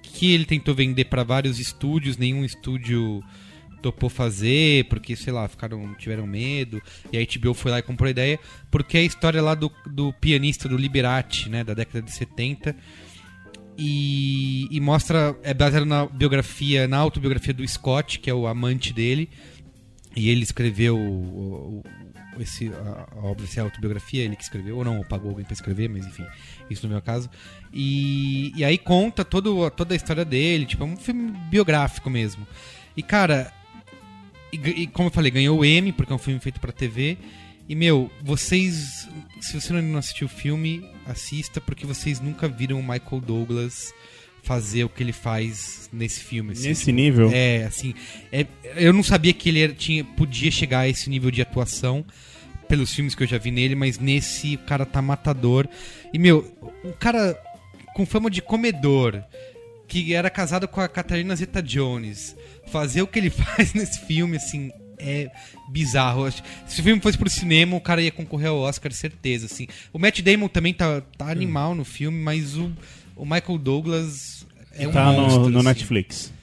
que 0.02 0.32
ele 0.34 0.46
tentou 0.46 0.74
vender 0.74 1.06
para 1.06 1.24
vários 1.24 1.60
estúdios, 1.60 2.18
nenhum 2.18 2.44
estúdio 2.44 3.24
topou 3.86 4.10
fazer, 4.10 4.86
porque, 4.86 5.16
sei 5.16 5.32
lá, 5.32 5.48
ficaram, 5.48 5.94
tiveram 5.96 6.26
medo, 6.26 6.82
e 7.14 7.18
a 7.18 7.22
HBO 7.24 7.54
foi 7.54 7.70
lá 7.72 7.78
e 7.80 7.84
comprou 7.84 8.08
a 8.08 8.10
ideia, 8.10 8.40
porque 8.72 8.98
é 8.98 9.02
a 9.02 9.04
história 9.04 9.42
lá 9.44 9.54
do, 9.54 9.72
do 9.86 10.12
pianista 10.14 10.68
do 10.68 10.76
Liberati, 10.76 11.50
né, 11.50 11.64
da 11.64 11.76
década 11.76 12.02
de 12.02 12.12
70, 12.12 12.76
e, 13.78 14.68
e 14.72 14.80
mostra, 14.80 15.38
é 15.44 15.54
baseado 15.54 15.86
na 15.86 16.06
biografia, 16.08 16.88
na 16.88 16.98
autobiografia 16.98 17.54
do 17.54 17.68
Scott, 17.68 18.20
que 18.20 18.30
é 18.30 18.34
o 18.34 18.48
amante 18.48 18.92
dele, 18.92 19.30
e 20.16 20.30
ele 20.30 20.42
escreveu 20.44 20.98
o- 20.98 21.84
o- 21.84 22.42
esse, 22.42 22.70
a, 22.70 23.08
a 23.18 23.26
obra, 23.26 23.46
essa 23.46 23.62
autobiografia, 23.62 24.24
ele 24.24 24.36
que 24.36 24.44
escreveu, 24.44 24.78
ou 24.78 24.84
não, 24.84 24.98
ou 24.98 25.06
pagou 25.06 25.30
alguém 25.30 25.46
pra 25.46 25.54
escrever, 25.54 25.88
mas 25.90 26.06
enfim, 26.08 26.26
isso 26.70 26.86
no 26.88 26.92
meu 26.92 27.02
caso. 27.02 27.30
E, 27.74 28.52
e 28.56 28.64
aí 28.66 28.78
conta 28.78 29.24
todo, 29.24 29.70
toda 29.72 29.94
a 29.94 29.96
história 29.98 30.26
dele, 30.26 30.66
tipo, 30.66 30.84
é 30.84 30.88
um 30.88 30.98
filme 30.98 31.32
biográfico 31.50 32.10
mesmo. 32.10 32.48
E 32.98 33.04
cara, 33.04 33.52
e, 34.52 34.58
e 34.84 34.88
como 34.88 35.08
eu 35.10 35.14
falei, 35.14 35.32
ganhou 35.32 35.60
o 35.60 35.66
Emmy, 35.66 35.92
porque 35.92 36.12
é 36.12 36.16
um 36.16 36.20
filme 36.20 36.40
feito 36.40 36.60
pra 36.60 36.72
TV. 36.72 37.18
E 37.68 37.76
meu, 37.76 38.12
vocês, 38.22 39.08
se 39.42 39.60
você 39.60 39.74
não 39.74 39.98
assistiu 39.98 40.28
o 40.28 40.30
filme, 40.30 40.88
assista, 41.08 41.60
porque 41.60 41.86
vocês 41.86 42.20
nunca 42.20 42.48
viram 42.48 42.80
o 42.80 42.84
Michael 42.84 43.22
Douglas 43.26 43.94
fazer 44.44 44.84
o 44.84 44.90
que 44.90 45.02
ele 45.02 45.12
faz 45.12 45.90
nesse 45.92 46.20
filme. 46.24 46.52
assim, 46.52 46.68
Nesse 46.68 46.92
nível? 46.92 47.32
é, 47.34 47.64
assim, 47.64 47.96
é- 48.32 48.46
eu 48.76 48.94
não 48.94 49.02
sabia 49.02 49.34
que 49.34 49.50
ele 49.50 49.62
era- 49.62 49.74
tinha, 49.74 50.04
podia 50.04 50.52
chegar 50.52 50.82
a 50.82 50.88
esse 50.88 51.10
nível 51.10 51.32
de 51.32 51.42
atuação 51.42 52.06
pelos 52.70 52.94
filmes 52.94 53.16
que 53.16 53.24
eu 53.24 53.28
já 53.28 53.40
vi 53.40 53.50
nele, 53.50 53.74
mas 53.74 53.98
nesse 53.98 54.56
o 54.56 54.60
cara 54.60 54.86
tá 54.86 55.02
matador. 55.02 55.68
E, 56.14 56.20
meu, 56.20 56.56
um 56.84 56.92
cara 56.92 57.36
com 57.96 58.06
fama 58.06 58.30
de 58.30 58.42
comedor, 58.44 59.24
que 60.04 60.14
era 60.14 60.30
casado 60.30 60.68
com 60.68 60.82
a 60.82 60.88
Catarina 60.88 61.36
Zeta-Jones, 61.36 62.36
fazer 62.68 63.02
o 63.02 63.08
que 63.08 63.20
ele 63.20 63.30
faz 63.32 63.74
nesse 63.74 64.00
filme, 64.02 64.38
assim, 64.38 64.72
é 64.98 65.30
bizarro. 65.70 66.30
Se 66.68 66.82
o 66.82 66.84
filme 66.84 67.02
fosse 67.02 67.18
pro 67.18 67.30
cinema, 67.30 67.76
o 67.76 67.82
cara 67.82 68.02
ia 68.02 68.12
concorrer 68.12 68.50
ao 68.50 68.60
Oscar, 68.60 68.92
certeza, 68.92 69.46
assim. 69.46 69.68
O 69.94 70.00
Matt 70.00 70.22
Damon 70.22 70.48
também 70.48 70.74
tá, 70.74 71.02
tá 71.18 71.30
animal 71.30 71.76
no 71.76 71.86
filme, 71.86 72.18
mas 72.18 72.56
o, 72.58 72.72
o 73.16 73.26
Michael 73.26 73.58
Douglas 73.58 74.46
é 74.74 74.88
um 74.88 74.92
tá 74.92 75.06
no, 75.06 75.22
monstro, 75.22 75.50
no 75.50 75.58
assim. 75.60 75.68
Netflix. 75.68 76.34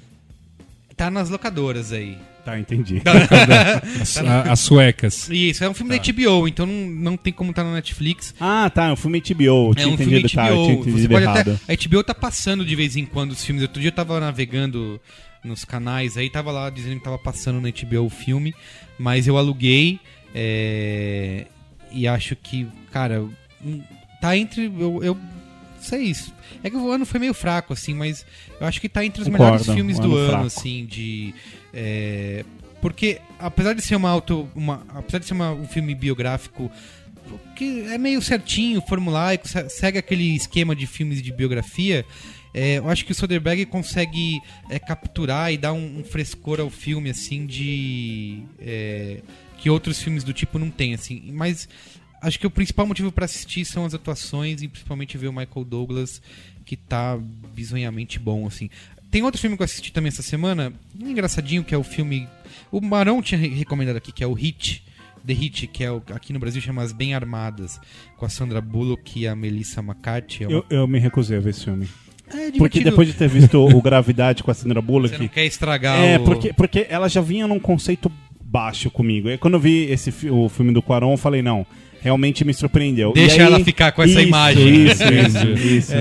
Tá 0.96 1.10
nas 1.10 1.28
locadoras 1.28 1.92
aí. 1.92 2.18
Tá, 2.44 2.58
entendi. 2.58 3.00
As, 4.00 4.16
a- 4.18 4.42
as 4.52 4.58
suecas. 4.60 5.28
Isso, 5.30 5.62
é 5.62 5.68
um 5.68 5.74
filme 5.74 5.96
da 5.96 6.02
HBO, 6.12 6.48
então 6.48 6.66
não, 6.66 6.90
não 6.90 7.16
tem 7.16 7.32
como 7.32 7.50
estar 7.50 7.62
na 7.62 7.72
Netflix. 7.74 8.34
Ah, 8.40 8.68
tá, 8.68 8.86
é 8.88 8.92
um 8.92 8.96
filme 8.96 9.20
HBO. 9.20 9.42
Eu 9.44 9.70
É 9.72 9.74
tinha 9.76 9.88
um 9.88 9.96
filme 9.96 10.18
entendido, 10.18 10.34
tá, 10.34 10.48
eu 10.50 10.56
tinha 10.64 10.74
HBO. 10.74 10.82
Você 10.84 10.90
entendido 10.90 11.08
pode 11.14 11.24
errado. 11.24 11.38
até, 11.66 11.72
a 11.72 11.88
HBO 11.88 12.02
tá 12.02 12.14
passando 12.14 12.64
de 12.64 12.74
vez 12.74 12.96
em 12.96 13.04
quando 13.06 13.30
os 13.30 13.44
filmes. 13.44 13.62
Outro 13.62 13.80
dia 13.80 13.88
eu 13.88 13.94
tava 13.94 14.18
navegando 14.18 15.00
nos 15.44 15.64
canais 15.64 16.16
aí, 16.16 16.28
tava 16.28 16.50
lá 16.50 16.68
dizendo 16.68 16.98
que 16.98 17.04
tava 17.04 17.18
passando 17.18 17.60
na 17.60 17.68
HBO 17.70 18.06
o 18.06 18.10
filme, 18.10 18.52
mas 18.98 19.26
eu 19.28 19.36
aluguei 19.38 20.00
é, 20.34 21.46
e 21.92 22.08
acho 22.08 22.34
que, 22.34 22.66
cara, 22.90 23.22
hum, 23.64 23.80
tá 24.20 24.36
entre. 24.36 24.66
Eu, 24.66 25.00
eu 25.02 25.16
sei 25.80 26.00
isso. 26.02 26.32
É 26.62 26.70
que 26.70 26.76
o 26.76 26.90
ano 26.90 27.04
foi 27.06 27.18
meio 27.20 27.34
fraco, 27.34 27.72
assim, 27.72 27.94
mas 27.94 28.24
eu 28.60 28.66
acho 28.66 28.80
que 28.80 28.88
tá 28.88 29.04
entre 29.04 29.22
os 29.22 29.28
Concordo, 29.28 29.44
melhores 29.52 29.72
filmes 29.74 29.98
um 29.98 30.02
do 30.02 30.08
ano 30.08 30.16
ano, 30.16 30.28
fraco. 30.30 30.46
assim, 30.46 30.86
de. 30.86 31.34
É, 31.72 32.44
porque, 32.80 33.20
apesar 33.38 33.74
de 33.74 33.82
ser 33.82 33.96
uma 33.96 34.10
auto. 34.10 34.48
Uma, 34.54 34.84
apesar 34.88 35.18
de 35.18 35.26
ser 35.26 35.34
uma- 35.34 35.52
um 35.52 35.66
filme 35.66 35.94
biográfico 35.94 36.70
que 37.56 37.82
é 37.88 37.96
meio 37.96 38.20
certinho, 38.20 38.82
formulaico, 38.82 39.46
se- 39.48 39.68
segue 39.68 39.98
aquele 39.98 40.34
esquema 40.34 40.74
de 40.74 40.86
filmes 40.86 41.22
de 41.22 41.32
biografia. 41.32 42.04
é, 42.54 42.76
eu 42.78 42.88
acho 42.90 43.06
que 43.06 43.12
o 43.12 43.14
Soderbergh 43.14 43.64
consegue 43.66 44.38
é, 44.68 44.78
capturar 44.78 45.50
e 45.52 45.56
dar 45.56 45.72
um, 45.72 46.00
um 46.00 46.04
frescor 46.04 46.60
ao 46.60 46.68
filme, 46.68 47.08
assim, 47.10 47.46
de. 47.46 48.42
é, 48.58 49.20
que 49.56 49.70
outros 49.70 50.02
filmes 50.02 50.22
do 50.24 50.32
tipo 50.34 50.58
não 50.58 50.70
tem, 50.70 50.92
assim. 50.92 51.30
Mas 51.32 51.68
acho 52.20 52.38
que 52.38 52.46
o 52.46 52.50
principal 52.50 52.84
motivo 52.86 53.10
pra 53.12 53.24
assistir 53.24 53.64
são 53.64 53.84
as 53.86 53.94
atuações 53.94 54.60
e 54.60 54.68
principalmente 54.68 55.16
ver 55.16 55.28
o 55.28 55.32
Michael 55.32 55.64
Douglas, 55.64 56.20
que 56.66 56.76
tá 56.76 57.16
bizonhamente 57.54 58.18
bom, 58.18 58.46
assim. 58.46 58.68
Tem 59.12 59.22
outro 59.22 59.40
filme 59.40 59.56
que 59.56 59.62
eu 59.62 59.66
assisti 59.66 59.92
também 59.92 60.08
essa 60.08 60.22
semana, 60.22 60.72
engraçadinho, 60.98 61.62
que 61.62 61.72
é 61.74 61.78
o 61.78 61.84
filme. 61.84 62.26
O 62.72 62.80
Marão 62.80 63.22
tinha 63.22 63.38
re- 63.38 63.48
recomendado 63.48 63.96
aqui, 63.96 64.10
que 64.10 64.24
é 64.24 64.26
o 64.26 64.32
Hit. 64.32 64.82
The 65.24 65.32
Hit, 65.34 65.66
que 65.68 65.84
é 65.84 65.92
o, 65.92 66.02
aqui 66.12 66.32
no 66.32 66.40
Brasil 66.40 66.60
chama 66.60 66.82
As 66.82 66.90
Bem 66.92 67.14
Armadas, 67.14 67.78
com 68.16 68.26
a 68.26 68.28
Sandra 68.28 68.60
Bullock 68.60 69.20
e 69.20 69.28
a 69.28 69.36
Melissa 69.36 69.80
McCarthy. 69.80 70.42
É, 70.44 70.48
uma- 70.48 70.56
Eu, 70.56 70.64
eu 70.78 70.86
me 70.88 70.98
recusei 70.98 71.36
a 71.36 71.40
ver 71.40 71.50
esse 71.50 71.62
filme. 71.64 71.86
É. 72.34 72.50
Porque 72.58 72.80
depois 72.82 73.06
de 73.06 73.14
ter 73.14 73.28
visto 73.28 73.58
o 73.62 73.80
Gravidade 73.82 74.42
com 74.42 74.50
a 74.50 74.54
Sandra 74.54 74.80
Você 74.80 74.86
Bullock... 74.86 75.18
não 75.18 75.28
quer 75.28 75.44
estragar 75.44 75.98
É, 76.02 76.16
o... 76.18 76.24
porque, 76.24 76.52
porque 76.54 76.86
ela 76.88 77.06
já 77.08 77.20
vinha 77.20 77.46
num 77.46 77.60
conceito 77.60 78.10
baixo 78.42 78.90
comigo. 78.90 79.28
E 79.28 79.36
quando 79.38 79.54
eu 79.54 79.60
vi 79.60 79.84
esse, 79.90 80.12
o 80.30 80.48
filme 80.48 80.72
do 80.72 80.82
Quaron, 80.82 81.12
eu 81.12 81.16
falei, 81.18 81.42
não, 81.42 81.66
realmente 82.02 82.44
me 82.44 82.52
surpreendeu. 82.52 83.12
Deixa 83.12 83.36
E 83.36 83.40
aí- 83.40 83.46
ela 83.46 83.60
ficar 83.60 83.92
com 83.92 84.02
essa 84.02 84.18
Isso, 84.20 84.28
imagem. 84.28 84.86
Isso, 84.86 85.02
isso, 85.04 85.48
isso. 85.76 85.92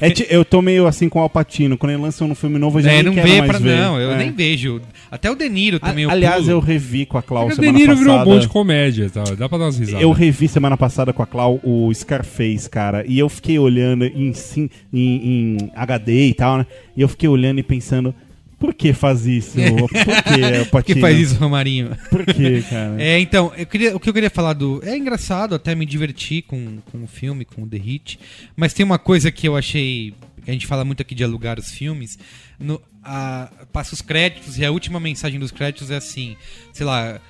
É, 0.00 0.10
ti- 0.10 0.26
eu 0.30 0.44
tô 0.44 0.62
meio 0.62 0.86
assim 0.86 1.08
com 1.08 1.18
o 1.18 1.22
Alpatino. 1.22 1.76
Quando 1.76 1.92
ele 1.92 2.02
lança 2.02 2.24
um 2.24 2.34
filme 2.34 2.58
novo, 2.58 2.78
eu 2.78 2.84
já 2.84 2.90
É, 2.92 2.94
nem 2.96 3.02
não 3.04 3.14
quero 3.14 3.28
vê 3.28 3.38
mais 3.38 3.50
pra. 3.50 3.58
ver. 3.58 3.76
Não, 3.76 4.00
eu 4.00 4.12
É. 4.12 4.16
nem 4.18 4.30
vejo. 4.32 4.80
Até 5.10 5.30
o 5.30 5.34
De 5.34 5.48
Niro 5.48 5.80
também. 5.80 6.04
eu 6.04 6.10
Aliás, 6.10 6.40
pulo. 6.42 6.50
eu 6.52 6.60
revi 6.60 7.04
com 7.06 7.18
a 7.18 7.22
Clau 7.22 7.46
O 7.46 7.48
De 7.50 7.56
semana 7.56 7.72
Niro 7.78 7.96
virou 7.96 8.12
um 8.14 8.16
passada. 8.18 8.30
monte 8.34 8.42
de 8.42 8.48
comédia, 8.48 9.10
tá? 9.10 9.24
dá 9.36 9.48
pra 9.48 9.58
dar 9.58 9.64
umas 9.64 9.78
risadas. 9.78 10.02
Eu 10.02 10.12
revi 10.12 10.46
semana 10.48 10.76
passada 10.76 11.12
com 11.12 11.22
a 11.22 11.26
Clau 11.26 11.58
o 11.64 11.92
Scarface, 11.92 12.68
cara, 12.70 13.04
e 13.06 13.18
eu 13.18 13.28
fiquei 13.28 13.58
olhando 13.58 14.04
em, 14.04 14.32
sim- 14.32 14.68
em, 14.92 15.56
em 15.56 15.70
HD 15.74 16.26
e 16.28 16.34
tal, 16.34 16.58
né? 16.58 16.66
E 16.96 17.00
eu 17.00 17.08
fiquei 17.08 17.28
olhando 17.28 17.58
e 17.58 17.62
pensando, 17.62 18.14
por 18.58 18.74
que 18.74 18.92
faz 18.92 19.26
isso? 19.26 19.56
Por 19.78 19.88
que, 19.90 20.64
Por 20.70 20.82
que 20.84 20.94
faz 20.96 21.18
isso, 21.18 21.34
Romarinho? 21.36 21.96
Por 22.10 22.24
que, 22.26 22.62
cara? 22.62 23.00
É, 23.02 23.18
então, 23.20 23.52
eu 23.56 23.64
queria, 23.66 23.96
o 23.96 24.00
que 24.00 24.08
eu 24.08 24.14
queria 24.14 24.30
falar 24.30 24.52
do. 24.54 24.80
É 24.84 24.96
engraçado, 24.96 25.54
até 25.54 25.74
me 25.74 25.86
diverti 25.86 26.42
com, 26.42 26.78
com 26.90 27.04
o 27.04 27.06
filme, 27.06 27.44
com 27.44 27.62
o 27.62 27.66
The 27.66 27.76
Hit. 27.76 28.18
Mas 28.56 28.72
tem 28.72 28.84
uma 28.84 28.98
coisa 28.98 29.30
que 29.30 29.46
eu 29.46 29.56
achei. 29.56 30.12
Que 30.44 30.50
a 30.50 30.52
gente 30.52 30.66
fala 30.66 30.84
muito 30.84 31.00
aqui 31.02 31.14
de 31.14 31.22
alugar 31.22 31.58
os 31.58 31.70
filmes. 31.70 32.18
No, 32.58 32.80
a- 33.04 33.48
passa 33.72 33.94
os 33.94 34.02
créditos 34.02 34.58
e 34.58 34.64
a 34.64 34.70
última 34.70 34.98
mensagem 34.98 35.38
dos 35.38 35.50
créditos 35.52 35.90
é 35.90 35.96
assim: 35.96 36.36
sei 36.72 36.84
lá. 36.86 37.20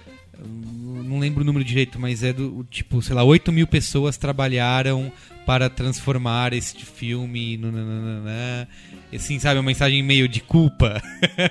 Não 1.05 1.19
lembro 1.19 1.43
o 1.43 1.45
número 1.45 1.65
direito, 1.65 1.99
mas 1.99 2.23
é 2.23 2.33
do 2.33 2.65
tipo, 2.71 3.03
sei 3.03 3.15
lá, 3.15 3.25
8 3.25 3.51
mil 3.51 3.67
pessoas 3.67 4.17
trabalharam 4.17 5.11
para 5.49 5.70
transformar 5.70 6.52
este 6.52 6.85
filme. 6.85 7.57
No, 7.57 7.73
nananana. 7.73 8.68
Assim, 9.10 9.39
sabe, 9.39 9.59
uma 9.59 9.62
mensagem 9.67 10.02
meio 10.02 10.28
de 10.28 10.43
culpa. 10.43 11.01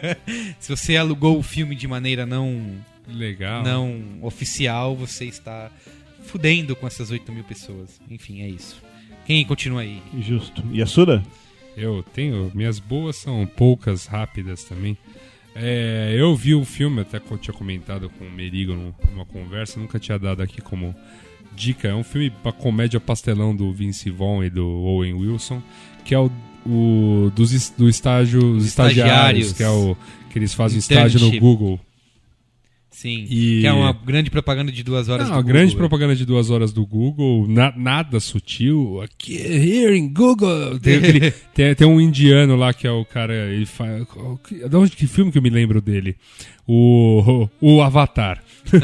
Se 0.60 0.70
você 0.70 0.96
alugou 0.96 1.40
o 1.40 1.42
filme 1.42 1.74
de 1.76 1.88
maneira 1.88 2.24
não 2.24 2.76
Legal. 3.08 3.64
não 3.64 4.20
oficial, 4.22 4.96
você 4.96 5.26
está 5.26 5.72
fudendo 6.26 6.76
com 6.76 6.86
essas 6.86 7.10
8 7.10 7.32
mil 7.32 7.44
pessoas. 7.44 8.00
Enfim, 8.08 8.42
é 8.44 8.48
isso. 8.48 8.80
Quem 9.26 9.44
continua 9.46 9.82
aí? 9.82 10.00
Justo. 10.22 10.64
E 10.72 10.80
a 10.80 10.86
Suda? 10.86 11.24
Eu 11.76 12.04
tenho. 12.14 12.52
Minhas 12.54 12.78
boas 12.78 13.16
são 13.16 13.48
poucas, 13.48 14.06
rápidas 14.06 14.64
também. 14.64 14.96
É, 15.56 16.14
eu 16.16 16.36
vi 16.36 16.54
o 16.54 16.64
filme, 16.64 17.02
até 17.02 17.20
que 17.20 17.32
eu 17.32 17.38
tinha 17.40 17.54
comentado 17.56 18.12
com 18.12 18.26
o 18.28 18.32
Merigo 18.32 18.74
num- 18.76 18.94
numa 19.12 19.26
conversa, 19.26 19.80
nunca 19.80 19.98
tinha 19.98 20.20
dado 20.20 20.44
aqui 20.44 20.62
como 20.62 20.96
dica. 21.58 21.88
É 21.90 21.96
um 21.96 22.04
filme 22.04 22.30
pra 22.30 22.52
comédia 22.52 23.00
pastelão 23.00 23.56
do 23.56 23.72
Vince 23.74 24.10
Vaughn 24.10 24.44
e 24.44 24.50
do 24.50 24.66
Owen 24.68 25.14
Wilson, 25.16 25.62
que 26.06 26.14
é 26.16 26.20
o, 26.20 26.30
o 26.66 27.32
dos, 27.36 27.70
do 27.72 27.90
estágio, 27.90 28.40
os 28.56 28.66
estagiários, 28.66 29.48
Estagiários. 29.48 29.54
que 29.54 29.64
é 29.64 29.70
o 29.70 29.98
que 30.30 30.38
eles 30.40 30.54
fazem 30.54 30.80
estágio 30.80 31.20
no. 31.20 31.40
Google. 31.40 31.80
Sim. 32.90 33.28
E- 33.30 33.62
Que 33.62 33.68
é 33.68 33.72
uma 33.74 33.94
grande 33.94 34.32
propaganda 34.32 34.72
de 34.72 34.82
duas 34.82 35.08
horas 35.08 35.28
Não, 35.28 35.36
do 35.36 35.40
a 35.40 35.44
grande 35.44 35.74
Google. 35.74 35.88
propaganda 35.88 36.16
de 36.16 36.26
duas 36.26 36.50
horas 36.50 36.74
do 36.74 36.84
Google, 36.84 37.48
na- 37.48 37.72
nada 37.78 38.20
sutil. 38.20 39.00
Aqui, 39.04 39.36
here 39.38 39.96
in 39.96 40.12
Google. 40.12 40.80
Tem, 40.80 40.96
aquele- 40.98 41.30
tem- 41.54 41.76
tem 41.76 41.88
um 41.88 42.02
indiano 42.02 42.56
lá 42.56 42.74
que 42.74 42.88
é 42.88 42.92
o 42.92 43.06
cara. 43.06 43.34
Ele 43.54 43.68
faz. 43.68 44.04
De 44.68 44.76
onde 44.76 44.92
que 44.96 45.06
filme 45.06 45.32
que 45.32 45.38
eu 45.38 45.44
me 45.44 45.50
lembro 45.52 45.80
dele? 45.80 46.16
O, 46.68 47.48
o 47.62 47.82
Avatar. 47.84 48.42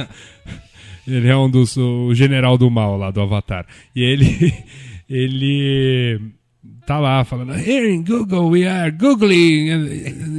ele 1.08 1.28
é 1.28 1.36
um 1.36 1.50
dos. 1.50 1.78
O 1.78 2.14
general 2.14 2.58
do 2.58 2.70
mal 2.70 2.98
lá 2.98 3.12
do 3.12 3.22
Avatar. 3.22 3.66
E 3.96 4.02
ele. 4.02 4.54
Ele. 5.10 6.20
Tá 6.88 7.00
lá 7.00 7.24
falando, 7.24 7.54
here 7.54 7.94
in 7.94 8.04
Google 8.04 8.50
we 8.50 8.66
are 8.68 8.90
googling. 8.92 9.70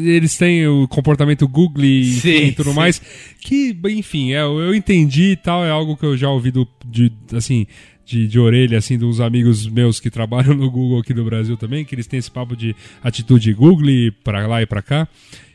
Eles 0.06 0.36
têm 0.36 0.66
o 0.66 0.88
comportamento 0.88 1.46
googly 1.46 2.04
Sim, 2.04 2.46
e 2.46 2.52
tudo 2.52 2.70
sim. 2.70 2.76
mais. 2.76 3.00
Que, 3.40 3.78
enfim, 3.90 4.32
é, 4.32 4.42
eu 4.42 4.74
entendi 4.74 5.32
e 5.32 5.36
tal, 5.36 5.64
é 5.64 5.70
algo 5.70 5.96
que 5.96 6.04
eu 6.04 6.16
já 6.16 6.28
ouvi 6.28 6.50
do, 6.50 6.66
de, 6.84 7.10
assim, 7.32 7.66
de, 8.04 8.26
de 8.26 8.38
orelha, 8.38 8.76
assim, 8.76 8.98
dos 8.98 9.20
amigos 9.20 9.66
meus 9.66 10.00
que 10.00 10.08
trabalham 10.10 10.54
no 10.54 10.70
Google 10.70 11.00
aqui 11.00 11.14
do 11.14 11.24
Brasil 11.24 11.56
também, 11.56 11.84
que 11.84 11.94
eles 11.94 12.06
têm 12.06 12.18
esse 12.18 12.30
papo 12.30 12.56
de 12.56 12.74
atitude 13.02 13.52
googly 13.54 14.10
pra 14.10 14.46
lá 14.46 14.60
e 14.60 14.66
pra 14.66 14.82
cá. 14.82 15.08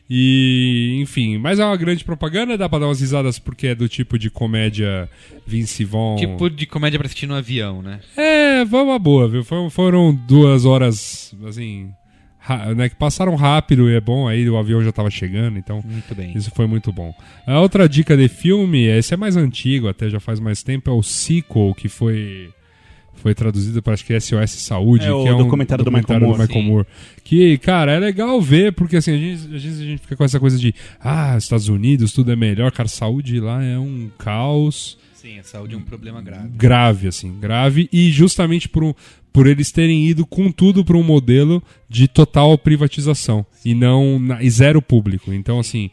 E, 0.09 0.97
enfim, 1.01 1.37
mas 1.37 1.59
é 1.59 1.65
uma 1.65 1.77
grande 1.77 2.03
propaganda, 2.03 2.57
dá 2.57 2.67
pra 2.67 2.79
dar 2.79 2.87
umas 2.87 2.99
risadas 2.99 3.37
porque 3.37 3.67
é 3.67 3.75
do 3.75 3.87
tipo 3.87 4.17
de 4.17 4.29
comédia 4.31 5.07
Vince 5.45 5.85
Vaughn. 5.85 6.15
Tipo 6.15 6.49
de 6.49 6.65
comédia 6.65 6.97
pra 6.97 7.05
assistir 7.05 7.27
no 7.27 7.35
avião, 7.35 7.81
né? 7.83 7.99
É, 8.17 8.65
foi 8.65 8.81
uma 8.81 8.97
boa, 8.97 9.27
viu? 9.27 9.43
Foram 9.69 10.13
duas 10.13 10.65
horas, 10.65 11.35
assim, 11.47 11.91
né, 12.75 12.89
que 12.89 12.95
passaram 12.95 13.35
rápido 13.35 13.87
e 13.87 13.95
é 13.95 14.01
bom, 14.01 14.27
aí 14.27 14.49
o 14.49 14.57
avião 14.57 14.81
já 14.83 14.91
tava 14.91 15.11
chegando, 15.11 15.59
então 15.59 15.83
Muito 15.85 16.15
bem. 16.15 16.35
isso 16.35 16.49
foi 16.55 16.65
muito 16.65 16.91
bom. 16.91 17.13
A 17.45 17.59
outra 17.59 17.87
dica 17.87 18.17
de 18.17 18.27
filme, 18.27 18.85
esse 18.85 19.13
é 19.13 19.17
mais 19.17 19.35
antigo, 19.37 19.87
até 19.87 20.09
já 20.09 20.19
faz 20.19 20.39
mais 20.39 20.63
tempo, 20.63 20.89
é 20.89 20.93
o 20.93 21.03
Sequel, 21.03 21.75
que 21.77 21.87
foi 21.87 22.49
foi 23.21 23.35
traduzido 23.35 23.81
para 23.81 23.93
acho 23.93 24.05
que 24.05 24.19
SOS 24.19 24.51
Saúde, 24.51 25.05
É 25.05 25.11
o 25.11 25.23
que 25.23 25.29
é 25.29 25.33
um 25.33 25.37
documentário 25.37 25.83
do 25.83 25.91
Michael 25.91 26.19
Moore. 26.21 26.47
Sim. 26.47 26.61
Moore. 26.63 26.87
Que, 27.23 27.57
cara, 27.57 27.91
é 27.93 27.99
legal 27.99 28.41
ver, 28.41 28.73
porque 28.73 28.97
assim, 28.97 29.11
a 29.11 29.17
gente, 29.17 29.55
às 29.55 29.63
vezes 29.63 29.81
a 29.81 29.83
gente 29.85 29.99
fica 30.01 30.15
com 30.15 30.23
essa 30.23 30.39
coisa 30.39 30.57
de 30.57 30.73
ah, 30.99 31.35
Estados 31.37 31.67
Unidos, 31.67 32.11
tudo 32.11 32.31
é 32.31 32.35
melhor, 32.35 32.71
cara, 32.71 32.87
saúde 32.89 33.39
lá 33.39 33.63
é 33.63 33.77
um 33.77 34.09
caos 34.17 34.97
Sim, 35.13 35.37
a 35.37 35.43
saúde 35.43 35.75
é 35.75 35.77
um 35.77 35.81
problema 35.81 36.21
grave. 36.21 36.47
grave, 36.55 37.07
assim, 37.09 37.37
grave, 37.39 37.89
e 37.91 38.09
justamente 38.09 38.69
por, 38.69 38.83
um- 38.85 38.93
por 39.33 39.47
eles 39.47 39.69
terem 39.69 40.07
ido 40.07 40.25
com 40.25 40.49
tudo 40.49 40.83
para 40.85 40.95
um 40.95 41.03
modelo 41.03 41.61
de 41.89 42.07
total 42.07 42.57
privatização 42.57 43.45
e 43.65 43.75
não 43.75 44.17
na- 44.17 44.41
e 44.41 44.49
zero 44.49 44.81
público. 44.81 45.33
Então, 45.33 45.59
assim, 45.59 45.91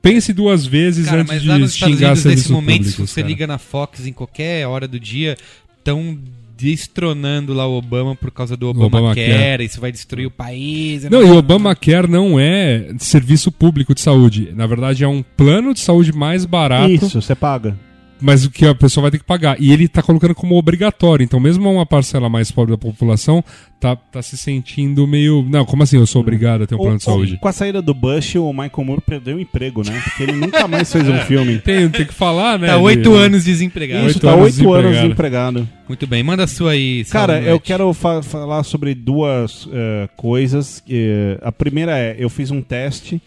pense 0.00 0.32
duas 0.32 0.64
vezes 0.64 1.06
Cara, 1.06 1.22
antes 1.22 1.32
mas 1.34 1.42
de 1.42 1.48
nos 1.48 1.74
Estados 1.74 1.94
xingar 1.96 2.06
Unidos, 2.10 2.22
serviços 2.22 2.42
nesse 2.50 2.52
momento, 2.52 2.84
se 2.84 2.90
públicos. 2.92 3.10
você 3.10 3.20
cara. 3.22 3.28
liga 3.28 3.46
na 3.48 3.58
Fox 3.58 4.06
em 4.06 4.12
qualquer 4.12 4.66
hora 4.68 4.86
do 4.86 5.00
dia, 5.00 5.36
estão 5.78 6.16
destronando 6.56 7.52
lá 7.52 7.66
o 7.66 7.76
Obama 7.76 8.14
por 8.14 8.30
causa 8.30 8.56
do 8.56 8.68
Obamacare. 8.68 9.22
Obamacare, 9.22 9.64
isso 9.64 9.80
vai 9.80 9.90
destruir 9.90 10.26
o 10.26 10.30
país. 10.30 11.04
Não, 11.04 11.22
e 11.22 11.30
o 11.30 11.36
Obamacare 11.36 12.08
não 12.08 12.38
é 12.38 12.94
serviço 12.98 13.50
público 13.50 13.94
de 13.94 14.00
saúde. 14.00 14.52
Na 14.54 14.66
verdade, 14.66 15.04
é 15.04 15.08
um 15.08 15.22
plano 15.36 15.74
de 15.74 15.80
saúde 15.80 16.12
mais 16.12 16.44
barato, 16.44 16.90
Isso, 16.90 17.20
você 17.20 17.34
paga. 17.34 17.76
Mas 18.20 18.44
o 18.44 18.50
que 18.50 18.66
a 18.66 18.74
pessoa 18.74 19.02
vai 19.02 19.10
ter 19.10 19.18
que 19.18 19.24
pagar. 19.24 19.56
E 19.60 19.72
ele 19.72 19.86
tá 19.88 20.02
colocando 20.02 20.34
como 20.34 20.56
obrigatório. 20.56 21.22
Então, 21.24 21.38
mesmo 21.40 21.70
uma 21.70 21.84
parcela 21.84 22.28
mais 22.28 22.50
pobre 22.50 22.72
da 22.72 22.78
população 22.78 23.44
tá, 23.78 23.94
tá 23.96 24.22
se 24.22 24.36
sentindo 24.38 25.06
meio. 25.06 25.44
Não, 25.48 25.64
como 25.64 25.82
assim 25.82 25.96
eu 25.98 26.06
sou 26.06 26.22
obrigado 26.22 26.62
a 26.62 26.66
ter 26.66 26.74
um 26.74 26.78
plano 26.78 26.96
de 26.98 27.04
saúde? 27.04 27.36
Com 27.38 27.48
a 27.48 27.52
saída 27.52 27.82
do 27.82 27.92
Bush, 27.92 28.36
o 28.36 28.50
Michael 28.52 28.84
Moore 28.84 29.02
perdeu 29.02 29.36
o 29.36 29.40
emprego, 29.40 29.82
né? 29.84 30.00
Porque 30.04 30.22
ele 30.22 30.32
nunca 30.32 30.66
mais 30.66 30.90
fez 30.90 31.06
um 31.08 31.18
filme. 31.26 31.58
Tem, 31.58 31.88
tem 31.90 32.06
que 32.06 32.14
falar, 32.14 32.58
né? 32.58 32.68
Tá 32.68 32.76
de- 32.76 32.82
oito 32.82 33.12
anos 33.14 33.44
desempregado. 33.44 34.06
Isso, 34.06 34.16
Oito 34.16 34.20
tá 34.26 34.32
anos 34.32 34.58
oito 34.58 34.72
anos 34.72 34.92
desempregado. 34.92 35.58
desempregado. 35.58 35.68
Muito 35.88 36.06
bem, 36.06 36.22
manda 36.22 36.44
a 36.44 36.46
sua 36.46 36.70
aí. 36.72 37.04
Cara, 37.04 37.40
eu 37.42 37.60
quero 37.60 37.92
fa- 37.92 38.22
falar 38.22 38.62
sobre 38.62 38.94
duas 38.94 39.68
eh, 39.70 40.08
coisas. 40.16 40.82
Eh, 40.88 41.38
a 41.42 41.52
primeira 41.52 41.98
é, 41.98 42.16
eu 42.18 42.30
fiz 42.30 42.50
um 42.50 42.62
teste 42.62 43.20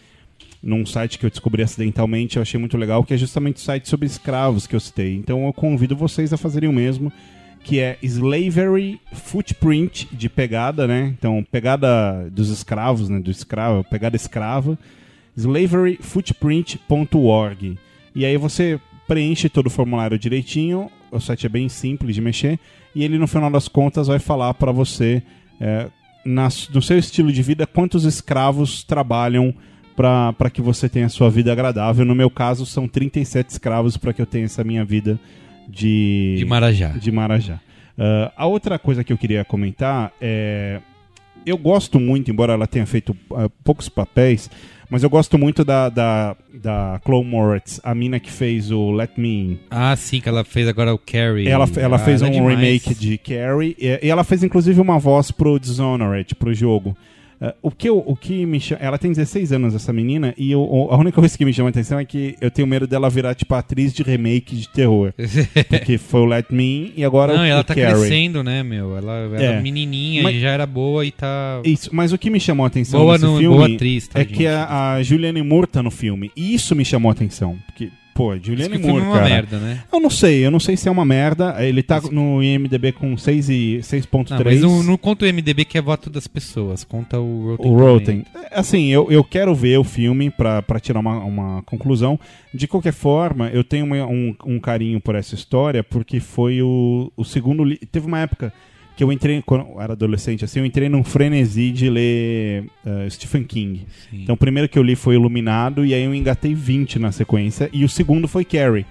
num 0.62 0.84
site 0.84 1.18
que 1.18 1.24
eu 1.26 1.30
descobri 1.30 1.62
acidentalmente, 1.62 2.36
eu 2.36 2.42
achei 2.42 2.58
muito 2.58 2.76
legal, 2.76 3.04
que 3.04 3.14
é 3.14 3.16
justamente 3.16 3.56
o 3.56 3.60
site 3.60 3.88
sobre 3.88 4.06
escravos 4.06 4.66
que 4.66 4.74
eu 4.76 4.80
citei. 4.80 5.14
Então 5.16 5.46
eu 5.46 5.52
convido 5.52 5.96
vocês 5.96 6.32
a 6.32 6.36
fazerem 6.36 6.68
o 6.68 6.72
mesmo, 6.72 7.12
que 7.62 7.78
é 7.80 7.98
Slavery 8.02 9.00
Footprint 9.12 10.06
de 10.12 10.28
pegada, 10.28 10.86
né? 10.86 11.14
Então, 11.18 11.44
pegada 11.50 12.28
dos 12.30 12.48
escravos, 12.50 13.08
né? 13.08 13.18
Do 13.20 13.30
escravo, 13.30 13.84
pegada 13.84 14.16
escrava. 14.16 14.78
slaveryfootprint.org. 15.36 17.78
E 18.14 18.24
aí 18.24 18.36
você 18.36 18.80
preenche 19.06 19.48
todo 19.48 19.66
o 19.66 19.70
formulário 19.70 20.18
direitinho, 20.18 20.90
o 21.10 21.20
site 21.20 21.46
é 21.46 21.48
bem 21.48 21.68
simples 21.68 22.14
de 22.14 22.20
mexer, 22.20 22.58
e 22.94 23.04
ele 23.04 23.18
no 23.18 23.26
final 23.26 23.50
das 23.50 23.68
contas 23.68 24.06
vai 24.08 24.18
falar 24.18 24.54
para 24.54 24.72
você, 24.72 25.22
é, 25.60 25.86
na- 26.24 26.48
no 26.72 26.82
seu 26.82 26.98
estilo 26.98 27.32
de 27.32 27.42
vida, 27.42 27.66
quantos 27.66 28.04
escravos 28.04 28.82
trabalham 28.82 29.54
para 29.98 30.48
que 30.50 30.62
você 30.62 30.88
tenha 30.88 31.06
a 31.06 31.08
sua 31.08 31.28
vida 31.28 31.50
agradável. 31.50 32.04
No 32.04 32.14
meu 32.14 32.30
caso, 32.30 32.64
são 32.64 32.86
37 32.86 33.50
escravos 33.50 33.96
para 33.96 34.12
que 34.12 34.22
eu 34.22 34.26
tenha 34.26 34.44
essa 34.44 34.62
minha 34.62 34.84
vida 34.84 35.18
de, 35.68 36.36
De 36.38 36.44
Marajá. 36.44 36.88
de 36.90 37.10
Marajá. 37.10 37.60
Ah, 37.98 38.32
a 38.36 38.46
outra 38.46 38.78
coisa 38.78 39.02
que 39.02 39.12
eu 39.12 39.18
queria 39.18 39.44
comentar 39.44 40.12
é. 40.20 40.80
Eu 41.46 41.56
gosto 41.56 41.98
muito, 41.98 42.30
embora 42.30 42.52
ela 42.52 42.66
tenha 42.66 42.84
feito 42.84 43.16
ah, 43.34 43.48
poucos 43.64 43.88
papéis, 43.88 44.50
mas 44.90 45.02
eu 45.02 45.08
gosto 45.08 45.38
muito 45.38 45.64
da, 45.64 45.88
da, 45.88 46.36
da 46.52 47.00
Chloe 47.04 47.24
Moretz, 47.24 47.80
a 47.82 47.94
mina 47.94 48.20
que 48.20 48.30
fez 48.30 48.70
o 48.70 48.90
Let 48.90 49.12
Me 49.16 49.28
In. 49.52 49.58
Ah, 49.70 49.94
sim, 49.96 50.20
que 50.20 50.28
ela 50.28 50.44
fez 50.44 50.68
agora 50.68 50.92
o 50.92 50.98
Carrie. 50.98 51.48
Ela, 51.48 51.66
ela 51.76 51.96
Ah, 51.96 51.98
fez 52.00 52.22
é 52.22 52.26
um 52.26 52.30
demais. 52.30 52.58
remake 52.58 52.94
de 52.94 53.16
Carrie 53.18 53.74
e, 53.78 53.98
e 54.06 54.10
ela 54.10 54.24
fez 54.24 54.42
inclusive 54.44 54.80
uma 54.80 54.98
voz 54.98 55.30
pro 55.30 55.58
Dishonored, 55.58 56.34
pro 56.34 56.52
jogo. 56.52 56.94
Uh, 57.40 57.52
o, 57.62 57.70
que 57.70 57.88
eu- 57.88 58.02
o 58.04 58.16
que 58.16 58.44
me 58.44 58.58
chama. 58.58 58.80
Ela 58.82 58.98
tem 58.98 59.12
16 59.12 59.52
anos, 59.52 59.72
essa 59.74 59.92
menina, 59.92 60.34
e 60.36 60.50
eu- 60.50 60.88
a 60.90 60.96
única 60.96 61.20
coisa 61.20 61.38
que 61.38 61.44
me 61.44 61.52
chama 61.52 61.68
a 61.68 61.70
atenção 61.70 61.98
é 61.98 62.04
que 62.04 62.34
eu 62.40 62.50
tenho 62.50 62.66
medo 62.66 62.84
dela 62.86 63.08
virar, 63.08 63.34
tipo, 63.34 63.54
atriz 63.54 63.92
de 63.92 64.02
remake 64.02 64.56
de 64.56 64.68
terror. 64.68 65.12
Porque 65.68 65.98
foi 65.98 66.20
o 66.20 66.24
Let 66.24 66.46
Me 66.50 66.64
In 66.64 66.92
e 66.96 67.04
agora 67.04 67.34
Não, 67.34 67.42
o, 67.42 67.44
ela 67.44 67.60
o 67.60 67.64
tá 67.64 67.74
Carrie. 67.74 67.94
crescendo, 68.00 68.42
né, 68.42 68.62
meu? 68.64 68.96
Ela 68.96 69.12
era 69.36 69.42
É. 69.42 69.60
menininha 69.60 70.22
Mas- 70.24 70.34
e 70.36 70.40
já 70.40 70.50
era 70.50 70.66
boa 70.66 71.04
e 71.06 71.12
tá. 71.12 71.60
Isso, 71.64 71.90
mas 71.92 72.12
o 72.12 72.18
que 72.18 72.28
me 72.28 72.40
chamou 72.40 72.64
a 72.64 72.66
atenção 72.66 73.00
Boa, 73.00 73.12
nesse 73.12 73.24
no, 73.26 73.38
filme 73.38 73.56
boa 73.56 73.68
atriz, 73.72 74.08
tá, 74.08 74.18
é 74.20 74.24
gente? 74.24 74.34
que 74.34 74.46
a, 74.46 74.94
a 74.94 75.02
Julianne 75.04 75.42
Moore 75.42 75.66
tá 75.68 75.82
no 75.82 75.90
filme. 75.92 76.32
E 76.36 76.54
isso 76.54 76.74
me 76.74 76.84
chamou 76.84 77.08
a 77.08 77.12
atenção. 77.12 77.56
Porque, 77.66 77.90
pô, 78.18 78.34
Diz 78.36 78.46
Julianne 78.46 78.78
filme 78.78 78.88
Moore, 78.92 79.04
é 79.04 79.06
uma 79.06 79.14
cara. 79.16 79.28
merda, 79.28 79.58
né? 79.58 79.82
Eu 79.92 80.00
não 80.00 80.10
sei, 80.10 80.44
eu 80.44 80.50
não 80.50 80.58
sei 80.58 80.76
se 80.76 80.88
é 80.88 80.90
uma 80.90 81.04
merda. 81.04 81.54
Ele 81.64 81.84
tá 81.84 82.00
no 82.10 82.42
IMDB 82.42 82.90
com 82.90 83.16
6 83.16 83.48
e 83.48 83.78
6.3. 83.80 84.30
Não, 84.30 84.44
mas 84.44 84.60
não, 84.60 84.82
não 84.82 84.96
conta 84.98 85.24
o 85.24 85.28
MDB 85.32 85.64
que 85.64 85.78
é 85.78 85.80
voto 85.80 86.10
das 86.10 86.26
pessoas, 86.26 86.82
conta 86.82 87.20
o 87.20 87.50
Rotten. 87.50 87.70
O 87.70 87.76
Rotten. 87.78 88.20
também. 88.22 88.48
Assim, 88.50 88.86
eu, 88.88 89.06
eu 89.10 89.22
quero 89.22 89.54
ver 89.54 89.78
o 89.78 89.84
filme 89.84 90.30
pra, 90.30 90.60
pra 90.62 90.80
tirar 90.80 90.98
uma, 90.98 91.18
uma 91.24 91.62
conclusão. 91.62 92.18
De 92.52 92.66
qualquer 92.66 92.92
forma, 92.92 93.48
eu 93.50 93.62
tenho 93.62 93.84
uma- 93.86 94.04
um, 94.06 94.34
um 94.44 94.58
carinho 94.58 95.00
por 95.00 95.14
essa 95.14 95.36
história, 95.36 95.84
porque 95.84 96.18
foi 96.18 96.60
o, 96.60 97.12
o 97.16 97.24
segundo. 97.24 97.62
li- 97.62 97.78
Teve 97.78 98.06
uma 98.08 98.18
época 98.18 98.52
que 98.98 99.04
eu 99.04 99.12
entrei, 99.12 99.40
quando 99.46 99.64
eu 99.64 99.80
era 99.80 99.92
adolescente, 99.92 100.44
assim, 100.44 100.58
eu 100.58 100.66
entrei 100.66 100.88
num 100.88 101.04
frenesi 101.04 101.70
de 101.70 101.88
ler 101.88 102.64
eh, 102.84 103.08
Stephen 103.08 103.44
King. 103.44 103.86
Sim. 104.10 104.22
Então, 104.24 104.34
o 104.34 104.36
primeiro 104.36 104.68
que 104.68 104.76
eu 104.76 104.82
li 104.82 104.96
foi 104.96 105.14
Iluminado, 105.14 105.86
e 105.86 105.94
aí 105.94 106.02
eu 106.02 106.12
engatei 106.12 106.52
20 106.52 106.98
na 106.98 107.12
sequência, 107.12 107.70
e 107.72 107.84
o 107.84 107.88
segundo 107.88 108.26
foi 108.26 108.44
Carrie. 108.44 108.84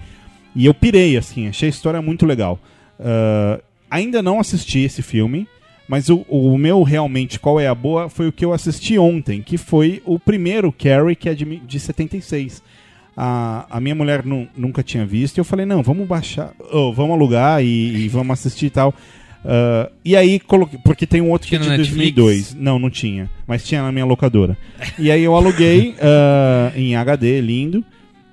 E 0.56 0.66
eu 0.66 0.74
pirei, 0.74 1.18
assim, 1.18 1.50
achei 1.50 1.68
a 1.68 1.70
história 1.70 2.02
muito 2.02 2.26
legal. 2.26 2.58
Ah, 2.98 3.60
ainda 3.92 4.22
não 4.22 4.40
assisti 4.40 4.80
esse 4.80 5.02
filme, 5.02 5.46
mas 5.90 6.08
o, 6.08 6.26
o 6.30 6.58
meu 6.58 6.84
realmente, 6.84 7.38
qual 7.38 7.60
é 7.60 7.68
a 7.68 7.76
boa, 7.76 8.08
foi 8.08 8.30
o 8.30 8.32
que 8.32 8.46
eu 8.46 8.54
assisti 8.54 8.98
ontem, 8.98 9.42
que 9.42 9.58
foi 9.58 10.02
o 10.06 10.18
primeiro 10.18 10.72
Carrie, 10.72 11.18
que 11.18 11.28
é 11.28 11.34
de, 11.34 11.44
de 11.44 11.80
76. 11.82 12.64
A, 13.18 13.66
a 13.70 13.82
minha 13.82 13.94
mulher 13.96 14.24
nu- 14.26 14.48
nunca 14.56 14.82
tinha 14.82 15.06
visto, 15.06 15.38
e 15.38 15.42
eu 15.42 15.46
falei, 15.46 15.66
não, 15.66 15.84
vamos 15.84 16.08
baixar, 16.08 16.54
oh, 16.72 16.94
vamos 16.94 17.12
alugar 17.14 17.62
e, 17.62 18.06
e 18.06 18.08
vamos 18.08 18.32
assistir 18.40 18.68
e 18.68 18.70
tal. 18.70 18.94
Ah, 19.50 19.90
e 20.04 20.14
aí 20.16 20.40
coloquei, 20.42 20.78
porque 20.84 21.08
tem 21.08 21.22
um 21.22 21.32
outro 21.32 21.48
Tinha 21.48 21.62
que 21.62 21.68
é 21.68 21.72
de 21.72 21.78
Netflix? 21.78 22.14
2002. 22.16 22.54
Não, 22.56 22.78
não 22.78 22.90
tinha, 22.90 23.30
mas 23.48 23.64
tinha 23.66 23.82
na 23.82 23.92
minha 23.94 24.04
locadora. 24.06 24.58
E 25.00 25.10
aí 25.10 25.24
eu 25.24 25.34
aluguei 25.36 25.96
ah, 26.02 26.72
em 26.76 26.96
HD, 26.98 27.40
lindo. 27.40 27.84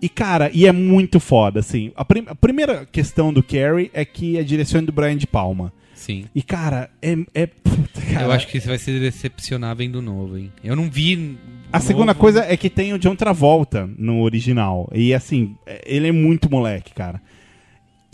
E, 0.03 0.09
cara, 0.09 0.51
e 0.53 0.67
é 0.67 0.73
muito 0.73 1.19
foda, 1.21 1.61
assim. 1.61 1.93
A, 1.97 2.05
prim- 2.05 2.25
a 2.27 2.35
primeira 2.35 2.85
questão 2.91 3.33
do 3.33 3.43
Carrie 3.43 3.91
é 3.95 4.05
que 4.05 4.37
é 4.37 4.41
a 4.41 4.45
direção 4.45 4.83
do 4.85 4.93
Brian 4.93 5.17
de 5.17 5.27
Palma. 5.27 5.73
Sim. 5.95 6.25
E, 6.35 6.43
cara, 6.43 6.91
é. 7.01 7.17
é 7.33 7.47
puta, 7.47 8.03
cara, 8.13 8.27
eu 8.27 8.33
acho 8.33 8.47
que 8.49 8.61
você 8.61 8.69
vai 8.69 8.77
se 8.77 8.99
decepcionar 8.99 9.75
vendo 9.75 10.03
novo, 10.03 10.37
hein? 10.37 10.53
Eu 10.63 10.77
não 10.77 10.91
vi. 10.91 11.39
A 11.73 11.79
novo. 11.79 11.87
segunda 11.87 12.15
coisa 12.15 12.45
é 12.45 12.55
que 12.57 12.69
tem 12.69 12.93
o 12.93 12.99
John 12.99 13.17
Travolta 13.17 13.89
no 13.97 14.21
original. 14.21 14.91
E, 14.93 15.15
assim, 15.15 15.55
é- 15.65 15.81
ele 15.87 16.09
é 16.09 16.13
muito 16.13 16.51
moleque, 16.51 16.93
cara. 16.93 17.23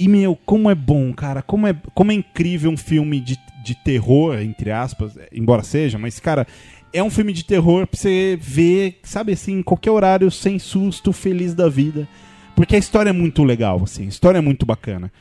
E, 0.02 0.08
meu, 0.08 0.34
como 0.46 0.70
é 0.70 0.74
bom, 0.74 1.12
cara. 1.12 1.42
Como 1.42 1.66
é, 1.66 1.74
como 1.94 2.10
é 2.10 2.14
incrível 2.14 2.70
um 2.70 2.76
filme 2.76 3.20
de, 3.20 3.38
de 3.62 3.74
terror, 3.74 4.38
entre 4.40 4.70
aspas, 4.70 5.12
embora 5.30 5.62
seja, 5.62 5.98
mas, 5.98 6.18
cara, 6.18 6.46
é 6.92 7.02
um 7.02 7.10
filme 7.10 7.32
de 7.34 7.44
terror 7.44 7.86
pra 7.86 7.98
você 8.00 8.38
ver, 8.40 8.98
sabe 9.02 9.32
assim, 9.32 9.58
em 9.58 9.62
qualquer 9.62 9.90
horário, 9.90 10.30
sem 10.30 10.58
susto, 10.58 11.12
feliz 11.12 11.54
da 11.54 11.68
vida. 11.68 12.08
Porque 12.56 12.74
a 12.76 12.78
história 12.78 13.10
é 13.10 13.12
muito 13.12 13.44
legal, 13.44 13.82
assim, 13.84 14.06
a 14.06 14.08
história 14.08 14.38
é 14.38 14.42
muito 14.42 14.64
bacana. 14.64 15.12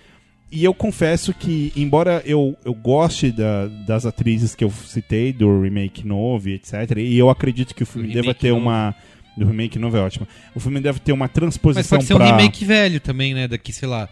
E 0.51 0.63
eu 0.63 0.73
confesso 0.73 1.33
que, 1.33 1.71
embora 1.75 2.23
eu, 2.25 2.57
eu 2.65 2.73
goste 2.73 3.31
da- 3.31 3.67
das 3.85 4.05
atrizes 4.05 4.55
que 4.55 4.63
eu 4.63 4.71
citei, 4.71 5.31
do 5.31 5.61
remake 5.61 6.07
novo, 6.07 6.49
e 6.49 6.53
etc., 6.53 6.97
e 6.97 7.17
eu 7.17 7.29
acredito 7.29 7.75
que 7.75 7.83
o 7.83 7.85
filme 7.85 8.07
Do 8.07 8.13
deva 8.15 8.33
ter 8.33 8.49
novo. 8.49 8.61
uma. 8.61 8.95
Do 9.37 9.45
remake 9.45 9.77
novo 9.79 9.95
é 9.95 10.01
ótimo. 10.01 10.27
O 10.55 10.59
filme 10.59 10.81
deve 10.81 10.99
ter 10.99 11.13
uma 11.13 11.25
Mas 11.25 11.31
transposição 11.33 11.97
pode 11.99 12.07
ser 12.07 12.13
um 12.15 12.17
pra... 12.17 12.25
remake 12.25 12.65
velho 12.65 12.99
também, 12.99 13.33
né? 13.33 13.47
Daqui, 13.47 13.71
sei 13.71 13.87
lá, 13.87 14.09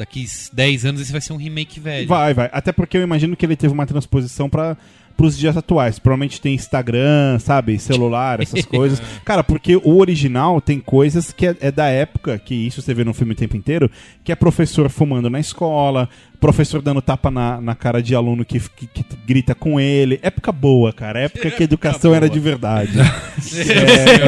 daqui 0.00 0.26
10 0.52 0.84
anos 0.86 1.00
esse 1.00 1.12
vai 1.12 1.20
ser 1.20 1.32
um 1.32 1.36
remake 1.36 1.78
velho. 1.78 2.08
Vai, 2.08 2.34
vai. 2.34 2.50
Até 2.52 2.72
porque 2.72 2.96
eu 2.96 3.02
imagino 3.02 3.36
que 3.36 3.46
ele 3.46 3.54
teve 3.56 3.72
uma 3.72 3.86
transposição 3.86 4.48
para 4.48 4.76
os 5.18 5.36
dias 5.38 5.56
atuais. 5.56 5.98
Provavelmente 5.98 6.40
tem 6.40 6.54
Instagram, 6.54 7.38
sabe? 7.38 7.78
Celular, 7.78 8.40
essas 8.42 8.64
coisas. 8.64 9.00
Cara, 9.24 9.44
porque 9.44 9.76
o 9.76 9.98
original 9.98 10.60
tem 10.60 10.80
coisas 10.80 11.30
que 11.32 11.46
é, 11.46 11.56
é 11.60 11.70
da 11.70 11.86
época, 11.86 12.38
que 12.38 12.54
isso 12.54 12.80
você 12.82 12.92
vê 12.94 13.04
no 13.04 13.12
filme 13.14 13.32
o 13.34 13.36
tempo 13.36 13.56
inteiro, 13.56 13.90
que 14.24 14.32
é 14.32 14.34
professor 14.34 14.88
fumando 14.88 15.28
na 15.28 15.38
escola, 15.38 16.08
professor 16.40 16.80
dando 16.80 17.02
tapa 17.02 17.30
na, 17.30 17.60
na 17.60 17.74
cara 17.74 18.02
de 18.02 18.14
aluno 18.14 18.44
que, 18.44 18.58
que- 18.58 18.86
que 18.86 19.04
grita 19.26 19.54
com 19.54 19.78
ele. 19.78 20.18
Época 20.22 20.50
boa, 20.50 20.92
cara. 20.92 21.20
Época 21.20 21.50
que 21.52 21.62
a 21.62 21.64
educação 21.64 22.14
era 22.14 22.28
de 22.28 22.40
verdade. 22.40 22.92
É, 23.70 24.20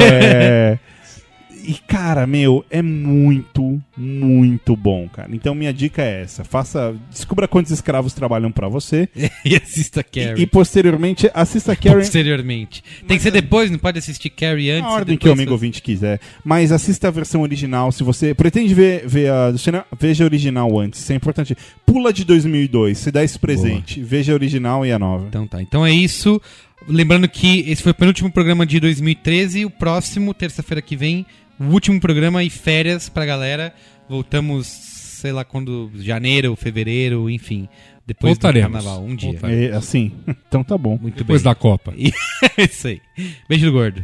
é, 0.75 0.79
E, 1.63 1.73
cara, 1.87 2.27
meu, 2.27 2.65
é 2.69 2.81
muito, 2.81 3.81
muito 3.95 4.75
bom, 4.75 5.07
cara. 5.07 5.33
Então, 5.33 5.55
minha 5.55 5.73
dica 5.73 6.01
é 6.01 6.23
essa. 6.23 6.43
Faça. 6.43 6.95
Descubra 7.09 7.47
quantos 7.47 7.71
escravos 7.71 8.13
trabalham 8.13 8.51
pra 8.51 8.67
você. 8.67 9.07
e 9.45 9.55
assista 9.55 10.03
Carrie. 10.03 10.39
E, 10.39 10.41
e, 10.41 10.45
posteriormente, 10.45 11.31
assista 11.33 11.75
Carrie. 11.77 11.99
Posteriormente. 11.99 12.83
Tem 13.07 13.17
que 13.17 13.23
ser 13.23 13.31
depois, 13.31 13.71
não 13.71 13.79
pode 13.79 13.97
assistir 13.99 14.29
Carrie 14.29 14.71
antes. 14.71 14.83
Na 14.83 14.91
ordem 14.91 15.17
que 15.17 15.29
o 15.29 15.31
amigo 15.31 15.53
ouvinte 15.53 15.81
quiser. 15.81 16.19
Mas 16.43 16.71
assista 16.71 17.07
a 17.07 17.11
versão 17.11 17.41
original. 17.41 17.91
Se 17.91 18.03
você 18.03 18.33
pretende 18.33 18.73
ver, 18.73 19.07
ver 19.07 19.31
a 19.31 19.51
do 19.51 19.57
cinema, 19.57 19.85
veja 19.97 20.23
a 20.23 20.25
original 20.25 20.77
antes. 20.77 20.99
Isso 20.99 21.13
é 21.13 21.15
importante. 21.15 21.55
Pula 21.85 22.11
de 22.11 22.25
2002. 22.25 22.97
Se 22.97 23.11
dá 23.11 23.23
esse 23.23 23.39
presente. 23.39 24.01
Veja 24.03 24.33
a 24.33 24.35
original 24.35 24.85
e 24.85 24.91
a 24.91 24.99
nova. 24.99 25.25
Então 25.27 25.47
tá. 25.47 25.61
Então 25.61 25.85
é 25.85 25.91
isso. 25.91 26.41
Lembrando 26.87 27.29
que 27.29 27.61
esse 27.69 27.81
foi 27.81 27.93
o 27.93 27.95
penúltimo 27.95 28.31
programa 28.31 28.65
de 28.65 28.79
2013. 28.79 29.65
O 29.65 29.69
próximo, 29.69 30.33
terça-feira 30.33 30.81
que 30.81 30.95
vem, 30.95 31.25
o 31.67 31.71
último 31.73 31.99
programa 31.99 32.43
e 32.43 32.49
férias 32.49 33.09
pra 33.09 33.25
galera. 33.25 33.73
Voltamos, 34.09 34.67
sei 34.67 35.31
lá 35.31 35.43
quando, 35.43 35.91
janeiro, 35.95 36.55
fevereiro, 36.55 37.29
enfim. 37.29 37.67
Depois 38.05 38.33
Voltaremos. 38.33 38.69
do 38.69 38.73
carnaval, 38.73 39.03
um 39.03 39.15
dia. 39.15 39.39
É, 39.43 39.71
assim. 39.75 40.11
Então 40.47 40.63
tá 40.63 40.77
bom. 40.77 40.99
Muito 41.01 41.17
Depois 41.17 41.41
bem. 41.41 41.51
da 41.51 41.55
Copa. 41.55 41.93
É 42.57 42.63
isso 42.69 42.87
aí. 42.87 43.01
Beijo 43.49 43.65
do 43.65 43.71
gordo. 43.71 44.03